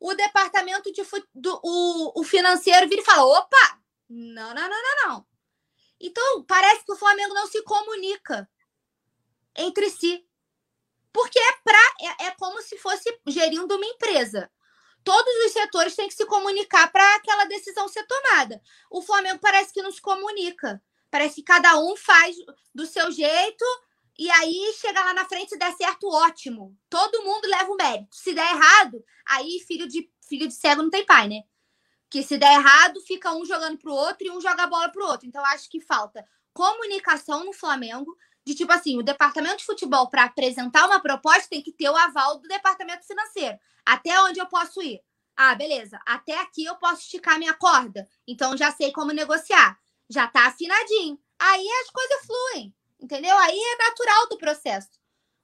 o 0.00 0.14
departamento 0.14 0.92
de 0.92 1.02
do, 1.34 1.60
o, 1.62 2.20
o 2.20 2.24
financeiro 2.24 2.88
vira 2.88 3.02
e 3.02 3.04
fala: 3.04 3.24
opa, 3.24 3.80
não, 4.08 4.54
não, 4.54 4.68
não, 4.68 4.82
não, 4.82 5.08
não. 5.08 5.26
Então, 6.00 6.44
parece 6.44 6.84
que 6.84 6.92
o 6.92 6.96
Flamengo 6.96 7.34
não 7.34 7.46
se 7.46 7.62
comunica 7.62 8.48
entre 9.56 9.90
si. 9.90 10.26
Porque 11.12 11.38
é, 11.38 11.52
pra, 11.64 11.94
é, 12.00 12.26
é 12.26 12.30
como 12.32 12.60
se 12.60 12.76
fosse 12.78 13.18
gerindo 13.26 13.74
uma 13.74 13.86
empresa. 13.86 14.50
Todos 15.02 15.46
os 15.46 15.52
setores 15.52 15.94
têm 15.94 16.08
que 16.08 16.14
se 16.14 16.26
comunicar 16.26 16.90
para 16.90 17.14
aquela 17.14 17.44
decisão 17.44 17.88
ser 17.88 18.06
tomada. 18.06 18.60
O 18.90 19.00
Flamengo 19.00 19.38
parece 19.40 19.72
que 19.72 19.82
não 19.82 19.92
se 19.92 20.00
comunica. 20.00 20.82
Parece 21.10 21.36
que 21.36 21.42
cada 21.44 21.78
um 21.78 21.96
faz 21.96 22.36
do 22.74 22.84
seu 22.84 23.10
jeito 23.10 23.64
e 24.18 24.30
aí 24.30 24.74
chega 24.80 25.04
lá 25.04 25.14
na 25.14 25.26
frente 25.26 25.54
e 25.54 25.58
der 25.58 25.72
certo, 25.74 26.08
ótimo. 26.08 26.76
Todo 26.88 27.22
mundo 27.22 27.46
leva 27.46 27.70
o 27.70 27.76
mérito. 27.76 28.16
Se 28.16 28.34
der 28.34 28.50
errado, 28.50 29.04
aí 29.26 29.60
filho 29.66 29.86
de 29.86 30.10
filho 30.28 30.48
de 30.48 30.54
cego 30.54 30.82
não 30.82 30.90
tem 30.90 31.04
pai, 31.04 31.28
né? 31.28 31.42
Que 32.10 32.22
se 32.22 32.38
der 32.38 32.52
errado, 32.52 33.00
fica 33.00 33.32
um 33.34 33.44
jogando 33.44 33.78
pro 33.78 33.92
outro 33.92 34.26
e 34.26 34.30
um 34.30 34.40
joga 34.40 34.64
a 34.64 34.66
bola 34.66 34.88
pro 34.88 35.06
outro. 35.06 35.26
Então, 35.26 35.44
acho 35.46 35.68
que 35.68 35.80
falta 35.80 36.24
comunicação 36.56 37.44
no 37.44 37.52
Flamengo, 37.52 38.16
de 38.44 38.54
tipo 38.54 38.72
assim, 38.72 38.98
o 38.98 39.02
departamento 39.02 39.58
de 39.58 39.66
futebol, 39.66 40.08
para 40.08 40.24
apresentar 40.24 40.86
uma 40.86 40.98
proposta, 40.98 41.48
tem 41.50 41.62
que 41.62 41.70
ter 41.70 41.90
o 41.90 41.96
aval 41.96 42.38
do 42.38 42.48
departamento 42.48 43.06
financeiro. 43.06 43.58
Até 43.84 44.18
onde 44.22 44.40
eu 44.40 44.46
posso 44.46 44.80
ir? 44.80 45.02
Ah, 45.36 45.54
beleza. 45.54 46.00
Até 46.06 46.40
aqui 46.40 46.64
eu 46.64 46.76
posso 46.76 47.02
esticar 47.02 47.38
minha 47.38 47.52
corda. 47.52 48.08
Então, 48.26 48.56
já 48.56 48.72
sei 48.72 48.90
como 48.90 49.12
negociar. 49.12 49.78
Já 50.08 50.26
tá 50.26 50.46
afinadinho. 50.46 51.20
Aí 51.38 51.68
as 51.82 51.90
coisas 51.90 52.26
fluem. 52.26 52.74
Entendeu? 52.98 53.36
Aí 53.36 53.58
é 53.58 53.84
natural 53.84 54.28
do 54.30 54.38
processo. 54.38 54.88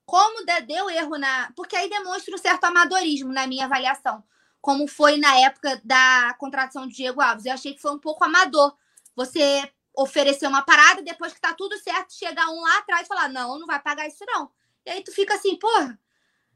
Como 0.06 0.46
deu 0.66 0.88
erro 0.88 1.18
na. 1.18 1.52
Porque 1.54 1.76
aí 1.76 1.90
demonstra 1.90 2.34
um 2.34 2.38
certo 2.38 2.64
amadorismo 2.64 3.30
na 3.32 3.46
minha 3.46 3.66
avaliação 3.66 4.24
como 4.62 4.86
foi 4.86 5.18
na 5.18 5.36
época 5.40 5.80
da 5.84 6.34
contratação 6.38 6.86
de 6.86 6.94
Diego 6.94 7.20
Alves. 7.20 7.44
Eu 7.44 7.52
achei 7.52 7.74
que 7.74 7.82
foi 7.82 7.90
um 7.90 7.98
pouco 7.98 8.24
amador. 8.24 8.74
Você 9.16 9.68
oferecer 9.94 10.46
uma 10.46 10.62
parada, 10.62 11.02
depois 11.02 11.34
que 11.34 11.40
tá 11.40 11.52
tudo 11.52 11.76
certo, 11.78 12.14
chegar 12.14 12.48
um 12.48 12.62
lá 12.62 12.78
atrás 12.78 13.02
e 13.02 13.08
falar: 13.08 13.28
não, 13.28 13.58
não 13.58 13.66
vai 13.66 13.80
pagar 13.80 14.06
isso, 14.06 14.24
não. 14.24 14.50
E 14.86 14.90
aí 14.90 15.02
tu 15.02 15.12
fica 15.12 15.34
assim, 15.34 15.56
porra, 15.56 15.98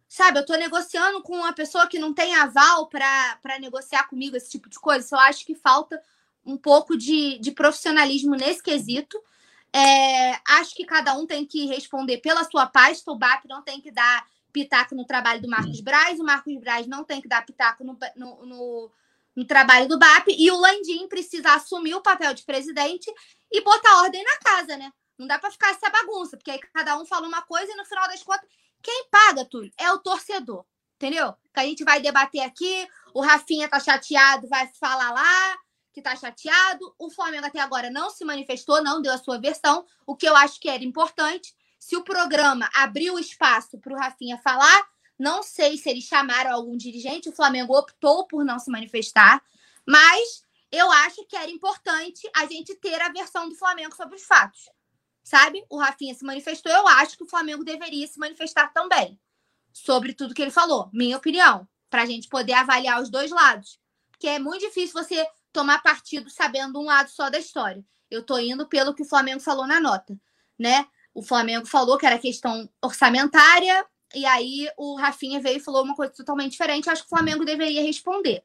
sabe, 0.08 0.38
eu 0.38 0.46
tô 0.46 0.54
negociando 0.54 1.20
com 1.22 1.36
uma 1.36 1.52
pessoa 1.52 1.88
que 1.88 1.98
não 1.98 2.14
tem 2.14 2.34
aval 2.34 2.88
para 2.88 3.58
negociar 3.60 4.04
comigo 4.04 4.36
esse 4.36 4.50
tipo 4.50 4.68
de 4.70 4.78
coisa. 4.78 5.14
Eu 5.14 5.20
acho 5.20 5.44
que 5.44 5.54
falta 5.56 6.00
um 6.44 6.56
pouco 6.56 6.96
de, 6.96 7.38
de 7.38 7.50
profissionalismo 7.50 8.36
nesse 8.36 8.62
quesito. 8.62 9.20
É, 9.72 10.40
acho 10.46 10.74
que 10.76 10.84
cada 10.84 11.12
um 11.14 11.26
tem 11.26 11.44
que 11.44 11.66
responder 11.66 12.18
pela 12.18 12.44
sua 12.44 12.66
pasta, 12.66 13.10
o 13.10 13.16
BAP 13.18 13.46
não 13.46 13.62
tem 13.62 13.80
que 13.80 13.90
dar 13.90 14.24
pitaco 14.56 14.94
no 14.94 15.04
trabalho 15.04 15.42
do 15.42 15.50
Marcos 15.50 15.82
Braz, 15.82 16.18
o 16.18 16.24
Marcos 16.24 16.56
Braz 16.56 16.86
não 16.86 17.04
tem 17.04 17.20
que 17.20 17.28
dar 17.28 17.44
pitaco 17.44 17.84
no, 17.84 17.98
no, 18.16 18.46
no, 18.46 18.90
no 19.36 19.44
trabalho 19.44 19.86
do 19.86 19.98
BAP, 19.98 20.28
e 20.28 20.50
o 20.50 20.56
Landim 20.56 21.06
precisa 21.08 21.52
assumir 21.52 21.94
o 21.94 22.00
papel 22.00 22.32
de 22.32 22.42
presidente 22.42 23.12
e 23.52 23.60
botar 23.60 24.00
ordem 24.00 24.24
na 24.24 24.38
casa, 24.38 24.78
né? 24.78 24.90
Não 25.18 25.26
dá 25.26 25.38
para 25.38 25.50
ficar 25.50 25.72
essa 25.72 25.90
bagunça, 25.90 26.38
porque 26.38 26.50
aí 26.50 26.58
cada 26.72 26.98
um 26.98 27.04
fala 27.04 27.28
uma 27.28 27.42
coisa 27.42 27.70
e 27.70 27.76
no 27.76 27.84
final 27.84 28.08
das 28.08 28.22
contas, 28.22 28.48
quem 28.82 29.06
paga, 29.10 29.44
Túlio, 29.44 29.70
é 29.78 29.92
o 29.92 29.98
torcedor, 29.98 30.64
entendeu? 30.94 31.34
Que 31.52 31.60
a 31.60 31.64
gente 31.64 31.84
vai 31.84 32.00
debater 32.00 32.40
aqui, 32.40 32.88
o 33.12 33.20
Rafinha 33.20 33.68
tá 33.68 33.78
chateado, 33.78 34.48
vai 34.48 34.68
falar 34.80 35.10
lá 35.10 35.58
que 35.92 36.00
tá 36.00 36.16
chateado, 36.16 36.94
o 36.98 37.10
Flamengo 37.10 37.46
até 37.46 37.60
agora 37.60 37.90
não 37.90 38.08
se 38.08 38.24
manifestou, 38.24 38.82
não 38.82 39.02
deu 39.02 39.12
a 39.12 39.18
sua 39.18 39.38
versão, 39.38 39.84
o 40.06 40.16
que 40.16 40.26
eu 40.26 40.36
acho 40.36 40.60
que 40.60 40.68
era 40.68 40.84
importante. 40.84 41.54
Se 41.78 41.96
o 41.96 42.04
programa 42.04 42.68
abriu 42.74 43.18
espaço 43.18 43.78
para 43.78 43.92
o 43.92 43.96
Rafinha 43.96 44.38
falar, 44.38 44.88
não 45.18 45.42
sei 45.42 45.76
se 45.76 45.88
eles 45.88 46.04
chamaram 46.04 46.52
algum 46.52 46.76
dirigente, 46.76 47.28
o 47.28 47.34
Flamengo 47.34 47.76
optou 47.76 48.26
por 48.26 48.44
não 48.44 48.58
se 48.58 48.70
manifestar, 48.70 49.42
mas 49.86 50.42
eu 50.70 50.90
acho 50.90 51.24
que 51.26 51.36
era 51.36 51.50
importante 51.50 52.28
a 52.34 52.46
gente 52.46 52.74
ter 52.76 53.00
a 53.00 53.08
versão 53.08 53.48
do 53.48 53.54
Flamengo 53.54 53.94
sobre 53.94 54.16
os 54.16 54.24
fatos. 54.24 54.68
Sabe? 55.22 55.64
O 55.68 55.78
Rafinha 55.78 56.14
se 56.14 56.24
manifestou, 56.24 56.70
eu 56.70 56.86
acho 56.86 57.16
que 57.16 57.24
o 57.24 57.28
Flamengo 57.28 57.64
deveria 57.64 58.06
se 58.06 58.18
manifestar 58.18 58.72
também 58.72 59.18
sobre 59.72 60.14
tudo 60.14 60.34
que 60.34 60.42
ele 60.42 60.50
falou, 60.50 60.88
minha 60.92 61.16
opinião, 61.16 61.68
para 61.90 62.02
a 62.02 62.06
gente 62.06 62.28
poder 62.28 62.54
avaliar 62.54 63.00
os 63.00 63.10
dois 63.10 63.30
lados. 63.30 63.78
Porque 64.10 64.28
é 64.28 64.38
muito 64.38 64.60
difícil 64.60 64.94
você 64.94 65.26
tomar 65.52 65.82
partido 65.82 66.30
sabendo 66.30 66.80
um 66.80 66.84
lado 66.84 67.10
só 67.10 67.28
da 67.28 67.38
história. 67.38 67.84
Eu 68.10 68.22
tô 68.22 68.38
indo 68.38 68.66
pelo 68.66 68.94
que 68.94 69.02
o 69.02 69.06
Flamengo 69.06 69.40
falou 69.40 69.66
na 69.66 69.80
nota, 69.80 70.18
né? 70.58 70.86
O 71.16 71.22
Flamengo 71.22 71.64
falou 71.64 71.96
que 71.96 72.04
era 72.04 72.18
questão 72.18 72.68
orçamentária 72.84 73.86
E 74.14 74.26
aí 74.26 74.68
o 74.76 74.96
Rafinha 74.96 75.40
veio 75.40 75.56
e 75.56 75.64
falou 75.64 75.82
uma 75.82 75.94
coisa 75.94 76.12
totalmente 76.12 76.52
diferente. 76.52 76.90
Acho 76.90 77.00
que 77.00 77.06
o 77.06 77.16
Flamengo 77.16 77.42
deveria 77.42 77.82
responder. 77.82 78.44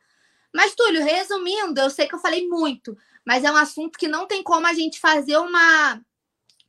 Mas, 0.56 0.74
Túlio, 0.74 1.04
resumindo, 1.04 1.82
eu 1.82 1.90
sei 1.90 2.08
que 2.08 2.16
eu 2.16 2.20
falei 2.20 2.48
muito, 2.48 2.98
mas 3.26 3.44
é 3.44 3.52
um 3.52 3.58
assunto 3.58 4.00
que 4.00 4.08
não 4.08 4.26
tem 4.26 4.42
como 4.42 4.66
a 4.68 4.74
gente 4.74 5.02
fazer 5.02 5.38
uma, 5.38 6.02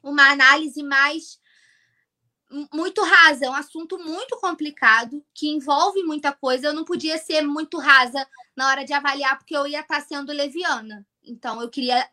uma 0.03 0.29
análise 0.31 0.83
mais 0.83 1.41
muito 2.73 3.03
rasa, 3.03 3.47
é 3.47 3.51
um 3.51 3.55
assunto 3.55 3.97
muito 3.99 4.37
complicado, 4.39 5.25
que 5.33 5.49
envolve 5.49 6.03
muita 6.03 6.33
coisa. 6.33 6.67
Eu 6.67 6.75
não 6.75 6.85
podia 6.85 7.17
ser 7.17 7.43
muito 7.43 7.79
rasa 7.79 8.27
na 8.57 8.69
hora 8.69 8.85
de 8.85 8.93
avaliar, 8.93 9.39
porque 9.39 9.57
eu 9.57 9.69
ia 9.69 9.81
estar 9.81 10.01
sendo 10.01 10.33
leviana. 10.33 11.07
Então, 11.23 11.63
eu 11.63 11.71
queria 11.71 12.05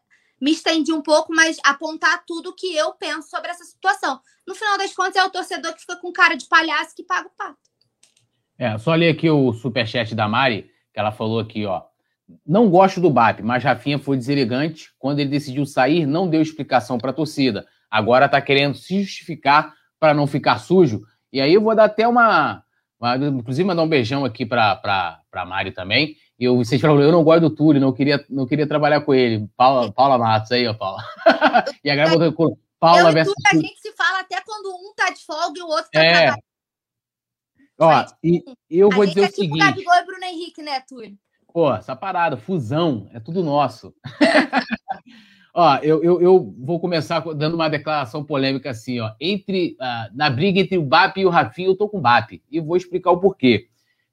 me 0.41 0.51
estender 0.51 0.93
um 0.95 1.01
pouco, 1.01 1.33
mas 1.33 1.57
apontar 1.63 2.23
tudo 2.25 2.55
que 2.55 2.75
eu 2.75 2.93
penso 2.93 3.29
sobre 3.29 3.49
essa 3.49 3.63
situação. 3.63 4.19
No 4.47 4.55
final 4.55 4.77
das 4.77 4.93
contas, 4.93 5.15
é 5.15 5.23
o 5.23 5.29
torcedor 5.29 5.73
que 5.73 5.81
fica 5.81 5.97
com 5.97 6.11
cara 6.11 6.35
de 6.35 6.47
palhaço 6.47 6.95
que 6.95 7.03
paga 7.03 7.27
o 7.27 7.31
pato. 7.37 7.57
É, 8.57 8.77
só 8.77 8.93
ler 8.93 9.09
aqui 9.09 9.29
o 9.29 9.53
superchat 9.53 10.13
da 10.13 10.27
Mari, 10.27 10.69
que 10.93 10.99
ela 10.99 11.11
falou 11.11 11.39
aqui, 11.39 11.65
ó. 11.65 11.83
Não 12.45 12.69
gosto 12.69 13.01
do 13.01 13.09
BAP, 13.09 13.39
mas 13.41 13.63
Rafinha 13.63 13.97
foi 13.97 14.17
deselegante. 14.17 14.89
Quando 14.99 15.19
ele 15.19 15.29
decidiu 15.29 15.65
sair, 15.65 16.05
não 16.05 16.29
deu 16.29 16.41
explicação 16.41 16.97
para 16.97 17.11
a 17.11 17.13
torcida. 17.13 17.65
Agora 17.89 18.29
tá 18.29 18.39
querendo 18.41 18.75
se 18.75 19.01
justificar 19.01 19.73
para 19.99 20.13
não 20.13 20.27
ficar 20.27 20.59
sujo. 20.59 21.01
E 21.31 21.41
aí 21.41 21.53
eu 21.53 21.61
vou 21.61 21.75
dar 21.75 21.85
até 21.85 22.07
uma. 22.07 22.63
uma 22.99 23.15
inclusive, 23.15 23.67
mandar 23.67 23.81
um 23.81 23.89
beijão 23.89 24.25
aqui 24.25 24.45
para 24.45 25.21
a 25.31 25.45
Mari 25.45 25.71
também. 25.71 26.15
E 26.39 26.45
eu, 26.45 26.55
vocês 26.55 26.79
falaram, 26.79 27.01
eu 27.01 27.11
não 27.11 27.23
gosto 27.23 27.41
do 27.41 27.49
Túlio, 27.49 27.81
não 27.81 27.91
queria, 27.91 28.25
não 28.29 28.45
queria 28.47 28.65
trabalhar 28.65 29.01
com 29.01 29.13
ele. 29.13 29.49
Paula, 29.57 29.91
Paula 29.91 30.17
Matos 30.17 30.51
aí, 30.51 30.65
ó, 30.65 30.73
Paula. 30.73 31.03
e 31.83 31.89
agora 31.89 32.09
botou 32.09 32.31
com 32.33 32.57
Paula 32.79 33.11
versus. 33.11 33.33
A 33.47 33.55
gente 33.55 33.77
se 33.81 33.91
fala 33.91 34.21
até 34.21 34.41
quando 34.41 34.69
um 34.69 34.93
tá 34.95 35.09
de 35.09 35.25
folga 35.25 35.59
e 35.59 35.61
o 35.61 35.67
outro 35.67 35.91
tá 35.91 36.01
é. 36.01 36.11
trabalhando. 36.11 36.43
Ó, 37.81 38.05
e 38.23 38.43
eu 38.69 38.89
vou 38.89 39.05
dizer 39.05 39.21
é 39.21 39.23
o 39.23 39.27
tipo 39.27 39.41
seguinte. 39.41 39.59
Gabigol 39.59 39.95
e 39.95 40.05
Bruno 40.05 40.23
Henrique, 40.23 40.61
né, 40.61 40.79
Túlio? 40.87 41.17
Pô, 41.51 41.73
essa 41.73 41.95
parada, 41.95 42.37
fusão, 42.37 43.09
é 43.13 43.19
tudo 43.19 43.43
nosso. 43.43 43.93
Ó, 45.53 45.77
eu, 45.77 46.01
eu, 46.03 46.21
eu, 46.21 46.55
vou 46.59 46.79
começar 46.79 47.19
dando 47.33 47.55
uma 47.55 47.67
declaração 47.67 48.23
polêmica 48.23 48.69
assim, 48.69 48.99
ó. 48.99 49.11
Entre, 49.19 49.75
uh, 49.81 50.15
na 50.15 50.29
briga 50.29 50.59
entre 50.59 50.77
o 50.77 50.83
BAP 50.83 51.17
e 51.17 51.25
o 51.25 51.29
Rafinha, 51.29 51.67
eu 51.67 51.75
tô 51.75 51.89
com 51.89 51.97
o 51.97 52.01
BAP. 52.01 52.41
E 52.49 52.61
vou 52.61 52.77
explicar 52.77 53.11
o 53.11 53.19
porquê. 53.19 53.67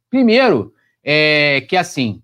Primeiro, 0.08 0.72
é 1.08 1.60
que 1.60 1.76
assim, 1.76 2.20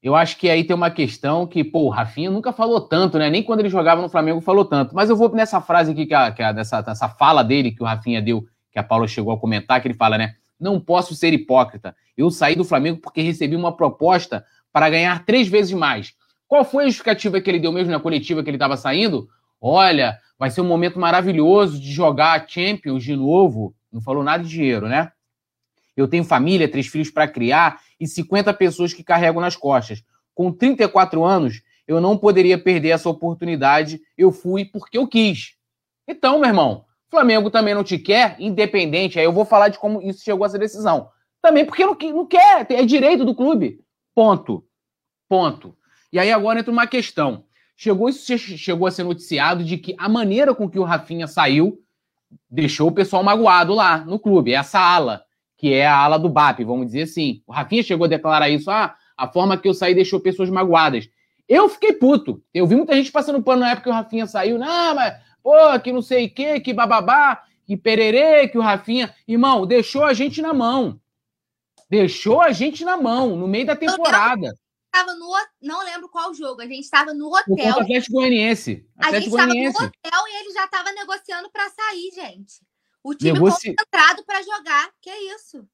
eu 0.00 0.14
acho 0.14 0.36
que 0.38 0.48
aí 0.48 0.62
tem 0.62 0.74
uma 0.74 0.90
questão 0.90 1.46
que, 1.46 1.64
pô, 1.64 1.80
o 1.80 1.88
Rafinha 1.88 2.30
nunca 2.30 2.52
falou 2.52 2.80
tanto, 2.80 3.18
né? 3.18 3.28
Nem 3.28 3.42
quando 3.42 3.60
ele 3.60 3.68
jogava 3.68 4.00
no 4.00 4.08
Flamengo 4.08 4.40
falou 4.40 4.64
tanto. 4.64 4.94
Mas 4.94 5.10
eu 5.10 5.16
vou 5.16 5.28
nessa 5.34 5.60
frase 5.60 5.92
aqui, 5.92 6.06
que 6.06 6.14
a, 6.14 6.30
que 6.30 6.42
a, 6.42 6.52
nessa, 6.52 6.82
nessa 6.82 7.08
fala 7.08 7.42
dele 7.42 7.72
que 7.72 7.82
o 7.82 7.86
Rafinha 7.86 8.22
deu, 8.22 8.44
que 8.70 8.78
a 8.78 8.82
Paula 8.82 9.08
chegou 9.08 9.32
a 9.32 9.38
comentar, 9.38 9.80
que 9.80 9.88
ele 9.88 9.94
fala, 9.94 10.16
né? 10.16 10.34
Não 10.58 10.80
posso 10.80 11.14
ser 11.14 11.32
hipócrita. 11.32 11.94
Eu 12.16 12.30
saí 12.30 12.54
do 12.56 12.64
Flamengo 12.64 13.00
porque 13.00 13.20
recebi 13.22 13.56
uma 13.56 13.76
proposta 13.76 14.44
para 14.72 14.88
ganhar 14.88 15.24
três 15.24 15.48
vezes 15.48 15.72
mais. 15.72 16.14
Qual 16.48 16.64
foi 16.64 16.84
a 16.84 16.86
justificativa 16.86 17.40
que 17.40 17.50
ele 17.50 17.60
deu 17.60 17.72
mesmo 17.72 17.90
na 17.90 18.00
coletiva 18.00 18.42
que 18.42 18.50
ele 18.50 18.56
estava 18.56 18.76
saindo? 18.76 19.28
Olha, 19.60 20.18
vai 20.38 20.50
ser 20.50 20.60
um 20.60 20.68
momento 20.68 20.98
maravilhoso 20.98 21.80
de 21.80 21.92
jogar 21.92 22.44
Champions 22.48 23.04
de 23.04 23.14
novo. 23.14 23.74
Não 23.92 24.00
falou 24.00 24.24
nada 24.24 24.42
de 24.42 24.50
dinheiro, 24.50 24.88
né? 24.88 25.12
Eu 25.96 26.08
tenho 26.08 26.24
família, 26.24 26.70
três 26.70 26.86
filhos 26.86 27.10
para 27.10 27.28
criar 27.28 27.80
e 28.00 28.06
50 28.06 28.52
pessoas 28.54 28.92
que 28.92 29.04
carrego 29.04 29.40
nas 29.40 29.56
costas. 29.56 30.02
Com 30.34 30.50
34 30.50 31.22
anos, 31.24 31.62
eu 31.86 32.00
não 32.00 32.16
poderia 32.16 32.58
perder 32.58 32.90
essa 32.90 33.08
oportunidade. 33.08 34.00
Eu 34.16 34.32
fui 34.32 34.64
porque 34.64 34.96
eu 34.96 35.06
quis. 35.06 35.54
Então, 36.08 36.38
meu 36.38 36.48
irmão, 36.48 36.84
Flamengo 37.10 37.50
também 37.50 37.74
não 37.74 37.84
te 37.84 37.98
quer, 37.98 38.36
independente. 38.38 39.18
Aí 39.18 39.24
eu 39.24 39.32
vou 39.32 39.44
falar 39.44 39.68
de 39.68 39.78
como 39.78 40.00
isso 40.00 40.24
chegou 40.24 40.44
a 40.44 40.46
essa 40.46 40.58
decisão. 40.58 41.10
Também 41.42 41.64
porque 41.66 41.84
não, 41.84 41.96
não 42.14 42.26
quer, 42.26 42.66
é 42.70 42.84
direito 42.84 43.24
do 43.24 43.34
clube. 43.34 43.80
Ponto. 44.14 44.64
Ponto. 45.28 45.76
E 46.12 46.18
aí 46.18 46.32
agora 46.32 46.60
entra 46.60 46.72
uma 46.72 46.86
questão. 46.86 47.44
Chegou, 47.76 48.08
isso 48.08 48.38
chegou 48.38 48.86
a 48.86 48.90
ser 48.90 49.02
noticiado 49.02 49.64
de 49.64 49.76
que 49.76 49.94
a 49.98 50.08
maneira 50.08 50.54
com 50.54 50.70
que 50.70 50.78
o 50.78 50.84
Rafinha 50.84 51.26
saiu 51.26 51.82
deixou 52.50 52.88
o 52.88 52.92
pessoal 52.92 53.22
magoado 53.22 53.74
lá 53.74 53.98
no 53.98 54.18
clube. 54.18 54.54
Essa 54.54 54.78
ala, 54.78 55.24
que 55.62 55.72
é 55.72 55.86
a 55.86 55.96
ala 55.96 56.18
do 56.18 56.28
BAP, 56.28 56.64
vamos 56.64 56.86
dizer 56.86 57.02
assim. 57.02 57.40
O 57.46 57.52
Rafinha 57.52 57.84
chegou 57.84 58.06
a 58.06 58.08
declarar 58.08 58.50
isso. 58.50 58.68
Ah, 58.68 58.96
a 59.16 59.28
forma 59.28 59.56
que 59.56 59.68
eu 59.68 59.72
saí 59.72 59.94
deixou 59.94 60.18
pessoas 60.18 60.50
magoadas. 60.50 61.08
Eu 61.48 61.68
fiquei 61.68 61.92
puto. 61.92 62.42
Eu 62.52 62.66
vi 62.66 62.74
muita 62.74 62.96
gente 62.96 63.12
passando 63.12 63.40
pano 63.40 63.60
na 63.60 63.70
época 63.70 63.84
que 63.84 63.90
o 63.90 63.92
Rafinha 63.92 64.26
saiu. 64.26 64.58
Não, 64.58 64.96
mas, 64.96 65.14
pô, 65.40 65.78
que 65.78 65.92
não 65.92 66.02
sei 66.02 66.26
o 66.26 66.34
quê, 66.34 66.58
que 66.58 66.72
bababá, 66.74 67.44
que 67.64 67.76
pererê, 67.76 68.48
que 68.48 68.58
o 68.58 68.60
Rafinha. 68.60 69.14
Irmão, 69.28 69.64
deixou 69.64 70.02
a 70.02 70.12
gente 70.12 70.42
na 70.42 70.52
mão. 70.52 71.00
Deixou 71.88 72.40
a 72.40 72.50
gente 72.50 72.84
na 72.84 72.96
mão, 72.96 73.36
no 73.36 73.46
meio 73.46 73.66
da 73.66 73.76
temporada 73.76 74.52
estava 74.92 75.14
no. 75.14 75.32
Não 75.62 75.84
lembro 75.84 76.08
qual 76.08 76.34
jogo. 76.34 76.60
A 76.60 76.66
gente 76.66 76.80
estava 76.80 77.14
no 77.14 77.28
hotel. 77.28 77.76
O 77.76 77.80
Atlético 77.80 78.14
Goianiense. 78.14 78.84
A 78.98 79.12
gente 79.12 79.28
estava 79.28 79.54
no 79.54 79.68
hotel 79.68 80.26
e 80.28 80.40
ele 80.40 80.52
já 80.52 80.64
estava 80.64 80.92
negociando 80.92 81.50
para 81.50 81.70
sair, 81.70 82.10
gente. 82.14 82.60
O 83.02 83.14
time 83.14 83.32
Negoci... 83.32 83.74
concentrado 83.74 84.24
para 84.24 84.42
jogar. 84.42 84.90
Que 85.00 85.10
é 85.10 85.34
isso? 85.34 85.66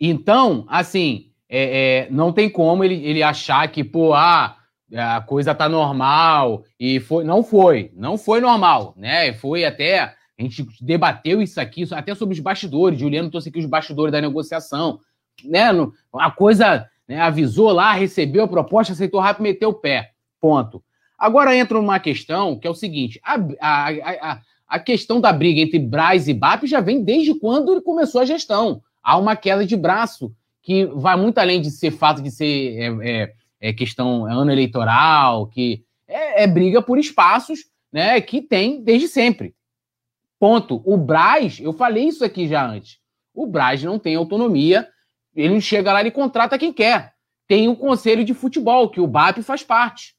Então, 0.00 0.66
assim, 0.68 1.30
é, 1.48 2.06
é, 2.06 2.10
não 2.10 2.32
tem 2.32 2.48
como 2.50 2.84
ele, 2.84 2.96
ele 3.04 3.22
achar 3.22 3.66
que, 3.70 3.82
pô, 3.82 4.12
ah, 4.12 4.56
a 4.94 5.20
coisa 5.20 5.54
tá 5.54 5.68
normal. 5.68 6.64
E 6.78 7.00
foi. 7.00 7.24
Não 7.24 7.42
foi. 7.42 7.90
Não 7.94 8.18
foi 8.18 8.40
normal, 8.40 8.94
né? 8.96 9.32
Foi 9.34 9.64
até. 9.64 10.14
A 10.38 10.42
gente 10.42 10.66
debateu 10.80 11.40
isso 11.40 11.60
aqui, 11.60 11.86
até 11.92 12.14
sobre 12.14 12.34
os 12.34 12.40
bastidores. 12.40 12.98
Juliano 12.98 13.30
trouxe 13.30 13.48
aqui 13.48 13.60
os 13.60 13.66
bastidores 13.66 14.12
da 14.12 14.20
negociação. 14.20 14.98
Né? 15.44 15.68
A 16.12 16.30
coisa 16.30 16.88
né? 17.08 17.20
Avisou 17.20 17.70
lá, 17.70 17.92
recebeu 17.92 18.44
a 18.44 18.48
proposta, 18.48 18.92
aceitou 18.92 19.20
rápido, 19.20 19.42
meteu 19.42 19.70
o 19.70 19.74
pé. 19.74 20.12
Ponto. 20.40 20.82
Agora 21.18 21.56
entra 21.56 21.78
uma 21.78 22.00
questão 22.00 22.58
que 22.58 22.66
é 22.66 22.70
o 22.70 22.74
seguinte: 22.74 23.20
a, 23.22 23.36
a, 23.60 23.90
a, 24.32 24.40
a 24.74 24.78
questão 24.78 25.20
da 25.20 25.32
briga 25.32 25.60
entre 25.60 25.78
Braz 25.78 26.28
e 26.28 26.34
BAP 26.34 26.64
já 26.64 26.80
vem 26.80 27.02
desde 27.02 27.34
quando 27.38 27.80
começou 27.82 28.20
a 28.20 28.24
gestão. 28.24 28.82
Há 29.02 29.16
uma 29.18 29.36
queda 29.36 29.64
de 29.64 29.76
braço 29.76 30.34
que 30.62 30.86
vai 30.86 31.16
muito 31.16 31.38
além 31.38 31.60
de 31.60 31.70
ser 31.70 31.90
fato 31.90 32.22
de 32.22 32.30
ser 32.30 32.78
é, 32.78 33.22
é, 33.22 33.34
é 33.60 33.72
questão 33.72 34.28
é 34.28 34.32
ano 34.32 34.50
eleitoral, 34.50 35.46
que 35.46 35.84
é, 36.08 36.44
é, 36.44 36.46
briga 36.46 36.80
por 36.80 36.98
espaços, 36.98 37.66
né? 37.92 38.20
Que 38.20 38.40
tem 38.40 38.82
desde 38.82 39.08
sempre. 39.08 39.54
Ponto. 40.38 40.82
O 40.84 40.96
Braz, 40.96 41.60
eu 41.60 41.72
falei 41.72 42.08
isso 42.08 42.24
aqui 42.24 42.48
já 42.48 42.66
antes. 42.66 42.98
O 43.34 43.46
Braz 43.46 43.82
não 43.82 43.98
tem 43.98 44.14
autonomia 44.14 44.88
ele 45.34 45.60
chega 45.60 45.92
lá 45.92 46.02
e 46.02 46.10
contrata 46.10 46.58
quem 46.58 46.72
quer. 46.72 47.12
Tem 47.46 47.68
o 47.68 47.76
conselho 47.76 48.24
de 48.24 48.32
futebol, 48.32 48.88
que 48.88 49.00
o 49.00 49.06
BAP 49.06 49.38
faz 49.42 49.62
parte. 49.62 50.14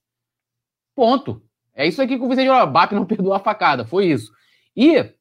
Ponto. 0.94 1.42
É 1.74 1.88
isso 1.88 2.02
aqui 2.02 2.18
que 2.18 2.24
o 2.24 2.30
Vicente 2.30 2.48
falou. 2.48 2.72
BAP 2.72 2.92
não 2.92 3.06
perdoa 3.08 3.38
a 3.38 3.40
facada. 3.40 3.86
Foi 3.86 4.08
isso. 4.08 4.32
E 4.76 5.12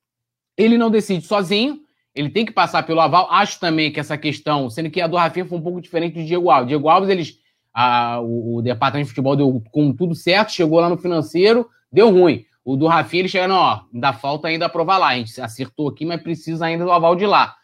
ele 0.57 0.79
não 0.79 0.91
decide 0.91 1.27
sozinho. 1.27 1.81
Ele 2.15 2.31
tem 2.31 2.45
que 2.45 2.53
passar 2.53 2.85
pelo 2.85 3.01
aval. 3.01 3.29
Acho 3.31 3.59
também 3.59 3.93
que 3.93 3.99
essa 3.99 4.17
questão, 4.17 4.71
sendo 4.71 4.91
que 4.91 5.01
a 5.01 5.07
do 5.07 5.17
Rafinha 5.17 5.47
foi 5.47 5.59
um 5.59 5.63
pouco 5.63 5.81
diferente 5.81 6.15
do 6.15 6.25
Diego 6.25 6.51
Alves. 6.51 6.69
Diego 6.69 6.89
Alves, 6.89 7.11
eles, 7.11 7.39
a, 7.73 8.21
o, 8.21 8.57
o, 8.57 8.63
departamento 8.63 9.07
de 9.07 9.11
futebol 9.11 9.37
deu 9.37 9.63
com 9.73 9.93
tudo 9.93 10.15
certo, 10.15 10.53
chegou 10.53 10.79
lá 10.81 10.89
no 10.89 10.97
financeiro, 10.97 11.69
deu 11.91 12.11
ruim. 12.11 12.45
O 12.65 12.77
do 12.77 12.87
Rafinha, 12.87 13.23
ele 13.23 13.29
chega, 13.29 13.49
não, 13.49 13.57
ó, 13.57 13.81
ainda 13.93 14.13
falta 14.13 14.49
ainda 14.49 14.67
aprovar 14.67 14.99
lá. 14.99 15.09
A 15.09 15.17
gente 15.17 15.41
acertou 15.41 15.89
aqui, 15.89 16.07
mas 16.07 16.23
precisa 16.23 16.67
ainda 16.67 16.85
do 16.85 16.93
aval 16.93 17.17
de 17.17 17.27
lá. 17.27 17.55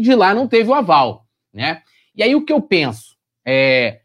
De 0.00 0.14
lá 0.14 0.34
não 0.34 0.48
teve 0.48 0.68
o 0.68 0.74
aval 0.74 1.26
né? 1.52 1.82
E 2.14 2.22
aí 2.22 2.34
o 2.34 2.44
que 2.44 2.52
eu 2.52 2.60
penso? 2.60 3.16
É, 3.44 4.00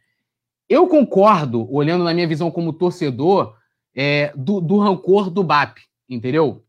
eu 0.68 0.88
concordo, 0.88 1.72
olhando 1.74 2.04
na 2.04 2.14
minha 2.14 2.28
visão 2.28 2.52
como 2.52 2.74
torcedor, 2.74 3.56
é, 3.96 4.32
do, 4.36 4.60
do 4.60 4.78
rancor 4.78 5.30
do 5.30 5.44
BAP, 5.44 5.78
entendeu? 6.10 6.64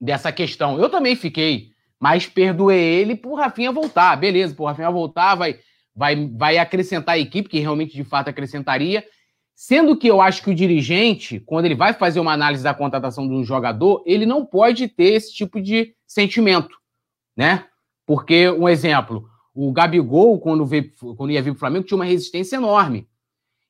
Dessa 0.00 0.30
questão. 0.30 0.78
Eu 0.78 0.88
também 0.88 1.16
fiquei, 1.16 1.70
mas 1.98 2.26
perdoei 2.26 2.78
ele 2.78 3.14
por 3.16 3.34
Rafinha 3.34 3.72
voltar. 3.72 4.16
Beleza, 4.16 4.54
por 4.54 4.66
Rafinha 4.66 4.90
voltar, 4.90 5.34
vai, 5.34 5.58
vai, 5.94 6.28
vai 6.28 6.58
acrescentar 6.58 7.14
a 7.14 7.18
equipe, 7.18 7.48
que 7.48 7.58
realmente 7.58 7.94
de 7.94 8.04
fato 8.04 8.28
acrescentaria. 8.28 9.04
Sendo 9.54 9.96
que 9.96 10.06
eu 10.06 10.20
acho 10.20 10.42
que 10.42 10.50
o 10.50 10.54
dirigente, 10.54 11.40
quando 11.40 11.64
ele 11.64 11.74
vai 11.74 11.94
fazer 11.94 12.20
uma 12.20 12.32
análise 12.32 12.62
da 12.62 12.74
contratação 12.74 13.26
de 13.26 13.34
um 13.34 13.42
jogador, 13.42 14.02
ele 14.04 14.26
não 14.26 14.44
pode 14.44 14.86
ter 14.86 15.14
esse 15.14 15.32
tipo 15.32 15.62
de 15.62 15.94
sentimento, 16.06 16.76
né? 17.34 17.64
Porque, 18.04 18.50
um 18.50 18.68
exemplo, 18.68 19.26
o 19.54 19.72
Gabigol, 19.72 20.38
quando, 20.38 20.66
veio, 20.66 20.92
quando 21.16 21.30
ia 21.30 21.40
vir 21.40 21.52
para 21.52 21.56
o 21.56 21.60
Flamengo, 21.60 21.86
tinha 21.86 21.96
uma 21.96 22.04
resistência 22.04 22.56
enorme. 22.56 23.08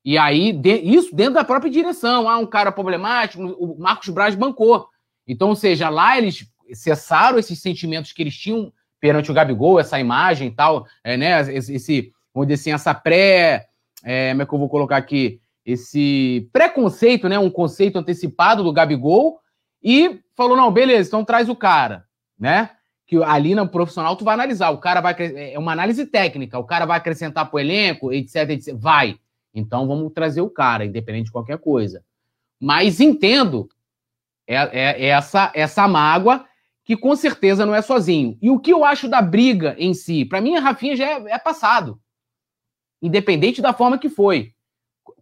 E 0.04 0.18
aí, 0.18 0.52
de, 0.52 0.76
isso 0.78 1.14
dentro 1.14 1.34
da 1.34 1.44
própria 1.44 1.70
direção. 1.70 2.28
Ah, 2.28 2.38
um 2.38 2.46
cara 2.46 2.72
problemático, 2.72 3.42
o 3.42 3.78
Marcos 3.78 4.08
Braz 4.08 4.34
bancou. 4.34 4.88
Então, 5.26 5.48
ou 5.48 5.56
seja, 5.56 5.88
lá 5.88 6.16
eles 6.16 6.46
cessaram 6.72 7.38
esses 7.38 7.60
sentimentos 7.60 8.12
que 8.12 8.22
eles 8.22 8.36
tinham 8.36 8.72
perante 9.00 9.30
o 9.30 9.34
Gabigol, 9.34 9.78
essa 9.78 9.98
imagem 10.00 10.48
e 10.48 10.50
tal, 10.50 10.86
é, 11.04 11.16
né? 11.16 11.40
Esse, 11.52 12.12
vamos 12.34 12.48
dizer 12.48 12.60
assim, 12.60 12.72
essa 12.72 12.94
pré. 12.94 13.66
É, 14.04 14.30
como 14.30 14.42
é 14.42 14.46
que 14.46 14.54
eu 14.54 14.58
vou 14.58 14.68
colocar 14.68 14.96
aqui? 14.96 15.40
Esse 15.64 16.48
preconceito, 16.52 17.28
né? 17.28 17.38
Um 17.38 17.50
conceito 17.50 17.98
antecipado 17.98 18.62
do 18.62 18.72
Gabigol, 18.72 19.40
e 19.82 20.20
falou: 20.36 20.56
não, 20.56 20.70
beleza, 20.70 21.08
então 21.08 21.24
traz 21.24 21.48
o 21.48 21.56
cara, 21.56 22.04
né? 22.38 22.70
que 23.06 23.22
ali 23.22 23.54
no 23.54 23.68
profissional 23.68 24.16
tu 24.16 24.24
vai 24.24 24.34
analisar, 24.34 24.70
o 24.70 24.78
cara 24.78 25.00
vai 25.00 25.14
é 25.18 25.58
uma 25.58 25.72
análise 25.72 26.04
técnica, 26.04 26.58
o 26.58 26.64
cara 26.64 26.84
vai 26.84 26.98
acrescentar 26.98 27.48
para 27.48 27.56
o 27.56 27.60
elenco, 27.60 28.12
etc, 28.12 28.50
etc, 28.50 28.74
vai. 28.76 29.16
Então 29.54 29.86
vamos 29.86 30.12
trazer 30.12 30.40
o 30.40 30.50
cara, 30.50 30.84
independente 30.84 31.26
de 31.26 31.32
qualquer 31.32 31.58
coisa. 31.58 32.04
Mas 32.60 33.00
entendo 33.00 33.68
é, 34.46 34.56
é, 34.56 35.02
é 35.02 35.06
essa 35.06 35.50
essa 35.54 35.88
mágoa 35.88 36.44
que 36.84 36.96
com 36.96 37.16
certeza 37.16 37.66
não 37.66 37.74
é 37.74 37.82
sozinho. 37.82 38.38
E 38.40 38.48
o 38.48 38.60
que 38.60 38.72
eu 38.72 38.84
acho 38.84 39.08
da 39.08 39.20
briga 39.20 39.74
em 39.78 39.92
si, 39.92 40.24
para 40.24 40.40
mim 40.40 40.56
a 40.56 40.60
Rafinha 40.60 40.94
já 40.94 41.04
é, 41.04 41.24
é 41.32 41.38
passado, 41.38 42.00
independente 43.02 43.60
da 43.60 43.72
forma 43.72 43.98
que 43.98 44.08
foi. 44.08 44.52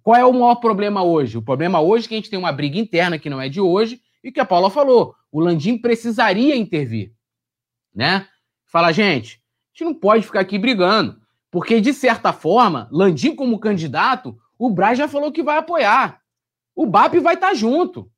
Qual 0.03 0.17
é 0.17 0.25
o 0.25 0.33
maior 0.33 0.57
problema 0.57 1.03
hoje? 1.03 1.39
O 1.39 1.43
problema 1.43 1.81
hoje 1.81 2.05
é 2.05 2.09
que 2.09 2.15
a 2.15 2.19
gente 2.19 2.31
tem 2.31 2.39
uma 2.39 2.53
briga 2.53 2.79
interna 2.79 3.19
que 3.19 3.31
não 3.31 3.41
é 3.41 3.49
de 3.49 3.61
hoje 3.61 4.01
e 4.23 4.31
que 4.31 4.41
a 4.41 4.45
Paula 4.45 4.71
falou, 4.71 5.15
o 5.33 5.41
Landim 5.41 5.79
precisaria 5.79 6.55
intervir 6.55 7.15
né? 7.95 8.27
Fala, 8.67 8.91
gente, 8.93 9.37
a 9.37 9.79
gente 9.79 9.85
não 9.85 9.95
pode 9.95 10.25
ficar 10.27 10.41
aqui 10.41 10.59
brigando, 10.59 11.21
porque 11.51 11.81
de 11.81 11.93
certa 11.93 12.33
forma, 12.33 12.89
Landim 12.91 13.37
como 13.37 13.59
candidato, 13.59 14.37
o 14.59 14.69
Braz 14.69 14.99
já 14.99 15.07
falou 15.07 15.31
que 15.31 15.43
vai 15.43 15.59
apoiar. 15.59 16.21
O 16.75 16.87
BAP 16.87 17.15
vai 17.21 17.35
estar 17.35 17.49
tá 17.49 17.55
junto. 17.55 18.11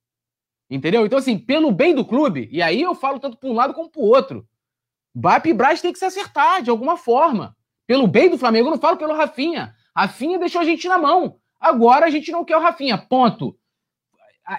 Entendeu? 0.71 1.07
Então, 1.07 1.19
assim, 1.19 1.39
pelo 1.39 1.71
bem 1.71 1.95
do 1.95 2.05
clube, 2.05 2.49
e 2.51 2.61
aí 2.61 2.83
eu 2.83 2.95
falo 2.95 3.21
tanto 3.21 3.37
para 3.37 3.49
um 3.49 3.55
lado 3.55 3.73
como 3.73 3.89
para 3.89 4.03
o 4.03 4.05
outro. 4.05 4.47
BAP 5.15 5.47
e 5.47 5.53
Braz 5.53 5.81
tem 5.81 5.93
que 5.93 5.99
se 5.99 6.05
acertar 6.05 6.63
de 6.63 6.71
alguma 6.71 6.97
forma. 6.97 7.57
Pelo 7.87 8.07
bem 8.07 8.29
do 8.29 8.37
Flamengo, 8.37 8.69
eu 8.69 8.73
não 8.73 8.81
falo 8.81 8.97
pelo 8.97 9.15
Rafinha. 9.15 9.75
Rafinha 9.95 10.39
deixou 10.39 10.61
a 10.61 10.65
gente 10.65 10.89
na 10.89 10.99
mão. 10.99 11.37
Agora 11.61 12.07
a 12.07 12.11
gente 12.11 12.33
não 12.33 12.45
quer 12.45 12.57
o 12.57 12.61
Rafinha. 12.61 12.99
Ponto. 12.99 13.57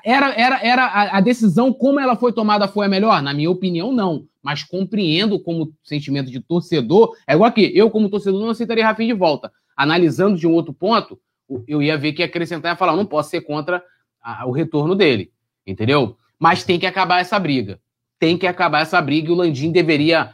Era, 0.03 0.34
era, 0.34 0.60
era 0.66 0.86
a, 0.86 1.18
a 1.18 1.22
decisão, 1.22 1.72
como 1.72 2.00
ela 2.00 2.16
foi 2.16 2.34
tomada, 2.34 2.68
foi 2.68 2.86
a 2.86 2.90
melhor? 2.90 3.22
Na 3.22 3.34
minha 3.34 3.52
opinião, 3.52 3.92
não 3.92 4.27
mas 4.48 4.64
compreendo 4.64 5.38
como 5.38 5.74
sentimento 5.84 6.32
de 6.32 6.40
torcedor. 6.40 7.14
É 7.27 7.34
igual 7.34 7.50
aqui, 7.50 7.69
eu, 7.76 7.92
como 7.92 8.10
torcedor, 8.10 8.40
não 8.40 8.52
aceitaria 8.52 8.86
Rafinha 8.86 9.14
de 9.14 9.19
volta. 9.19 9.52
Analisando 9.76 10.38
de 10.38 10.48
um 10.48 10.53
outro 10.53 10.74
ponto, 10.74 11.19
eu 11.68 11.84
ia 11.84 11.98
ver 11.98 12.14
que 12.14 12.22
ia 12.22 12.27
acrescentar 12.27 12.74
e 12.74 12.77
falar: 12.77 12.95
não 12.95 13.06
posso 13.06 13.30
ser 13.30 13.42
contra 13.42 13.84
a, 14.24 14.48
o 14.48 14.52
retorno 14.52 14.95
dele. 14.95 15.34
Entendeu? 15.68 16.18
Mas 16.40 16.64
tem 16.64 16.80
que 16.80 16.86
acabar 16.86 17.20
essa 17.20 17.38
briga. 17.38 17.80
Tem 18.18 18.38
que 18.38 18.48
acabar 18.48 18.82
essa 18.82 19.02
briga 19.02 19.28
e 19.28 19.32
o 19.32 19.36
Landim 19.36 19.72
deveria 19.72 20.34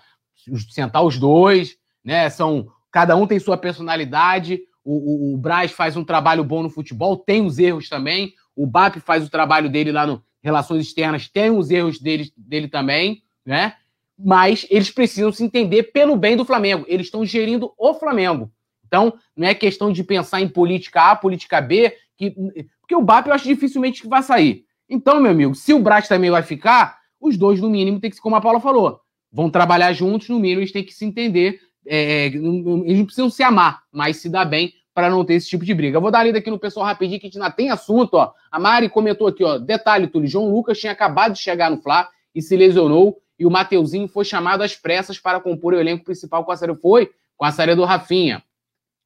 sentar 0.69 1.03
os 1.03 1.17
dois, 1.17 1.75
né? 2.03 2.29
São, 2.29 2.67
cada 2.91 3.15
um 3.15 3.25
tem 3.25 3.39
sua 3.39 3.57
personalidade. 3.57 4.61
O, 4.85 5.31
o, 5.31 5.33
o 5.33 5.37
Braz 5.37 5.71
faz 5.71 5.97
um 5.97 6.03
trabalho 6.03 6.43
bom 6.43 6.61
no 6.61 6.69
futebol, 6.69 7.17
tem 7.17 7.45
os 7.45 7.57
erros 7.57 7.89
também. 7.89 8.33
O 8.55 8.67
BAP 8.67 8.97
faz 8.97 9.25
o 9.25 9.29
trabalho 9.29 9.69
dele 9.69 9.91
lá 9.91 10.05
no 10.05 10.23
Relações 10.41 10.85
Externas, 10.85 11.27
tem 11.27 11.49
os 11.49 11.71
erros 11.71 11.99
dele, 11.99 12.31
dele 12.37 12.67
também, 12.67 13.23
né? 13.45 13.73
mas 14.17 14.65
eles 14.69 14.91
precisam 14.91 15.31
se 15.31 15.43
entender 15.43 15.83
pelo 15.83 16.15
bem 16.15 16.37
do 16.37 16.45
Flamengo. 16.45 16.85
Eles 16.87 17.07
estão 17.07 17.25
gerindo 17.25 17.73
o 17.77 17.93
Flamengo. 17.93 18.51
Então, 18.85 19.13
não 19.35 19.47
é 19.47 19.55
questão 19.55 19.91
de 19.91 20.03
pensar 20.03 20.41
em 20.41 20.47
política 20.47 21.11
A, 21.11 21.15
política 21.15 21.59
B, 21.59 21.95
que, 22.15 22.31
porque 22.79 22.95
o 22.95 23.01
BAP 23.01 23.27
eu 23.27 23.33
acho 23.33 23.47
dificilmente 23.47 24.01
que 24.01 24.07
vai 24.07 24.21
sair. 24.21 24.65
Então, 24.89 25.19
meu 25.19 25.31
amigo, 25.31 25.55
se 25.55 25.73
o 25.73 25.79
Braz 25.79 26.07
também 26.07 26.29
vai 26.29 26.43
ficar, 26.43 26.99
os 27.19 27.37
dois, 27.37 27.59
no 27.59 27.69
mínimo, 27.69 27.99
tem 27.99 28.11
que, 28.11 28.19
como 28.19 28.35
a 28.35 28.41
Paula 28.41 28.59
falou, 28.59 28.99
vão 29.31 29.49
trabalhar 29.49 29.93
juntos, 29.93 30.29
no 30.29 30.39
mínimo, 30.39 30.61
eles 30.61 30.71
têm 30.71 30.83
que 30.83 30.93
se 30.93 31.05
entender. 31.05 31.59
É, 31.85 32.27
eles 32.27 32.41
não 32.41 33.05
precisam 33.05 33.29
se 33.29 33.43
amar, 33.43 33.83
mas 33.91 34.17
se 34.17 34.29
dar 34.29 34.45
bem 34.45 34.73
para 34.93 35.09
não 35.09 35.25
ter 35.25 35.33
esse 35.33 35.49
tipo 35.49 35.65
de 35.65 35.73
briga. 35.73 35.97
Eu 35.97 36.01
vou 36.01 36.11
dar 36.11 36.23
lida 36.23 36.37
aqui 36.37 36.49
no 36.49 36.59
pessoal 36.59 36.85
rapidinho, 36.85 37.19
que 37.19 37.25
a 37.25 37.29
gente 37.29 37.41
ainda 37.41 37.51
tem 37.51 37.69
assunto. 37.69 38.13
Ó. 38.13 38.31
A 38.51 38.59
Mari 38.59 38.89
comentou 38.89 39.27
aqui, 39.27 39.43
ó. 39.43 39.57
Detalhe, 39.57 40.07
Túlio, 40.07 40.27
João 40.27 40.51
Lucas 40.51 40.79
tinha 40.79 40.91
acabado 40.91 41.33
de 41.33 41.39
chegar 41.39 41.71
no 41.71 41.81
Fla 41.81 42.07
e 42.33 42.41
se 42.41 42.55
lesionou 42.55 43.17
e 43.37 43.45
o 43.45 43.51
Mateuzinho 43.51 44.07
foi 44.07 44.23
chamado 44.23 44.61
às 44.61 44.75
pressas 44.75 45.19
para 45.19 45.39
compor 45.39 45.73
o 45.73 45.79
elenco 45.79 46.05
principal 46.05 46.45
com 46.45 46.51
a 46.51 46.57
série. 46.57 46.75
Foi 46.75 47.11
com 47.35 47.45
a 47.45 47.51
série 47.51 47.75
do 47.75 47.83
Rafinha. 47.83 48.43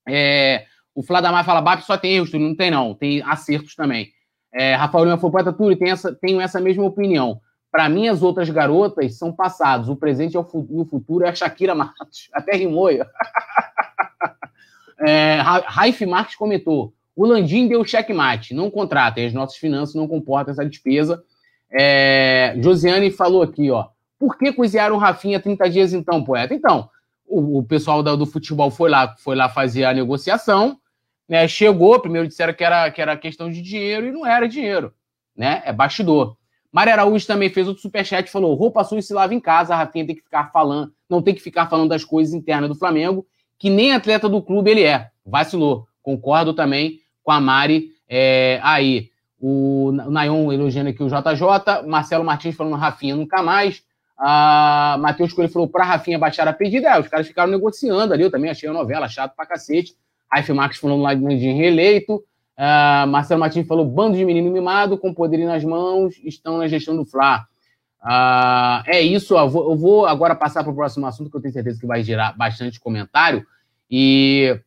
É, 0.07 0.65
o 0.93 1.01
Fladamar 1.01 1.45
fala, 1.45 1.61
BAP 1.61 1.81
só 1.81 1.97
tem 1.97 2.15
erros, 2.15 2.31
não 2.33 2.55
tem 2.55 2.71
não, 2.71 2.93
tem 2.93 3.21
acertos 3.23 3.75
também. 3.75 4.11
É, 4.57 4.73
Rafael 4.73 5.05
Lima 5.05 5.17
foi 5.19 5.29
poeta 5.29 5.53
Túlio, 5.53 5.77
tem 5.77 5.91
essa, 5.91 6.13
tenho 6.15 6.41
essa 6.41 6.59
mesma 6.59 6.83
opinião. 6.83 7.39
Para 7.71 7.87
mim, 7.87 8.07
as 8.07 8.23
outras 8.23 8.49
garotas 8.49 9.15
são 9.15 9.31
passados. 9.31 9.87
O 9.87 9.95
presente 9.95 10.35
é 10.35 10.39
o, 10.39 10.67
e 10.71 10.79
o 10.79 10.85
futuro 10.85 11.25
é 11.25 11.29
a 11.29 11.35
Shakira 11.35 11.75
Matos. 11.75 12.27
Até 12.33 12.55
rimou. 12.57 12.89
é, 14.99 15.39
Raif 15.41 16.03
Marques 16.07 16.35
comentou: 16.35 16.91
o 17.15 17.25
Landim 17.25 17.67
deu 17.67 17.85
checkmate, 17.85 18.55
não 18.55 18.71
contrata, 18.71 19.19
e 19.19 19.27
as 19.27 19.33
nossas 19.33 19.57
finanças 19.57 19.93
não 19.93 20.07
comportam 20.07 20.51
essa 20.51 20.65
despesa. 20.65 21.23
É, 21.71 22.55
Josiane 22.59 23.11
falou 23.11 23.43
aqui, 23.43 23.69
ó. 23.69 23.89
Por 24.17 24.37
que 24.37 24.51
cozinharam 24.51 24.95
o 24.95 24.99
Rafinha 24.99 25.39
30 25.39 25.69
dias 25.69 25.93
então, 25.93 26.23
poeta? 26.23 26.55
Então, 26.55 26.89
o, 27.27 27.59
o 27.59 27.63
pessoal 27.63 28.01
do, 28.01 28.17
do, 28.17 28.25
futebol 28.25 28.71
foi 28.71 28.89
lá, 28.89 29.15
foi 29.17 29.35
lá 29.35 29.49
fazer 29.49 29.83
a 29.83 29.93
negociação, 29.93 30.79
né? 31.27 31.47
Chegou, 31.47 31.99
primeiro 31.99 32.27
disseram 32.27 32.53
que 32.53 32.63
era, 32.63 32.89
que 32.91 33.01
era 33.01 33.17
questão 33.17 33.51
de 33.51 33.61
dinheiro 33.61 34.07
e 34.07 34.11
não 34.11 34.25
era 34.25 34.47
dinheiro, 34.47 34.93
né? 35.35 35.61
É 35.65 35.73
bastidor. 35.73 36.37
Mário 36.71 36.93
Araújo 36.93 37.25
também 37.25 37.49
fez 37.49 37.67
outro 37.67 37.81
superchat 37.81 38.27
e 38.27 38.31
falou: 38.31 38.53
roupa 38.55 38.83
suja 38.83 39.01
se 39.01 39.13
lava 39.13 39.33
em 39.33 39.39
casa, 39.39 39.73
a 39.73 39.77
Rafinha 39.77 40.05
tem 40.05 40.15
que 40.15 40.23
ficar 40.23 40.51
falando, 40.51 40.93
não 41.09 41.21
tem 41.21 41.33
que 41.33 41.41
ficar 41.41 41.67
falando 41.67 41.89
das 41.89 42.03
coisas 42.03 42.33
internas 42.33 42.69
do 42.69 42.75
Flamengo, 42.75 43.25
que 43.57 43.69
nem 43.69 43.93
atleta 43.93 44.29
do 44.29 44.41
clube 44.41 44.71
ele 44.71 44.83
é. 44.83 45.09
Vacilou. 45.25 45.87
Concordo 46.01 46.53
também 46.53 46.99
com 47.23 47.31
a 47.31 47.41
Mari 47.41 47.89
é, 48.07 48.59
aí. 48.63 49.09
O 49.39 49.91
Nayon 49.91 50.51
elogiando 50.51 50.89
aqui 50.89 51.03
o 51.03 51.07
JJ, 51.07 51.85
Marcelo 51.85 52.23
Martins 52.23 52.55
falando 52.55 52.75
Rafinha 52.75 53.15
nunca 53.15 53.43
mais. 53.43 53.83
Matheus 54.99 55.31
Coelho 55.31 55.51
falou 55.51 55.67
pra 55.67 55.85
Rafinha 55.85 56.17
baixar 56.17 56.47
a 56.47 56.53
pedida. 56.53 56.89
É, 56.89 56.99
os 56.99 57.07
caras 57.07 57.27
ficaram 57.27 57.51
negociando 57.51 58.13
ali. 58.13 58.23
Eu 58.23 58.31
também 58.31 58.49
achei 58.49 58.67
a 58.67 58.73
novela 58.73 59.07
chato 59.07 59.35
pra 59.35 59.45
cacete. 59.45 59.95
Raif 60.31 60.51
Marques 60.51 60.79
falando 60.79 61.01
lá 61.01 61.13
de 61.13 61.51
reeleito. 61.51 62.23
Uh, 62.57 63.07
Marcelo 63.07 63.39
Martins 63.39 63.67
falou: 63.67 63.85
bando 63.85 64.17
de 64.17 64.25
menino 64.25 64.51
mimado 64.51 64.97
com 64.97 65.13
poder 65.13 65.45
nas 65.45 65.63
mãos 65.63 66.15
estão 66.23 66.57
na 66.57 66.67
gestão 66.67 66.95
do 66.95 67.05
Fla. 67.05 67.45
Uh, 68.01 68.83
é 68.85 69.01
isso. 69.01 69.37
Eu 69.37 69.49
vou, 69.49 69.71
eu 69.71 69.77
vou 69.77 70.05
agora 70.05 70.35
passar 70.35 70.63
para 70.63 70.71
o 70.71 70.75
próximo 70.75 71.05
assunto, 71.05 71.29
que 71.29 71.37
eu 71.37 71.41
tenho 71.41 71.53
certeza 71.53 71.79
que 71.79 71.85
vai 71.85 72.03
gerar 72.03 72.35
bastante 72.35 72.79
comentário. 72.79 73.45
E, 73.89 74.59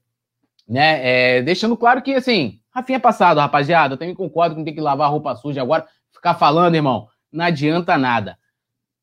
né, 0.68 1.00
é, 1.38 1.42
deixando 1.42 1.76
claro 1.76 2.00
que, 2.00 2.14
assim, 2.14 2.60
Rafinha 2.70 2.96
é 2.96 3.00
passado, 3.00 3.38
rapaziada. 3.38 3.94
Eu 3.94 3.98
também 3.98 4.14
concordo 4.14 4.54
que 4.54 4.58
não 4.60 4.64
tem 4.64 4.74
que 4.74 4.80
lavar 4.80 5.08
a 5.08 5.10
roupa 5.10 5.34
suja 5.34 5.60
agora. 5.60 5.86
Ficar 6.12 6.34
falando, 6.34 6.74
irmão, 6.74 7.08
não 7.32 7.44
adianta 7.44 7.98
nada. 7.98 8.38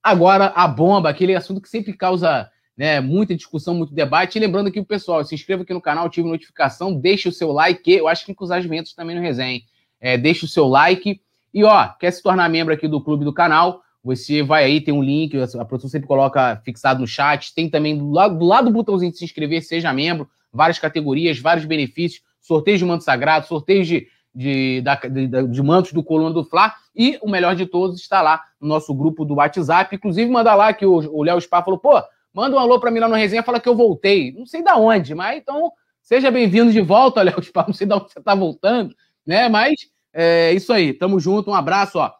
Agora, 0.01 0.53
a 0.55 0.67
bomba, 0.67 1.09
aquele 1.09 1.35
assunto 1.35 1.59
que 1.59 1.69
sempre 1.69 1.93
causa 1.93 2.49
né, 2.77 3.01
muita 3.01 3.35
discussão, 3.35 3.73
muito 3.73 3.93
debate. 3.93 4.37
E 4.37 4.39
lembrando 4.39 4.67
aqui 4.67 4.79
o 4.79 4.85
pessoal, 4.85 5.23
se 5.23 5.33
inscreva 5.33 5.63
aqui 5.63 5.73
no 5.73 5.81
canal, 5.81 6.05
ative 6.05 6.27
notificação, 6.27 6.93
deixe 6.93 7.27
o 7.27 7.31
seu 7.31 7.51
like. 7.51 7.91
Eu 7.91 8.07
acho 8.07 8.25
que 8.25 8.35
com 8.35 8.43
os 8.43 8.51
agimentos 8.51 8.93
também 8.93 9.15
no 9.15 9.21
resenha. 9.21 9.61
É, 9.99 10.17
deixe 10.17 10.45
o 10.45 10.47
seu 10.47 10.67
like. 10.67 11.19
E 11.53 11.63
ó, 11.63 11.87
quer 11.99 12.11
se 12.11 12.21
tornar 12.21 12.47
membro 12.49 12.73
aqui 12.73 12.87
do 12.87 13.01
clube 13.01 13.25
do 13.25 13.33
canal? 13.33 13.81
Você 14.03 14.43
vai 14.43 14.63
aí, 14.63 14.79
tem 14.79 14.93
um 14.93 15.01
link, 15.03 15.35
a 15.37 15.65
produção 15.65 15.89
sempre 15.89 16.07
coloca 16.07 16.61
fixado 16.63 17.01
no 17.01 17.07
chat. 17.07 17.53
Tem 17.53 17.67
também 17.67 17.97
do 17.97 18.11
lado 18.11 18.37
do, 18.37 18.45
lado 18.45 18.65
do 18.65 18.71
botãozinho 18.71 19.11
de 19.11 19.17
se 19.17 19.25
inscrever, 19.25 19.63
seja 19.63 19.91
membro, 19.91 20.29
várias 20.53 20.77
categorias, 20.77 21.39
vários 21.39 21.65
benefícios, 21.65 22.21
sorteio 22.39 22.77
de 22.77 22.85
manto 22.85 23.03
sagrado, 23.03 23.47
sorteio 23.47 23.83
de 23.83 24.07
de, 24.37 24.81
da, 24.81 24.93
de, 24.93 25.27
de 25.27 25.63
mantos 25.63 25.91
do 25.91 26.03
Coluna 26.03 26.31
do 26.31 26.43
Fla. 26.43 26.71
E 26.95 27.17
o 27.23 27.29
melhor 27.29 27.55
de 27.55 27.65
todos 27.65 27.99
está 27.99 28.21
lá 28.21 28.43
no 28.61 28.67
nosso 28.67 28.93
grupo 28.93 29.25
do 29.25 29.35
WhatsApp. 29.35 29.95
Inclusive, 29.95 30.29
manda 30.29 30.53
lá 30.53 30.71
que 30.73 30.85
o 30.85 31.23
Léo 31.23 31.41
Spa 31.41 31.63
falou: 31.63 31.79
pô, 31.79 31.99
manda 32.37 32.55
um 32.55 32.59
alô 32.59 32.79
para 32.79 32.91
mim 32.91 32.99
lá 32.99 33.07
no 33.09 33.15
resenha, 33.15 33.41
fala 33.41 33.59
que 33.59 33.67
eu 33.67 33.75
voltei. 33.75 34.31
Não 34.31 34.45
sei 34.45 34.61
da 34.61 34.75
onde, 34.75 35.15
mas 35.15 35.39
então 35.39 35.71
seja 36.03 36.29
bem-vindo 36.29 36.71
de 36.71 36.81
volta, 36.81 37.23
Léo 37.25 37.41
Spa. 37.41 37.65
Não 37.65 37.73
sei 37.73 37.87
da 37.87 37.95
onde 37.95 38.11
você 38.11 38.19
está 38.19 38.35
voltando, 38.35 38.95
né? 39.25 39.49
Mas 39.49 39.73
é 40.13 40.53
isso 40.53 40.71
aí, 40.71 40.93
tamo 40.93 41.19
junto, 41.19 41.49
um 41.49 41.55
abraço, 41.55 41.97
ó. 41.97 42.11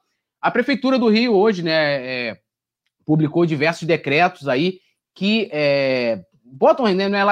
A 0.42 0.50
Prefeitura 0.50 0.98
do 0.98 1.08
Rio 1.08 1.36
hoje, 1.36 1.62
né, 1.62 2.30
é, 2.30 2.38
publicou 3.06 3.46
diversos 3.46 3.88
decretos 3.88 4.48
aí 4.48 4.80
que 5.14 5.50
é, 5.52 6.24
botam, 6.44 6.92
né, 6.96 7.08
não 7.08 7.18
é 7.20 7.24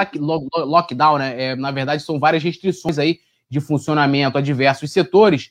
lockdown, 0.64 1.18
né? 1.18 1.42
É, 1.42 1.56
na 1.56 1.72
verdade, 1.72 2.04
são 2.04 2.20
várias 2.20 2.44
restrições 2.44 3.00
aí 3.00 3.18
de 3.50 3.60
funcionamento 3.60 4.38
a 4.38 4.40
diversos 4.40 4.92
setores, 4.92 5.50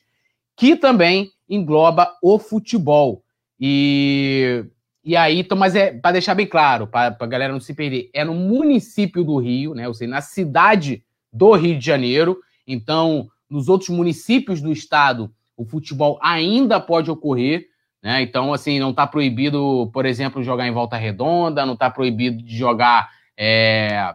que 0.56 0.74
também 0.74 1.30
engloba 1.46 2.16
o 2.22 2.38
futebol. 2.38 3.22
E, 3.60 4.64
e 5.06 5.14
aí, 5.14 5.46
mas 5.56 5.76
é 5.76 5.92
para 5.92 6.14
deixar 6.14 6.34
bem 6.34 6.48
claro, 6.48 6.88
para 6.88 7.16
a 7.18 7.26
galera 7.26 7.52
não 7.52 7.60
se 7.60 7.72
perder, 7.72 8.10
é 8.12 8.24
no 8.24 8.34
município 8.34 9.22
do 9.22 9.36
Rio, 9.36 9.72
né? 9.72 9.86
Ou 9.86 9.94
seja, 9.94 10.10
na 10.10 10.20
cidade 10.20 11.04
do 11.32 11.52
Rio 11.52 11.78
de 11.78 11.86
Janeiro. 11.86 12.40
Então, 12.66 13.28
nos 13.48 13.68
outros 13.68 13.88
municípios 13.90 14.60
do 14.60 14.72
estado, 14.72 15.30
o 15.56 15.64
futebol 15.64 16.18
ainda 16.20 16.80
pode 16.80 17.08
ocorrer. 17.08 17.68
Né? 18.02 18.20
Então, 18.22 18.52
assim, 18.52 18.80
não 18.80 18.90
está 18.90 19.06
proibido, 19.06 19.88
por 19.92 20.06
exemplo, 20.06 20.42
jogar 20.42 20.66
em 20.66 20.72
volta 20.72 20.96
redonda, 20.96 21.64
não 21.64 21.74
está 21.74 21.88
proibido 21.88 22.42
de 22.42 22.56
jogar. 22.56 23.08
É, 23.36 24.12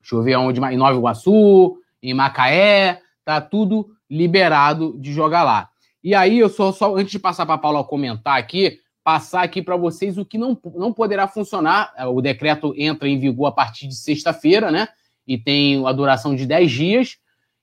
deixa 0.00 0.16
eu 0.16 0.22
ver 0.24 0.34
onde, 0.38 0.60
em 0.60 0.76
Nova 0.76 0.98
Iguaçu, 0.98 1.76
em 2.02 2.14
Macaé, 2.14 3.00
tá 3.24 3.40
tudo 3.40 3.90
liberado 4.10 4.98
de 4.98 5.12
jogar 5.12 5.44
lá. 5.44 5.68
E 6.02 6.16
aí, 6.16 6.40
eu 6.40 6.48
só, 6.48 6.72
só 6.72 6.96
antes 6.96 7.12
de 7.12 7.20
passar 7.20 7.46
para 7.46 7.54
a 7.54 7.58
Paula 7.58 7.84
comentar 7.84 8.36
aqui, 8.36 8.80
passar 9.06 9.44
aqui 9.44 9.62
para 9.62 9.76
vocês 9.76 10.18
o 10.18 10.24
que 10.24 10.36
não, 10.36 10.60
não 10.74 10.92
poderá 10.92 11.28
funcionar. 11.28 11.94
O 12.12 12.20
decreto 12.20 12.74
entra 12.76 13.08
em 13.08 13.20
vigor 13.20 13.46
a 13.46 13.52
partir 13.52 13.86
de 13.86 13.94
sexta-feira, 13.94 14.68
né? 14.68 14.88
E 15.24 15.38
tem 15.38 15.86
a 15.86 15.92
duração 15.92 16.34
de 16.34 16.44
10 16.44 16.72
dias. 16.72 17.16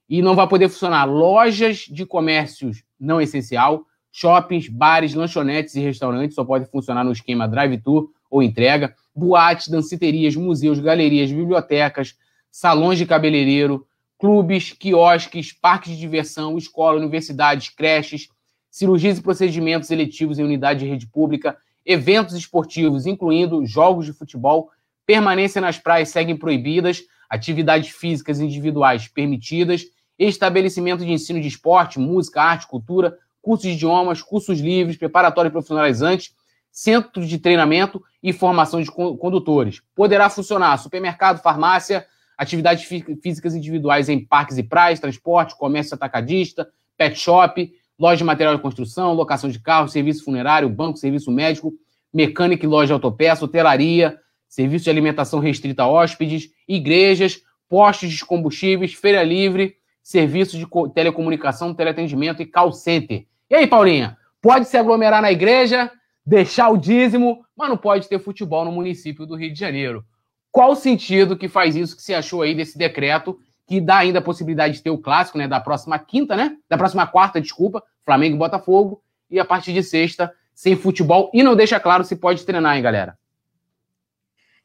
E 0.07 0.22
não 0.22 0.38
vai 0.38 0.47
poder 0.47 0.69
funcionar 0.69 1.03
lojas 1.03 1.80
de 1.80 2.05
comércios 2.05 2.81
não 2.97 3.19
essencial, 3.19 3.83
shoppings, 4.09 4.69
bares, 4.69 5.13
lanchonetes 5.13 5.75
e 5.75 5.81
restaurantes, 5.81 6.33
só 6.33 6.45
pode 6.45 6.65
funcionar 6.67 7.03
no 7.03 7.11
esquema 7.11 7.45
drive-thru 7.45 8.09
ou 8.31 8.41
entrega, 8.41 8.95
boates, 9.13 9.67
danceterias, 9.67 10.38
museus, 10.38 10.80
galerias, 10.80 11.30
bibliotecas, 11.30 12.15
salões 12.49 12.97
de 12.97 13.05
cabeleireiro, 13.05 13.85
clubes, 14.17 14.72
quiosques, 14.72 15.51
parques 15.51 15.91
de 15.91 15.99
diversão, 15.99 16.57
escola, 16.57 16.97
universidades, 16.97 17.67
creches, 17.67 18.30
cirurgias 18.74 19.19
e 19.19 19.22
procedimentos 19.22 19.92
eletivos 19.92 20.40
em 20.40 20.43
unidade 20.43 20.80
de 20.80 20.88
rede 20.88 21.06
pública, 21.06 21.56
eventos 21.85 22.34
esportivos, 22.34 23.06
incluindo 23.06 23.64
jogos 23.68 24.03
de 24.03 24.14
futebol, 24.14 24.72
permanência 25.06 25.61
nas 25.61 25.77
praias 25.77 26.10
seguem 26.10 26.35
proibidas, 26.35 27.03
atividades 27.30 27.90
físicas 27.90 28.40
individuais 28.40 29.08
permitidas, 29.08 29.85
estabelecimento 30.18 31.06
de 31.06 31.11
ensino 31.11 31.40
de 31.40 31.48
esporte, 31.48 32.00
música, 32.00 32.42
arte, 32.42 32.66
cultura, 32.66 33.16
cursos 33.43 33.68
de 33.68 33.76
idiomas, 33.76 34.24
cursos 34.24 34.60
livres, 34.60 34.98
preparatórios 34.98 35.52
profissionalizantes, 35.52 36.34
centros 36.72 37.30
de 37.30 37.38
treinamento 37.38 38.03
e 38.24 38.34
formação 38.34 38.82
de 38.82 38.90
condutores. 38.90 39.84
Poderá 39.93 40.32
funcionar 40.32 40.77
supermercado, 40.77 41.43
farmácia, 41.43 42.08
atividades 42.35 42.85
físicas 43.22 43.53
individuais 43.53 44.10
em 44.10 44.26
parques 44.26 44.58
e 44.58 44.64
praias, 44.64 45.00
transporte, 45.00 45.56
comércio 45.56 45.93
atacadista, 45.93 46.68
pet 46.98 47.16
shop, 47.19 47.72
loja 47.99 48.17
de 48.17 48.23
material 48.23 48.55
de 48.55 48.61
construção, 48.61 49.13
locação 49.13 49.49
de 49.49 49.59
carro, 49.59 49.88
serviço 49.88 50.23
funerário, 50.23 50.69
banco, 50.69 50.97
serviço 50.97 51.31
médico, 51.31 51.73
mecânica 52.13 52.65
e 52.65 52.69
loja 52.69 52.88
de 52.88 52.93
autopeça, 52.93 53.45
hotelaria, 53.45 54.17
serviço 54.47 54.85
de 54.85 54.89
alimentação 54.89 55.39
restrita 55.39 55.83
a 55.83 55.88
hóspedes, 55.88 56.49
igrejas, 56.67 57.41
postos 57.67 58.11
de 58.11 58.25
combustíveis, 58.25 58.93
feira 58.93 59.23
livre, 59.23 59.75
serviços 60.01 60.59
de 60.59 60.67
telecomunicação, 60.93 61.73
teleatendimento 61.73 62.41
e 62.41 62.45
call 62.45 62.72
center. 62.72 63.25
E 63.49 63.55
aí, 63.55 63.65
Paulinha, 63.65 64.17
pode 64.41 64.67
se 64.67 64.77
aglomerar 64.77 65.22
na 65.22 65.31
igreja, 65.31 65.89
deixar 66.25 66.69
o 66.69 66.77
dízimo, 66.77 67.45
mas 67.57 67.69
não 67.69 67.77
pode 67.77 68.07
ter 68.07 68.19
futebol 68.19 68.65
no 68.65 68.72
município 68.72 69.25
do 69.25 69.35
Rio 69.35 69.51
de 69.51 69.59
Janeiro. 69.59 70.05
Qual 70.51 70.73
o 70.73 70.75
sentido 70.75 71.38
que 71.38 71.47
faz 71.47 71.75
isso 71.75 71.95
que 71.95 72.03
você 72.03 72.13
achou 72.13 72.41
aí 72.41 72.53
desse 72.53 72.77
decreto 72.77 73.39
que 73.66 73.80
dá 73.80 73.98
ainda 73.98 74.19
a 74.19 74.22
possibilidade 74.22 74.75
de 74.75 74.82
ter 74.82 74.90
o 74.90 74.98
clássico, 74.98 75.38
né, 75.38 75.48
da 75.48 75.59
próxima 75.59 75.98
quinta, 75.98 76.35
né? 76.35 76.58
Da 76.69 76.77
próxima 76.77 77.08
quarta, 77.08 77.40
desculpa, 77.40 77.83
Flamengo 78.03 78.35
e 78.35 78.40
Botafogo, 78.40 79.01
e 79.30 79.40
a 79.40 79.45
partir 79.45 79.74
de 79.74 79.82
sexta, 79.82 80.35
sem 80.53 80.75
futebol, 80.75 81.32
e 81.33 81.42
não 81.42 81.56
deixa 81.56 81.80
claro 81.80 82.03
se 82.03 82.16
pode 82.16 82.45
treinar, 82.45 82.75
hein, 82.75 82.83
galera? 82.83 83.17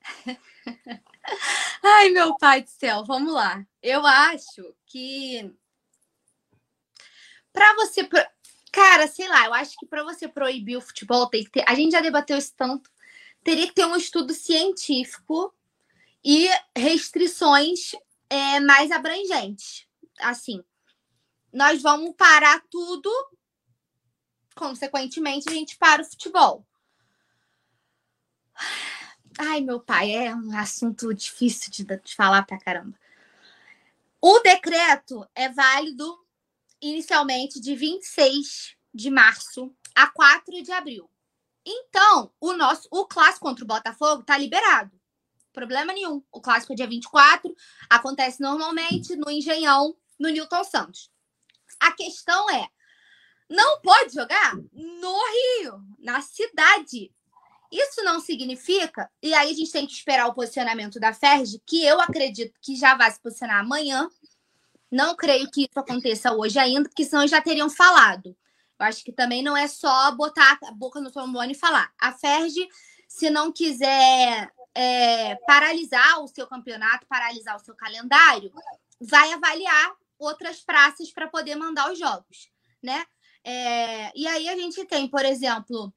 Ai, 1.83 2.10
meu 2.10 2.36
pai 2.36 2.62
do 2.62 2.68
céu, 2.68 3.05
vamos 3.05 3.33
lá. 3.33 3.65
Eu 3.83 4.05
acho 4.05 4.75
que 4.86 5.55
para 7.52 7.75
você, 7.75 8.09
cara, 8.73 9.07
sei 9.07 9.28
lá, 9.28 9.47
eu 9.47 9.55
acho 9.55 9.77
que 9.78 9.86
para 9.86 10.02
você 10.02 10.28
proibir 10.28 10.77
o 10.77 10.81
futebol 10.81 11.27
tem 11.28 11.44
que 11.44 11.51
ter, 11.51 11.65
a 11.67 11.75
gente 11.75 11.93
já 11.93 12.01
debateu 12.01 12.36
isso 12.36 12.52
tanto, 12.57 12.91
teria 13.43 13.67
que 13.67 13.75
ter 13.75 13.85
um 13.86 13.97
estudo 13.97 14.33
científico 14.33 15.55
e 16.25 16.49
restrições 16.77 17.93
é, 18.28 18.60
mais 18.60 18.90
abrangentes. 18.90 19.86
Assim, 20.20 20.62
nós 21.52 21.81
vamos 21.81 22.15
parar 22.16 22.62
tudo, 22.70 23.10
consequentemente, 24.55 25.48
a 25.48 25.52
gente 25.52 25.76
para 25.76 26.02
o 26.02 26.05
futebol. 26.05 26.66
Ai, 29.39 29.60
meu 29.60 29.81
pai, 29.81 30.10
é 30.12 30.34
um 30.34 30.57
assunto 30.57 31.15
difícil 31.15 31.70
de, 31.70 31.84
de 31.84 32.15
falar 32.15 32.42
pra 32.44 32.58
caramba. 32.58 32.98
O 34.20 34.40
decreto 34.40 35.26
é 35.34 35.48
válido 35.48 36.18
inicialmente 36.81 37.60
de 37.60 37.76
26 37.76 38.76
de 38.92 39.10
março 39.10 39.73
a 39.94 40.08
4 40.08 40.60
de 40.62 40.73
abril. 40.73 41.08
Então, 41.65 42.32
o 42.40 42.52
nosso 42.52 42.89
o 42.90 43.07
clássico 43.07 43.47
contra 43.47 43.65
o 43.65 43.66
Botafogo 43.66 44.24
tá 44.24 44.36
liberado 44.36 44.98
problema 45.59 45.93
nenhum. 45.93 46.23
O 46.31 46.41
clássico 46.41 46.73
é 46.73 46.77
dia 46.77 46.87
24, 46.87 47.53
acontece 47.91 48.41
normalmente 48.41 49.17
no 49.17 49.28
Engenhão, 49.28 49.97
no 50.19 50.28
Newton 50.28 50.62
Santos. 50.62 51.11
A 51.81 51.91
questão 51.93 52.49
é: 52.51 52.69
não 53.49 53.81
pode 53.81 54.15
jogar 54.15 54.55
no 54.73 55.19
Rio, 55.61 55.83
na 55.99 56.20
cidade. 56.20 57.12
Isso 57.70 58.03
não 58.03 58.19
significa, 58.19 59.11
e 59.23 59.35
aí 59.35 59.51
a 59.51 59.55
gente 59.55 59.70
tem 59.70 59.87
que 59.87 59.93
esperar 59.93 60.27
o 60.27 60.33
posicionamento 60.33 60.99
da 60.99 61.12
FERJ, 61.12 61.61
que 61.67 61.85
eu 61.85 62.01
acredito 62.01 62.59
que 62.62 62.75
já 62.75 62.95
vai 62.95 63.11
se 63.11 63.20
posicionar 63.20 63.59
amanhã. 63.59 64.09
Não 64.91 65.15
creio 65.15 65.51
que 65.51 65.65
isso 65.65 65.78
aconteça 65.78 66.33
hoje 66.33 66.59
ainda, 66.59 66.89
porque 66.89 67.05
senão 67.05 67.27
já 67.27 67.43
teriam 67.43 67.69
falado. 67.69 68.35
Eu 68.78 68.87
acho 68.87 69.05
que 69.05 69.12
também 69.12 69.43
não 69.43 69.55
é 69.55 69.69
só 69.69 70.11
botar 70.12 70.59
a 70.65 70.73
boca 70.73 70.99
no 70.99 71.11
trombone 71.11 71.53
e 71.53 71.59
falar. 71.59 71.93
A 72.01 72.12
FERJ, 72.12 72.67
se 73.07 73.28
não 73.28 73.53
quiser 73.53 74.51
é, 74.81 75.34
paralisar 75.44 76.23
o 76.23 76.28
seu 76.28 76.47
campeonato, 76.47 77.05
paralisar 77.08 77.57
o 77.57 77.58
seu 77.58 77.74
calendário, 77.74 78.52
vai 79.00 79.32
avaliar 79.32 79.92
outras 80.16 80.60
praças 80.60 81.10
para 81.10 81.26
poder 81.26 81.57
mandar 81.57 81.92
os 81.92 81.98
jogos, 81.98 82.48
né? 82.81 83.05
É, 83.42 84.12
e 84.16 84.24
aí 84.28 84.48
a 84.48 84.55
gente 84.55 84.84
tem, 84.84 85.08
por 85.08 85.24
exemplo, 85.24 85.92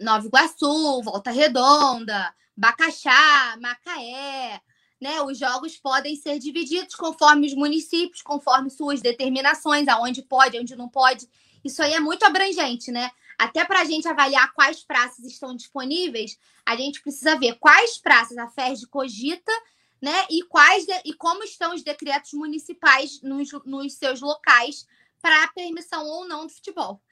Nova 0.00 0.26
Iguaçu, 0.26 1.02
Volta 1.02 1.30
Redonda, 1.30 2.34
Bacaxá, 2.56 3.58
Macaé, 3.60 4.62
né? 4.98 5.20
Os 5.20 5.36
jogos 5.36 5.76
podem 5.76 6.16
ser 6.16 6.38
divididos 6.38 6.94
conforme 6.94 7.48
os 7.48 7.54
municípios, 7.54 8.22
conforme 8.22 8.70
suas 8.70 9.02
determinações, 9.02 9.86
aonde 9.88 10.22
pode, 10.22 10.58
onde 10.58 10.74
não 10.74 10.88
pode. 10.88 11.28
Isso 11.62 11.82
aí 11.82 11.92
é 11.92 12.00
muito 12.00 12.24
abrangente, 12.24 12.90
né? 12.90 13.10
Até 13.38 13.62
para 13.62 13.80
a 13.80 13.84
gente 13.84 14.08
avaliar 14.08 14.54
quais 14.54 14.82
praças 14.82 15.24
estão 15.26 15.54
disponíveis, 15.54 16.38
a 16.70 16.76
gente 16.76 17.02
precisa 17.02 17.36
ver 17.36 17.58
quais 17.58 17.98
praças 17.98 18.38
a 18.38 18.48
FERJ 18.48 18.86
cogita, 18.86 19.52
né? 20.00 20.26
E 20.30 20.42
quais 20.44 20.86
e 21.04 21.12
como 21.14 21.42
estão 21.42 21.74
os 21.74 21.82
decretos 21.82 22.32
municipais 22.32 23.20
nos, 23.22 23.50
nos 23.64 23.94
seus 23.94 24.20
locais 24.20 24.86
para 25.20 25.48
permissão 25.48 26.06
ou 26.06 26.28
não 26.28 26.46
do 26.46 26.52
futebol. 26.52 27.02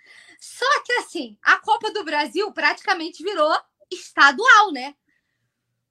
Só 0.41 0.83
que 0.85 0.93
assim, 0.93 1.37
a 1.43 1.57
Copa 1.59 1.93
do 1.93 2.05
Brasil 2.05 2.51
praticamente 2.53 3.23
virou 3.23 3.53
estadual, 3.91 4.73
né? 4.73 4.95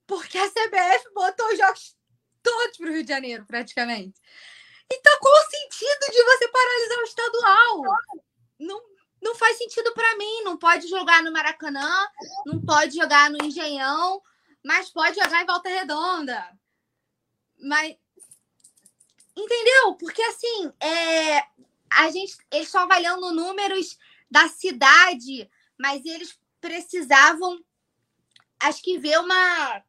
Porque 0.06 0.38
a 0.38 0.48
CBF 0.48 1.12
botou 1.12 1.46
os 1.48 1.58
jogos 1.58 1.96
todos 2.42 2.78
para 2.78 2.88
o 2.88 2.92
Rio 2.92 3.02
de 3.02 3.08
Janeiro, 3.08 3.44
praticamente. 3.44 4.18
Então, 4.90 5.18
qual 5.20 5.34
o 5.34 5.50
sentido 5.50 6.10
de 6.10 6.24
você 6.24 6.48
paralisar 6.48 6.98
o 6.98 7.02
estadual? 7.02 7.82
Não, 8.58 8.82
não 9.20 9.34
faz 9.34 9.58
sentido 9.58 9.92
para 9.92 10.16
mim. 10.16 10.42
Não 10.44 10.56
pode 10.56 10.88
jogar 10.88 11.22
no 11.22 11.32
Maracanã, 11.32 12.06
não 12.46 12.60
pode 12.60 12.96
jogar 12.96 13.30
no 13.30 13.44
Engenhão, 13.44 14.22
mas 14.64 14.90
pode 14.90 15.16
jogar 15.20 15.42
em 15.42 15.46
Volta 15.46 15.68
Redonda. 15.68 16.58
Mas 17.60 17.96
entendeu? 19.36 19.94
Porque 19.94 20.22
assim, 20.22 20.72
é, 20.80 21.38
a 21.90 22.10
gente 22.10 22.36
eles 22.50 22.66
estão 22.66 22.82
avaliando 22.82 23.32
números 23.32 23.98
da 24.30 24.48
cidade, 24.48 25.48
mas 25.78 26.04
eles 26.04 26.38
precisavam 26.60 27.58
acho 28.60 28.82
que 28.82 28.98
ver 28.98 29.18
uma 29.20 29.82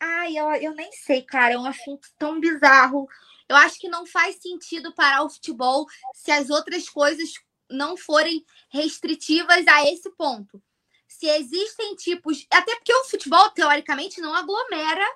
Ai, 0.00 0.36
eu, 0.36 0.50
eu 0.56 0.74
nem 0.74 0.92
sei, 0.92 1.22
cara, 1.22 1.54
é 1.54 1.58
um 1.58 1.64
assunto 1.64 2.08
tão 2.18 2.38
bizarro. 2.38 3.08
Eu 3.48 3.56
acho 3.56 3.78
que 3.78 3.88
não 3.88 4.04
faz 4.04 4.36
sentido 4.36 4.94
parar 4.94 5.22
o 5.22 5.30
futebol 5.30 5.86
se 6.14 6.30
as 6.30 6.50
outras 6.50 6.88
coisas 6.88 7.32
não 7.70 7.96
forem 7.96 8.44
restritivas 8.68 9.66
a 9.66 9.84
esse 9.90 10.10
ponto. 10.10 10.62
Se 11.06 11.26
existem 11.26 11.94
tipos. 11.94 12.46
Até 12.50 12.74
porque 12.76 12.94
o 12.94 13.04
futebol, 13.04 13.50
teoricamente, 13.50 14.20
não 14.20 14.34
aglomera. 14.34 15.06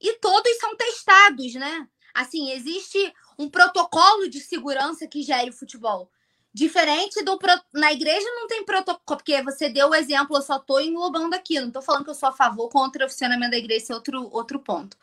E 0.00 0.14
todos 0.18 0.56
são 0.58 0.76
testados, 0.76 1.54
né? 1.54 1.88
Assim, 2.14 2.50
existe 2.50 3.12
um 3.38 3.48
protocolo 3.48 4.28
de 4.28 4.40
segurança 4.40 5.06
que 5.06 5.22
gere 5.22 5.50
o 5.50 5.52
futebol. 5.52 6.10
Diferente 6.52 7.22
do. 7.22 7.38
Na 7.72 7.92
igreja 7.92 8.26
não 8.34 8.46
tem 8.46 8.64
protocolo, 8.64 9.00
porque 9.06 9.42
você 9.42 9.68
deu 9.68 9.90
o 9.90 9.94
exemplo, 9.94 10.36
eu 10.36 10.42
só 10.42 10.56
estou 10.56 10.80
englobando 10.80 11.34
aqui. 11.34 11.60
Não 11.60 11.68
estou 11.68 11.82
falando 11.82 12.04
que 12.04 12.10
eu 12.10 12.14
sou 12.14 12.28
a 12.28 12.32
favor 12.32 12.68
contra 12.68 13.06
o 13.06 13.08
funcionamento 13.08 13.52
da 13.52 13.58
igreja, 13.58 13.82
esse 13.82 13.92
é 13.92 13.94
outro, 13.94 14.28
outro 14.32 14.58
ponto. 14.58 14.96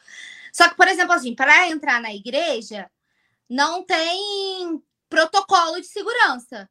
Só 0.52 0.68
que, 0.70 0.76
por 0.76 0.88
exemplo, 0.88 1.14
assim, 1.14 1.36
para 1.36 1.70
entrar 1.70 2.02
na 2.02 2.14
igreja, 2.14 2.90
não 3.50 3.84
tem 3.84 4.82
protocolo 5.09 5.80
de 5.80 5.88
segurança, 5.88 6.69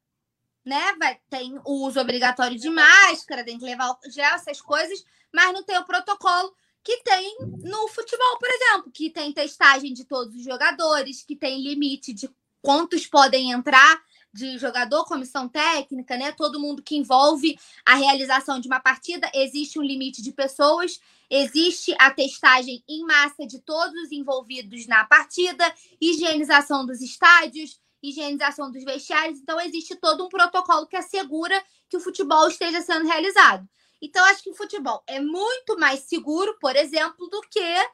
né? 0.64 0.94
Vai, 0.98 1.18
tem 1.28 1.58
o 1.64 1.86
uso 1.86 2.00
obrigatório 2.00 2.58
de 2.58 2.70
máscara, 2.70 3.44
tem 3.44 3.58
que 3.58 3.64
levar 3.64 3.96
gel, 4.10 4.34
essas 4.34 4.60
coisas, 4.60 5.04
mas 5.32 5.52
não 5.52 5.62
tem 5.62 5.78
o 5.78 5.84
protocolo 5.84 6.54
que 6.82 6.98
tem 7.02 7.36
no 7.40 7.88
futebol, 7.88 8.38
por 8.38 8.48
exemplo, 8.48 8.92
que 8.92 9.08
tem 9.10 9.32
testagem 9.32 9.94
de 9.94 10.04
todos 10.04 10.34
os 10.34 10.44
jogadores, 10.44 11.22
que 11.22 11.34
tem 11.34 11.62
limite 11.62 12.12
de 12.12 12.30
quantos 12.60 13.06
podem 13.06 13.52
entrar 13.52 14.02
de 14.34 14.58
jogador, 14.58 15.04
comissão 15.04 15.48
técnica, 15.48 16.16
né? 16.16 16.32
Todo 16.32 16.58
mundo 16.58 16.82
que 16.82 16.96
envolve 16.96 17.56
a 17.86 17.94
realização 17.94 18.58
de 18.58 18.66
uma 18.66 18.80
partida, 18.80 19.30
existe 19.32 19.78
um 19.78 19.82
limite 19.82 20.20
de 20.20 20.32
pessoas, 20.32 21.00
existe 21.30 21.94
a 22.00 22.10
testagem 22.10 22.82
em 22.88 23.04
massa 23.04 23.46
de 23.46 23.60
todos 23.60 23.94
os 24.02 24.10
envolvidos 24.10 24.86
na 24.88 25.04
partida, 25.04 25.72
higienização 26.00 26.84
dos 26.84 27.00
estádios, 27.00 27.80
higienização 28.08 28.70
dos 28.70 28.84
vestiários, 28.84 29.38
então 29.38 29.60
existe 29.60 29.96
todo 29.96 30.24
um 30.24 30.28
protocolo 30.28 30.86
que 30.86 30.96
assegura 30.96 31.62
que 31.88 31.96
o 31.96 32.00
futebol 32.00 32.48
esteja 32.48 32.80
sendo 32.80 33.06
realizado. 33.06 33.68
Então, 34.00 34.24
acho 34.26 34.42
que 34.42 34.50
o 34.50 34.54
futebol 34.54 35.02
é 35.06 35.18
muito 35.20 35.78
mais 35.78 36.00
seguro, 36.00 36.58
por 36.60 36.76
exemplo, 36.76 37.26
do 37.28 37.40
que 37.42 37.88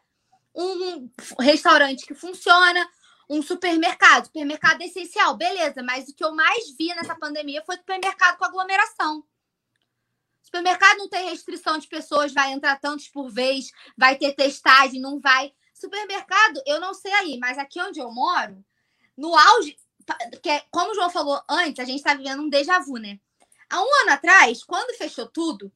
um 0.55 1.09
restaurante 1.39 2.05
que 2.05 2.15
funciona, 2.15 2.89
um 3.29 3.41
supermercado. 3.41 4.25
Supermercado 4.25 4.83
é 4.83 4.87
essencial, 4.87 5.37
beleza, 5.37 5.83
mas 5.85 6.09
o 6.09 6.15
que 6.15 6.25
eu 6.25 6.35
mais 6.35 6.77
vi 6.77 6.89
nessa 6.95 7.15
pandemia 7.15 7.63
foi 7.65 7.77
supermercado 7.77 8.37
com 8.39 8.45
aglomeração. 8.45 9.25
Supermercado 10.43 10.99
não 10.99 11.09
tem 11.09 11.31
restrição 11.31 11.79
de 11.79 11.87
pessoas, 11.87 12.33
vai 12.33 12.53
entrar 12.53 12.81
tantos 12.81 13.07
por 13.09 13.31
vez, 13.31 13.71
vai 13.97 14.17
ter 14.17 14.33
testagem, 14.33 15.01
não 15.01 15.21
vai. 15.21 15.53
Supermercado, 15.73 16.61
eu 16.67 16.81
não 16.81 16.93
sei 16.93 17.13
aí, 17.13 17.39
mas 17.39 17.57
aqui 17.57 17.81
onde 17.81 18.01
eu 18.01 18.11
moro, 18.11 18.65
no 19.17 19.37
auge, 19.37 19.77
que 20.43 20.49
é, 20.49 20.65
como 20.71 20.93
o 20.93 20.95
João 20.95 21.11
falou 21.11 21.43
antes, 21.49 21.79
a 21.79 21.85
gente 21.85 21.99
está 21.99 22.15
vivendo 22.15 22.43
um 22.43 22.49
déjà 22.49 22.79
vu, 22.79 22.97
né? 22.97 23.19
Há 23.69 23.81
um 23.81 24.01
ano 24.03 24.11
atrás, 24.11 24.65
quando 24.65 24.97
fechou 24.97 25.27
tudo, 25.27 25.73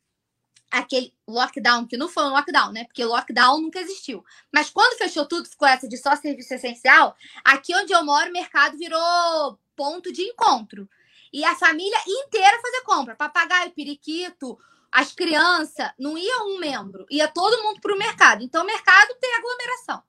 aquele 0.71 1.15
lockdown, 1.29 1.87
que 1.87 1.97
não 1.97 2.09
foi 2.09 2.25
um 2.25 2.31
lockdown, 2.31 2.73
né? 2.73 2.85
Porque 2.85 3.05
lockdown 3.05 3.61
nunca 3.61 3.79
existiu. 3.79 4.25
Mas 4.53 4.71
quando 4.71 4.99
fechou 4.99 5.27
tudo, 5.27 5.49
ficou 5.49 5.69
essa 5.69 5.89
de 5.89 5.97
só 5.97 6.17
serviço 6.17 6.53
essencial, 6.53 7.17
aqui 7.45 7.75
onde 7.77 7.93
eu 7.93 8.05
moro, 8.05 8.29
o 8.29 8.33
mercado 8.33 8.77
virou 8.77 9.59
ponto 9.77 10.13
de 10.13 10.23
encontro. 10.23 10.89
E 11.33 11.45
a 11.45 11.55
família 11.55 11.99
inteira 12.07 12.61
fazer 12.61 12.83
compra. 12.83 13.17
Papagaio, 13.17 13.73
periquito, 13.73 14.59
as 14.91 15.13
crianças, 15.13 15.91
não 15.99 16.17
ia 16.17 16.43
um 16.45 16.59
membro, 16.59 17.07
ia 17.11 17.27
todo 17.29 17.63
mundo 17.63 17.81
para 17.81 17.95
o 17.95 17.99
mercado. 17.99 18.43
Então, 18.43 18.63
o 18.63 18.67
mercado 18.67 19.15
tem 19.21 19.35
aglomeração. 19.35 20.03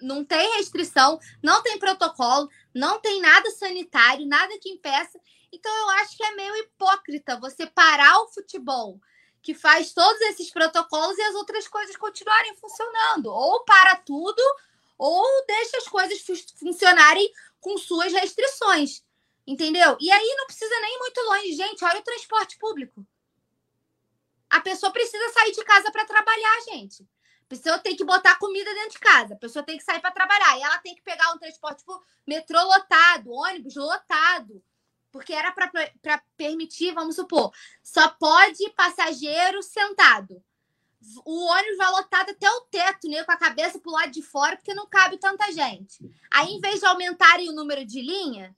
Não 0.00 0.24
tem 0.24 0.56
restrição, 0.56 1.18
não 1.42 1.62
tem 1.62 1.78
protocolo, 1.78 2.48
não 2.74 3.00
tem 3.00 3.20
nada 3.20 3.50
sanitário, 3.50 4.26
nada 4.26 4.58
que 4.60 4.70
impeça. 4.70 5.18
Então, 5.52 5.74
eu 5.74 5.90
acho 5.90 6.16
que 6.16 6.24
é 6.24 6.34
meio 6.34 6.56
hipócrita 6.56 7.40
você 7.40 7.66
parar 7.66 8.20
o 8.20 8.28
futebol 8.28 9.00
que 9.42 9.54
faz 9.54 9.92
todos 9.92 10.20
esses 10.22 10.50
protocolos 10.50 11.16
e 11.16 11.22
as 11.22 11.34
outras 11.34 11.66
coisas 11.66 11.96
continuarem 11.96 12.56
funcionando. 12.56 13.26
Ou 13.26 13.64
para 13.64 13.96
tudo, 13.96 14.42
ou 14.98 15.24
deixa 15.46 15.78
as 15.78 15.88
coisas 15.88 16.22
funcionarem 16.58 17.30
com 17.60 17.78
suas 17.78 18.12
restrições. 18.12 19.02
Entendeu? 19.46 19.96
E 19.98 20.10
aí 20.10 20.34
não 20.36 20.46
precisa 20.46 20.78
nem 20.80 20.98
muito 20.98 21.20
longe, 21.22 21.52
gente. 21.52 21.84
Olha 21.84 22.00
o 22.00 22.04
transporte 22.04 22.58
público. 22.58 23.06
A 24.50 24.60
pessoa 24.60 24.92
precisa 24.92 25.32
sair 25.32 25.52
de 25.52 25.64
casa 25.64 25.90
para 25.90 26.04
trabalhar, 26.04 26.60
gente. 26.70 27.06
A 27.48 27.56
pessoa 27.56 27.78
tem 27.78 27.96
que 27.96 28.04
botar 28.04 28.38
comida 28.38 28.72
dentro 28.74 28.90
de 28.90 28.98
casa. 28.98 29.34
A 29.34 29.38
pessoa 29.38 29.64
tem 29.64 29.78
que 29.78 29.84
sair 29.84 30.00
para 30.00 30.10
trabalhar. 30.10 30.58
E 30.58 30.62
ela 30.62 30.78
tem 30.78 30.94
que 30.94 31.02
pegar 31.02 31.32
um 31.32 31.38
transporte 31.38 31.82
público, 31.82 32.06
metrô 32.26 32.62
lotado, 32.62 33.32
ônibus 33.32 33.74
lotado 33.74 34.62
porque 35.10 35.32
era 35.32 35.52
para 35.52 36.22
permitir, 36.36 36.92
vamos 36.92 37.16
supor, 37.16 37.52
só 37.82 38.08
pode 38.08 38.70
passageiro 38.70 39.62
sentado. 39.62 40.42
O 41.24 41.44
ônibus 41.46 41.76
vai 41.76 41.90
lotado 41.92 42.30
até 42.30 42.50
o 42.50 42.60
teto, 42.62 43.08
né? 43.08 43.22
Com 43.24 43.32
a 43.32 43.36
cabeça 43.36 43.78
pro 43.78 43.92
lado 43.92 44.10
de 44.10 44.22
fora, 44.22 44.56
porque 44.56 44.74
não 44.74 44.86
cabe 44.86 45.16
tanta 45.16 45.50
gente. 45.52 45.98
Aí, 46.30 46.48
em 46.48 46.60
vez 46.60 46.80
de 46.80 46.86
aumentarem 46.86 47.48
o 47.48 47.54
número 47.54 47.84
de 47.84 48.02
linha, 48.02 48.54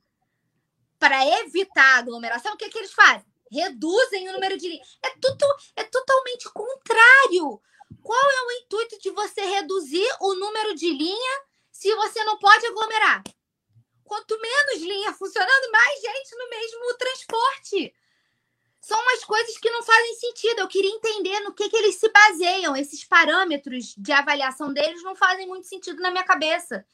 para 0.99 1.25
evitar 1.41 1.97
a 1.97 1.99
aglomeração, 1.99 2.55
o 2.55 2.57
que, 2.57 2.69
que 2.69 2.78
eles 2.78 2.93
fazem? 2.93 3.25
Reduzem 3.51 4.28
o 4.28 4.33
número 4.33 4.57
de 4.57 4.69
linha. 4.69 4.83
É, 5.02 5.10
tudo, 5.20 5.47
é 5.77 5.85
totalmente 5.85 6.49
contrário. 6.52 7.60
Qual 8.02 8.31
é 8.31 8.43
o 8.43 8.52
intuito 8.62 8.99
de 9.01 9.10
você 9.10 9.41
reduzir 9.41 10.09
o 10.20 10.35
número 10.35 10.75
de 10.75 10.91
linha 10.91 11.43
se 11.70 11.94
você 11.94 12.23
não 12.25 12.39
pode 12.39 12.67
aglomerar? 12.67 13.23
Quanto 14.05 14.41
menos 14.41 14.83
linha 14.83 15.12
funcionando, 15.12 15.70
mais 15.70 16.01
gente 16.01 16.36
no 16.36 16.51
mesmo 16.51 16.94
transporte. 16.99 17.94
São 18.81 19.01
umas 19.01 19.25
coisas 19.25 19.59
que 19.59 19.70
não 19.70 19.83
fazem 19.83 20.15
sentido. 20.15 20.60
Eu 20.60 20.69
queria 20.69 20.91
entender 20.91 21.41
no 21.41 21.52
que, 21.52 21.69
que 21.69 21.77
eles 21.77 21.97
se 21.97 22.09
baseiam. 22.10 22.75
Esses 22.75 23.05
parâmetros 23.05 23.94
de 23.97 24.10
avaliação 24.10 24.73
deles 24.73 25.02
não 25.02 25.15
fazem 25.15 25.47
muito 25.47 25.67
sentido 25.67 26.01
na 26.01 26.10
minha 26.10 26.25
cabeça. 26.25 26.85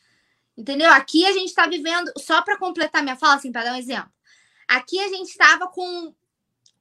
Entendeu? 0.57 0.91
Aqui 0.91 1.25
a 1.27 1.33
gente 1.33 1.49
está 1.49 1.67
vivendo, 1.67 2.11
só 2.19 2.43
para 2.43 2.59
completar 2.59 3.03
minha 3.03 3.17
fala, 3.17 3.35
assim, 3.35 3.53
para 3.53 3.65
dar 3.65 3.73
um 3.75 3.79
exemplo. 3.79 4.11
Aqui 4.67 4.99
a 5.01 5.09
gente 5.09 5.29
estava 5.29 5.69
com. 5.69 6.15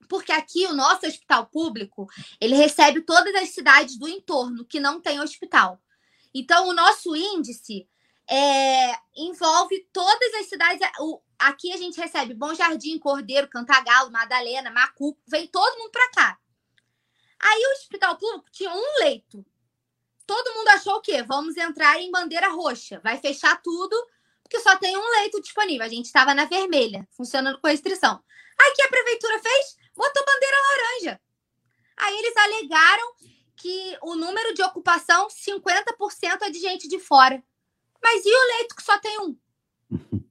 Porque 0.08 0.32
aqui 0.32 0.66
o 0.66 0.74
nosso 0.74 1.06
hospital 1.06 1.48
público 1.48 2.08
ele 2.40 2.56
recebe 2.56 3.02
todas 3.02 3.34
as 3.36 3.50
cidades 3.50 3.98
do 3.98 4.08
entorno 4.08 4.66
que 4.66 4.80
não 4.80 5.02
tem 5.02 5.20
hospital. 5.20 5.82
Então, 6.34 6.68
o 6.68 6.74
nosso 6.74 7.16
índice 7.16 7.88
é, 8.30 8.94
envolve 9.16 9.88
todas 9.94 10.34
as 10.36 10.48
cidades. 10.48 10.88
O, 11.00 11.22
aqui 11.40 11.72
a 11.72 11.78
gente 11.78 12.00
recebe 12.00 12.34
Bom 12.34 12.54
Jardim, 12.54 12.98
Cordeiro, 13.00 13.48
Cantagalo, 13.48 14.12
Madalena, 14.12 14.72
Macu, 14.72 15.18
vem 15.28 15.48
todo 15.48 15.78
mundo 15.78 15.92
para 15.92 16.12
cá. 16.12 16.40
Aí 17.40 17.62
o 17.66 17.72
hospital 17.74 18.18
público 18.18 18.50
tinha 18.52 18.72
um 18.72 19.00
leito. 19.00 19.46
Todo 20.26 20.56
mundo 20.56 20.70
achou 20.70 20.96
o 20.96 21.02
quê? 21.02 21.22
Vamos 21.22 21.56
entrar 21.56 22.02
em 22.02 22.10
bandeira 22.10 22.50
roxa. 22.50 23.00
Vai 23.04 23.18
fechar 23.18 23.62
tudo, 23.62 23.96
porque 24.42 24.60
só 24.60 24.76
tem 24.78 24.98
um 24.98 25.10
leito 25.20 25.40
disponível. 25.42 25.86
A 25.86 25.90
gente 25.90 26.06
estava 26.06 26.34
na 26.34 26.46
vermelha, 26.46 27.08
funcionando 27.12 27.60
com 27.62 27.68
restrição. 27.68 28.24
Aí 28.60 28.74
que 28.74 28.82
a 28.82 28.90
prefeitura 28.90 29.40
fez? 29.40 29.78
Botou 29.96 30.26
bandeira 30.26 30.58
laranja. 30.58 31.22
Aí 31.98 32.18
eles 32.18 32.38
alegaram 32.38 33.14
que 33.56 33.98
o 34.02 34.16
número 34.16 34.54
de 34.54 34.62
ocupação, 34.62 35.28
50% 35.28 36.42
é 36.42 36.50
de 36.50 36.60
gente 36.60 36.88
de 36.88 37.00
fora. 37.00 37.42
Mas 38.02 38.26
e 38.26 38.30
o 38.30 38.58
leito 38.58 38.76
que 38.76 38.84
só 38.84 38.98
tem 39.00 39.20
um? 39.20 39.38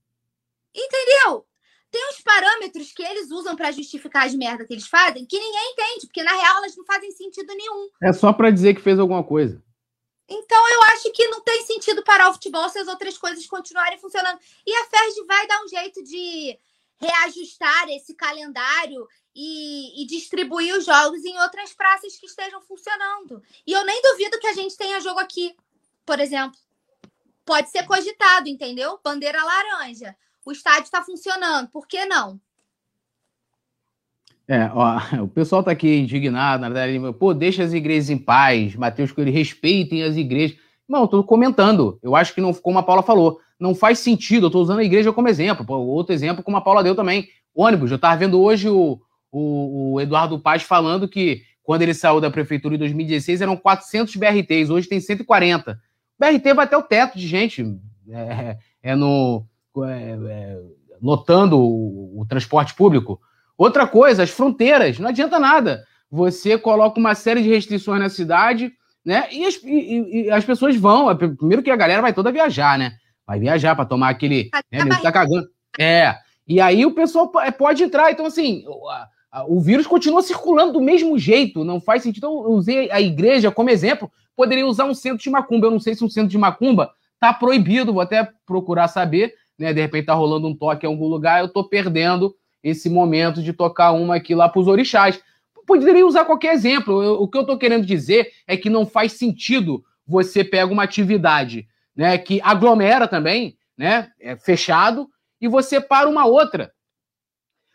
Entendeu? 0.75 1.47
Tem 1.91 2.11
uns 2.11 2.21
parâmetros 2.21 2.93
que 2.93 3.03
eles 3.05 3.31
usam 3.31 3.55
para 3.55 3.71
justificar 3.71 4.27
as 4.27 4.35
merdas 4.35 4.67
que 4.67 4.75
eles 4.75 4.87
fazem 4.87 5.25
que 5.25 5.39
ninguém 5.39 5.73
entende, 5.73 6.07
porque 6.07 6.25
na 6.25 6.33
real 6.33 6.57
elas 6.57 6.77
não 6.77 6.85
fazem 6.85 7.11
sentido 7.13 7.55
nenhum. 7.55 7.89
É 8.03 8.13
só 8.13 8.33
para 8.33 8.51
dizer 8.51 8.75
que 8.75 8.81
fez 8.81 8.99
alguma 8.99 9.23
coisa. 9.23 9.63
Então 10.29 10.69
eu 10.71 10.83
acho 10.95 11.13
que 11.13 11.29
não 11.29 11.41
tem 11.43 11.65
sentido 11.65 12.03
parar 12.03 12.31
o 12.31 12.33
futebol 12.33 12.69
se 12.69 12.79
as 12.79 12.89
outras 12.89 13.17
coisas 13.17 13.47
continuarem 13.47 13.99
funcionando. 13.99 14.41
E 14.67 14.75
a 14.75 14.85
FERJ 14.87 15.25
vai 15.27 15.47
dar 15.47 15.63
um 15.63 15.69
jeito 15.69 16.03
de 16.03 16.59
reajustar 17.01 17.89
esse 17.91 18.15
calendário 18.15 19.07
e, 19.35 20.03
e, 20.03 20.07
distribuir 20.07 20.77
os 20.77 20.85
jogos 20.87 21.25
em 21.25 21.39
outras 21.41 21.73
praças 21.73 22.17
que 22.17 22.27
estejam 22.27 22.61
funcionando. 22.63 23.43
E 23.67 23.73
eu 23.73 23.85
nem 23.85 24.01
duvido 24.01 24.39
que 24.39 24.47
a 24.47 24.53
gente 24.53 24.77
tenha 24.77 25.01
jogo 25.01 25.19
aqui, 25.19 25.57
por 26.07 26.21
exemplo 26.21 26.59
pode 27.45 27.71
ser 27.71 27.85
cogitado, 27.85 28.49
entendeu? 28.49 28.99
Bandeira 29.05 29.39
laranja. 29.43 30.17
O 30.45 30.53
estádio 30.53 30.85
está 30.85 31.03
funcionando, 31.03 31.69
por 31.69 31.87
que 31.87 32.05
não? 32.07 32.41
É, 34.47 34.71
ó, 34.75 34.99
o 35.23 35.29
pessoal 35.29 35.61
está 35.61 35.73
aqui 35.73 36.01
indignado, 36.01 36.61
na 36.61 36.69
verdade, 36.69 37.19
pô, 37.19 37.33
deixa 37.33 37.63
as 37.63 37.73
igrejas 37.73 38.11
em 38.11 38.19
paz, 38.19 38.75
Mateus, 38.75 39.13
que 39.13 39.21
eles 39.21 39.35
respeitem 39.35 40.03
as 40.03 40.17
igrejas. 40.17 40.59
Não, 40.87 41.05
estou 41.05 41.25
comentando. 41.25 41.99
Eu 42.03 42.15
acho 42.15 42.35
que 42.35 42.43
não, 42.43 42.53
como 42.53 42.79
a 42.79 42.83
Paula 42.83 43.03
falou, 43.03 43.41
não 43.59 43.75
faz 43.75 43.99
sentido. 43.99 44.45
Eu 44.45 44.49
estou 44.49 44.63
usando 44.63 44.81
a 44.81 44.85
igreja 44.85 45.13
como 45.13 45.29
exemplo. 45.29 45.65
Outro 45.77 46.15
exemplo, 46.15 46.43
como 46.43 46.57
a 46.57 46.61
Paula 46.61 46.83
deu 46.83 46.95
também. 46.95 47.29
Ônibus. 47.55 47.91
Eu 47.91 47.97
estava 47.97 48.17
vendo 48.17 48.41
hoje 48.41 48.69
o, 48.69 49.01
o, 49.31 49.93
o, 49.95 50.01
Eduardo 50.01 50.39
Paz 50.39 50.63
falando 50.63 51.09
que 51.09 51.43
quando 51.63 51.83
ele 51.83 51.95
saiu 51.95 52.21
da 52.21 52.31
prefeitura 52.31 52.75
em 52.75 52.79
2016 52.79 53.41
eram 53.41 53.57
400 53.57 54.15
BRTs, 54.17 54.71
hoje 54.71 54.89
tem 54.89 55.01
140. 55.01 55.79
BRT 56.19 56.55
vai 56.55 56.65
até 56.65 56.77
o 56.77 56.83
teto 56.83 57.19
de 57.19 57.27
gente 57.27 57.65
é, 58.11 58.59
é 58.83 58.95
no 58.95 59.47
é, 59.79 60.19
é, 60.29 60.61
lotando 61.03 61.59
o, 61.59 62.21
o, 62.21 62.27
transporte 62.27 62.75
público. 62.75 63.21
Outra 63.57 63.87
coisa, 63.87 64.23
as 64.23 64.31
fronteiras, 64.31 64.99
não 64.99 65.09
adianta 65.09 65.39
nada. 65.39 65.85
Você 66.11 66.59
coloca 66.59 67.01
uma 67.01 67.15
série 67.15 67.43
de 67.43 67.49
restrições 67.49 68.01
na 68.01 68.09
cidade, 68.09 68.73
né? 69.05 69.27
E 69.33 69.45
as, 69.45 69.55
e, 69.65 70.25
e 70.27 70.31
as 70.31 70.45
pessoas 70.45 70.77
vão. 70.77 71.11
É, 71.11 71.15
primeiro 71.15 71.63
que 71.63 71.71
a 71.71 71.77
galera 71.77 72.03
vai 72.03 72.13
toda 72.13 72.33
viajar, 72.33 72.79
né? 72.79 72.93
Vai 73.27 73.39
viajar 73.39 73.75
para 73.75 73.85
tomar 73.85 74.11
aquele. 74.11 74.51
Né, 74.71 74.85
tá 75.03 75.13
cagando. 75.13 75.49
É. 75.79 76.17
E 76.47 76.61
aí 76.61 76.85
o 76.85 76.95
pessoal 76.95 77.31
é, 77.43 77.51
pode 77.51 77.83
entrar. 77.83 78.11
Então, 78.11 78.27
assim, 78.27 78.65
o, 78.67 79.57
o 79.57 79.61
vírus 79.61 79.87
continua 79.87 80.23
circulando 80.23 80.75
do 80.75 80.81
mesmo 80.81 81.19
jeito, 81.19 81.65
não 81.65 81.81
faz 81.81 82.03
sentido. 82.03 82.27
Então, 82.27 82.45
eu 82.45 82.51
usei 82.51 82.91
a 82.91 83.01
igreja 83.01 83.51
como 83.51 83.71
exemplo, 83.71 84.11
poderia 84.37 84.67
usar 84.67 84.85
um 84.85 84.95
centro 84.95 85.23
de 85.23 85.31
macumba. 85.31 85.67
Eu 85.67 85.73
não 85.73 85.81
sei 85.81 85.95
se 85.95 86.05
um 86.05 86.11
centro 86.11 86.31
de 86.31 86.39
macumba 86.39 86.91
está 87.15 87.33
proibido, 87.33 87.93
vou 87.93 88.03
até 88.03 88.29
procurar 88.47 88.89
saber, 88.89 89.35
né? 89.59 89.73
De 89.73 89.81
repente 89.81 90.03
está 90.03 90.15
rolando 90.15 90.47
um 90.47 90.55
toque 90.55 90.87
em 90.87 90.89
algum 90.89 91.07
lugar, 91.07 91.41
eu 91.41 91.47
estou 91.47 91.69
perdendo 91.69 92.35
esse 92.63 92.89
momento 92.89 93.43
de 93.43 93.53
tocar 93.53 93.93
uma 93.93 94.17
aqui 94.17 94.35
lá 94.35 94.49
para 94.49 94.61
os 94.61 94.69
orixás. 94.69 95.21
Poderia 95.67 96.07
usar 96.07 96.25
qualquer 96.25 96.55
exemplo. 96.55 97.03
Eu, 97.03 97.23
o 97.23 97.29
que 97.29 97.37
eu 97.37 97.43
estou 97.43 97.57
querendo 97.57 97.87
dizer 97.87 98.29
é 98.47 98.57
que 98.57 98.69
não 98.69 98.85
faz 98.85 99.13
sentido 99.13 99.83
você 100.07 100.45
pega 100.45 100.73
uma 100.73 100.83
atividade 100.83 101.67
né, 101.97 102.19
que 102.19 102.41
aglomera 102.43 103.07
também, 103.07 103.57
né? 103.77 104.11
É 104.21 104.37
fechado, 104.37 105.09
e 105.41 105.49
você 105.49 105.81
para 105.81 106.09
uma 106.09 106.25
outra. 106.27 106.73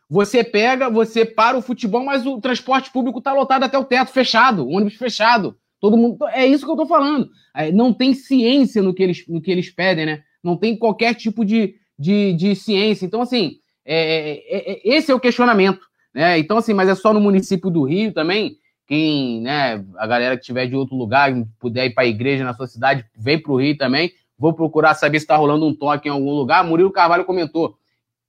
Você 0.10 0.44
pega, 0.44 0.90
você 0.90 1.24
para 1.24 1.58
o 1.58 1.62
futebol, 1.62 2.04
mas 2.04 2.26
o 2.26 2.42
transporte 2.42 2.92
público 2.92 3.20
está 3.20 3.32
lotado 3.32 3.64
até 3.64 3.78
o 3.78 3.86
teto, 3.86 4.12
fechado, 4.12 4.68
ônibus 4.68 4.96
fechado. 4.96 5.56
Todo 5.80 5.96
mundo. 5.96 6.18
É 6.30 6.46
isso 6.46 6.66
que 6.66 6.72
eu 6.72 6.76
estou 6.76 6.88
falando. 6.88 7.30
É, 7.56 7.72
não 7.72 7.94
tem 7.94 8.14
ciência 8.14 8.82
no 8.82 8.94
que 8.94 9.04
eles, 9.04 9.26
no 9.28 9.40
que 9.40 9.52
eles 9.52 9.70
pedem, 9.70 10.06
né? 10.06 10.24
Não 10.44 10.58
tem 10.58 10.76
qualquer 10.76 11.14
tipo 11.14 11.46
de, 11.46 11.76
de, 11.98 12.34
de 12.34 12.56
ciência. 12.56 13.06
Então, 13.06 13.22
assim, 13.22 13.58
é, 13.86 14.42
é, 14.48 14.72
é, 14.72 14.82
esse 14.84 15.12
é 15.12 15.16
o 15.16 15.20
questionamento. 15.20 15.82
Né? 16.14 16.40
Então, 16.40 16.58
assim, 16.58 16.74
mas 16.74 16.90
é 16.90 16.96
só 16.96 17.14
no 17.14 17.22
município 17.22 17.70
do 17.70 17.84
Rio 17.84 18.14
também. 18.14 18.58
Quem, 18.90 19.40
né, 19.42 19.86
a 20.00 20.08
galera 20.08 20.36
que 20.36 20.44
tiver 20.44 20.66
de 20.66 20.76
outro 20.76 20.96
lugar, 20.96 21.32
puder 21.60 21.86
ir 21.86 21.92
para 21.92 22.06
a 22.06 22.08
igreja 22.08 22.44
na 22.44 22.56
sua 22.56 22.66
cidade, 22.66 23.06
vem 23.16 23.40
para 23.40 23.52
o 23.52 23.56
Rio 23.56 23.78
também. 23.78 24.12
Vou 24.36 24.52
procurar 24.52 24.96
saber 24.96 25.20
se 25.20 25.26
está 25.26 25.36
rolando 25.36 25.64
um 25.68 25.76
toque 25.76 26.08
em 26.08 26.12
algum 26.12 26.32
lugar. 26.32 26.64
Murilo 26.64 26.92
Carvalho 26.92 27.24
comentou: 27.24 27.78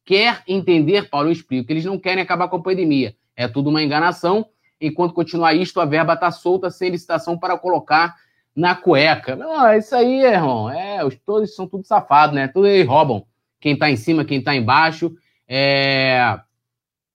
quer 0.05 0.42
entender, 0.47 1.08
Paulo, 1.08 1.28
eu 1.28 1.32
explico, 1.32 1.66
que 1.66 1.72
eles 1.72 1.86
não 1.86 1.98
querem 1.98 2.22
acabar 2.22 2.47
com 2.48 2.56
a 2.56 2.62
pandemia. 2.62 3.16
É 3.34 3.48
tudo 3.48 3.70
uma 3.70 3.82
enganação. 3.82 4.44
Enquanto 4.78 5.14
continuar 5.14 5.55
isto, 5.55 5.80
a 5.80 5.86
verba 5.86 6.12
está 6.12 6.30
solta 6.30 6.68
sem 6.68 6.90
licitação 6.90 7.39
para 7.39 7.56
colocar 7.56 8.16
na 8.55 8.74
cueca. 8.74 9.34
Não, 9.36 9.72
isso 9.72 9.97
aí, 9.97 10.22
irmão. 10.22 10.68
É, 10.68 11.02
os, 11.02 11.16
todos 11.24 11.55
são 11.55 11.66
tudo 11.66 11.86
safados, 11.86 12.34
né? 12.34 12.48
Tudo 12.48 12.66
eles 12.66 12.86
roubam. 12.86 13.24
Quem 13.58 13.72
está 13.72 13.90
em 13.90 13.97
cima, 13.97 14.26
quem 14.26 14.40
está 14.40 14.55
embaixo. 14.55 15.10
É... 15.48 16.39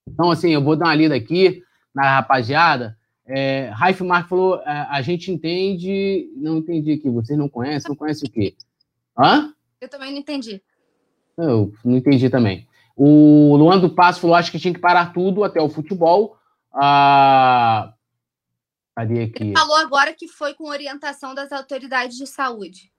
Então, 0.08 0.32
assim, 0.32 0.50
eu 0.50 0.64
vou 0.64 0.76
dar 0.76 0.86
uma 0.86 0.96
lida 0.96 1.14
aqui 1.14 1.62
na 1.94 2.16
rapaziada. 2.16 2.98
É, 3.28 3.70
Raif 3.70 4.02
Mark 4.04 4.30
falou: 4.30 4.62
a, 4.66 4.72
é, 4.72 4.88
a 4.90 5.02
gente 5.02 5.32
entende. 5.32 6.30
Não 6.36 6.58
entendi 6.58 6.94
aqui. 6.94 7.10
Vocês 7.10 7.38
não 7.38 7.50
conhecem? 7.50 7.90
Não 7.90 7.96
conhecem 7.96 8.28
o 8.30 8.32
quê? 8.32 8.56
Hã? 9.18 9.54
Eu 9.82 9.90
também 9.90 10.12
não 10.12 10.20
entendi. 10.20 10.62
Eu 11.38 11.74
não 11.84 11.98
entendi 11.98 12.30
também. 12.30 12.68
O 12.96 13.56
Luan 13.58 13.80
do 13.80 13.94
Passo 13.94 14.22
falou: 14.22 14.36
acho 14.36 14.52
que 14.52 14.60
tinha 14.60 14.74
que 14.74 14.80
parar 14.80 15.12
tudo 15.12 15.44
até 15.44 15.62
o 15.62 15.70
futebol. 15.70 16.38
Ah, 16.74 17.94
cadê 18.96 19.24
aqui? 19.24 19.44
Ele 19.44 19.54
falou 19.54 19.78
agora 19.78 20.14
que 20.14 20.28
foi 20.28 20.54
com 20.54 20.70
orientação 20.70 21.34
das 21.34 21.52
autoridades 21.52 22.18
de 22.18 22.28
saúde. 22.28 22.92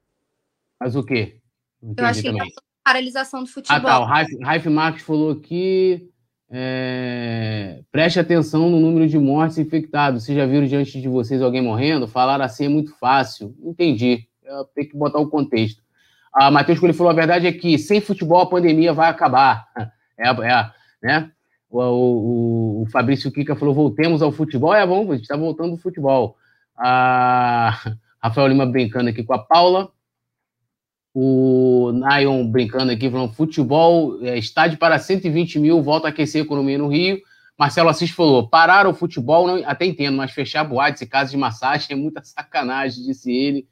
Mas 0.80 0.96
o 0.96 1.02
quê? 1.02 1.40
Eu 1.96 2.04
acho 2.04 2.20
que 2.20 2.28
ele 2.28 2.38
paralisação 2.86 3.42
do 3.42 3.48
futebol. 3.48 3.78
Ah, 3.78 3.80
tá. 3.80 4.00
O 4.00 4.04
Raif, 4.04 4.38
Raif 4.42 4.68
Marques 4.68 5.02
falou 5.04 5.34
que 5.34 6.08
é, 6.50 7.80
preste 7.90 8.20
atenção 8.20 8.70
no 8.70 8.78
número 8.78 9.08
de 9.08 9.18
mortes 9.18 9.58
infectados. 9.58 10.24
Vocês 10.24 10.36
já 10.36 10.46
viram 10.46 10.66
diante 10.66 11.00
de 11.00 11.08
vocês 11.08 11.42
alguém 11.42 11.62
morrendo? 11.62 12.06
Falar 12.06 12.40
assim 12.40 12.66
é 12.66 12.68
muito 12.68 12.96
fácil. 12.98 13.54
Entendi. 13.62 14.28
Tem 14.74 14.88
que 14.88 14.96
botar 14.96 15.18
o 15.18 15.28
contexto. 15.28 15.82
A 16.32 16.50
Matheus 16.50 16.82
ele 16.82 16.92
falou 16.92 17.10
a 17.10 17.14
verdade 17.14 17.46
é 17.46 17.52
que 17.52 17.78
sem 17.78 18.00
futebol 18.00 18.40
a 18.42 18.48
pandemia 18.48 18.92
vai 18.92 19.08
acabar. 19.08 19.66
É, 20.18 20.30
é 20.30 20.70
né? 21.02 21.30
O, 21.68 21.78
o, 21.78 22.82
o, 22.82 22.86
Fabrício 22.90 23.30
Kika 23.30 23.54
falou: 23.54 23.74
voltemos 23.74 24.22
ao 24.22 24.32
futebol. 24.32 24.72
É 24.72 24.86
bom, 24.86 25.02
a 25.12 25.14
gente 25.14 25.24
está 25.24 25.36
voltando 25.36 25.72
ao 25.72 25.76
futebol. 25.76 26.38
A 26.74 27.78
Rafael 28.18 28.46
Lima 28.46 28.64
brincando 28.64 29.10
aqui 29.10 29.22
com 29.22 29.34
a 29.34 29.38
Paula. 29.38 29.90
O 31.18 31.92
Nayon 31.94 32.46
brincando 32.46 32.92
aqui, 32.92 33.10
falando: 33.10 33.32
futebol, 33.32 34.18
é, 34.22 34.36
estádio 34.36 34.76
para 34.76 34.98
120 34.98 35.58
mil, 35.58 35.82
volta 35.82 36.08
a 36.08 36.10
aquecer 36.10 36.42
a 36.42 36.44
economia 36.44 36.76
no 36.76 36.88
Rio. 36.88 37.18
Marcelo 37.58 37.88
Assis 37.88 38.10
falou: 38.10 38.46
parar 38.46 38.86
o 38.86 38.92
futebol, 38.92 39.46
não, 39.46 39.62
até 39.66 39.86
entendo, 39.86 40.14
mas 40.14 40.32
fechar 40.32 40.62
boates 40.62 41.00
e 41.00 41.06
casas 41.06 41.30
de 41.30 41.38
massagem 41.38 41.86
é 41.90 41.94
muita 41.94 42.22
sacanagem, 42.22 43.02
disse 43.02 43.34
ele. 43.34 43.66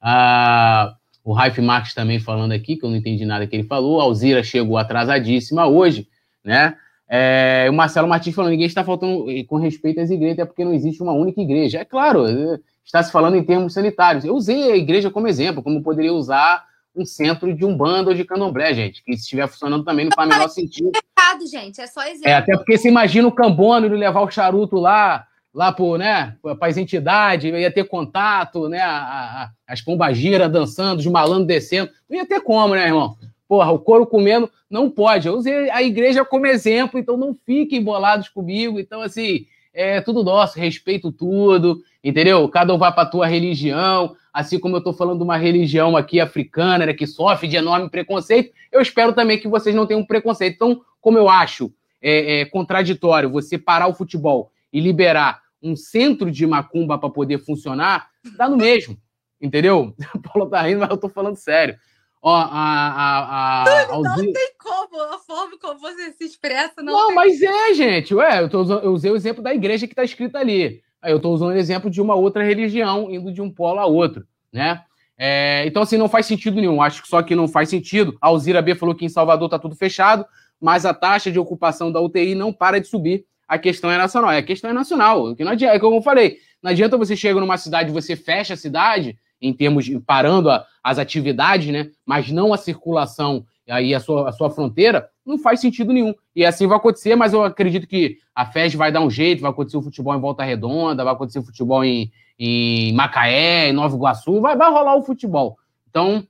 Ah, 0.00 0.94
o 1.22 1.34
Raif 1.34 1.60
Marques 1.60 1.92
também 1.92 2.18
falando 2.18 2.52
aqui, 2.52 2.76
que 2.76 2.86
eu 2.86 2.88
não 2.88 2.96
entendi 2.96 3.26
nada 3.26 3.46
que 3.46 3.54
ele 3.54 3.64
falou. 3.64 4.00
A 4.00 4.04
Alzira 4.04 4.42
chegou 4.42 4.78
atrasadíssima 4.78 5.66
hoje, 5.66 6.08
né? 6.42 6.78
É, 7.06 7.66
o 7.68 7.74
Marcelo 7.74 8.08
Martins 8.08 8.34
falando, 8.34 8.52
ninguém 8.52 8.66
está 8.66 8.82
faltando 8.82 9.26
com 9.48 9.58
respeito 9.58 10.00
às 10.00 10.08
igrejas, 10.08 10.38
é 10.38 10.44
porque 10.46 10.64
não 10.64 10.72
existe 10.72 11.02
uma 11.02 11.12
única 11.12 11.42
igreja. 11.42 11.80
É 11.80 11.84
claro, 11.84 12.26
é, 12.26 12.58
está 12.82 13.02
se 13.02 13.12
falando 13.12 13.36
em 13.36 13.44
termos 13.44 13.74
sanitários. 13.74 14.24
Eu 14.24 14.34
usei 14.34 14.72
a 14.72 14.76
igreja 14.78 15.10
como 15.10 15.28
exemplo, 15.28 15.62
como 15.62 15.82
poderia 15.82 16.14
usar 16.14 16.64
um 16.96 17.04
centro 17.04 17.52
de 17.54 17.64
um 17.64 17.76
bando 17.76 18.10
ou 18.10 18.16
de 18.16 18.24
candomblé, 18.24 18.72
gente, 18.72 19.04
que 19.04 19.14
se 19.16 19.22
estiver 19.22 19.46
funcionando 19.46 19.84
também 19.84 20.06
não 20.06 20.12
faz 20.14 20.28
o 20.28 20.32
menor 20.32 20.48
sentido. 20.48 20.90
É 20.94 21.20
errado, 21.20 21.46
gente, 21.46 21.80
é 21.80 21.86
só 21.86 22.02
exemplo. 22.04 22.28
É, 22.28 22.34
até 22.34 22.56
porque 22.56 22.78
você 22.78 22.88
imagina 22.88 23.28
o 23.28 23.32
cambono 23.32 23.86
ele 23.86 23.96
levar 23.96 24.22
o 24.22 24.30
charuto 24.30 24.76
lá, 24.76 25.26
lá 25.52 25.72
por, 25.72 25.98
né, 25.98 26.36
para 26.42 26.68
as 26.68 26.76
entidades, 26.76 27.52
ia 27.52 27.70
ter 27.70 27.84
contato, 27.84 28.68
né, 28.68 28.80
a, 28.80 28.96
a, 28.96 29.50
as 29.66 29.80
pombagiras 29.80 30.50
dançando, 30.50 31.00
os 31.00 31.06
malandros 31.06 31.46
descendo, 31.46 31.90
não 32.08 32.16
ia 32.16 32.26
ter 32.26 32.40
como, 32.40 32.74
né, 32.74 32.86
irmão? 32.86 33.16
Porra, 33.48 33.70
o 33.70 33.78
couro 33.78 34.06
comendo 34.06 34.50
não 34.68 34.90
pode. 34.90 35.28
Eu 35.28 35.34
usei 35.34 35.70
a 35.70 35.82
igreja 35.82 36.24
como 36.24 36.46
exemplo, 36.46 36.98
então 36.98 37.16
não 37.16 37.32
fiquem 37.34 37.82
bolados 37.82 38.28
comigo. 38.28 38.80
Então, 38.80 39.00
assim, 39.02 39.46
é 39.76 40.00
tudo 40.00 40.24
nosso, 40.24 40.58
respeito 40.58 41.12
tudo, 41.12 41.82
entendeu? 42.02 42.48
Cada 42.48 42.74
um 42.74 42.78
vai 42.78 42.90
para 42.90 43.04
tua 43.04 43.26
religião, 43.26 44.16
assim 44.32 44.58
como 44.58 44.74
eu 44.74 44.78
estou 44.78 44.94
falando 44.94 45.18
de 45.18 45.24
uma 45.24 45.36
religião 45.36 45.94
aqui 45.98 46.18
africana, 46.18 46.86
né, 46.86 46.94
que 46.94 47.06
sofre 47.06 47.46
de 47.46 47.56
enorme 47.56 47.90
preconceito, 47.90 48.54
eu 48.72 48.80
espero 48.80 49.12
também 49.12 49.38
que 49.38 49.46
vocês 49.46 49.76
não 49.76 49.86
tenham 49.86 50.04
preconceito. 50.04 50.54
Então, 50.54 50.80
como 50.98 51.18
eu 51.18 51.28
acho 51.28 51.70
é, 52.00 52.40
é, 52.40 52.44
contraditório 52.46 53.30
você 53.30 53.58
parar 53.58 53.86
o 53.86 53.94
futebol 53.94 54.50
e 54.72 54.80
liberar 54.80 55.42
um 55.62 55.76
centro 55.76 56.30
de 56.30 56.46
macumba 56.46 56.98
para 56.98 57.10
poder 57.10 57.38
funcionar, 57.38 58.08
dá 58.36 58.48
no 58.48 58.56
mesmo, 58.56 58.96
entendeu? 59.40 59.94
O 60.14 60.20
Paulo 60.32 60.48
tá 60.48 60.62
rindo, 60.62 60.80
mas 60.80 60.90
eu 60.90 60.96
tô 60.96 61.10
falando 61.10 61.36
sério. 61.36 61.76
Ó, 62.22 62.34
a, 62.34 62.44
a, 62.44 63.62
a, 63.62 63.86
não, 63.88 64.02
não 64.02 64.32
tem 64.32 64.50
como, 64.58 65.00
a 65.14 65.18
forma 65.18 65.58
como 65.58 65.78
você 65.78 66.12
se 66.12 66.24
expressa 66.24 66.82
não. 66.82 66.92
Não, 66.92 67.14
mas 67.14 67.40
é, 67.40 67.74
gente. 67.74 68.14
Ué, 68.14 68.42
eu, 68.42 68.48
tô, 68.48 68.64
eu 68.80 68.92
usei 68.92 69.10
o 69.10 69.16
exemplo 69.16 69.42
da 69.42 69.54
igreja 69.54 69.86
que 69.86 69.92
está 69.92 70.02
escrito 70.02 70.36
ali. 70.36 70.82
Aí 71.00 71.12
eu 71.12 71.18
estou 71.18 71.32
usando 71.32 71.50
o 71.50 71.56
exemplo 71.56 71.88
de 71.88 72.00
uma 72.00 72.14
outra 72.14 72.42
religião 72.42 73.10
indo 73.10 73.32
de 73.32 73.40
um 73.40 73.50
polo 73.50 73.78
a 73.78 73.86
outro, 73.86 74.26
né? 74.52 74.82
É, 75.18 75.64
então, 75.66 75.82
assim, 75.82 75.96
não 75.96 76.08
faz 76.08 76.26
sentido 76.26 76.56
nenhum. 76.56 76.82
Acho 76.82 77.02
que 77.02 77.08
só 77.08 77.22
que 77.22 77.34
não 77.34 77.48
faz 77.48 77.68
sentido. 77.68 78.16
A 78.20 78.26
Alzira 78.28 78.60
B 78.60 78.74
falou 78.74 78.94
que 78.94 79.04
em 79.04 79.08
Salvador 79.08 79.46
está 79.46 79.58
tudo 79.58 79.74
fechado, 79.74 80.26
mas 80.60 80.84
a 80.84 80.92
taxa 80.92 81.30
de 81.30 81.38
ocupação 81.38 81.90
da 81.90 82.00
UTI 82.00 82.34
não 82.34 82.52
para 82.52 82.80
de 82.80 82.88
subir. 82.88 83.24
A 83.48 83.58
questão 83.58 83.90
é 83.90 83.96
nacional. 83.96 84.32
É, 84.32 84.38
a 84.38 84.42
questão 84.42 84.68
é 84.70 84.72
nacional. 84.72 85.34
Que 85.34 85.44
não 85.44 85.52
adianta, 85.52 85.76
é 85.76 85.78
como 85.78 85.96
eu 85.96 86.02
falei. 86.02 86.38
Não 86.62 86.70
adianta 86.70 86.96
você 86.96 87.14
chegar 87.14 87.40
numa 87.40 87.56
cidade, 87.56 87.92
você 87.92 88.16
fecha 88.16 88.54
a 88.54 88.56
cidade 88.56 89.16
em 89.46 89.52
termos 89.52 89.84
de 89.84 89.98
parando 90.00 90.50
a, 90.50 90.64
as 90.82 90.98
atividades, 90.98 91.72
né? 91.72 91.90
Mas 92.04 92.30
não 92.30 92.52
a 92.52 92.56
circulação 92.56 93.44
aí 93.68 93.94
a 93.94 94.00
sua, 94.00 94.28
a 94.28 94.32
sua 94.32 94.50
fronteira, 94.50 95.08
não 95.24 95.38
faz 95.38 95.60
sentido 95.60 95.92
nenhum. 95.92 96.14
E 96.34 96.44
assim 96.44 96.66
vai 96.66 96.76
acontecer, 96.76 97.16
mas 97.16 97.32
eu 97.32 97.42
acredito 97.42 97.86
que 97.86 98.18
a 98.34 98.46
FES 98.46 98.74
vai 98.74 98.92
dar 98.92 99.00
um 99.00 99.10
jeito, 99.10 99.42
vai 99.42 99.50
acontecer 99.50 99.76
o 99.76 99.82
futebol 99.82 100.14
em 100.14 100.20
Volta 100.20 100.44
Redonda, 100.44 101.02
vai 101.02 101.12
acontecer 101.12 101.40
o 101.40 101.44
futebol 101.44 101.84
em, 101.84 102.10
em 102.38 102.92
Macaé, 102.94 103.68
em 103.68 103.72
Nova 103.72 103.96
Iguaçu, 103.96 104.40
vai, 104.40 104.56
vai 104.56 104.70
rolar 104.70 104.96
o 104.96 105.02
futebol. 105.02 105.58
Então, 105.88 106.26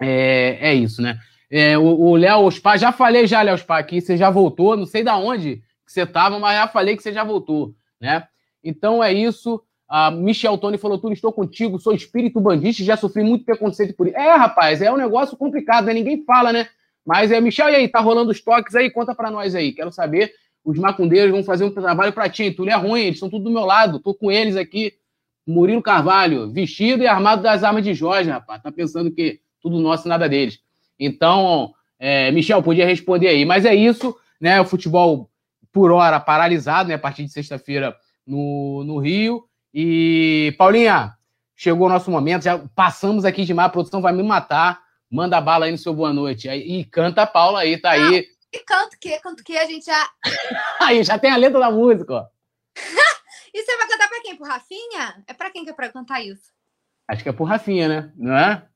é, 0.00 0.58
é 0.70 0.74
isso, 0.74 1.02
né? 1.02 1.18
É, 1.50 1.76
o 1.76 2.16
Léo 2.16 2.44
Ospar, 2.44 2.78
já 2.78 2.92
falei 2.92 3.26
já, 3.26 3.42
Léo 3.42 3.54
Ospar, 3.54 3.78
aqui, 3.78 4.00
você 4.00 4.16
já 4.16 4.30
voltou, 4.30 4.74
não 4.74 4.86
sei 4.86 5.04
da 5.04 5.18
onde 5.18 5.56
que 5.84 5.92
você 5.92 6.02
estava, 6.02 6.38
mas 6.38 6.56
já 6.56 6.66
falei 6.66 6.96
que 6.96 7.02
você 7.02 7.12
já 7.12 7.22
voltou, 7.22 7.74
né? 8.00 8.26
Então 8.64 9.04
é 9.04 9.12
isso. 9.12 9.62
A 9.94 10.10
Michel 10.10 10.56
Tony 10.56 10.78
falou 10.78 10.96
tudo, 10.96 11.12
estou 11.12 11.30
contigo, 11.30 11.78
sou 11.78 11.92
espírito 11.92 12.40
bandista, 12.40 12.82
já 12.82 12.96
sofri 12.96 13.22
muito 13.22 13.44
preconceito 13.44 13.94
por 13.94 14.06
isso. 14.06 14.16
É, 14.16 14.34
rapaz, 14.36 14.80
é 14.80 14.90
um 14.90 14.96
negócio 14.96 15.36
complicado, 15.36 15.84
né? 15.84 15.92
Ninguém 15.92 16.24
fala, 16.24 16.50
né? 16.50 16.66
Mas 17.04 17.30
é, 17.30 17.38
Michel, 17.42 17.68
e 17.68 17.74
aí, 17.74 17.86
tá 17.86 18.00
rolando 18.00 18.30
os 18.30 18.40
toques 18.40 18.74
aí? 18.74 18.88
Conta 18.88 19.14
para 19.14 19.30
nós 19.30 19.54
aí. 19.54 19.70
Quero 19.70 19.92
saber. 19.92 20.32
Os 20.64 20.78
macundeiros 20.78 21.30
vão 21.30 21.44
fazer 21.44 21.64
um 21.64 21.70
trabalho 21.70 22.10
para 22.10 22.26
ti. 22.30 22.50
Tu 22.50 22.66
é 22.70 22.74
ruim, 22.74 23.02
eles 23.02 23.16
estão 23.16 23.28
tudo 23.28 23.44
do 23.44 23.50
meu 23.50 23.66
lado. 23.66 24.00
Tô 24.00 24.14
com 24.14 24.32
eles 24.32 24.56
aqui. 24.56 24.94
Murilo 25.46 25.82
Carvalho, 25.82 26.50
vestido 26.50 27.02
e 27.02 27.06
armado 27.06 27.42
das 27.42 27.62
armas 27.62 27.84
de 27.84 27.92
Jorge, 27.92 28.30
rapaz. 28.30 28.62
Tá 28.62 28.72
pensando 28.72 29.10
que 29.10 29.40
tudo 29.60 29.78
nosso, 29.78 30.08
nada 30.08 30.26
deles. 30.26 30.58
Então, 30.98 31.74
é, 31.98 32.30
Michel, 32.30 32.62
podia 32.62 32.86
responder 32.86 33.28
aí. 33.28 33.44
Mas 33.44 33.66
é 33.66 33.74
isso, 33.74 34.16
né? 34.40 34.58
O 34.58 34.64
futebol, 34.64 35.28
por 35.70 35.92
hora, 35.92 36.18
paralisado, 36.18 36.88
né? 36.88 36.94
A 36.94 36.98
partir 36.98 37.24
de 37.24 37.30
sexta-feira 37.30 37.94
no, 38.26 38.84
no 38.86 38.96
Rio. 38.96 39.44
E, 39.72 40.54
Paulinha, 40.58 41.16
chegou 41.56 41.86
o 41.86 41.90
nosso 41.90 42.10
momento, 42.10 42.42
já 42.42 42.58
passamos 42.74 43.24
aqui 43.24 43.44
demais, 43.44 43.68
a 43.68 43.72
produção 43.72 44.02
vai 44.02 44.12
me 44.12 44.22
matar. 44.22 44.82
Manda 45.10 45.40
bala 45.40 45.66
aí 45.66 45.72
no 45.72 45.78
seu 45.78 45.94
boa 45.94 46.12
noite. 46.12 46.48
E 46.48 46.84
canta 46.86 47.22
a 47.22 47.26
Paula 47.26 47.60
aí, 47.60 47.78
tá 47.78 47.90
aí. 47.90 48.18
Ah, 48.18 48.32
e 48.52 48.58
canto 48.60 48.94
o 48.94 48.98
quê? 48.98 49.18
Canto 49.20 49.40
o 49.40 49.44
quê? 49.44 49.56
A 49.58 49.66
gente 49.66 49.84
já. 49.84 50.10
aí, 50.80 51.04
já 51.04 51.18
tem 51.18 51.30
a 51.30 51.36
letra 51.36 51.60
da 51.60 51.70
música, 51.70 52.14
ó. 52.14 52.26
e 53.52 53.62
você 53.62 53.76
vai 53.76 53.88
cantar 53.88 54.08
pra 54.08 54.22
quem? 54.22 54.36
Pro 54.36 54.46
Rafinha? 54.46 55.22
É 55.26 55.34
pra 55.34 55.50
quem 55.50 55.64
que 55.64 55.70
é 55.70 55.74
pra 55.74 55.92
cantar 55.92 56.22
isso? 56.22 56.50
Acho 57.08 57.22
que 57.22 57.28
é 57.28 57.32
pro 57.32 57.44
Rafinha, 57.44 57.88
né? 57.88 58.12
Não 58.16 58.36
é? 58.36 58.66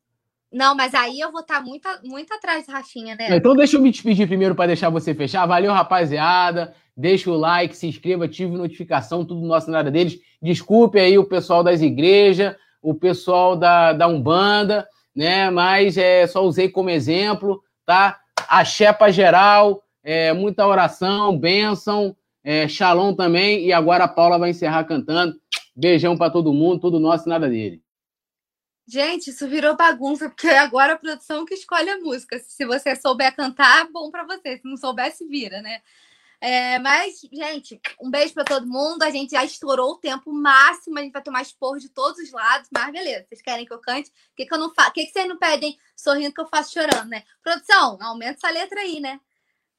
Não, 0.53 0.75
mas 0.75 0.95
aí 0.95 1.21
eu 1.21 1.33
vou 1.33 1.41
estar 1.41 1.57
tá 1.57 1.61
muito, 1.61 1.89
muito 2.05 2.33
atrás 2.33 2.67
Rafinha, 2.69 3.15
né? 3.17 3.37
Então 3.37 3.55
deixa 3.55 3.77
eu 3.77 3.81
me 3.81 3.91
despedir 3.91 4.27
primeiro 4.27 4.55
para 4.55 4.69
deixar 4.69 4.91
você 4.91 5.15
fechar. 5.15 5.47
Valeu, 5.47 5.73
rapaziada. 5.73 6.75
Deixa 6.97 7.31
o 7.31 7.37
like, 7.37 7.77
se 7.77 7.87
inscreva, 7.87 8.25
ative 8.25 8.57
notificação, 8.57 9.25
tudo 9.25 9.47
nosso 9.47 9.71
nada 9.71 9.91
deles. 9.91 10.19
Desculpe 10.41 10.99
aí 10.99 11.19
o 11.19 11.25
pessoal 11.25 11.63
das 11.63 11.83
igrejas, 11.83 12.57
o 12.81 12.95
pessoal 12.95 13.55
da, 13.55 13.93
da 13.93 14.07
Umbanda, 14.07 14.89
né? 15.15 15.51
Mas 15.51 15.99
é, 15.99 16.27
só 16.27 16.43
usei 16.43 16.71
como 16.71 16.89
exemplo, 16.89 17.63
tá? 17.85 18.19
Axé 18.49 18.93
pra 18.93 19.11
geral. 19.11 19.83
é, 20.03 20.33
muita 20.33 20.65
oração, 20.67 21.37
bênção, 21.37 22.17
é, 22.45 22.69
shalom 22.69 23.13
também. 23.13 23.67
E 23.67 23.73
agora 23.73 24.05
a 24.05 24.09
Paula 24.09 24.39
vai 24.39 24.51
encerrar 24.51 24.85
cantando. 24.85 25.35
Beijão 25.75 26.17
para 26.17 26.31
todo 26.31 26.55
mundo, 26.55 26.81
tudo 26.81 27.01
nosso 27.01 27.29
nada 27.29 27.49
dele. 27.49 27.83
Gente, 28.87 29.31
isso 29.31 29.49
virou 29.49 29.77
bagunça, 29.77 30.29
porque 30.29 30.49
agora 30.49 30.93
a 30.93 30.99
produção 30.99 31.45
que 31.45 31.55
escolhe 31.55 31.91
a 31.91 31.99
música. 31.99 32.39
Se 32.39 32.65
você 32.65 32.95
souber 32.95 33.35
cantar, 33.35 33.91
bom 33.91 34.11
para 34.11 34.25
você. 34.25 34.59
Se 34.59 34.65
não 34.65 34.77
souber, 34.77 35.13
se 35.13 35.27
vira, 35.27 35.61
né? 35.61 35.83
É, 36.41 36.79
mas, 36.79 37.21
gente, 37.33 37.81
um 38.01 38.11
beijo 38.11 38.35
para 38.35 38.45
todo 38.45 38.67
mundo. 38.67 39.03
A 39.03 39.11
gente 39.11 39.31
já 39.31 39.45
estourou 39.45 39.93
o 39.93 39.99
tempo 39.99 40.33
máximo. 40.33 40.99
A 40.99 41.03
gente 41.03 41.13
vai 41.13 41.23
tomar 41.23 41.43
esporro 41.43 41.79
de 41.79 41.89
todos 41.89 42.21
os 42.21 42.31
lados. 42.31 42.69
Mas 42.73 42.93
beleza, 42.93 43.27
vocês 43.29 43.43
querem 43.43 43.67
que 43.67 43.73
eu 43.73 43.81
cante? 43.81 44.11
O 44.11 44.37
que, 44.37 44.47
que 44.47 44.55
eu 44.55 44.59
não 44.59 44.73
faço? 44.73 44.91
O 44.91 44.93
que, 44.93 45.07
que 45.07 45.13
vocês 45.13 45.29
não 45.29 45.39
pedem 45.39 45.77
sorrindo 45.97 46.33
que 46.33 46.41
eu 46.41 46.47
faço 46.47 46.73
chorando, 46.73 47.09
né? 47.09 47.25
Produção, 47.43 47.99
aumenta 48.01 48.39
essa 48.47 48.51
letra 48.51 48.81
aí, 48.81 49.01
né? 49.01 49.19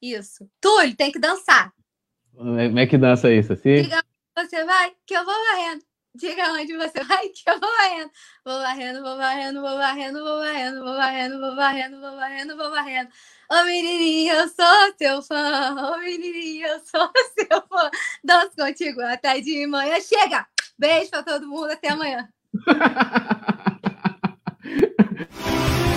Isso. 0.02 0.48
Túlio, 0.60 0.94
tem 0.94 1.10
que 1.10 1.18
dançar. 1.18 1.72
Como 2.34 2.78
é 2.78 2.86
que 2.86 2.98
dança 2.98 3.32
isso? 3.32 3.52
Assim? 3.54 3.82
Diga 3.82 4.04
você 4.36 4.64
vai, 4.64 4.94
que 5.04 5.14
eu 5.14 5.24
vou 5.24 5.34
varrendo. 5.34 5.84
Diga 6.14 6.52
onde 6.52 6.76
você 6.76 7.02
vai, 7.04 7.28
que 7.30 7.48
eu 7.48 7.60
vou 7.60 7.70
varrendo. 7.70 8.10
Vou 8.44 8.58
varrendo, 8.58 9.02
vou 9.02 9.16
varrendo, 9.16 9.60
vou 9.60 9.78
varrendo, 9.78 10.18
vou 10.18 10.36
varrendo, 10.36 10.84
vou 10.84 10.96
varrendo, 10.96 11.40
vou 11.40 11.56
varrendo, 11.56 12.00
vou 12.00 12.16
varrendo, 12.16 12.56
vou 12.56 12.70
varrendo. 12.70 13.10
Ô 13.50 13.64
menininha, 13.64 14.34
eu 14.34 14.48
sou 14.48 14.92
teu 14.96 15.22
fã. 15.22 15.94
Ô 15.94 15.98
menininha, 15.98 16.68
eu 16.68 16.80
sou 16.80 17.10
seu 17.38 17.62
fã. 17.68 17.90
Danço 18.24 18.56
contigo 18.56 19.00
até 19.02 19.40
de 19.40 19.66
manhã. 19.66 20.00
Chega! 20.00 20.46
Beijo 20.78 21.10
pra 21.10 21.22
todo 21.22 21.46
mundo, 21.46 21.70
até 21.72 21.90
amanhã. 21.90 22.28